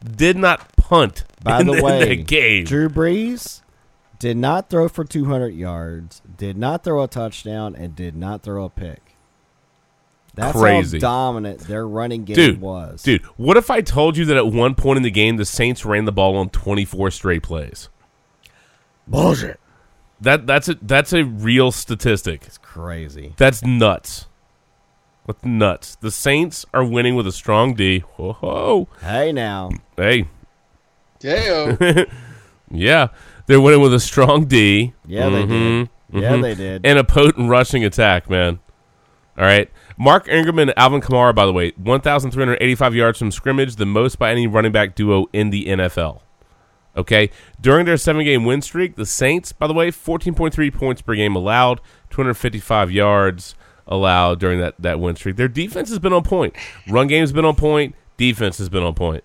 Did 0.03 0.38
not 0.38 0.75
punt 0.75 1.23
By 1.43 1.61
in 1.61 1.67
the 1.67 1.73
in 1.73 1.84
way, 1.84 2.09
the 2.09 2.15
game. 2.23 2.65
Drew 2.65 2.89
Brees 2.89 3.61
did 4.19 4.38
not 4.38 4.69
throw 4.69 4.88
for 4.88 5.03
200 5.03 5.49
yards, 5.49 6.21
did 6.38 6.57
not 6.57 6.84
throw 6.84 7.03
a 7.03 7.07
touchdown, 7.07 7.75
and 7.75 7.95
did 7.95 8.15
not 8.15 8.41
throw 8.43 8.65
a 8.65 8.69
pick. 8.69 9.15
That's 10.35 10.57
Crazy. 10.57 10.97
how 10.97 11.01
dominant 11.01 11.59
their 11.61 11.88
running 11.88 12.23
game 12.23 12.35
dude, 12.35 12.61
was. 12.61 13.03
Dude, 13.03 13.21
what 13.38 13.55
if 13.55 13.69
I 13.69 13.81
told 13.81 14.17
you 14.17 14.25
that 14.25 14.38
at 14.38 14.47
one 14.47 14.73
point 14.75 14.97
in 14.97 15.03
the 15.03 15.11
game 15.11 15.38
the 15.38 15.45
Saints 15.45 15.85
ran 15.85 16.05
the 16.05 16.11
ball 16.11 16.35
on 16.38 16.49
24 16.49 17.11
straight 17.11 17.43
plays? 17.43 17.89
Bullshit. 19.07 19.59
That 20.21 20.47
that's 20.47 20.69
a 20.69 20.75
that's 20.81 21.11
a 21.11 21.25
real 21.25 21.71
statistic. 21.71 22.43
It's 22.45 22.57
crazy. 22.57 23.34
That's 23.38 23.63
nuts. 23.63 24.27
That's 25.25 25.43
nuts. 25.45 25.95
The 25.95 26.11
Saints 26.11 26.65
are 26.73 26.83
winning 26.83 27.15
with 27.15 27.25
a 27.27 27.31
strong 27.31 27.73
D. 27.75 27.99
Whoa, 28.17 28.33
whoa. 28.33 28.89
Hey 29.01 29.31
now. 29.31 29.71
Hey. 29.95 30.27
Deo. 31.19 31.77
yeah. 32.71 33.07
They're 33.45 33.61
winning 33.61 33.81
with 33.81 33.93
a 33.93 33.99
strong 33.99 34.45
D. 34.45 34.93
Yeah, 35.05 35.29
they 35.29 35.43
mm-hmm. 35.43 35.49
did. 35.49 35.89
Yeah, 36.21 36.31
mm-hmm. 36.31 36.41
they 36.41 36.55
did. 36.55 36.85
And 36.85 36.99
a 36.99 37.03
potent 37.03 37.49
rushing 37.49 37.85
attack, 37.85 38.29
man. 38.29 38.59
All 39.37 39.45
right. 39.45 39.69
Mark 39.97 40.27
Ingram 40.27 40.59
and 40.59 40.73
Alvin 40.77 41.01
Kamara, 41.01 41.33
by 41.33 41.45
the 41.45 41.53
way, 41.53 41.71
1,385 41.77 42.95
yards 42.95 43.19
from 43.19 43.31
scrimmage, 43.31 43.77
the 43.77 43.85
most 43.85 44.19
by 44.19 44.31
any 44.31 44.45
running 44.47 44.71
back 44.71 44.95
duo 44.95 45.27
in 45.31 45.49
the 45.49 45.65
NFL. 45.65 46.21
Okay. 46.95 47.29
During 47.59 47.85
their 47.85 47.97
seven 47.97 48.23
game 48.25 48.43
win 48.43 48.61
streak, 48.61 48.95
the 48.95 49.05
Saints, 49.05 49.53
by 49.53 49.67
the 49.67 49.73
way, 49.73 49.89
14.3 49.89 50.73
points 50.73 51.01
per 51.01 51.15
game 51.15 51.35
allowed, 51.35 51.79
255 52.09 52.91
yards 52.91 53.55
allowed 53.88 54.39
during 54.39 54.60
that, 54.60 54.76
that 54.80 54.99
win 54.99 55.15
streak. 55.15 55.35
Their 55.35 55.47
defense 55.47 55.89
has 55.89 55.99
been 55.99 56.14
on 56.14 56.23
point. 56.23 56.55
Run 56.88 57.07
game's 57.07 57.31
been 57.31 57.45
on 57.45 57.55
point. 57.55 57.95
Defense 58.18 58.57
has 58.57 58.69
been 58.69 58.84
on 58.84 58.93
point. 58.93 59.23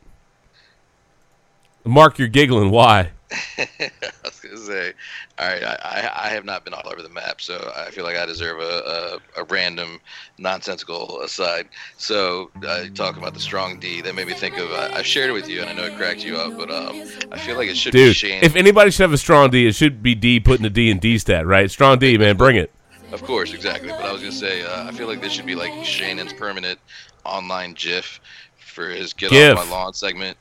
Mark, 1.84 2.18
you're 2.18 2.28
giggling. 2.28 2.70
Why? 2.70 3.12
I 3.58 3.90
was 4.24 4.40
gonna 4.40 4.56
say, 4.56 4.92
all 5.38 5.46
right, 5.48 5.62
I, 5.62 5.76
I, 5.82 6.26
I 6.26 6.28
have 6.30 6.44
not 6.44 6.64
been 6.64 6.72
all 6.72 6.82
over 6.90 7.02
the 7.02 7.10
map, 7.10 7.40
so 7.40 7.72
I 7.76 7.90
feel 7.90 8.04
like 8.04 8.16
I 8.16 8.24
deserve 8.24 8.58
a, 8.60 9.18
a, 9.36 9.42
a 9.42 9.44
random, 9.44 10.00
nonsensical 10.38 11.20
aside. 11.20 11.68
So 11.98 12.50
uh, 12.66 12.82
you 12.84 12.90
talk 12.90 13.18
about 13.18 13.34
the 13.34 13.40
strong 13.40 13.78
D. 13.80 14.00
That 14.00 14.14
made 14.14 14.28
me 14.28 14.32
think 14.32 14.56
of. 14.56 14.70
I, 14.72 14.96
I 14.96 15.02
shared 15.02 15.30
it 15.30 15.34
with 15.34 15.48
you, 15.48 15.60
and 15.60 15.68
I 15.68 15.72
know 15.74 15.84
it 15.84 15.96
cracked 15.96 16.24
you 16.24 16.36
up, 16.36 16.56
but 16.56 16.70
um, 16.70 17.02
I 17.30 17.38
feel 17.38 17.56
like 17.56 17.68
it 17.68 17.76
should 17.76 17.92
be 17.92 18.06
Dude, 18.06 18.16
Shane. 18.16 18.42
if 18.42 18.56
anybody 18.56 18.90
should 18.90 19.02
have 19.02 19.12
a 19.12 19.18
strong 19.18 19.50
D, 19.50 19.66
it 19.66 19.74
should 19.74 20.02
be 20.02 20.14
D 20.14 20.40
putting 20.40 20.62
the 20.62 20.70
D 20.70 20.90
in 20.90 20.98
D 20.98 21.18
stat, 21.18 21.46
right? 21.46 21.70
Strong 21.70 21.98
D, 21.98 22.16
man, 22.16 22.36
bring 22.36 22.56
it. 22.56 22.72
Of 23.12 23.22
course, 23.24 23.52
exactly. 23.54 23.88
But 23.90 24.04
I 24.04 24.12
was 24.12 24.20
gonna 24.20 24.32
say, 24.32 24.62
uh, 24.62 24.86
I 24.86 24.90
feel 24.92 25.06
like 25.06 25.20
this 25.20 25.32
should 25.32 25.46
be 25.46 25.54
like 25.54 25.84
Shannon's 25.84 26.32
permanent 26.32 26.78
online 27.24 27.74
GIF 27.74 28.20
for 28.58 28.88
his 28.90 29.12
"Get 29.14 29.30
GIF. 29.30 29.56
Off 29.58 29.66
My 29.66 29.72
Lawn" 29.74 29.94
segment. 29.94 30.36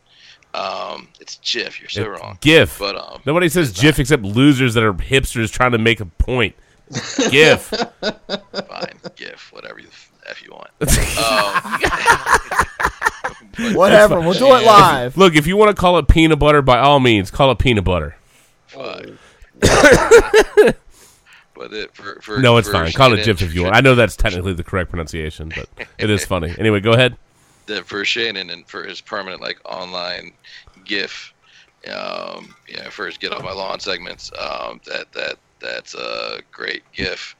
Um, 0.53 1.07
it's 1.19 1.37
GIF. 1.43 1.79
You're 1.79 1.89
so 1.89 2.01
It- 2.03 2.09
wrong. 2.09 2.37
GIF. 2.41 2.79
But 2.79 2.95
um, 2.95 3.21
Nobody 3.25 3.49
says 3.49 3.71
GIF 3.71 3.99
except 3.99 4.23
losers 4.23 4.73
that 4.73 4.83
are 4.83 4.93
hipsters 4.93 5.51
trying 5.51 5.71
to 5.73 5.77
make 5.77 5.99
a 5.99 6.05
point. 6.05 6.55
GIF. 7.29 7.67
Fine, 8.01 8.99
GIF, 9.15 9.51
whatever 9.51 9.79
you 9.79 9.87
f 10.27 10.43
you 10.43 10.51
want. 10.51 10.69
Um, 11.17 11.81
Whatever, 13.75 14.19
we'll 14.19 14.33
do 14.33 14.45
it 14.55 14.63
live. 14.65 15.17
Look, 15.17 15.35
if 15.35 15.47
you 15.47 15.57
want 15.57 15.75
to 15.75 15.79
call 15.79 15.97
it 15.97 16.07
peanut 16.07 16.37
butter, 16.37 16.61
by 16.61 16.77
all 16.79 16.99
means, 16.99 17.31
call 17.31 17.49
it 17.51 17.57
peanut 17.57 17.83
butter. 17.83 18.15
Fine. 18.67 19.17
but 21.57 21.73
it, 21.73 21.95
for, 21.95 22.19
for, 22.21 22.39
no, 22.39 22.57
it's 22.57 22.67
for 22.67 22.73
fine. 22.73 22.91
Call 22.91 23.13
it 23.13 23.25
GIF 23.25 23.41
if 23.41 23.53
you 23.53 23.63
want. 23.63 23.75
I 23.75 23.81
know 23.81 23.95
that's 23.95 24.15
technically 24.15 24.53
the 24.53 24.63
correct 24.63 24.89
pronunciation, 24.89 25.51
but 25.55 25.67
it 25.97 26.09
is 26.09 26.25
funny. 26.25 26.53
Anyway, 26.57 26.79
go 26.79 26.93
ahead. 26.93 27.17
that 27.65 27.85
for 27.85 28.03
Shannon 28.05 28.49
and 28.49 28.67
for 28.67 28.83
his 28.83 29.01
permanent 29.01 29.41
like 29.41 29.59
online 29.65 30.31
GIF, 30.85 31.33
um, 31.91 32.55
yeah, 32.67 32.89
for 32.89 33.05
his 33.05 33.17
get 33.17 33.31
off 33.31 33.43
my 33.43 33.53
lawn 33.53 33.79
segments, 33.79 34.31
um, 34.39 34.79
that 34.85 35.11
that 35.13 35.37
that's 35.59 35.95
a 35.95 36.39
great 36.51 36.83
GIF, 36.93 37.35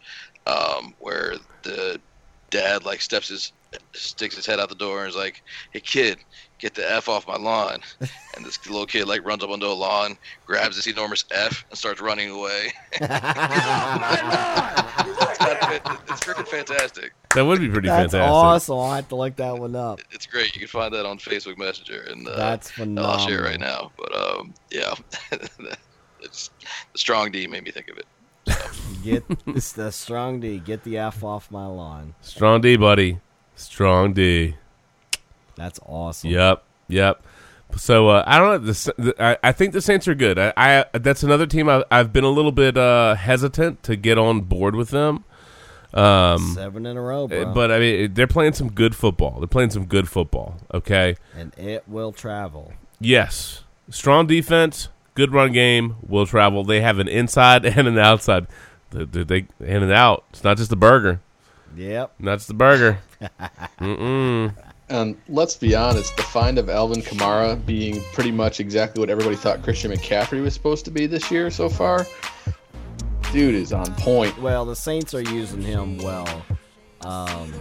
um, 0.45 0.93
where 0.99 1.35
the 1.63 1.99
dad 2.49 2.85
like 2.85 3.01
steps 3.01 3.29
his 3.29 3.51
sticks 3.93 4.35
his 4.35 4.45
head 4.45 4.59
out 4.59 4.69
the 4.69 4.75
door 4.75 5.01
and 5.01 5.09
is 5.09 5.15
like, 5.15 5.43
"Hey 5.71 5.79
kid, 5.79 6.17
get 6.59 6.75
the 6.75 6.89
f 6.91 7.09
off 7.09 7.27
my 7.27 7.37
lawn," 7.37 7.79
and 7.99 8.45
this 8.45 8.65
little 8.67 8.85
kid 8.85 9.07
like 9.07 9.25
runs 9.25 9.43
up 9.43 9.49
onto 9.49 9.65
a 9.65 9.73
lawn, 9.73 10.17
grabs 10.45 10.75
this 10.75 10.87
enormous 10.87 11.25
f 11.31 11.65
and 11.69 11.77
starts 11.77 12.01
running 12.01 12.29
away. 12.29 12.71
it's 16.09 16.21
freaking 16.23 16.47
fantastic. 16.47 17.13
That 17.35 17.45
would 17.45 17.59
be 17.59 17.69
pretty 17.69 17.87
That's 17.87 18.13
fantastic. 18.13 18.33
awesome. 18.33 18.77
I'll 18.77 18.95
have 18.95 19.09
to 19.09 19.15
look 19.15 19.35
that 19.37 19.57
one 19.57 19.75
up. 19.75 19.99
It's 20.11 20.25
great. 20.25 20.53
You 20.55 20.59
can 20.59 20.67
find 20.67 20.93
that 20.93 21.05
on 21.05 21.17
Facebook 21.17 21.57
Messenger, 21.57 22.07
and 22.09 22.27
uh, 22.27 22.35
That's 22.35 22.71
I'll 22.79 23.19
share 23.19 23.45
it 23.45 23.49
right 23.49 23.59
now. 23.59 23.91
But 23.97 24.15
um, 24.15 24.53
yeah, 24.71 24.93
it's 26.21 26.49
the 26.91 26.97
strong 26.97 27.31
D 27.31 27.47
made 27.47 27.63
me 27.63 27.71
think 27.71 27.89
of 27.89 27.97
it. 27.97 28.05
Get 29.03 29.23
it's 29.47 29.73
the 29.73 29.91
strong 29.91 30.39
D. 30.39 30.59
Get 30.59 30.83
the 30.83 30.97
F 30.97 31.23
off 31.23 31.51
my 31.51 31.65
lawn. 31.65 32.15
Strong 32.21 32.61
D, 32.61 32.77
buddy. 32.77 33.19
Strong 33.55 34.13
D. 34.13 34.55
That's 35.57 35.79
awesome. 35.85 36.29
Yep. 36.29 36.63
Yep. 36.87 37.23
So 37.75 38.09
uh, 38.09 38.23
I 38.25 38.39
don't 38.39 38.63
know. 38.63 38.71
The, 38.71 38.93
the, 38.97 39.23
I, 39.23 39.37
I 39.43 39.51
think 39.51 39.73
the 39.73 39.81
Saints 39.81 40.07
are 40.07 40.15
good. 40.15 40.39
I, 40.39 40.53
I 40.55 40.85
that's 40.97 41.23
another 41.23 41.45
team 41.45 41.67
I, 41.67 41.83
I've 41.91 42.13
been 42.13 42.23
a 42.23 42.29
little 42.29 42.53
bit 42.53 42.77
uh, 42.77 43.15
hesitant 43.15 43.83
to 43.83 43.95
get 43.95 44.17
on 44.17 44.41
board 44.41 44.75
with 44.75 44.89
them. 44.89 45.25
Um, 45.93 46.53
Seven 46.53 46.85
in 46.85 46.95
a 46.95 47.01
row, 47.01 47.27
bro. 47.27 47.53
But 47.53 47.71
I 47.71 47.79
mean, 47.79 48.13
they're 48.13 48.27
playing 48.27 48.53
some 48.53 48.71
good 48.71 48.95
football. 48.95 49.39
They're 49.39 49.47
playing 49.47 49.71
some 49.71 49.85
good 49.85 50.07
football. 50.07 50.57
Okay. 50.73 51.15
and 51.35 51.53
it 51.57 51.83
will 51.87 52.11
travel. 52.11 52.73
Yes. 52.99 53.63
Strong 53.89 54.27
defense, 54.27 54.89
good 55.15 55.33
run 55.33 55.51
game, 55.51 55.95
will 56.07 56.25
travel. 56.25 56.63
They 56.63 56.81
have 56.81 56.99
an 56.99 57.07
inside 57.07 57.65
and 57.77 57.87
an 57.87 57.97
outside. 57.97 58.47
They, 58.91 59.05
they, 59.05 59.23
they 59.23 59.47
in 59.59 59.83
and 59.83 59.91
out. 59.91 60.25
It's 60.29 60.43
not 60.43 60.57
just 60.57 60.69
the 60.69 60.75
burger. 60.75 61.21
Yep. 61.75 62.13
That's 62.19 62.47
the 62.47 62.53
burger. 62.53 62.99
Mm-mm. 63.79 64.53
And 64.89 65.17
let's 65.27 65.55
be 65.57 65.75
honest, 65.75 66.15
the 66.15 66.23
find 66.23 66.57
of 66.57 66.69
Alvin 66.69 67.01
Kamara 67.01 67.63
being 67.65 68.01
pretty 68.13 68.31
much 68.31 68.59
exactly 68.59 69.01
what 69.01 69.09
everybody 69.09 69.35
thought 69.35 69.61
Christian 69.61 69.91
McCaffrey 69.91 70.41
was 70.41 70.53
supposed 70.53 70.85
to 70.85 70.91
be 70.91 71.05
this 71.07 71.29
year 71.29 71.51
so 71.51 71.67
far, 71.67 72.07
dude 73.33 73.55
is 73.55 73.73
on 73.73 73.93
point. 73.95 74.39
Well, 74.41 74.63
the 74.65 74.75
Saints 74.75 75.13
are 75.13 75.21
using 75.21 75.61
him 75.61 75.97
well. 75.97 76.41
Um, 77.01 77.53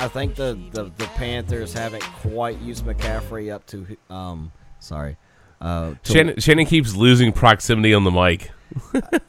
I 0.00 0.08
think 0.08 0.34
the, 0.34 0.58
the, 0.72 0.84
the 0.96 1.06
Panthers 1.14 1.72
haven't 1.72 2.02
quite 2.02 2.58
used 2.60 2.84
McCaffrey 2.84 3.52
up 3.52 3.64
to. 3.68 3.96
Um, 4.10 4.50
sorry. 4.80 5.16
Uh, 5.60 5.94
to- 6.02 6.12
Shannon, 6.12 6.40
Shannon 6.40 6.66
keeps 6.66 6.94
losing 6.94 7.32
proximity 7.32 7.94
on 7.94 8.02
the 8.04 8.10
mic. 8.10 8.50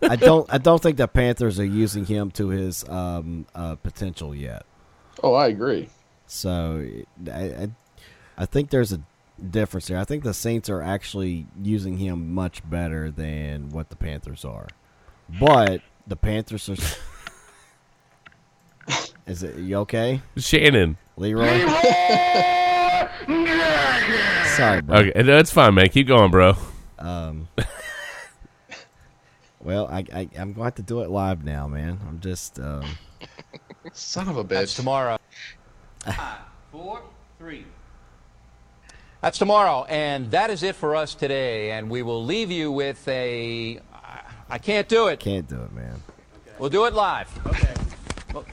I 0.02 0.16
don't. 0.16 0.52
I 0.52 0.58
don't 0.58 0.82
think 0.82 0.98
the 0.98 1.08
Panthers 1.08 1.60
are 1.60 1.66
using 1.66 2.06
him 2.06 2.30
to 2.32 2.50
his 2.50 2.88
um, 2.90 3.46
uh, 3.56 3.76
potential 3.76 4.36
yet. 4.36 4.66
Oh, 5.24 5.34
I 5.34 5.48
agree. 5.48 5.90
So 6.30 6.88
I, 7.28 7.42
I, 7.42 7.70
I 8.38 8.46
think 8.46 8.70
there's 8.70 8.94
a 8.94 9.02
difference 9.50 9.88
here. 9.88 9.98
I 9.98 10.04
think 10.04 10.24
the 10.24 10.36
Saints 10.36 10.70
are 10.70 10.82
actually 10.82 11.48
using 11.62 11.98
him 11.98 12.34
much 12.34 12.68
better 12.70 13.10
than 13.10 13.72
what 13.72 13.90
the 13.90 13.96
Panthers 13.96 14.46
are. 14.46 14.68
But 15.40 15.82
the 16.06 16.16
Panthers 16.16 16.70
are. 16.70 16.76
Is 19.28 19.44
it 19.44 19.58
you 19.58 19.76
okay, 19.78 20.22
Shannon. 20.38 20.98
Leroy? 21.18 21.46
Sorry, 24.56 24.82
bro. 24.82 24.98
Okay, 24.98 25.24
no, 25.24 25.38
it's 25.38 25.52
fine, 25.52 25.74
man. 25.74 25.90
Keep 25.90 26.08
going, 26.08 26.32
bro. 26.32 26.54
Um. 27.00 27.48
well, 29.60 29.88
I, 29.88 30.06
I 30.14 30.30
I'm 30.38 30.54
going 30.54 30.72
to 30.72 30.78
to 30.78 30.84
do 30.84 31.02
it 31.02 31.10
live 31.10 31.44
now, 31.44 31.68
man. 31.68 32.00
I'm 32.08 32.20
just. 32.20 32.60
Um, 32.60 32.86
Son 33.94 34.28
of 34.28 34.38
a 34.38 34.44
bitch. 34.44 34.50
That's 34.50 34.76
tomorrow. 34.76 35.18
Four, 36.72 37.02
three. 37.38 37.66
That's 39.22 39.38
tomorrow, 39.38 39.86
and 39.90 40.32
that 40.32 40.50
is 40.50 40.64
it 40.64 40.76
for 40.76 40.96
us 40.96 41.14
today. 41.14 41.72
And 41.72 41.90
we 41.90 42.02
will 42.02 42.24
leave 42.24 42.52
you 42.52 42.72
with 42.72 43.06
a. 43.08 43.80
I 44.50 44.58
can't 44.58 44.88
do 44.88 45.08
it. 45.08 45.20
Can't 45.20 45.48
do 45.48 45.62
it, 45.62 45.72
man. 45.74 46.02
We'll 46.58 46.70
do 46.70 46.86
it 46.86 46.94
live. 46.94 47.30
Okay. 47.48 47.74
We'll, 48.34 48.46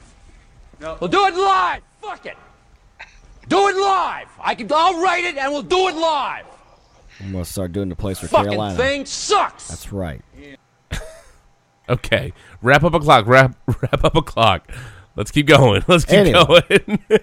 we'll 1.00 1.08
do 1.08 1.26
it 1.26 1.34
live. 1.34 1.82
Fuck 2.02 2.26
it. 2.26 2.36
Do 3.48 3.68
it 3.68 3.76
live. 3.76 4.28
I 4.40 4.54
can. 4.54 4.68
I'll 4.72 5.00
write 5.02 5.24
it, 5.24 5.36
and 5.36 5.52
we'll 5.52 5.62
do 5.62 5.88
it 5.88 5.94
live. 5.94 6.44
I'm 7.20 7.32
going 7.32 7.44
to 7.44 7.50
start 7.50 7.72
doing 7.72 7.88
the 7.88 7.96
place 7.96 8.18
for 8.18 8.28
Fucking 8.28 8.50
Carolina. 8.50 8.76
thing 8.76 9.06
sucks. 9.06 9.68
That's 9.68 9.92
right. 9.92 10.22
Okay, 11.88 12.32
wrap 12.62 12.82
up 12.82 12.94
a 12.94 12.98
clock. 12.98 13.26
Wrap 13.28 13.56
wrap 13.80 14.02
up 14.02 14.16
a 14.16 14.22
clock. 14.22 14.68
Let's 15.14 15.30
keep 15.30 15.46
going. 15.46 15.84
Let's 15.88 16.04
keep 16.04 16.14
Anyway. 16.14 16.62
going. 16.68 17.20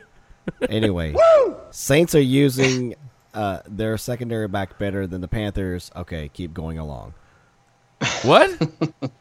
Anyway, 0.70 1.16
Saints 1.72 2.16
are 2.16 2.20
using 2.22 2.96
uh, 3.34 3.60
their 3.68 3.98
secondary 3.98 4.48
back 4.48 4.78
better 4.78 5.08
than 5.08 5.22
the 5.22 5.28
Panthers. 5.28 5.92
Okay, 5.96 6.30
keep 6.34 6.54
going 6.54 6.78
along. 6.78 7.14
what? 8.24 8.52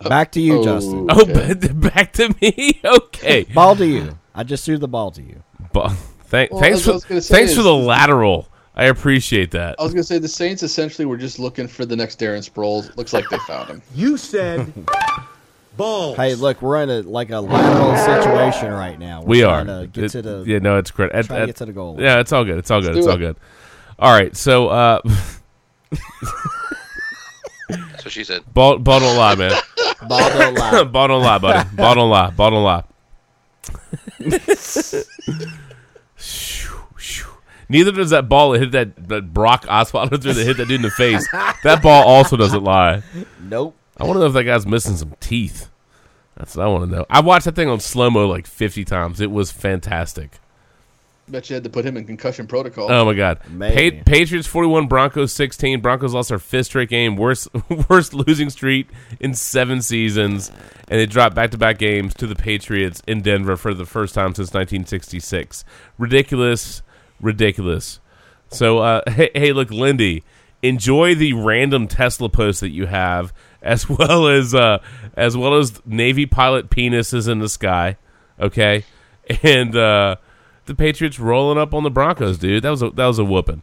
Back 0.00 0.32
to 0.32 0.40
you, 0.40 0.58
Oh. 0.58 0.64
Justin. 0.64 1.06
Oh, 1.08 1.24
back 1.74 2.12
to 2.14 2.34
me. 2.42 2.80
Okay. 2.84 3.44
Ball 3.44 3.76
to 3.76 3.86
you. 3.86 4.18
I 4.34 4.42
just 4.42 4.64
threw 4.66 4.76
the 4.76 4.88
ball 4.88 5.10
to 5.12 5.22
you. 5.22 5.42
Ba- 5.72 5.90
thank, 6.24 6.50
Well, 6.50 6.60
thanks 6.60 6.82
for 6.84 6.94
was 6.94 7.04
gonna 7.04 7.20
say 7.22 7.34
thanks 7.34 7.54
for 7.54 7.62
the 7.62 7.72
lateral. 7.74 8.48
I 8.74 8.86
appreciate 8.86 9.52
that. 9.52 9.76
I 9.78 9.82
was 9.82 9.94
gonna 9.94 10.02
say 10.02 10.18
the 10.18 10.28
Saints 10.28 10.62
essentially 10.62 11.06
were 11.06 11.16
just 11.16 11.38
looking 11.38 11.68
for 11.68 11.86
the 11.86 11.96
next 11.96 12.18
Darren 12.20 12.46
Sproles. 12.48 12.94
Looks 12.96 13.12
like 13.14 13.28
they 13.30 13.38
found 13.46 13.70
him. 13.70 13.82
You 13.94 14.16
said 14.18 14.72
balls. 15.76 16.16
Hey, 16.16 16.34
look, 16.34 16.60
we're 16.62 16.82
in 16.82 16.90
a 16.90 17.00
like 17.02 17.30
a 17.30 17.40
lateral 17.40 17.96
situation 17.96 18.72
right 18.72 18.98
now. 18.98 19.20
We're 19.22 19.26
we 19.28 19.40
trying 19.42 19.68
are. 19.68 19.80
To 19.82 19.86
get 19.86 20.04
It- 20.04 20.08
to 20.10 20.22
the 20.22 20.44
yeah, 20.46 20.58
no, 20.58 20.78
it's 20.78 20.90
great. 20.90 21.12
At- 21.12 21.26
trying 21.26 21.38
to 21.38 21.42
at- 21.42 21.46
get 21.46 21.56
to 21.56 21.66
the 21.66 21.72
goal. 21.72 21.96
Yeah, 22.00 22.20
it's 22.20 22.32
all 22.32 22.44
good. 22.44 22.58
It's 22.58 22.70
all 22.70 22.80
good. 22.80 22.94
Let's 22.94 22.98
It's 22.98 23.06
do 23.06 23.10
all 23.10 23.16
it. 23.16 23.20
good. 23.20 23.36
All 23.98 24.12
right, 24.12 24.36
so 24.36 24.68
uh, 24.68 25.00
That's 27.68 28.04
what 28.04 28.10
she 28.12 28.24
said. 28.24 28.42
ball, 28.54 28.78
ball 28.78 29.00
don't 29.00 29.16
lie, 29.16 29.34
man. 29.36 29.52
Ball 30.08 30.28
don't 30.30 30.54
lie. 30.54 30.84
ball 30.92 31.08
don't 31.08 31.22
lie, 31.22 31.38
buddy. 31.38 31.68
Ball 31.76 31.94
don't 31.94 32.10
lie. 32.10 32.30
Ball 32.30 32.50
don't 32.50 32.64
lie. 32.64 32.84
Shoo, 36.16 36.74
shoo. 36.98 37.28
Neither 37.68 37.92
does 37.92 38.10
that 38.10 38.28
ball 38.28 38.50
that 38.52 38.58
hit 38.60 38.72
that, 38.72 39.08
that 39.08 39.32
Brock 39.32 39.64
Osweiler 39.66 40.20
threw 40.20 40.32
that 40.32 40.44
hit 40.44 40.56
that 40.58 40.68
dude 40.68 40.76
in 40.76 40.82
the 40.82 40.90
face. 40.90 41.26
That 41.62 41.80
ball 41.82 42.06
also 42.06 42.36
doesn't 42.36 42.62
lie. 42.62 43.02
Nope. 43.40 43.76
I 43.96 44.04
want 44.04 44.16
to 44.16 44.20
know 44.20 44.26
if 44.26 44.32
that 44.32 44.44
guy's 44.44 44.66
missing 44.66 44.96
some 44.96 45.14
teeth. 45.20 45.70
That's 46.36 46.56
what 46.56 46.64
I 46.64 46.68
want 46.68 46.90
to 46.90 46.96
know. 46.96 47.06
I 47.08 47.20
watched 47.20 47.44
that 47.44 47.54
thing 47.54 47.68
on 47.68 47.80
slow 47.80 48.10
mo 48.10 48.26
like 48.26 48.46
50 48.46 48.84
times. 48.84 49.20
It 49.20 49.30
was 49.30 49.52
fantastic. 49.52 50.40
Bet 51.26 51.48
you 51.48 51.54
had 51.54 51.64
to 51.64 51.70
put 51.70 51.86
him 51.86 51.96
in 51.96 52.04
concussion 52.04 52.46
protocol. 52.46 52.92
Oh 52.92 53.06
my 53.06 53.14
God! 53.14 53.40
Pa- 53.40 54.02
Patriots 54.04 54.46
forty-one, 54.46 54.88
Broncos 54.88 55.32
sixteen. 55.32 55.80
Broncos 55.80 56.12
lost 56.12 56.28
their 56.28 56.38
fifth 56.38 56.66
straight 56.66 56.90
game, 56.90 57.16
worst 57.16 57.48
worst 57.88 58.12
losing 58.12 58.50
streak 58.50 58.88
in 59.20 59.32
seven 59.32 59.80
seasons, 59.80 60.50
and 60.86 61.00
they 61.00 61.06
dropped 61.06 61.34
back-to-back 61.34 61.78
games 61.78 62.12
to 62.14 62.26
the 62.26 62.34
Patriots 62.34 63.02
in 63.06 63.22
Denver 63.22 63.56
for 63.56 63.72
the 63.72 63.86
first 63.86 64.14
time 64.14 64.34
since 64.34 64.48
1966. 64.52 65.64
Ridiculous, 65.96 66.82
ridiculous. 67.22 68.00
So, 68.50 68.80
uh, 68.80 69.00
hey, 69.10 69.30
hey, 69.34 69.52
look, 69.54 69.70
Lindy, 69.70 70.24
enjoy 70.62 71.14
the 71.14 71.32
random 71.32 71.88
Tesla 71.88 72.28
post 72.28 72.60
that 72.60 72.70
you 72.70 72.84
have, 72.84 73.32
as 73.64 73.88
well 73.88 74.28
as 74.28 74.54
uh, 74.54 74.78
as 75.16 75.36
well 75.36 75.54
as 75.56 75.84
Navy 75.84 76.26
pilot 76.26 76.70
penises 76.70 77.28
in 77.28 77.40
the 77.40 77.48
sky. 77.48 77.96
Okay, 78.38 78.84
and. 79.42 79.74
uh 79.74 80.16
the 80.66 80.74
Patriots 80.74 81.20
rolling 81.20 81.58
up 81.58 81.74
on 81.74 81.82
the 81.82 81.90
Broncos, 81.90 82.38
dude. 82.38 82.62
That 82.62 82.70
was 82.70 82.80
a 82.82 82.88
that 82.88 83.06
was 83.06 83.18
a 83.18 83.24
whooping. 83.24 83.62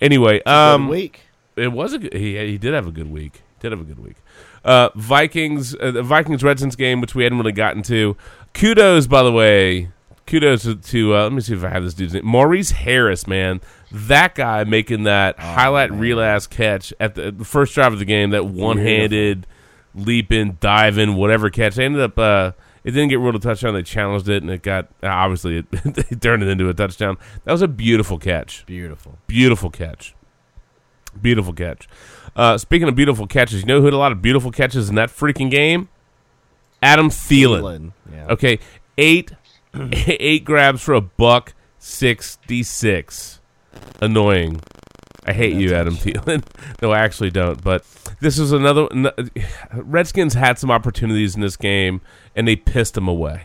Anyway, 0.00 0.40
um, 0.44 0.86
Good 0.86 0.90
week. 0.92 1.20
it 1.56 1.72
was 1.72 1.92
a 1.94 1.98
good, 1.98 2.12
he 2.12 2.36
he 2.38 2.58
did 2.58 2.74
have 2.74 2.86
a 2.86 2.92
good 2.92 3.10
week. 3.10 3.42
Did 3.58 3.72
have 3.72 3.80
a 3.80 3.84
good 3.84 3.98
week. 3.98 4.14
Uh, 4.64 4.90
Vikings, 4.94 5.74
uh, 5.80 5.90
the 5.90 6.02
Vikings 6.04 6.44
Redskins 6.44 6.76
game, 6.76 7.00
which 7.00 7.12
we 7.14 7.24
hadn't 7.24 7.38
really 7.38 7.50
gotten 7.50 7.82
to. 7.82 8.16
Kudos, 8.54 9.08
by 9.08 9.24
the 9.24 9.32
way. 9.32 9.90
Kudos 10.26 10.62
to, 10.62 10.76
to 10.76 11.16
uh, 11.16 11.22
let 11.24 11.32
me 11.32 11.40
see 11.40 11.54
if 11.54 11.64
I 11.64 11.70
have 11.70 11.82
this 11.82 11.94
dude's 11.94 12.14
name. 12.14 12.24
Maurice 12.24 12.70
Harris, 12.70 13.26
man, 13.26 13.60
that 13.90 14.34
guy 14.34 14.64
making 14.64 15.04
that 15.04 15.38
highlight 15.38 15.90
reel 15.92 16.20
ass 16.20 16.46
catch 16.46 16.92
at 17.00 17.14
the, 17.14 17.32
the 17.32 17.44
first 17.44 17.74
drive 17.74 17.92
of 17.92 17.98
the 17.98 18.04
game, 18.04 18.30
that 18.30 18.46
one 18.46 18.78
handed 18.78 19.46
leaping, 19.94 20.58
diving, 20.60 21.16
whatever 21.16 21.50
catch. 21.50 21.76
They 21.76 21.84
ended 21.84 22.02
up. 22.02 22.18
Uh, 22.18 22.52
it 22.84 22.92
didn't 22.92 23.08
get 23.08 23.18
ruled 23.18 23.34
a 23.34 23.38
touchdown. 23.38 23.74
They 23.74 23.82
challenged 23.82 24.28
it, 24.28 24.42
and 24.42 24.50
it 24.50 24.62
got 24.62 24.88
obviously 25.02 25.58
it, 25.58 25.70
they 25.84 26.16
turned 26.16 26.42
it 26.42 26.48
into 26.48 26.68
a 26.68 26.74
touchdown. 26.74 27.18
That 27.44 27.52
was 27.52 27.62
a 27.62 27.68
beautiful 27.68 28.18
catch. 28.18 28.64
Beautiful. 28.66 29.18
Beautiful 29.26 29.70
catch. 29.70 30.14
Beautiful 31.20 31.52
catch. 31.52 31.88
Uh, 32.36 32.56
speaking 32.56 32.88
of 32.88 32.94
beautiful 32.94 33.26
catches, 33.26 33.60
you 33.60 33.66
know 33.66 33.80
who 33.80 33.86
had 33.86 33.94
a 33.94 33.98
lot 33.98 34.12
of 34.12 34.22
beautiful 34.22 34.50
catches 34.50 34.88
in 34.88 34.94
that 34.94 35.10
freaking 35.10 35.50
game? 35.50 35.88
Adam 36.82 37.10
Thielen. 37.10 37.60
Thielen, 37.60 37.92
yeah. 38.12 38.26
Okay, 38.28 38.58
eight 38.96 39.32
eight 39.74 40.44
grabs 40.44 40.82
for 40.82 40.94
a 40.94 41.00
buck 41.00 41.54
sixty 41.78 42.62
six. 42.62 43.37
Annoying. 44.00 44.60
I 45.26 45.32
hate 45.32 45.54
you, 45.56 45.74
Adam 45.74 45.94
Thielen. 45.94 46.42
no, 46.82 46.90
I 46.90 47.00
actually 47.00 47.30
don't. 47.30 47.62
But 47.62 47.84
this 48.20 48.38
is 48.38 48.52
another. 48.52 48.88
Redskins 49.74 50.34
had 50.34 50.58
some 50.58 50.70
opportunities 50.70 51.34
in 51.34 51.40
this 51.40 51.56
game, 51.56 52.00
and 52.34 52.48
they 52.48 52.56
pissed 52.56 52.94
them 52.94 53.08
away. 53.08 53.42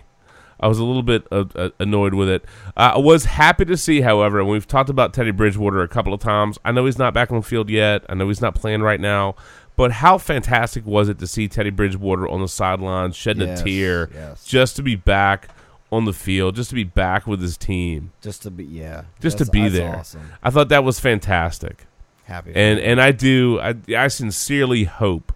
I 0.60 0.68
was 0.68 0.80
a 0.80 0.86
little 0.86 1.04
bit 1.04 1.28
uh, 1.30 1.44
uh, 1.56 1.70
annoyed 1.80 2.14
with 2.14 2.30
it. 2.30 2.46
Uh, 2.78 2.94
I 2.96 2.98
was 2.98 3.26
happy 3.26 3.66
to 3.66 3.76
see, 3.76 4.00
however, 4.00 4.40
and 4.40 4.48
we've 4.48 4.66
talked 4.66 4.90
about 4.90 5.14
Teddy 5.14 5.32
Bridgewater 5.32 5.82
a 5.82 5.90
couple 5.90 6.14
of 6.14 6.22
times. 6.22 6.58
I 6.64 6.72
know 6.72 6.86
he's 6.86 6.98
not 6.98 7.14
back 7.14 7.32
on 7.32 7.38
the 7.38 7.44
field 7.44 7.70
yet. 7.70 8.06
I 8.08 8.14
know 8.14 8.30
he's 8.30 8.40
not 8.40 8.56
playing 8.56 8.82
right 8.82 9.00
now. 9.00 9.36
But 9.76 9.92
how 9.92 10.18
fantastic 10.18 10.86
was 10.86 11.10
it 11.10 11.20
to 11.20 11.28
see 11.28 11.48
Teddy 11.48 11.72
Bridgewater 11.72 12.28
on 12.28 12.40
the 12.42 12.48
sidelines 12.48 13.16
shedding 13.16 13.48
Yes, 13.48 13.62
a 13.62 13.64
tear 13.64 14.10
yes. 14.14 14.46
just 14.46 14.76
to 14.78 14.84
be 14.84 14.96
back 14.96 15.50
on 15.94 16.06
the 16.06 16.14
field, 16.14 16.56
just 16.56 16.70
to 16.70 16.76
be 16.76 16.84
back 16.84 17.28
with 17.28 17.42
his 17.42 17.58
team, 17.58 18.12
Just 18.22 18.42
to 18.44 18.52
be, 18.52 18.64
yeah. 18.66 19.04
just 19.22 19.38
to 19.38 19.46
be 19.46 19.68
there? 19.70 19.96
Awesome. 19.98 20.32
I 20.42 20.50
thought 20.50 20.70
that 20.70 20.84
was 20.84 21.00
fantastic 21.00 21.86
Happy. 22.26 22.52
and 22.56 22.80
and 22.80 23.02
I 23.02 23.12
do 23.12 23.60
I, 23.60 23.76
I 23.98 24.08
sincerely 24.08 24.86
hope 24.86 25.34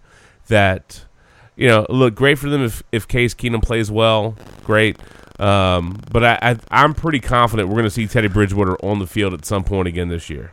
that 0.48 1.06
you 1.56 1.68
know 1.68 1.86
look 1.90 2.16
great 2.16 2.40
for 2.40 2.50
them 2.50 2.64
if 2.64 2.82
if 2.92 3.08
Case 3.08 3.34
Keenum 3.34 3.62
plays 3.62 3.92
well 3.92 4.36
great 4.64 4.98
um, 5.40 6.00
but 6.12 6.24
I, 6.24 6.40
I 6.42 6.58
I'm 6.72 6.94
pretty 6.94 7.20
confident 7.20 7.68
we're 7.68 7.76
going 7.76 7.84
to 7.86 7.90
see 7.92 8.08
Teddy 8.08 8.28
Bridgewater 8.30 8.76
on 8.84 9.00
the 9.00 9.08
field 9.08 9.34
at 9.34 9.44
some 9.46 9.64
point 9.64 9.88
again 9.88 10.08
this 10.08 10.30
year 10.30 10.52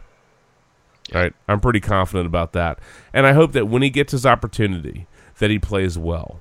right 1.15 1.33
I'm 1.49 1.61
pretty 1.61 1.81
confident 1.81 2.27
about 2.27 2.53
that 2.55 2.79
and 3.13 3.27
I 3.27 3.33
hope 3.33 3.53
that 3.53 3.69
when 3.69 3.83
he 3.83 3.91
gets 3.91 4.13
his 4.13 4.27
opportunity 4.27 5.07
that 5.39 5.51
he 5.51 5.59
plays 5.59 5.97
well 5.99 6.41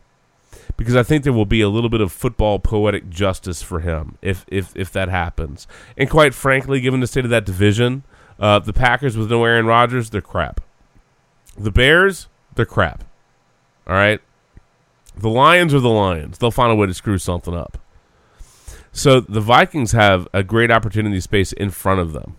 because 0.77 0.95
I 0.95 1.03
think 1.03 1.23
there 1.23 1.33
will 1.33 1.45
be 1.45 1.61
a 1.61 1.69
little 1.69 1.89
bit 1.89 2.01
of 2.01 2.11
football 2.11 2.59
poetic 2.59 3.09
justice 3.09 3.61
for 3.61 3.79
him 3.79 4.17
if 4.21 4.45
if 4.47 4.75
if 4.75 4.91
that 4.93 5.09
happens. 5.09 5.67
And 5.97 6.09
quite 6.09 6.33
frankly, 6.33 6.81
given 6.81 6.99
the 6.99 7.07
state 7.07 7.25
of 7.25 7.29
that 7.31 7.45
division, 7.45 8.03
uh, 8.39 8.59
the 8.59 8.73
Packers 8.73 9.17
with 9.17 9.29
no 9.29 9.43
Aaron 9.45 9.65
Rodgers, 9.65 10.09
they're 10.09 10.21
crap. 10.21 10.61
The 11.57 11.71
Bears, 11.71 12.27
they're 12.55 12.65
crap. 12.65 13.03
All 13.87 13.95
right. 13.95 14.19
The 15.15 15.29
Lions 15.29 15.73
are 15.73 15.79
the 15.79 15.89
Lions. 15.89 16.39
They'll 16.39 16.51
find 16.51 16.71
a 16.71 16.75
way 16.75 16.87
to 16.87 16.93
screw 16.93 17.19
something 17.19 17.53
up. 17.53 17.77
So 18.91 19.19
the 19.19 19.41
Vikings 19.41 19.91
have 19.91 20.27
a 20.33 20.43
great 20.43 20.71
opportunity 20.71 21.19
space 21.19 21.51
in 21.51 21.69
front 21.69 21.99
of 21.99 22.13
them. 22.13 22.37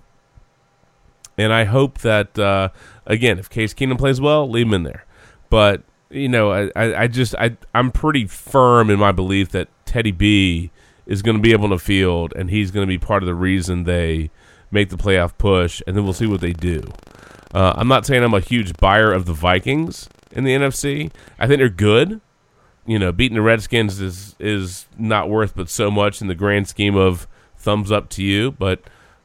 And 1.37 1.53
I 1.53 1.65
hope 1.65 1.99
that 1.99 2.39
uh, 2.39 2.71
again, 3.07 3.39
if 3.39 3.51
Case 3.51 3.75
Keenum 3.75 3.99
plays 3.99 4.21
well, 4.21 4.49
leave 4.49 4.67
him 4.67 4.75
in 4.75 4.83
there. 4.85 5.05
But 5.51 5.83
you 6.15 6.29
know, 6.29 6.53
I, 6.53 7.03
I, 7.03 7.07
just 7.09 7.35
I 7.35 7.57
I'm 7.75 7.91
pretty 7.91 8.27
firm 8.27 8.89
in 8.89 8.99
my 8.99 9.13
belief 9.13 9.51
that 9.51 9.69
Teddy 9.85 10.13
B 10.13 10.71
is 11.07 11.23
going 11.23 11.37
to 11.37 11.43
be 11.43 11.53
able 11.53 11.69
to 11.71 11.79
field, 11.79 12.33
and 12.37 12.51
he's 12.51 12.71
going 12.71 12.87
to 12.87 12.89
be 12.91 12.99
part 12.99 13.23
of 13.23 13.27
the 13.27 13.35
reason 13.35 13.85
they 13.85 14.31
make 14.71 14.91
the 14.91 14.97
playoff 14.97 15.37
push, 15.37 15.83
and 15.87 15.97
then 15.97 16.05
we'll 16.05 16.13
see 16.13 16.27
what 16.27 16.41
they 16.41 16.53
do. 16.53 16.83
Uh, 17.53 17.75
I'm 17.77 17.89
not 17.89 18.07
saying 18.07 18.23
I'm 18.23 18.35
a 18.35 18.41
huge 18.41 18.75
buyer 18.79 19.13
of 19.13 19.27
the 19.27 19.33
Vikings 19.33 20.09
in 20.33 20.45
the 20.45 20.55
NFC. 20.55 21.11
I 21.39 21.47
think 21.47 21.59
they're 21.59 21.69
good. 21.69 22.21
You 22.87 22.99
know, 22.99 23.13
beating 23.13 23.37
the 23.37 23.43
Redskins 23.43 24.01
is 24.01 24.37
is 24.39 24.87
not 24.97 25.29
worth 25.29 25.55
but 25.57 25.69
so 25.69 25.91
much 25.91 26.21
in 26.21 26.29
the 26.29 26.35
grand 26.35 26.69
scheme 26.69 26.97
of 26.97 27.27
thumbs 27.57 27.91
up 27.91 28.09
to 28.11 28.23
you, 28.23 28.53
but 28.53 28.81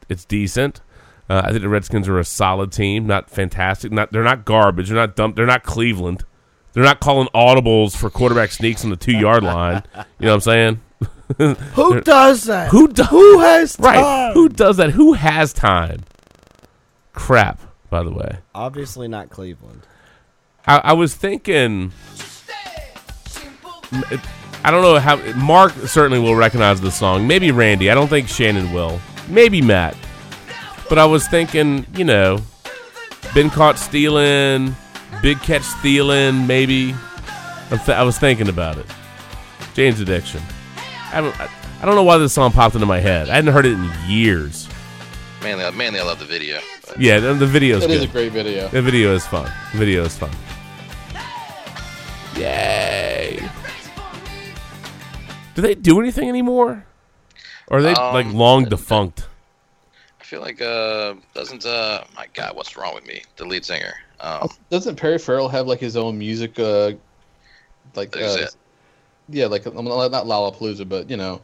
it's 0.08 0.26
decent. 0.26 0.82
Uh, 1.30 1.44
I 1.46 1.50
think 1.50 1.62
the 1.62 1.70
Redskins 1.70 2.08
are 2.08 2.18
a 2.18 2.26
solid 2.26 2.72
team, 2.72 3.06
not 3.06 3.30
fantastic. 3.30 3.92
Not 3.92 4.12
they're 4.12 4.24
not 4.24 4.46
garbage. 4.46 4.88
They're 4.88 4.98
not 4.98 5.16
dumb. 5.16 5.34
They're 5.36 5.46
not 5.46 5.64
Cleveland. 5.64 6.24
They're 6.74 6.84
not 6.84 7.00
calling 7.00 7.28
audibles 7.34 7.96
for 7.98 8.10
quarterback 8.10 8.52
sneaks 8.52 8.84
on 8.84 8.90
the 8.90 8.96
two 8.96 9.14
yard 9.18 9.44
line. 9.44 9.84
You 10.20 10.26
know 10.28 10.36
what 10.36 10.36
I'm 10.36 10.42
saying? 10.42 10.82
Who 11.74 12.02
does 12.02 12.44
that? 12.46 12.70
Who 12.70 12.88
do- 12.90 13.04
Who 13.04 13.40
has 13.40 13.78
right? 13.80 13.96
time? 13.96 14.34
Who 14.34 14.50
does 14.50 14.78
that? 14.78 14.92
Who 14.92 15.14
has 15.14 15.54
time? 15.54 16.02
Crap. 17.14 17.60
By 17.90 18.04
the 18.04 18.12
way, 18.12 18.38
Obviously 18.54 19.08
not 19.08 19.30
Cleveland. 19.32 19.82
I, 20.68 20.78
I 20.78 20.94
was 20.94 21.16
thinking. 21.16 21.92
I 24.64 24.72
don't 24.72 24.82
know 24.84 25.00
how. 25.00 25.16
Mark 25.34 25.72
certainly 25.88 26.20
will 26.20 26.36
recognize 26.36 26.80
the 26.82 26.92
song. 26.92 27.26
Maybe 27.28 27.52
Randy. 27.52 27.90
I 27.90 27.96
don't 27.96 28.08
think 28.10 28.28
Shannon 28.28 28.72
will. 28.74 29.00
Maybe 29.28 29.62
Matt. 29.62 29.96
But 30.90 31.00
I 31.00 31.06
was 31.06 31.28
thinking, 31.28 31.86
you 31.96 32.04
know, 32.04 32.40
been 33.34 33.50
caught 33.50 33.78
stealing, 33.80 34.76
big 35.22 35.40
catch 35.42 35.64
stealing. 35.64 36.48
Maybe. 36.48 36.94
I'm 37.72 37.78
th- 37.78 37.90
I 37.98 38.04
was 38.04 38.18
thinking 38.18 38.50
about 38.50 38.78
it. 38.78 38.86
Jane's 39.74 40.00
Addiction. 40.00 40.42
I 41.14 41.22
don't, 41.22 41.40
I, 41.40 41.50
I 41.82 41.86
don't 41.86 41.96
know 41.96 42.04
why 42.04 42.18
this 42.18 42.34
song 42.34 42.52
popped 42.52 42.76
into 42.76 42.88
my 42.88 43.00
head. 43.00 43.30
I 43.30 43.36
hadn't 43.36 43.54
heard 43.54 43.66
it 43.66 43.74
in 43.74 43.92
years. 44.08 44.68
Mainly, 45.44 45.64
I- 45.64 45.72
mainly 45.72 46.00
I 46.00 46.04
love 46.04 46.20
the 46.20 46.26
video. 46.26 46.60
but- 46.88 47.00
Yeah, 47.00 47.20
the, 47.20 47.34
the 47.36 47.46
video's 47.48 47.84
It 47.84 47.88
good. 47.88 47.98
is 47.98 48.04
a 48.04 48.08
great 48.08 48.32
video. 48.32 48.68
The 48.70 48.82
video 48.82 49.14
is 49.14 49.26
fun. 49.26 49.52
The 49.72 49.78
video 49.78 50.04
is 50.04 50.18
fun. 50.18 50.32
Yay! 52.36 53.40
Do 55.56 55.62
they 55.62 55.76
do 55.76 56.00
anything 56.00 56.30
anymore? 56.30 56.86
Or 57.68 57.80
are 57.80 57.82
they 57.82 57.94
Um, 57.94 58.14
like 58.14 58.28
long 58.28 58.66
defunct? 58.66 59.28
I 60.20 60.24
feel 60.24 60.42
like 60.42 60.62
uh 60.62 61.16
doesn't 61.34 61.66
uh 61.66 62.04
my 62.16 62.28
God, 62.34 62.56
what's 62.56 62.78
wrong 62.78 62.94
with 62.96 63.06
me? 63.06 63.24
The 63.38 63.46
lead 63.46 63.66
singer. 63.66 63.94
Um, 64.22 64.50
Doesn't 64.70 64.96
Perry 64.98 65.18
Farrell 65.18 65.48
have 65.50 65.68
like 65.68 65.80
his 65.80 65.96
own 65.96 66.18
music? 66.18 66.60
Uh, 66.60 66.94
like 67.96 68.16
Is 68.16 68.38
uh, 68.38 68.48
yeah, 69.30 69.46
like 69.48 69.66
um, 69.68 69.86
not 69.86 70.26
Lollapalooza, 70.26 70.88
but 70.90 71.10
you 71.10 71.18
know, 71.18 71.42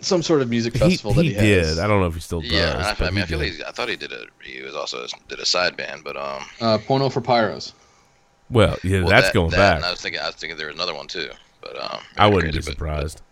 some 0.00 0.22
sort 0.22 0.42
of 0.42 0.48
music 0.48 0.72
He, 0.74 0.78
festival 0.78 1.12
that 1.14 1.24
he 1.24 1.34
he, 1.34 1.50
has. 1.52 1.76
did. 1.76 1.78
I 1.84 1.86
don't 1.86 2.00
know 2.00 2.06
if 2.06 2.14
he 2.14 2.20
still 2.20 2.40
does. 2.40 2.50
yeah, 2.50 2.76
I, 2.78 2.94
but 2.98 3.08
I 3.08 3.10
mean, 3.10 3.22
I 3.24 3.26
feel 3.26 3.38
did. 3.38 3.58
like 3.58 3.68
I 3.68 3.72
thought 3.72 3.88
he 3.88 3.96
did 3.96 4.12
a. 4.12 4.24
He 4.42 4.62
was 4.62 4.74
also 4.74 5.06
did 5.28 5.38
a 5.40 5.46
side 5.46 5.76
band, 5.76 6.02
but 6.04 6.16
um. 6.16 6.42
Uh, 6.60 6.78
Porno 6.78 7.08
for 7.08 7.20
Pyros. 7.20 7.72
Well, 8.50 8.76
yeah, 8.84 9.00
well, 9.00 9.08
that's 9.08 9.26
that- 9.28 9.34
going 9.34 9.50
that, 9.50 9.56
back. 9.56 9.76
and 9.76 9.84
I 9.84 9.90
was 9.90 10.00
thinking, 10.00 10.20
I 10.20 10.26
was 10.26 10.36
thinking 10.36 10.56
there 10.56 10.68
was 10.68 10.76
another 10.76 10.94
one 10.94 11.06
too, 11.08 11.28
but 11.60 11.76
um. 11.80 12.00
I 12.16 12.26
wouldn't 12.26 12.52
be 12.52 12.58
crazy, 12.58 12.70
but- 12.70 12.72
surprised. 12.78 13.22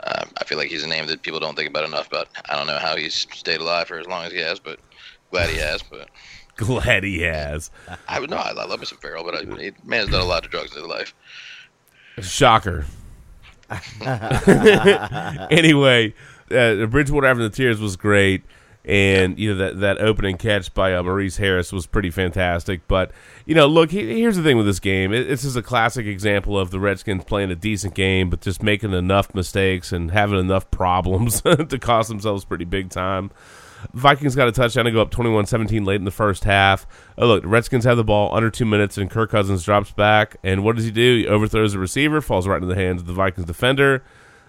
Uh, 0.00 0.24
I 0.38 0.44
feel 0.44 0.58
like 0.58 0.68
he's 0.68 0.84
a 0.84 0.88
name 0.88 1.06
that 1.06 1.22
people 1.22 1.40
don't 1.40 1.56
think 1.56 1.70
about 1.70 1.84
enough. 1.84 2.10
But 2.10 2.28
I 2.50 2.56
don't 2.56 2.66
know 2.66 2.78
how 2.78 2.94
he's 2.94 3.14
stayed 3.14 3.60
alive 3.60 3.88
for 3.88 3.98
as 3.98 4.06
long 4.06 4.24
as 4.24 4.32
he 4.32 4.38
has. 4.38 4.58
But 4.60 4.78
glad 5.30 5.48
he 5.48 5.56
has. 5.56 5.82
But 5.82 6.10
Glad 6.56 7.02
he 7.02 7.22
has. 7.22 7.70
I 8.06 8.20
would 8.20 8.30
know. 8.30 8.36
I, 8.36 8.52
love 8.52 8.78
me 8.78 8.86
some 8.86 8.98
Farrell, 8.98 9.24
but 9.24 9.34
I, 9.34 9.60
he, 9.60 9.72
man's 9.84 10.10
done 10.10 10.20
a 10.20 10.24
lot 10.24 10.44
of 10.44 10.50
drugs 10.50 10.72
in 10.72 10.82
his 10.82 10.88
life. 10.88 11.14
Shocker. 12.20 12.86
anyway, 15.50 16.14
uh, 16.50 16.86
Bridgewater 16.86 17.26
having 17.26 17.42
the 17.42 17.50
tears 17.50 17.80
was 17.80 17.96
great, 17.96 18.44
and 18.84 19.38
you 19.38 19.52
know 19.52 19.58
that 19.58 19.80
that 19.80 19.98
opening 19.98 20.36
catch 20.36 20.72
by 20.74 20.94
uh, 20.94 21.02
Maurice 21.02 21.38
Harris 21.38 21.72
was 21.72 21.86
pretty 21.86 22.10
fantastic. 22.10 22.86
But 22.86 23.10
you 23.46 23.54
know, 23.54 23.66
look, 23.66 23.90
he, 23.90 24.20
here's 24.20 24.36
the 24.36 24.42
thing 24.42 24.56
with 24.56 24.66
this 24.66 24.80
game. 24.80 25.12
It, 25.12 25.24
this 25.24 25.44
is 25.44 25.56
a 25.56 25.62
classic 25.62 26.06
example 26.06 26.58
of 26.58 26.70
the 26.70 26.78
Redskins 26.78 27.24
playing 27.24 27.50
a 27.50 27.56
decent 27.56 27.94
game, 27.94 28.30
but 28.30 28.42
just 28.42 28.62
making 28.62 28.92
enough 28.92 29.34
mistakes 29.34 29.90
and 29.90 30.10
having 30.10 30.38
enough 30.38 30.70
problems 30.70 31.40
to 31.42 31.78
cost 31.80 32.10
themselves 32.10 32.44
pretty 32.44 32.66
big 32.66 32.90
time. 32.90 33.30
Vikings 33.92 34.34
got 34.34 34.48
a 34.48 34.52
touchdown 34.52 34.84
to 34.84 34.90
go 34.90 35.02
up 35.02 35.10
21-17 35.10 35.84
late 35.86 35.96
in 35.96 36.04
the 36.04 36.10
first 36.10 36.44
half. 36.44 36.86
Oh, 37.18 37.26
look, 37.26 37.42
the 37.42 37.48
Redskins 37.48 37.84
have 37.84 37.96
the 37.96 38.04
ball 38.04 38.34
under 38.34 38.50
two 38.50 38.64
minutes, 38.64 38.98
and 38.98 39.10
Kirk 39.10 39.30
Cousins 39.30 39.64
drops 39.64 39.92
back. 39.92 40.36
And 40.42 40.64
what 40.64 40.76
does 40.76 40.84
he 40.84 40.90
do? 40.90 41.18
He 41.18 41.26
overthrows 41.26 41.72
the 41.72 41.78
receiver, 41.78 42.20
falls 42.20 42.46
right 42.46 42.56
into 42.56 42.68
the 42.68 42.74
hands 42.74 43.02
of 43.02 43.06
the 43.06 43.12
Vikings 43.12 43.46
defender. 43.46 44.02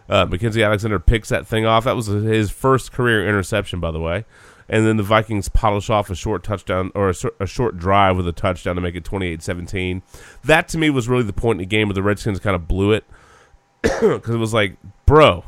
Uh, 0.07 0.25
Mackensie 0.25 0.63
Alexander 0.63 0.99
picks 0.99 1.29
that 1.29 1.47
thing 1.47 1.65
off. 1.65 1.83
That 1.83 1.95
was 1.95 2.07
his 2.07 2.51
first 2.51 2.91
career 2.91 3.27
interception, 3.27 3.79
by 3.79 3.91
the 3.91 3.99
way. 3.99 4.25
And 4.67 4.85
then 4.85 4.97
the 4.97 5.03
Vikings 5.03 5.49
polish 5.49 5.89
off 5.89 6.09
a 6.09 6.15
short 6.15 6.43
touchdown 6.43 6.91
or 6.95 7.09
a, 7.09 7.13
short- 7.13 7.35
a 7.39 7.45
short 7.45 7.77
drive 7.77 8.17
with 8.17 8.27
a 8.27 8.31
touchdown 8.31 8.75
to 8.75 8.81
make 8.81 8.95
it 8.95 9.03
28-17. 9.03 10.01
That 10.43 10.67
to 10.69 10.77
me 10.77 10.89
was 10.89 11.07
really 11.07 11.23
the 11.23 11.33
point 11.33 11.61
in 11.61 11.67
the 11.67 11.75
game 11.75 11.87
where 11.87 11.93
the 11.93 12.03
Redskins 12.03 12.39
kind 12.39 12.55
of 12.55 12.67
blew 12.67 12.91
it 12.91 13.05
because 13.83 14.29
it 14.29 14.39
was 14.39 14.53
like, 14.53 14.77
bro, 15.05 15.43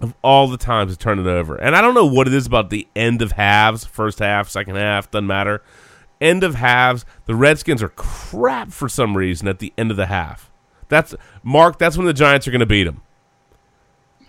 of 0.00 0.14
all 0.22 0.48
the 0.48 0.56
times 0.56 0.92
to 0.92 0.98
turn 0.98 1.18
it 1.18 1.26
over. 1.26 1.56
And 1.56 1.74
I 1.74 1.80
don't 1.80 1.94
know 1.94 2.06
what 2.06 2.26
it 2.26 2.34
is 2.34 2.46
about 2.46 2.70
the 2.70 2.86
end 2.94 3.22
of 3.22 3.32
halves, 3.32 3.84
first 3.84 4.18
half, 4.20 4.48
second 4.48 4.76
half, 4.76 5.10
doesn't 5.10 5.26
matter. 5.26 5.62
End 6.20 6.42
of 6.42 6.56
halves, 6.56 7.04
the 7.26 7.34
Redskins 7.34 7.82
are 7.82 7.90
crap 7.90 8.72
for 8.72 8.88
some 8.88 9.16
reason 9.16 9.46
at 9.48 9.60
the 9.60 9.72
end 9.78 9.90
of 9.90 9.96
the 9.96 10.06
half. 10.06 10.50
That's 10.88 11.14
Mark. 11.42 11.78
That's 11.78 11.96
when 11.96 12.06
the 12.06 12.12
Giants 12.12 12.48
are 12.48 12.50
going 12.50 12.60
to 12.60 12.66
beat 12.66 12.84
them. 12.84 13.02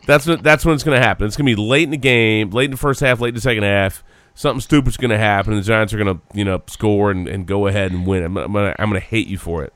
That's 0.06 0.28
what. 0.28 0.44
That's 0.44 0.66
when 0.66 0.76
it's 0.76 0.84
going 0.84 1.00
to 1.00 1.06
happen. 1.06 1.26
It's 1.26 1.38
going 1.38 1.48
to 1.48 1.56
be 1.56 1.62
late 1.62 1.84
in 1.84 1.92
the 1.92 1.98
game, 1.98 2.50
late 2.52 2.66
in 2.66 2.72
the 2.72 2.78
first 2.78 3.00
half, 3.00 3.20
late 3.20 3.30
in 3.30 3.36
the 3.36 3.42
second 3.42 3.64
half. 3.64 4.04
Something 4.36 4.62
stupid's 4.62 4.98
going 4.98 5.12
to 5.12 5.18
happen, 5.18 5.54
and 5.54 5.62
the 5.62 5.66
Giants 5.68 5.94
are 5.94 5.98
going 5.98 6.16
to, 6.16 6.22
you 6.34 6.46
know, 6.46 6.62
score 6.68 7.12
and, 7.12 7.28
and 7.28 7.46
go 7.46 7.68
ahead 7.68 7.92
and 7.92 8.06
win. 8.06 8.24
I'm, 8.24 8.38
I'm 8.38 8.54
going 8.54 8.74
to 8.74 8.82
I'm 8.82 8.92
to 8.94 9.00
hate 9.00 9.28
you 9.28 9.38
for 9.38 9.64
it. 9.64 9.74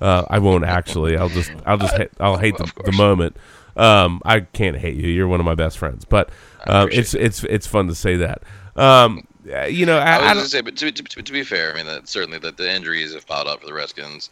Uh, 0.00 0.24
I 0.28 0.38
won't 0.38 0.64
actually. 0.64 1.16
I'll 1.16 1.28
just 1.28 1.50
I'll 1.64 1.78
just 1.78 1.96
ha- 1.96 2.08
I'll 2.20 2.36
hate 2.36 2.56
the, 2.56 2.70
the 2.84 2.92
moment. 2.92 3.36
Um, 3.76 4.22
I 4.24 4.40
can't 4.40 4.76
hate 4.76 4.96
you. 4.96 5.08
You're 5.08 5.28
one 5.28 5.40
of 5.40 5.46
my 5.46 5.54
best 5.54 5.78
friends, 5.78 6.04
but 6.04 6.30
um, 6.66 6.88
it's 6.90 7.14
it's 7.14 7.44
it's 7.44 7.66
fun 7.66 7.88
to 7.88 7.94
say 7.94 8.16
that. 8.16 8.42
Um, 8.74 9.26
you 9.68 9.86
know, 9.86 9.98
I, 9.98 10.16
I 10.16 10.18
was 10.18 10.32
going 10.32 10.44
to 10.44 10.50
say, 10.50 10.60
but 10.60 10.76
to, 10.76 10.90
to, 10.90 11.22
to 11.22 11.32
be 11.32 11.44
fair, 11.44 11.72
I 11.72 11.76
mean, 11.76 11.86
that 11.86 12.08
certainly 12.08 12.38
that 12.38 12.56
the 12.56 12.74
injuries 12.74 13.14
have 13.14 13.26
piled 13.26 13.46
up 13.46 13.60
for 13.60 13.66
the 13.66 13.74
Redskins, 13.74 14.28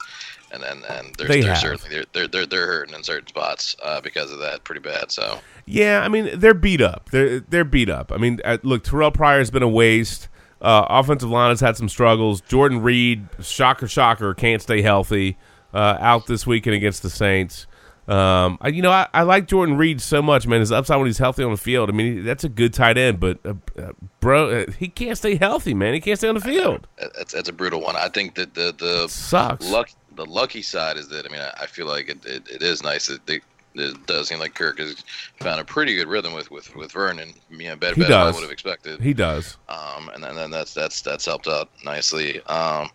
and 0.52 0.62
and, 0.62 0.84
and 0.84 1.14
they're, 1.16 1.28
They 1.28 1.40
they're 1.42 1.56
certainly 1.56 1.88
they're, 1.94 2.04
they're 2.12 2.26
they're 2.26 2.46
they're 2.46 2.66
hurting 2.66 2.94
in 2.94 3.04
certain 3.04 3.28
spots 3.28 3.76
uh, 3.82 4.00
because 4.00 4.32
of 4.32 4.38
that 4.40 4.64
pretty 4.64 4.80
bad. 4.80 5.10
So 5.10 5.38
Yeah, 5.66 6.02
I 6.02 6.08
mean 6.08 6.30
they're 6.38 6.54
beat 6.54 6.80
up. 6.80 7.10
They're 7.10 7.40
they're 7.40 7.64
beat 7.64 7.90
up. 7.90 8.12
I 8.12 8.16
mean, 8.16 8.40
uh, 8.44 8.58
look, 8.62 8.84
Terrelle 8.84 9.14
Pryor's 9.14 9.50
been 9.50 9.62
a 9.62 9.68
waste. 9.68 10.28
Uh, 10.60 10.86
offensive 10.88 11.28
line 11.28 11.50
has 11.50 11.60
had 11.60 11.76
some 11.76 11.88
struggles. 11.88 12.40
Jordan 12.40 12.80
Reed, 12.80 13.28
shocker, 13.42 13.86
shocker, 13.86 14.32
can't 14.32 14.62
stay 14.62 14.80
healthy. 14.80 15.36
Uh, 15.74 15.98
out 16.00 16.26
this 16.26 16.46
weekend 16.46 16.74
against 16.74 17.02
the 17.02 17.10
Saints. 17.10 17.66
Um, 18.06 18.58
I, 18.60 18.68
you 18.68 18.82
know, 18.82 18.90
I, 18.90 19.08
I 19.14 19.22
like 19.22 19.46
Jordan 19.46 19.76
Reed 19.76 20.00
so 20.00 20.20
much, 20.20 20.46
man. 20.46 20.60
His 20.60 20.70
upside 20.70 20.98
when 20.98 21.06
he's 21.06 21.18
healthy 21.18 21.42
on 21.42 21.50
the 21.50 21.56
field. 21.56 21.88
I 21.88 21.92
mean, 21.92 22.24
that's 22.24 22.44
a 22.44 22.48
good 22.48 22.74
tight 22.74 22.98
end, 22.98 23.18
but 23.18 23.38
uh, 23.44 23.54
uh, 23.78 23.92
bro, 24.20 24.50
uh, 24.50 24.70
he 24.78 24.88
can't 24.88 25.16
stay 25.16 25.36
healthy, 25.36 25.72
man. 25.74 25.94
He 25.94 26.00
can't 26.00 26.18
stay 26.18 26.28
on 26.28 26.34
the 26.34 26.40
field. 26.40 26.86
that's 26.98 27.32
that's 27.32 27.48
a 27.48 27.52
brutal 27.52 27.80
one. 27.80 27.96
I 27.96 28.08
think 28.08 28.34
that 28.34 28.54
the 28.54 28.74
the 28.76 29.08
Sucks. 29.08 29.68
luck 29.70 29.88
the 30.16 30.26
lucky 30.26 30.62
side 30.62 30.96
is 30.96 31.08
that 31.08 31.26
I 31.26 31.28
mean 31.28 31.40
I, 31.40 31.62
I 31.62 31.66
feel 31.66 31.86
like 31.86 32.08
it, 32.08 32.24
it, 32.24 32.48
it 32.48 32.62
is 32.62 32.82
nice 32.82 33.06
that 33.06 33.26
they, 33.26 33.40
it 33.74 34.06
does 34.06 34.28
seem 34.28 34.38
like 34.38 34.54
Kirk 34.54 34.78
has 34.78 35.02
found 35.40 35.60
a 35.60 35.64
pretty 35.64 35.96
good 35.96 36.06
rhythm 36.06 36.32
with 36.34 36.50
with 36.50 36.74
with 36.76 36.92
Vernon. 36.92 37.32
You 37.50 37.70
know, 37.70 37.76
better, 37.76 37.96
better 37.96 38.08
than 38.08 38.20
I 38.20 38.30
would 38.30 38.42
have 38.42 38.52
expected. 38.52 39.00
He 39.00 39.14
does. 39.14 39.56
Um, 39.68 40.10
and 40.14 40.22
then, 40.22 40.36
then 40.36 40.50
that's 40.50 40.74
that's 40.74 41.00
that's 41.00 41.24
helped 41.24 41.48
out 41.48 41.70
nicely. 41.84 42.40
Um, 42.42 42.90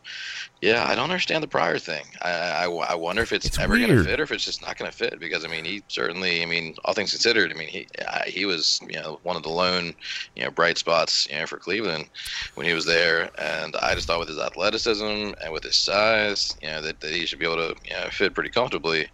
yeah, 0.62 0.86
I 0.88 0.96
don't 0.96 1.10
understand 1.10 1.44
the 1.44 1.48
Pryor 1.48 1.80
thing. 1.80 2.06
I 2.22 2.30
I, 2.30 2.66
I 2.66 2.96
wonder 2.96 3.22
if 3.22 3.32
it's, 3.32 3.46
It's 3.46 3.60
ever 3.60 3.78
going 3.78 3.90
to 3.90 4.04
fit 4.04 4.20
or 4.20 4.24
if 4.24 4.32
it's 4.32 4.44
just 4.44 4.62
not 4.62 4.78
going 4.78 4.92
to 4.92 4.96
fit. 4.96 5.20
Because 5.20 5.46
I 5.46 5.48
mean, 5.48 5.64
he 5.64 5.84
certainly, 5.88 6.42
I 6.44 6.46
mean, 6.46 6.76
all 6.84 6.94
things 6.94 7.12
considered, 7.12 7.52
I 7.52 7.56
mean, 7.56 7.70
he 7.70 7.88
I, 8.08 8.26
he 8.28 8.46
was 8.46 8.82
you 8.88 9.00
know 9.00 9.20
one 9.24 9.36
of 9.36 9.44
the 9.44 9.50
lone 9.50 9.94
you 10.36 10.44
know 10.44 10.52
bright 10.52 10.78
spots 10.78 11.28
you 11.30 11.38
know 11.38 11.46
for 11.46 11.58
Cleveland 11.58 12.10
when 12.56 12.66
he 12.66 12.74
was 12.74 12.86
there, 12.86 13.30
and 13.38 13.76
I 13.78 13.96
just 13.96 14.08
thought 14.08 14.20
with 14.20 14.30
his 14.30 14.40
athleticism 14.40 15.06
and 15.06 15.54
with 15.54 15.64
his 15.64 15.78
size, 15.78 16.58
you 16.62 16.70
know, 16.70 16.82
that, 16.82 17.00
that 17.00 17.12
he 17.12 17.26
should 17.26 17.40
be 17.40 17.46
able 17.46 17.58
to 17.58 17.76
you 17.86 17.94
know 17.94 18.10
fit 18.12 18.34
pretty 18.34 18.50
comfortably 18.50 19.08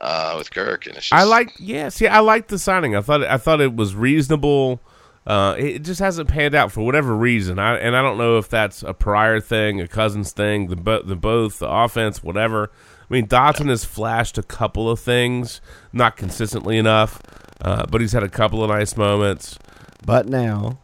uh, 0.00 0.34
with 0.38 0.50
Kirk. 0.50 0.86
And 0.86 0.96
it's 0.96 1.06
just, 1.06 1.12
I 1.12 1.24
like, 1.24 1.52
yeah. 1.58 1.88
See, 1.88 2.06
I 2.06 2.20
liked 2.20 2.48
the 2.48 2.58
signing. 2.58 2.94
I 2.94 3.00
thought, 3.00 3.22
I 3.24 3.36
thought 3.36 3.60
it 3.60 3.74
was 3.74 3.94
reasonable. 3.94 4.80
Uh, 5.26 5.54
it 5.58 5.78
just 5.80 6.00
hasn't 6.00 6.28
panned 6.28 6.54
out 6.54 6.70
for 6.70 6.82
whatever 6.84 7.16
reason. 7.16 7.58
I 7.58 7.78
and 7.78 7.96
I 7.96 8.02
don't 8.02 8.18
know 8.18 8.36
if 8.36 8.48
that's 8.48 8.82
a 8.82 8.92
Pryor 8.92 9.40
thing, 9.40 9.80
a 9.80 9.88
Cousins 9.88 10.32
thing, 10.32 10.66
the 10.66 11.02
the 11.02 11.16
both, 11.16 11.60
the 11.60 11.68
offense, 11.68 12.22
whatever. 12.22 12.70
I 13.10 13.12
mean, 13.14 13.26
Doctson 13.26 13.68
has 13.68 13.84
flashed 13.84 14.36
a 14.38 14.42
couple 14.42 14.90
of 14.90 15.00
things, 15.00 15.60
not 15.92 16.16
consistently 16.16 16.76
enough, 16.78 17.20
uh, 17.60 17.86
but 17.86 18.00
he's 18.00 18.12
had 18.12 18.22
a 18.22 18.28
couple 18.28 18.62
of 18.62 18.70
nice 18.70 18.96
moments. 18.96 19.58
But 20.04 20.26
now, 20.28 20.78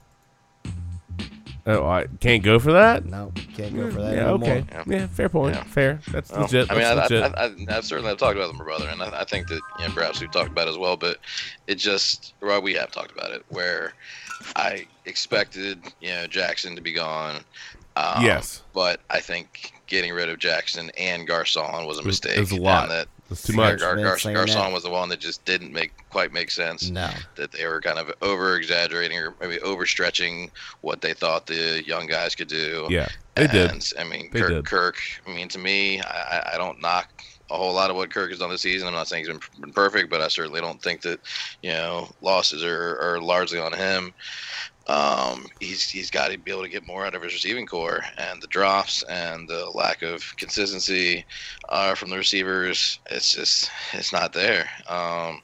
Oh, 1.67 1.87
I 1.87 2.07
can't 2.21 2.43
go 2.43 2.59
for 2.59 2.73
that. 2.73 3.05
no, 3.05 3.33
can't 3.55 3.77
go 3.77 3.91
for 3.91 4.01
that. 4.01 4.15
Yeah, 4.15 4.31
okay. 4.31 4.65
Yeah, 4.87 5.07
fair 5.09 5.29
point. 5.29 5.57
Fair. 5.67 6.01
That's 6.11 6.33
Well, 6.33 6.43
legit. 6.43 6.71
I 6.71 6.75
mean, 6.75 6.83
That's 6.83 7.13
I, 7.13 7.15
legit. 7.15 7.35
I, 7.69 7.75
I, 7.75 7.77
I've 7.77 7.85
certainly 7.85 8.09
have 8.09 8.19
talked 8.19 8.37
about 8.37 8.45
it 8.47 8.53
with 8.53 8.59
my 8.59 8.65
brother, 8.65 8.89
and 8.89 9.03
I, 9.03 9.21
I 9.21 9.25
think 9.25 9.49
that 9.49 9.61
you 9.79 9.87
know, 9.87 9.95
perhaps 9.95 10.21
we've 10.21 10.31
talked 10.33 10.51
about 10.51 10.67
it 10.69 10.71
as 10.71 10.79
well. 10.79 10.97
But 10.97 11.19
it 11.67 11.75
just, 11.75 12.35
well, 12.41 12.63
we 12.63 12.73
have 12.75 12.91
talked 12.91 13.13
about 13.13 13.31
it, 13.33 13.45
where 13.51 13.93
I 14.57 14.87
expected 15.05 15.81
you 16.01 16.11
know 16.11 16.27
Jackson 16.27 16.75
to 16.77 16.83
be 16.83 16.93
gone. 16.93 17.41
Um, 17.97 18.25
Yes. 18.25 18.63
but 18.73 19.01
I 19.11 19.21
think 19.21 19.73
getting 19.87 20.13
rid 20.13 20.29
of 20.29 20.39
Jackson 20.39 20.91
and 20.97 21.27
Garcon 21.27 21.87
was 21.87 21.99
a 21.99 22.03
mistake. 22.05 22.37
it 22.37 22.41
was 22.41 22.53
a 22.53 22.57
lot. 22.57 22.85
And 22.85 22.93
that 22.93 23.09
It's 23.31 23.43
too 23.43 23.53
much. 23.55 23.81
Gar, 23.81 23.97
Been 23.97 24.05
Gar, 24.05 24.17
Garcon 24.17 24.47
that. 24.55 24.73
was 24.73 24.85
the 24.85 24.91
one 24.91 25.09
that 25.09 25.19
just 25.19 25.45
didn't 25.45 25.73
make 25.73 25.93
quite 26.09 26.33
make 26.33 26.51
sense. 26.53 26.89
No. 26.89 27.11
That 27.35 27.51
they 27.51 27.67
were 27.67 27.81
kind 27.81 27.99
of 27.99 28.13
over 28.23 28.57
exaggerating 28.57 29.19
or 29.19 29.35
maybe 29.41 29.57
overstretching 29.59 30.51
what 30.83 31.01
they 31.01 31.13
thought 31.15 31.47
the 31.47 31.83
young 31.85 32.07
guys 32.07 32.37
could 32.37 32.49
do. 32.49 32.87
Yeah, 32.89 33.09
they 33.35 33.49
did. 33.49 33.73
I 33.99 34.05
mean, 34.05 34.31
They 34.33 34.41
Kirk, 34.41 34.51
did. 34.51 34.65
Kirk. 34.67 34.99
I 35.27 35.35
mean, 35.35 35.49
to 35.49 35.59
me, 35.59 36.01
I, 36.01 36.05
I- 36.39 36.51
I 36.55 36.59
don't 36.59 36.81
knock 36.81 37.09
a 37.51 37.57
whole 37.57 37.75
lot 37.75 37.91
of 37.91 37.97
what 37.97 38.11
Kirk 38.11 38.31
has 38.31 38.39
done 38.39 38.51
this 38.51 38.63
season. 38.63 38.89
I'm 38.89 38.95
not 38.95 39.09
saying 39.09 39.25
he's 39.25 39.33
been, 39.33 39.61
been 39.61 39.73
perfect, 39.73 40.11
but 40.11 40.21
I 40.21 40.29
certainly 40.29 40.61
don't 40.61 40.81
think 40.81 41.03
that 41.03 41.21
you 41.63 41.71
know 41.71 42.09
losses 42.21 42.63
are, 42.65 42.99
are 43.01 43.21
largely 43.21 43.59
on 43.59 43.73
him. 43.73 44.13
Um, 44.87 45.47
he's 45.61 45.89
he's 45.89 46.11
got 46.11 46.31
to 46.31 46.39
be 46.39 46.51
able 46.51 46.63
to 46.63 46.69
get 46.69 46.87
more 46.87 47.07
out 47.07 47.15
of 47.15 47.23
his 47.23 47.33
receiving 47.33 47.67
core, 47.67 48.01
and 48.19 48.43
the 48.43 48.49
drops 48.49 49.03
and 49.05 49.49
the 49.49 49.71
lack 49.75 50.03
of 50.03 50.37
consistency 50.37 51.25
uh, 51.69 51.95
from 51.95 52.11
the 52.11 52.17
receivers. 52.17 52.99
It's 53.11 53.35
just 53.35 53.71
it's 53.93 54.13
not 54.13 54.33
there. 54.33 54.69
Um, 54.89 55.43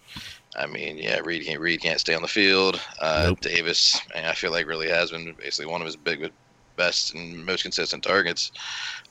I 0.57 0.67
mean, 0.67 0.97
yeah, 0.97 1.21
Reed 1.21 1.45
can't 1.45 1.61
Reed 1.61 1.83
can't 1.83 2.01
stay 2.01 2.15
on 2.15 2.23
the 2.23 2.29
field. 2.29 2.81
Uh, 3.01 3.27
Nope. 3.29 3.41
Davis, 3.41 4.01
I 4.15 4.33
feel 4.33 4.53
like 4.53 4.67
really 4.67 4.89
has 4.89 5.11
been 5.11 5.35
basically 5.39 5.71
one 5.71 5.81
of 5.81 5.87
his 5.87 5.97
big 5.97 6.31
best 6.77 7.15
and 7.15 7.45
most 7.45 7.63
consistent 7.63 8.03
targets. 8.03 8.53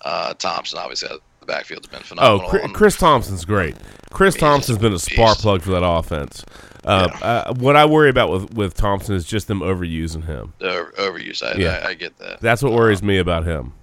Uh, 0.01 0.33
Thompson 0.33 0.79
obviously 0.79 1.09
the 1.45 1.51
backfield's 1.53 1.87
been 1.87 1.99
Oh, 2.17 2.39
phenomenal. 2.39 2.49
Chri- 2.49 2.73
Chris 2.73 2.97
Thompson's 2.97 3.45
great. 3.45 3.75
Chris 4.11 4.35
Thompson's 4.35 4.77
been 4.77 4.93
a 4.93 4.99
spark 4.99 5.37
plug 5.39 5.61
for 5.61 5.71
that 5.71 5.85
offense. 5.85 6.43
Uh, 6.83 7.09
uh, 7.21 7.53
what 7.55 7.75
I 7.75 7.85
worry 7.85 8.09
about 8.09 8.29
with, 8.31 8.53
with 8.53 8.73
Thompson 8.75 9.15
is 9.15 9.25
just 9.25 9.47
them 9.47 9.61
overusing 9.61 10.25
him. 10.25 10.53
Over, 10.61 10.93
overuse. 10.97 11.41
I, 11.43 11.57
Yeah. 11.57 11.81
I, 11.83 11.89
I 11.89 11.93
get 11.95 12.17
that. 12.19 12.39
That's 12.41 12.61
what 12.61 12.71
worries 12.73 13.01
me 13.01 13.17
about 13.17 13.45
him, 13.45 13.73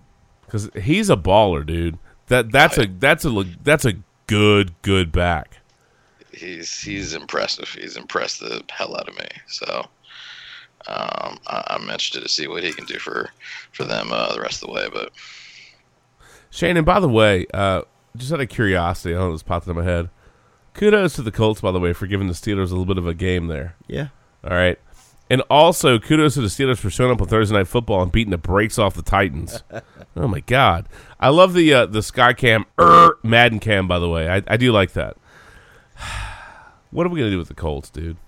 because 0.46 0.70
he's 0.80 1.10
a 1.10 1.16
baller, 1.16 1.66
dude. 1.66 1.98
That 2.28 2.52
that's 2.52 2.78
a 2.78 2.86
that's 2.86 3.24
a 3.24 3.44
that's 3.62 3.84
a 3.84 3.94
good 4.28 4.72
good 4.82 5.10
back. 5.12 5.58
He's 6.32 6.80
he's 6.80 7.12
impressive. 7.12 7.68
He's 7.68 7.96
impressed 7.96 8.40
the 8.40 8.62
hell 8.70 8.96
out 8.96 9.08
of 9.08 9.16
me. 9.18 9.26
So 9.48 9.84
um, 10.86 11.38
I, 11.46 11.62
I'm 11.66 11.82
interested 11.82 12.22
to 12.22 12.28
see 12.28 12.46
what 12.46 12.62
he 12.62 12.72
can 12.72 12.84
do 12.86 12.98
for 12.98 13.30
for 13.72 13.84
them 13.84 14.12
uh, 14.12 14.32
the 14.32 14.40
rest 14.40 14.62
of 14.62 14.68
the 14.68 14.74
way. 14.74 14.88
But 14.90 15.10
Shannon, 16.52 16.84
by 16.84 17.00
the 17.00 17.08
way, 17.08 17.46
uh, 17.54 17.80
just 18.14 18.30
out 18.30 18.42
of 18.42 18.48
curiosity, 18.50 19.14
I 19.14 19.18
don't 19.18 19.28
know 19.28 19.32
this 19.32 19.42
popped 19.42 19.66
in 19.66 19.74
my 19.74 19.82
head. 19.82 20.10
Kudos 20.74 21.14
to 21.14 21.22
the 21.22 21.32
Colts, 21.32 21.62
by 21.62 21.72
the 21.72 21.80
way, 21.80 21.94
for 21.94 22.06
giving 22.06 22.28
the 22.28 22.34
Steelers 22.34 22.66
a 22.66 22.76
little 22.76 22.84
bit 22.84 22.98
of 22.98 23.06
a 23.06 23.14
game 23.14 23.46
there. 23.46 23.74
Yeah. 23.86 24.08
All 24.44 24.50
right. 24.50 24.78
And 25.30 25.40
also, 25.48 25.98
kudos 25.98 26.34
to 26.34 26.42
the 26.42 26.48
Steelers 26.48 26.76
for 26.76 26.90
showing 26.90 27.10
up 27.10 27.22
on 27.22 27.28
Thursday 27.28 27.56
Night 27.56 27.68
Football 27.68 28.02
and 28.02 28.12
beating 28.12 28.32
the 28.32 28.38
brakes 28.38 28.78
off 28.78 28.94
the 28.94 29.02
Titans. 29.02 29.62
oh 30.16 30.28
my 30.28 30.40
God, 30.40 30.90
I 31.18 31.30
love 31.30 31.54
the 31.54 31.72
uh, 31.72 31.86
the 31.86 32.00
Skycam 32.00 32.66
er, 32.78 33.16
Madden 33.22 33.58
cam. 33.58 33.88
By 33.88 33.98
the 33.98 34.10
way, 34.10 34.28
I, 34.28 34.42
I 34.46 34.58
do 34.58 34.72
like 34.72 34.92
that. 34.92 35.16
What 36.90 37.06
are 37.06 37.08
we 37.08 37.20
gonna 37.20 37.30
do 37.30 37.38
with 37.38 37.48
the 37.48 37.54
Colts, 37.54 37.88
dude? 37.88 38.18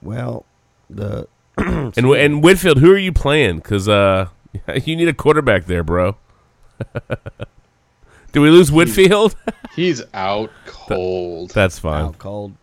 Well, 0.00 0.46
the 0.88 1.26
And 1.56 1.96
and 1.96 2.40
Whitfield, 2.40 2.78
who 2.78 2.92
are 2.92 2.98
you 2.98 3.12
playing? 3.12 3.56
Because 3.56 3.88
uh, 3.88 4.28
you 4.84 4.94
need 4.94 5.08
a 5.08 5.12
quarterback 5.12 5.66
there, 5.66 5.82
bro. 5.82 6.16
do 8.32 8.42
we 8.42 8.50
lose 8.50 8.70
Whitfield? 8.70 9.34
He's 9.76 10.02
out 10.14 10.50
cold. 10.66 11.50
That's 11.50 11.78
fine. 11.78 12.06
Out 12.06 12.18
cold. 12.18 12.54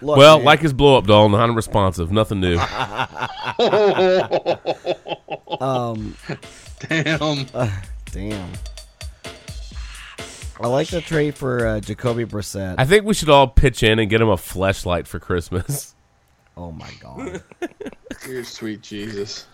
Look, 0.00 0.16
well, 0.16 0.38
man. 0.38 0.44
like 0.44 0.60
his 0.60 0.72
blow 0.72 0.96
up 0.96 1.06
doll, 1.06 1.28
non-responsive, 1.28 2.12
nothing 2.12 2.40
new. 2.40 2.56
um, 5.60 6.14
damn, 6.88 7.46
damn. 8.12 8.52
I 10.60 10.66
like 10.66 10.88
the 10.88 11.00
trade 11.00 11.36
for 11.36 11.66
uh, 11.66 11.80
Jacoby 11.80 12.24
Brissett. 12.24 12.76
I 12.78 12.84
think 12.84 13.04
we 13.04 13.14
should 13.14 13.28
all 13.28 13.48
pitch 13.48 13.82
in 13.82 13.98
and 13.98 14.08
get 14.08 14.20
him 14.20 14.28
a 14.28 14.36
fleshlight 14.36 15.06
for 15.06 15.18
Christmas. 15.18 15.94
oh 16.56 16.70
my 16.70 16.90
god. 17.00 17.42
Dear 18.24 18.44
sweet 18.44 18.82
Jesus. 18.82 19.46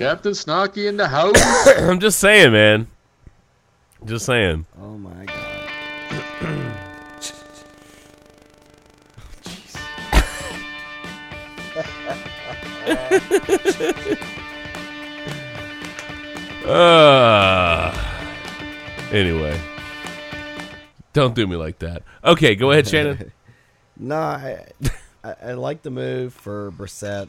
Captain 0.00 0.32
Snarky 0.32 0.88
in 0.88 0.96
the 0.96 1.08
house. 1.16 1.36
I'm 1.76 2.00
just 2.00 2.18
saying, 2.18 2.52
man. 2.52 2.86
Just 4.06 4.24
saying. 4.24 4.64
Oh 4.80 4.96
my 4.96 5.26
god. 5.26 5.36
Uh, 16.64 17.94
anyway, 19.12 19.60
don't 21.12 21.34
do 21.34 21.46
me 21.46 21.56
like 21.56 21.78
that. 21.80 22.04
Okay, 22.24 22.54
go 22.54 22.70
ahead, 22.70 22.88
Shannon. 22.88 23.32
no, 23.98 24.16
I, 24.16 24.66
I, 25.22 25.34
I 25.42 25.52
like 25.52 25.82
the 25.82 25.90
move 25.90 26.32
for 26.32 26.70
Brissett. 26.70 27.28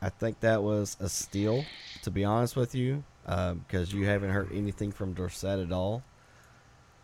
I 0.00 0.08
think 0.10 0.40
that 0.40 0.62
was 0.62 0.96
a 1.00 1.08
steal, 1.08 1.64
to 2.02 2.10
be 2.10 2.24
honest 2.24 2.54
with 2.56 2.74
you, 2.74 3.02
because 3.24 3.92
you 3.92 4.06
haven't 4.06 4.30
heard 4.30 4.52
anything 4.52 4.92
from 4.92 5.12
Dorsett 5.12 5.58
at 5.60 5.72
all. 5.72 6.02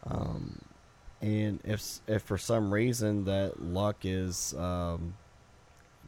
Um, 0.06 0.60
and 1.20 1.60
if 1.64 2.00
if 2.06 2.22
for 2.22 2.36
some 2.38 2.72
reason 2.72 3.24
that 3.24 3.62
Luck 3.62 4.04
is 4.04 4.54
um, 4.54 5.14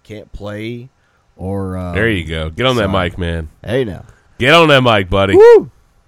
can't 0.03 0.31
play, 0.33 0.91
or 1.37 1.77
um, 1.77 1.95
There 1.95 2.09
you 2.11 2.25
go. 2.25 2.51
Get 2.51 2.67
on 2.67 2.77
that 2.77 2.89
mic, 2.91 3.17
man. 3.19 3.49
Hey 3.65 3.85
now. 3.85 4.05
Get 4.39 4.55
on 4.55 4.69
that 4.69 4.83
mic, 4.83 5.09
buddy. 5.09 5.37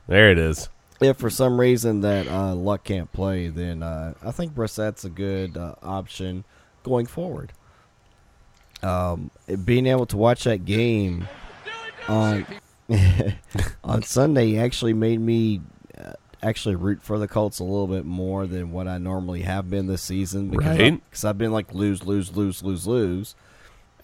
There 0.07 0.31
it 0.31 0.39
is. 0.39 0.69
if 1.01 1.17
for 1.17 1.31
some 1.31 1.59
reason 1.59 2.03
that 2.03 2.29
uh, 2.29 2.55
Luck 2.55 2.85
can't 2.85 3.11
play, 3.13 3.49
then 3.49 3.83
uh, 3.83 4.15
I 4.23 4.31
think 4.33 4.55
Brissett's 4.55 5.05
a 5.05 5.11
good 5.11 5.57
uh, 5.57 5.75
option 5.83 6.45
going 6.83 7.07
forward. 7.07 7.53
Um, 8.83 9.31
being 9.65 9.87
able 9.87 10.07
to 10.07 10.17
watch 10.17 10.45
that 10.45 10.65
game 10.65 11.27
on 12.09 12.47
on 13.85 14.03
Sunday 14.03 14.57
actually 14.59 14.93
made 14.93 15.21
me 15.21 15.61
uh, 15.97 16.13
actually 16.43 16.77
root 16.77 17.03
for 17.03 17.19
the 17.19 17.27
Colts 17.29 17.59
a 17.59 17.65
little 17.65 17.87
bit 17.89 18.05
more 18.05 18.47
than 18.47 18.71
what 18.73 18.87
I 18.89 18.99
normally 18.99 19.43
have 19.43 19.69
been 19.69 19.87
this 19.87 20.03
season 20.03 20.49
because 20.49 20.79
Right. 20.79 21.01
because 21.11 21.25
I've 21.25 21.39
been 21.39 21.53
like 21.53 21.75
lose, 21.75 22.05
lose, 22.05 22.37
lose, 22.37 22.63
lose, 22.63 22.87
lose. 22.87 23.35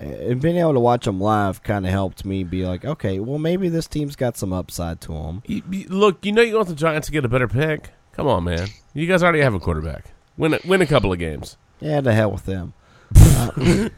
And 0.00 0.42
being 0.42 0.56
able 0.56 0.72
to 0.74 0.80
watch 0.80 1.04
them 1.04 1.20
live 1.20 1.62
kind 1.62 1.86
of 1.86 1.92
helped 1.92 2.24
me 2.24 2.42
be 2.42 2.66
like, 2.66 2.84
okay, 2.84 3.20
well 3.20 3.38
maybe 3.38 3.68
this 3.68 3.86
team's 3.86 4.16
got 4.16 4.36
some 4.36 4.52
upside 4.52 5.00
to 5.02 5.12
them. 5.12 5.42
You- 5.46 5.62
you- 5.70 5.88
look, 5.88 6.26
you 6.26 6.32
know 6.32 6.42
you 6.42 6.56
want 6.56 6.68
the 6.68 6.74
Giants 6.74 7.06
to 7.06 7.12
get 7.12 7.24
a 7.24 7.28
better 7.28 7.46
pick. 7.48 7.90
Come 8.12 8.26
on, 8.26 8.44
man. 8.44 8.68
You 8.92 9.06
guys 9.06 9.22
already 9.22 9.40
have 9.40 9.54
a 9.54 9.60
quarterback. 9.60 10.06
Win 10.36 10.54
a, 10.54 10.58
win 10.64 10.82
a 10.82 10.86
couple 10.86 11.12
of 11.12 11.18
games. 11.20 11.56
Yeah, 11.80 12.00
to 12.00 12.12
hell 12.12 12.32
with 12.32 12.44
them. 12.44 12.72
Uh, 13.16 13.88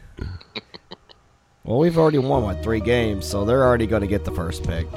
well, 1.67 1.77
we've 1.79 1.97
already 1.97 2.17
won 2.17 2.43
what 2.43 2.63
three 2.63 2.79
games, 2.79 3.25
so 3.27 3.45
they're 3.45 3.63
already 3.63 3.85
going 3.87 4.01
to 4.01 4.07
get 4.07 4.23
the 4.25 4.31
first 4.31 4.63
pick. 4.63 4.87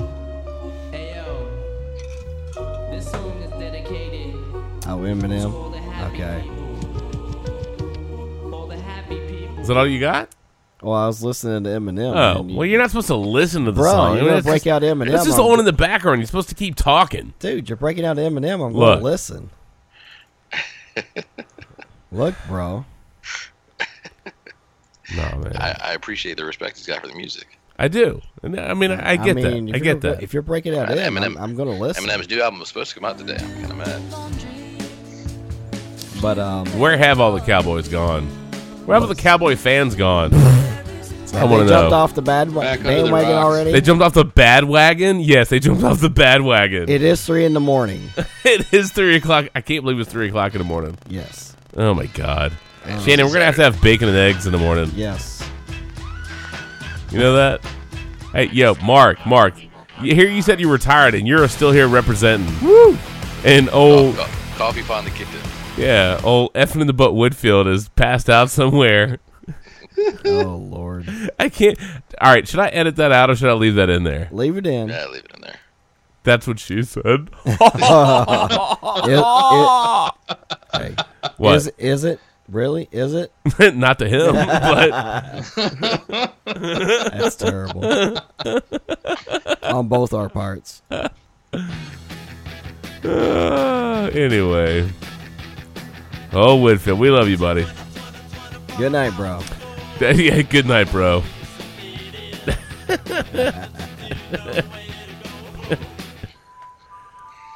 This 2.90 3.10
song 3.10 3.30
is 3.42 3.50
dedicated 3.58 4.34
Oh, 4.86 4.98
Eminem. 4.98 5.52
Okay. 6.12 6.42
for 8.50 8.66
the 8.68 8.76
happy 8.76 9.18
people. 9.28 9.58
Is 9.60 9.68
that 9.68 9.76
all 9.76 9.86
you 9.86 10.00
got? 10.00 10.28
Well, 10.82 10.94
I 10.94 11.06
was 11.06 11.22
listening 11.22 11.62
to 11.64 11.70
Eminem. 11.70 12.14
Oh, 12.16 12.42
you- 12.46 12.56
well, 12.56 12.66
you're 12.66 12.80
not 12.80 12.90
supposed 12.90 13.08
to 13.08 13.16
listen 13.16 13.64
to 13.66 13.72
the 13.72 13.80
Bro, 13.82 13.90
song. 13.90 14.16
you're 14.16 14.28
gonna 14.28 14.42
break 14.42 14.62
just- 14.64 14.68
out 14.68 14.82
Eminem 14.82 15.14
It's 15.14 15.26
just 15.26 15.38
on- 15.38 15.52
on 15.52 15.58
in 15.58 15.64
the 15.66 15.72
background. 15.74 16.20
You're 16.20 16.26
supposed 16.26 16.48
to 16.48 16.54
keep 16.54 16.74
talking. 16.76 17.34
dude, 17.38 17.68
you're 17.68 17.76
breaking 17.76 18.04
out 18.06 18.16
Eminem. 18.16 18.64
I'm 18.66 18.72
gonna 18.72 19.00
listen. 19.00 19.50
Look, 22.12 22.34
bro. 22.48 22.84
No, 25.16 25.22
man. 25.38 25.56
I, 25.56 25.76
I 25.82 25.92
appreciate 25.92 26.36
the 26.36 26.44
respect 26.44 26.76
he's 26.78 26.86
got 26.86 27.00
for 27.00 27.08
the 27.08 27.14
music. 27.14 27.58
I 27.78 27.88
do. 27.88 28.20
I 28.42 28.48
mean, 28.74 28.90
I, 28.90 29.12
I 29.12 29.16
get 29.16 29.36
mean, 29.36 29.66
that. 29.66 29.74
I 29.74 29.78
get 29.78 30.00
bre- 30.00 30.08
that. 30.08 30.22
If 30.22 30.34
you're 30.34 30.42
breaking 30.42 30.76
out 30.76 30.90
Uh, 30.90 30.94
Em, 30.94 31.16
I'm, 31.16 31.22
Eminem- 31.34 31.40
I'm 31.40 31.56
going 31.56 31.68
to 31.68 31.74
listen. 31.82 32.04
Eminem's 32.04 32.28
new 32.28 32.42
album 32.42 32.60
was 32.60 32.68
supposed 32.68 32.90
to 32.90 32.94
come 33.00 33.04
out 33.06 33.16
today. 33.18 33.38
I'm 33.40 33.66
kind 33.66 33.70
of 33.72 33.76
mad. 33.78 34.02
But 36.20 36.38
um, 36.38 36.66
Where 36.78 36.96
have 36.98 37.18
all 37.20 37.32
the 37.32 37.40
Cowboys 37.40 37.88
gone? 37.88 38.26
Where 38.84 38.94
have 38.94 39.02
all 39.02 39.08
the 39.08 39.14
Cowboy 39.20 39.56
fans 39.56 39.94
gone? 39.94 40.34
I 40.34 41.38
have 41.38 41.50
want 41.50 41.66
they 41.68 41.72
jumped 41.72 41.90
know. 41.92 41.96
off 41.96 42.14
the 42.14 42.22
bad 42.22 42.52
wa- 42.52 42.60
Back 42.62 42.80
under 42.80 42.90
the 42.90 43.02
bandwagon 43.04 43.30
rocks. 43.30 43.44
already? 43.44 43.72
They 43.72 43.80
jumped 43.80 44.02
off 44.02 44.14
the 44.14 44.24
bad 44.24 44.64
wagon. 44.64 45.20
Yes, 45.20 45.48
they 45.48 45.60
jumped 45.60 45.82
off 45.84 46.00
the 46.00 46.10
bad 46.10 46.42
wagon. 46.42 46.88
it 46.88 47.02
is 47.02 47.24
three 47.24 47.44
in 47.44 47.54
the 47.54 47.60
morning. 47.60 48.10
it 48.44 48.70
is 48.74 48.90
three 48.92 49.14
o'clock. 49.16 49.46
I 49.54 49.60
can't 49.60 49.82
believe 49.84 50.00
it's 50.00 50.10
three 50.10 50.28
o'clock 50.28 50.54
in 50.54 50.58
the 50.58 50.64
morning. 50.64 50.98
Yes. 51.08 51.54
Oh 51.76 51.94
my 51.94 52.06
god, 52.06 52.52
Shannon, 53.04 53.26
we're 53.26 53.32
gonna 53.32 53.44
have 53.44 53.56
to 53.56 53.62
have 53.62 53.80
bacon 53.82 54.08
and 54.08 54.16
eggs 54.16 54.46
in 54.46 54.52
the 54.52 54.58
morning. 54.58 54.90
Yes. 54.94 55.46
You 57.10 57.18
know 57.18 57.34
that? 57.34 57.64
Hey, 58.32 58.44
yo, 58.46 58.74
Mark, 58.82 59.24
Mark. 59.26 59.54
You, 60.00 60.14
here 60.14 60.28
you 60.28 60.42
said 60.42 60.60
you 60.60 60.70
retired, 60.70 61.14
and 61.14 61.26
you're 61.26 61.46
still 61.48 61.72
here 61.72 61.88
representing. 61.88 62.46
Woo! 62.66 62.96
And 63.44 63.68
old, 63.70 64.16
Co- 64.16 64.26
coffee 64.56 64.82
finally 64.82 65.10
kicked 65.12 65.32
in. 65.34 65.82
yeah, 65.82 66.20
old 66.24 66.52
effing 66.54 66.80
in 66.80 66.86
the 66.86 66.92
butt 66.92 67.12
Woodfield 67.12 67.66
is 67.72 67.88
passed 67.90 68.28
out 68.30 68.50
somewhere. 68.50 69.18
Oh 70.24 70.56
Lord. 70.56 71.06
I 71.38 71.50
can't. 71.50 71.78
All 72.22 72.32
right, 72.32 72.48
should 72.48 72.60
I 72.60 72.68
edit 72.68 72.96
that 72.96 73.12
out 73.12 73.28
or 73.28 73.36
should 73.36 73.50
I 73.50 73.52
leave 73.52 73.74
that 73.74 73.90
in 73.90 74.02
there? 74.04 74.28
Leave 74.32 74.56
it 74.56 74.66
in. 74.66 74.88
Yeah, 74.88 75.04
leave 75.08 75.24
it 75.26 75.32
in 75.34 75.42
there. 75.42 75.56
That's 76.22 76.46
what 76.46 76.58
she 76.58 76.82
said. 76.84 77.28
It- 79.04 80.14
Hey, 80.72 80.94
What? 81.36 81.56
Is, 81.56 81.72
is 81.76 82.04
it 82.04 82.20
really? 82.50 82.88
Is 82.92 83.14
it? 83.14 83.32
Not 83.74 83.98
to 84.00 84.08
him, 84.08 84.34
but 84.34 84.90
That's 86.44 87.36
terrible. 87.36 87.84
On 89.62 89.88
both 89.88 90.12
our 90.12 90.28
parts. 90.28 90.82
Uh, 93.02 94.10
anyway. 94.12 94.90
Oh, 96.32 96.58
Woodfield, 96.58 96.98
we 96.98 97.10
love 97.10 97.28
you, 97.28 97.38
buddy. 97.38 97.66
Good 98.78 98.92
night, 98.92 99.16
bro. 99.16 99.40
yeah, 100.00 100.42
good 100.42 100.66
night, 100.66 100.90
bro. 100.90 101.22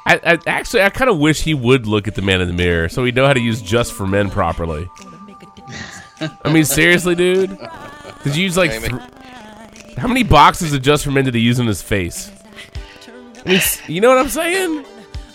I, 0.05 0.19
I 0.23 0.39
actually 0.45 0.83
I 0.83 0.89
kind 0.89 1.09
of 1.09 1.17
wish 1.17 1.41
he 1.41 1.53
would 1.53 1.87
look 1.87 2.07
at 2.07 2.15
the 2.15 2.21
man 2.21 2.41
in 2.41 2.47
the 2.47 2.53
mirror 2.53 2.89
so 2.89 3.03
he'd 3.03 3.15
know 3.15 3.25
how 3.25 3.33
to 3.33 3.39
use 3.39 3.61
just 3.61 3.93
for 3.93 4.05
men 4.05 4.29
properly. 4.29 4.89
I 6.43 6.51
mean, 6.51 6.63
seriously, 6.63 7.15
dude, 7.15 7.57
did 8.23 8.35
you 8.35 8.43
use 8.43 8.55
like 8.55 8.71
th- 8.71 8.91
how 9.97 10.07
many 10.07 10.23
boxes 10.23 10.73
of 10.73 10.81
just 10.81 11.03
for 11.03 11.11
men 11.11 11.25
did 11.25 11.33
he 11.33 11.41
use 11.41 11.59
in 11.59 11.67
his 11.67 11.81
face? 11.81 12.31
I 13.45 13.49
mean, 13.49 13.61
you 13.87 14.01
know 14.01 14.09
what 14.09 14.17
I'm 14.17 14.29
saying? 14.29 14.85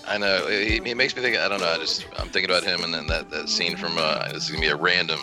I 0.07 0.19
know. 0.19 0.47
It, 0.49 0.87
it 0.87 0.97
makes 0.97 1.15
me 1.15 1.23
think. 1.23 1.37
I 1.37 1.49
don't 1.49 1.61
know. 1.61 1.69
I 1.69 1.79
just 1.79 2.07
I'm 2.19 2.29
thinking 2.29 2.51
about 2.51 2.65
him 2.65 2.83
and 2.83 2.93
then 2.93 3.07
that, 3.07 3.31
that 3.31 3.49
scene 3.49 3.77
from. 3.77 3.97
Uh, 3.97 4.33
this 4.33 4.45
is 4.45 4.51
gonna 4.51 4.61
be 4.61 4.69
a 4.69 4.77
random, 4.77 5.21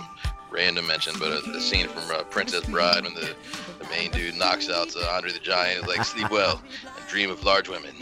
random 0.50 0.88
mention, 0.88 1.14
but 1.20 1.32
uh, 1.32 1.52
the 1.52 1.60
scene 1.60 1.88
from 1.88 2.04
uh, 2.10 2.24
Princess 2.24 2.66
Bride 2.66 3.04
when 3.04 3.14
the, 3.14 3.36
the 3.80 3.90
main 3.90 4.12
dude 4.12 4.36
knocks 4.36 4.70
out 4.70 4.96
uh, 4.96 5.10
Andre 5.12 5.32
the 5.32 5.40
Giant. 5.40 5.84
Is 5.84 5.88
like 5.88 6.06
sleep 6.06 6.30
well 6.32 6.62
and 6.84 7.08
dream 7.08 7.30
of 7.30 7.44
large 7.44 7.68
women. 7.68 7.94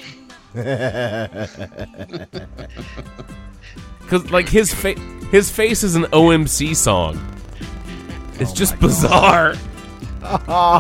Because 4.06 4.30
like 4.30 4.48
his 4.48 4.72
face, 4.72 5.00
his 5.32 5.50
face 5.50 5.84
is 5.84 5.96
an 5.96 6.04
OMC 6.04 6.76
song. 6.76 7.20
It's 8.40 8.52
oh 8.52 8.56
just 8.56 8.80
bizarre. 8.80 9.56
Oh, 10.28 10.80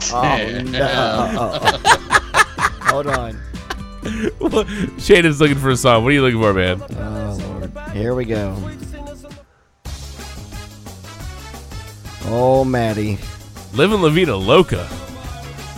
no. 0.65 1.27
Hold 2.81 3.05
on. 3.05 3.39
Shannon's 4.97 5.39
looking 5.39 5.57
for 5.57 5.69
a 5.69 5.77
song. 5.77 6.03
What 6.03 6.09
are 6.09 6.13
you 6.13 6.23
looking 6.23 6.41
for, 6.41 6.51
man? 6.51 6.81
Oh 6.81 7.37
Lord. 7.39 7.91
Here 7.91 8.15
we 8.15 8.25
go. 8.25 8.57
Oh, 12.25 12.65
Maddie. 12.65 13.19
Living 13.73 14.01
La 14.01 14.09
Vida 14.09 14.35
Loca. 14.35 14.81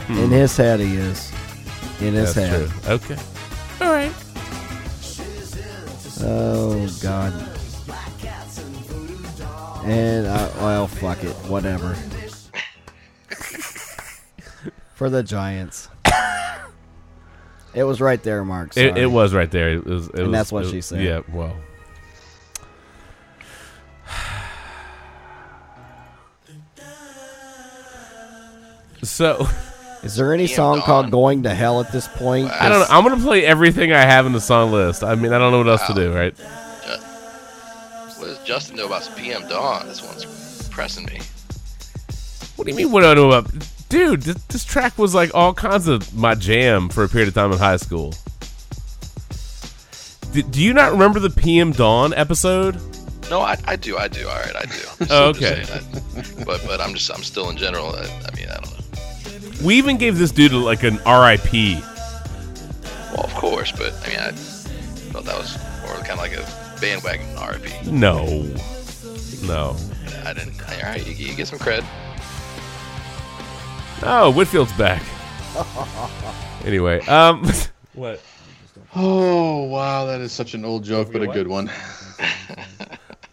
In 0.08 0.16
hmm. 0.16 0.32
his 0.32 0.56
head, 0.56 0.80
he 0.80 0.95
is. 0.95 1.30
In 2.00 2.14
his 2.14 2.34
That's 2.34 2.50
head. 2.50 2.69
true. 2.69 2.92
Okay. 2.93 3.17
All 3.81 3.91
right. 3.91 4.11
Oh 6.22 6.88
God. 7.01 7.33
And 9.85 10.25
uh, 10.27 10.49
well, 10.57 10.88
fuck 10.88 11.23
it, 11.23 11.33
whatever. 11.47 11.93
For 14.95 15.09
the 15.09 15.22
Giants. 15.23 15.89
it 17.73 17.83
was 17.83 18.01
right 18.01 18.22
there, 18.23 18.43
Mark. 18.43 18.75
It, 18.75 18.97
it 18.97 19.06
was 19.06 19.33
right 19.33 19.49
there. 19.49 19.69
It 19.69 19.85
was. 19.85 20.07
It 20.09 20.15
And 20.15 20.23
was- 20.23 20.31
that's 20.31 20.51
what 20.51 20.65
it- 20.65 20.72
she 20.72 20.81
said. 20.81 21.03
Yeah. 21.03 21.22
Well. 21.31 21.56
So, 29.03 29.47
Is 30.08 30.16
there 30.16 30.34
any 30.34 30.48
song 30.48 30.82
called 30.82 31.11
"Going 31.11 31.44
to 31.44 31.53
Hell" 31.53 31.82
at 31.82 31.92
this 31.92 32.08
point? 32.08 32.50
I 32.50 32.69
don't 32.69 32.80
know. 32.80 32.86
I'm 32.90 33.03
gonna 33.03 33.22
play 33.22 33.45
everything 33.45 33.92
I 33.92 34.02
have 34.02 34.26
in 34.26 34.32
the 34.32 34.40
song 34.40 34.72
list. 34.72 35.03
I 35.03 35.16
mean, 35.16 35.34
I 35.34 35.38
don't 35.38 35.52
know 35.52 35.58
what 35.58 35.68
else 35.68 35.86
to 35.88 35.94
do, 35.94 36.14
right? 36.14 36.34
What 38.18 38.26
does 38.27 38.40
Justin 38.45 38.77
know 38.77 38.86
about 38.86 39.10
PM 39.18 39.48
Dawn? 39.50 39.86
This 39.88 40.02
one's 40.02 40.69
pressing 40.69 41.06
me. 41.06 41.19
What 42.56 42.66
do 42.66 42.72
you 42.72 42.77
mean? 42.77 42.92
What 42.92 43.02
do 43.02 43.08
I 43.08 43.14
know 43.16 43.32
about? 43.32 43.52
Dude, 43.90 44.22
this, 44.22 44.42
this 44.45 44.64
track 44.64 44.98
was 44.98 45.14
like 45.14 45.36
all 45.36 45.53
kinds 45.53 45.88
of 45.90 46.16
my 46.16 46.34
jam 46.36 46.88
for 46.90 47.03
a 47.03 47.10
period 47.10 47.27
of 47.27 47.34
time 47.36 47.52
in 47.52 47.58
high 47.58 47.77
school. 47.77 48.14
D- 50.32 50.42
do 50.42 50.61
you 50.61 50.74
not 50.74 50.92
remember 50.94 51.19
the 51.19 51.30
PM 51.30 51.72
Dawn 51.74 52.14
episode? 52.14 52.80
No, 53.30 53.42
I, 53.42 53.58
I 53.66 53.76
do. 53.76 53.98
I 53.98 54.08
do. 54.08 54.27
All 54.27 54.36
right, 54.36 54.56
I 54.56 54.66
do. 54.66 54.72
Oh, 55.02 55.06
So 55.06 55.24
I'm 55.24 55.30
okay. 55.36 55.66
But 56.45 56.64
but 56.66 56.80
I'm 56.80 56.94
just 56.94 57.11
I'm 57.14 57.24
still 57.24 57.50
in 57.50 57.58
general. 57.58 57.88
I, 57.94 58.03
I 58.32 58.36
mean 58.36 58.48
I 58.50 58.56
don't 58.56 58.72
know. 58.72 58.76
We 59.64 59.76
even 59.76 59.98
gave 59.98 60.18
this 60.18 60.32
dude 60.32 60.52
like 60.52 60.84
an 60.84 60.98
RIP. 60.98 61.82
Well, 63.14 63.24
of 63.24 63.34
course, 63.34 63.72
but 63.72 63.94
I 64.06 64.10
mean 64.10 64.19
I 64.19 64.32
thought 64.32 65.26
that 65.26 65.38
was 65.38 65.58
more 65.86 65.95
kind 66.06 66.11
of 66.11 66.19
like 66.19 66.34
a 66.34 66.80
bandwagon 66.80 67.27
RIP. 67.36 67.88
No, 67.88 68.44
no. 69.48 69.76
I 70.26 70.34
didn't. 70.34 70.61
All 70.61 70.82
right, 70.84 71.06
you, 71.06 71.14
you 71.14 71.36
get 71.36 71.48
some 71.48 71.60
cred. 71.60 71.86
Oh, 74.03 74.32
Whitfield's 74.32 74.74
back. 74.74 75.02
Anyway, 76.66 77.00
um, 77.08 77.44
what? 77.94 78.22
Oh 78.95 79.64
wow, 79.64 80.06
that 80.06 80.22
is 80.22 80.32
such 80.32 80.53
an 80.53 80.66
old 80.66 80.84
joke, 80.84 81.11
but 81.11 81.24
a 81.24 81.27
good 81.27 81.48
one. 81.48 81.72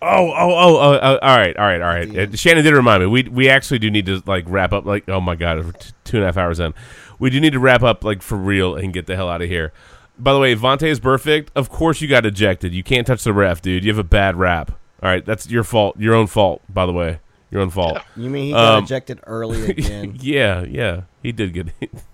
Oh, 0.07 0.31
oh, 0.31 0.35
oh, 0.37 0.77
oh, 0.77 0.99
oh, 1.03 1.19
all 1.23 1.37
right, 1.37 1.57
all 1.57 1.65
right, 1.67 1.81
all 1.81 1.89
right. 1.89 2.19
Uh, 2.33 2.37
Shannon 2.37 2.63
did 2.65 2.75
remind 2.75 3.03
me. 3.03 3.07
We 3.09 3.23
we 3.25 3.49
actually 3.49 3.79
do 3.79 3.91
need 3.91 4.07
to 4.07 4.23
like 4.27 4.45
wrap 4.47 4.73
up. 4.73 4.85
Like, 4.85 5.09
oh 5.09 5.21
my 5.21 5.35
god, 5.35 5.65
we're 5.65 5.73
t- 5.73 5.93
two 6.05 6.17
and 6.19 6.25
a 6.25 6.27
half 6.27 6.37
hours 6.37 6.61
in. 6.61 6.75
We 7.19 7.31
do 7.31 7.41
need 7.41 7.53
to 7.55 7.59
wrap 7.61 7.83
up 7.83 8.05
like 8.05 8.21
for 8.23 8.37
real 8.37 8.75
and 8.75 8.93
get 8.93 9.07
the 9.07 9.17
hell 9.17 9.29
out 9.29 9.41
of 9.43 9.49
here. 9.49 9.73
By 10.19 10.33
the 10.33 10.39
way, 10.39 10.55
Vontaze 10.55 10.99
Burfict. 11.01 11.49
Of 11.57 11.71
course, 11.71 12.01
you 12.01 12.09
got 12.09 12.25
ejected. 12.27 12.75
You 12.75 12.83
can't 12.85 13.07
touch 13.07 13.25
the 13.25 13.33
ref, 13.33 13.63
dude. 13.63 13.85
You 13.85 13.91
have 13.91 13.99
a 13.99 14.05
bad 14.05 14.37
rap. 14.37 14.73
All 15.03 15.09
right, 15.11 15.25
that's 15.25 15.49
your 15.51 15.65
fault. 15.65 15.99
Your 15.99 16.15
own 16.15 16.27
fault. 16.27 16.63
By 16.69 16.87
the 16.87 16.93
way, 16.93 17.21
your 17.51 17.63
own 17.63 17.71
fault. 17.71 17.99
You 18.17 18.31
mean 18.31 18.47
he 18.47 18.53
got 18.53 18.75
Um, 18.79 18.85
ejected 18.85 19.21
early 19.27 19.65
again? 19.71 20.17
yeah, 20.21 20.63
yeah, 20.63 21.03
he 21.23 21.33
did 21.33 21.53
get. 21.53 21.69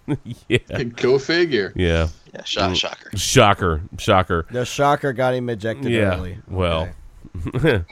yeah, 0.49 0.83
Go 0.85 1.19
figure. 1.19 1.73
yeah. 1.77 2.09
Yeah, 2.33 2.45
shock, 2.45 2.77
shocker. 2.77 3.17
Shocker, 3.17 3.83
shocker. 3.99 4.47
the 4.51 4.65
shocker 4.65 5.13
got 5.13 5.35
him 5.35 5.49
ejected 5.51 5.91
Yeah. 5.91 6.15
early. 6.17 6.39
Well, 6.49 6.87
Yee. 6.87 6.93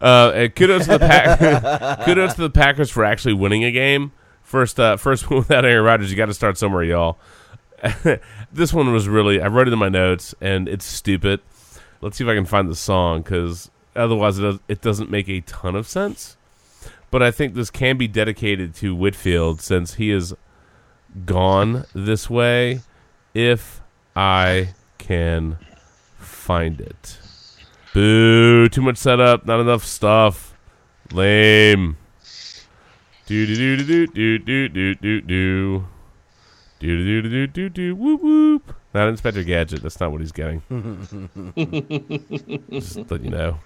uh, 0.00 0.48
kudos 0.54 0.86
to 0.86 0.92
the 0.92 0.98
Pack- 0.98 2.00
kudos 2.04 2.34
to 2.34 2.42
the 2.42 2.50
Packers 2.50 2.90
for 2.90 3.04
actually 3.04 3.34
winning 3.34 3.64
a 3.64 3.70
game. 3.70 4.12
First, 4.42 4.80
uh, 4.80 4.96
first 4.96 5.30
one 5.30 5.40
without 5.40 5.64
Aaron 5.64 5.84
Rodgers. 5.84 6.10
You 6.10 6.16
got 6.16 6.26
to 6.26 6.34
start 6.34 6.58
somewhere, 6.58 6.82
y'all. 6.82 7.18
this 8.52 8.72
one 8.72 8.92
was 8.92 9.08
really. 9.08 9.40
I 9.40 9.46
wrote 9.48 9.68
it 9.68 9.72
in 9.72 9.78
my 9.78 9.88
notes, 9.88 10.34
and 10.40 10.68
it's 10.68 10.84
stupid. 10.84 11.40
Let's 12.00 12.16
see 12.16 12.24
if 12.24 12.30
I 12.30 12.34
can 12.34 12.46
find 12.46 12.68
the 12.68 12.76
song 12.76 13.22
because 13.22 13.70
otherwise 13.94 14.38
it, 14.38 14.42
does, 14.42 14.58
it 14.68 14.80
doesn't 14.80 15.10
make 15.10 15.28
a 15.28 15.40
ton 15.42 15.76
of 15.76 15.86
sense. 15.86 16.36
But 17.10 17.22
I 17.22 17.30
think 17.30 17.54
this 17.54 17.70
can 17.70 17.96
be 17.96 18.08
dedicated 18.08 18.74
to 18.76 18.94
Whitfield 18.94 19.60
since 19.60 19.94
he 19.94 20.10
is 20.10 20.34
gone 21.26 21.84
this 21.94 22.30
way. 22.30 22.80
If 23.34 23.80
I 24.16 24.74
can 24.98 25.58
find 26.18 26.80
it. 26.80 27.19
Boo! 27.92 28.68
Too 28.68 28.82
much 28.82 28.96
setup, 28.96 29.46
not 29.46 29.60
enough 29.60 29.84
stuff. 29.84 30.54
Lame. 31.12 31.96
Do 33.26 33.46
do 33.46 33.76
do 33.76 34.06
do 34.06 34.06
do 34.06 34.38
do 34.38 34.68
do 34.68 34.94
do 34.94 35.20
do. 35.20 35.84
Do 36.78 37.04
do 37.04 37.22
do 37.22 37.28
do 37.28 37.46
do 37.46 37.68
do 37.68 37.94
whoop 37.96 38.22
whoop. 38.22 38.74
Not 38.94 39.08
Inspector 39.08 39.42
Gadget. 39.44 39.82
That's 39.82 40.00
not 40.00 40.10
what 40.10 40.20
he's 40.20 40.32
getting. 40.32 40.62
Just 42.70 43.10
let 43.10 43.22
you 43.22 43.30
know. 43.30 43.58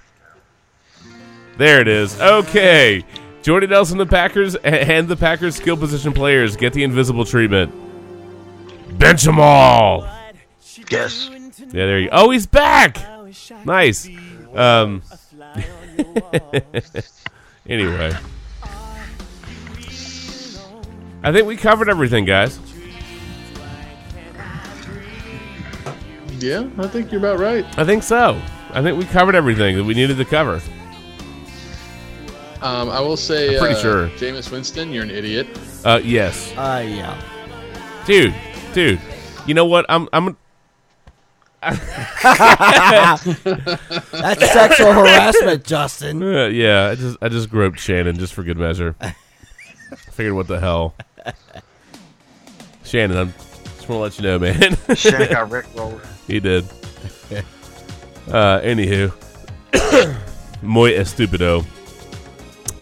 There 1.56 1.80
it 1.80 1.88
is. 1.88 2.20
Okay. 2.20 3.04
Jordy 3.42 3.66
Nelson, 3.66 3.98
the 3.98 4.06
Packers, 4.06 4.54
and 4.56 5.06
the 5.06 5.16
Packers 5.16 5.54
skill 5.54 5.76
position 5.76 6.12
players 6.12 6.56
get 6.56 6.72
the 6.72 6.82
invisible 6.82 7.24
treatment. 7.24 7.72
Bench 8.98 9.22
them 9.22 9.38
all. 9.38 10.08
Yes. 10.90 11.30
Yeah, 11.58 11.86
there 11.86 12.00
you. 12.00 12.08
Oh, 12.10 12.30
he's 12.30 12.46
back. 12.46 12.98
Nice. 13.64 14.08
Um. 14.54 15.02
anyway, 17.68 18.12
I 21.22 21.32
think 21.32 21.46
we 21.46 21.56
covered 21.56 21.88
everything, 21.88 22.24
guys. 22.24 22.58
Yeah, 26.38 26.68
I 26.78 26.86
think 26.88 27.10
you're 27.10 27.20
about 27.20 27.38
right. 27.38 27.64
I 27.78 27.84
think 27.84 28.02
so. 28.02 28.40
I 28.70 28.82
think 28.82 28.98
we 28.98 29.04
covered 29.06 29.34
everything 29.34 29.76
that 29.76 29.84
we 29.84 29.94
needed 29.94 30.16
to 30.18 30.24
cover. 30.24 30.60
Um, 32.60 32.88
I 32.90 33.00
will 33.00 33.16
say, 33.16 33.54
I'm 33.54 33.60
pretty 33.60 33.74
uh, 33.76 33.82
sure. 33.82 34.08
Jameis 34.10 34.50
Winston, 34.50 34.90
you're 34.92 35.02
an 35.04 35.10
idiot. 35.10 35.46
Uh, 35.84 36.00
yes, 36.02 36.52
Uh, 36.56 36.84
yeah. 36.86 37.20
dude, 38.06 38.34
dude. 38.72 39.00
You 39.46 39.54
know 39.54 39.66
what? 39.66 39.84
I'm. 39.88 40.08
I'm. 40.12 40.36
That's 44.12 44.52
sexual 44.52 44.92
harassment, 44.92 45.64
Justin. 45.64 46.22
Uh, 46.22 46.46
yeah, 46.46 46.88
I 46.90 46.94
just 46.94 47.18
I 47.22 47.28
just 47.28 47.50
groped 47.50 47.78
Shannon 47.78 48.18
just 48.18 48.34
for 48.34 48.42
good 48.42 48.58
measure. 48.58 48.94
Figured 50.12 50.34
what 50.34 50.48
the 50.48 50.60
hell. 50.60 50.94
Shannon, 52.84 53.16
I'm 53.16 53.32
just 53.76 53.88
want 53.88 53.98
to 53.98 53.98
let 53.98 54.18
you 54.18 54.24
know, 54.24 54.38
man. 54.38 54.76
Shannon 54.96 55.28
got 55.30 55.50
rickrolled. 55.50 56.04
he 56.26 56.40
did. 56.40 56.64
Uh, 58.28 58.60
anywho, 58.60 59.12
muy 60.62 60.92
estupido. 60.92 61.64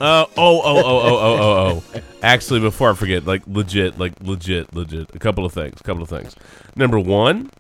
Uh, 0.00 0.26
oh, 0.36 0.60
oh, 0.60 0.62
oh, 0.64 0.84
oh, 0.84 1.16
oh, 1.16 1.38
oh, 1.38 1.82
oh. 1.94 2.00
Actually, 2.22 2.58
before 2.58 2.90
I 2.90 2.94
forget, 2.94 3.24
like 3.24 3.42
legit, 3.46 3.98
like 4.00 4.14
legit, 4.20 4.74
legit. 4.74 5.14
A 5.14 5.18
couple 5.20 5.44
of 5.44 5.52
things. 5.52 5.80
A 5.80 5.84
couple 5.84 6.02
of 6.02 6.08
things. 6.08 6.34
Number 6.74 6.98
one, 6.98 7.50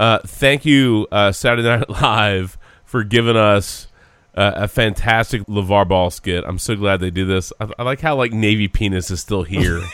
uh, 0.00 0.18
thank 0.26 0.64
you, 0.64 1.06
uh, 1.12 1.30
Saturday 1.32 1.62
Night 1.68 1.88
Live, 2.02 2.58
for 2.84 3.04
giving 3.04 3.36
us 3.36 3.86
uh, 4.34 4.52
a 4.56 4.68
fantastic 4.68 5.42
LeVar 5.46 5.86
Ball 5.88 6.10
skit. 6.10 6.42
I'm 6.46 6.58
so 6.58 6.74
glad 6.74 7.00
they 7.00 7.10
do 7.10 7.24
this. 7.26 7.52
I, 7.60 7.68
I 7.78 7.82
like 7.84 8.00
how 8.00 8.16
like 8.16 8.32
Navy 8.32 8.66
penis 8.68 9.10
is 9.10 9.20
still 9.20 9.42
here. 9.44 9.82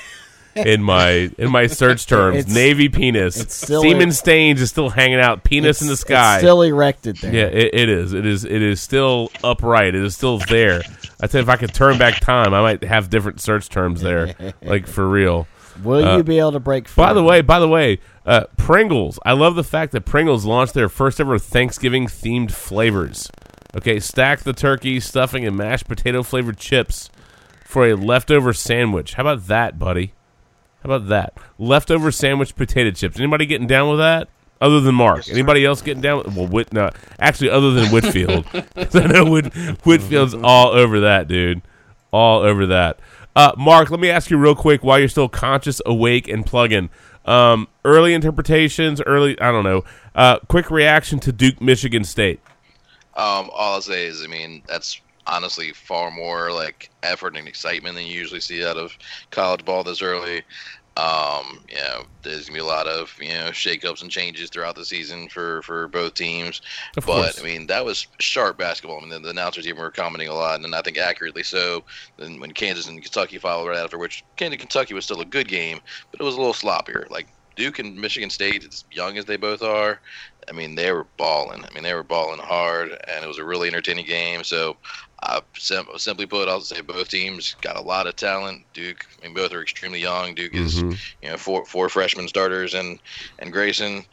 In 0.54 0.82
my 0.82 1.30
in 1.36 1.50
my 1.50 1.66
search 1.66 2.06
terms, 2.06 2.38
It's- 2.38 2.54
Navy 2.54 2.88
penis, 2.88 3.38
it's 3.38 3.54
still 3.54 3.82
Seaman 3.82 4.04
in- 4.04 4.12
Stains 4.12 4.62
is 4.62 4.70
still 4.70 4.88
hanging 4.88 5.20
out, 5.20 5.44
penis 5.44 5.82
in 5.82 5.88
the 5.88 5.92
It's- 5.92 6.00
sky. 6.00 6.36
It's 6.36 6.40
still 6.44 6.62
erected 6.62 7.18
there. 7.18 7.34
Yeah, 7.34 7.42
it, 7.44 7.74
it 7.74 7.88
is. 7.90 8.14
It 8.14 8.24
is. 8.24 8.46
It 8.46 8.62
is 8.62 8.80
still 8.80 9.30
upright. 9.44 9.94
It 9.94 10.02
is 10.02 10.14
still 10.16 10.38
there. 10.38 10.80
I 11.20 11.26
tell 11.26 11.40
you, 11.40 11.42
if 11.42 11.50
I 11.50 11.56
could 11.56 11.74
turn 11.74 11.98
back 11.98 12.20
time, 12.20 12.54
I 12.54 12.62
might 12.62 12.82
have 12.84 13.10
different 13.10 13.42
search 13.42 13.68
terms 13.68 14.00
there, 14.00 14.34
like 14.62 14.86
for 14.86 15.06
real. 15.06 15.46
Will 15.84 16.02
Uh, 16.02 16.16
you 16.16 16.22
be 16.24 16.38
able 16.38 16.52
to 16.52 16.60
break 16.60 16.88
free? 16.88 17.04
By 17.04 17.12
the 17.12 17.22
way, 17.22 17.42
by 17.42 17.58
the 17.60 17.68
way, 17.68 17.98
uh, 18.26 18.44
Pringles. 18.56 19.18
I 19.24 19.32
love 19.32 19.54
the 19.54 19.64
fact 19.64 19.92
that 19.92 20.04
Pringles 20.04 20.44
launched 20.44 20.74
their 20.74 20.88
first 20.88 21.20
ever 21.20 21.38
Thanksgiving 21.38 22.06
themed 22.06 22.50
flavors. 22.50 23.30
Okay, 23.76 24.00
stack 24.00 24.40
the 24.40 24.52
turkey, 24.52 25.00
stuffing, 25.00 25.46
and 25.46 25.56
mashed 25.56 25.86
potato 25.86 26.22
flavored 26.22 26.58
chips 26.58 27.10
for 27.64 27.86
a 27.86 27.94
leftover 27.94 28.52
sandwich. 28.52 29.14
How 29.14 29.22
about 29.22 29.46
that, 29.46 29.78
buddy? 29.78 30.12
How 30.82 30.94
about 30.94 31.08
that? 31.08 31.34
Leftover 31.58 32.10
sandwich 32.10 32.56
potato 32.56 32.90
chips. 32.90 33.18
Anybody 33.18 33.46
getting 33.46 33.66
down 33.66 33.90
with 33.90 33.98
that? 33.98 34.28
Other 34.58 34.80
than 34.80 34.94
Mark, 34.94 35.28
anybody 35.28 35.66
else 35.66 35.82
getting 35.82 36.00
down? 36.00 36.18
With, 36.18 36.34
well, 36.34 36.46
Whit, 36.46 36.72
no, 36.72 36.90
actually, 37.20 37.50
other 37.50 37.72
than 37.72 37.92
Whitfield, 37.92 38.46
I 38.94 39.06
know 39.06 39.30
Whit, 39.30 39.52
Whitfield's 39.84 40.32
all 40.32 40.68
over 40.68 41.00
that, 41.00 41.28
dude, 41.28 41.60
all 42.10 42.40
over 42.40 42.64
that. 42.66 42.98
Uh, 43.34 43.52
Mark, 43.58 43.90
let 43.90 44.00
me 44.00 44.08
ask 44.08 44.30
you 44.30 44.38
real 44.38 44.54
quick 44.54 44.82
while 44.82 44.98
you're 44.98 45.10
still 45.10 45.28
conscious, 45.28 45.82
awake, 45.84 46.26
and 46.26 46.46
plugging. 46.46 46.88
Um, 47.26 47.68
early 47.84 48.14
interpretations, 48.14 49.00
early, 49.00 49.38
I 49.40 49.50
don't 49.50 49.64
know. 49.64 49.84
Uh, 50.14 50.38
quick 50.48 50.70
reaction 50.70 51.18
to 51.20 51.32
Duke, 51.32 51.60
Michigan 51.60 52.04
State. 52.04 52.40
Um, 53.16 53.50
all 53.52 53.74
I'll 53.74 53.82
say 53.82 54.06
is, 54.06 54.22
I 54.22 54.28
mean, 54.28 54.62
that's 54.66 55.00
honestly 55.26 55.72
far 55.72 56.10
more 56.10 56.52
like 56.52 56.90
effort 57.02 57.36
and 57.36 57.48
excitement 57.48 57.96
than 57.96 58.06
you 58.06 58.16
usually 58.16 58.40
see 58.40 58.64
out 58.64 58.76
of 58.76 58.96
college 59.30 59.64
ball 59.64 59.82
this 59.82 60.02
early. 60.02 60.42
Um, 60.96 61.60
you 61.68 61.76
know, 61.76 62.04
there's 62.22 62.46
gonna 62.46 62.56
be 62.56 62.60
a 62.60 62.64
lot 62.64 62.86
of 62.86 63.14
you 63.20 63.28
know 63.28 63.50
shakeups 63.50 64.00
and 64.00 64.10
changes 64.10 64.48
throughout 64.48 64.76
the 64.76 64.84
season 64.84 65.28
for 65.28 65.60
for 65.62 65.88
both 65.88 66.14
teams. 66.14 66.62
Of 66.96 67.04
but 67.04 67.22
course. 67.22 67.40
I 67.40 67.44
mean, 67.44 67.66
that 67.66 67.84
was 67.84 68.06
sharp 68.18 68.56
basketball. 68.56 68.98
I 68.98 69.00
mean, 69.00 69.10
the, 69.10 69.18
the 69.20 69.30
announcers 69.30 69.66
even 69.66 69.80
were 69.80 69.90
commenting 69.90 70.28
a 70.28 70.34
lot, 70.34 70.64
and 70.64 70.74
I 70.74 70.80
think 70.80 70.96
accurately 70.96 71.42
so. 71.42 71.84
Then 72.16 72.40
when 72.40 72.52
Kansas 72.52 72.88
and 72.88 73.02
Kentucky 73.02 73.38
followed 73.38 73.68
right 73.68 73.78
after, 73.78 73.98
which 73.98 74.24
Kansas 74.36 74.54
and 74.54 74.60
Kentucky 74.60 74.94
was 74.94 75.04
still 75.04 75.20
a 75.20 75.26
good 75.26 75.48
game, 75.48 75.80
but 76.10 76.20
it 76.20 76.24
was 76.24 76.34
a 76.34 76.38
little 76.38 76.54
sloppier. 76.54 77.10
Like 77.10 77.28
Duke 77.56 77.78
and 77.78 77.96
Michigan 77.96 78.30
State, 78.30 78.64
as 78.64 78.84
young 78.90 79.18
as 79.18 79.24
they 79.24 79.36
both 79.36 79.62
are, 79.62 80.00
I 80.48 80.52
mean, 80.52 80.74
they 80.76 80.92
were 80.92 81.08
balling. 81.16 81.64
I 81.64 81.68
mean, 81.74 81.82
they 81.82 81.94
were 81.94 82.02
balling 82.04 82.38
hard, 82.40 82.90
and 83.08 83.24
it 83.24 83.26
was 83.28 83.38
a 83.38 83.44
really 83.44 83.68
entertaining 83.68 84.06
game. 84.06 84.44
So, 84.44 84.78
uh, 85.22 85.40
sim- 85.56 85.86
simply 85.96 86.26
put, 86.26 86.48
I'll 86.48 86.60
say 86.60 86.80
both 86.82 87.08
teams 87.08 87.56
got 87.62 87.76
a 87.76 87.80
lot 87.82 88.06
of 88.06 88.16
talent. 88.16 88.66
Duke, 88.72 89.04
I 89.22 89.26
mean, 89.26 89.34
both 89.34 89.52
are 89.52 89.62
extremely 89.62 90.00
young. 90.00 90.34
Duke 90.34 90.54
is, 90.54 90.82
Mhm. 90.82 90.98
you 91.22 91.30
know, 91.30 91.36
four 91.36 91.66
four 91.66 91.88
freshman 91.88 92.28
starters, 92.28 92.74
and 92.74 93.00
and 93.38 93.52
Grayson. 93.52 94.06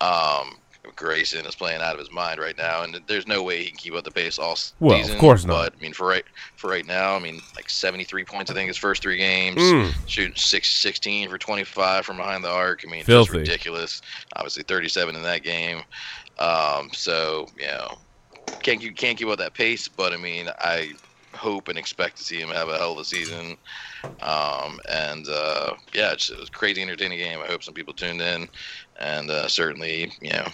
Um, 0.00 0.59
Grayson 0.96 1.44
is 1.46 1.54
playing 1.54 1.80
out 1.82 1.92
of 1.92 1.98
his 1.98 2.10
mind 2.10 2.40
right 2.40 2.56
now, 2.56 2.82
and 2.82 3.00
there's 3.06 3.26
no 3.26 3.42
way 3.42 3.62
he 3.62 3.68
can 3.68 3.76
keep 3.76 3.94
up 3.94 4.04
the 4.04 4.10
pace 4.10 4.38
all 4.38 4.56
season. 4.56 4.76
Well, 4.80 5.10
of 5.12 5.18
course 5.18 5.44
not. 5.44 5.54
But 5.54 5.74
I 5.78 5.82
mean, 5.82 5.92
for 5.92 6.06
right 6.06 6.24
for 6.56 6.70
right 6.70 6.86
now, 6.86 7.14
I 7.14 7.18
mean, 7.18 7.42
like 7.56 7.68
73 7.68 8.24
points, 8.24 8.50
I 8.50 8.54
think 8.54 8.68
his 8.68 8.76
first 8.78 9.02
three 9.02 9.18
games, 9.18 9.60
Mm. 9.60 9.94
shooting 10.06 10.34
six, 10.36 10.68
16 10.80 11.28
for 11.28 11.38
25 11.38 12.06
from 12.06 12.16
behind 12.16 12.42
the 12.44 12.50
arc. 12.50 12.82
I 12.86 12.90
mean, 12.90 13.04
Filthy. 13.04 13.26
just 13.26 13.38
ridiculous. 13.38 14.00
Obviously, 14.36 14.62
37 14.62 15.14
in 15.16 15.22
that 15.22 15.42
game. 15.42 15.82
Um, 16.38 16.90
so 16.92 17.46
you 17.58 17.66
know, 17.66 17.98
can't 18.62 18.80
keep, 18.80 18.96
can't 18.96 19.18
keep 19.18 19.28
up 19.28 19.38
that 19.38 19.54
pace. 19.54 19.86
But 19.88 20.12
I 20.12 20.16
mean, 20.16 20.48
I 20.58 20.92
hope 21.34 21.68
and 21.68 21.78
expect 21.78 22.16
to 22.16 22.24
see 22.24 22.40
him 22.40 22.48
have 22.48 22.68
a 22.68 22.78
hell 22.78 22.92
of 22.92 22.98
a 22.98 23.04
season. 23.04 23.56
Um, 24.22 24.78
and 24.88 25.26
uh, 25.28 25.74
yeah, 25.94 26.12
it's, 26.12 26.28
it 26.30 26.38
was 26.38 26.48
a 26.48 26.52
crazy 26.52 26.82
entertaining 26.82 27.18
game. 27.18 27.40
I 27.40 27.46
hope 27.46 27.62
some 27.62 27.74
people 27.74 27.94
tuned 27.94 28.20
in, 28.20 28.48
and 28.98 29.30
uh, 29.30 29.48
certainly 29.48 30.12
you 30.20 30.30
know, 30.32 30.46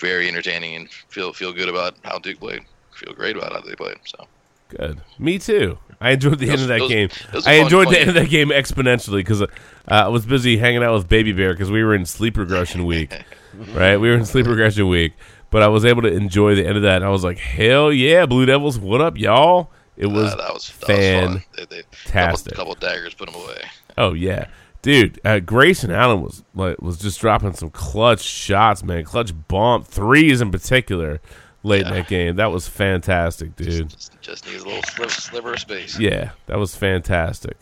very 0.00 0.28
entertaining 0.28 0.74
and 0.76 0.90
feel 0.90 1.32
feel 1.32 1.52
good 1.52 1.68
about 1.68 1.94
how 2.04 2.18
Duke 2.18 2.40
played. 2.40 2.62
Feel 2.92 3.14
great 3.14 3.36
about 3.36 3.52
how 3.52 3.60
they 3.60 3.74
played. 3.74 3.96
So. 4.04 4.26
Good. 4.68 5.00
Me 5.18 5.38
too. 5.38 5.78
I 6.00 6.10
enjoyed 6.12 6.38
the 6.38 6.50
end 6.50 6.60
of 6.62 6.68
that 6.68 6.88
game. 6.88 7.08
it 7.08 7.32
was 7.32 7.46
a 7.46 7.50
I 7.50 7.52
enjoyed 7.54 7.88
the 7.90 7.98
end 7.98 8.08
of 8.10 8.14
that 8.14 8.28
game 8.28 8.48
exponentially 8.48 9.18
because 9.18 9.42
uh, 9.42 9.46
I 9.86 10.08
was 10.08 10.26
busy 10.26 10.58
hanging 10.58 10.82
out 10.82 10.94
with 10.94 11.08
Baby 11.08 11.32
Bear 11.32 11.52
because 11.54 11.70
we 11.70 11.82
were 11.84 11.94
in 11.94 12.04
sleep 12.06 12.36
regression 12.36 12.84
week, 12.84 13.12
right? 13.72 13.96
We 13.96 14.08
were 14.10 14.16
in 14.16 14.24
sleep 14.24 14.46
regression 14.46 14.88
week. 14.88 15.12
but 15.50 15.62
I 15.62 15.68
was 15.68 15.84
able 15.84 16.02
to 16.02 16.12
enjoy 16.12 16.54
the 16.56 16.66
end 16.66 16.76
of 16.76 16.82
that. 16.82 16.96
And 16.96 17.04
I 17.04 17.10
was 17.10 17.22
like, 17.24 17.38
hell 17.38 17.92
yeah, 17.92 18.26
Blue 18.26 18.44
Devils, 18.46 18.78
what 18.78 19.00
up, 19.00 19.16
y'all? 19.16 19.70
It 19.96 20.06
was, 20.06 20.32
Uh, 20.32 20.36
that 20.36 20.52
was 20.52 20.72
that 20.86 20.88
was 20.88 21.32
fun. 21.32 21.42
They, 21.56 21.64
they, 21.66 21.82
fantastic. 21.92 22.54
Couple, 22.54 22.74
couple 22.74 22.88
daggers 22.88 23.14
put 23.14 23.30
them 23.30 23.40
away. 23.40 23.62
Oh 23.96 24.12
yeah, 24.14 24.48
dude. 24.84 25.20
Uh, 25.24 25.40
Grayson 25.40 25.90
Allen 25.90 26.22
was 26.22 26.44
like 26.54 26.80
was 26.80 26.98
just 26.98 27.20
dropping 27.20 27.54
some 27.54 27.70
clutch 27.70 28.20
shots, 28.20 28.84
man. 28.84 29.02
Clutch 29.04 29.32
bomb 29.48 29.82
threes 29.82 30.40
in 30.40 30.52
particular 30.52 31.20
late 31.64 31.86
in 31.86 31.92
that 31.92 32.06
game. 32.06 32.36
That 32.36 32.52
was 32.52 32.68
fantastic, 32.68 33.56
dude. 33.56 33.88
Just, 33.88 34.20
just 34.20 34.46
needs 34.46 34.62
a 34.62 34.66
little 34.66 34.82
sliver, 34.82 35.10
sliver 35.10 35.52
of 35.54 35.60
space. 35.60 35.98
Yeah, 35.98 36.30
that 36.46 36.58
was 36.58 36.76
fantastic. 36.76 37.56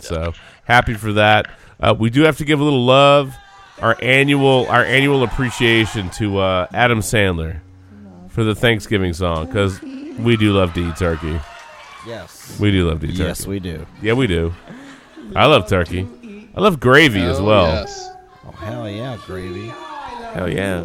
So 0.00 0.34
happy 0.64 0.94
for 0.94 1.12
that. 1.14 1.50
Uh, 1.78 1.94
we 1.98 2.10
do 2.10 2.22
have 2.22 2.36
to 2.38 2.44
give 2.44 2.60
a 2.60 2.64
little 2.64 2.84
love, 2.84 3.34
our 3.80 3.96
annual 4.02 4.66
our 4.68 4.84
annual 4.84 5.22
appreciation 5.22 6.10
to 6.10 6.38
uh, 6.38 6.66
Adam 6.72 6.98
Sandler 6.98 7.60
for 8.28 8.44
the 8.44 8.54
Thanksgiving 8.54 9.12
song 9.12 9.46
because 9.46 9.80
we 10.18 10.36
do 10.36 10.52
love 10.52 10.74
to 10.74 10.88
eat 10.88 10.96
turkey. 10.96 11.40
Yes. 12.06 12.58
we 12.58 12.70
do 12.70 12.88
love 12.88 13.00
to 13.00 13.06
eat 13.06 13.12
turkey. 13.12 13.22
Yes, 13.22 13.46
we 13.46 13.60
do. 13.60 13.86
Yeah, 14.02 14.14
we 14.14 14.26
do. 14.26 14.52
I 15.36 15.46
love 15.46 15.68
turkey. 15.68 16.08
I 16.60 16.62
love 16.62 16.78
gravy 16.78 17.22
as 17.22 17.40
Oh, 17.40 17.44
well. 17.44 17.68
yes. 17.68 18.10
Oh 18.46 18.50
hell 18.50 18.86
yeah, 18.86 19.16
gravy. 19.24 19.68
Hell 20.34 20.52
yeah. 20.52 20.84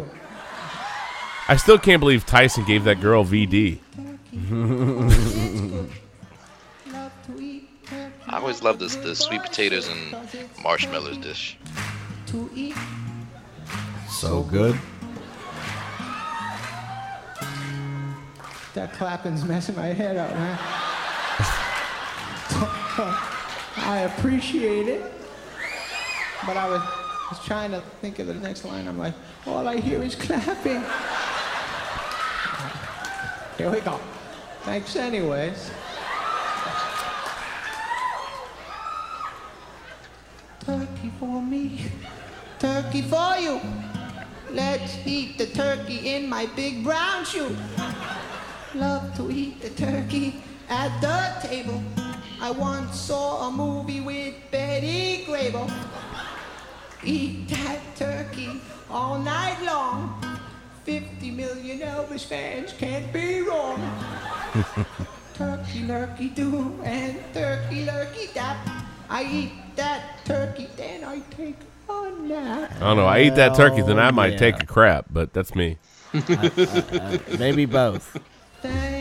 I 1.48 1.56
still 1.58 1.76
can't 1.78 2.00
believe 2.00 2.24
Tyson 2.24 2.64
gave 2.64 2.84
that 2.84 3.02
girl 3.02 3.26
VD. 3.26 3.80
I 8.26 8.38
always 8.38 8.62
love 8.62 8.78
this 8.78 8.96
the 8.96 9.14
sweet 9.14 9.42
potatoes 9.42 9.88
and 9.88 10.16
marshmallows 10.62 11.18
dish. 11.18 11.58
So 14.08 14.44
good. 14.44 14.78
That 18.72 18.94
clapping's 18.94 19.44
messing 19.44 19.76
my 19.76 19.88
head 19.88 20.16
up, 20.16 20.30
man. 20.30 20.58
I 23.78 24.10
appreciate 24.16 24.88
it, 24.88 25.02
but 26.44 26.56
I 26.56 26.68
was, 26.68 26.82
was 27.30 27.44
trying 27.44 27.70
to 27.70 27.80
think 28.00 28.18
of 28.18 28.26
the 28.26 28.34
next 28.34 28.64
line. 28.64 28.86
I'm 28.86 28.98
like, 28.98 29.14
all 29.46 29.66
I 29.66 29.76
hear 29.76 30.02
is 30.02 30.14
clapping. 30.14 30.84
Here 33.56 33.70
we 33.70 33.80
go. 33.80 33.98
Thanks, 34.62 34.96
anyways. 34.96 35.70
Turkey 40.60 41.12
for 41.20 41.40
me, 41.40 41.86
turkey 42.58 43.02
for 43.02 43.36
you. 43.38 43.60
Let's 44.50 44.98
eat 45.06 45.38
the 45.38 45.46
turkey 45.46 46.14
in 46.14 46.28
my 46.28 46.46
big 46.56 46.82
brown 46.82 47.24
shoe. 47.24 47.56
Love 48.74 49.16
to 49.16 49.30
eat 49.30 49.62
the 49.62 49.70
turkey 49.70 50.42
at 50.68 51.00
the 51.00 51.46
table. 51.46 51.82
I 52.40 52.50
once 52.50 53.00
saw 53.00 53.48
a 53.48 53.50
movie 53.50 54.00
with 54.00 54.34
Betty 54.50 55.24
Grable. 55.24 55.70
Eat 57.06 57.48
that 57.50 57.80
turkey 57.94 58.60
all 58.90 59.16
night 59.20 59.62
long. 59.64 60.20
50 60.82 61.30
million 61.30 61.78
Elvis 61.78 62.24
fans 62.24 62.72
can't 62.72 63.12
be 63.12 63.42
wrong. 63.42 63.78
turkey 65.34 65.82
lurkey 65.86 66.34
do 66.34 66.74
and 66.82 67.16
turkey 67.32 67.86
lurkey 67.86 68.34
dap. 68.34 68.56
I 69.08 69.22
eat 69.22 69.52
that 69.76 70.24
turkey, 70.24 70.66
then 70.76 71.04
I 71.04 71.20
take 71.30 71.58
a 71.88 72.10
nap. 72.22 72.72
I 72.74 72.80
don't 72.80 72.96
know. 72.96 73.06
I 73.06 73.20
eat 73.20 73.36
that 73.36 73.54
turkey, 73.54 73.82
then 73.82 74.00
I 74.00 74.10
might 74.10 74.32
yeah. 74.32 74.38
take 74.38 74.60
a 74.60 74.66
crap, 74.66 75.06
but 75.08 75.32
that's 75.32 75.54
me. 75.54 75.78
Maybe 77.38 77.66
both. 77.66 78.18
Thanksgiving 78.62 78.95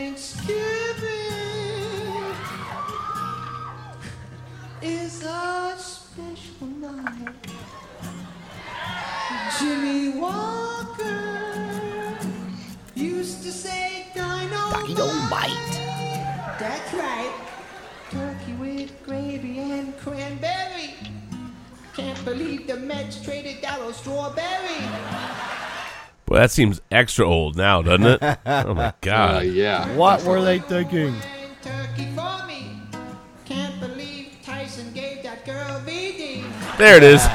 Jimmy 9.59 10.09
Walker 10.19 12.17
used 12.95 13.43
to 13.43 13.51
say 13.51 14.07
dynamite. 14.13 15.51
That's 16.59 16.93
right. 16.93 17.33
Turkey 18.11 18.53
with 18.53 18.91
gravy 19.05 19.59
and 19.59 19.97
cranberry. 19.97 20.93
Can't 21.95 22.23
believe 22.25 22.67
the 22.67 22.75
Mets 22.77 23.21
traded 23.23 23.61
Darryl 23.61 23.93
Strawberry. 23.93 24.79
Boy, 26.25 26.35
that 26.37 26.51
seems 26.51 26.81
extra 26.91 27.25
old 27.25 27.55
now, 27.55 27.81
doesn't 27.81 28.05
it? 28.21 28.37
oh 28.45 28.73
my 28.73 28.93
god. 29.01 29.35
Uh, 29.37 29.39
yeah. 29.41 29.95
What 29.95 30.23
were 30.23 30.41
they 30.41 30.59
thinking? 30.59 31.15
Turkey 31.61 32.07
for 32.15 32.45
me. 32.47 32.54
There 36.77 36.97
it 36.97 37.03
is. 37.03 37.21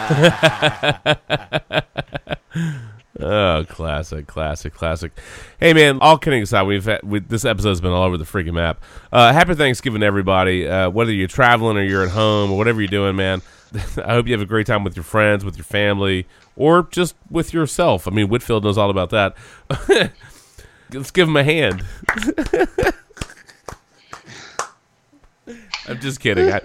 oh, 3.21 3.65
classic, 3.69 4.27
classic, 4.27 4.75
classic. 4.75 5.19
Hey, 5.59 5.73
man. 5.73 5.99
All 6.03 6.19
kidding 6.19 6.43
aside, 6.43 6.65
we've 6.65 6.85
had, 6.85 7.03
we, 7.03 7.21
this 7.21 7.47
episode's 7.47 7.81
been 7.81 7.91
all 7.91 8.03
over 8.03 8.19
the 8.19 8.25
freaking 8.25 8.53
map. 8.53 8.83
Uh, 9.11 9.33
happy 9.33 9.55
Thanksgiving, 9.55 10.03
everybody. 10.03 10.69
Uh, 10.69 10.91
whether 10.91 11.11
you're 11.11 11.27
traveling 11.27 11.79
or 11.79 11.83
you're 11.83 12.03
at 12.03 12.11
home 12.11 12.53
or 12.53 12.59
whatever 12.59 12.83
you're 12.83 12.89
doing, 12.89 13.17
man. 13.17 13.41
I 14.05 14.13
hope 14.13 14.27
you 14.27 14.35
have 14.35 14.43
a 14.43 14.47
great 14.47 14.67
time 14.67 14.85
with 14.85 14.95
your 14.95 15.05
friends, 15.05 15.43
with 15.43 15.57
your 15.57 15.65
family, 15.65 16.27
or 16.55 16.87
just 16.91 17.15
with 17.31 17.55
yourself. 17.55 18.07
I 18.07 18.11
mean, 18.11 18.29
Whitfield 18.29 18.65
knows 18.65 18.77
all 18.77 18.91
about 18.91 19.09
that. 19.11 19.35
Let's 20.93 21.13
give 21.13 21.29
him 21.29 21.37
a 21.37 21.45
hand. 21.45 21.83
I'm 25.89 26.01
just 26.01 26.21
kidding. 26.21 26.51
I, 26.53 26.61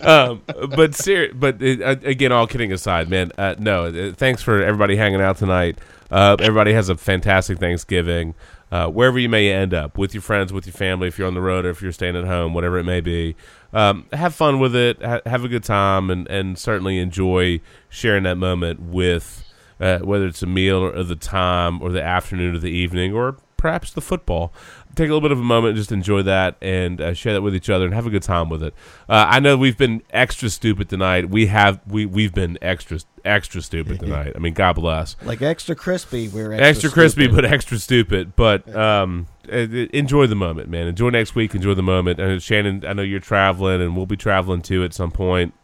um, 0.00 0.42
but 0.76 0.94
ser- 0.94 1.32
but 1.34 1.62
uh, 1.62 1.96
again, 2.04 2.32
all 2.32 2.46
kidding 2.46 2.72
aside, 2.72 3.08
man. 3.08 3.32
Uh, 3.36 3.54
no, 3.58 3.86
uh, 3.86 4.12
thanks 4.12 4.42
for 4.42 4.62
everybody 4.62 4.96
hanging 4.96 5.20
out 5.20 5.36
tonight. 5.36 5.78
Uh, 6.10 6.36
everybody 6.38 6.72
has 6.72 6.88
a 6.88 6.96
fantastic 6.96 7.58
Thanksgiving, 7.58 8.34
uh, 8.70 8.88
wherever 8.88 9.18
you 9.18 9.28
may 9.28 9.50
end 9.50 9.74
up, 9.74 9.98
with 9.98 10.14
your 10.14 10.22
friends, 10.22 10.52
with 10.52 10.66
your 10.66 10.72
family, 10.74 11.08
if 11.08 11.18
you're 11.18 11.26
on 11.26 11.34
the 11.34 11.40
road 11.40 11.64
or 11.64 11.70
if 11.70 11.82
you're 11.82 11.92
staying 11.92 12.16
at 12.16 12.24
home, 12.24 12.54
whatever 12.54 12.78
it 12.78 12.84
may 12.84 13.00
be. 13.00 13.34
Um, 13.72 14.06
have 14.12 14.34
fun 14.34 14.60
with 14.60 14.76
it. 14.76 15.02
Ha- 15.02 15.22
have 15.26 15.44
a 15.44 15.48
good 15.48 15.64
time, 15.64 16.10
and 16.10 16.28
and 16.28 16.58
certainly 16.58 16.98
enjoy 16.98 17.60
sharing 17.88 18.22
that 18.24 18.36
moment 18.36 18.80
with 18.80 19.42
uh, 19.80 19.98
whether 20.00 20.26
it's 20.26 20.42
a 20.42 20.46
meal 20.46 20.78
or 20.78 21.02
the 21.02 21.16
time 21.16 21.82
or 21.82 21.90
the 21.90 22.02
afternoon 22.02 22.54
or 22.54 22.58
the 22.58 22.70
evening 22.70 23.12
or 23.12 23.36
perhaps 23.56 23.90
the 23.90 24.00
football. 24.00 24.52
Take 24.94 25.08
a 25.08 25.12
little 25.14 25.20
bit 25.20 25.32
of 25.32 25.38
a 25.38 25.42
moment, 25.42 25.76
just 25.76 25.92
enjoy 25.92 26.22
that, 26.22 26.56
and 26.60 27.00
uh, 27.00 27.14
share 27.14 27.32
that 27.32 27.42
with 27.42 27.54
each 27.54 27.70
other, 27.70 27.84
and 27.84 27.94
have 27.94 28.06
a 28.06 28.10
good 28.10 28.22
time 28.22 28.48
with 28.48 28.62
it. 28.62 28.74
Uh, 29.08 29.26
I 29.28 29.40
know 29.40 29.56
we've 29.56 29.76
been 29.76 30.02
extra 30.10 30.50
stupid 30.50 30.88
tonight. 30.88 31.30
We 31.30 31.46
have 31.46 31.80
we 31.86 32.06
we've 32.06 32.34
been 32.34 32.58
extra 32.62 33.00
extra 33.24 33.62
stupid 33.62 34.00
tonight. 34.00 34.32
I 34.34 34.38
mean, 34.38 34.54
God 34.54 34.74
bless. 34.74 35.16
Like 35.22 35.42
extra 35.42 35.74
crispy. 35.74 36.28
we're 36.28 36.52
Extra, 36.52 36.68
extra, 36.68 36.90
crispy, 36.90 37.26
but 37.26 37.44
extra 37.44 37.78
stupid. 37.78 38.36
But 38.36 38.74
um, 38.76 39.26
uh, 39.52 39.56
enjoy 39.56 40.26
the 40.26 40.36
moment, 40.36 40.68
man. 40.68 40.86
Enjoy 40.86 41.10
next 41.10 41.34
week. 41.34 41.54
Enjoy 41.54 41.74
the 41.74 41.82
moment. 41.82 42.20
And 42.20 42.42
Shannon, 42.42 42.84
I 42.86 42.92
know 42.92 43.02
you're 43.02 43.20
traveling, 43.20 43.80
and 43.80 43.96
we'll 43.96 44.06
be 44.06 44.16
traveling 44.16 44.62
too 44.62 44.84
at 44.84 44.94
some 44.94 45.10
point. 45.10 45.54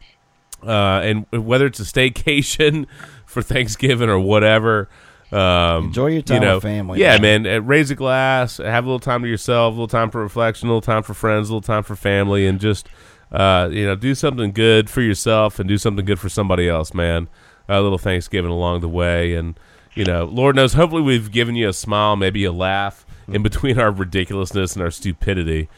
Uh, 0.62 1.00
and 1.02 1.26
whether 1.32 1.66
it's 1.66 1.80
a 1.80 1.84
staycation 1.84 2.86
for 3.26 3.42
Thanksgiving 3.42 4.10
or 4.10 4.18
whatever, 4.18 4.88
um, 5.32 5.86
Enjoy 5.86 6.06
your 6.08 6.22
time 6.22 6.34
you 6.42 6.48
know, 6.48 6.54
with 6.56 6.62
family, 6.62 7.00
Yeah, 7.00 7.18
man. 7.18 7.42
man. 7.44 7.56
Uh, 7.56 7.60
raise 7.62 7.90
a 7.90 7.94
glass. 7.94 8.56
Have 8.58 8.84
a 8.84 8.86
little 8.86 8.98
time 9.00 9.22
to 9.22 9.28
yourself. 9.28 9.72
A 9.72 9.74
little 9.74 9.86
time 9.88 10.10
for 10.10 10.20
reflection. 10.22 10.68
A 10.68 10.70
little 10.70 10.80
time 10.80 11.02
for 11.02 11.14
friends. 11.14 11.48
A 11.48 11.52
little 11.52 11.60
time 11.66 11.82
for 11.82 11.94
family, 11.96 12.46
and 12.46 12.58
just 12.60 12.88
uh, 13.32 13.68
you 13.70 13.86
know, 13.86 13.94
do 13.94 14.14
something 14.14 14.50
good 14.52 14.90
for 14.90 15.02
yourself 15.02 15.58
and 15.60 15.68
do 15.68 15.78
something 15.78 16.04
good 16.04 16.18
for 16.18 16.28
somebody 16.28 16.68
else, 16.68 16.92
man. 16.92 17.28
A 17.68 17.80
little 17.80 17.98
Thanksgiving 17.98 18.50
along 18.50 18.80
the 18.80 18.88
way, 18.88 19.34
and 19.34 19.58
you 19.94 20.04
know, 20.04 20.24
Lord 20.24 20.56
knows. 20.56 20.72
Hopefully, 20.72 21.02
we've 21.02 21.30
given 21.30 21.54
you 21.54 21.68
a 21.68 21.72
smile, 21.72 22.16
maybe 22.16 22.44
a 22.44 22.52
laugh 22.52 23.06
in 23.28 23.42
between 23.44 23.78
our 23.78 23.92
ridiculousness 23.92 24.74
and 24.74 24.82
our 24.82 24.90
stupidity. 24.90 25.68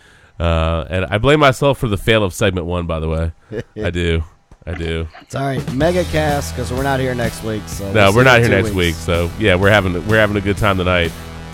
Uh, 0.41 0.87
and 0.89 1.05
I 1.07 1.19
blame 1.19 1.41
myself 1.41 1.79
for 1.79 1.89
the 1.89 1.99
fail 1.99 2.25
of 2.25 2.33
segment 2.33 2.67
one. 2.67 2.87
By 2.87 2.99
the 3.01 3.09
way, 3.09 3.33
I 3.77 3.91
do. 3.91 4.25
I 4.67 4.75
do. 4.75 5.09
It's 5.21 5.35
all 5.35 5.45
right. 5.47 5.75
Mega 5.75 6.05
cast 6.05 6.55
because 6.55 6.73
we're 6.73 6.83
not 6.83 7.01
here 7.01 7.15
next 7.15 7.43
week. 7.43 7.63
So 7.67 7.93
No, 7.93 8.07
we'll 8.07 8.17
we're 8.17 8.25
not 8.25 8.41
here 8.41 8.49
next 8.49 8.67
weeks. 8.71 8.77
week. 8.77 8.95
So 8.95 9.31
yeah, 9.39 9.55
we're 9.57 9.71
having 9.71 10.07
we're 10.07 10.19
having 10.19 10.37
a 10.37 10.41
good 10.41 10.57
time 10.57 10.79
tonight. 10.79 11.11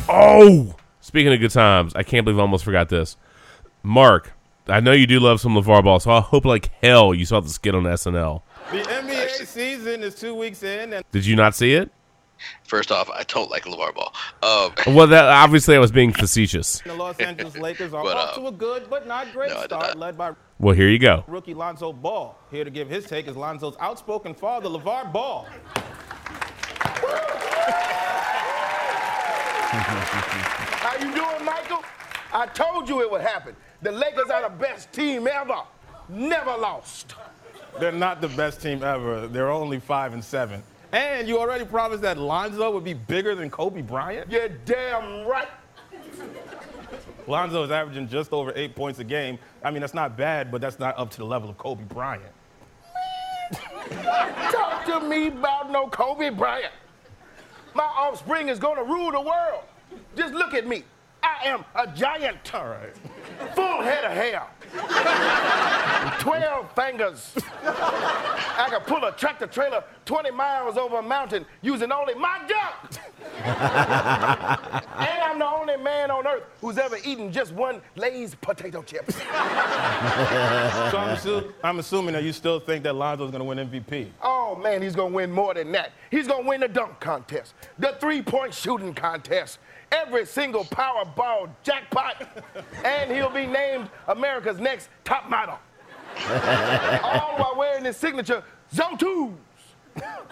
Oh, 0.08 0.74
speaking 1.00 1.32
of 1.32 1.40
good 1.40 1.50
times, 1.50 1.92
I 1.94 2.02
can't 2.02 2.24
believe 2.24 2.38
I 2.38 2.42
almost 2.42 2.64
forgot 2.64 2.88
this. 2.88 3.16
Mark, 3.82 4.32
I 4.66 4.80
know 4.80 4.92
you 4.92 5.06
do 5.06 5.20
love 5.20 5.40
some 5.40 5.54
LeVar 5.54 5.84
Ball, 5.84 6.00
so 6.00 6.10
I 6.10 6.20
hope 6.20 6.44
like 6.44 6.70
hell 6.82 7.14
you 7.14 7.24
saw 7.24 7.40
the 7.40 7.48
skit 7.48 7.74
on 7.74 7.84
SNL. 7.84 8.42
The 8.70 8.78
NBA 8.82 9.46
season 9.46 10.02
is 10.02 10.14
two 10.14 10.34
weeks 10.34 10.62
in, 10.62 10.92
and 10.92 11.04
Did 11.10 11.24
you 11.24 11.36
not 11.36 11.54
see 11.54 11.72
it? 11.74 11.90
First 12.64 12.90
off, 12.92 13.08
I 13.10 13.22
don't 13.24 13.50
like 13.50 13.64
LeVar 13.64 13.94
Ball. 13.94 14.12
Um, 14.42 14.72
Well, 14.94 15.06
that 15.08 15.24
obviously 15.24 15.74
I 15.76 15.78
was 15.78 15.90
being 15.92 16.12
facetious. 16.12 16.80
the 16.80 16.94
Los 16.94 17.18
Angeles 17.18 17.56
Lakers 17.66 17.92
are 17.94 18.02
But, 18.04 18.16
off 18.16 18.36
uh, 18.36 18.40
to 18.40 18.46
a 18.48 18.52
good 18.52 18.88
but 18.90 19.06
not 19.06 19.32
great 19.32 19.50
no, 19.50 19.62
start, 19.64 19.82
not. 19.88 19.98
led 19.98 20.16
by 20.18 20.32
Well, 20.58 20.74
here 20.74 20.88
you 20.88 20.98
go. 20.98 21.24
rookie 21.26 21.54
Lonzo 21.54 21.92
Ball. 21.92 22.38
Here 22.50 22.64
to 22.64 22.70
give 22.70 22.88
his 22.88 23.04
take 23.06 23.26
is 23.28 23.36
Lonzo's 23.36 23.76
outspoken 23.80 24.34
father, 24.34 24.68
LeVar 24.68 25.12
Ball. 25.12 25.46
How 29.70 30.94
you 31.04 31.12
doing, 31.14 31.44
Michael? 31.44 31.82
I 32.32 32.46
told 32.46 32.88
you 32.88 33.00
it 33.02 33.10
would 33.10 33.20
happen. 33.20 33.54
The 33.82 33.92
Lakers 33.92 34.30
are 34.30 34.42
the 34.42 34.56
best 34.56 34.92
team 34.92 35.26
ever. 35.26 35.62
Never 36.08 36.56
lost. 36.56 37.14
They're 37.78 37.92
not 37.92 38.20
the 38.20 38.28
best 38.28 38.62
team 38.62 38.82
ever. 38.82 39.28
They're 39.28 39.50
only 39.50 39.78
five 39.78 40.12
and 40.14 40.24
seven. 40.24 40.62
And 40.92 41.28
you 41.28 41.38
already 41.38 41.64
promised 41.64 42.02
that 42.02 42.16
Lonzo 42.18 42.70
would 42.70 42.84
be 42.84 42.94
bigger 42.94 43.34
than 43.34 43.50
Kobe 43.50 43.82
Bryant. 43.82 44.30
You're 44.30 44.48
damn 44.48 45.26
right. 45.26 45.48
Lonzo 47.26 47.62
is 47.62 47.70
averaging 47.70 48.08
just 48.08 48.32
over 48.32 48.52
eight 48.56 48.74
points 48.74 48.98
a 48.98 49.04
game. 49.04 49.38
I 49.62 49.70
mean, 49.70 49.80
that's 49.80 49.92
not 49.92 50.16
bad, 50.16 50.50
but 50.50 50.62
that's 50.62 50.78
not 50.78 50.98
up 50.98 51.10
to 51.10 51.18
the 51.18 51.26
level 51.26 51.50
of 51.50 51.58
Kobe 51.58 51.84
Bryant. 51.84 52.32
Talk 54.50 54.86
to 54.86 55.00
me 55.00 55.28
about 55.28 55.70
no 55.70 55.88
Kobe 55.88 56.30
Bryant. 56.30 56.72
My 57.74 57.84
offspring 57.84 58.48
is 58.48 58.58
gonna 58.58 58.82
rule 58.82 59.12
the 59.12 59.20
world. 59.20 59.64
Just 60.16 60.32
look 60.32 60.54
at 60.54 60.66
me. 60.66 60.84
I 61.22 61.46
am 61.48 61.64
a 61.74 61.86
giant. 61.86 62.52
Right. 62.52 62.94
Full 63.54 63.82
head 63.82 64.04
of 64.04 64.12
hair. 64.12 64.42
Twelve 66.20 66.70
fingers. 66.74 67.34
I 67.64 68.66
can 68.70 68.80
pull 68.82 69.04
a 69.04 69.12
tractor 69.12 69.46
trailer 69.46 69.84
20 70.04 70.30
miles 70.32 70.76
over 70.76 70.98
a 70.98 71.02
mountain 71.02 71.46
using 71.62 71.92
only 71.92 72.14
my 72.14 72.40
junk. 72.48 73.00
and 73.44 75.22
I'm 75.22 75.38
the 75.38 75.46
only 75.46 75.76
man 75.76 76.10
on 76.10 76.26
earth 76.26 76.42
who's 76.60 76.76
ever 76.78 76.96
eaten 77.04 77.30
just 77.32 77.52
one 77.52 77.80
Lay's 77.96 78.34
potato 78.34 78.82
chip. 78.82 79.10
So 79.12 79.22
I'm, 80.98 81.16
assu- 81.16 81.52
I'm 81.62 81.78
assuming 81.78 82.14
that 82.14 82.24
you 82.24 82.32
still 82.32 82.58
think 82.60 82.82
that 82.84 82.94
Lonzo's 82.94 83.30
going 83.30 83.40
to 83.40 83.44
win 83.44 83.58
MVP. 83.58 84.08
Oh 84.22 84.56
man, 84.56 84.82
he's 84.82 84.96
gonna 84.96 85.14
win 85.14 85.30
more 85.30 85.54
than 85.54 85.70
that. 85.72 85.92
He's 86.10 86.26
gonna 86.26 86.46
win 86.46 86.60
the 86.60 86.68
dunk 86.68 86.98
contest, 87.00 87.54
the 87.78 87.96
three-point 88.00 88.54
shooting 88.54 88.94
contest, 88.94 89.58
every 89.92 90.26
single 90.26 90.64
Powerball 90.64 91.50
jackpot, 91.62 92.28
and 92.84 93.10
he'll 93.10 93.30
be 93.30 93.46
named 93.46 93.88
America's 94.08 94.58
next 94.58 94.88
top 95.04 95.28
model. 95.28 95.58
All 97.02 97.36
while 97.38 97.54
wearing 97.56 97.84
his 97.84 97.96
signature 97.96 98.42
Zotus. 98.74 99.34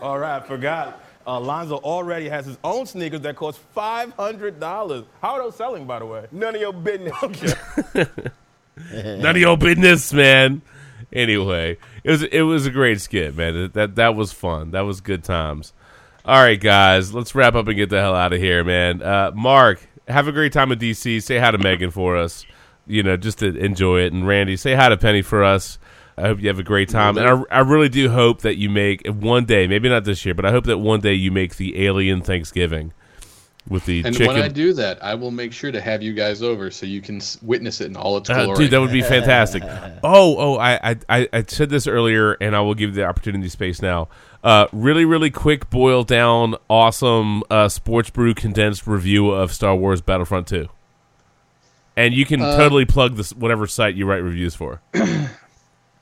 All 0.01 0.19
right, 0.19 0.43
I 0.43 0.47
forgot. 0.47 1.01
Uh, 1.27 1.41
Lonzo 1.41 1.77
already 1.79 2.29
has 2.29 2.47
his 2.47 2.57
own 2.63 2.87
sneakers 2.87 3.21
that 3.23 3.35
cost 3.35 3.61
$500. 3.75 5.05
How 5.21 5.31
are 5.31 5.43
those 5.43 5.57
selling, 5.57 5.87
by 5.87 5.99
the 5.99 6.07
way? 6.07 6.27
None 6.31 6.55
of 6.55 6.61
your 6.61 6.73
business. 6.73 7.55
None 8.93 9.27
of 9.27 9.37
your 9.37 9.57
business, 9.57 10.13
man. 10.13 10.63
Anyway, 11.13 11.79
it 12.05 12.11
was 12.11 12.23
it 12.25 12.43
was 12.43 12.67
a 12.67 12.71
great 12.71 13.01
skit, 13.01 13.37
man. 13.37 13.71
That 13.75 13.95
that 13.97 14.15
was 14.15 14.33
fun. 14.33 14.73
That 14.73 14.83
was 14.83 15.01
good 15.01 15.25
times. 15.25 15.73
All 16.27 16.43
right, 16.43 16.59
guys, 16.61 17.15
let's 17.15 17.35
wrap 17.37 17.55
up 17.55 17.69
and 17.69 17.77
get 17.77 17.89
the 17.89 18.01
hell 18.01 18.15
out 18.15 18.33
of 18.33 18.41
here, 18.41 18.65
man. 18.65 19.01
Uh, 19.01 19.31
Mark, 19.35 19.81
have 20.09 20.27
a 20.27 20.33
great 20.33 20.53
time 20.53 20.73
at 20.73 20.81
DC. 20.81 21.23
Say 21.23 21.39
hi 21.39 21.53
to 21.53 21.59
Megan 21.59 21.93
for 21.93 22.17
us. 22.17 22.45
You 22.89 23.03
know, 23.05 23.17
just 23.17 23.39
to 23.41 23.57
enjoy 23.57 24.01
it. 24.01 24.13
And 24.13 24.27
Randy, 24.27 24.57
say 24.57 24.75
hi 24.75 24.89
to 24.89 24.97
Penny 24.97 25.23
for 25.23 25.45
us. 25.45 25.79
I 26.19 26.23
hope 26.23 26.41
you 26.41 26.49
have 26.49 26.59
a 26.59 26.63
great 26.65 26.89
time, 26.89 27.19
and 27.19 27.29
I, 27.29 27.59
I 27.59 27.61
really 27.61 27.91
do 27.91 28.09
hope 28.09 28.41
that 28.41 28.57
you 28.57 28.71
make 28.71 29.07
one 29.07 29.45
day, 29.45 29.67
maybe 29.67 29.91
not 29.91 30.05
this 30.05 30.25
year, 30.25 30.35
but 30.35 30.47
I 30.47 30.51
hope 30.51 30.65
that 30.65 30.79
one 30.79 31.01
day 31.01 31.13
you 31.13 31.31
make 31.31 31.57
the 31.57 31.85
alien 31.85 32.23
Thanksgiving 32.23 32.95
with 33.69 33.85
the 33.85 34.03
And 34.03 34.17
chicken. 34.17 34.35
when 34.35 34.43
I 34.43 34.49
do 34.49 34.73
that, 34.73 35.05
I 35.05 35.15
will 35.15 35.31
make 35.31 35.53
sure 35.53 35.71
to 35.71 35.79
have 35.81 36.01
you 36.03 36.15
guys 36.15 36.43
over 36.43 36.71
so 36.71 36.87
you 36.87 37.03
can 37.03 37.21
witness 37.43 37.83
it 37.83 37.89
in 37.89 37.97
all 37.97 38.17
its 38.17 38.31
Uh, 38.31 38.45
glory. 38.45 38.57
dude, 38.57 38.71
that 38.71 38.81
would 38.81 38.93
be 38.93 39.03
fantastic. 39.03 39.63
oh, 40.03 40.37
oh, 40.39 40.57
I, 40.57 40.93
I- 40.93 40.97
I, 41.11 41.29
I 41.35 41.45
said 41.47 41.69
this 41.69 41.87
earlier, 41.87 42.33
and 42.41 42.57
I 42.57 42.61
will 42.61 42.75
give 42.75 42.91
you 42.91 42.97
the 42.97 43.05
opportunity 43.05 43.51
space 43.51 43.83
now. 43.83 44.09
Uh, 44.47 44.69
really, 44.73 45.05
really 45.05 45.29
quick, 45.29 45.69
boil 45.71 46.05
down, 46.05 46.55
awesome 46.71 47.43
uh, 47.51 47.69
sports 47.69 48.11
brew 48.11 48.33
condensed 48.33 48.87
review 48.87 49.31
of 49.31 49.53
Star 49.53 49.75
Wars 49.75 50.01
Battlefront 50.01 50.47
Two, 50.47 50.69
and 51.97 52.15
you 52.15 52.25
can 52.25 52.41
Uh, 52.41 52.57
totally 52.57 52.85
plug 52.85 53.17
this 53.17 53.33
whatever 53.33 53.67
site 53.67 53.97
you 53.97 54.07
write 54.07 54.23
reviews 54.23 54.55
for. 54.55 54.81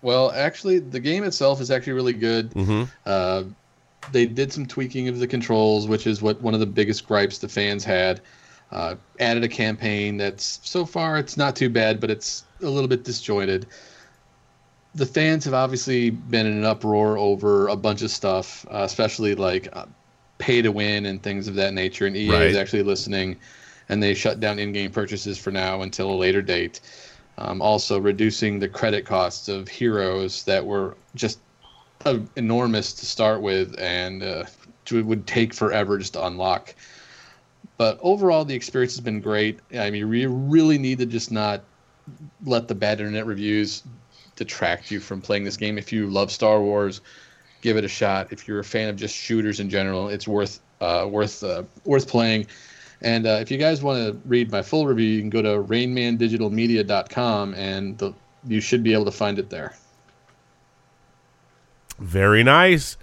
Well, 0.02 0.32
actually, 0.32 0.80
the 0.80 1.00
game 1.00 1.24
itself 1.24 1.62
is 1.62 1.70
actually 1.70 1.94
really 1.94 2.12
good. 2.12 2.50
Mhm. 2.50 2.88
Uh, 3.06 3.44
they 4.12 4.26
did 4.26 4.52
some 4.52 4.66
tweaking 4.66 5.08
of 5.08 5.18
the 5.18 5.26
controls, 5.26 5.88
which 5.88 6.06
is 6.06 6.20
what 6.20 6.42
one 6.42 6.52
of 6.52 6.60
the 6.60 6.66
biggest 6.66 7.08
gripes 7.08 7.38
the 7.38 7.48
fans 7.48 7.84
had. 7.84 8.20
Uh, 8.70 8.96
added 9.18 9.44
a 9.44 9.48
campaign 9.48 10.18
that's 10.18 10.60
so 10.62 10.84
far 10.84 11.16
it's 11.16 11.38
not 11.38 11.56
too 11.56 11.70
bad, 11.70 12.00
but 12.00 12.10
it's 12.10 12.44
a 12.62 12.68
little 12.68 12.86
bit 12.86 13.04
disjointed. 13.04 13.64
The 14.94 15.06
fans 15.06 15.44
have 15.44 15.54
obviously 15.54 16.10
been 16.10 16.46
in 16.46 16.52
an 16.56 16.64
uproar 16.64 17.18
over 17.18 17.68
a 17.68 17.76
bunch 17.76 18.02
of 18.02 18.10
stuff, 18.10 18.64
uh, 18.70 18.82
especially 18.84 19.34
like 19.34 19.68
uh, 19.72 19.86
pay 20.38 20.62
to 20.62 20.70
win 20.70 21.06
and 21.06 21.22
things 21.22 21.48
of 21.48 21.54
that 21.56 21.74
nature. 21.74 22.06
And 22.06 22.16
EA 22.16 22.30
Right. 22.30 22.50
is 22.50 22.56
actually 22.56 22.84
listening, 22.84 23.40
and 23.88 24.02
they 24.02 24.14
shut 24.14 24.38
down 24.40 24.58
in-game 24.58 24.92
purchases 24.92 25.36
for 25.38 25.50
now 25.50 25.82
until 25.82 26.12
a 26.12 26.14
later 26.14 26.42
date. 26.42 26.80
Um, 27.38 27.60
also, 27.60 27.98
reducing 27.98 28.60
the 28.60 28.68
credit 28.68 29.04
costs 29.04 29.48
of 29.48 29.66
heroes 29.68 30.44
that 30.44 30.64
were 30.64 30.96
just 31.16 31.40
uh, 32.04 32.18
enormous 32.36 32.92
to 32.94 33.06
start 33.06 33.42
with, 33.42 33.74
and 33.80 34.22
uh, 34.22 34.44
to- 34.86 35.04
would 35.04 35.26
take 35.26 35.54
forever 35.54 35.98
just 35.98 36.12
to 36.14 36.24
unlock. 36.24 36.74
But 37.76 37.98
overall, 38.02 38.44
the 38.44 38.54
experience 38.54 38.94
has 38.94 39.00
been 39.00 39.20
great. 39.20 39.60
I 39.76 39.90
mean, 39.90 40.08
you 40.12 40.28
really 40.30 40.78
need 40.78 40.98
to 40.98 41.06
just 41.06 41.32
not 41.32 41.64
let 42.44 42.68
the 42.68 42.74
bad 42.74 43.00
internet 43.00 43.26
reviews 43.26 43.82
detract 44.36 44.90
you 44.90 45.00
from 45.00 45.20
playing 45.20 45.44
this 45.44 45.56
game. 45.56 45.78
If 45.78 45.92
you 45.92 46.08
love 46.08 46.30
Star 46.30 46.60
Wars, 46.60 47.00
give 47.62 47.76
it 47.76 47.84
a 47.84 47.88
shot. 47.88 48.32
If 48.32 48.46
you're 48.46 48.60
a 48.60 48.64
fan 48.64 48.88
of 48.88 48.96
just 48.96 49.14
shooters 49.14 49.60
in 49.60 49.70
general, 49.70 50.08
it's 50.08 50.28
worth 50.28 50.60
uh, 50.80 51.06
worth 51.10 51.42
uh, 51.42 51.64
worth 51.84 52.08
playing. 52.08 52.46
And 53.00 53.26
uh, 53.26 53.38
if 53.40 53.50
you 53.50 53.58
guys 53.58 53.82
want 53.82 53.98
to 53.98 54.18
read 54.26 54.50
my 54.50 54.62
full 54.62 54.86
review, 54.86 55.06
you 55.06 55.20
can 55.20 55.30
go 55.30 55.42
to 55.42 55.62
rainmandigitalmedia.com 55.62 57.54
and 57.54 57.98
the, 57.98 58.14
you 58.46 58.60
should 58.60 58.82
be 58.82 58.94
able 58.94 59.04
to 59.04 59.10
find 59.10 59.38
it 59.38 59.50
there. 59.50 59.74
Very 61.98 62.42
nice. 62.42 62.96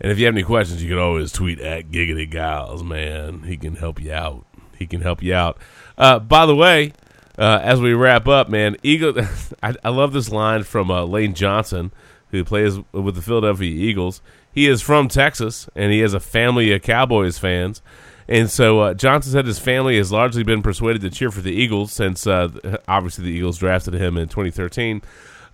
And 0.00 0.12
if 0.12 0.18
you 0.18 0.26
have 0.26 0.34
any 0.34 0.42
questions, 0.42 0.82
you 0.82 0.90
can 0.90 0.98
always 0.98 1.32
tweet 1.32 1.58
at 1.60 1.90
Giggity 1.90 2.30
Gals, 2.30 2.82
man. 2.82 3.44
He 3.44 3.56
can 3.56 3.76
help 3.76 4.00
you 4.00 4.12
out. 4.12 4.44
He 4.76 4.86
can 4.86 5.00
help 5.00 5.22
you 5.22 5.34
out. 5.34 5.58
Uh, 5.96 6.18
by 6.18 6.44
the 6.44 6.54
way, 6.54 6.92
uh, 7.38 7.60
as 7.62 7.80
we 7.80 7.92
wrap 7.92 8.28
up, 8.28 8.48
man, 8.48 8.76
Eagle, 8.82 9.14
I, 9.62 9.74
I 9.84 9.88
love 9.90 10.12
this 10.12 10.30
line 10.30 10.62
from 10.64 10.90
uh, 10.90 11.04
Lane 11.04 11.34
Johnson, 11.34 11.92
who 12.30 12.44
plays 12.44 12.78
with 12.92 13.14
the 13.14 13.22
Philadelphia 13.22 13.70
Eagles. 13.70 14.20
He 14.52 14.66
is 14.66 14.82
from 14.82 15.08
Texas, 15.08 15.68
and 15.74 15.92
he 15.92 16.00
has 16.00 16.14
a 16.14 16.20
family 16.20 16.72
of 16.72 16.82
Cowboys 16.82 17.38
fans. 17.38 17.82
And 18.28 18.50
so 18.50 18.80
uh, 18.80 18.94
Johnson 18.94 19.32
said 19.32 19.46
his 19.46 19.58
family 19.58 19.96
has 19.98 20.10
largely 20.10 20.42
been 20.44 20.62
persuaded 20.62 21.02
to 21.02 21.10
cheer 21.10 21.30
for 21.30 21.40
the 21.42 21.52
Eagles 21.52 21.92
since 21.92 22.26
uh, 22.26 22.78
obviously 22.88 23.24
the 23.24 23.32
Eagles 23.32 23.58
drafted 23.58 23.94
him 23.94 24.16
in 24.16 24.28
2013. 24.28 25.02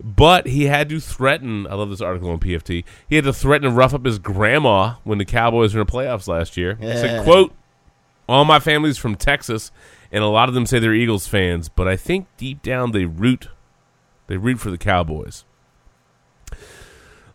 But 0.02 0.46
he 0.46 0.64
had 0.66 0.88
to 0.90 1.00
threaten. 1.00 1.66
I 1.66 1.74
love 1.74 1.90
this 1.90 2.00
article 2.00 2.30
on 2.30 2.38
PFT. 2.38 2.84
He 3.08 3.16
had 3.16 3.24
to 3.24 3.32
threaten 3.32 3.68
to 3.68 3.74
rough 3.74 3.92
up 3.92 4.04
his 4.04 4.18
grandma 4.18 4.94
when 5.04 5.18
the 5.18 5.24
Cowboys 5.26 5.74
were 5.74 5.80
in 5.80 5.86
the 5.86 5.92
playoffs 5.92 6.26
last 6.28 6.56
year. 6.56 6.76
He 6.80 6.86
Yeah. 6.86 6.94
said, 6.94 7.24
"quote 7.24 7.52
All 8.28 8.44
my 8.44 8.60
family's 8.60 8.96
from 8.96 9.16
Texas, 9.16 9.72
and 10.12 10.24
a 10.24 10.28
lot 10.28 10.48
of 10.48 10.54
them 10.54 10.66
say 10.66 10.78
they're 10.78 10.94
Eagles 10.94 11.26
fans, 11.26 11.68
but 11.68 11.88
I 11.88 11.96
think 11.96 12.26
deep 12.36 12.62
down 12.62 12.92
they 12.92 13.04
root 13.04 13.48
they 14.26 14.36
root 14.36 14.60
for 14.60 14.70
the 14.70 14.78
Cowboys." 14.78 15.44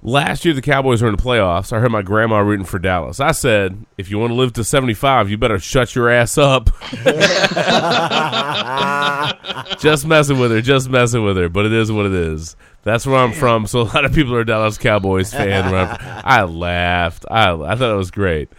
Last 0.07 0.45
year, 0.45 0.53
the 0.53 0.61
Cowboys 0.61 1.01
were 1.01 1.09
in 1.09 1.15
the 1.15 1.21
playoffs. 1.21 1.73
I 1.73 1.79
heard 1.79 1.91
my 1.91 2.03
grandma 2.03 2.37
rooting 2.37 2.67
for 2.67 2.77
Dallas. 2.77 3.19
I 3.19 3.31
said, 3.31 3.87
if 3.97 4.11
you 4.11 4.19
want 4.19 4.29
to 4.29 4.35
live 4.35 4.53
to 4.53 4.63
75, 4.63 5.31
you 5.31 5.37
better 5.39 5.57
shut 5.57 5.95
your 5.95 6.11
ass 6.11 6.37
up. 6.37 6.69
just 9.79 10.05
messing 10.05 10.37
with 10.37 10.51
her, 10.51 10.61
just 10.61 10.91
messing 10.91 11.23
with 11.23 11.37
her. 11.37 11.49
But 11.49 11.65
it 11.65 11.73
is 11.73 11.91
what 11.91 12.05
it 12.05 12.13
is. 12.13 12.55
That's 12.83 13.07
where 13.07 13.15
I'm 13.15 13.33
from. 13.33 13.65
So 13.65 13.81
a 13.81 13.81
lot 13.81 14.05
of 14.05 14.13
people 14.13 14.35
are 14.35 14.43
Dallas 14.43 14.77
Cowboys 14.77 15.33
fan. 15.33 15.73
I 16.23 16.43
laughed. 16.43 17.25
I, 17.31 17.53
I 17.53 17.75
thought 17.75 17.91
it 17.91 17.97
was 17.97 18.11
great. 18.11 18.51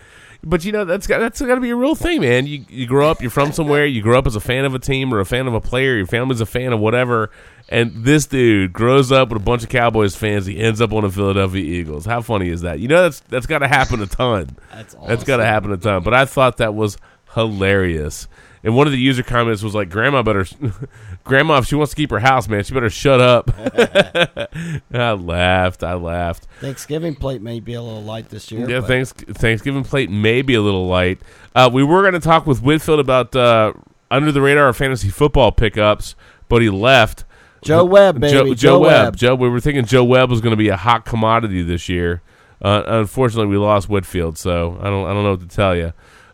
But 0.49 0.65
you 0.65 0.71
know 0.71 0.85
that's 0.85 1.09
got 1.09 1.19
that's 1.19 1.41
got 1.41 1.57
to 1.57 1.61
be 1.61 1.71
a 1.71 1.77
real 1.77 1.97
thing, 1.97 2.21
man. 2.21 2.47
You 2.47 2.65
you 2.69 2.87
grow 2.87 3.11
up, 3.11 3.21
you're 3.21 3.33
from 3.33 3.51
somewhere, 3.51 3.85
you 3.85 4.01
grow 4.01 4.17
up 4.17 4.29
as 4.29 4.37
a 4.37 4.41
fan 4.41 4.65
of 4.65 4.77
a 4.77 4.79
team 4.79 5.13
or 5.13 5.19
a 5.19 5.25
fan 5.25 5.49
of 5.49 5.55
a 5.55 5.61
player, 5.61 5.97
your 5.97 6.07
family's 6.07 6.41
a 6.41 6.47
fan 6.47 6.73
of 6.73 6.79
whatever, 6.79 7.31
and 7.69 8.05
this 8.05 8.27
dude 8.27 8.73
grows 8.73 9.11
up 9.11 9.31
with 9.31 9.43
a 9.43 9.45
bunch 9.45 9.65
of 9.65 9.71
Cowboys 9.71 10.15
fans. 10.15 10.47
He 10.47 10.57
ends 10.59 10.81
up 10.81 10.93
on 10.93 11.03
the 11.03 11.11
Philadelphia 11.11 11.65
Eagles. 11.65 12.07
How 12.07 12.23
funny 12.23 12.49
is 12.49 12.61
that? 12.61 12.79
You 12.79 12.87
know 12.87 13.03
that's 13.03 13.19
that's 13.29 13.47
got 13.47 13.59
to 13.59 13.67
happen 13.67 14.01
a 14.01 14.07
ton. 14.07 14.57
That's 14.73 14.95
That's 15.09 15.25
got 15.25 15.39
to 15.39 15.45
happen 15.45 15.73
a 15.73 15.79
ton. 15.79 16.05
But 16.05 16.15
I 16.15 16.27
thought 16.27 16.59
that 16.59 16.75
was 16.75 16.97
hilarious. 17.35 18.29
And 18.67 18.75
one 18.75 18.89
of 18.89 18.93
the 18.93 18.99
user 18.99 19.23
comments 19.23 19.63
was 19.63 19.77
like, 19.77 19.89
"Grandma 19.89 20.25
better, 20.25 20.45
Grandma, 21.25 21.59
if 21.59 21.67
she 21.67 21.77
wants 21.77 21.91
to 21.93 21.97
keep 21.97 22.11
her 22.11 22.19
house, 22.19 22.49
man, 22.49 22.65
she 22.65 22.75
better 22.75 22.91
shut 22.91 23.21
up." 23.21 23.49
I 24.93 25.13
laughed. 25.13 25.85
I 25.85 25.95
laughed. 25.95 26.49
Thanksgiving 26.61 27.15
plate 27.15 27.41
may 27.41 27.61
be 27.61 27.75
a 27.75 27.81
little 27.81 28.03
light 28.03 28.29
this 28.29 28.51
year. 28.51 28.69
Yeah, 28.69 28.81
but- 28.81 28.89
thanks, 28.89 29.13
Thanksgiving 29.13 29.85
plate 29.85 30.11
may 30.11 30.43
be 30.43 30.55
a 30.55 30.61
little 30.61 30.89
light. 30.89 31.21
Uh, 31.55 31.71
we 31.73 31.85
were 31.85 32.03
going 32.03 32.15
to 32.15 32.19
talk 32.21 32.45
with 32.45 32.61
Whitfield 32.61 32.99
about 32.99 33.37
uh, 33.37 33.73
under 34.11 34.33
the 34.33 34.41
radar 34.41 34.73
fantasy 34.73 35.11
football 35.11 35.53
pickups, 35.53 36.17
but 36.49 36.61
he 36.61 36.69
left. 36.69 37.25
Joe 37.63 37.85
Webb, 37.85 38.19
baby, 38.21 38.33
Joe, 38.33 38.55
Joe 38.55 38.79
Webb. 38.81 39.05
Webb. 39.05 39.17
Joe. 39.17 39.35
We 39.37 39.49
were 39.49 39.61
thinking 39.61 39.85
Joe 39.85 40.03
Webb 40.03 40.29
was 40.29 40.41
going 40.41 40.51
to 40.51 40.57
be 40.57 40.71
a 40.71 40.77
hot 40.77 41.05
commodity 41.05 41.63
this 41.63 41.89
year. 41.89 42.21
Uh, 42.61 42.83
unfortunately, 42.85 43.47
we 43.47 43.59
lost 43.59 43.89
Whitfield, 43.89 44.39
so 44.39 44.77
I 44.81 44.87
don't. 44.91 45.07
I 45.07 45.15
don't 45.15 45.23
know 45.23 45.31
what 45.31 45.49
to 45.49 45.55
tell 45.55 45.77
you. 45.77 45.93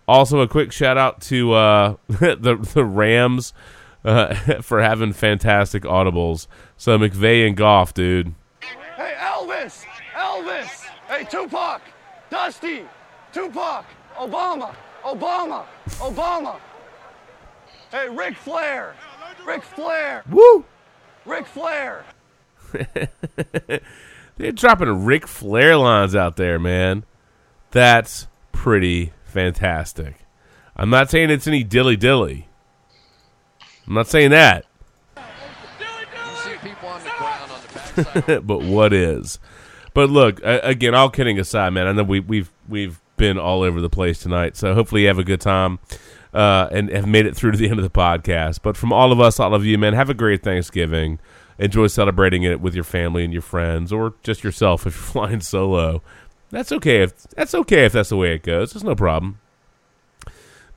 Also, 0.08 0.40
a 0.40 0.48
quick 0.48 0.72
shout 0.72 0.98
out 0.98 1.20
to 1.22 1.52
uh, 1.52 1.94
the 2.08 2.56
the 2.74 2.84
Rams 2.84 3.52
uh, 4.04 4.34
for 4.62 4.82
having 4.82 5.12
fantastic 5.12 5.84
audibles. 5.84 6.46
So 6.76 6.98
McVay 6.98 7.46
and 7.46 7.56
Goff, 7.56 7.94
dude. 7.94 8.34
Hey, 8.96 9.14
Elvis! 9.18 9.84
Elvis! 10.14 10.84
Hey, 11.08 11.24
Tupac! 11.24 11.80
Dusty! 12.30 12.84
Tupac! 13.32 13.84
Obama! 14.16 14.74
Obama! 15.04 15.64
Obama! 15.98 16.58
Hey, 17.90 18.08
Ric 18.08 18.36
Flair! 18.36 18.94
Ric 19.46 19.62
Flair! 19.62 20.22
Woo! 20.30 20.64
Ric 21.24 21.46
Flair! 21.46 22.04
They're 24.36 24.52
dropping 24.52 25.04
Ric 25.04 25.26
Flair 25.26 25.76
lines 25.76 26.14
out 26.14 26.36
there, 26.36 26.58
man. 26.58 27.04
That's 27.70 28.28
pretty 28.52 29.12
fantastic. 29.32 30.16
I'm 30.76 30.90
not 30.90 31.10
saying 31.10 31.30
it's 31.30 31.46
any 31.46 31.64
dilly 31.64 31.96
dilly. 31.96 32.48
I'm 33.86 33.94
not 33.94 34.06
saying 34.06 34.30
that. 34.30 34.66
but 38.26 38.62
what 38.62 38.92
is? 38.92 39.38
But 39.94 40.08
look, 40.08 40.40
again, 40.42 40.94
all 40.94 41.10
kidding 41.10 41.38
aside, 41.38 41.70
man. 41.70 41.86
I 41.86 41.92
know 41.92 42.04
we, 42.04 42.20
we've 42.20 42.50
we've 42.68 43.00
been 43.16 43.38
all 43.38 43.62
over 43.62 43.80
the 43.80 43.90
place 43.90 44.18
tonight, 44.18 44.56
so 44.56 44.74
hopefully 44.74 45.02
you 45.02 45.08
have 45.08 45.18
a 45.18 45.24
good 45.24 45.40
time 45.40 45.78
uh, 46.32 46.68
and 46.72 46.88
have 46.90 47.06
made 47.06 47.26
it 47.26 47.36
through 47.36 47.52
to 47.52 47.58
the 47.58 47.68
end 47.68 47.78
of 47.78 47.84
the 47.84 47.90
podcast. 47.90 48.60
But 48.62 48.76
from 48.76 48.92
all 48.92 49.12
of 49.12 49.20
us, 49.20 49.38
all 49.38 49.54
of 49.54 49.64
you, 49.64 49.76
man, 49.76 49.92
have 49.92 50.08
a 50.08 50.14
great 50.14 50.42
Thanksgiving. 50.42 51.18
Enjoy 51.58 51.86
celebrating 51.86 52.42
it 52.42 52.60
with 52.60 52.74
your 52.74 52.84
family 52.84 53.24
and 53.24 53.32
your 53.32 53.42
friends, 53.42 53.92
or 53.92 54.14
just 54.22 54.42
yourself 54.42 54.86
if 54.86 54.96
you're 54.96 55.02
flying 55.26 55.40
solo. 55.40 56.02
That's 56.52 56.70
okay 56.70 57.02
if 57.02 57.16
that's 57.30 57.54
okay 57.54 57.86
if 57.86 57.92
that's 57.92 58.10
the 58.10 58.16
way 58.16 58.34
it 58.34 58.42
goes. 58.42 58.72
There's 58.72 58.84
no 58.84 58.94
problem. 58.94 59.40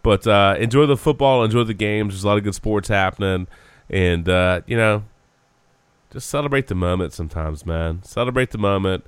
But 0.01 0.25
uh, 0.25 0.55
enjoy 0.57 0.85
the 0.85 0.95
football, 0.97 1.43
enjoy 1.43 1.63
the 1.63 1.73
games. 1.73 2.13
There's 2.13 2.23
a 2.23 2.27
lot 2.27 2.37
of 2.37 2.43
good 2.43 2.55
sports 2.55 2.87
happening, 2.87 3.47
and 3.89 4.27
uh, 4.29 4.61
you 4.65 4.77
know, 4.77 5.03
just 6.11 6.29
celebrate 6.29 6.67
the 6.67 6.75
moment 6.75 7.11
sometimes, 7.11 7.65
man. 7.65 8.03
Celebrate 8.03 8.51
the 8.51 8.57
moment 8.57 9.05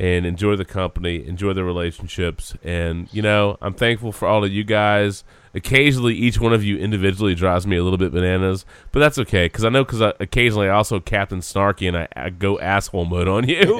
and 0.00 0.24
enjoy 0.24 0.56
the 0.56 0.64
company, 0.64 1.28
enjoy 1.28 1.52
the 1.52 1.62
relationships. 1.62 2.54
And, 2.64 3.06
you 3.12 3.20
know, 3.20 3.58
I'm 3.60 3.74
thankful 3.74 4.12
for 4.12 4.26
all 4.26 4.42
of 4.42 4.50
you 4.50 4.64
guys. 4.64 5.24
Occasionally, 5.52 6.14
each 6.14 6.40
one 6.40 6.54
of 6.54 6.64
you 6.64 6.78
individually 6.78 7.34
drives 7.34 7.66
me 7.66 7.76
a 7.76 7.84
little 7.84 7.98
bit 7.98 8.10
bananas, 8.10 8.64
but 8.92 9.00
that's 9.00 9.18
okay 9.18 9.44
because 9.44 9.62
I 9.62 9.68
know 9.68 9.84
because 9.84 10.00
occasionally 10.18 10.68
I 10.68 10.72
also 10.72 11.00
Captain 11.00 11.40
Snarky 11.40 11.86
and 11.86 11.98
I, 11.98 12.08
I 12.16 12.30
go 12.30 12.58
asshole 12.58 13.04
mode 13.04 13.28
on 13.28 13.46
you. 13.46 13.78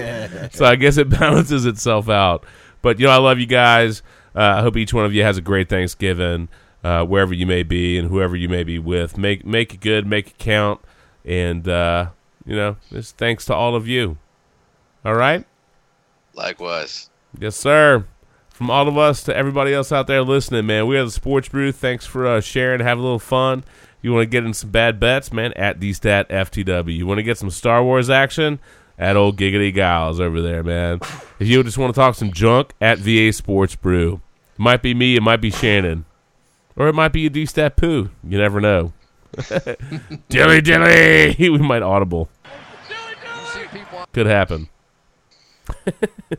so 0.53 0.67
I 0.67 0.77
guess 0.77 0.99
it 0.99 1.09
balances 1.09 1.65
itself 1.65 2.11
out. 2.11 2.45
But, 2.83 3.01
you 3.01 3.07
know, 3.07 3.13
I 3.13 3.17
love 3.17 3.39
you 3.39 3.47
guys. 3.47 4.03
Uh, 4.35 4.57
I 4.59 4.61
hope 4.61 4.77
each 4.77 4.93
one 4.93 5.07
of 5.07 5.15
you 5.15 5.23
has 5.23 5.39
a 5.39 5.43
great 5.43 5.71
Thanksgiving, 5.71 6.51
uh, 6.85 7.03
wherever 7.07 7.33
you 7.33 7.47
may 7.47 7.63
be 7.63 7.97
and 7.97 8.11
whoever 8.11 8.37
you 8.37 8.51
may 8.51 8.63
be 8.63 8.79
with. 8.79 9.17
Make, 9.17 9.47
make 9.47 9.73
it 9.73 9.81
good, 9.81 10.07
make 10.07 10.27
it 10.27 10.39
count. 10.39 10.83
And, 11.25 11.67
uh, 11.67 12.11
you 12.45 12.57
know, 12.57 12.77
just 12.91 13.17
thanks 13.17 13.47
to 13.47 13.55
all 13.55 13.75
of 13.75 13.89
you. 13.89 14.19
All 15.03 15.15
right? 15.15 15.47
Likewise. 16.41 17.11
Yes, 17.39 17.55
sir. 17.55 18.07
From 18.49 18.71
all 18.71 18.89
of 18.89 18.97
us 18.97 19.23
to 19.25 19.37
everybody 19.37 19.75
else 19.75 19.93
out 19.93 20.07
there 20.07 20.23
listening, 20.23 20.67
man, 20.67 20.87
we 20.87 20.97
are 20.97 21.05
the 21.05 21.11
Sports 21.11 21.49
Brew. 21.49 21.71
Thanks 21.71 22.07
for 22.07 22.27
uh, 22.27 22.41
sharing, 22.41 22.81
have 22.81 22.99
a 22.99 23.03
little 23.03 23.19
fun. 23.19 23.63
You 24.01 24.15
want 24.15 24.23
to 24.23 24.27
get 24.27 24.45
in 24.45 24.55
some 24.55 24.71
bad 24.71 24.99
bets, 24.99 25.33
man, 25.33 25.53
at 25.53 25.79
DStat 25.79 26.29
FTW. 26.29 26.97
You 26.97 27.07
want 27.07 27.19
to 27.19 27.23
get 27.23 27.37
some 27.37 27.51
Star 27.51 27.85
Wars 27.85 28.09
action? 28.09 28.59
At 28.99 29.17
old 29.17 29.39
Giggity 29.39 29.75
Giles 29.75 30.21
over 30.21 30.43
there, 30.43 30.63
man. 30.63 31.01
If 31.39 31.49
you 31.49 31.63
just 31.63 31.79
want 31.79 31.95
to 31.95 31.99
talk 31.99 32.15
some 32.15 32.33
junk, 32.33 32.73
at 32.81 32.99
VA 32.99 33.33
Sports 33.33 33.77
Brew. 33.77 34.21
It 34.55 34.59
might 34.59 34.83
be 34.83 34.95
me, 34.95 35.17
it 35.17 35.23
might 35.23 35.41
be 35.41 35.51
Shannon. 35.51 36.05
Or 36.77 36.89
it 36.89 36.95
might 36.95 37.13
be 37.13 37.27
a 37.27 37.31
DStat 37.31 37.77
Poo. 37.77 38.11
You 38.25 38.39
never 38.39 38.61
know. 38.61 38.93
dilly 40.29 40.61
dilly! 40.61 41.35
we 41.51 41.59
might 41.59 41.83
audible. 41.83 42.29
Could 44.13 44.27
happen. 44.27 44.69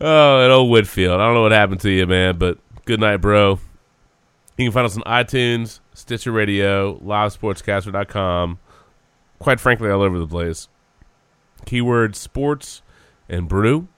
oh, 0.00 0.40
and 0.40 0.52
old 0.52 0.70
Whitfield. 0.70 1.20
I 1.20 1.26
don't 1.26 1.34
know 1.34 1.42
what 1.42 1.52
happened 1.52 1.80
to 1.80 1.90
you, 1.90 2.06
man, 2.06 2.38
but 2.38 2.58
good 2.84 3.00
night, 3.00 3.18
bro. 3.18 3.58
You 4.56 4.66
can 4.66 4.72
find 4.72 4.86
us 4.86 4.96
on 4.96 5.02
iTunes, 5.02 5.80
Stitcher 5.94 6.32
Radio, 6.32 6.98
livesportscaster.com. 6.98 8.58
Quite 9.38 9.60
frankly, 9.60 9.90
all 9.90 10.02
over 10.02 10.18
the 10.18 10.26
place. 10.26 10.68
Keyword 11.66 12.14
sports 12.14 12.82
and 13.28 13.48
brew. 13.48 13.88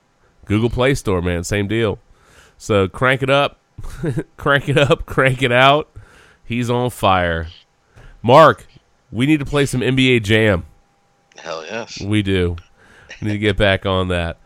Google 0.46 0.70
Play 0.70 0.94
Store, 0.94 1.20
man. 1.20 1.44
Same 1.44 1.66
deal. 1.68 1.98
So 2.56 2.88
crank 2.88 3.22
it 3.22 3.30
up. 3.30 3.58
crank 4.36 4.68
it 4.68 4.78
up. 4.78 5.04
Crank 5.06 5.42
it 5.42 5.52
out. 5.52 5.90
He's 6.44 6.70
on 6.70 6.90
fire. 6.90 7.48
Mark, 8.22 8.66
we 9.10 9.26
need 9.26 9.40
to 9.40 9.44
play 9.44 9.66
some 9.66 9.80
NBA 9.80 10.22
Jam. 10.22 10.64
Hell 11.38 11.64
yes. 11.64 12.00
We 12.00 12.22
do. 12.22 12.56
We 13.20 13.26
need 13.28 13.32
to 13.34 13.38
get 13.38 13.56
back 13.56 13.86
on 13.86 14.08
that. 14.08 14.38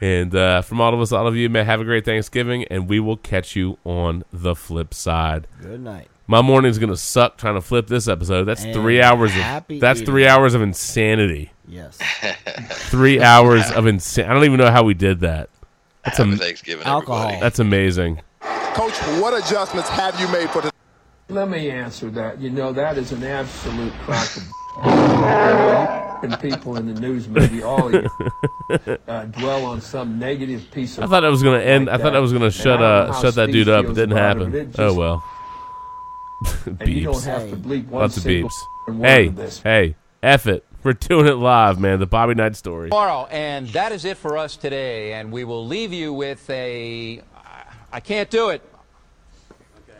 And 0.00 0.34
uh, 0.34 0.60
from 0.62 0.80
all 0.80 0.92
of 0.92 1.00
us, 1.00 1.10
all 1.12 1.26
of 1.26 1.36
you, 1.36 1.48
man, 1.48 1.64
have 1.64 1.80
a 1.80 1.84
great 1.84 2.04
Thanksgiving, 2.04 2.64
and 2.64 2.86
we 2.88 3.00
will 3.00 3.16
catch 3.16 3.56
you 3.56 3.78
on 3.84 4.24
the 4.30 4.54
flip 4.54 4.92
side. 4.92 5.46
Good 5.62 5.80
night. 5.80 6.08
My 6.26 6.42
morning's 6.42 6.78
gonna 6.78 6.96
suck 6.96 7.38
trying 7.38 7.54
to 7.54 7.60
flip 7.60 7.86
this 7.86 8.06
episode. 8.08 8.44
That's 8.44 8.64
And 8.64 8.74
three 8.74 9.00
hours 9.00 9.30
of 9.30 9.36
happy 9.42 9.78
that's 9.78 10.00
eating. 10.00 10.12
three 10.12 10.26
hours 10.26 10.54
of 10.54 10.60
insanity. 10.60 11.52
Yes. 11.68 11.98
Three 12.90 13.20
hours 13.20 13.70
of 13.72 13.86
insane. 13.86 14.26
I 14.26 14.34
don't 14.34 14.44
even 14.44 14.58
know 14.58 14.70
how 14.70 14.84
we 14.84 14.94
did 14.94 15.20
that. 15.20 15.50
That's 16.04 16.18
Happy 16.18 16.30
am- 16.30 16.36
Thanksgiving, 16.38 16.86
Alcohol. 16.86 17.22
everybody. 17.22 17.40
That's 17.40 17.58
amazing. 17.58 18.20
Coach, 18.40 18.96
what 19.20 19.34
adjustments 19.34 19.88
have 19.88 20.18
you 20.20 20.28
made 20.28 20.48
for 20.50 20.62
the 20.62 20.70
Let 21.28 21.48
me 21.48 21.68
answer 21.70 22.08
that. 22.10 22.40
You 22.40 22.50
know, 22.50 22.72
that 22.72 22.98
is 22.98 23.10
an 23.12 23.24
absolute 23.24 23.92
crock 24.04 24.36
of 24.36 24.44
and 24.82 26.38
people 26.40 26.76
in 26.76 26.92
the 26.92 27.00
news 27.00 27.28
maybe 27.28 27.62
all 27.62 27.86
of 27.86 27.94
you 27.94 28.98
uh, 29.08 29.24
dwell 29.26 29.64
on 29.64 29.80
some 29.80 30.18
negative 30.18 30.70
piece 30.70 30.98
of 30.98 31.04
I 31.04 31.06
thought 31.06 31.24
I 31.24 31.28
was 31.28 31.42
gonna 31.42 31.60
end. 31.60 31.88
I 31.88 31.96
thought 31.98 32.12
that 32.12 32.18
was 32.18 32.32
gonna 32.32 32.50
shut 32.50 32.78
I 32.80 33.00
don't 33.00 33.08
know 33.08 33.14
uh 33.14 33.20
shut 33.22 33.34
that 33.36 33.50
dude 33.52 33.68
up. 33.68 33.86
It 33.86 33.94
didn't 33.94 34.16
happen. 34.16 34.54
it. 34.54 34.68
It 34.68 34.74
oh 34.78 34.86
just- 34.88 34.96
well. 34.96 35.24
And 36.66 36.88
you 36.88 37.04
don't 37.04 37.14
beeps. 37.14 37.24
have 37.24 37.48
to 37.48 37.56
bleep 37.56 37.86
one 37.86 38.02
Lots 38.02 38.18
of 38.18 38.24
beeps. 38.24 38.52
Hey, 39.00 39.28
of 39.28 39.62
hey, 39.62 39.96
F 40.22 40.46
it. 40.46 40.64
We're 40.82 40.92
doing 40.92 41.26
it 41.26 41.34
live, 41.36 41.80
man. 41.80 41.98
The 41.98 42.06
Bobby 42.06 42.34
Knight 42.34 42.54
story. 42.56 42.90
Tomorrow, 42.90 43.26
and 43.30 43.68
that 43.68 43.90
is 43.90 44.04
it 44.04 44.18
for 44.18 44.36
us 44.36 44.56
today. 44.56 45.14
And 45.14 45.32
we 45.32 45.44
will 45.44 45.66
leave 45.66 45.92
you 45.92 46.12
with 46.12 46.48
a. 46.50 47.22
I 47.90 48.00
can't 48.00 48.28
do 48.30 48.50
it. 48.50 48.60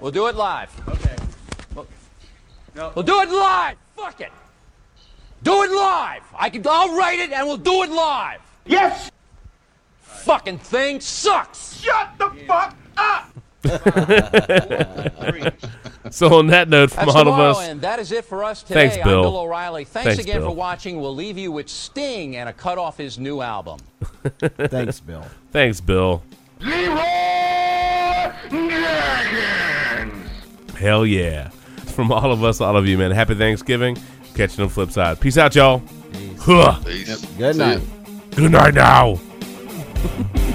We'll 0.00 0.12
do 0.12 0.26
it 0.26 0.36
live. 0.36 0.70
Okay. 0.88 1.16
We'll, 1.74 1.86
we'll 2.94 3.02
do 3.02 3.22
it 3.22 3.30
live. 3.30 3.76
Fuck 3.96 4.20
it. 4.20 4.30
Do 5.46 5.62
it 5.62 5.70
live. 5.70 6.22
I 6.36 6.50
can. 6.50 6.64
I'll 6.68 6.96
write 6.96 7.20
it, 7.20 7.30
and 7.30 7.46
we'll 7.46 7.56
do 7.56 7.84
it 7.84 7.90
live. 7.90 8.40
Yes! 8.66 9.12
Fucking 10.00 10.58
thing 10.58 11.00
sucks. 11.00 11.80
Shut 11.80 12.10
the 12.18 12.30
fuck 12.48 12.74
up! 12.96 13.32
So 16.10 16.38
on 16.38 16.46
that 16.48 16.68
note, 16.68 16.92
from 16.92 17.06
That's 17.06 17.16
all 17.16 17.28
of 17.28 17.38
us, 17.38 17.66
and 17.66 17.80
that 17.80 17.98
is 17.98 18.12
it 18.12 18.24
for 18.24 18.44
us 18.44 18.62
today. 18.62 18.88
Thanks, 18.88 19.04
Bill. 19.04 19.18
I'm 19.18 19.22
Bill 19.24 19.36
O'Reilly. 19.38 19.84
Thanks, 19.84 20.06
Thanks, 20.06 20.22
again 20.22 20.38
Bill. 20.38 20.50
for 20.50 20.54
watching. 20.54 21.00
We'll 21.00 21.14
leave 21.14 21.36
you 21.36 21.50
with 21.50 21.68
Sting 21.68 22.36
and 22.36 22.48
a 22.48 22.52
cut 22.52 22.78
off 22.78 22.96
his 22.96 23.18
new 23.18 23.40
album. 23.40 23.80
Thanks, 24.40 25.00
Bill. 25.00 25.24
thanks, 25.50 25.80
Bill. 25.80 26.22
Leeroy 26.60 28.32
Jenkins! 28.50 30.30
Hell 30.78 31.04
yeah. 31.04 31.50
From 31.96 32.12
all 32.12 32.30
of 32.30 32.44
us, 32.44 32.60
all 32.60 32.76
of 32.76 32.86
you, 32.86 32.98
man. 32.98 33.10
Happy 33.10 33.34
Thanksgiving. 33.34 33.96
Catching 34.36 34.60
on 34.60 34.68
the 34.68 34.74
flip 34.74 34.90
side. 34.90 35.18
Peace 35.18 35.38
out, 35.38 35.54
y'all. 35.54 35.82
Huh. 36.38 36.78
Peace. 36.84 37.24
Good 37.38 37.56
night. 37.56 37.80
Good 38.32 38.52
night 38.52 38.74
now. 38.74 39.18